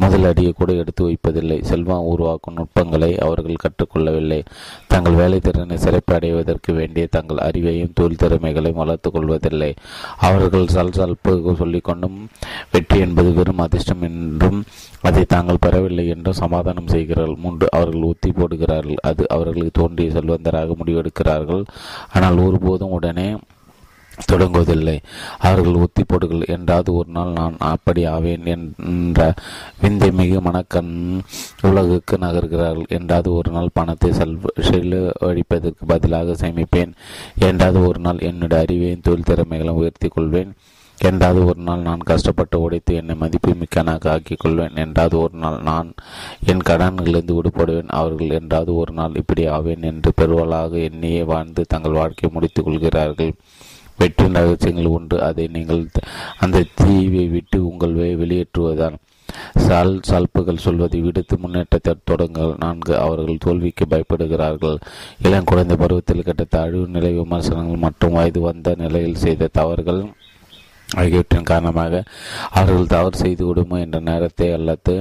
முதலடியை 0.02 0.52
கூட 0.52 0.72
எடுத்து 0.72 1.04
வைப்பதில்லை. 1.08 1.58
செல்வம் 1.62 2.10
உருவாக்கும் 2.12 2.54
நுட்பங்களை 2.54 3.18
அவர்கள் 3.18 3.62
கற்றுக்கொள்ளவில்லை. 3.64 4.40
தங்கள் 4.86 5.12
வேலை 5.12 5.40
திறனை 5.40 5.76
சிறப்பு 5.76 6.14
அடைவதற்கு 6.14 6.72
வேண்டிய 6.72 7.06
தங்கள் 7.06 7.44
அறிவையும் 7.48 7.92
தொழில் 7.94 8.22
திறமைகளையும் 8.22 8.82
வளர்த்துக் 8.84 9.16
போவதில்லை 9.38 9.70
அவர்கள் 10.28 10.72
சல்சல்ப்பு 10.76 11.32
சொல்லிக்கொண்டும் 11.60 12.16
வெற்றி 12.72 12.98
என்பது 13.06 13.30
வெறும் 13.38 13.62
அதிர்ஷ்டம் 13.64 14.02
என்றும் 14.08 14.60
அதை 15.08 15.22
தாங்கள் 15.34 15.62
பெறவில்லை 15.64 16.04
என்றும் 16.14 16.40
சமாதானம் 16.42 16.90
செய்கிறார்கள். 16.94 17.42
மூன்று 17.44 17.66
அவர்கள் 17.76 18.08
ஒத்தி 18.10 18.30
போடுகிறார்கள். 18.30 19.00
அது 19.10 19.22
அவர்களுக்கு 19.36 19.72
தோன்றிய 19.80 20.10
செல்வந்தராக 20.16 20.76
முடிவெடுக்கிறார்கள். 20.80 21.62
ஆனால் 22.14 22.42
ஒருபோதும் 22.46 22.96
உடனே 22.98 23.28
தொடங்குவதில்லை. 24.32 24.96
அவர்கள் 25.38 25.74
ஒத்தி 25.74 26.04
போடுகள் 26.04 26.44
என்றாவது 26.46 26.94
ஒரு 26.94 27.10
நாள் 27.10 27.32
நான் 27.32 27.56
அப்படி 27.58 28.04
ஆவேன் 28.04 28.46
என்ற 28.46 29.34
விந்தை 29.80 30.10
மிகு 30.10 30.40
மனக்கண் 30.40 30.92
உலகுக்கு 31.62 32.16
நகர்கிறார்கள் 32.16 32.88
என்றாவது 32.88 33.32
ஒரு 33.32 33.50
நாள் 33.50 33.74
பணத்தை 33.74 34.12
செல்வ 34.12 34.54
செலவழிப்பதற்கு 34.60 35.84
பதிலாக 35.86 36.36
சேமிப்பேன் 36.40 36.92
என்றாவது 37.38 37.86
ஒரு 37.86 38.00
நாள் 38.00 38.18
என்னுடைய 38.18 38.64
அறிவையும் 38.64 39.00
தொழில் 39.00 39.28
திறமைகளும் 39.28 39.80
உயர்த்தி 39.82 40.08
கொள்வேன் 40.08 40.52
என்றாவது 41.00 41.44
ஒரு 41.44 41.60
நாள் 41.60 41.80
நான் 41.80 41.98
கஷ்டப்பட்டு 41.98 42.60
உடைத்து 42.60 42.94
என்னை 42.94 43.14
மதிப்பு 43.14 43.50
மிக்கனாக 43.50 44.08
ஆக்கிக் 44.08 44.38
கொள்வேன் 44.38 44.74
என்றாவது 44.74 45.18
ஒரு 45.18 45.36
நாள் 45.38 45.58
நான் 45.62 45.94
என் 46.46 46.64
கடன்களிலிருந்து 46.68 47.36
விடுபடுவேன் 47.38 47.88
அவர்கள் 47.88 48.30
என்றாவது 48.30 48.74
ஒரு 48.74 48.92
நாள் 48.92 49.14
இப்படி 49.14 49.46
ஆவேன் 49.46 49.82
என்று 49.82 50.12
பெருவலாக 50.16 50.72
எண்ணியே 50.90 51.22
வாழ்ந்து 51.22 51.64
தங்கள் 51.68 51.92
வாழ்க்கையை 51.92 52.30
முடித்துக் 52.32 52.64
கொள்கிறார்கள். 52.64 53.32
வெற்றி 53.98 54.26
ரகசியங்கள் 54.32 54.84
உண்டு 54.84 55.22
அதை 55.22 55.48
நீங்கள் 55.52 55.88
அந்த 56.38 56.64
தீவை 56.74 57.28
விட்டு 57.28 57.66
உங்கள் 57.66 57.94
வெளியேற்றுவதுதான் 57.94 58.96
சால் 59.54 60.00
சால்புகள் 60.02 60.56
சொல்வதை 60.56 61.00
விடுத்து 61.00 61.38
முன்னேற்றத்தை 61.38 61.94
தொடங்கள் 62.04 62.54
நான்கு 62.58 62.96
அவர்கள் 62.96 63.36
தோல்விக்கு 63.38 63.86
பயப்படுகிறார்கள். 63.90 64.78
இளம் 65.22 65.44
குழந்தை 65.44 65.76
பருவத்தில் 65.76 66.22
கிடைத்த 66.22 66.60
அழிவு 66.60 66.86
நிலை 66.86 67.12
விமர்சனங்கள் 67.12 67.76
மற்றும் 67.76 68.12
வயது 68.12 68.40
வந்த 68.40 68.74
நிலையில் 68.78 69.14
செய்த 69.14 69.48
தவறுகள் 69.52 70.12
ஆகியவற்றின் 70.88 71.48
காரணமாக 71.50 72.02
அவர்கள் 72.50 72.86
தவறு 72.86 73.16
செய்து 73.16 73.44
விடுமோ 73.46 73.78
என்ற 73.78 73.98
நேரத்தை 74.00 74.52
அல்லது 74.52 74.94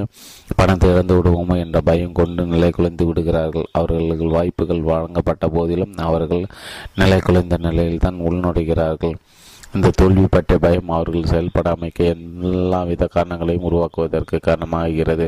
பணத்தை 0.55 0.89
இழந்து 0.89 1.15
விடுவோமோ 1.17 1.55
என்ற 1.57 1.81
பயம் 1.81 2.11
கொண்டு 2.11 2.45
நிலை 2.45 2.69
குலைந்து 2.69 3.05
விடுகிறார்கள். 3.05 3.67
அவர்களுக்கு 3.71 4.27
வாய்ப்புகள் 4.29 4.81
வழங்கப்பட்ட 4.81 5.47
போதிலும் 5.47 5.95
அவர்கள் 5.97 6.45
நிலை 6.95 7.19
குலைந்த 7.19 7.57
நிலையில்தான் 7.57 8.19
உள்நுடைகிறார்கள் 8.29 9.15
இந்த 9.75 9.91
தோல்வி 9.95 10.25
பற்றிய 10.29 10.59
பயம் 10.59 10.89
அவர்கள் 10.89 11.29
செயல்படாமைக்கு 11.31 12.03
எல்லா 12.13 12.83
வித 12.83 13.07
காரணங்களையும் 13.07 13.63
உருவாக்குவதற்கு 13.63 14.37
காரணமாகிறது. 14.47 15.27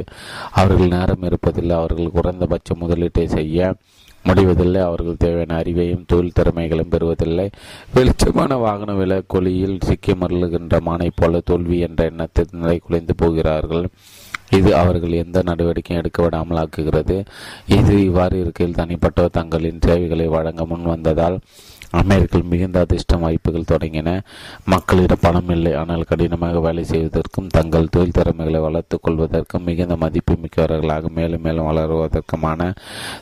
அவர்கள் 0.52 0.94
நேரம் 0.96 1.24
இருப்பதில்லை 1.24 1.72
அவர்கள் 1.72 2.16
குறைந்தபட்ச 2.18 2.76
முதலீட்டை 2.80 3.26
செய்ய 3.26 3.74
முடிவதில்லை. 4.30 4.82
அவர்கள் 4.82 5.22
தேவையான 5.26 5.58
அறிவையும் 5.62 6.08
தொழில் 6.14 6.38
திறமைகளும் 6.40 6.94
பெறுவதில்லை. 6.94 7.48
வெளிச்சமான 7.96 8.60
வாகன 8.66 8.96
விலை 9.02 9.20
கொலியில் 9.34 9.78
சிக்கி 9.90 10.16
மருளுகின்ற 10.22 10.78
மானை 10.88 11.10
போல 11.16 11.42
தோல்வி 11.52 11.80
என்ற 11.80 12.04
எண்ணத்தில் 12.06 12.58
நிலை 12.62 12.78
குலைந்து 12.86 13.16
போகிறார்கள். 13.16 13.88
இது 14.58 14.70
அவர்கள் 14.76 15.20
எந்த 15.24 15.40
நடவடிக்கையும் 15.46 16.02
எடுக்க 16.02 16.20
விடாமல் 16.24 16.60
ஆக்குகிறது. 16.62 17.18
இது 17.78 17.96
இவ்வாறு 18.04 18.36
இருக்கையில் 18.44 18.80
தனிப்பட்டவர் 18.80 19.38
தங்களின் 19.40 19.84
சேவைகளை 19.88 20.28
வழங்க 20.36 20.64
முன் 20.66 20.88
வந்ததால் 20.94 21.38
அமெரிக்கர்கள் 21.92 22.50
மிகுந்த 22.50 22.80
அதிர்ஷ்டம் 22.80 23.20
வாய்ப்புகள் 23.20 23.78
தொடங்கின. 23.78 24.22
மக்களிடம் 24.66 25.18
பணம் 25.22 25.50
இல்லை. 25.50 25.74
ஆனால் 25.74 26.04
கடினமாக 26.04 26.60
வேலை 26.60 26.84
செய்வதற்கும் 26.84 27.48
தங்கள் 27.48 27.90
தொழில் 27.90 28.12
திறமைகளை 28.12 28.60
வளர்த்துக் 28.60 29.08
கொள்வதற்கும் 29.08 29.64
மிகுந்த 29.64 29.96
மதிப்பு 29.96 30.34
மிக்கவர்களாக 30.34 31.10
மேலும் 31.10 31.42
மேலும் 31.42 31.66
வளருவதற்குமான 31.66 32.76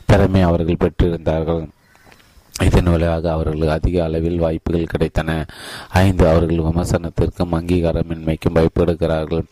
திறமை 0.06 0.42
அவர்கள் 0.42 0.76
பெற்றிருந்தார்கள். 0.76 1.68
இதன் 2.62 2.84
விளைவாக 2.84 3.32
அவர்களுக்கு 3.32 3.70
அதிக 3.70 4.04
அளவில் 4.04 4.38
வாய்ப்புகள் 4.38 4.86
கிடைத்தன. 4.98 5.46
ஐந்து 5.88 6.28
அவர்கள் 6.28 6.56
விமர்சனத்திற்கும் 6.56 7.52
அங்கீகாரமின்மைக்கும் 7.52 8.54
பயப்படுகிறார்கள். 8.54 9.42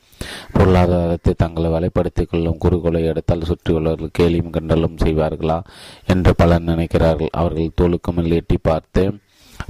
பொருளாதாரத்தை 0.53 1.35
தங்களை 1.37 1.71
வலைப்படுத்திக் 1.71 2.29
கொள்ளும் 2.31 2.59
குறுகோலை 2.59 3.05
எடுத்தால் 3.05 3.41
சுற்றியுள்ளவர்கள் 3.41 4.13
கேலியும் 4.19 4.51
கண்டலும் 4.51 4.97
செய்வார்களா? 4.97 5.63
என்று 6.07 6.35
பலர் 6.37 6.63
நினைக்கிறார்கள். 6.63 7.29
அவர்கள் 7.31 7.71
தோலுக்கும் 7.81 8.31
எட்டி 8.31 8.59
பார்த்து 8.63 9.15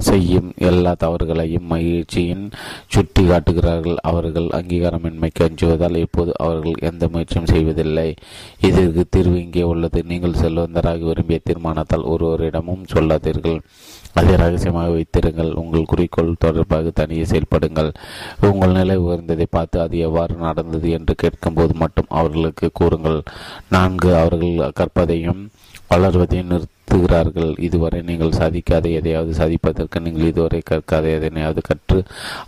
செய்யும் 0.07 0.53
எல்லா 0.69 0.95
தவறுகளையும் 1.03 1.69
மகிழ்ச்சியின் 1.73 2.49
சுட்டி 2.87 3.23
காட்டுகிறார்கள். 3.27 3.97
அவர்கள் 4.01 4.47
அங்கீகாரமின்மைக்கு 4.47 5.43
அஞ்சுவதால் 5.47 5.95
இப்போது 5.95 6.31
அவர்கள் 6.37 6.73
எந்த 6.79 7.07
முயற்சியும் 7.07 7.51
செய்வதில்லை. 7.53 8.15
இதற்கு 8.59 9.03
தீர்வு 9.09 9.37
இங்கே 9.41 9.63
உள்ளது. 9.63 10.03
நீங்கள் 10.03 10.39
செல்வந்தராக 10.43 10.99
விரும்பிய 10.99 11.39
தீர்மானத்தால் 11.43 12.07
ஒருவரிடமும் 12.13 12.83
சொல்லாதீர்கள். 12.85 13.59
அதை 14.13 14.35
ரகசியமாக 14.35 14.89
வைத்திருங்கள். 14.89 15.51
உங்கள் 15.53 15.85
குறிக்கோள் 15.85 16.33
தொடர்பாக 16.39 16.89
தனியே 16.89 17.23
செயல்படுங்கள். 17.23 17.91
உங்கள் 18.41 18.71
நிலை 18.71 18.97
உயர்ந்ததை 18.97 19.47
பார்த்து 19.49 19.79
அது 19.79 19.97
எவ்வாறு 19.97 20.35
நடந்தது 20.35 20.89
என்று 20.89 21.15
கேட்கும்போது 21.15 21.73
மட்டும் 21.73 22.09
அவர்களுக்கு 22.09 22.69
கூறுங்கள். 22.73 23.21
நான்கு 23.69 24.15
அவர்கள் 24.15 24.73
கற்பதையும் 24.73 25.49
வளர்வதையும் 25.93 26.63
கத்துகிறார்கள் 26.87 27.51
இதுவரை 27.67 27.99
நீங்கள் 28.09 28.37
சாதிக்காத 28.39 28.85
எதையாவது 28.99 29.31
சாதிப்பதற்கு 29.39 29.97
நீங்கள் 30.05 30.29
இதுவரை 30.31 30.59
கற்காத 30.69 31.05
எதனையாவது 31.17 31.61
கற்று 31.69 31.99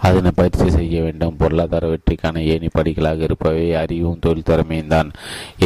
அதனை 0.07 0.31
பயிற்சி 0.39 0.67
செய்ய 0.77 1.01
வேண்டும். 1.05 1.35
பொருளாதார 1.41 1.87
வெற்றிக்கான 1.93 2.43
ஏணி 2.53 2.69
படிகளாக 2.77 3.27
இருப்பவை 3.27 3.65
அறிவும் 3.81 4.23
தொழில் 4.25 4.47
திறமையும் 4.49 4.93
தான். 4.95 5.11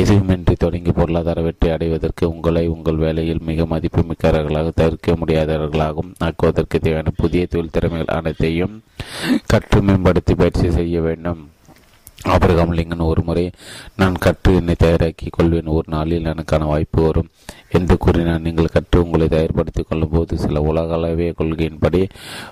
எதுவுமின்றி 0.02 0.56
தொடங்கி 0.66 0.94
பொருளாதார 1.00 1.42
வெற்றி 1.48 1.70
அடைவதற்கு 1.76 2.24
உங்களை 2.34 2.66
உங்கள் 2.76 3.02
வேலையில் 3.06 3.46
மிக 3.50 3.66
மதிப்பு 3.74 4.04
மிக்கவர்களாக 4.12 4.74
தவிர்க்க 4.82 5.18
முடியாதவர்களாகவும் 5.22 6.14
ஆக்குவதற்கு 6.28 6.78
தேவையான 6.80 7.16
புதிய 7.24 7.46
தொழில் 7.46 7.76
திறமைகள் 7.78 8.16
அனைத்தையும் 8.20 8.78
கற்று 9.54 9.82
மேம்படுத்தி 9.82 10.36
பயிற்சி 10.44 10.70
செய்ய 10.80 10.98
வேண்டும். 11.08 11.42
ஆபிரகாம் 12.34 12.76
லிங்கன் 12.76 13.10
ஒரு 13.12 13.22
முறை 13.28 13.44
நான் 14.00 14.22
கற்று 14.26 14.52
என்னை 14.60 14.76
தயாராக்கி 14.84 15.28
கொள்வேன். 15.30 15.74
ஒரு 15.78 15.88
நாளில் 15.96 16.30
எனக்கான 16.32 16.68
வாய்ப்பு 16.70 17.00
வரும். 17.06 17.30
என்று 17.78 17.96
கூறினார் 17.98 18.46
நீங்கள் 18.48 18.74
கற்று 18.76 18.98
உங்களை 19.04 19.28
தயார்படுத்திக் 19.28 19.90
கொள்ளும் 19.90 20.14
போது 20.14 20.38
சில 20.38 20.62
உலக 20.62 20.98
கொள்கையின்படி 21.40 22.02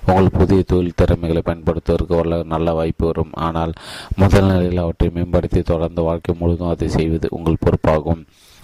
உங்கள் 0.06 0.34
புதிய 0.38 0.62
தொழில் 0.62 0.98
திறமைகளை 1.00 1.42
பயன்படுத்துவதற்கு 1.44 2.16
உள்ள 2.20 2.42
நல்ல 2.54 2.72
வாய்ப்பு 2.72 3.06
வரும். 3.06 3.32
ஆனால் 3.48 3.72
முதல் 4.16 4.48
நிலையில் 4.50 4.84
அவற்றை 4.84 5.10
மேம்படுத்தி 5.14 5.62
தொடர்ந்து 5.62 6.02
வாழ்க்கை 6.02 6.34
முழுவதும் 6.38 6.72
அதை 6.74 6.88
செய்வது 6.98 7.28
உங்கள் 7.30 7.62
பொறுப்பாகும். 7.64 8.22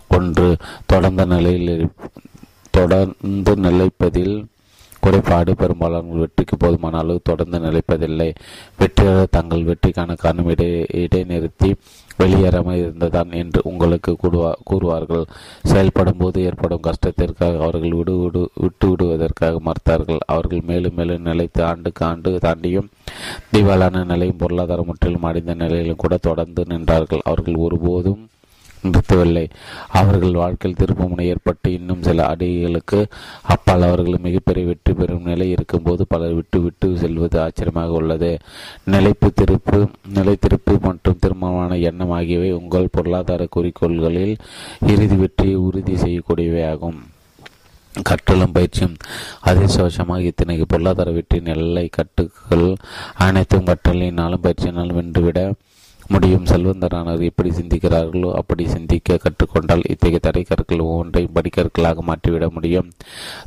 ஒன்று 0.09 0.49
தொடர்ந்த 0.87 1.25
நிலையில் 1.25 1.91
தொடர்ந்து 2.71 3.55
நிலைப்பதில் 3.67 4.37
குறைபாடு 5.01 5.53
பெரும்பாலான 5.57 6.17
வெற்றிக்கு 6.21 6.57
போதுமான 6.57 6.99
அளவு 6.99 7.21
தொடர்ந்து 7.25 7.59
நிலைப்பதில்லை. 7.59 8.29
வெற்றியாளர் 8.79 9.35
தங்கள் 9.37 9.69
வெற்றிக்கான 9.71 10.17
காரணம் 10.17 10.49
இடை 10.49 10.69
இடைநிறுத்தி 11.03 11.71
வெளியேறாமல் 12.19 12.81
இருந்ததான் 12.83 13.33
என்று 13.33 13.61
உங்களுக்கு 13.65 14.17
கூடுவா 14.23 14.53
கூறுவார்கள். 14.71 15.25
செயல்படும் 15.63 16.17
போது 16.17 16.43
ஏற்படும் 16.43 16.87
கஷ்டத்திற்காக 16.87 17.61
அவர்கள் 17.61 17.91
விடு 17.91 18.17
விடு 18.19 18.51
விட்டு 18.55 18.89
விடுவதற்காக 18.89 19.61
மறுத்தார்கள். 19.69 20.23
அவர்கள் 20.27 20.65
மேலும் 20.67 20.95
மேலும் 20.95 21.23
நிலைத்து 21.23 21.63
ஆண்டுக்கு 21.65 22.05
ஆண்டு 22.07 22.33
தாண்டியும் 22.47 22.89
திவாலான 23.53 24.05
நிலையும் 24.05 24.37
பொருளாதார 24.37 24.83
முற்றிலும் 24.83 25.23
அடைந்த 25.23 25.55
நிலையிலும் 25.55 26.03
கூட 26.05 26.17
தொடர்ந்து 26.17 26.65
நின்றார்கள். 26.69 27.25
அவர்கள் 27.25 27.63
ஒருபோதும் 27.67 28.29
நிறுத்தவில்லை. 28.85 29.45
அவர்கள் 30.01 30.39
வாழ்க்கையில் 30.43 30.79
திருப்பமுனை 30.81 31.27
ஏற்பட்டு 31.33 31.69
இன்னும் 31.73 32.03
சில 32.03 32.27
அடிகளுக்கு 32.33 33.01
அப்பால் 33.55 33.87
அவர்கள் 33.89 34.25
மிகப்பெரிய 34.27 34.67
வெற்றி 34.67 34.93
பெறும் 34.93 35.29
நிலை 35.31 35.49
இருக்கும்போது 35.51 36.05
பலர் 36.07 36.37
விட்டு 36.39 36.61
விட்டு 36.61 36.89
செல்வது 36.97 37.41
ஆச்சரியமாக 37.41 37.99
உள்ளது. 38.01 38.33
நிலைப்பு 38.95 39.31
திருப்பு 39.41 39.79
நிலை 40.17 40.37
திருப்பு 40.47 40.75
மற்றும் 40.87 41.21
திருமணமான 41.25 41.79
எண்ணம் 41.91 42.17
ஆகியவை 42.21 42.51
உங்கள் 42.53 42.95
பொருளாதார 42.97 43.49
குறிக்கோள்களில் 43.57 44.35
இறுதி 44.95 45.17
வெற்றியை 45.17 45.57
உறுதி 45.69 45.97
செய்யக்கூடியவை 46.05 46.65
ஆகும் 46.73 46.99
கற்றலும் 47.95 48.53
பயிற்சியும் 48.57 48.97
அதிர்சோஷமாக 49.51 50.29
இத்தனைக்கு 50.31 50.65
பொருளாதார 50.67 51.11
வெற்றியின் 51.11 51.53
எல்லை 51.55 51.85
கட்டுகள் 51.97 52.67
அனைத்தும் 53.27 53.69
கற்றலினாலும் 53.71 54.45
பயிற்சியினாலும் 54.45 54.99
வென்றுவிட 54.99 55.41
முடியும். 56.09 56.47
செல்வந்தரானவர் 56.47 57.29
எப்படி 57.31 57.51
சிந்திக்கிறார்களோ 57.51 58.33
அப்படி 58.33 58.69
சிந்திக்க 58.69 59.19
கற்றுக்கொண்டால் 59.23 59.89
இத்தகைய 59.91 60.21
தடைக்கற்கள் 60.23 60.81
ஒவ்வொன்றையும் 60.81 61.35
படிக்கற்களாக 61.35 62.01
மாற்றிவிட 62.01 62.49
முடியும். 62.49 62.91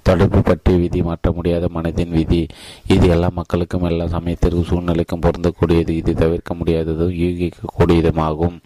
தொடர்பு 0.03 0.41
பற்றிய 0.41 0.80
விதி 0.80 1.01
மாற்ற 1.01 1.31
முடியாத 1.31 1.69
மனதின் 1.73 2.09
விதி. 2.09 2.48
இது 2.88 3.07
எல்லா 3.07 3.30
மக்களுக்கும் 3.33 3.83
எல்லா 3.83 4.07
சமயத்திற்கும் 4.07 4.69
சூழ்நிலைக்கும் 4.69 5.22
பொருந்தக்கூடியது. 5.22 5.90
இது 5.90 6.14
தவிர்க்க 6.14 6.53
முடியாததும் 6.53 7.15
யூகிக்கக்கூடியதுமாகும். 7.23 8.57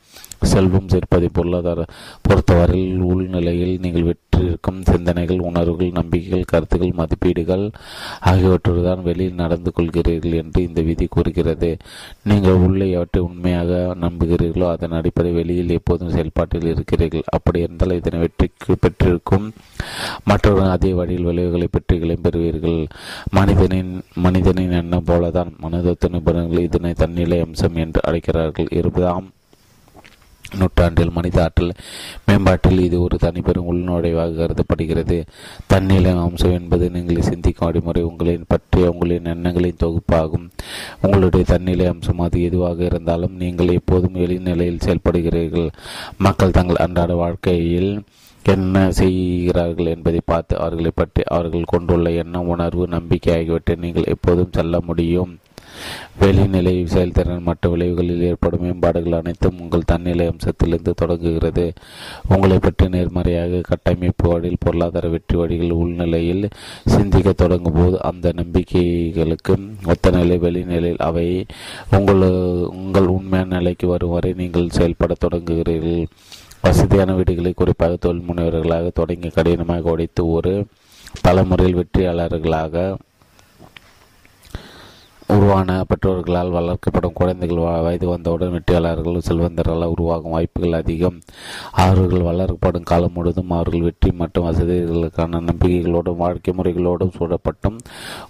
செல்வம் 0.42 0.92
சேர்ப்பதை 0.94 1.30
பொருளாதார 1.34 1.86
பொறுத்தவரையில் 2.22 3.02
உள்நிலையில் 3.12 3.80
நீங்கள் 3.80 4.08
வெற்றிருக்கும் 4.10 4.82
சிந்தனைகள் 4.84 5.40
உணர்வுகள் 5.40 5.98
நம்பிக்கைகள் 6.00 6.50
கருத்துக்கள் 6.52 6.98
மதிப்பீடுகள் 7.00 7.66
ஆகியவற்றுடன் 8.20 9.02
வெளியில் 9.02 9.42
நடந்து 9.42 9.72
கொள்கிறீர்கள் 9.72 10.38
என்று 10.42 10.62
இந்த 10.64 10.82
விதி 10.82 11.08
கூறுகிறது. 11.08 11.78
நீங்கள் 12.24 12.62
உள்ளே 12.68 12.90
எவற்றை 12.90 13.24
உண்மையாக 13.24 13.96
நம்புகிறீர்களோ 14.06 14.68
அதன் 14.72 14.92
அடிப்படை 14.92 15.32
வெளியில் 15.32 15.70
எப்போதும் 15.70 16.14
செயல்பாட்டில் 16.16 16.72
இருக்கிறீர்கள். 16.74 17.26
அப்படி 17.26 17.60
இருந்தால் 17.60 17.98
இதனை 18.00 18.20
வெற்றிக்கு 18.20 18.76
பெற்றிருக்கும் 18.86 19.54
மற்றவர்கள் 20.24 20.74
அதே 20.76 20.94
வழியில் 20.94 21.24
விளைவுகளை 21.24 21.68
பெற்றுகளையும் 21.68 22.26
பெறுவீர்கள். 22.28 22.88
மனிதனின் 23.32 24.04
மனிதனின் 24.16 24.72
எண்ணம் 24.72 25.08
போலதான் 25.12 25.54
மனதத்துவ 25.64 26.14
நிபுணர்கள் 26.16 26.68
இதனை 26.68 26.94
தன்னிலை 26.94 27.40
அம்சம் 27.40 27.76
என்று 27.76 28.02
அழைக்கிறார்கள். 28.10 28.68
இருபதாம் 28.72 29.28
நூற்றாண்டில் 30.60 31.14
மனித 31.18 31.38
ஆற்றல் 31.44 31.74
மேம்பாட்டில் 32.26 32.86
இது 32.88 32.98
ஒரு 33.02 33.18
தனிப்பெரும் 33.22 33.70
உள்நுழைவாக 33.72 34.38
கருதப்படுகிறது. 34.42 35.18
தன்னிலை 35.68 36.12
அம்சம் 36.26 36.58
என்பது 36.60 36.86
நீங்கள் 36.90 37.28
சிந்திக்கும் 37.30 37.68
வழிமுறை 37.68 38.04
உங்களின் 38.04 38.48
பற்றிய 38.48 38.92
உங்களின் 38.94 39.32
எண்ணங்களின் 39.34 39.82
தொகுப்பாகும். 39.84 40.46
உங்களுடைய 41.02 41.46
தன்னிலை 41.54 41.88
அம்சம் 41.88 42.20
அது 42.20 42.44
எதுவாக 42.44 42.84
இருந்தாலும் 42.84 43.38
நீங்கள் 43.44 43.76
எப்போதும் 43.80 44.20
வெளிநிலையில் 44.24 44.84
செயல்படுகிறீர்கள். 44.86 45.70
மக்கள் 46.18 46.58
தங்கள் 46.60 46.84
அன்றாட 46.86 47.14
வாழ்க்கையில் 47.16 47.92
என்ன 48.46 48.92
செய்கிறார்கள் 48.92 49.92
என்பதை 49.94 50.20
பார்த்து 50.26 50.54
அவர்களை 50.58 50.92
பற்றி 50.96 51.22
அவர்கள் 51.36 51.72
கொண்டுள்ள 51.74 52.10
எண்ணம் 52.22 52.48
உணர்வு 52.48 52.84
நம்பிக்கை 52.88 53.34
ஆகியவற்றை 53.34 53.76
நீங்கள் 53.86 54.12
எப்போதும் 54.14 54.56
செல்ல 54.58 54.80
முடியும். 54.90 55.32
வெளிநிலை 56.22 56.74
செயல்திறன் 56.86 57.46
மற்ற 57.48 57.70
விளைவுகளில் 57.70 58.26
ஏற்படும் 58.30 58.62
மேம்பாடுகள் 58.62 59.18
அனைத்தும் 59.20 59.60
உங்கள் 59.60 59.88
தன்னிலை 59.92 60.26
அம்சத்திலிருந்து 60.28 60.94
தொடங்குகிறது. 60.96 61.66
உங்களை 62.28 62.58
பற்றி 62.58 62.88
நேர்மறையாக 62.90 63.62
கட்டமைப்பு 63.62 64.30
வழியில் 64.30 64.62
பொருளாதார 64.66 65.08
வெற்றி 65.08 65.38
வழிகள் 65.38 65.78
உள்நிலையில் 65.80 66.46
சிந்திக்க 66.86 67.34
தொடங்கும் 67.34 67.74
போது 67.74 68.02
அந்த 68.02 68.34
நம்பிக்கைகளுக்கு 68.36 69.56
ஒத்த 69.86 70.10
நிலை 70.10 70.38
வெளிநிலையில் 70.38 71.04
அவை 71.10 71.28
உங்கள் 71.92 72.24
உங்கள் 72.84 73.14
உண்மையான 73.18 73.54
நிலைக்கு 73.58 73.88
வரும் 73.88 74.16
வரை 74.16 74.34
நீங்கள் 74.34 74.70
செயல்பட 74.70 75.14
தொடங்குகிறீர்கள். 75.26 76.06
வசதியான 76.62 77.14
வீடுகளை 77.14 77.54
குறிப்பாக 77.56 77.96
தொழில் 77.96 78.28
முனைவர்களாக 78.28 78.92
தொடங்கி 78.94 79.30
கடினமாக 79.30 79.92
உடைத்து 79.92 80.24
ஒரு 80.28 80.54
பல 81.22 81.44
முறையில் 81.44 81.78
வெற்றியாளர்களாக 81.78 82.96
உருவான 85.34 85.76
பெற்றோர்களால் 85.90 86.52
வளர்க்கப்படும் 86.56 87.16
குழந்தைகள் 87.20 87.62
வயது 87.86 88.08
வந்தவுடன் 88.08 88.54
வெற்றியாளர்கள் 88.56 89.26
செல்வந்தர்களால் 89.28 89.94
உருவாகும் 89.94 90.36
வாய்ப்புகள் 90.36 90.78
அதிகம். 90.80 91.18
அவர்கள் 91.84 92.26
வளர்க்கப்படும் 92.28 92.88
காலம் 92.92 93.14
முழுவதும் 93.14 93.50
அவர்கள் 93.50 93.86
வெற்றி 93.88 94.12
மற்றும் 94.12 94.48
வசதிகளுக்கான 94.48 95.42
நம்பிக்கைகளோடும் 95.50 96.22
வாழ்க்கை 96.24 96.54
முறைகளோடும் 96.58 97.16
சூழப்பட்டும் 97.18 97.80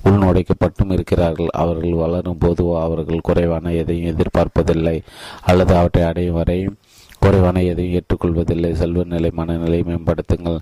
உள்நுடைக்கப்பட்டும் 0.05 0.93
இருக்கிறார்கள். 0.97 1.51
அவர்கள் 1.63 2.01
வளரும் 2.03 2.41
போது 2.45 2.65
அவர்கள் 2.85 3.27
குறைவான 3.29 3.73
எதையும் 3.81 4.11
எதிர்பார்ப்பதில்லை. 4.13 4.97
அல்லது 5.41 5.75
அவற்றை 5.75 6.03
அடையும் 6.03 6.39
வரை 6.41 6.59
குறைவான 7.25 7.63
எதையும் 7.71 7.95
ஏற்றுக்கொள்வதில்லை. 7.99 8.71
செல்வ 8.81 9.05
நிலை 9.13 9.31
மனநிலை 9.39 9.79
மேம்படுத்துங்கள். 9.89 10.59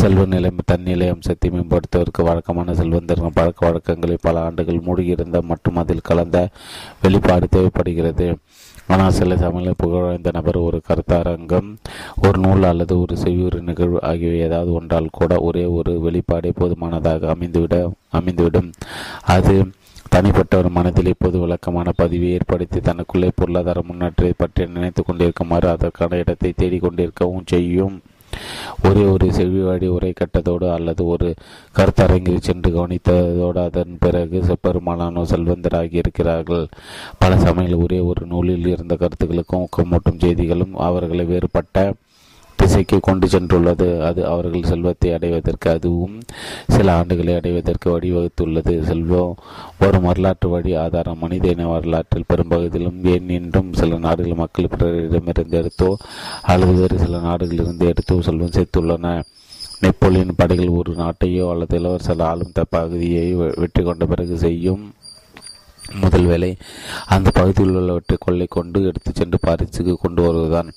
செல்வ 0.00 0.24
நிலை 0.34 0.50
தன்னிலை 0.72 1.08
அம்சத்தை 1.14 1.50
மேம்படுத்துவதற்கு 1.56 2.22
வழக்கமான 2.28 2.74
செல்வந்தர்கள் 2.80 3.36
பழக்க 3.40 3.66
வழக்கங்களில் 3.66 4.24
பல 4.28 4.44
ஆண்டுகள் 4.48 4.84
மூடியிருந்த 4.86 5.40
மற்றும் 5.50 5.80
அதில் 5.82 6.08
கலந்த 6.10 6.38
வெளிப்பாடு 7.04 7.48
தேவைப்படுகிறது. 7.56 8.28
ஆனால் 8.94 9.14
சில 9.18 9.36
சமயங்களில் 9.36 9.80
புகழ்வாய்ந்த 9.82 10.30
நபர் 10.36 10.58
ஒரு 10.66 10.78
கருத்தரங்கம் 10.88 11.70
ஒரு 12.24 12.38
நூல் 12.44 12.68
அல்லது 12.70 12.94
ஒரு 13.02 13.14
செவியுறு 13.22 13.58
நிகழ்வு 13.68 13.98
ஆகியவை 14.10 14.38
ஏதாவது 14.48 14.70
ஒன்றால் 14.78 15.08
கூட 15.18 15.34
ஒரே 15.48 15.64
ஒரு 15.78 15.92
வெளிப்பாடே 16.04 16.50
போதுமானதாக 16.60 17.32
அமைந்துவிட 17.34 17.76
அமைந்துவிடும். 18.18 18.68
அது 19.36 19.54
தனிப்பட்ட 20.16 20.54
ஒரு 20.60 20.68
மனதில் 20.76 21.10
இப்போது 21.12 21.36
விளக்கமான 21.42 21.88
பதிவை 21.96 22.28
ஏற்படுத்தி 22.36 22.78
தனக்குள்ளே 22.80 23.28
பொருளாதார 23.38 23.78
முன்னேற்றத்தை 23.88 24.30
பற்றி 24.38 24.66
நினைத்து 24.66 25.02
கொண்டிருக்குமாறு 25.02 25.66
அதற்கான 25.72 26.18
இடத்தை 26.22 26.50
தேடிக்கொண்டிருக்கவும் 26.60 27.48
செய்யும். 27.52 27.96
ஒரே 28.86 29.02
ஒரு 29.12 29.26
செவிவாடி 29.36 29.86
உரை 29.96 30.12
கட்டதோடு 30.12 30.66
அல்லது 30.76 31.02
ஒரு 31.04 31.28
கருத்தரங்கில் 31.78 32.44
சென்று 32.48 32.70
கவனித்ததோடு 32.76 33.60
அதன் 33.64 33.94
பிறகு 34.04 34.40
பெரும்பாலானோர் 34.66 35.30
செல்வந்தராகி 35.34 35.96
இருக்கிறார்கள். 36.02 36.66
பல 37.22 37.38
சமயங்கள் 37.44 37.84
ஒரே 37.86 38.00
ஒரு 38.10 38.24
நூலில் 38.32 38.72
இருந்த 38.74 38.96
கருத்துக்களுக்கும் 39.02 39.64
ஊக்கமூட்டும் 39.66 40.20
செய்திகளும் 40.24 40.74
அவர்களை 40.88 41.26
வேறுபட்ட 41.32 41.86
திசைக்கு 42.56 42.98
கொண்டு 43.00 43.26
சென்றுள்ளது. 43.26 43.88
அது 44.08 44.20
அவர்கள் 44.32 44.68
செல்வத்தை 44.70 45.10
அடைவதற்கு 45.16 45.68
அதுவும் 45.70 46.16
சில 46.74 46.86
ஆண்டுகளை 47.00 47.34
அடைவதற்கு 47.36 47.88
வழிவகுத்துள்ளது. 47.94 48.74
செல்வம் 48.90 49.34
வரும் 49.78 50.06
வரலாற்று 50.08 50.48
வழி 50.48 50.74
ஆதாரம் 50.84 51.22
மனித 51.24 51.48
இன 51.48 51.68
வரலாற்றில் 51.74 52.28
பெரும்பகுதியிலும் 52.32 53.00
ஏன் 53.14 53.30
இன்றும் 53.38 53.72
சில 53.72 53.98
நாடுகள் 54.06 54.40
மக்கள் 54.42 54.72
பிறரிடமிருந்து 54.74 55.58
எடுத்தோ 55.62 55.90
அல்லது 56.52 56.74
வேறு 56.80 56.98
சில 57.04 57.20
நாடுகளிலிருந்து 57.28 57.90
எடுத்தோ 57.92 58.18
செல்வம் 58.28 58.56
சேர்த்துள்ளன? 58.58 59.14
நெப்போலியன் 59.80 60.36
படைகள் 60.36 60.76
ஒரு 60.80 60.92
நாட்டையோ 60.94 61.46
அல்லது 61.52 61.74
இளவரசர் 61.78 62.22
ஆளும் 62.28 62.54
பகுதியை 62.76 63.26
வெற்றி 63.62 63.82
கொண்ட 63.82 64.04
பிறகு 64.06 64.36
செய்யும் 64.44 64.84
முதல் 66.02 66.24
வேலை 66.24 66.48
அந்த 67.14 67.28
பகுதியில் 67.30 67.76
உள்ளவற்றை 67.80 68.16
கொள்ளை 68.20 68.46
கொண்டு 68.50 68.78
எடுத்துச் 68.90 69.18
சென்று 69.20 69.38
பாரிசுக்கு 69.46 69.94
கொண்டு 69.94 70.20
வருவதுதான். 70.22 70.70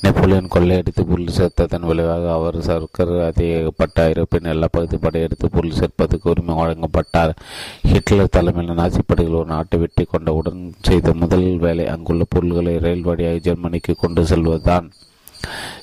நெப்போலியன் 0.00 0.52
கொள்ளையடித்து 0.54 1.02
பொருள் 1.10 1.36
சேர்த்ததன் 1.36 1.86
விளைவாக 1.90 2.32
அவர் 2.32 2.58
சர்க்கர் 2.60 3.12
அதிகப்பட்ட 3.26 4.06
ஐரோப்பியன் 4.08 4.50
எல்லா 4.54 4.68
பகுதி 4.70 4.96
படையெடுத்து 4.96 5.48
பொருள் 5.50 5.78
சேர்ப்பதற்கு 5.80 6.30
உரிமை 6.30 6.56
வழங்கப்பட்டார். 6.56 7.34
ஹிட்லர் 7.92 8.34
தலைமையில் 8.36 8.80
நாசிப்படைகள் 8.80 9.38
ஒரு 9.40 9.50
நாட்டை 9.54 9.78
வெட்டி 9.78 10.04
கொண்டவுடன் 10.04 10.62
செய்த 10.80 11.14
முதல் 11.14 11.48
வேலை 11.58 11.86
அங்குள்ள 11.86 12.24
பொருள்களை 12.28 12.78
ரயில் 12.78 13.08
வழியாக 13.10 13.38
ஜெர்மனிக்கு 13.38 13.94
கொண்டு 13.96 14.22
செல்வதுதான். 14.22 14.88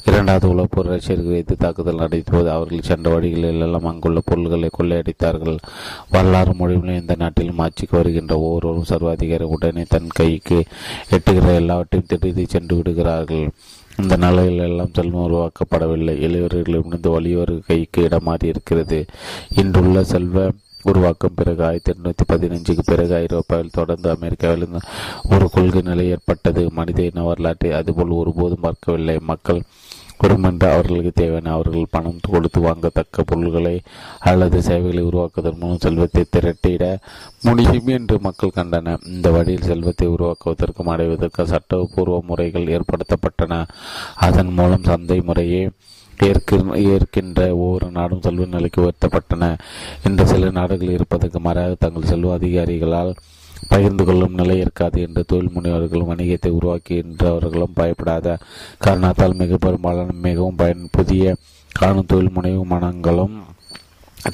இரண்டாவது 0.06 0.48
உலகப்போர் 0.48 0.88
ரஷ்யர்கள் 0.88 1.32
எதிர்த்து 1.32 1.56
தாக்குதல் 1.58 2.00
நடத்தியபோது 2.00 2.48
அவர்கள் 2.48 2.82
சென்ற 2.82 3.10
வழிகளில் 3.10 3.60
எல்லாம் 3.60 3.86
அங்குள்ள 3.86 4.22
பொருள்களை 4.26 4.70
கொள்ளையடித்தார்கள். 4.78 5.58
வரலாறு 6.10 6.54
மொழியிலும் 6.54 7.00
இந்த 7.00 7.16
நாட்டிலும் 7.18 7.58
ஆட்சிக்கு 7.58 7.98
வருகின்ற 7.98 8.40
ஒவ்வொருவரும் 8.40 8.84
சர்வாதிகாரி 8.84 9.44
உடனே 9.44 9.86
தன் 9.90 10.08
கைக்கு 10.08 10.64
எட்டுகிற 11.10 11.56
எல்லாவற்றையும் 11.56 12.20
திருடி 12.20 12.46
சென்று 12.48 12.76
விடுகிறார்கள். 12.76 13.50
இந்த 13.98 14.16
நிலையில் 14.18 14.58
எல்லாம் 14.58 14.94
செல்வம் 14.94 15.32
உருவாக்கப்படவில்லை. 15.32 16.14
இளையவர்களிடமிருந்து 16.28 17.10
வலியோர் 17.10 17.60
கைக்கு 17.68 18.08
இடமாறி 18.08 18.44
இருக்கிறது. 18.44 19.06
இன்றுள்ள 19.56 20.04
செல்வ 20.04 20.52
உருவாக்கும் 20.92 21.38
பிறகு 21.40 21.62
ஆயிரத்தி 21.68 21.94
எண்ணூற்றி 21.94 22.26
பதினஞ்சுக்கு 22.32 22.84
பிறகு 22.86 23.14
ஐரோப்பாவில் 23.16 23.76
தொடர்ந்து 23.80 24.10
அமெரிக்காவில் 24.16 24.68
ஒரு 25.34 25.48
கொள்கை 25.50 25.82
நிலை 25.82 26.08
ஏற்பட்டது. 26.16 26.64
மனித 26.72 27.02
இன 27.10 27.24
வரலாற்றை 27.24 27.72
அதுபோல் 27.80 28.20
ஒருபோதும் 28.22 28.66
பார்க்கவில்லை 28.68 29.18
மக்கள் 29.32 29.62
குடும்பம் 30.18 30.60
அவர்களுக்கு 30.68 31.12
தேவையான 31.12 31.52
அவர்கள் 31.54 31.92
பணம் 31.92 32.20
கொடுத்து 32.34 32.60
வாங்கத்தக்க 32.62 33.24
பொருள்களை 33.26 33.74
அல்லது 34.30 34.58
சேவைகளை 34.68 35.04
உருவாக்குவதன் 35.04 35.60
மூலம் 35.60 35.82
செல்வத்தை 35.86 36.24
திரட்டிட 36.36 36.84
முடியும் 37.48 37.90
என்று 37.96 38.16
மக்கள் 38.20 38.56
கண்டன. 38.56 38.96
இந்த 39.14 39.28
வழியில் 39.32 39.68
செல்வத்தை 39.72 40.08
உருவாக்குவதற்கும் 40.08 40.92
அடைவதற்கு 40.94 41.46
சட்டப்பூர்வ 41.54 42.22
முறைகள் 42.30 42.72
ஏற்படுத்தப்பட்டன. 42.76 43.60
அதன் 44.28 44.54
மூலம் 44.60 44.88
சந்தை 44.92 45.20
முறையே 45.22 45.64
ஏற்கின்ற 46.18 47.56
ஒவ்வொரு 47.56 47.92
நாடும் 47.92 48.22
செல்வ 48.22 48.46
நிலைக்கு 48.46 48.82
உயர்த்தப்பட்டன. 48.82 49.58
இன்று 50.04 50.28
சில 50.28 50.50
நாடுகள் 50.50 50.90
இருப்பதற்கு 50.90 51.40
மாறாக 51.40 51.76
தங்கள் 51.80 52.04
செல்வ 52.04 52.38
அதிகாரிகளால் 52.38 53.16
பகிர்ந்து 53.70 54.04
கொள்ளும் 54.04 54.34
நிலை 54.34 54.60
இருக்காது 54.60 55.02
என்று 55.02 55.26
தொழில் 55.26 55.54
முனைவர்களும் 55.56 56.10
வணிகத்தை 56.12 56.50
உருவாக்குகின்றவர்களும் 56.50 57.76
பயப்படாத 57.76 58.38
காரணத்தால் 58.78 59.34
மிக 59.34 59.58
பெரும்பாலான 59.58 60.12
மிகவும் 60.22 60.56
பயன் 60.56 60.90
புதிய 60.92 61.36
காணும் 61.72 62.06
தொழில் 62.06 62.36
முனைவு 62.36 62.64
மனங்களும் 62.64 63.44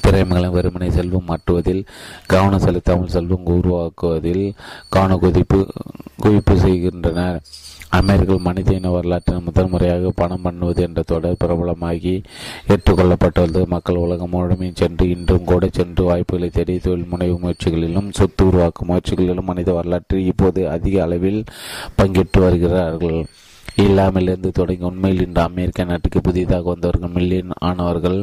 திறமைகளும் 0.04 0.54
வெறுமனை 0.56 0.88
செல்வம் 0.88 1.28
மாட்டுவதில் 1.28 1.84
கவனம் 2.26 2.58
செலுத்தாமல் 2.58 3.08
செல்வம் 3.08 3.46
உருவாக்குவதில் 3.46 4.52
கவன 4.88 5.16
குதிப்பு 5.16 5.66
குவிப்பு 6.22 6.56
செய்கின்றனர். 6.56 7.42
அமெரிக்கர்கள் 7.98 8.46
மனித 8.46 8.72
இன 8.72 8.90
வரலாற்றில் 8.90 9.42
முதல் 9.42 9.68
முறையாக 9.68 10.10
பணம் 10.14 10.40
பண்ணுவது 10.42 10.82
என்ற 10.82 11.02
தொடர் 11.02 11.36
பிரபலமாகி 11.44 12.14
ஏற்றுக்கொள்ளப்பட்டுள்ளது. 12.68 13.66
மக்கள் 13.66 13.96
உலகம் 13.96 14.30
முழுமையும் 14.30 14.78
சென்று 14.80 15.10
இன்றும் 15.10 15.44
கூட 15.44 15.68
சென்று 15.72 16.04
வாய்ப்புகளை 16.04 16.50
தேடி 16.50 16.78
தொழில் 16.78 17.10
முனைவு 17.10 17.36
முயற்சிகளிலும் 17.42 18.08
சொத்து 18.10 18.46
உருவாக்கும் 18.46 18.88
முயற்சிகளிலும் 18.88 19.50
மனித 19.50 19.72
வரலாற்றில் 19.72 20.26
இப்போது 20.26 20.70
அதிக 20.70 21.02
அளவில் 21.02 21.44
பங்கேற்று 21.98 22.40
வருகிறார்கள். 22.40 23.26
இல்லாமலிருந்து 23.76 24.50
தொடங்கி 24.52 24.84
உண்மையில் 24.84 25.26
இன்று 25.26 25.42
அமெரிக்க 25.42 25.84
நாட்டுக்கு 25.84 26.20
புதிதாக 26.20 26.70
வந்தவர்கள் 26.70 27.10
மில்லியன் 27.10 27.52
ஆனவர்கள் 27.64 28.18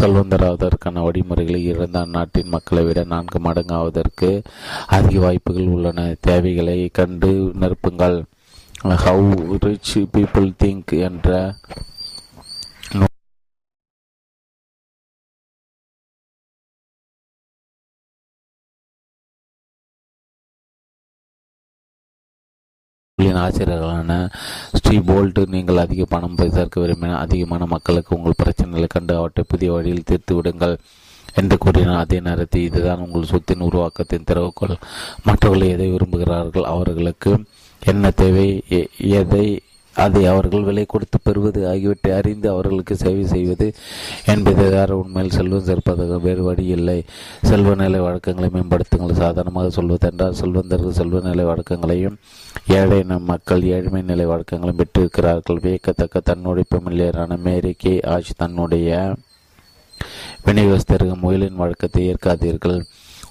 செல்வந்தராவதற்கான 0.00 1.02
வழிமுறைகளை 1.02 1.64
இழந்த 1.64 1.98
அந்நாட்டின் 2.00 2.48
மக்களை 2.48 2.84
விட 2.84 3.04
நான்கு 3.04 3.38
மடங்காவதற்கு 3.38 4.42
அதிக 4.86 5.20
வாய்ப்புகள் 5.20 5.66
உள்ளன. 5.66 6.14
தேவைகளை 6.20 6.88
கண்டு 6.92 7.52
நிரப்புங்கள். 7.60 8.22
ஹவு 8.82 9.58
ரிச் 9.64 9.90
பீப்புள் 10.14 10.48
திங்க் 10.62 10.92
என்ற 11.08 11.28
ஆசிரியர்களான 23.42 24.12
ஸ்ரீ 24.78 24.96
போல்ட் 24.98 25.38
நீங்கள் 25.46 25.76
அதிக 25.76 26.04
பணம் 26.04 26.36
சேர்க்க 26.36 26.80
விரும்பினால் 26.80 27.22
அதிகமான 27.24 27.66
மக்களுக்கு 27.66 28.16
உங்கள் 28.16 28.38
பிரச்சனைகளை 28.42 28.86
கண்டு 28.86 29.16
அவற்றை 29.16 29.44
புதிய 29.48 29.72
வழியில் 29.72 30.04
தீர்த்து 30.04 30.34
விடுங்கள் 30.34 30.74
என்று 31.34 31.58
கூறினார். 31.58 32.02
அதே 32.04 32.20
நேரத்தில் 32.20 32.62
இதுதான் 32.62 32.98
உங்கள் 32.98 33.30
சொத்தின் 33.32 33.64
உருவாக்கத்தின் 33.68 34.28
திறவுகோள் 34.30 34.74
மற்றவர்கள் 35.24 35.72
எதை 35.74 35.88
விரும்புகிறார்கள்? 35.92 36.70
அவர்களுக்கு 36.74 37.32
என்ன 37.86 38.10
தேவை? 38.10 38.62
எதை? 38.98 39.60
அதை 39.94 40.26
அவர்கள் 40.26 40.62
விலை 40.62 40.84
கொடுத்து 40.84 41.18
பெறுவது 41.22 41.68
ஆகியவற்றை 41.68 42.14
அறிந்து 42.14 42.50
அவர்களுக்கு 42.50 42.96
சேவை 42.96 43.26
செய்வது 43.26 43.72
என்பதை 44.26 44.64
வேறு 44.68 44.98
உண்மையில் 44.98 45.32
செல்வம் 45.32 45.66
சேர்ப்பதாக 45.66 46.20
வேறு 46.20 46.42
வழி 46.42 46.64
இல்லை. 46.66 47.04
செல்வ 47.42 47.74
நிலை 47.74 48.00
வழக்கங்களை 48.00 48.50
மேம்படுத்துங்கள். 48.54 49.12
சாதாரணமாக 49.12 49.70
சொல்வதென்றால் 49.70 50.32
செல்வந்தர்கள் 50.32 50.92
செல்வ 50.92 51.20
நிலை 51.20 51.44
வழக்கங்களையும் 51.44 52.16
ஏழை 52.66 53.04
மக்கள் 53.04 53.62
ஏழ்மை 53.62 54.02
நிலை 54.02 54.26
வழக்கங்களையும் 54.26 54.80
பெற்றிருக்கிறார்கள். 54.82 55.60
வியக்கத்தக்க 55.60 56.20
தன்னுடைப்பு 56.24 56.80
மில்லியரான 56.86 57.38
மேரி 57.38 57.74
கே 57.78 58.00
ஆஷ் 58.00 58.32
தன்னுடைய 58.36 59.14
விநியோகஸ்தர்கள் 60.46 61.22
முயலின் 61.22 61.54
வழக்கத்தை 61.54 62.14
ஏற்காதீர்கள். 62.14 62.84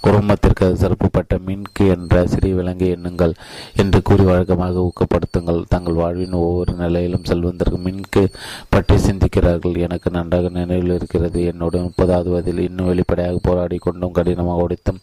குடும்பத்திற்கு 0.05 0.67
சிறப்புப்பட்ட 0.81 1.33
மின்கு 1.47 1.83
என்ற 1.95 2.21
சிறிய 2.33 2.53
விலங்கை 2.59 2.87
எண்ணுங்கள் 2.95 3.33
என்று 3.81 3.99
கூறி 4.09 4.23
வழக்கமாக 4.29 4.85
ஊக்கப்படுத்துங்கள். 4.87 5.59
தங்கள் 5.73 5.99
வாழ்வின் 6.01 6.37
ஒவ்வொரு 6.41 6.73
நிலையிலும் 6.83 7.27
செல்வந்தற்கு 7.31 7.79
மின்கு 7.87 8.23
பற்றி 8.69 8.97
சிந்திக்கிறார்கள். 9.07 9.75
எனக்கு 9.87 10.09
நன்றாக 10.17 10.49
நினைவில் 10.59 10.95
இருக்கிறது. 10.97 11.41
என்னோட 11.51 11.83
முப்பதாவது 11.87 12.31
வயதில் 12.35 12.63
இன்னும் 12.69 12.89
வெளிப்படையாக 12.91 13.39
போராடி 13.49 13.79
கொண்டும் 13.87 14.17
கடினமாக 14.19 14.65
உடைத்தும் 14.67 15.01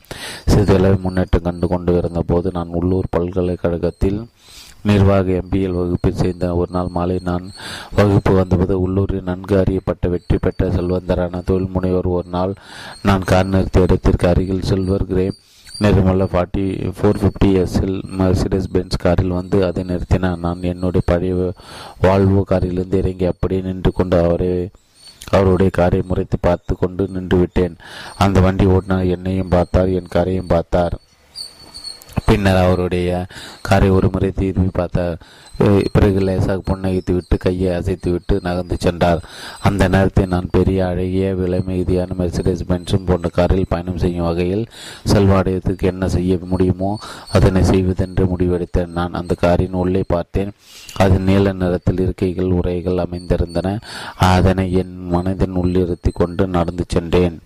சிறிதளவு 0.52 0.98
முன்னேற்றம் 1.06 1.46
கண்டு 1.48 1.68
கொண்டு 1.68 1.92
இருந்த 2.00 2.22
போது 2.32 2.50
நான் 2.58 2.74
உள்ளூர் 2.80 3.14
பல்கலைக்கழகத்தில் 3.16 4.20
நிர்வாக 4.90 5.32
எம்பிஎல் 5.40 5.78
வகுப்பில் 5.80 6.20
சேர்ந்த 6.22 6.46
ஒரு 6.60 6.70
நாள் 6.76 6.94
மாலை 6.96 7.18
நான் 7.28 7.46
வகுப்பு 7.98 8.32
வந்தபோது 8.38 8.76
உள்ளூரில் 8.84 9.28
நன்கு 9.28 9.54
அறியப்பட்ட 9.62 10.08
வெற்றி 10.14 10.38
பெற்ற 10.44 10.70
செல்வந்தரான 10.76 11.42
தொழில் 11.50 11.74
முனைவர் 11.74 12.08
ஒரு 12.16 12.28
நாள் 12.36 12.54
நான் 13.08 13.28
கார் 13.30 13.52
நிறுத்திய 13.54 13.86
இடத்திற்கு 13.88 14.28
அருகில் 14.30 14.68
silver 14.70 15.08
grey 15.10 15.26
நிறமுள்ள 15.84 16.24
forty 16.30 16.64
four 16.96 17.18
fifty 17.20 17.50
SL 17.62 17.98
Mercedes 18.20 18.70
Benz 18.74 19.00
காரில் 19.02 19.36
வந்து 19.38 19.58
அதை 19.66 19.82
நிறுத்தினார். 19.90 20.40
நான் 20.44 20.68
என்னுடைய 20.70 21.02
பழைய 21.10 21.52
வால்வோ 22.04 22.42
காரிலிருந்து 22.52 23.00
இறங்கி 23.02 23.26
அப்படியே 23.32 23.60
நின்று 23.66 23.90
கொண்டு 23.98 24.16
அவரை 24.24 24.48
அவருடைய 25.36 25.70
காரை 25.78 26.00
முறைத்து 26.08 26.36
பார்த்து 26.46 26.72
கொண்டு 26.76 27.02
நின்று 27.14 27.38
விட்டேன். 27.42 27.76
அந்த 28.24 28.40
வண்டி 28.46 28.66
ஓட்டினார் 28.74 29.12
என்னையும் 29.16 29.52
பார்த்தார் 29.56 29.90
என் 29.98 30.12
காரையும் 30.14 30.52
பார்த்தார். 30.54 30.96
பின்னர் 32.26 32.62
அவருடைய 32.64 33.26
காரை 33.68 33.90
ஒரு 33.90 34.08
முறை 34.14 34.30
திரும்பி 34.40 34.72
பார்த்தார் 34.80 35.18
பிறகு 35.94 36.20
லேசாக 36.26 36.60
புன்னகைத்து 36.66 37.12
விட்டு 37.14 37.36
கையை 37.36 37.70
அசைத்து 37.76 38.08
விட்டு 38.10 38.34
நகர்ந்து 38.42 38.76
சென்றார். 38.84 39.22
அந்த 39.68 39.88
நேரத்தில் 39.94 40.30
நான் 40.34 40.52
பெரிய 40.56 40.86
அழகிய 40.86 41.34
விலை 41.34 41.60
மிகுதியான 41.68 42.16
மெர்சிடஸ் 42.18 42.62
பென்ஸும் 42.68 43.06
போன்ற 43.08 43.28
காரில் 43.38 43.70
பயணம் 43.72 44.00
செய்யும் 44.02 44.28
வகையில் 44.28 44.64
செல்வாடயத்துக்கு 45.12 45.90
என்ன 45.92 46.08
செய்ய 46.08 46.38
முடியுமோ 46.52 46.90
அதனை 47.38 47.62
செய்வதென்று 47.72 48.26
முடிவெடுத்தேன். 48.32 48.94
நான் 48.98 49.18
அந்த 49.20 49.34
காரின் 49.44 49.80
உள்ளே 49.82 50.04
பார்த்தேன். 50.14 50.52
அது 51.04 51.18
நீல 51.18 51.52
நிறத்தில் 51.52 52.02
இருக்கைகள் 52.06 52.56
உரைகள் 52.60 53.04
அமைந்திருந்தன. 53.06 53.76
அதனை 54.16 54.72
என் 54.82 54.96
மனதின் 55.14 55.58
உள்ளிருத்தி 55.62 56.12
கொண்டு 56.12 56.46
நடந்து 56.46 56.84
சென்றேன். 56.88 57.38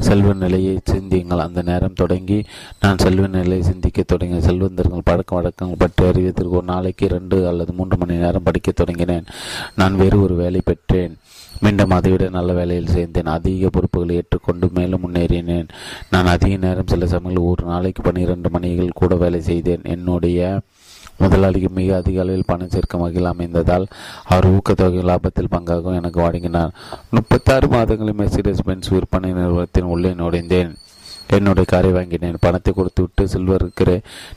செல்வ 0.00 0.32
நிலையை 0.32 0.78
சிந்தியுங்கள். 0.84 1.38
அந்த 1.38 1.62
நேரம் 1.62 1.92
தொடங்கி 1.92 2.44
நான் 2.80 2.98
செல்வ 2.98 3.26
நிலையை 3.26 3.62
சிந்திக்க 3.62 4.02
தொடங்கிய 4.02 4.40
செல்வந்தர்கள் 4.40 5.08
பழக்க 5.10 5.34
வழக்கங்கள் 5.34 5.82
பற்றி 5.84 6.04
அறிவதற்கு 6.06 6.50
ஒரு 6.50 6.66
நாளைக்கு 6.66 7.06
இரண்டு 7.06 7.48
அல்லது 7.48 7.72
மூன்று 7.72 7.96
மணி 7.96 8.16
நேரம் 8.16 8.42
படிக்க 8.42 8.72
தொடங்கினேன். 8.72 9.26
நான் 9.74 9.96
வேறு 9.96 10.22
ஒரு 10.22 10.34
வேலை 10.34 10.60
பெற்றேன். 10.64 11.16
மீண்டும் 11.60 11.90
அதைவிட 11.90 12.28
நல்ல 12.28 12.52
வேலையில் 12.52 12.92
சேர்ந்தேன். 12.96 13.30
அதிக 13.36 13.68
பொறுப்புகளை 13.68 14.16
ஏற்றுக்கொண்டு 14.16 14.70
மேலும் 14.74 15.02
முன்னேறினேன். 15.04 15.68
நான் 16.10 16.26
அதிக 16.26 16.56
நேரம் 16.56 16.86
சில 16.86 17.06
சமயங்கள் 17.06 17.50
ஒரு 17.52 17.64
நாளைக்கு 17.66 18.02
பன்னிரண்டு 18.02 18.50
மணிகள் 18.50 18.98
கூட 19.00 19.14
வேலை 19.14 19.40
செய்தேன். 19.40 19.80
என்னுடைய 19.84 20.60
முதலாளிக்கு 21.20 21.70
மிக 21.78 21.96
அதிக 21.96 22.20
அளவில் 22.24 22.48
பணம் 22.50 22.72
சேர்க்கும் 22.74 23.02
வகையில் 23.04 23.30
அமைந்ததால் 23.32 23.86
அவர் 24.24 24.50
ஊக்கத்தொகை 24.54 25.02
லாபத்தில் 25.10 25.54
பங்காகவும் 25.54 25.98
எனக்கு 26.00 26.20
வழங்கினார். 26.26 26.74
முப்பத்தாறு 27.10 27.68
மாதங்களில் 27.68 28.20
மெர்சிடஸ் 28.20 28.66
பென்ஸ் 28.68 28.92
விற்பனை 28.96 29.32
நிறுவனத்தின் 29.32 29.90
உள்ளே 29.94 30.12
நுழைந்தேன். 30.20 30.72
என்னுடைய 31.36 31.66
காரை 31.72 31.90
வாங்கினேன். 31.92 32.36
பணத்தை 32.40 32.70
கொடுத்துவிட்டு 32.72 33.22
சில்வர் 33.28 33.62
இருக்கிற 33.64 33.90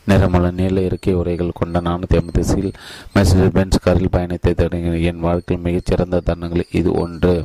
நிறமுள்ள 0.09 0.47
நீல 0.51 0.81
இருக்கை 0.81 1.13
உரைகள் 1.13 1.59
கொண்ட 1.59 1.81
நானூற்றி 1.81 2.17
ஐம்பது 2.21 2.43
சீல் 2.43 2.73
மெர்சிடஸ் 3.15 3.55
பென்ஸ் 3.57 3.83
காரில் 3.85 4.13
பயணத்தை 4.15 4.53
தொடங்கினேன். 4.53 5.05
என் 5.11 5.25
வாழ்க்கையில் 5.27 5.65
மிகச்சிறந்த 5.67 6.21
தருணங்கள் 6.29 6.71
இது 6.79 6.91
ஒன்று. 7.03 7.35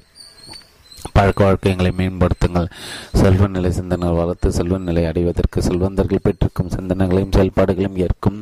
பழக்க 1.12 1.44
வழக்கங்களை 1.44 1.90
மேம்படுத்துங்கள். 1.98 2.68
செல்வ 3.20 3.46
நிலை 3.46 3.70
சிந்தனை 3.72 4.08
வளர்த்து 4.10 4.52
செல்வ 4.52 4.78
நிலை 4.78 5.04
அடைவதற்கு 5.06 5.62
செல்வந்தர்கள் 5.62 6.22
பெற்றிருக்கும் 6.22 6.72
சிந்தனைகளையும் 6.76 7.34
செயல்பாடுகளையும் 7.36 7.98
ஏற்கும் 8.04 8.38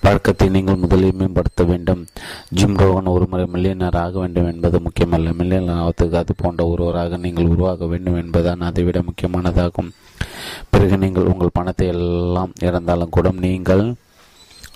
பழக்கத்தை 0.00 0.48
நீங்கள் 0.48 0.76
முதலில் 0.76 1.18
மேம்படுத்த 1.20 1.64
வேண்டும். 1.64 2.06
ஜிம் 2.58 2.76
ரோகன் 2.76 3.12
ஒரு 3.14 3.26
முறை 3.26 3.46
மில்லியனர் 3.54 3.98
ஆக 4.04 4.18
வேண்டும் 4.18 4.50
என்பது 4.52 4.80
முக்கியமல்ல. 4.86 5.32
மில்லியனர் 5.40 5.80
ஆவத்துக்கு 5.82 6.18
அது 6.22 6.34
போன்ற 6.36 6.66
ஒருவராக 6.66 7.16
நீங்கள் 7.16 7.50
உருவாக 7.54 7.86
வேண்டும் 7.86 8.16
என்பதுதான் 8.16 8.60
அதைவிட 8.60 9.02
முக்கியமானதாகும். 9.08 9.90
பிறகு 10.70 10.98
நீங்கள் 10.98 11.24
உங்கள் 11.24 11.56
பணத்தை 11.58 11.86
எல்லாம் 11.86 12.52
இறந்தாலும் 12.62 13.14
கூட 13.16 13.30
நீங்கள் 13.30 13.84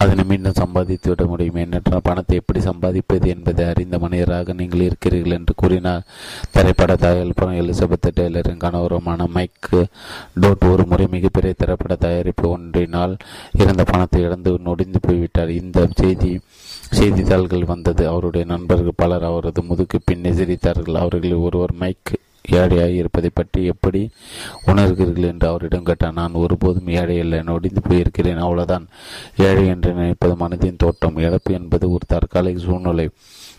அதனை 0.05 0.24
மீண்டும் 0.24 0.58
சம்பாதித்து 0.60 1.08
விட 1.10 1.24
முடியும்? 1.24 1.58
ஏனென்றால் 1.62 2.02
பணத்தை 2.02 2.36
எப்படி 2.36 2.60
சம்பாதிப்பது 2.60 3.26
என்பதை 3.34 3.65
அறிந்த 3.65 3.99
மனிதராக 3.99 4.52
நீங்கள் 4.52 4.84
இருக்கிறீர்கள் 4.89 5.36
என்று 5.39 5.55
கூறினார். 5.57 6.07
திரைப்பட 6.50 6.94
தயாரிப்பாளர் 7.05 7.60
எலிசபெத் 7.62 8.10
டெய்லரின் 8.18 8.62
கணவருமான 8.65 9.28
மைக் 9.36 9.70
டோட் 10.41 10.66
ஒரு 10.73 10.86
முறை 10.86 11.07
மிகப்பெரிய 11.10 11.55
திரைப்பட 11.58 11.97
தயாரிப்பு 12.07 12.49
ஒன்றினால் 12.49 13.16
இருந்த 13.62 13.84
பணத்தை 13.84 14.23
இழந்து 14.23 14.52
நொடிந்து 14.68 15.00
போய்விட்டார். 15.00 15.52
இந்த 15.62 15.89
செய்தி 15.94 16.33
செய்தித்தாள்கள் 16.99 17.70
வந்தது. 17.73 18.02
அவருடைய 18.08 18.44
நண்பர்கள் 18.47 19.00
பலர் 19.02 19.28
அவரது 19.31 19.62
முதுகு 19.62 19.99
பின் 20.05 20.26
எதிரித்தார்கள் 20.33 21.00
அவர்களில் 21.02 21.44
ஒருவர் 21.47 21.74
மைக் 21.83 22.12
ஏழையாய் 22.52 22.94
இருப்பதை 22.94 23.31
பற்றி 23.34 23.64
எப்படி 23.64 24.10
உணர்கிறீர்கள் 24.66 25.31
என்று 25.32 25.48
அவரிடம் 25.48 25.82
கேட்டார் 25.82 26.12
நான் 26.12 26.32
ஒருபோதும் 26.32 26.86
ஏழை 26.86 27.16
இல்லை 27.16 27.42
நொடிந்து 27.42 27.81
போயிருக்கிறேன் 27.89 28.39
அவ்வளவுதான். 28.39 28.86
ஏழை 29.36 29.66
என்று 29.66 29.92
நினைப்பது 29.92 30.34
மனதின் 30.34 30.76
தோட்டம் 30.76 31.16
இழப்பு 31.16 31.52
என்பது 31.52 31.90
ஒரு 31.90 32.05
தற்காலிக 32.06 32.58
சூழ்நிலை 32.58 33.10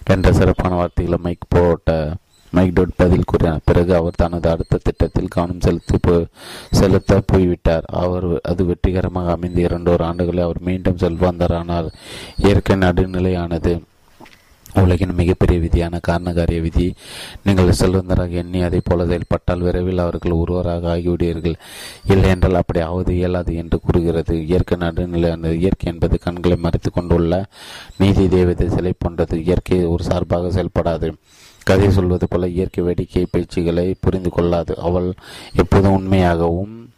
என்ற 0.04 0.34
சிறப்பான 0.34 0.76
வார்த்தைகளை 0.76 1.20
மைக் 1.22 1.50
போட்ட 1.50 2.18
மைக் 2.52 2.74
டோட் 2.74 2.92
பதில் 2.96 3.26
கூறினார். 3.26 3.60
பிறகு 3.64 3.96
அவர் 3.96 4.14
தனது 4.16 4.50
அடுத்த 4.50 4.80
திட்டத்தில் 4.84 5.28
கவனம் 5.28 5.60
செலுத்தி 5.60 5.98
போ 5.98 6.26
செலுத்த 6.72 7.22
போய்விட்டார். 7.26 7.84
அவர் 7.88 8.40
அது 8.44 8.66
வெற்றிகரமாக 8.66 9.32
அமைந்த 9.32 9.62
இரண்டோரு 9.62 10.02
ஆண்டுகளில் 10.02 10.44
அவர் 10.44 10.62
மீண்டும் 10.62 10.98
செல்வந்தரானார் 10.98 11.90
இயற்கை 12.38 12.76
நடுநிலையானது 12.76 13.82
உலகின் 14.82 15.14
மிகப்பெரிய 15.14 15.60
விதியான 15.60 16.00
காரணகாரிய 16.08 16.62
விதி. 16.62 16.94
நீங்கள் 17.44 17.68
செல்வந்தராக 17.68 18.30
எண்ணி 18.30 18.62
அதை 18.62 18.82
போல 18.84 19.06
செயல்பட்டால் 19.06 19.60
விரைவில் 19.60 19.98
அவர்கள் 19.98 20.32
ஒருவராக 20.32 20.98
ஆகிவிடுவீர்கள். 20.98 21.56
இல்லை 22.06 22.30
என்றால் 22.30 22.56
அப்படி 22.56 22.80
ஆவது 22.80 23.16
இயலாது 23.16 23.56
என்று 23.56 23.80
கூறுகிறது. 23.80 24.46
இயற்கை 24.46 24.78
நடுநிலையானது 24.78 25.54
இயற்கை 25.54 25.94
என்பது 25.94 26.20
கண்களை 26.20 26.58
மறைத்து 26.58 26.92
கொண்டுள்ள 26.92 27.46
நீதி 27.98 28.28
தேவதை 28.28 28.70
சிலை 28.70 28.94
போன்றது. 28.98 29.44
இயற்கை 29.44 29.86
ஒரு 29.86 30.04
சார்பாக 30.04 30.48
செயல்படாது. 30.48 31.14
கதை 31.64 31.92
சொல்வது 31.92 32.28
போல 32.28 32.48
இயற்கை 32.48 32.84
வேடிக்கை 32.84 33.28
பேச்சுகளை 33.38 33.94
புரிந்து 34.00 34.30
கொள்ளாது. 34.30 34.78
அவள் 34.78 35.14
எப்போதும் 35.56 35.94
உண்மையாகவும் 35.94 36.90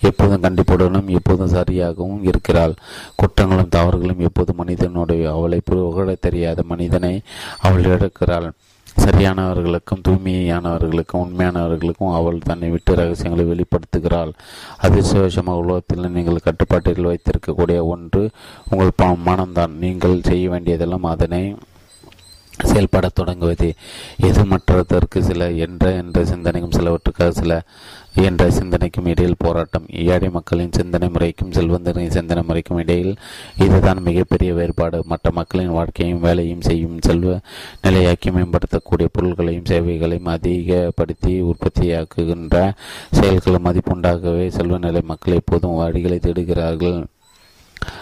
எப்போதும் 0.00 0.42
கண்டிப்புடனும் 0.42 1.08
எப்போதும் 1.08 1.54
சரியாகவும் 1.54 2.22
இருக்கிறாள். 2.22 2.74
குற்றங்களும் 3.20 3.74
தவறுகளும் 3.76 4.24
எப்போதும் 4.28 4.56
மனிதனுடைய 4.56 5.32
அவளை 5.32 5.60
புகழ 5.64 6.14
தெரியாத 6.20 6.62
மனிதனை 6.62 7.14
அவள் 7.60 7.84
இழக்கிறாள் 7.84 8.50
சரியானவர்களுக்கும் 9.04 10.02
தூய்மையானவர்களுக்கும் 10.06 11.22
உண்மையானவர்களுக்கும் 11.24 12.14
அவள் 12.14 12.38
தன்னை 12.38 12.70
விட்டு 12.70 12.94
ரகசியங்களை 12.94 13.44
வெளிப்படுத்துகிறாள். 13.50 14.32
அதிர்ஷ்டவசமாக 14.82 15.62
உலகத்தில் 15.64 16.10
நீங்கள் 16.10 16.44
கட்டுப்பாட்டில் 16.44 17.08
வைத்திருக்கக்கூடிய 17.10 17.80
ஒன்று 17.86 18.30
உங்கள் 18.70 19.18
மனம்தான். 19.28 19.74
நீங்கள் 19.84 20.22
செய்ய 20.22 20.50
வேண்டியதெல்லாம் 20.50 21.02
அதனை 21.02 21.54
செயல்படத் 22.64 23.14
தொடங்குவது. 23.14 23.74
எது 24.16 24.44
மற்றதற்கு 24.44 25.22
சில 25.22 25.50
என்ற 25.50 25.92
என்ற 25.92 26.24
சிந்தனைக்கும் 26.24 26.70
சிலவற்றுக்காக 26.70 27.28
சில 27.28 27.62
என்ற 28.14 28.50
சிந்தனைக்கும் 28.50 29.06
இடையில் 29.06 29.34
போராட்டம். 29.38 29.86
ஏழை 29.88 30.30
மக்களின் 30.30 30.72
சிந்தனை 30.72 31.08
முறைக்கும் 31.08 31.50
செல்வந்தரின் 31.50 32.10
சிந்தனை 32.10 32.42
முறைக்கும் 32.42 32.78
இடையில் 32.78 33.16
இதுதான் 33.58 34.02
மிகப்பெரிய 34.02 34.54
வேறுபாடு. 34.54 35.02
மற்ற 35.06 35.30
மக்களின் 35.30 35.70
வாழ்க்கையும் 35.70 36.20
வேலையும் 36.20 36.60
செய்யும் 36.60 36.98
செல்வ 37.00 37.38
நிலையாக்கி 37.82 38.30
மேம்படுத்தக்கூடிய 38.30 39.06
பொருட்களையும் 39.12 39.68
சேவைகளையும் 39.68 40.26
அதிகப்படுத்தி 40.26 41.42
உற்பத்தியாக்குகின்ற 41.42 42.72
செயல்களும் 43.10 43.64
மதிப்புண்டாகவே 43.64 44.48
செல்வ 44.48 44.78
நிலை 44.78 45.00
மக்கள் 45.04 45.34
எப்போதும் 45.34 45.78
வழிகளை 45.78 46.18
தேடுகிறார்கள். 46.18 47.06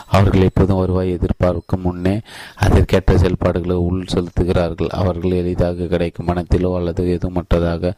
அவர்கள் 0.07 0.47
எப்போதும் 0.49 0.81
வருவாய் 0.81 1.15
எதிர்பார்க்கும் 1.17 1.85
முன்னே 1.87 2.15
அதற்கேற்ற 2.65 3.13
செயல்பாடுகளை 3.23 3.77
உள் 3.87 4.13
செலுத்துகிறார்கள். 4.15 4.91
அவர்கள் 5.01 5.39
எளிதாக 5.41 5.89
கிடைக்கும் 5.93 6.29
மனத்திலோ 6.31 6.71
அல்லது 6.79 7.05
எதுமற்றதாக 7.17 7.93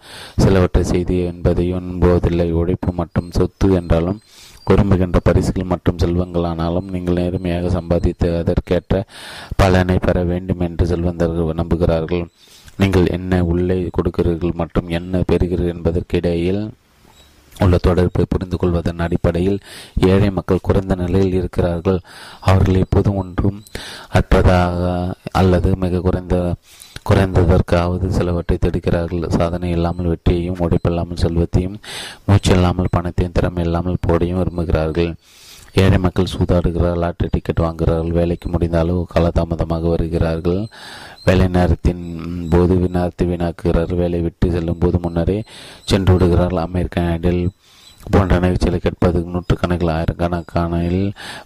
சிலவற்றை 0.44 0.84
செய்து 0.92 1.18
என்பதையும் 1.32 1.86
நம்புவதில்லை 1.88 2.48
உழைப்பு 2.60 2.92
மற்றும் 2.92 3.30
சொத்து 3.30 3.68
என்றாலும் 3.80 4.20
விரும்புகின்ற 4.70 5.18
பரிசுகள் 5.26 5.70
மற்றும் 5.72 6.00
செல்வங்களானாலும் 6.02 6.88
நீங்கள் 6.94 7.18
நேர்மையாக 7.18 7.70
சம்பாதித்து 7.76 8.28
அதற்கேற்ற 8.38 9.04
பலனை 9.56 9.96
பெற 10.06 10.24
வேண்டும் 10.32 10.64
என்று 10.66 10.86
செல்வந்தர்கள் 10.86 11.58
நம்புகிறார்கள். 11.60 12.24
நீங்கள் 12.80 13.06
என்ன 13.16 13.40
உள்ளே 13.52 13.78
கொடுக்கிறீர்கள் 13.96 14.58
மற்றும் 14.60 14.88
என்ன 14.98 15.22
பெறுகிறீர்கள் 15.30 15.74
என்பதற்கிடையில் 15.76 16.60
உள்ள 17.64 17.76
தொடர்பை 17.86 18.24
புரிந்து 18.32 18.56
கொள்வதன் 18.56 19.04
அடிப்படையில் 19.06 19.58
ஏழை 20.10 20.30
மக்கள் 20.38 20.66
குறைந்த 20.68 20.94
நிலையில் 21.02 21.38
இருக்கிறார்கள். 21.40 22.00
அவர்கள் 22.48 22.82
எப்போதும் 22.84 23.20
ஒன்றும் 23.22 23.58
அற்பதாக 24.18 24.90
அல்லது 25.40 25.70
மிக 25.84 26.00
குறைந்த 26.06 26.36
குறைந்ததற்காவது 27.08 28.06
சிலவற்றை 28.16 28.56
தடுக்கிறார்கள் 28.60 29.34
சாதனை 29.36 29.68
இல்லாமல் 29.76 30.10
வெற்றியையும் 30.12 30.62
உடைப்பில்லாமல் 30.64 31.22
செல்வத்தையும் 31.22 31.76
மூச்சு 32.26 32.50
இல்லாமல் 32.56 32.94
பணத்தையும் 32.96 33.36
திறமை 33.38 33.62
இல்லாமல் 33.68 34.02
போடையும் 34.06 34.40
விரும்புகிறார்கள். 34.40 35.12
ஏழை 35.82 35.98
மக்கள் 36.04 36.32
சூதாடுகிறார்கள் 36.32 37.02
லாட்டரி 37.02 37.28
டிக்கெட் 37.32 37.64
வாங்குகிறார்கள் 37.64 38.16
வேலைக்கு 38.18 38.48
முடிந்த 38.52 38.76
அளவு 38.82 39.02
காலதாமதமாக 39.14 39.88
வருகிறார்கள். 39.94 40.62
வேலை 41.28 41.46
நேரத்தின் 41.56 42.04
போது 42.52 42.74
வினாத்து 42.82 43.22
வீணாக்குகிறார்கள் 43.30 44.02
வேலை 44.02 44.20
விட்டு 44.26 44.52
செல்லும் 44.56 44.82
போது 44.84 44.98
முன்னரே 45.06 45.38
சென்று 45.90 46.12
விடுகிறார்கள் 46.14 46.66
அமெரிக்கன் 46.66 47.10
ஐடல் 47.14 47.40
போன்ற 48.12 48.34
நிகழ்ச்சிகளை 48.42 48.78
கேட்பதற்கு 48.80 49.32
நூற்றுக்கணக்கில் 49.32 49.90
ஆயிரக்கணக்கானில் 49.94 51.02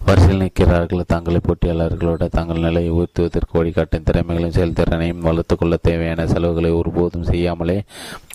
வரிசையில் 0.07 0.41
நிற்கிறார்கள். 0.43 1.01
தங்களை 1.13 1.39
போட்டியாளர்களோட 1.47 2.27
தங்கள் 2.35 2.63
நிலையை 2.65 2.91
உயர்த்துவதற்கு 2.97 3.57
வழிகாட்டும் 3.59 4.05
திறமைகளையும் 4.09 4.55
செயல்திறனையும் 4.57 5.25
வளர்த்துக்கொள்ள 5.27 5.77
தேவையான 5.89 6.27
செலவுகளை 6.33 6.71
ஒருபோதும் 6.79 7.27
செய்யாமலே 7.31 7.77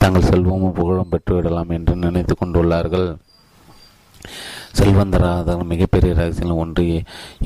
தங்கள் 0.03 0.29
செல்வமும் 0.31 0.77
புகழும் 0.81 1.13
பெற்றுவிடலாம் 1.15 1.73
என்று 1.79 1.97
நினைத்து 2.05 2.37
கொண்டுள்ளார்கள். 2.43 3.09
செல்வந்தராக 4.79 5.65
மிகப்பெரிய 5.65 6.15
ரகசியம் 6.15 6.61
ஒன்று 6.65 6.85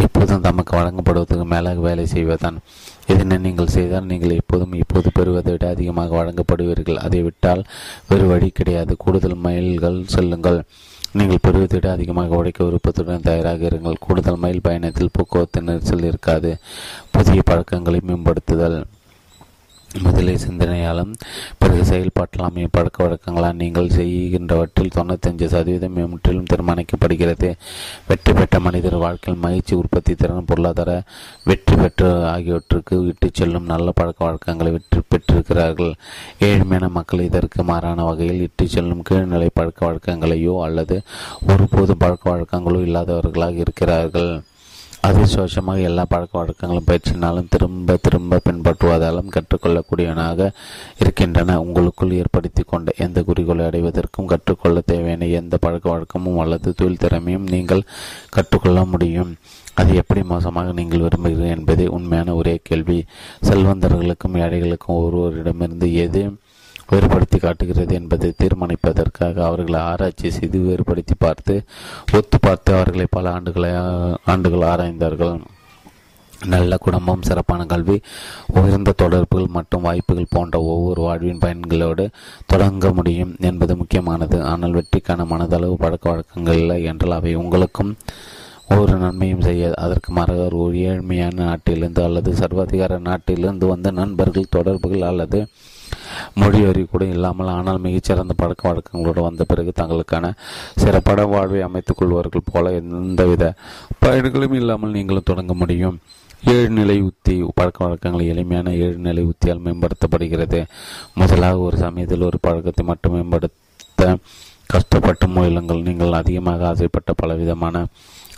எப்போதும் 0.04 0.44
தமக்கு 0.46 0.72
வழங்கப்படுவதற்கு 0.76 1.46
மேலாக 1.54 1.80
வேலை 1.80 2.06
செய்வதுதான். 2.06 2.58
இதனை 3.06 3.36
நீங்கள் 3.38 3.74
செய்தால் 3.76 4.08
நீங்கள் 4.12 4.38
எப்போதும் 4.40 4.72
இப்போது 4.72 5.10
பெறுவதை 5.14 5.52
விட 5.52 5.68
அதிகமாக 5.68 6.14
வழங்கப்படுவீர்கள். 6.20 7.02
அதை 7.06 7.22
விட்டால் 7.22 7.62
வேறு 8.08 8.26
வழி 8.26 8.48
கிடையாது. 8.48 8.94
கூடுதல் 8.96 9.42
மைல்கள் 9.44 9.98
செல்லுங்கள். 10.06 10.60
நீங்கள் 11.18 11.42
பெறுவதை 11.42 11.78
விட 11.78 11.90
அதிகமாக 11.92 12.36
உழைக்க 12.36 12.64
விருப்பத்துடன் 12.64 13.26
தயாராக 13.28 13.66
இருங்கள். 13.68 13.96
கூடுதல் 14.00 14.42
மைல் 14.44 14.64
பயணத்தில் 14.66 15.14
போக்குவரத்து 15.16 15.60
நெரிசல் 15.60 16.04
இருக்காது. 16.04 16.50
புதிய 17.10 17.42
பழக்கங்களை 17.44 18.00
மேம்படுத்துதல். 18.06 18.78
முதலில் 20.00 20.42
சிந்தனையாலும் 20.44 21.10
பிறகு 21.60 21.82
செயல்பாட்டில் 21.84 22.44
அமையும் 22.46 22.72
பழக்க 22.76 22.98
வழக்கங்களால் 23.04 23.58
நீங்கள் 23.62 23.90
செய்கின்றவற்றில் 23.96 24.94
தொண்ணூத்தஞ்சு 24.94 25.46
சதவீதம் 25.54 25.98
முற்றிலும் 26.12 26.48
தீர்மானிக்கப்படுகிறது. 26.52 27.48
வெற்றி 28.08 28.32
பெற்ற 28.32 28.60
மனிதர் 28.66 28.96
வாழ்க்கையில் 29.04 29.42
மகிழ்ச்சி 29.44 29.74
உற்பத்தி 29.80 30.14
திறன் 30.14 30.48
பொருளாதார 30.50 30.92
வெற்றி 31.50 31.76
பெற்று 31.76 32.08
ஆகியவற்றுக்கு 32.34 32.96
விட்டு 33.06 33.30
செல்லும் 33.40 33.70
நல்ல 33.72 33.90
பழக்க 34.00 34.20
வழக்கங்களை 34.24 34.72
வெற்றி 34.72 35.02
பெற்றிருக்கிறார்கள். 35.14 35.92
ஏழ்மையான 36.48 36.88
மக்கள் 36.98 37.26
இதற்கு 37.28 37.62
மாறான 37.72 38.04
வகையில் 38.04 38.44
இட்டு 38.46 38.66
செல்லும் 38.68 39.04
கீழ்நிலை 39.10 39.50
பழக்க 39.54 39.80
வழக்கங்களையோ 39.88 40.56
அல்லது 40.68 40.98
ஒருபோதும் 41.50 42.02
பழக்க 42.04 42.24
வழக்கங்களோ 42.34 42.80
இல்லாதவர்களாக 42.88 43.56
இருக்கிறார்கள். 43.66 44.32
அதிர்ஷ்டவசமாக 45.06 45.80
எல்லா 45.80 46.04
பழக்க 46.08 46.38
வழக்கங்களும் 46.38 46.86
பயிற்சினாலும் 46.86 47.48
திரும்ப 47.50 47.96
திரும்ப 47.96 48.40
பின்பற்றுவதாலும் 48.44 49.32
கற்றுக்கொள்ளக்கூடியவனாக 49.36 50.50
இருக்கின்றன. 50.98 51.60
உங்களுக்குள் 51.62 52.12
ஏற்படுத்தி 52.12 52.62
கொண்ட 52.62 52.92
எந்த 52.96 53.22
குறிக்கோளை 53.22 53.64
அடைவதற்கும் 53.66 54.26
கற்றுக்கொள்ள 54.26 54.80
தேவையான 54.80 55.26
எந்த 55.26 55.56
பழக்க 55.56 55.90
வழக்கமும் 55.90 56.38
அல்லது 56.38 56.74
தொழில் 56.74 57.02
திறமையும் 57.04 57.48
நீங்கள் 57.48 57.82
கற்றுக்கொள்ள 58.30 58.84
முடியும். 58.84 59.34
அது 59.74 59.94
எப்படி 59.94 60.22
மோசமாக 60.22 60.72
நீங்கள் 60.72 61.00
விரும்புகிறீர்கள் 61.00 61.56
என்பதே 61.56 61.86
உண்மையான 61.86 62.34
ஒரே 62.34 62.60
கேள்வி. 62.62 63.04
செல்வந்தர்களுக்கும் 63.48 64.38
ஏழைகளுக்கும் 64.44 65.02
ஒருவரிடமிருந்து 65.04 65.92
எது 65.92 66.22
வேறுபடுத்தி 66.92 67.38
காட்டுகிறது 67.38 67.94
என்பதை 68.00 68.30
தீர்மானிப்பதற்காக 68.42 69.42
அவர்களை 69.48 69.80
ஆராய்ச்சி 69.90 70.30
செய்து 70.36 70.58
வேறுபடுத்தி 70.68 71.16
பார்த்து 71.24 71.54
ஒத்து 72.18 72.38
பார்த்து 72.38 72.70
அவர்களை 72.78 73.06
பல 73.16 73.32
ஆண்டுகளை 73.36 73.70
ஆண்டுகள் 74.32 74.68
ஆராய்ந்தார்கள். 74.72 75.36
நல்ல 76.52 76.76
குடும்பம் 76.84 77.24
சிறப்பான 77.26 77.64
கல்வி 77.72 77.96
உயர்ந்த 78.60 78.94
தொடர்புகள் 79.02 79.54
மற்றும் 79.56 79.84
வாய்ப்புகள் 79.88 80.32
போன்ற 80.34 80.56
ஒவ்வொரு 80.72 81.00
வாழ்வின் 81.06 81.42
பயன்களோடு 81.44 82.04
தொடங்க 82.52 82.90
முடியும் 82.98 83.32
என்பது 83.48 83.74
முக்கியமானது. 83.80 84.38
ஆனால் 84.52 84.76
வெற்றிக்கான 84.78 85.26
மனதளவு 85.32 85.76
பழக்க 85.84 86.04
வழக்கங்கள் 86.10 86.60
இல்லை 86.62 86.78
என்றால் 86.92 87.16
அவை 87.18 87.34
உங்களுக்கும் 87.42 87.92
ஒரு 88.76 88.94
நன்மையும் 89.04 89.44
செய்ய 89.46 89.70
அதற்கு 89.84 90.10
மாறாக 90.16 90.42
ஒரு 90.64 90.76
ஏழ்மையான 90.90 91.38
நாட்டிலிருந்து 91.48 92.02
அல்லது 92.08 92.32
சர்வாதிகார 92.42 92.98
நாட்டிலிருந்து 93.08 93.66
வந்த 93.72 93.90
நண்பர்கள் 94.00 94.52
தொடர்புகள் 94.56 95.08
அல்லது 95.10 95.40
மொழி 96.34 96.60
அறிவு 96.64 96.88
கூட 96.90 97.04
இல்லாமல் 97.04 97.52
ஆனால் 97.56 97.80
மிகச்சிறந்த 97.86 98.34
பழக்க 98.36 98.62
வழக்கங்களோடு 98.68 99.20
வந்த 99.20 99.44
பிறகு 99.44 99.72
தங்களுக்கான 99.80 100.32
சிறப்பட 100.76 101.26
வாழ்வை 101.26 101.60
அமைத்துக் 101.60 101.96
கொள்வார்கள் 101.96 102.48
போல 102.52 102.72
எந்தவித 102.72 103.54
பயன்களும் 104.06 104.54
இல்லாமல் 104.54 104.90
நீங்களும் 104.90 105.30
தொடங்க 105.30 105.54
முடியும். 105.54 105.98
ஏழு 106.52 106.70
நிலை 106.70 106.96
உத்தி 107.02 107.34
பழக்க 107.54 107.78
வழக்கங்கள் 107.84 108.30
எளிமையான 108.32 108.70
ஏழு 108.84 108.96
நிலை 108.96 109.24
உத்தியால் 109.24 109.64
மேம்படுத்தப்படுகிறது. 109.66 110.60
முதலாக 111.14 111.58
ஒரு 111.58 111.76
சமயத்தில் 111.76 112.28
ஒரு 112.28 112.38
பழக்கத்தை 112.40 112.84
மட்டும் 112.86 113.12
மேம்படுத்த 113.12 114.16
கஷ்டப்பட்டு 114.66 115.26
முயலுங்கள். 115.28 115.82
நீங்கள் 115.82 116.12
அதிகமாக 116.12 116.66
ஆசைப்பட்ட 116.66 117.12
பலவிதமான 117.12 117.84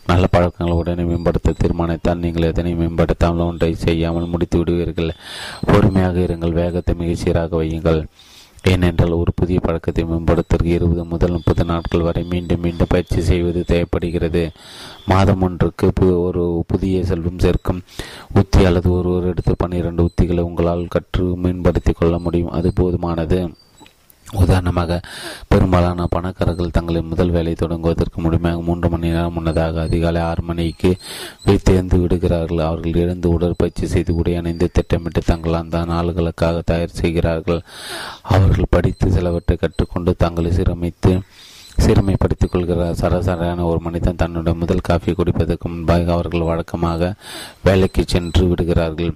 நல்ல 0.06 0.26
பழக்கங்களை 0.26 0.78
உடனே 0.78 1.02
மேம்படுத்த 1.02 1.52
தீர்மானித்தால் 1.52 2.18
நீங்கள் 2.18 2.42
எதனை 2.42 2.74
மேம்படுத்தாமல் 2.74 3.46
ஒன்றை 3.46 3.74
செய்யாமல் 3.74 4.26
முடித்து 4.26 4.58
விடுவீர்கள். 4.58 5.10
பொறுமையாக 5.66 6.20
இருங்கள் 6.20 6.52
வேகத்தை 6.52 6.94
மிக 6.94 7.14
சீராக 7.14 7.62
வையுங்கள். 7.62 8.04
ஏனென்றால் 8.62 9.10
ஒரு 9.10 9.32
புதிய 9.34 9.60
பழக்கத்தை 9.60 10.04
மேம்படுத்தற்கு 10.04 10.64
இருபது 10.64 11.04
முதல் 11.04 11.30
முப்பது 11.30 11.64
நாட்கள் 11.64 12.00
வரை 12.00 12.24
மீண்டும் 12.24 12.60
மீண்டும் 12.60 12.86
பயிற்சி 12.88 13.20
செய்வது 13.20 13.64
தேவைப்படுகிறது. 13.64 14.50
மாதம் 15.06 15.42
ஒன்றுக்கு 15.42 16.20
ஒரு 16.20 16.64
புதிய 16.66 17.04
செல்வம் 17.04 17.38
சேர்க்கும் 17.38 17.82
உத்தி 18.34 18.64
அல்லது 18.64 18.90
ஒரு 18.92 19.10
ஒரு 19.12 19.28
இடத்தில் 19.28 19.54
பன்னிரண்டு 19.58 20.10
உத்திகளை 20.10 20.40
உங்களால் 20.40 20.86
கற்று 20.88 21.36
மேம்படுத்திக் 21.36 21.96
கொள்ள 21.96 22.18
முடியும். 22.18 22.50
அது 22.50 22.72
போதுமானது. 22.74 23.40
உதாரணமாக 24.32 25.00
பெரும்பாலான 25.48 26.06
பணக்காரர்கள் 26.10 26.70
தங்களின் 26.70 27.08
முதல் 27.08 27.30
வேலை 27.30 27.52
தொடங்குவதற்கு 27.52 28.14
முழுமையாக 28.14 28.62
மூன்று 28.62 28.88
மணி 28.88 29.08
நேரம் 29.08 29.32
முன்னதாக 29.32 29.82
அதிகாலை 29.82 30.20
ஆறு 30.20 30.42
மணிக்கு 30.42 30.96
வைத்தேர்ந்து 31.44 32.00
விடுகிறார்கள். 32.00 32.58
அவர்கள் 32.58 32.92
எழுந்து 32.92 33.30
உடற்பயிற்சி 33.30 33.86
செய்து 33.86 34.14
உடை 34.14 34.36
அணிந்து 34.36 34.68
திட்டமிட்டு 34.72 35.20
தங்கள் 35.20 35.52
அந்த 35.52 35.78
நாள்களுக்காக 35.78 36.62
தயார் 36.64 36.98
செய்கிறார்கள். 37.00 37.62
அவர்கள் 38.22 38.70
படித்து 38.70 39.10
சிலவற்றை 39.10 39.56
கற்றுக்கொண்டு 39.56 40.14
தங்களை 40.16 40.50
சீரமைத்து 40.50 41.20
சீரமைப்படுத்திக் 41.78 42.50
கொள்கிறார். 42.50 42.98
சராசரியான 43.00 43.62
ஒரு 43.62 43.80
மனிதன் 43.80 44.16
தன்னுடைய 44.16 44.58
முதல் 44.58 44.80
காஃபி 44.80 45.12
குடிப்பதற்கு 45.12 45.68
முன்பாக 45.68 46.12
அவர்கள் 46.12 46.40
வழக்கமாக 46.40 47.14
வேலைக்கு 47.62 48.04
சென்று 48.06 48.46
விடுகிறார்கள். 48.46 49.14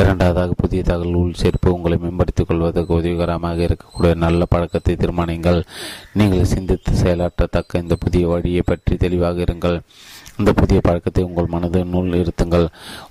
இரண்டாவதாக 0.00 0.52
புதிய 0.52 0.82
தகவல் 0.82 1.14
உள் 1.14 1.40
சேர்ப்பு 1.42 1.68
உங்களை 1.68 1.96
மேம்படுத்திக் 1.98 2.46
கொள்வதற்கு 2.46 2.92
உதவிகரமாக 2.94 3.62
இருக்கக்கூடிய 3.66 4.14
நல்ல 4.14 4.44
பழக்கத்தை 4.44 4.94
தீர்மானிங்கள். 4.96 5.60
நீங்கள் 6.12 6.50
சிந்தித்து 6.54 6.92
செயலாற்றத்தக்க 7.02 7.82
இந்த 7.82 7.94
புதிய 7.94 8.28
வழியை 8.28 8.62
பற்றி 8.66 8.96
தெளிவாக 8.96 9.40
இருங்கள். 9.42 9.78
இந்த 10.38 10.52
புதிய 10.52 10.80
பழக்கத்தை 10.80 11.24
உங்கள் 11.24 11.52
மனதினுள் 11.52 12.20
இருத்துங்கள் 12.20 12.64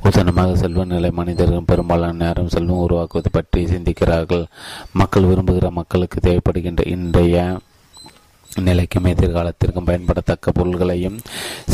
உதாரணமாக 0.03 0.56
செல்வ 0.56 0.83
நிலை 0.85 1.11
மனிதர்கள் 1.11 1.69
பெரும்பாலான 1.72 2.17
நேரம் 2.24 2.48
செல்வம் 2.48 2.83
உருவாக்குவது 2.85 3.30
பற்றி 3.32 3.61
சிந்திக்கிறார்கள். 3.66 4.43
மக்கள் 4.92 5.24
விரும்புகிற 5.24 5.69
மக்களுக்கு 5.72 6.19
தேவைப்படுகின்ற 6.19 6.83
இன்றைய 6.95 7.59
நிலைக்கும் 8.61 9.06
எதிர்காலத்திற்கும் 9.06 9.85
பயன்படத்தக்க 9.85 10.51
பொருள்களையும் 10.51 11.19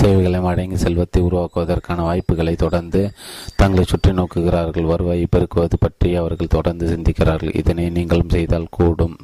சேவைகளையும் 0.02 0.46
அடங்கி 0.46 0.78
செல்வத்தை 0.78 1.22
உருவாக்குவதற்கான 1.22 2.02
வாய்ப்புகளை 2.02 2.56
தொடர்ந்து 2.56 3.12
தங்களை 3.56 3.84
சுற்றி 3.84 4.12
நோக்குகிறார்கள் 4.12 4.82
வருவாயை 4.82 5.28
பெருக்குவது 5.36 5.78
பற்றி 5.80 6.16
அவர்கள் 6.16 6.48
தொடர்ந்து 6.48 6.88
சிந்திக்கிறார்கள். 6.88 7.56
இதனை 7.56 7.90
நீங்களும் 7.90 8.30
செய்தால் 8.30 8.68
கூடும். 8.70 9.18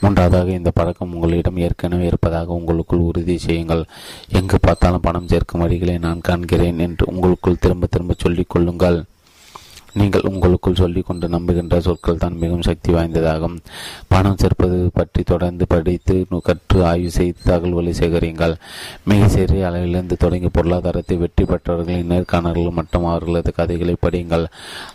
மூன்றாவதாக 0.00 0.50
இந்த 0.50 0.70
பழக்கம் 0.70 1.12
உங்களிடம் 1.14 1.56
ஏற்கனவே 1.56 2.06
இருப்பதாக 2.06 2.52
உங்களுக்குள் 2.52 2.98
உறுதி 2.98 3.38
செய்யுங்கள். 3.38 3.84
எங்கு 4.28 4.58
பார்த்தாலும் 4.60 5.00
பணம் 5.00 5.28
சேர்க்கும் 5.28 5.62
வழிகளை 5.62 5.98
நான் 5.98 6.24
காண்கிறேன் 6.28 6.78
என்று 6.78 7.06
உங்களுக்குள் 7.06 7.58
திரும்ப 7.60 7.86
திரும்ப 7.86 8.14
சொல்லிக் 8.18 8.48
கொள்ளுங்கள். 8.48 9.04
நீங்கள் 10.00 10.28
உங்களுக்குள் 10.30 10.80
சொல்லிக்கொண்டு 10.82 11.26
நம்புகின்ற 11.34 11.76
சொற்கள் 11.86 12.20
தான் 12.22 12.38
மிகவும் 12.42 12.66
சக்தி 12.68 12.90
வாய்ந்ததாகும். 12.94 13.56
பணம் 14.12 14.38
சேர்ப்பது 14.42 14.78
பற்றி 14.98 15.22
தொடர்ந்து 15.32 15.64
படித்து 15.72 16.16
கற்று 16.48 16.78
ஆய்வு 16.90 17.10
செய்து 17.18 17.38
தகவல்களை 17.50 17.92
சேகரியுங்கள். 18.00 18.54
மிக 19.10 19.28
சிறிய 19.34 19.68
அளவிலிருந்து 19.68 20.16
தொடங்கி 20.24 20.50
பொருளாதாரத்தை 20.56 21.18
வெற்றி 21.22 21.44
பெற்றவர்களின் 21.50 22.10
நேர்காணல்கள் 22.14 22.78
மற்றும் 22.78 23.08
அவர்களது 23.12 23.52
கதைகளை 23.60 23.96
படியுங்கள். 24.06 24.46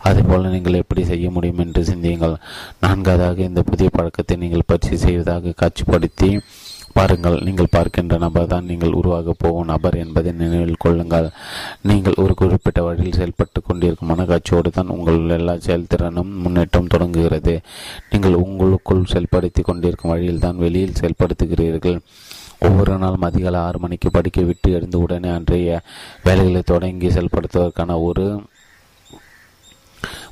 அதுபோல 0.10 0.50
நீங்கள் 0.56 0.82
எப்படி 0.84 1.04
செய்ய 1.12 1.28
முடியும் 1.38 1.64
என்று 1.66 1.84
சிந்தியுங்கள். 1.92 2.36
நான்காவதாக 2.86 3.44
இந்த 3.50 3.64
புதிய 3.72 3.90
பழக்கத்தை 3.98 4.38
நீங்கள் 4.44 4.68
பயிற்சி 4.72 4.98
செய்வதாக 5.06 5.56
காட்சிப்படுத்தி 5.64 6.32
பாருங்கள் 7.00 7.36
நீங்கள் 7.48 7.74
பார்க்கின்ற 7.76 8.16
நபர் 8.24 8.50
தான் 8.54 8.66
நீங்கள் 8.70 8.96
உருவாகப் 9.00 9.40
போகும் 9.42 9.70
நபர் 9.72 9.96
என்பதை 10.04 10.32
நினைவில் 10.40 10.82
கொள்ளுங்கள். 10.84 11.28
நீங்கள் 11.90 12.18
ஒரு 12.24 12.34
குறிப்பிட்ட 12.42 12.80
வழியில் 12.88 13.18
செயல்பட்டு 13.20 13.60
கொண்டிருக்கும் 13.68 14.10
மனக்காட்சியோடு 14.12 14.70
தான் 14.78 14.94
உங்கள் 14.96 15.20
எல்லா 15.38 15.56
செயல்திறனும் 15.68 16.32
முன்னேற்றம் 16.44 16.92
தொடங்குகிறது. 16.94 17.56
நீங்கள் 18.12 18.36
உங்களுக்குள் 18.44 19.10
செயல்படுத்தி 19.14 19.64
கொண்டிருக்கும் 19.70 20.14
வழியில் 20.14 20.44
தான் 20.46 20.62
வெளியில் 20.66 21.00
செயல்படுத்துகிறீர்கள். 21.02 22.00
ஒவ்வொரு 22.68 22.94
நாளும் 23.04 23.28
அதிகாலை 23.30 23.60
ஆறு 23.68 23.80
மணிக்கு 23.80 24.10
படிக்க 24.18 24.40
விட்டு 24.48 24.70
எழுந்து 24.78 24.98
உடனே 25.06 25.30
அன்றைய 25.38 25.82
வேலைகளை 26.28 26.62
தொடங்கி 26.74 27.10
செயல்படுத்துவதற்கான 27.18 27.98
ஒரு 28.08 28.26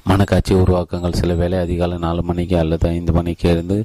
மனக்காட்சி 0.09 0.53
உருவாக்கங்கள் 0.53 1.17
சில 1.19 1.33
வேலை 1.33 1.57
அதிகாலை 1.59 1.97
நாலு 1.97 2.21
மணிக்கு 2.23 2.57
அல்லது 2.57 2.85
ஐந்து 2.87 3.13
மணிக்கு 3.13 3.47
இருந்து 3.49 3.77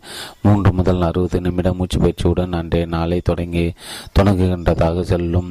மூன்று 0.43 0.73
முதல் 0.73 1.03
அறுபது 1.03 1.41
நிமிடம் 1.41 1.77
மூச்சு 1.77 1.99
பயிற்சியுடன் 2.01 2.53
அன்றைய 2.53 2.87
நாளை 2.87 3.19
தொடங்கி 3.21 3.65
தொடங்குகின்றதாக 4.19 5.01
செல்லும் 5.01 5.51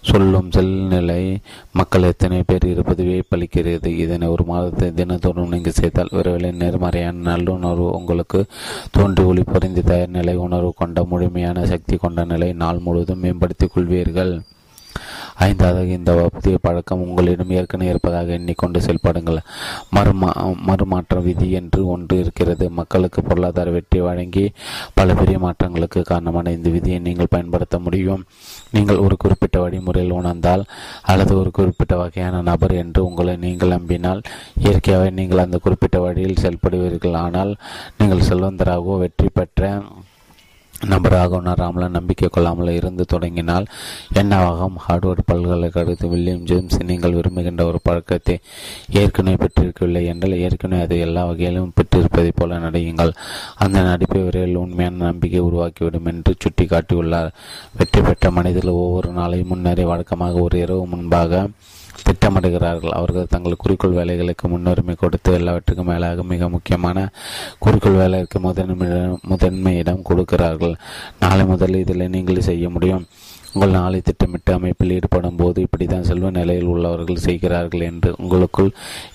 சொல்லும் 0.00 0.50
செல்நிலை 0.50 1.22
மக்கள் 1.72 2.02
எத்தனை 2.02 2.42
பேர் 2.46 2.66
இருப்பது 2.66 3.04
வியப்பளிக்கிறது. 3.04 3.90
இதனை 4.04 4.28
ஒரு 4.28 4.44
மாதத்தை 4.44 4.88
தினத்தோறும் 5.00 5.52
நீங்கள் 5.54 5.78
செய்தால் 5.80 6.12
விரைவில் 6.12 6.60
நேர்மறையான 6.62 7.22
நல்லுணர்வு 7.30 7.88
உங்களுக்கு 7.98 8.40
தோன்றி 8.90 9.22
ஒளி 9.22 9.44
புரிந்து 9.52 9.84
தயார் 9.84 10.16
நிலை 10.18 10.36
உணர்வு 10.46 10.72
கொண்ட 10.76 11.04
முழுமையான 11.04 11.66
சக்தி 11.66 11.96
கொண்ட 11.96 12.24
நிலை 12.24 12.52
நாள் 12.62 12.84
முழுவதும் 12.86 13.18
மேம்படுத்திக் 13.18 13.72
கொள்வீர்கள். 13.74 14.34
ஐந்தாவது 15.46 15.92
இந்த 15.98 16.12
புதிய 16.34 16.56
பழக்கம் 16.66 17.02
உங்களிடம் 17.06 17.52
ஏற்கனவே 17.58 17.90
இருப்பதாக 17.92 18.32
எண்ணிக்கொண்டு 18.38 18.78
செயல்படுங்கள். 18.86 19.40
மறுமா 19.96 20.30
மறுமாற்ற 20.68 21.20
விதி 21.26 21.48
என்று 21.60 21.80
ஒன்று 21.94 22.16
இருக்கிறது. 22.22 22.66
மக்களுக்கு 22.80 23.22
பொருளாதார 23.28 23.70
வெற்றி 23.76 24.00
வழங்கி 24.08 24.44
பல 24.98 25.14
பெரிய 25.20 25.38
மாற்றங்களுக்கு 25.46 26.02
காரணமான 26.10 26.52
இந்த 26.58 26.68
விதியை 26.76 26.98
நீங்கள் 27.08 27.32
பயன்படுத்த 27.34 27.78
முடியும். 27.86 28.22
நீங்கள் 28.76 29.02
ஒரு 29.06 29.16
குறிப்பிட்ட 29.24 29.58
வழிமுறையில் 29.64 30.16
உணர்ந்தால் 30.20 30.64
அல்லது 31.12 31.32
ஒரு 31.40 31.50
குறிப்பிட்ட 31.58 31.96
வகையான 32.02 32.42
நபர் 32.50 32.74
என்று 32.82 33.02
உங்களை 33.08 33.36
நீங்கள் 33.46 33.74
நம்பினால் 33.76 34.22
இயற்கையாகவே 34.64 35.10
நீங்கள் 35.18 35.44
அந்த 35.46 35.58
குறிப்பிட்ட 35.66 35.98
வழியில் 36.06 36.40
செயல்படுவீர்கள். 36.44 37.18
ஆனால் 37.24 37.52
நீங்கள் 37.98 38.26
செல்வந்தராகவோ 38.30 38.96
வெற்றி 39.04 39.28
பெற்ற 39.38 39.60
நபராக 40.86 41.36
உணராமல் 41.36 41.90
நம்பிக்கை 41.90 42.28
கொள்ளாமல் 42.28 42.68
இருந்து 42.68 43.04
தொடங்கினால் 43.04 43.66
என்னவாகும் 44.14 44.76
ஹார்ட்வர்ட் 44.88 45.20
பல்கலைக்கழகத்தில் 45.26 46.10
வில்லியம் 46.10 46.44
ஜேம்ஸ் 46.44 46.82
நீங்கள் 46.82 47.12
விரும்புகின்ற 47.12 47.64
ஒரு 47.64 47.78
பழக்கத்தை 47.82 48.38
ஏற்கனவே 48.90 49.36
பெற்றிருக்கவில்லை 49.36 50.04
என்றால் 50.04 50.36
ஏற்கனவே 50.36 50.82
அதை 50.82 50.98
எல்லா 50.98 51.24
வகையிலும் 51.24 51.72
பெற்றிருப்பதைப் 51.74 52.36
போல 52.36 52.58
நடியுங்கள். 52.58 53.12
அந்த 53.56 53.82
நடிப்பை 53.82 54.22
விரைவில் 54.22 54.56
உண்மையான 54.56 54.96
நம்பிக்கை 54.96 55.40
உருவாக்கிவிடும் 55.40 56.04
என்று 56.04 56.34
சுட்டி 56.38 56.64
காட்டியுள்ளார் 56.64 57.30
வெற்றி 57.76 58.00
பெற்ற 58.00 58.30
மனிதர்கள் 58.30 58.72
ஒவ்வொரு 58.72 59.10
நாளையும் 59.10 59.46
முன்னரே 59.46 59.84
வழக்கமாக 59.84 60.38
ஒரு 60.38 60.58
இரவு 60.58 60.86
முன்பாக 60.86 61.48
திட்டமிடுகிறார்கள். 62.08 62.94
அவர்கள் 62.98 63.30
தங்கள் 63.34 63.60
குறிக்கோள் 63.62 63.98
வேலைகளுக்கு 64.00 64.46
முன்னுரிமை 64.52 64.94
கொடுத்து 64.94 65.32
எல்லாவற்றுக்கும் 65.32 65.90
மேலாக 65.92 66.22
மிக 66.22 66.48
முக்கியமான 66.48 67.08
குறிக்கோள் 67.58 68.00
வேலைக்கு 68.02 68.40
முதன்மை 68.40 68.88
முதன்மையிடம் 69.32 70.06
கொடுக்கிறார்கள். 70.10 70.74
நாளை 71.20 71.44
முதல் 71.46 71.80
இதில் 71.82 72.12
நீங்கள் 72.16 72.48
செய்ய 72.50 72.70
முடியும். 72.70 73.04
உங்கள் 73.54 73.76
நாளை 73.78 74.00
திட்டமிட்டு 74.00 74.52
அமைப்பில் 74.52 74.94
ஈடுபடும் 74.96 75.36
போது 75.36 75.60
இப்படித்தான் 75.60 76.08
செல்வ 76.10 76.30
நிலையில் 76.30 76.70
உள்ளவர்கள் 76.74 77.24
செய்கிறார்கள் 77.26 77.86
என்று 77.90 78.10
உங்களுக்குள் 78.18 78.70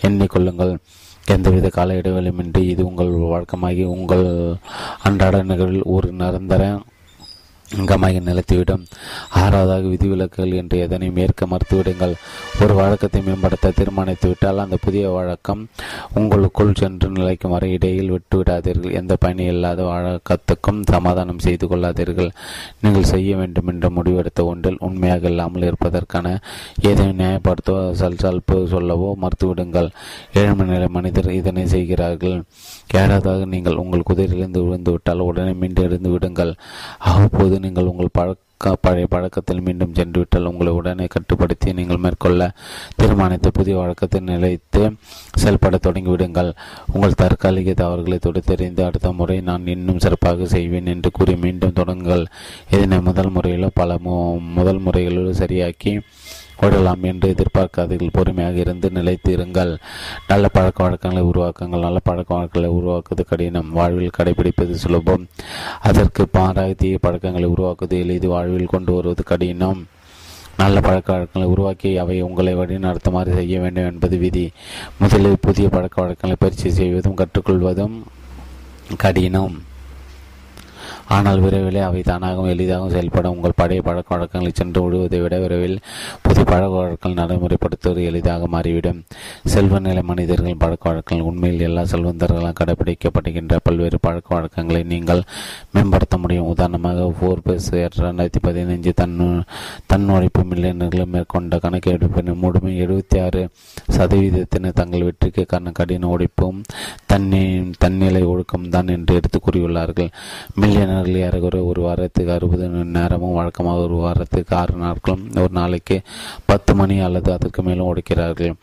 எண்ணிக்கொள்ளுங்கள். 0.07 0.73
எந்தவித 1.35 1.69
கால 1.69 1.93
இடைவெளியுமின்றி 1.93 2.61
இது 2.73 2.81
உங்கள் 2.85 3.09
வழக்கமாகி 3.31 3.83
உங்கள் 3.95 4.27
அன்றாட 5.07 5.41
நிகழ்வில் 5.43 5.89
ஒரு 5.95 6.09
நிரந்தர 6.11 6.63
கமாயை 7.89 8.19
நிலத்திவிடும். 8.27 8.83
ஆறாவதாக 9.41 9.83
விதிவிலக்குகள் 9.93 10.53
என்று 10.59 10.77
எதனையும் 10.85 11.17
ஏற்க 11.23 11.45
மறுத்துவிடுங்கள். 11.45 12.13
ஒரு 12.63 12.73
வழக்கத்தை 12.73 13.21
மேம்படுத்த 13.21 13.71
தீர்மானித்து 13.79 14.27
விட்டால் 14.27 14.63
அந்த 14.63 14.77
புதிய 14.85 15.09
வழக்கம் 15.09 15.61
உங்களுக்குள் 16.19 16.77
சென்று 16.81 17.09
நிலைக்கும். 17.09 17.53
வரை 17.55 17.71
இடையில் 17.71 18.13
விட்டுவிடாதீர்கள். 18.15 18.95
எந்த 19.01 19.15
பயணி 19.15 19.45
இல்லாத 19.53 19.83
வழக்கத்துக்கும் 19.83 20.81
சமாதானம் 20.93 21.43
செய்து 21.47 21.67
கொள்ளாதீர்கள். 21.67 22.31
நீங்கள் 22.81 23.09
செய்ய 23.13 23.35
வேண்டும் 23.35 23.69
என்று 23.73 23.89
முடிவெடுத்த 23.89 24.45
ஒன்றில் 24.45 24.81
உண்மையாக 24.89 25.29
இல்லாமல் 25.33 25.67
இருப்பதற்கான 25.69 26.27
ஏதேனும் 26.89 27.21
நியாயப்படுத்தவோ 27.21 27.83
சல்சல்ப்பு 28.01 28.57
சொல்லவோ 28.75 29.11
மறுத்துவிடுங்கள். 29.23 29.89
ஏழ்மை 30.33 30.67
நிலை 30.67 30.87
மனிதர் 30.87 31.29
இதனை 31.31 31.65
செய்கிறார்கள். 31.67 32.37
கேடாதாக 32.93 33.45
நீங்கள் 33.53 33.81
உங்கள் 33.83 34.07
குதிரையிலிருந்து 34.09 34.65
விழுந்து 34.65 34.91
விட்டால் 34.91 35.27
உடனே 35.29 35.53
மீண்டும் 35.61 35.85
எழுந்து 35.85 36.09
விடுங்கள். 36.09 36.53
அவ்வப்போது 37.11 37.55
நீங்கள் 37.59 37.89
உங்கள் 37.93 38.15
பழக்க 38.19 38.45
பழைய 38.81 39.07
பழக்கத்தில் 39.13 39.63
மீண்டும் 39.65 39.93
சென்றுவிட்டால் 39.93 40.47
உங்களை 40.51 40.71
உடனே 40.77 41.05
கட்டுப்படுத்தி 41.05 41.73
நீங்கள் 41.79 42.01
மேற்கொள்ள 42.03 42.47
தீர்மானித்த 42.99 43.49
புதிய 43.57 43.75
வழக்கத்தை 43.77 44.19
நிலைத்து 44.29 44.81
செயல்பட 45.41 45.77
தொடங்கிவிடுங்கள் 45.83 46.49
உங்கள் 46.93 47.19
தற்காலிக 47.21 47.73
தவறுகளை 47.73 48.17
தொடுத்தறிந்து 48.21 48.81
அடுத்த 48.81 49.11
முறை 49.11 49.37
நான் 49.41 49.67
இன்னும் 49.67 50.01
சிறப்பாக 50.05 50.45
செய்வேன் 50.45 50.91
என்று 50.93 51.11
கூறி 51.11 51.35
மீண்டும் 51.35 51.77
தொடங்குங்கள். 51.79 52.25
இதனை 52.71 52.99
முதல் 53.01 53.31
முறையிலோ 53.35 53.69
பல 53.73 53.97
முதல் 54.57 54.81
முறைகளிலோ 54.85 55.33
சரியாக்கி 55.43 55.93
ஓடலாம் 56.61 57.01
என்று 57.01 57.35
எதிர்பார்க்காதீர்கள். 57.35 58.09
பொறுமையாக 58.11 58.55
இருந்து 58.55 58.89
நிலைத்து 58.89 59.37
இருங்கள் 59.37 59.77
நல்ல 60.27 60.47
பழக்க 60.47 60.83
வழக்கங்களை 60.83 61.29
உருவாக்குங்கள். 61.29 61.79
நல்ல 61.79 61.99
பழக்க 62.03 62.33
வழக்கங்களை 62.33 62.69
உருவாக்குவது 62.69 63.25
கடினம். 63.25 63.71
வாழ்வில் 63.71 64.15
கடைபிடிப்பது 64.17 64.71
சுலபம். 64.71 65.27
அதற்கு 65.81 66.27
மாறாக 66.33 66.73
தீய 66.73 66.97
பழக்கங்களை 66.97 67.49
உருவாக்குவது 67.49 67.99
எளிது. 67.99 68.29
வாழ்வில் 68.29 68.65
கொண்டு 68.65 68.93
வருவது 68.93 69.23
கடினம். 69.23 69.87
நல்ல 70.57 70.81
பழக்க 70.81 71.11
வழக்கங்களை 71.11 71.47
உருவாக்கி 71.47 71.97
அவை 71.97 72.21
உங்களை 72.21 72.55
வழிநடத்துமாறு 72.55 73.33
செய்ய 73.33 73.59
வேண்டும் 73.59 73.85
என்பது 73.85 74.17
விதி. 74.17 74.51
முதலில் 74.99 75.39
புதிய 75.41 75.69
பழக்க 75.69 76.01
வழக்கங்களை 76.01 76.35
பயிற்சி 76.39 76.69
செய்வதும் 76.69 77.15
கற்றுக்கொள்வதும் 77.15 78.01
கடினம். 78.97 79.66
ஆனால் 81.15 81.41
விரைவில் 81.43 81.79
அவை 81.87 82.01
தானாகவும் 82.07 82.51
எளிதாகவும் 82.53 82.93
செயல்பட 82.95 83.27
உங்கள் 83.35 83.57
பழைய 83.59 83.81
பழக்க 83.87 84.09
வழக்கங்களை 84.13 84.51
சென்று 84.59 84.79
விடுவதை 84.83 85.19
விட 85.23 85.35
விரைவில் 85.43 85.77
புதிய 86.25 86.43
பழக்க 86.51 86.73
வழக்கங்கள் 86.77 87.19
நடைமுறைப்படுத்துவது 87.19 88.01
எளிதாக 88.09 88.47
மாறிவிடும். 88.55 88.99
செல்வ 89.53 89.79
நிலை 89.85 90.03
மனிதர்கள் 90.09 90.61
பழக்க 90.63 90.83
வழக்கங்கள் 90.89 91.27
உண்மையில் 91.29 91.65
எல்லா 91.67 91.83
செல்வந்தர்களால் 91.93 92.57
கடைபிடிக்கப்படுகின்ற 92.59 93.55
பல்வேறு 93.67 93.99
பழக்க 94.07 94.35
வழக்கங்களை 94.35 94.81
நீங்கள் 94.93 95.21
மேம்படுத்த 95.75 96.17
முடியும். 96.23 96.49
உதாரணமாக 96.53 97.07
ஃபோர்பஸ் 97.19 97.69
இரண்டாயிரத்தி 97.85 98.41
பதினைஞ்சு 98.47 98.93
தன் 99.01 99.15
தன் 99.91 100.09
உழைப்பு 100.15 100.43
மில்லியனர்களை 100.51 101.05
மேற்கொண்ட 101.15 101.59
கணக்கெடுப்பின் 101.65 102.33
முழுமை 102.43 102.73
எழுபத்தி 102.85 103.19
ஆறு 103.25 103.41
சதவீதத்தினர் 103.97 104.77
தங்கள் 104.81 105.05
வெற்றிக்கு 105.07 105.45
காரணம் 105.53 105.77
கடின 105.79 106.09
உழைப்பும் 106.15 106.59
தன்னி 107.11 107.43
தன்னிலை 107.83 108.23
ஒழுக்கம் 108.33 108.69
தான் 108.75 108.93
என்று 108.97 109.15
எடுத்து 109.19 109.39
கூறியுள்ளார்கள். 109.39 110.11
மில்லியனர் 110.61 110.96
நேரில் 110.97 111.23
ஏறக்குறை 111.27 111.61
ஒரு 111.71 111.81
வாரத்துக்கு 111.87 112.31
அறுபது 112.35 112.67
மணி 112.73 112.95
நேரமும் 112.97 113.37
வழக்கமாக 113.39 113.85
ஒரு 113.87 113.97
வாரத்துக்கு 114.03 114.55
ஆறு 114.61 114.75
நாட்களும் 114.83 115.25
ஒரு 115.43 115.53
நாளைக்கு 115.59 115.97
பத்து 116.51 116.73
மணி 116.81 116.97
அல்லது 117.07 117.31
அதற்கு 117.37 117.63
மேலும் 117.63 117.89
உடைக்கிறார்கள் 117.91 118.55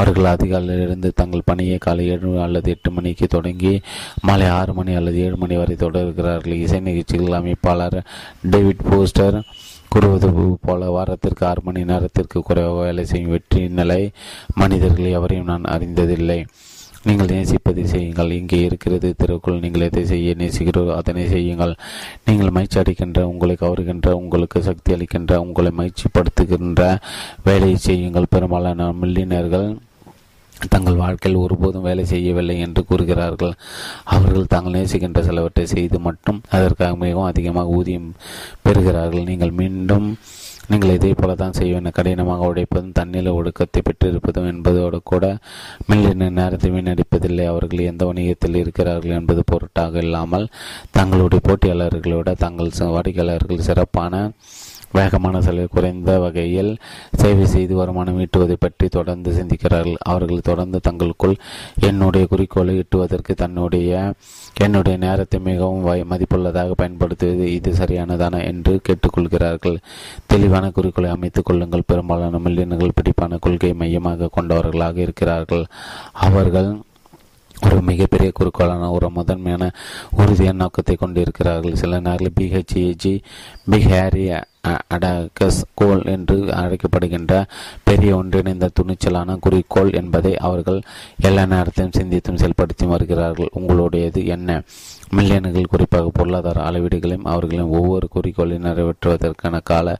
அவர்கள் 0.00 0.32
அதிகாலையிலிருந்து 0.32 1.10
தங்கள் 1.20 1.46
பணியை 1.50 1.76
காலை 1.84 2.06
ஏழு 2.14 2.30
அல்லது 2.46 2.70
எட்டு 2.70 2.90
மணிக்கு 2.96 3.26
தொடங்கி 3.26 3.72
மாலை 4.28 4.48
ஆறு 4.56 4.72
மணி 4.78 4.94
அல்லது 4.94 5.18
ஏழு 5.26 5.36
மணி 5.36 5.56
வரை 5.56 5.76
தொடர்கிறார்கள். 5.84 6.58
இசை 6.64 6.80
நிகழ்ச்சிகள் 6.80 7.38
அமைப்பாளர் 7.40 7.98
டேவிட் 8.54 8.86
போஸ்டர் 8.90 9.38
கூறுவது 9.88 10.28
போல 10.66 10.90
வாரத்திற்கு 10.96 11.42
ஆறு 11.46 11.60
மணி 11.64 11.82
நேரத்திற்கு 11.90 12.38
குறைவாக 12.48 12.82
வேலை 12.86 13.04
செய்யும் 13.04 13.34
வெற்றி 13.34 13.60
நிலை 13.78 14.02
மனிதர்கள் 14.54 15.14
எவரையும் 15.18 15.50
நான் 15.52 15.70
அறிந்ததில்லை. 15.74 16.40
நீங்கள் 17.08 17.32
நேசிப்பதை 17.34 17.84
செய்யுங்கள். 17.94 18.30
இங்கே 18.40 18.58
இருக்கிறது 18.68 19.08
திருக்குள் 19.20 19.60
நீங்கள் 19.64 19.86
எதை 19.88 20.02
செய்ய 20.12 20.34
நேசிக்கிறோ 20.42 20.82
அதனை 20.98 21.24
செய்யுங்கள். 21.34 21.74
நீங்கள் 22.28 22.54
மகிழ்ச்சி 22.56 22.78
அளிக்கின்ற 22.82 23.20
உங்களை 23.32 23.56
கவருகின்ற 23.64 24.10
உங்களுக்கு 24.20 24.60
சக்தி 24.68 24.94
அளிக்கின்ற 24.96 25.40
உங்களை 25.46 25.72
மகிழ்ச்சிப்படுத்துகின்ற 25.80 26.82
வேலையை 27.48 27.76
செய்யுங்கள். 27.88 28.32
பெரும்பாலான 28.36 28.88
மில்லியனர்கள் 29.02 29.68
தங்கள் 30.74 31.00
வாழ்க்கையில் 31.02 31.42
ஒருபோதும் 31.44 31.86
வேலை 31.86 32.04
செய்யவில்லை 32.12 32.54
என்று 32.66 32.82
கூறுகிறார்கள். 32.90 33.54
அவர்கள் 34.14 34.50
தாங்கள் 34.52 34.76
நேசிக்கின்ற 34.76 35.22
சிலவற்றை 35.26 35.64
செய்து 35.74 35.98
மட்டும் 36.06 36.38
அதற்காக 36.56 36.96
மிகவும் 37.02 37.30
அதிகமாக 37.30 37.74
ஊதியம் 37.78 38.08
பெறுகிறார்கள். 38.66 39.28
நீங்கள் 39.30 39.58
மீண்டும் 39.60 40.08
நீங்கள் 40.70 40.94
இதே 40.96 41.10
போல 41.18 41.34
தான் 41.40 41.56
செய்வேன். 41.58 41.88
கடினமாக 41.96 42.46
உடைப்பதும் 42.52 42.96
தண்ணீர் 42.98 43.30
ஒடுக்கத்தை 43.38 43.80
பெற்றிருப்பதும் 43.88 44.48
என்பதோடு 44.52 44.98
கூட 45.12 45.24
மில்லியன 45.90 46.30
நேரத்தை 46.38 46.70
வீணடிப்பதில்லை. 46.76 47.46
அவர்கள் 47.52 47.88
எந்த 47.92 48.04
வணிகத்தில் 48.10 48.60
இருக்கிறார்கள் 48.62 49.18
என்பது 49.20 49.42
பொருட்டாக 49.52 50.04
இல்லாமல் 50.06 50.46
தங்களுடைய 50.98 51.42
போட்டியாளர்களோட 51.48 52.32
தங்கள் 52.44 52.72
வாடிக்கையாளர்கள் 52.96 53.66
சிறப்பான 53.68 54.14
வேகமான 54.96 55.36
செலவு 55.44 55.68
குறைந்த 55.68 56.10
வகையில் 56.22 56.70
சேவை 57.20 57.46
செய்து 57.54 57.74
வருமானம் 57.78 58.20
ஈட்டுவதை 58.24 58.56
பற்றி 58.64 58.86
தொடர்ந்து 58.88 59.30
சிந்திக்கிறார்கள். 59.38 59.98
அவர்கள் 60.12 60.46
தொடர்ந்து 60.48 60.78
தங்களுக்குள் 60.80 61.34
என்னுடைய 61.88 62.24
குறிக்கோளை 62.32 62.74
ஈட்டுவதற்கு 62.82 63.34
தன்னுடைய 63.42 63.90
என்னுடைய 64.60 64.98
நேரத்தை 64.98 65.40
மிகவும் 65.40 66.10
மதிப்புள்ளதாக 66.10 66.70
பயன்படுத்துவது 66.70 67.52
இது 67.52 67.72
சரியானதான 67.72 68.44
என்று 68.44 68.80
கேட்டுக்கொள்கிறார்கள். 68.88 69.76
தெளிவான 70.26 70.70
குறிக்கோளை 70.70 71.10
அமைத்துக் 71.10 71.44
கொள்ளுங்கள். 71.44 71.82
பெரும்பாலான 71.86 72.38
மில்லியன்கள் 72.38 72.96
பிடிப்பான 73.00 73.38
கொள்கை 73.38 73.74
மையமாக 73.74 74.28
கொண்டவர்களாக 74.32 75.00
இருக்கிறார்கள். 75.00 75.66
அவர்கள் 76.12 76.80
ஒரு 77.62 77.82
மிகப்பெரிய 77.82 78.32
குறிக்கோளான 78.32 78.90
ஒரு 78.90 79.10
முதன்மையான 79.10 79.70
உறுதியான 80.10 80.56
நோக்கத்தை 80.56 80.96
கொண்டிருக்கிறார்கள். 80.96 81.74
சில 81.74 82.00
நேரங்களில் 82.00 82.32
பிஹெச்ஏஜி 82.40 83.22
பிக் 83.70 84.46
அடகஸ் 84.94 85.64
கோல் 85.74 86.04
என்று 86.04 86.36
அழைக்கப்படுகின்ற 86.36 87.44
பெரிய 87.84 88.16
ஒன்றிணைந்த 88.16 88.70
துணிச்சலான 88.80 89.36
குறிக்கோள் 89.38 89.92
என்பதை 89.92 90.36
அவர்கள் 90.36 90.82
எல்லா 91.20 91.46
நேரத்தையும் 91.46 91.94
சிந்தித்தும் 91.96 92.36
செயல்படுத்தி 92.36 92.86
வருகிறார்கள். 92.86 93.48
உங்களுடையது 93.58 94.26
என்ன? 94.26 94.62
மில்லியன்கள் 95.10 95.70
குறிப்பாக 95.70 96.08
பொருளாதார 96.08 96.70
அளவீடுகளையும் 96.70 97.28
அவர்களின் 97.32 97.74
ஒவ்வொரு 97.78 98.08
குறிக்கோளை 98.08 98.58
நிறைவேற்றுவதற்கான 98.58 99.60
கால 99.62 99.96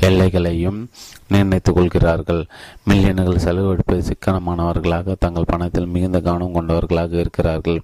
எல்லைகளையும் 0.00 0.88
நிர்ணயித்துக் 1.28 1.74
கொள்கிறார்கள். 1.74 2.46
மில்லியன்கள் 2.84 3.44
செலவழிப்பது 3.44 4.02
சிக்கனமானவர்களாக 4.10 5.14
தங்கள் 5.18 5.44
பணத்தில் 5.46 5.86
மிகுந்த 5.86 6.20
கவனம் 6.20 6.52
கொண்டவர்களாக 6.52 7.18
இருக்கிறார்கள். 7.18 7.80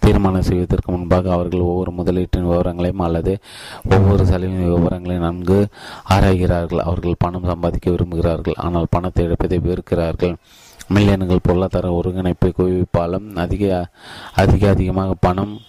தீர்மானம் 0.00 0.42
செய்வதற்கு 0.42 0.92
முன்பாக 0.92 1.32
அவர்கள் 1.32 1.60
ஒவ்வொரு 1.60 1.90
முதலீட்டின் 1.90 2.48
விவரங்களையும் 2.50 2.98
அல்லது 2.98 3.38
ஒவ்வொரு 3.90 4.26
செலவின் 4.26 4.64
விவரங்களையும் 4.64 5.24
நன்கு 5.24 5.66
ஆராய்கிறார்கள். 6.10 6.78
அவர்கள் 6.78 7.14
பணம் 7.18 7.44
சம்பாதிக்க 7.44 7.90
விரும்புகிறார்கள் 7.90 8.54
ஆனால் 8.56 8.86
பணத்தை 8.90 9.26
இழப்பதை 9.26 9.60
வெறுக்கிறார்கள். 9.68 10.34
மில்லியன்கள் 10.88 11.38
பொருளாதார 11.42 12.00
ஒருங்கிணைப்பை 12.00 12.52
குவிப்பாலும் 12.56 13.36
அதிக 13.36 13.88
அதிக 14.32 14.70
அதிகமாக 14.70 15.14
பணம் 15.20 15.60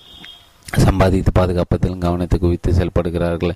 சம்பாதித்து 0.77 1.31
பாதுகாப்பதில் 1.31 1.97
கவனத்தை 1.97 2.39
குவித்து 2.39 2.73
செயல்படுகிறார்கள். 2.73 3.53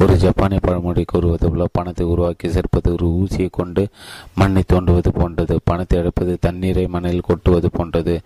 ஒரு 0.00 0.16
ஜப்பானிய 0.16 0.60
பழமொழி 0.62 1.04
கூறுவது 1.04 1.50
போல 1.50 1.66
பணத்தை 1.72 2.06
உருவாக்கி 2.06 2.50
சேர்ப்பது 2.50 2.92
ஒரு 2.92 3.06
ஊசியை 3.06 3.48
கொண்டு 3.50 3.88
மண்ணை 4.34 4.62
தோண்டுவது 4.72 5.08
போன்றது. 5.08 5.60
பணத்தை 5.64 5.98
எடுப்பது 5.98 6.38
தண்ணீரை 6.40 6.86
மண்ணில் 6.86 7.20
கொட்டுவது 7.20 7.70
போன்றது. 7.70 8.20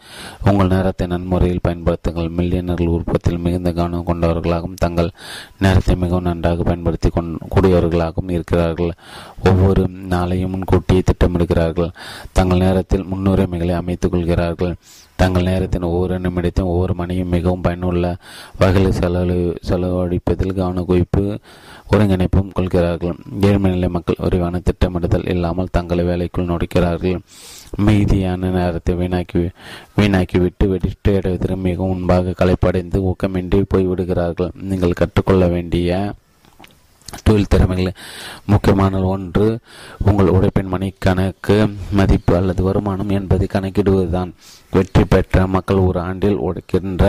உங்கள் 0.45 0.67
நேரத்தை 0.67 1.07
நன்முறையில் 1.07 1.65
பயன்படுத்துங்கள். 1.69 2.31
மில்லியனர்கள் 2.39 2.87
உற்பத்தியில் 2.87 3.41
மிகுந்த 3.41 3.73
கவனம் 3.73 4.07
கொண்டவர்களாகவும் 4.07 4.75
தங்கள் 4.75 5.11
நேரத்தை 5.59 5.97
மிகவும் 5.97 6.23
நன்றாக 6.23 6.63
பயன்படுத்தி 6.63 7.09
கொண் 7.09 7.39
கூடியவர்களாகவும் 7.57 8.31
இருக்கிறார்கள். 8.31 8.93
ஒவ்வொரு 9.45 9.89
நாளையும் 9.89 10.49
முன்கூட்டியே 10.49 11.03
திட்டமிடுகிறார்கள். 11.03 11.91
தங்கள் 12.33 12.59
நேரத்தில் 12.59 13.07
முன்னுரிமைகளை 13.15 13.75
அமைத்துக் 13.75 14.11
கொள்கிறார்கள். 14.11 14.75
தங்கள் 15.21 15.49
நேரத்தின் 15.49 15.87
ஒவ்வொரு 15.89 16.15
நிமிடத்தையும் 16.25 16.73
ஒவ்வொரு 16.75 16.95
மணியும் 16.95 17.33
மிகவும் 17.35 17.65
பயனுள்ள 17.65 18.07
வகையில் 18.61 18.97
செலவு 18.99 19.37
செலவழிப்பதில் 19.69 20.57
கவன 20.59 20.85
குவிப்பு 20.89 21.25
ஒருங்கிணைப்பும் 21.93 22.55
கொள்கிறார்கள். 22.59 23.17
ஏழ்மைநிலை 23.41 23.89
மக்கள் 23.89 24.23
விரிவான 24.23 24.61
திட்டமிடுதல் 24.69 25.29
இல்லாமல் 25.35 25.73
தங்களை 25.77 26.05
வேலைக்குள் 26.05 26.51
நுழைக்கிறார்கள். 26.51 27.19
மீதியான 27.87 28.51
நேரத்தை 28.57 28.95
வீணாக்கி 28.95 29.43
வீணாக்கிவிட்டு 29.99 30.67
வெடிட்டு 30.73 31.57
மிகவும் 31.67 31.93
முன்பாக 31.93 32.35
களைப்படைந்து 32.41 33.01
ஊக்கமின்றி 33.11 33.61
போய்விடுகிறார்கள். 33.75 34.53
நீங்கள் 34.71 34.99
கற்றுக்கொள்ள 35.03 35.47
வேண்டிய 35.47 36.13
தொழில் 37.27 37.49
திறமைகள் 37.49 37.99
முக்கியமான 38.53 39.01
ஒன்று 39.13 39.47
உங்கள் 40.09 40.33
உழைப்பின் 40.37 40.73
மணி 40.75 40.89
கணக்கு 40.99 41.57
மதிப்பு 41.99 42.33
அல்லது 42.37 42.63
வருமானம் 42.63 43.15
என்பதை 43.19 43.47
கணக்கிடுவதுதான். 43.53 44.33
வெற்றி 44.73 45.03
பெற்ற 45.05 45.47
மக்கள் 45.47 45.79
ஒரு 45.87 45.99
ஆண்டில் 46.01 46.37
உழைக்கின்ற 46.47 47.05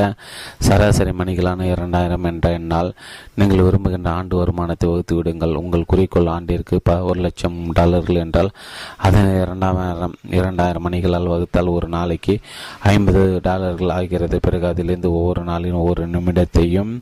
சராசரி 0.67 1.11
மணிகளான 1.11 1.67
இரண்டாயிரம் 1.73 2.23
என்ற 2.23 2.49
எண்ணால் 2.59 2.89
நீங்கள் 3.35 3.63
விரும்புகின்ற 3.65 4.09
ஆண்டு 4.09 4.35
வருமானத்தை 4.35 4.89
வகுத்து 4.89 5.15
விடுங்கள். 5.15 5.53
உங்கள் 5.55 5.89
குறிக்கோள் 5.91 6.31
ஆண்டிற்கு 6.35 6.77
ப 6.83 6.97
ஒரு 7.09 7.19
லட்சம் 7.19 7.59
டாலர்கள் 7.79 8.21
என்றால் 8.23 8.51
அதனை 8.97 9.33
இரண்டாயிரம் 9.41 10.15
இரண்டாயிரம் 10.39 10.85
மணிகளால் 10.87 11.31
வகுத்தால் 11.33 11.75
ஒரு 11.77 11.89
நாளைக்கு 11.97 12.35
ஐம்பது 12.93 13.23
டாலர்கள் 13.49 13.95
ஆகிறது. 13.99 14.39
பிறகு 14.39 14.67
அதிலிருந்து 14.67 15.11
ஒவ்வொரு 15.11 15.43
நாளின் 15.43 15.79
ஒவ்வொரு 15.81 16.05
நிமிடத்தையும் 16.07 16.93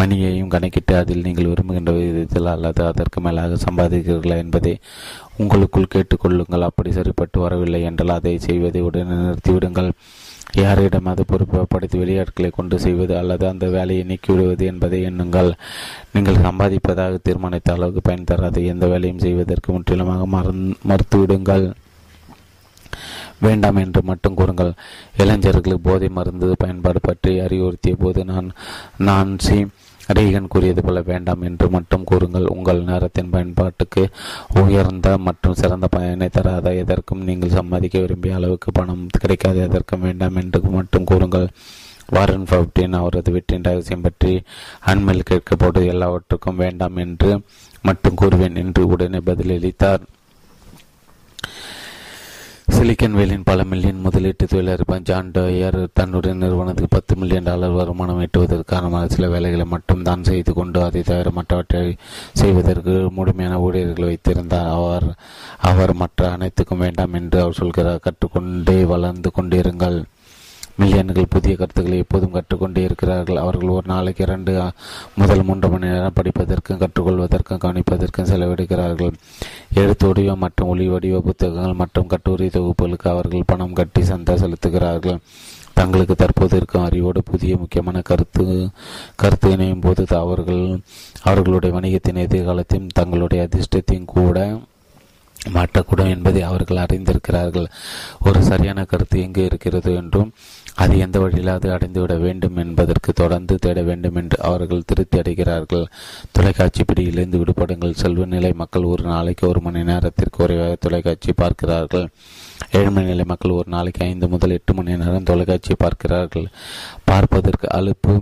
மணியையும் 0.00 0.52
கணக்கிட்டு 0.54 0.96
அதில் 0.96 1.22
நீங்கள் 1.22 1.50
விரும்புகின்ற 1.50 1.92
விதத்தில் 1.92 2.52
அல்லது 2.52 2.86
அதற்கு 2.86 3.20
மேலாக 3.20 3.58
சம்பாதிக்கிறீர்களா 3.66 4.36
என்பதை 4.36 4.78
உங்களுக்குள் 5.36 5.92
கேட்டுக்கொள்ளுங்கள். 5.94 6.66
அப்படி 6.68 6.92
சரிப்பட்டு 6.92 7.40
வரவில்லை 7.40 7.82
என்றால் 7.82 8.16
அதை 8.18 8.38
செய்வதை 8.38 8.80
உடனே 8.80 9.16
நிறுத்திவிடுங்கள். 9.22 9.90
யாரிடம் 10.54 11.04
அதை 11.04 11.24
பொறுப்பப்படுத்தி 11.28 11.96
வெளியாட்களை 12.02 12.50
கொண்டு 12.50 12.78
செய்வது 12.78 13.18
அல்லது 13.18 13.48
அந்த 13.48 13.66
வேலையை 13.68 14.04
நீக்கிவிடுவது 14.04 14.64
என்பதை 14.72 15.00
எண்ணுங்கள். 15.10 15.50
நீங்கள் 16.12 16.44
சம்பாதிப்பதாக 16.46 17.18
தீர்மானித்த 17.28 17.72
அளவுக்கு 17.72 18.00
பயன் 18.00 18.24
தராது. 18.24 18.66
எந்த 18.66 18.86
வேலையும் 18.86 19.18
செய்வதற்கு 19.18 19.72
முற்றிலுமாக 19.72 20.26
மறந் 20.36 20.64
மறுத்துவிடுங்கள். 20.88 21.66
வேண்டாம் 23.40 23.76
என்று 23.76 24.00
மட்டும் 24.02 24.38
கூறுங்கள். 24.40 24.72
இளைஞர்களுக்கு 25.22 25.86
போதை 25.88 26.08
மருந்து 26.08 26.48
பயன்பாடு 26.62 27.00
பற்றி 27.00 27.32
அறிவுறுத்திய 27.40 27.96
போது 28.04 28.22
நான் 28.24 28.48
நான்சி 29.08 29.58
ரீகன் 30.16 30.50
கூறியது 30.52 30.82
போல 30.82 30.98
வேண்டாம் 31.08 31.42
என்று 31.42 31.66
மட்டும் 31.70 32.04
கூறுங்கள். 32.04 32.46
உங்கள் 32.46 32.80
நேரத்தின் 32.82 33.30
பயன்பாட்டுக்கு 33.30 34.02
உயர்ந்த 34.62 35.08
மற்றும் 35.18 35.58
சிறந்த 35.62 35.86
பயனை 35.96 36.28
தராத? 36.28 36.72
எதற்கும் 36.74 37.26
நீங்கள் 37.28 37.56
சம்மதிக்க 37.58 37.98
விரும்பிய 37.98 38.38
அளவுக்கு 38.38 38.72
பணம் 38.72 39.04
கிடைக்காத. 39.18 39.58
எதற்கும் 39.60 40.00
வேண்டாம் 40.00 40.38
என்று 40.42 40.60
மட்டும் 40.78 41.04
கூறுங்கள். 41.04 41.48
வாரன் 42.16 42.46
ஃபப்டின் 42.50 42.94
அவரது 42.98 43.30
வெற்றின் 43.32 43.66
ரகசியம் 43.68 44.04
பற்றி 44.06 44.32
அண்மையில் 44.90 45.28
கேட்கப்போது 45.30 45.80
எல்லாவற்றுக்கும் 45.86 46.60
வேண்டாம் 46.64 46.96
என்று 46.96 47.30
மட்டும் 47.82 48.16
கூறுவேன் 48.16 48.56
என்று 48.62 48.82
உடனே 48.86 49.20
பதிலளித்தார். 49.26 50.04
சிலிக்கன் 52.76 53.14
வேலின் 53.18 53.44
பல 53.44 53.64
மில்லியன் 53.64 54.02
முதலீட்டு 54.04 54.44
தொழிலதிபர் 54.46 55.04
ஜான் 55.08 55.30
டோயர் 55.34 55.78
தன்னுடைய 55.92 56.32
நிறுவனத்துக்கு 56.36 56.96
பத்து 56.96 57.14
மில்லியன் 57.16 57.46
டாலர் 57.48 57.76
வருமானம் 57.78 58.20
ஈட்டுவதற்கான 58.24 59.00
சில 59.14 59.28
வேலைகளை 59.28 59.64
மட்டும் 59.64 60.02
தான் 60.02 60.22
செய்து 60.22 60.52
கொண்டு 60.52 60.78
அதை 60.82 61.02
தவிர 61.02 61.30
மற்றவற்றை 61.30 61.82
செய்வதற்கு 62.32 62.94
முழுமையான 63.16 63.60
ஊழியர்களை 63.60 64.08
வைத்திருந்தார். 64.08 64.70
அவர் 64.78 65.06
அவர் 65.70 65.94
மற்ற 65.94 66.30
அனைத்துக்கும் 66.36 66.84
வேண்டாம் 66.84 67.12
என்று 67.12 67.40
அவர் 67.40 67.60
சொல்கிறார். 67.62 68.04
கற்றுக்கொண்டே 68.06 68.78
வளர்ந்து 68.94 69.30
கொண்டிருங்கள். 69.38 69.98
மில்லியன்கள் 70.80 71.32
புதிய 71.34 71.52
கருத்துக்களை 71.56 71.96
எப்போதும் 71.98 72.34
கற்றுக்கொண்டே 72.34 72.82
இருக்கிறார்கள். 72.88 73.40
அவர்கள் 73.44 73.74
ஒரு 73.76 73.86
நாளைக்கு 73.86 74.22
இரண்டு 74.26 74.52
முதல் 75.14 75.42
மூன்று 75.42 75.68
மணி 75.68 75.86
நேரம் 75.86 76.16
படிப்பதற்கும் 76.18 76.80
கற்றுக்கொள்வதற்கும் 76.82 77.62
கவனிப்பதற்கும் 77.64 78.30
செலவிடுகிறார்கள். 78.30 79.12
எழுத்து 79.74 80.06
வடிவ 80.06 80.36
மற்றும் 80.44 80.68
ஒளி 80.68 80.88
வடிவ 80.88 81.20
புத்தகங்கள் 81.20 81.80
மற்றும் 81.82 82.06
கட்டுரை 82.06 82.48
தொகுப்புகளுக்கு 82.48 83.08
அவர்கள் 83.14 83.48
பணம் 83.52 83.76
கட்டி 83.80 84.02
சந்தா 84.02 84.36
செலுத்துகிறார்கள். 84.44 85.20
தங்களுக்கு 85.78 86.14
தற்போது 86.14 86.56
இருக்கும் 86.56 86.84
அறிவோடு 86.84 87.20
புதிய 87.22 87.56
முக்கியமான 87.56 87.98
கருத்து 88.00 88.44
கருத்து 89.16 89.50
இணையும் 89.50 89.84
போது 89.84 90.06
அவர்கள் 90.22 90.64
அவர்களுடைய 91.22 91.72
வணிகத்தின் 91.76 92.24
எதிர்காலத்தையும் 92.24 92.90
தங்களுடைய 92.92 93.48
அதிர்ஷ்டத்தையும் 93.48 94.10
கூட 94.16 94.58
மாற்றக்கூடும் 95.36 96.12
என்பதை 96.14 96.40
அவர்கள் 96.42 96.80
அறிந்திருக்கிறார்கள். 96.84 97.66
ஒரு 98.26 98.38
சரியான 98.42 98.84
கருத்து 98.84 99.20
எங்கு 99.20 99.42
இருக்கிறது 99.44 99.90
என்றும் 99.94 100.32
அது 100.82 100.94
எந்த 101.04 101.16
வழியில் 101.22 101.50
அது 101.54 101.68
அடைந்துவிட 101.74 102.14
வேண்டும் 102.24 102.58
என்பதற்கு 102.64 103.12
தொடர்ந்து 103.12 103.54
தேட 103.64 103.82
வேண்டும் 103.88 104.18
என்று 104.20 104.36
அவர்கள் 104.48 104.86
திருப்தி 104.90 105.16
அடைகிறார்கள். 105.22 105.84
தொலைக்காட்சி 106.36 106.82
பிடியிலிருந்து 106.84 107.40
விடுபடுங்கள். 107.40 107.98
செல்வ 108.02 108.26
நிலை 108.34 108.52
மக்கள் 108.62 108.90
ஒரு 108.92 109.04
நாளைக்கு 109.12 109.44
ஒரு 109.48 109.60
மணி 109.60 109.82
நேரத்திற்கு 109.82 110.36
குறைவாக 110.38 110.76
தொலைக்காட்சி 110.86 111.32
பார்க்கிறார்கள். 111.32 112.06
ஏழ்மை 112.80 113.04
நிலை 113.04 113.24
மக்கள் 113.32 113.58
ஒரு 113.60 113.68
நாளைக்கு 113.76 114.02
ஐந்து 114.04 114.28
முதல் 114.28 114.56
எட்டு 114.58 114.74
மணி 114.74 114.96
நேரம் 115.02 115.28
தொலைக்காட்சி 115.32 115.74
பார்க்கிறார்கள். 115.84 116.48
பார்ப்பதற்கு 117.04 117.68
அலுப்பு 117.78 118.14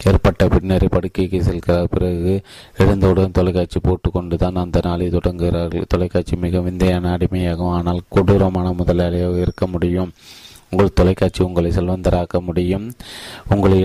ஏற்பட்ட 0.00 0.48
பின்னரே 0.48 0.86
படுக்கைக்கு 0.94 1.38
செல்கிறார் 1.48 1.92
பிறகு 1.92 2.32
எழுந்தவுடன் 2.82 3.36
தொலைக்காட்சி 3.38 3.78
போட்டுக்கொண்டு 3.80 4.36
தான் 4.36 4.62
அந்த 4.62 4.78
நாளை 4.84 5.06
தொடங்குகிறார்கள். 5.08 5.90
தொலைக்காட்சி 5.92 6.36
மிக 6.36 6.60
விந்தையான 6.60 7.12
அடிமையாகும். 7.16 7.74
ஆனால் 7.78 8.00
கொடூரமான 8.08 8.74
முதலாளியாக 8.80 9.38
இருக்க 9.40 9.66
முடியும். 9.66 10.10
உங்கள் 10.74 10.96
தொலைக்காட்சி 10.98 11.40
உங்களை 11.44 11.70
செல்வந்தராக்க 11.70 12.40
முடியும். 12.40 12.86
உங்களை 13.48 13.76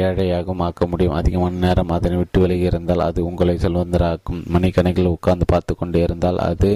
ஏழையாகவும் 0.00 0.64
ஆக்க 0.66 0.86
முடியும். 0.86 1.14
அதிகமான 1.14 1.54
நேரம் 1.66 1.94
அதனை 1.96 2.16
விட்டு 2.16 2.40
விலகி 2.40 2.66
இருந்தால் 2.70 3.06
அது 3.08 3.20
உங்களை 3.24 3.54
செல்வந்தராக்கும். 3.56 4.40
மணிக்கணக்கில் 4.54 5.14
உட்கார்ந்து 5.14 5.46
பார்த்து 5.46 5.74
கொண்டே 5.74 6.02
இருந்தால் 6.02 6.40
அது 6.48 6.70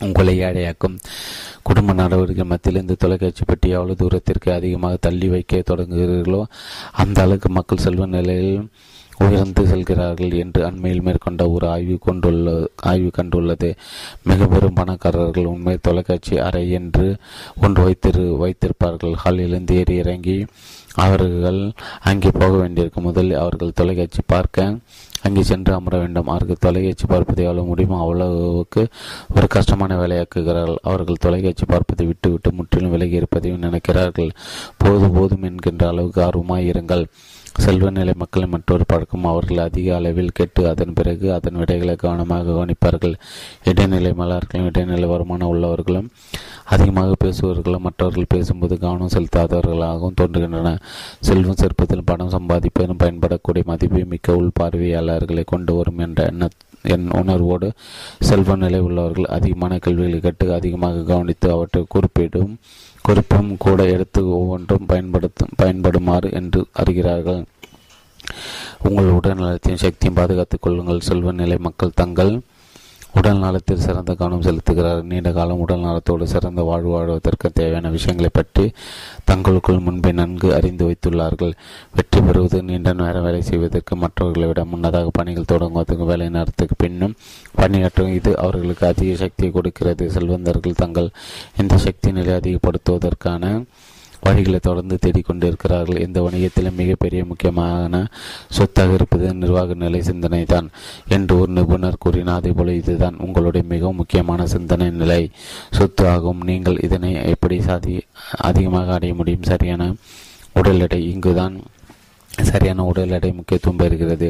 உங்களை 0.00 0.34
ஏழையாக்கும். 0.40 0.96
குடும்ப 1.62 1.92
நடவடிக்கை 1.92 2.44
மத்தியில் 2.44 2.80
இந்த 2.80 2.94
தொலைக்காட்சி 2.94 3.44
பெட்டி 3.46 3.68
எவ்வளவு 3.68 4.00
தூரத்திற்கு 4.02 4.52
அதிகமாக 4.52 4.96
தள்ளி 5.00 5.28
வைக்க 5.28 5.62
தொடங்குகிறீர்களோ 5.70 6.42
அந்த 6.92 7.18
அளவுக்கு 7.22 7.48
மக்கள் 7.48 7.84
செல்வ 7.86 8.06
நிலையில் 8.06 8.68
உயர்ந்து 9.24 9.62
செல்கிறார்கள் 9.70 10.34
என்று 10.42 10.60
அண்மையில் 10.68 11.04
மேற்கொண்ட 11.06 11.42
ஒரு 11.54 11.66
ஆய்வு 11.74 11.96
கொண்டுள்ள 12.06 12.54
ஆய்வு 12.90 13.10
கண்டுள்ளது. 13.18 13.70
மிக 14.28 14.46
பெரும் 14.46 14.78
பணக்காரர்கள் 14.80 15.50
உண்மை 15.52 15.76
தொலைக்காட்சி 15.88 16.34
அறை 16.46 16.64
என்று 16.78 17.06
ஒன்று 17.64 17.82
வைத்திரு 17.86 18.24
வைத்திருப்பார்கள். 18.42 19.14
ஹாலிலிருந்து 19.22 19.76
ஏறி 19.80 19.96
இறங்கி 19.96 20.38
அவர்கள் 21.04 21.60
அங்கே 22.10 22.30
போக 22.40 22.52
வேண்டியிருக்கும். 22.56 23.06
முதலில் 23.08 23.40
அவர்கள் 23.42 23.76
தொலைக்காட்சி 23.80 24.22
பார்க்க 24.26 24.74
அங்கே 25.26 25.42
சென்று 25.50 25.72
அமர 25.76 25.94
வேண்டும். 25.98 26.28
அவர்கள் 26.34 26.62
தொலைக்காட்சி 26.66 27.06
பார்ப்பதை 27.12 27.42
எவ்வளவு 27.44 27.70
முடியுமோ 27.70 27.96
அவ்வளவுக்கு 28.04 28.82
ஒரு 29.36 29.46
கஷ்டமான 29.56 29.96
வேலையாக்குகிறார்கள். 30.02 30.80
அவர்கள் 30.90 31.22
தொலைக்காட்சி 31.26 31.64
பார்ப்பதை 31.72 32.06
விட்டுவிட்டு 32.06 32.50
முற்றிலும் 32.52 32.94
விலகி 32.96 33.18
இருப்பதையும் 33.20 33.64
நினைக்கிறார்கள். 33.66 34.30
போதும் 34.84 35.16
போதும் 35.18 35.46
என்கின்ற 35.50 35.84
அளவுக்கு 35.88 36.22
ஆர்வமாய் 36.28 36.70
இருங்கள் 36.72 37.04
செல்வ 37.64 37.90
நிலை 37.90 38.12
மக்களின் 38.16 38.52
மற்றொரு 38.54 38.84
பழக்கம் 38.86 39.24
அவர்கள் 39.24 39.60
அதிக 39.64 39.88
அளவில் 39.96 40.34
கேட்டு 40.34 40.62
அதன் 40.68 40.92
பிறகு 40.92 41.26
அதன் 41.34 41.58
விடைகளை 41.60 41.94
கவனமாக 41.96 42.50
கவனிப்பார்கள். 42.50 43.14
இடைநிலை 43.64 44.12
மலர்களும் 44.20 44.68
இடைநிலை 44.70 45.08
வருமானம் 45.08 45.50
உள்ளவர்களும் 45.52 46.08
அதிகமாக 46.74 47.16
பேசுபவர்களும் 47.24 47.84
மற்றவர்கள் 47.86 48.32
பேசும்போது 48.34 48.76
கவனம் 48.78 49.14
செலுத்தாதவர்களாகவும் 49.16 50.18
தோன்றுகின்றன. 50.20 50.72
செல்வம் 51.20 51.60
சேர்ப்பதில் 51.62 52.06
பணம் 52.10 52.34
சம்பாதிப்பதும் 52.36 53.02
பயன்படக்கூடிய 53.04 53.64
மதிப்பு 53.72 54.04
மிக்க 54.14 54.36
உள் 54.36 54.56
பார்வையாளர்களை 54.60 55.44
கொண்டு 55.46 55.74
வரும் 55.74 55.98
என்ற 55.98 56.26
எண்ண 56.32 56.48
என் 56.94 57.06
உணர்வோடு 57.20 57.68
செல்வ 58.20 58.56
நிலை 58.56 58.80
உள்ளவர்கள் 58.80 59.32
அதிகமான 59.36 59.78
கேள்விகளை 59.78 60.18
கேட்டு 60.20 60.46
அதிகமாக 60.54 61.04
கவனித்து 61.12 61.48
அவற்றை 61.50 61.82
குறிப்பிடும் 61.88 62.52
குறிப்பும் 63.06 63.50
கூட 63.64 63.80
எடுத்து 63.94 64.20
ஒவ்வொன்றும் 64.38 64.86
பயன்படுத்தும் 64.86 65.54
பயன்படுமாறு 65.62 66.28
என்று 66.38 66.60
அறிகிறார்கள். 66.82 67.42
உங்கள் 68.82 69.16
உடல் 69.18 69.40
நலத்தையும் 69.40 69.82
சக்தியும் 69.82 70.18
பாதுகாத்துக் 70.18 70.62
கொள்ளுங்கள். 70.62 71.06
செல்வ 71.08 71.32
நிலை 71.32 71.58
மக்கள் 71.58 71.98
தங்கள் 72.00 72.32
உடல் 73.18 73.42
நலத்தில் 73.44 73.82
சிறந்த 73.84 74.12
கவனம் 74.14 74.44
செலுத்துகிறார். 74.46 75.00
நீண்ட 75.10 75.30
காலம் 75.36 75.62
உடல் 75.64 75.84
நலத்தோடு 75.86 76.24
சிறந்த 76.32 76.62
வாழ்வு 76.62 76.90
வாழ்வதற்கு 76.94 77.48
தேவையான 77.58 77.90
விஷயங்களை 77.96 78.30
பற்றி 78.32 78.64
தங்களுக்குள் 79.30 79.84
முன்பே 79.86 80.12
நன்கு 80.12 80.48
அறிந்து 80.58 80.84
வைத்துள்ளார்கள். 80.88 81.54
வெற்றி 81.96 82.20
பெறுவது 82.20 82.60
நீண்ட 82.62 82.92
நேரம் 83.00 83.26
வேலை 83.28 83.42
செய்வதற்கு 83.42 83.96
மற்றவர்களை 83.96 84.48
விட 84.48 84.64
முன்னதாக 84.72 85.14
பணிகள் 85.18 85.50
தொடங்குவதற்கு 85.52 86.06
வேலை 86.12 86.28
நேரத்துக்கு 86.28 86.76
பின்னும் 86.78 87.16
பணியாற்றும் 87.60 88.14
இது 88.18 88.32
அவர்களுக்கு 88.44 88.86
அதிக 88.92 89.16
சக்தியை 89.24 89.52
கொடுக்கிறது. 89.52 90.06
செல்வந்தர்கள் 90.16 90.80
தங்கள் 90.82 91.10
இந்த 91.62 91.76
சக்தி 91.86 92.12
நிலை 92.12 92.34
அதிகப்படுத்துவதற்கான 92.40 93.44
வழிகளை 94.26 94.60
தொடர்ந்து 94.60 94.96
தேடிக்கொண்டிருக்கிறார்கள். 95.04 96.00
இந்த 96.06 96.18
வணிகத்திலும் 96.26 96.78
மிகப்பெரிய 96.82 97.20
முக்கியமான 97.24 98.02
சொத்தாக 98.58 98.96
இருப்பது 98.98 99.34
நிர்வாக 99.34 99.74
நிலை 99.74 100.02
சிந்தனை 100.02 100.42
தான் 100.44 100.68
என்று 101.08 101.34
ஒரு 101.40 101.52
நிபுணர் 101.52 102.02
கூறினார். 102.04 102.40
அதேபோல 102.40 102.74
இதுதான் 102.80 103.16
உங்களுடைய 103.26 103.64
மிகவும் 103.74 104.00
முக்கியமான 104.02 104.46
சிந்தனை 104.46 104.90
நிலை. 104.90 105.22
சொத்து 105.70 106.04
ஆகும் 106.08 106.42
நீங்கள் 106.44 106.82
இதனை 106.88 107.12
எப்படி 107.34 107.58
சாதி 107.62 107.94
அதிகமாக 108.50 108.92
அடைய 108.92 109.14
முடியும்? 109.14 109.48
சரியான 109.52 109.94
உடல் 110.52 110.80
எடை 110.80 111.00
இங்குதான் 111.12 111.56
சரியான 112.50 112.84
உடல் 112.84 113.14
எடை 113.16 113.28
முக்கியத்துவம் 113.32 113.78
பெறுகிறது. 113.78 114.28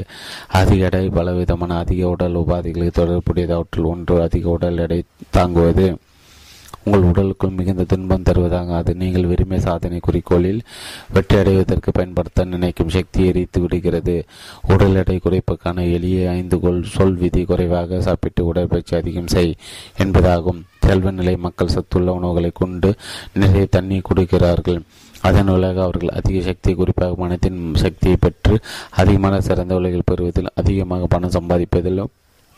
அதிக 0.60 0.84
எடை 0.84 1.08
பலவிதமான 1.08 1.78
அதிக 1.78 2.08
உடல் 2.08 2.36
உபாதைகளுக்கு 2.36 2.98
தொடர்புடையது 2.98 3.54
அவற்றில் 3.54 3.88
ஒன்று 3.92 4.16
அதிக 4.22 4.48
உடல் 4.48 4.78
எடை 4.78 4.98
தாங்குவது. 5.30 5.86
உங்கள் 6.86 7.06
உடலுக்குள் 7.10 7.54
மிகுந்த 7.58 7.84
துன்பம் 7.84 8.24
தருவதாக 8.26 8.74
அது 8.80 8.92
நீங்கள் 8.94 9.28
விரும்பிய 9.30 9.60
சாதனை 9.60 9.96
குறிக்கோளில் 10.00 10.60
வெற்றி 11.14 11.36
அடைவதற்கு 11.38 11.90
பயன்படுத்த 11.92 12.44
நினைக்கும் 12.44 12.92
சக்தி 12.96 13.20
எரித்து 13.26 13.60
விடுகிறது. 13.60 14.14
உடல் 14.72 14.98
எடை 15.00 15.16
குறைப்புக்கான 15.24 15.86
எளிய 15.96 16.28
ஐந்து 16.30 16.56
கோல் 16.60 16.78
சொல் 16.94 17.16
விதி 17.22 17.42
குறைவாக 17.44 18.00
சாப்பிட்டு 18.00 18.44
உடற்பயிற்சி 18.44 18.94
அதிகம் 18.96 19.32
செய் 19.34 19.52
என்பதாகும். 20.04 20.60
செல்வ 20.86 21.10
நிலை 21.10 21.34
மக்கள் 21.46 21.74
சத்துள்ள 21.76 22.12
உணவுகளை 22.12 22.50
கொண்டு 22.54 22.90
நிறைய 23.42 23.66
தண்ணீர் 23.76 24.06
கொடுக்கிறார்கள். 24.10 24.80
அதன் 25.22 25.50
விளைவாக 25.52 25.82
அவர்கள் 25.82 26.16
அதிக 26.20 26.40
சக்தி 26.40 26.74
குறிப்பாக 26.74 27.16
மனத்தின் 27.22 27.58
சக்தியை 27.84 28.16
பெற்று 28.26 28.56
அதிகமான 29.02 29.40
சிறந்த 29.40 29.74
உலகில் 29.74 30.08
பெறுவதில் 30.10 30.54
அதிகமாக 30.54 31.06
பணம் 31.06 31.36
சம்பாதிப்பதிலும் 31.38 32.12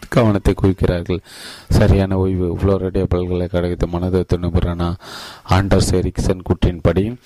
கவனத்தை 0.09 0.55
குவிக்கிறார்கள். 0.63 1.21
சரியான 1.69 2.17
ஓய்வு 2.17 2.57
புளோரிடா 2.57 3.05
பல்கலைக்கழகத்தின் 3.09 3.93
மனதத்துவ 3.93 4.39
நிபுணரான 4.45 4.95
ஆண்டர்ஸ் 5.51 5.91
எரிக்சன் 5.93 6.47
கூற்றின்படி 6.49 7.17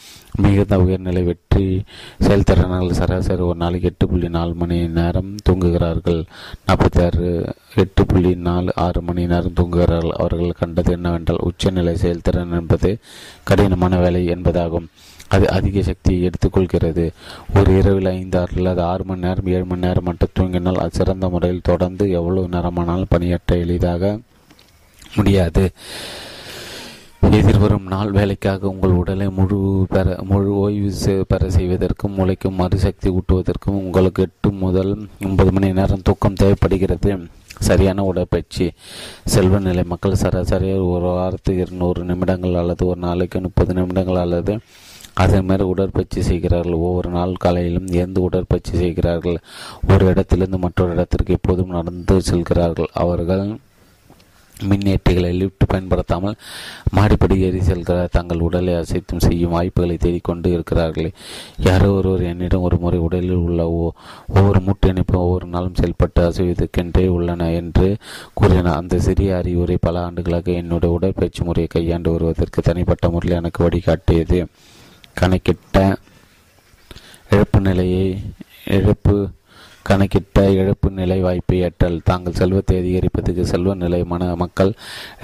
மிகுந்த 0.41 0.79
உயர்நிலை 0.79 1.23
வெற்றி 1.23 1.83
செயல்திறனாளர்கள் 2.19 2.91
சராசரி 2.91 3.43
ஒரு 3.43 3.59
நாளைக்கு 3.59 3.89
எட்டு 3.89 4.09
புள்ளி 4.09 4.29
நாலு 4.29 4.55
மணி 4.55 4.89
நேரம் 4.89 5.37
தூங்குகிறார்கள். 5.49 6.25
நாற்பத்தி 6.67 7.05
ஆறு 7.05 7.55
எட்டு 7.75 8.07
புள்ளி 8.07 8.35
நாலு 8.35 8.73
ஆறு 8.75 9.03
மணி 9.03 9.27
நேரம் 9.27 9.57
தூங்குகிறார்கள். 9.61 10.19
அவர்கள் 10.25 10.59
கண்டது 10.59 10.93
என்னவென்றால் 10.93 11.39
உச்சநிலை 11.39 11.97
செயல்திறன் 11.97 12.53
என்பது 12.53 12.99
கடினமான 13.45 13.97
வேலை 13.97 14.29
என்பதாகும். 14.29 14.87
அது 15.35 15.47
அதிக 15.57 15.83
சக்தியை 15.89 16.21
எடுத்துக்கொள்கிறது. 16.29 17.05
ஒரு 17.59 17.71
இரவில் 17.79 18.13
ஐந்து 18.19 18.39
ஆறு 18.41 18.55
அல்லது 18.57 18.83
ஆறு 18.93 19.05
மணி 19.05 19.25
நேரம் 19.27 19.51
ஏழு 19.55 19.67
மணி 19.71 19.87
நேரம் 19.87 20.09
மட்டும் 20.09 20.35
தூங்கினால் 20.39 20.83
அது 20.85 20.99
சிறந்த 20.99 21.29
முறையில் 21.35 21.69
தொடர்ந்து 21.71 22.07
எவ்வளவு 22.19 22.53
நேரமானாலும் 22.57 23.13
பணியாற்ற 23.15 23.57
எளிதாக 23.65 24.13
முடியாது. 25.17 25.65
எதிர்வரும் 27.39 27.87
நாள் 27.93 28.11
வேலைக்காக 28.11 28.69
உங்கள் 28.69 28.99
உடலை 29.01 29.27
முழு 29.37 29.59
பெற 29.89 30.17
முழு 30.31 30.51
ஓய்வு 30.63 31.15
பெற 31.29 31.51
செய்வதற்கும் 31.51 32.17
முளைக்கும் 32.19 32.59
மறுசக்தி 32.61 33.11
ஊட்டுவதற்கும் 33.19 33.79
உங்களுக்கு 33.85 34.23
எட்டு 34.23 34.51
முதல் 34.65 34.93
ஒன்பது 35.27 35.53
மணி 35.53 35.71
நேரம் 35.79 36.07
தூக்கம் 36.09 36.41
தேவைப்படுகிறது. 36.43 37.13
சரியான 37.69 38.05
உடற்பயிற்சி 38.05 38.67
செல்வ 39.33 39.59
நிலை 39.67 39.85
மக்கள் 39.85 40.21
சராசரியாக 40.23 40.91
ஒரு 40.95 41.09
வாரத்துக்கு 41.19 41.65
இருநூறு 41.65 42.01
நிமிடங்கள் 42.05 42.61
அல்லது 42.63 42.83
ஒரு 42.87 43.01
நாளைக்கு 43.01 43.41
முப்பது 43.41 43.73
நிமிடங்கள் 43.75 44.23
அல்லது 44.25 44.55
அதன் 45.15 45.45
மேல் 45.45 45.63
உடற்பயிற்சி 45.63 46.23
செய்கிறார்கள். 46.23 46.73
ஒவ்வொரு 46.73 47.11
நாள் 47.11 47.33
காலையிலும் 47.33 47.87
இருந்து 47.87 48.23
உடற்பயிற்சி 48.23 48.77
செய்கிறார்கள். 48.77 49.37
ஒரு 49.93 50.07
இடத்திலிருந்து 50.07 50.59
மற்றொரு 50.59 50.93
இடத்திற்கு 50.93 51.33
எப்போதும் 51.33 51.77
நடந்து 51.79 52.23
செல்கிறார்கள். 52.23 52.91
அவர்கள் 52.93 53.59
மின்னேற்றிகளை 54.71 55.31
லிஃப்ட் 55.39 55.65
பயன்படுத்தாமல் 55.67 56.37
மாடிப்படி 56.97 57.39
ஏறி 57.39 57.61
செல்கிறார். 57.61 58.11
தங்கள் 58.11 58.39
உடலை 58.39 58.75
அசைத்தும் 58.75 59.23
செய்யும் 59.27 59.51
வாய்ப்புகளை 59.51 59.97
தேடிக்கொண்டு 59.97 60.51
இருக்கிறார்கள். 60.51 61.13
யாரோ 61.59 61.91
ஒருவர் 61.91 62.23
என்னிடம் 62.23 62.61
ஒரு 62.61 62.77
முறை 62.79 62.99
உடலில் 62.99 63.43
உள்ள 63.47 63.69
ஒவ்வொரு 63.71 64.61
மூட்டு 64.61 64.89
இணைப்பும் 64.89 65.21
ஒவ்வொரு 65.21 65.47
நாளும் 65.47 65.75
செயல்பட்டு 65.75 66.31
அசைவதற்கென்றே 66.31 67.07
உள்ளன 67.07 67.51
என்று 67.53 67.97
கூறினார் 68.35 68.77
அந்த 68.77 68.99
சிறிய 68.99 69.37
அறிவுரை 69.37 69.77
பல 69.81 70.05
ஆண்டுகளாக 70.05 70.53
என்னுடைய 70.53 70.95
உடற்பயிற்சி 70.95 71.45
முறையை 71.45 71.71
கையாண்டு 71.73 72.11
வருவதற்கு 72.11 72.63
தனிப்பட்ட 72.63 73.09
முறையில் 73.09 73.39
எனக்கு 73.39 73.69
வழிகாட்டியது. 73.69 74.47
கணக்கிட்ட 75.17 75.79
இழப்பு 77.35 77.61
நிலையை 77.69 78.07
இழப்பு 78.77 79.15
கணக்கிட்ட 79.89 80.39
இழப்பு 80.59 80.89
நிலை 80.99 81.17
வாய்ப்பை 81.25 81.57
ஏற்றல். 81.67 81.97
தாங்கள் 82.09 82.37
செல்வத்தை 82.41 82.75
அதிகரிப்பதற்கு 82.83 83.45
செல்வ 83.53 83.73
நிலைமான 83.81 84.29
மக்கள் 84.43 84.71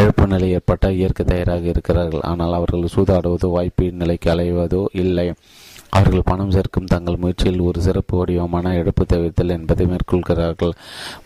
இழப்பு 0.00 0.24
நிலை 0.32 0.48
ஏற்பட்ட 0.56 0.90
இயற்கை 0.98 1.24
தயாராக 1.30 1.64
இருக்கிறார்கள். 1.72 2.24
ஆனால் 2.30 2.56
அவர்கள் 2.58 2.94
சூதாடுவதோ 2.94 3.48
வாய்ப்பு 3.56 3.86
நிலைக்கு 4.00 4.30
அலைவதோ 4.34 4.82
இல்லை. 5.02 5.26
அவர்கள் 5.98 6.28
பணம் 6.30 6.54
சேர்க்கும் 6.56 6.90
தங்கள் 6.92 7.20
முயற்சியில் 7.22 7.66
ஒரு 7.68 7.80
சிறப்பு 7.86 8.14
வடிவமான 8.18 8.74
இழப்பு 8.80 9.04
தவிர்த்தல் 9.12 9.54
என்பதை 9.56 9.84
மேற்கொள்கிறார்கள். 9.92 10.74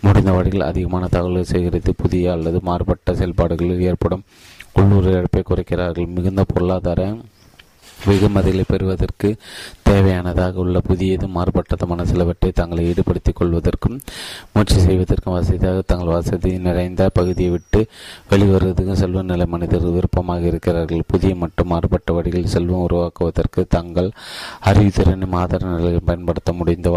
முடிந்த 0.04 0.32
வழியில் 0.36 0.68
அதிகமான 0.70 1.08
தகவல்களை 1.14 1.46
சேகரித்து 1.52 1.94
புதிய 2.02 2.34
அல்லது 2.36 2.60
மாறுபட்ட 2.68 3.14
செயல்பாடுகளில் 3.20 3.86
ஏற்படும் 3.90 4.26
உள்ளூர் 4.80 5.08
இழப்பை 5.14 5.42
குறைக்கிறார்கள். 5.42 6.12
மிகுந்த 6.16 6.44
பொருளாதார 6.52 7.00
வெகுமதிகளை 8.08 8.64
பெறுவதற்கு 8.68 9.28
தேவையானதாக 9.88 10.60
உள்ள 10.62 10.76
புதியது 10.88 11.26
மாறுபட்டதுமான 11.34 12.04
சிலவற்றை 12.10 12.50
தங்களை 12.60 12.82
ஈடுபடுத்திக் 12.90 13.38
கொள்வதற்கும் 13.38 13.96
முயற்சி 14.52 14.78
செய்வதற்கும் 14.86 15.34
வசதியாக 15.36 15.82
தங்கள் 15.86 16.12
வசதி 16.14 16.52
நிறைந்த 16.66 17.08
பகுதியை 17.18 17.50
விட்டு 17.50 17.80
வெளிவருவதற்கும் 18.30 19.00
செல்வ 19.02 19.22
நிலை 19.22 19.46
மனிதர்கள் 19.46 19.96
விருப்பமாக 19.96 20.46
இருக்கிறார்கள். 20.52 21.02
புதிய 21.06 21.34
மற்றும் 21.34 21.70
மாறுபட்ட 21.72 22.12
வழிகளில் 22.12 22.54
செல்வம் 22.54 22.84
உருவாக்குவதற்கு 22.86 23.62
தங்கள் 23.68 24.10
அறிவுத்திறனும் 24.64 25.36
ஆதார 25.42 25.70
நிலையை 25.74 26.02
பயன்படுத்த 26.04 26.52
முடிந்த 26.52 26.88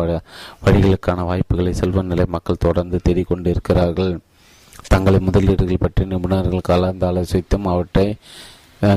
வழிகளுக்கான 0.65 1.25
வாய்ப்புகளை 1.31 1.73
செல்வ 1.81 2.03
நிலை 2.11 2.27
மக்கள் 2.37 2.63
தொடர்ந்து 2.65 2.99
தேடிக்கொண்டு 3.07 3.49
இருக்கிறார்கள் 3.49 4.13
தங்களை 4.87 5.19
முதலீடுகள் 5.19 5.83
பற்றி 5.85 6.03
நிபுணர்கள் 6.05 6.67
கலந்து 6.69 7.05
ஆலோசித்தும் 7.07 7.69
அவற்றை 7.73 8.07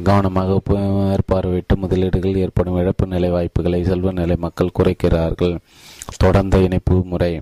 கவனமாக 0.09 0.61
மேற்பார்வையிட்டு 0.67 1.75
முதலீடுகள் 1.77 2.41
ஏற்படும் 2.45 2.79
இழப்பு 2.81 3.07
நிலை 3.07 3.31
வாய்ப்புகளை 3.31 3.81
செல்வ 3.85 4.13
நிலை 4.13 4.37
மக்கள் 4.37 4.77
குறைக்கிறார்கள். 4.79 5.55
தொடர்ந்த 6.17 6.59
இணைப்பு 6.59 6.97
முறை 7.13 7.33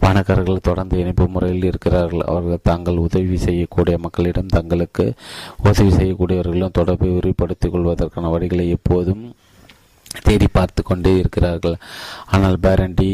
பணக்காரர்கள் 0.00 0.66
தொடர்ந்து 0.68 0.98
இணைப்பு 0.98 1.24
முறையில் 1.28 1.64
இருக்கிறார்கள். 1.64 2.20
அவர்கள் 2.20 2.66
தாங்கள் 2.70 3.02
உதவி 3.06 3.36
செய்யக்கூடிய 3.36 3.98
மக்களிடம் 3.98 4.54
தங்களுக்கு 4.56 5.06
உதவி 5.62 5.90
செய்யக்கூடியவர்களும் 5.96 6.76
தொடர்பை 6.80 7.08
விரிவுபடுத்திக் 7.08 7.74
கொள்வதற்கான 7.74 8.30
வழிகளை 8.36 8.66
எப்போதும் 8.68 9.24
தேடி 10.22 10.46
பார்த்து 10.52 10.82
கொண்டே 10.82 11.16
இருக்கிறார்கள். 11.16 11.76
ஆனால் 12.26 12.56
பேரண்டி 12.62 13.08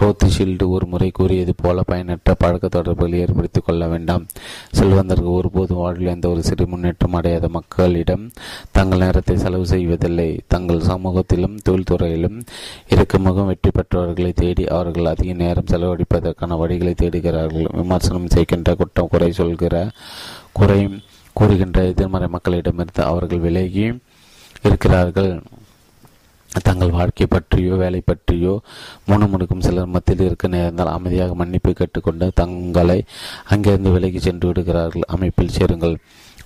ரோத்ஷீல்டு 0.00 0.68
ஒரு 0.68 0.86
முறை 0.86 1.10
கூறியது 1.10 1.54
போல 1.62 1.82
பயனற்ற 1.82 2.34
பழக்க 2.34 2.68
தொடர்புகளை 2.68 3.18
ஏற்படுத்திக் 3.20 3.64
கொள்ள 3.64 3.86
வேண்டாம். 3.86 4.26
செல்வந்தர்கள் 4.70 5.36
ஒருபோதும் 5.38 5.76
வாழ்வில் 5.76 6.06
எந்த 6.06 6.28
ஒரு 6.28 6.42
சிறு 6.42 6.66
முன்னேற்றம் 6.66 7.12
அடையாத 7.12 7.48
மக்களிடம் 7.48 8.30
தங்கள் 8.72 8.98
நேரத்தை 8.98 9.36
செலவு 9.36 9.66
செய்வதில்லை. 9.66 10.28
தங்கள் 10.48 10.80
சமூகத்திலும் 10.80 11.56
தொழில்துறையிலும் 11.68 12.38
இருக்கும் 12.88 13.22
முகம் 13.22 13.46
வெற்றி 13.46 13.70
பெற்றவர்களை 13.70 14.32
தேடி 14.32 14.66
அவர்கள் 14.66 15.06
அதிக 15.06 15.32
நேரம் 15.32 15.70
செலவழிப்பதற்கான 15.72 16.58
வழிகளை 16.62 16.94
தேடுகிறார்கள். 17.02 17.68
விமர்சனம் 17.72 18.32
செய்கின்ற 18.36 18.74
குற்றம் 18.74 19.08
குறை 19.08 19.32
சொல்கிற 19.32 19.90
குறை 20.52 20.80
கூறுகின்ற 21.32 21.82
எதிர்மறை 21.84 22.28
மக்களிடமிருந்து 22.28 23.02
அவர்கள் 23.10 23.38
விலகி 23.38 23.86
இருக்கிறார்கள். 24.64 25.32
தங்கள் 26.62 26.90
வாழ்க்கை 26.90 27.26
பற்றியோ 27.26 27.74
வேலை 27.74 28.02
பற்றியோ 28.04 28.60
முணுமுணுக்கும் 29.08 29.60
சிலர் 29.60 29.86
மத்தியில் 29.86 30.26
இருக்க 30.26 30.48
நேர்ந்தால் 30.48 30.86
அமைதியாக 30.86 31.34
மன்னிப்பு 31.34 31.72
கேட்டுக்கொண்டு 31.72 32.30
தங்களை 32.34 33.04
அங்கிருந்து 33.48 33.90
விலகி 33.90 34.18
சென்று 34.18 34.46
விடுகிறார்கள். 34.46 35.02
அமைப்பில் 35.06 35.48
சேருங்கள். 35.48 35.96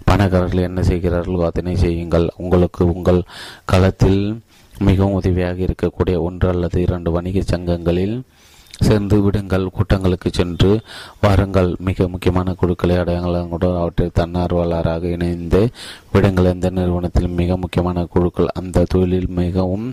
பணக்காரர்கள் 0.05 0.63
என்ன 0.63 0.83
செய்கிறார்களோ 0.83 1.45
அதனை 1.45 1.77
செய்யுங்கள். 1.77 2.29
உங்களுக்கு 2.37 2.93
உங்கள் 2.95 3.23
களத்தில் 3.65 4.41
மிகவும் 4.79 5.13
உதவியாக 5.13 5.65
இருக்கக்கூடிய 5.65 6.21
ஒன்று 6.21 6.49
அல்லது 6.49 6.83
இரண்டு 6.83 7.11
வணிக 7.11 7.41
சங்கங்களில் 7.41 8.23
சேர்ந்து 8.81 9.17
விடுங்கள் 9.23 9.67
கூட்டங்களுக்கு 9.71 10.31
சென்று 10.33 10.81
வாருங்கள். 11.21 11.71
மிக 11.79 12.09
முக்கியமான 12.09 12.55
குழுக்களை 12.55 12.97
அடையாளங்களுடன் 12.97 13.79
அவற்றில் 13.79 14.17
தன்னார்வலராக 14.21 15.03
இணைந்து 15.03 15.61
விடுங்கள். 16.13 16.51
எந்த 16.55 16.71
நிறுவனத்தில் 16.71 17.37
மிக 17.41 17.57
முக்கியமான 17.57 18.05
குழுக்கள் 18.05 18.55
அந்த 18.55 18.87
தொழிலில் 18.89 19.29
மிகவும் 19.29 19.87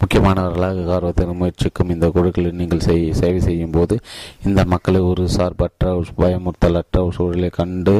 முக்கியமானவர்களாக 0.00 0.86
கார்வதற்கு 0.90 1.34
முயற்சிக்கும் 1.34 1.90
இந்த 1.90 2.08
குழுக்களில் 2.08 2.58
நீங்கள் 2.60 2.86
செய் 2.88 3.12
சேவை 3.12 3.40
செய்யும் 3.40 3.70
போது 3.70 3.98
இந்த 4.44 4.64
மக்களை 4.64 5.00
ஒரு 5.00 5.28
சார்பற்ற 5.28 6.02
பயமுறுத்தலற்ற 6.18 7.10
சூழலை 7.10 7.48
கண்டு 7.48 7.96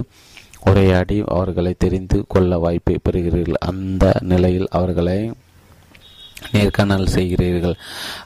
உரையாடி 0.71 1.17
அவர்களை 1.27 1.75
தெரிந்து 1.79 2.25
கொள்ள 2.29 2.59
வாய்ப்பை 2.59 2.95
பெறுகிறீர்கள். 3.03 3.65
அந்த 3.73 4.05
நிலையில் 4.21 4.67
அவர்களை 4.71 5.31
நேர்காணல் 6.55 7.13
செய்கிறீர்கள். 7.15 7.77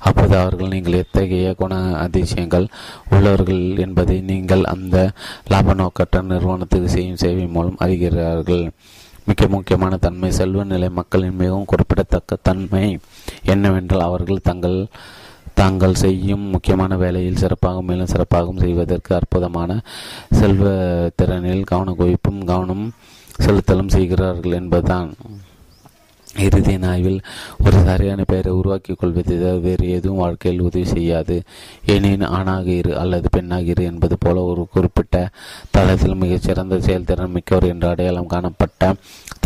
அப்போது 0.08 0.34
அவர்கள் 0.40 0.72
நீங்கள் 0.74 0.98
எத்தகைய 1.02 1.54
குண 1.60 1.74
அதிசயங்கள் 2.04 2.66
உள்ளவர்கள் 3.14 3.62
என்பதை 3.84 4.16
நீங்கள் 4.30 4.64
அந்த 4.74 4.96
லாப 5.52 5.74
நோக்கற்ற 5.80 6.22
நிறுவனத்துக்கு 6.32 6.90
செய்யும் 6.96 7.22
சேவை 7.24 7.46
மூலம் 7.56 7.80
அறிகிறார்கள். 7.86 8.64
மிக 9.30 9.46
முக்கியமான 9.54 9.96
தன்மை 10.04 10.30
செல்வ 10.38 10.62
நிலை 10.70 10.88
மக்களின் 11.00 11.40
மிகவும் 11.40 11.68
குறிப்பிடத்தக்க 11.72 12.38
தன்மை 12.48 12.86
என்னவென்றால் 13.52 14.06
அவர்கள் 14.06 14.46
தங்கள் 14.48 14.78
தாங்கள் 15.60 16.00
செய்யும் 16.02 16.44
முக்கியமான 16.54 16.96
வேலையில் 17.02 17.40
சிறப்பாகவும் 17.42 17.88
மேலும் 17.90 18.10
சிறப்பாகவும் 18.12 18.62
செய்வதற்கு 18.64 19.10
அற்புதமான 19.18 19.70
செல்வ 20.40 20.66
திறனில் 21.20 21.68
கவன 21.70 21.94
குவிப்பும் 21.98 22.42
கவனம் 22.50 22.84
செலுத்தலும் 23.44 23.94
செய்கிறார்கள் 23.96 24.58
என்பதுதான். 24.60 25.10
இறுதி 26.36 26.74
ஆய்வில் 26.82 27.20
ஒரு 27.64 27.78
சரியான 27.84 28.24
பெயரை 28.24 28.52
உருவாக்கிக் 28.52 28.98
கொள்வது 28.98 29.60
வேறு 29.60 29.90
எதுவும் 29.90 30.18
வாழ்க்கையில் 30.18 30.62
உதவி 30.62 30.84
செய்யாது. 30.84 31.42
எனின் 31.86 32.22
ஆணாக 32.22 32.66
இரு 32.70 32.98
அல்லது 32.98 33.28
பெண்ணாக 33.30 33.62
இரு 33.62 33.84
என்பது 33.84 34.16
போல 34.18 34.42
ஒரு 34.42 34.66
குறிப்பிட்ட 34.72 35.30
தளத்தில் 35.70 36.14
மிகச்சிறந்த 36.14 36.80
செயல்திறன் 36.80 37.30
மிக்கவர் 37.30 37.68
என்று 37.68 37.88
அடையாளம் 37.88 38.26
காணப்பட்ட 38.26 38.94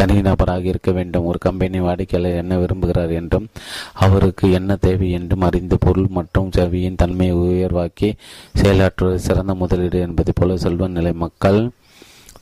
தனிநபராக 0.00 0.64
இருக்க 0.64 0.90
வேண்டும். 0.90 1.24
ஒரு 1.24 1.38
கம்பெனி 1.38 1.80
வாடிக்கையாளர் 1.80 2.40
என்ன 2.42 2.58
விரும்புகிறார் 2.58 3.12
என்றும் 3.12 3.48
அவருக்கு 3.92 4.52
என்ன 4.52 4.76
தேவை 4.76 5.10
என்றும் 5.10 5.40
அறிந்து 5.40 5.78
பொருள் 5.78 6.06
மற்றும் 6.08 6.50
செவியின் 6.50 6.96
தன்மையை 6.96 7.36
உயர்வாக்கி 7.36 8.14
செயலாற்றுவது 8.62 9.14
சிறந்த 9.14 9.54
முதலீடு 9.54 10.00
என்பது 10.00 10.32
போல 10.34 10.56
செல்வ 10.56 10.88
நிலை. 10.88 11.12
மக்கள் 11.12 11.70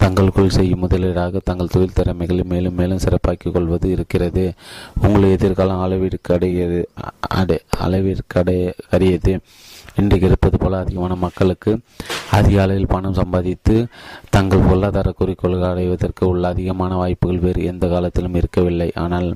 தங்களுக்குள் 0.02 0.54
செய்யும் 0.56 0.82
முதலீடாக 0.84 1.40
தங்கள் 1.48 1.72
தொழில் 1.74 1.96
திறமைகளை 1.98 2.44
மேலும் 2.52 2.78
மேலும் 2.80 3.02
சிறப்பாக்கிக் 3.04 3.54
கொள்வது 3.56 3.86
இருக்கிறது. 3.90 4.44
உங்களை 5.04 5.28
எதிர்காலம் 5.36 5.84
அளவிற்கடையது 5.84 6.80
அடை 7.40 7.58
அளவிற்கடை 7.86 8.58
அறியது 8.96 9.34
இன்றைக்கு 10.00 10.26
இருப்பது 10.28 10.56
போல 10.58 10.78
அதிகமான 10.84 11.14
மக்களுக்கு 11.24 11.72
அதிக 12.38 12.56
அளவில் 12.62 12.92
பணம் 12.94 13.18
சம்பாதித்து 13.18 13.74
தங்கள் 14.34 14.64
பொருளாதார 14.68 15.08
குறிக்கோள்கள் 15.18 15.70
அடைவதற்கு 15.72 16.24
உள்ள 16.32 16.48
அதிகமான 16.48 16.94
வாய்ப்புகள் 17.00 17.44
வேறு 17.44 17.60
எந்த 17.72 17.86
காலத்திலும் 17.88 18.38
இருக்கவில்லை. 18.40 18.88
ஆனால் 19.04 19.28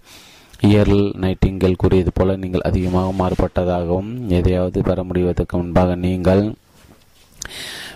இயர்ல் 0.69 1.05
நைட்டிங்கல் 1.25 1.81
கூறியது 1.83 2.13
போல 2.15 2.37
நீங்கள் 2.45 2.67
அதிகமாக 2.71 3.11
மாறுபட்டதாகவும் 3.21 4.11
எதையாவது 4.39 4.79
பெற 4.89 5.03
முடிவதற்கு 5.11 5.57
முன்பாக 5.57 5.95
நீங்கள் 6.07 6.43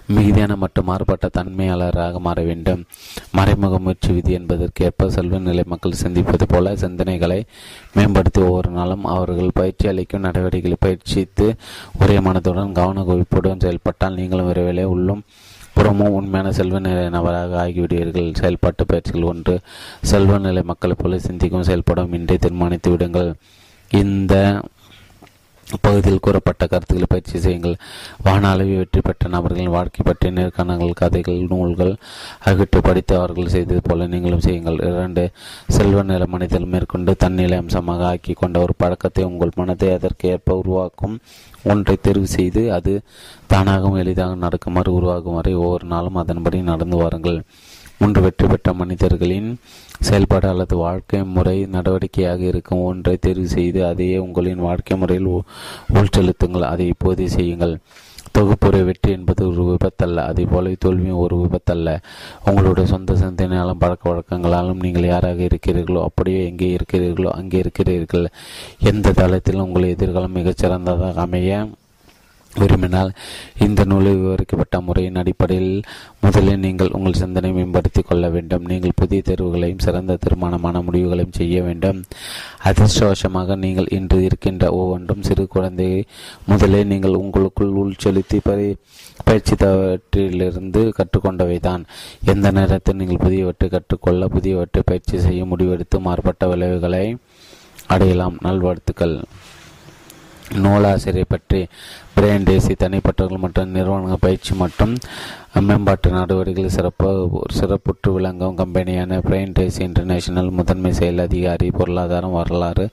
மிகுதியான 0.06 0.56
மற்றும் 0.56 0.84
மாறுபட்ட 0.84 1.28
தன்மையாளராக 1.28 2.18
மாற 2.18 2.42
வேண்டும். 2.42 2.84
மறைமுக 3.32 3.78
முயற்சி 3.78 4.12
விதி 4.12 4.32
என்பதற்கேற்ப 4.32 5.10
செல்வ 5.10 5.38
நிலை 5.38 5.64
மக்கள் 5.66 6.00
சிந்திப்பது 6.02 6.42
போல 6.48 6.74
சிந்தனைகளை 6.74 7.42
மேம்படுத்தி 7.94 8.40
ஒவ்வொரு 8.40 8.70
நாளும் 8.70 9.04
அவர்கள் 9.04 9.50
பயிற்சி 9.54 9.88
அளிக்கும் 9.88 10.20
நடவடிக்கைகளை 10.20 10.76
பயிற்சித்து 10.80 11.54
ஒரே 12.00 12.20
மனத்துடன் 12.20 12.72
கவன 12.72 13.02
குவிப்புடன் 13.02 13.60
செயல்பட்டால் 13.60 14.14
நீங்களும் 14.14 14.52
விரைவிலே 14.52 14.82
உள்ளும் 14.82 15.22
புறமும் 15.74 16.12
உண்மையான 16.12 16.52
செல்வ 16.52 16.78
நிலை 16.78 17.08
நபராக 17.08 17.66
ஆகிவிடுவீர்கள். 17.66 18.34
செயல்பாட்டு 18.34 18.86
பயிற்சிகள் 18.86 19.22
ஒன்று. 19.22 19.60
செல்வ 20.02 20.38
நிலை 20.38 20.62
மக்களைப் 20.62 20.98
போல 20.98 21.18
சிந்திக்கும் 21.18 21.62
செயல்படும் 21.62 22.12
இன்றே 22.12 22.36
தீர்மானித்து 22.36 22.90
விடுங்கள். 22.90 23.34
இந்த 23.90 24.60
பகுதியில் 25.80 26.22
கூறப்பட்ட 26.26 26.66
கருத்துக்களை 26.66 27.08
பயிற்சி 27.08 27.38
செய்யுங்கள். 27.38 27.76
வான 28.26 28.50
அளவில் 28.50 28.80
வெற்றி 28.80 29.00
பெற்ற 29.00 29.28
நபர்களின் 29.28 29.74
வாழ்க்கை 29.76 30.02
பற்றிய 30.04 30.32
நேர்காணல்கள் 30.38 30.98
கதைகள் 31.00 31.40
நூல்கள் 31.52 31.94
ஆகியவற்றை 32.44 32.82
படித்து 32.88 33.14
அவர்கள் 33.18 33.52
செய்தது 33.54 33.82
போல 33.88 34.06
நீங்களும் 34.06 34.44
செய்யுங்கள். 34.46 34.78
இரண்டு 34.90 35.24
செல்வ 35.76 36.02
நில 36.02 36.26
மனிதர்கள் 36.26 36.72
மேற்கொண்டு 36.74 37.14
தன்னிலை 37.24 37.58
அம்சமாக 37.58 38.06
ஆக்கி 38.06 38.32
கொண்ட 38.32 38.58
ஒரு 38.60 38.74
பழக்கத்தை 38.76 39.24
உங்கள் 39.24 39.58
மனதை 39.60 39.90
அதற்கு 39.92 40.28
ஏற்ப 40.28 40.56
உருவாக்கும் 40.62 41.16
ஒன்றை 41.72 41.96
தெரிவு 42.02 42.28
செய்து 42.36 42.62
அது 42.72 42.92
தானாகவும் 43.52 44.00
எளிதாக 44.02 44.34
நடக்குமாறு 44.44 44.90
உருவாகும் 44.98 45.34
வரை 45.34 45.54
ஒவ்வொரு 45.54 45.86
நாளும் 45.86 46.14
அதன்படி 46.14 46.60
நடந்து 46.62 46.96
வாருங்கள். 46.96 47.38
மூன்று 48.02 48.20
வெற்றி 48.22 48.46
பெற்ற 48.46 48.68
மனிதர்களின் 48.72 49.50
செயல்பாடு 50.06 50.46
அல்லது 50.48 50.74
வாழ்க்கை 50.76 51.18
முறை 51.34 51.58
நடவடிக்கையாக 51.74 52.40
இருக்கும் 52.52 52.86
ஒன்றை 52.90 53.18
தெரிவு 53.26 53.50
செய்து 53.56 53.80
அதையே 53.88 54.16
உங்களின் 54.18 54.64
வாழ்க்கை 54.68 54.96
முறையில் 54.98 55.28
உள்செலுத்துங்கள். 55.98 56.70
அதை 56.70 56.86
இப்போதே 56.86 57.26
செய்யுங்கள். 57.28 57.74
தொகுப்புரை 58.36 58.80
வெற்றி 58.84 59.10
என்பது 59.12 59.42
ஒரு 59.48 59.62
விபத்தல்ல. 59.70 60.24
அதே 60.30 60.44
போல 60.52 60.72
தோல்வியும் 60.84 61.22
ஒரு 61.24 61.36
விபத்தல்ல. 61.42 61.94
உங்களுடைய 62.44 62.86
சொந்த 62.92 63.14
சிந்தனையாலும் 63.14 63.82
பழக்க 63.84 64.10
வழக்கங்களாலும் 64.10 64.82
நீங்கள் 64.84 65.10
யாராக 65.12 65.42
இருக்கிறீர்களோ 65.50 66.02
அப்படியே 66.08 66.40
எங்கே 66.50 66.70
இருக்கிறீர்களோ 66.76 67.32
அங்கே 67.40 67.58
இருக்கிறீர்கள். 67.58 68.26
எந்த 68.92 69.14
தளத்திலும் 69.20 69.68
உங்கள் 69.68 69.92
எதிர்காலம் 69.94 70.36
மிகச்சிறந்ததாக 70.40 71.22
அமைய 71.26 71.62
விரும்பினால் 72.54 73.12
இந்த 73.58 73.84
நூலில் 73.84 74.16
விவரிக்கப்பட்ட 74.16 74.80
முறையின் 74.80 75.14
அடிப்படையில் 75.14 75.82
முதலில் 76.20 76.58
நீங்கள் 76.58 76.90
உங்கள் 76.90 77.12
சிந்தனை 77.12 77.52
மேம்படுத்திக் 77.52 78.06
கொள்ள 78.08 78.28
வேண்டும். 78.28 78.64
நீங்கள் 78.64 78.96
புதிய 78.96 79.22
தேர்வுகளையும் 79.24 79.78
சிறந்த 79.78 80.18
தீர்மானமான 80.20 80.80
முடிவுகளையும் 80.80 81.32
செய்ய 81.32 81.62
வேண்டும். 81.62 82.02
அதிர்ஷ்டவசமாக 82.64 83.56
நீங்கள் 83.56 83.88
இன்று 83.90 84.24
இருக்கின்ற 84.24 84.72
ஒவ்வொன்றும் 84.72 85.22
சிறு 85.22 85.46
குழந்தை 85.46 86.04
முதலே 86.46 86.84
நீங்கள் 86.84 87.14
உங்களுக்குள் 87.14 87.72
உள்செலுத்தி 87.72 88.40
பரி 88.42 88.76
பயிற்சி 89.24 89.54
தவற்றிலிருந்து 89.54 90.92
கற்றுக்கொண்டவைதான். 90.98 91.84
எந்த 92.24 92.50
நேரத்தில் 92.50 92.96
நீங்கள் 92.96 93.22
புதியவற்றை 93.26 93.68
கற்றுக்கொள்ள 93.68 94.26
புதியவற்றை 94.26 94.82
பயிற்சி 94.84 95.20
செய்ய 95.20 95.44
முடிவெடுத்து 95.44 96.00
மாறுபட்ட 96.00 96.48
விளைவுகளை 96.48 97.16
அடையலாம். 97.86 98.36
நல்வாழ்த்துக்கள். 98.40 99.22
நூலாசிரியர் 100.50 101.28
பற்றி 101.28 101.66
பிரையன் 102.16 102.46
டேசி 102.48 102.72
தனிப்பட்டவர்கள் 102.78 103.42
மற்றும் 103.42 103.70
நிறுவனங்கள் 103.70 104.20
பயிற்சி 104.20 104.54
மற்றும் 104.54 104.96
மேம்பாட்டு 105.60 106.10
நடவடிக்கைகள் 106.10 106.74
சிறப்பு 106.76 107.08
சிறப்புற்று 107.58 108.12
விளங்கும் 108.12 108.56
கம்பெனியான 108.56 109.18
பிரெயின் 109.18 109.54
டேசி 109.58 109.80
இன்டர்நேஷனல் 109.80 110.50
முதன்மை 110.50 110.92
செயல் 110.92 111.18
அதிகாரி 111.18 111.70
பொருளாதாரம் 111.70 112.32
வரலாறு 112.32 112.88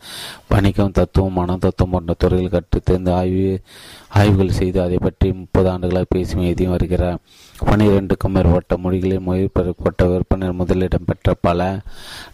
வணிகம் 0.47 0.91
தத்துவம் 0.91 1.33
மன 1.33 1.57
தத்துவம் 1.57 1.91
போன்ற 1.91 2.13
துறையில் 2.17 2.53
கற்றுத்தேர்ந்து 2.55 3.11
ஆய்வு 3.11 3.61
ஆய்வுகள் 4.09 4.57
செய்து 4.59 4.81
அதை 4.81 4.97
பற்றி 5.01 5.33
முப்பது 5.33 5.69
ஆண்டுகளாக 5.69 6.05
பேசி 6.09 6.43
எழுதி 6.43 6.65
வருகிறார். 6.65 7.19
பனிரெண்டுக்கும் 7.65 8.35
மேற்பட்ட 8.35 8.77
மொழிகளில் 8.77 9.27
மொழிபெறப்பட்ட 9.27 10.07
விற்பனை 10.07 10.51
முதலிடம் 10.51 11.05
பெற்ற 11.05 11.33
பல 11.41 11.79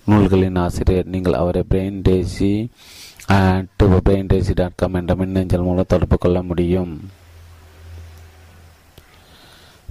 நூல்களின் 0.06 0.56
ஆசிரியர். 0.56 1.06
நீங்கள் 1.06 1.34
அவரை 1.34 1.64
Brian 1.70 2.02
Tracy 2.10 2.70
to 3.28 3.86
Brian Tracy 4.06 4.54
dot 4.54 4.76
com 4.76 4.94
என்ற 4.94 5.16
மின்னஞ்சல் 5.16 5.64
மூலம் 5.68 5.88
தொடர்பு 5.88 6.18
கொள்ள 6.18 6.42
முடியும். 6.42 6.92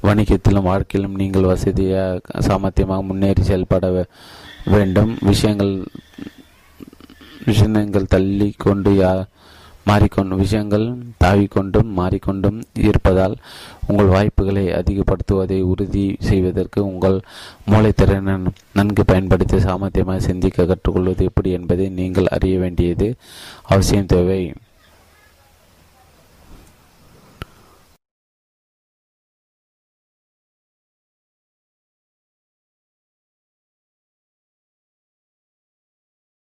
வணிகத்திலும் 0.02 0.68
வாழ்க்கையிலும் 0.70 1.18
நீங்கள் 1.22 1.42
வசதியாக 1.42 2.20
சாமர்த்தியமாக 2.46 3.02
முன்னேறி 3.02 3.42
செயல்பட 3.42 4.06
வேண்டும். 4.64 5.18
விஷயங்கள் 5.20 5.84
விஷயங்கள் 7.44 8.12
தள்ளி 8.14 8.54
கொண்டு 8.56 8.90
யா 8.90 9.12
மாறிக்கொண்டு 9.84 10.36
விஷயங்கள் 10.36 10.84
தாவிக்கொண்டும் 11.24 11.90
மாறிக்கொண்டும் 11.96 12.58
இருப்பதால் 12.74 13.36
உங்கள் 13.86 14.06
வாய்ப்புகளை 14.06 14.64
அதிகப்படுத்துவதை 14.72 15.60
உறுதி 15.62 16.16
செய்வதற்கு 16.18 16.86
உங்கள் 16.86 17.20
மூளைத்திறனை 17.70 18.36
நன்கு 18.72 19.04
பயன்படுத்தி 19.04 19.56
சாமர்த்தியமாக 19.56 20.16
சிந்திக்க 20.16 20.64
கற்றுக்கொள்வது 20.64 21.24
எப்படி 21.24 21.50
என்பதை 21.50 21.88
நீங்கள் 21.88 22.24
அறிய 22.26 22.58
வேண்டியது 22.58 23.14
அவசியம் 23.68 24.06
தேவை. 24.06 24.52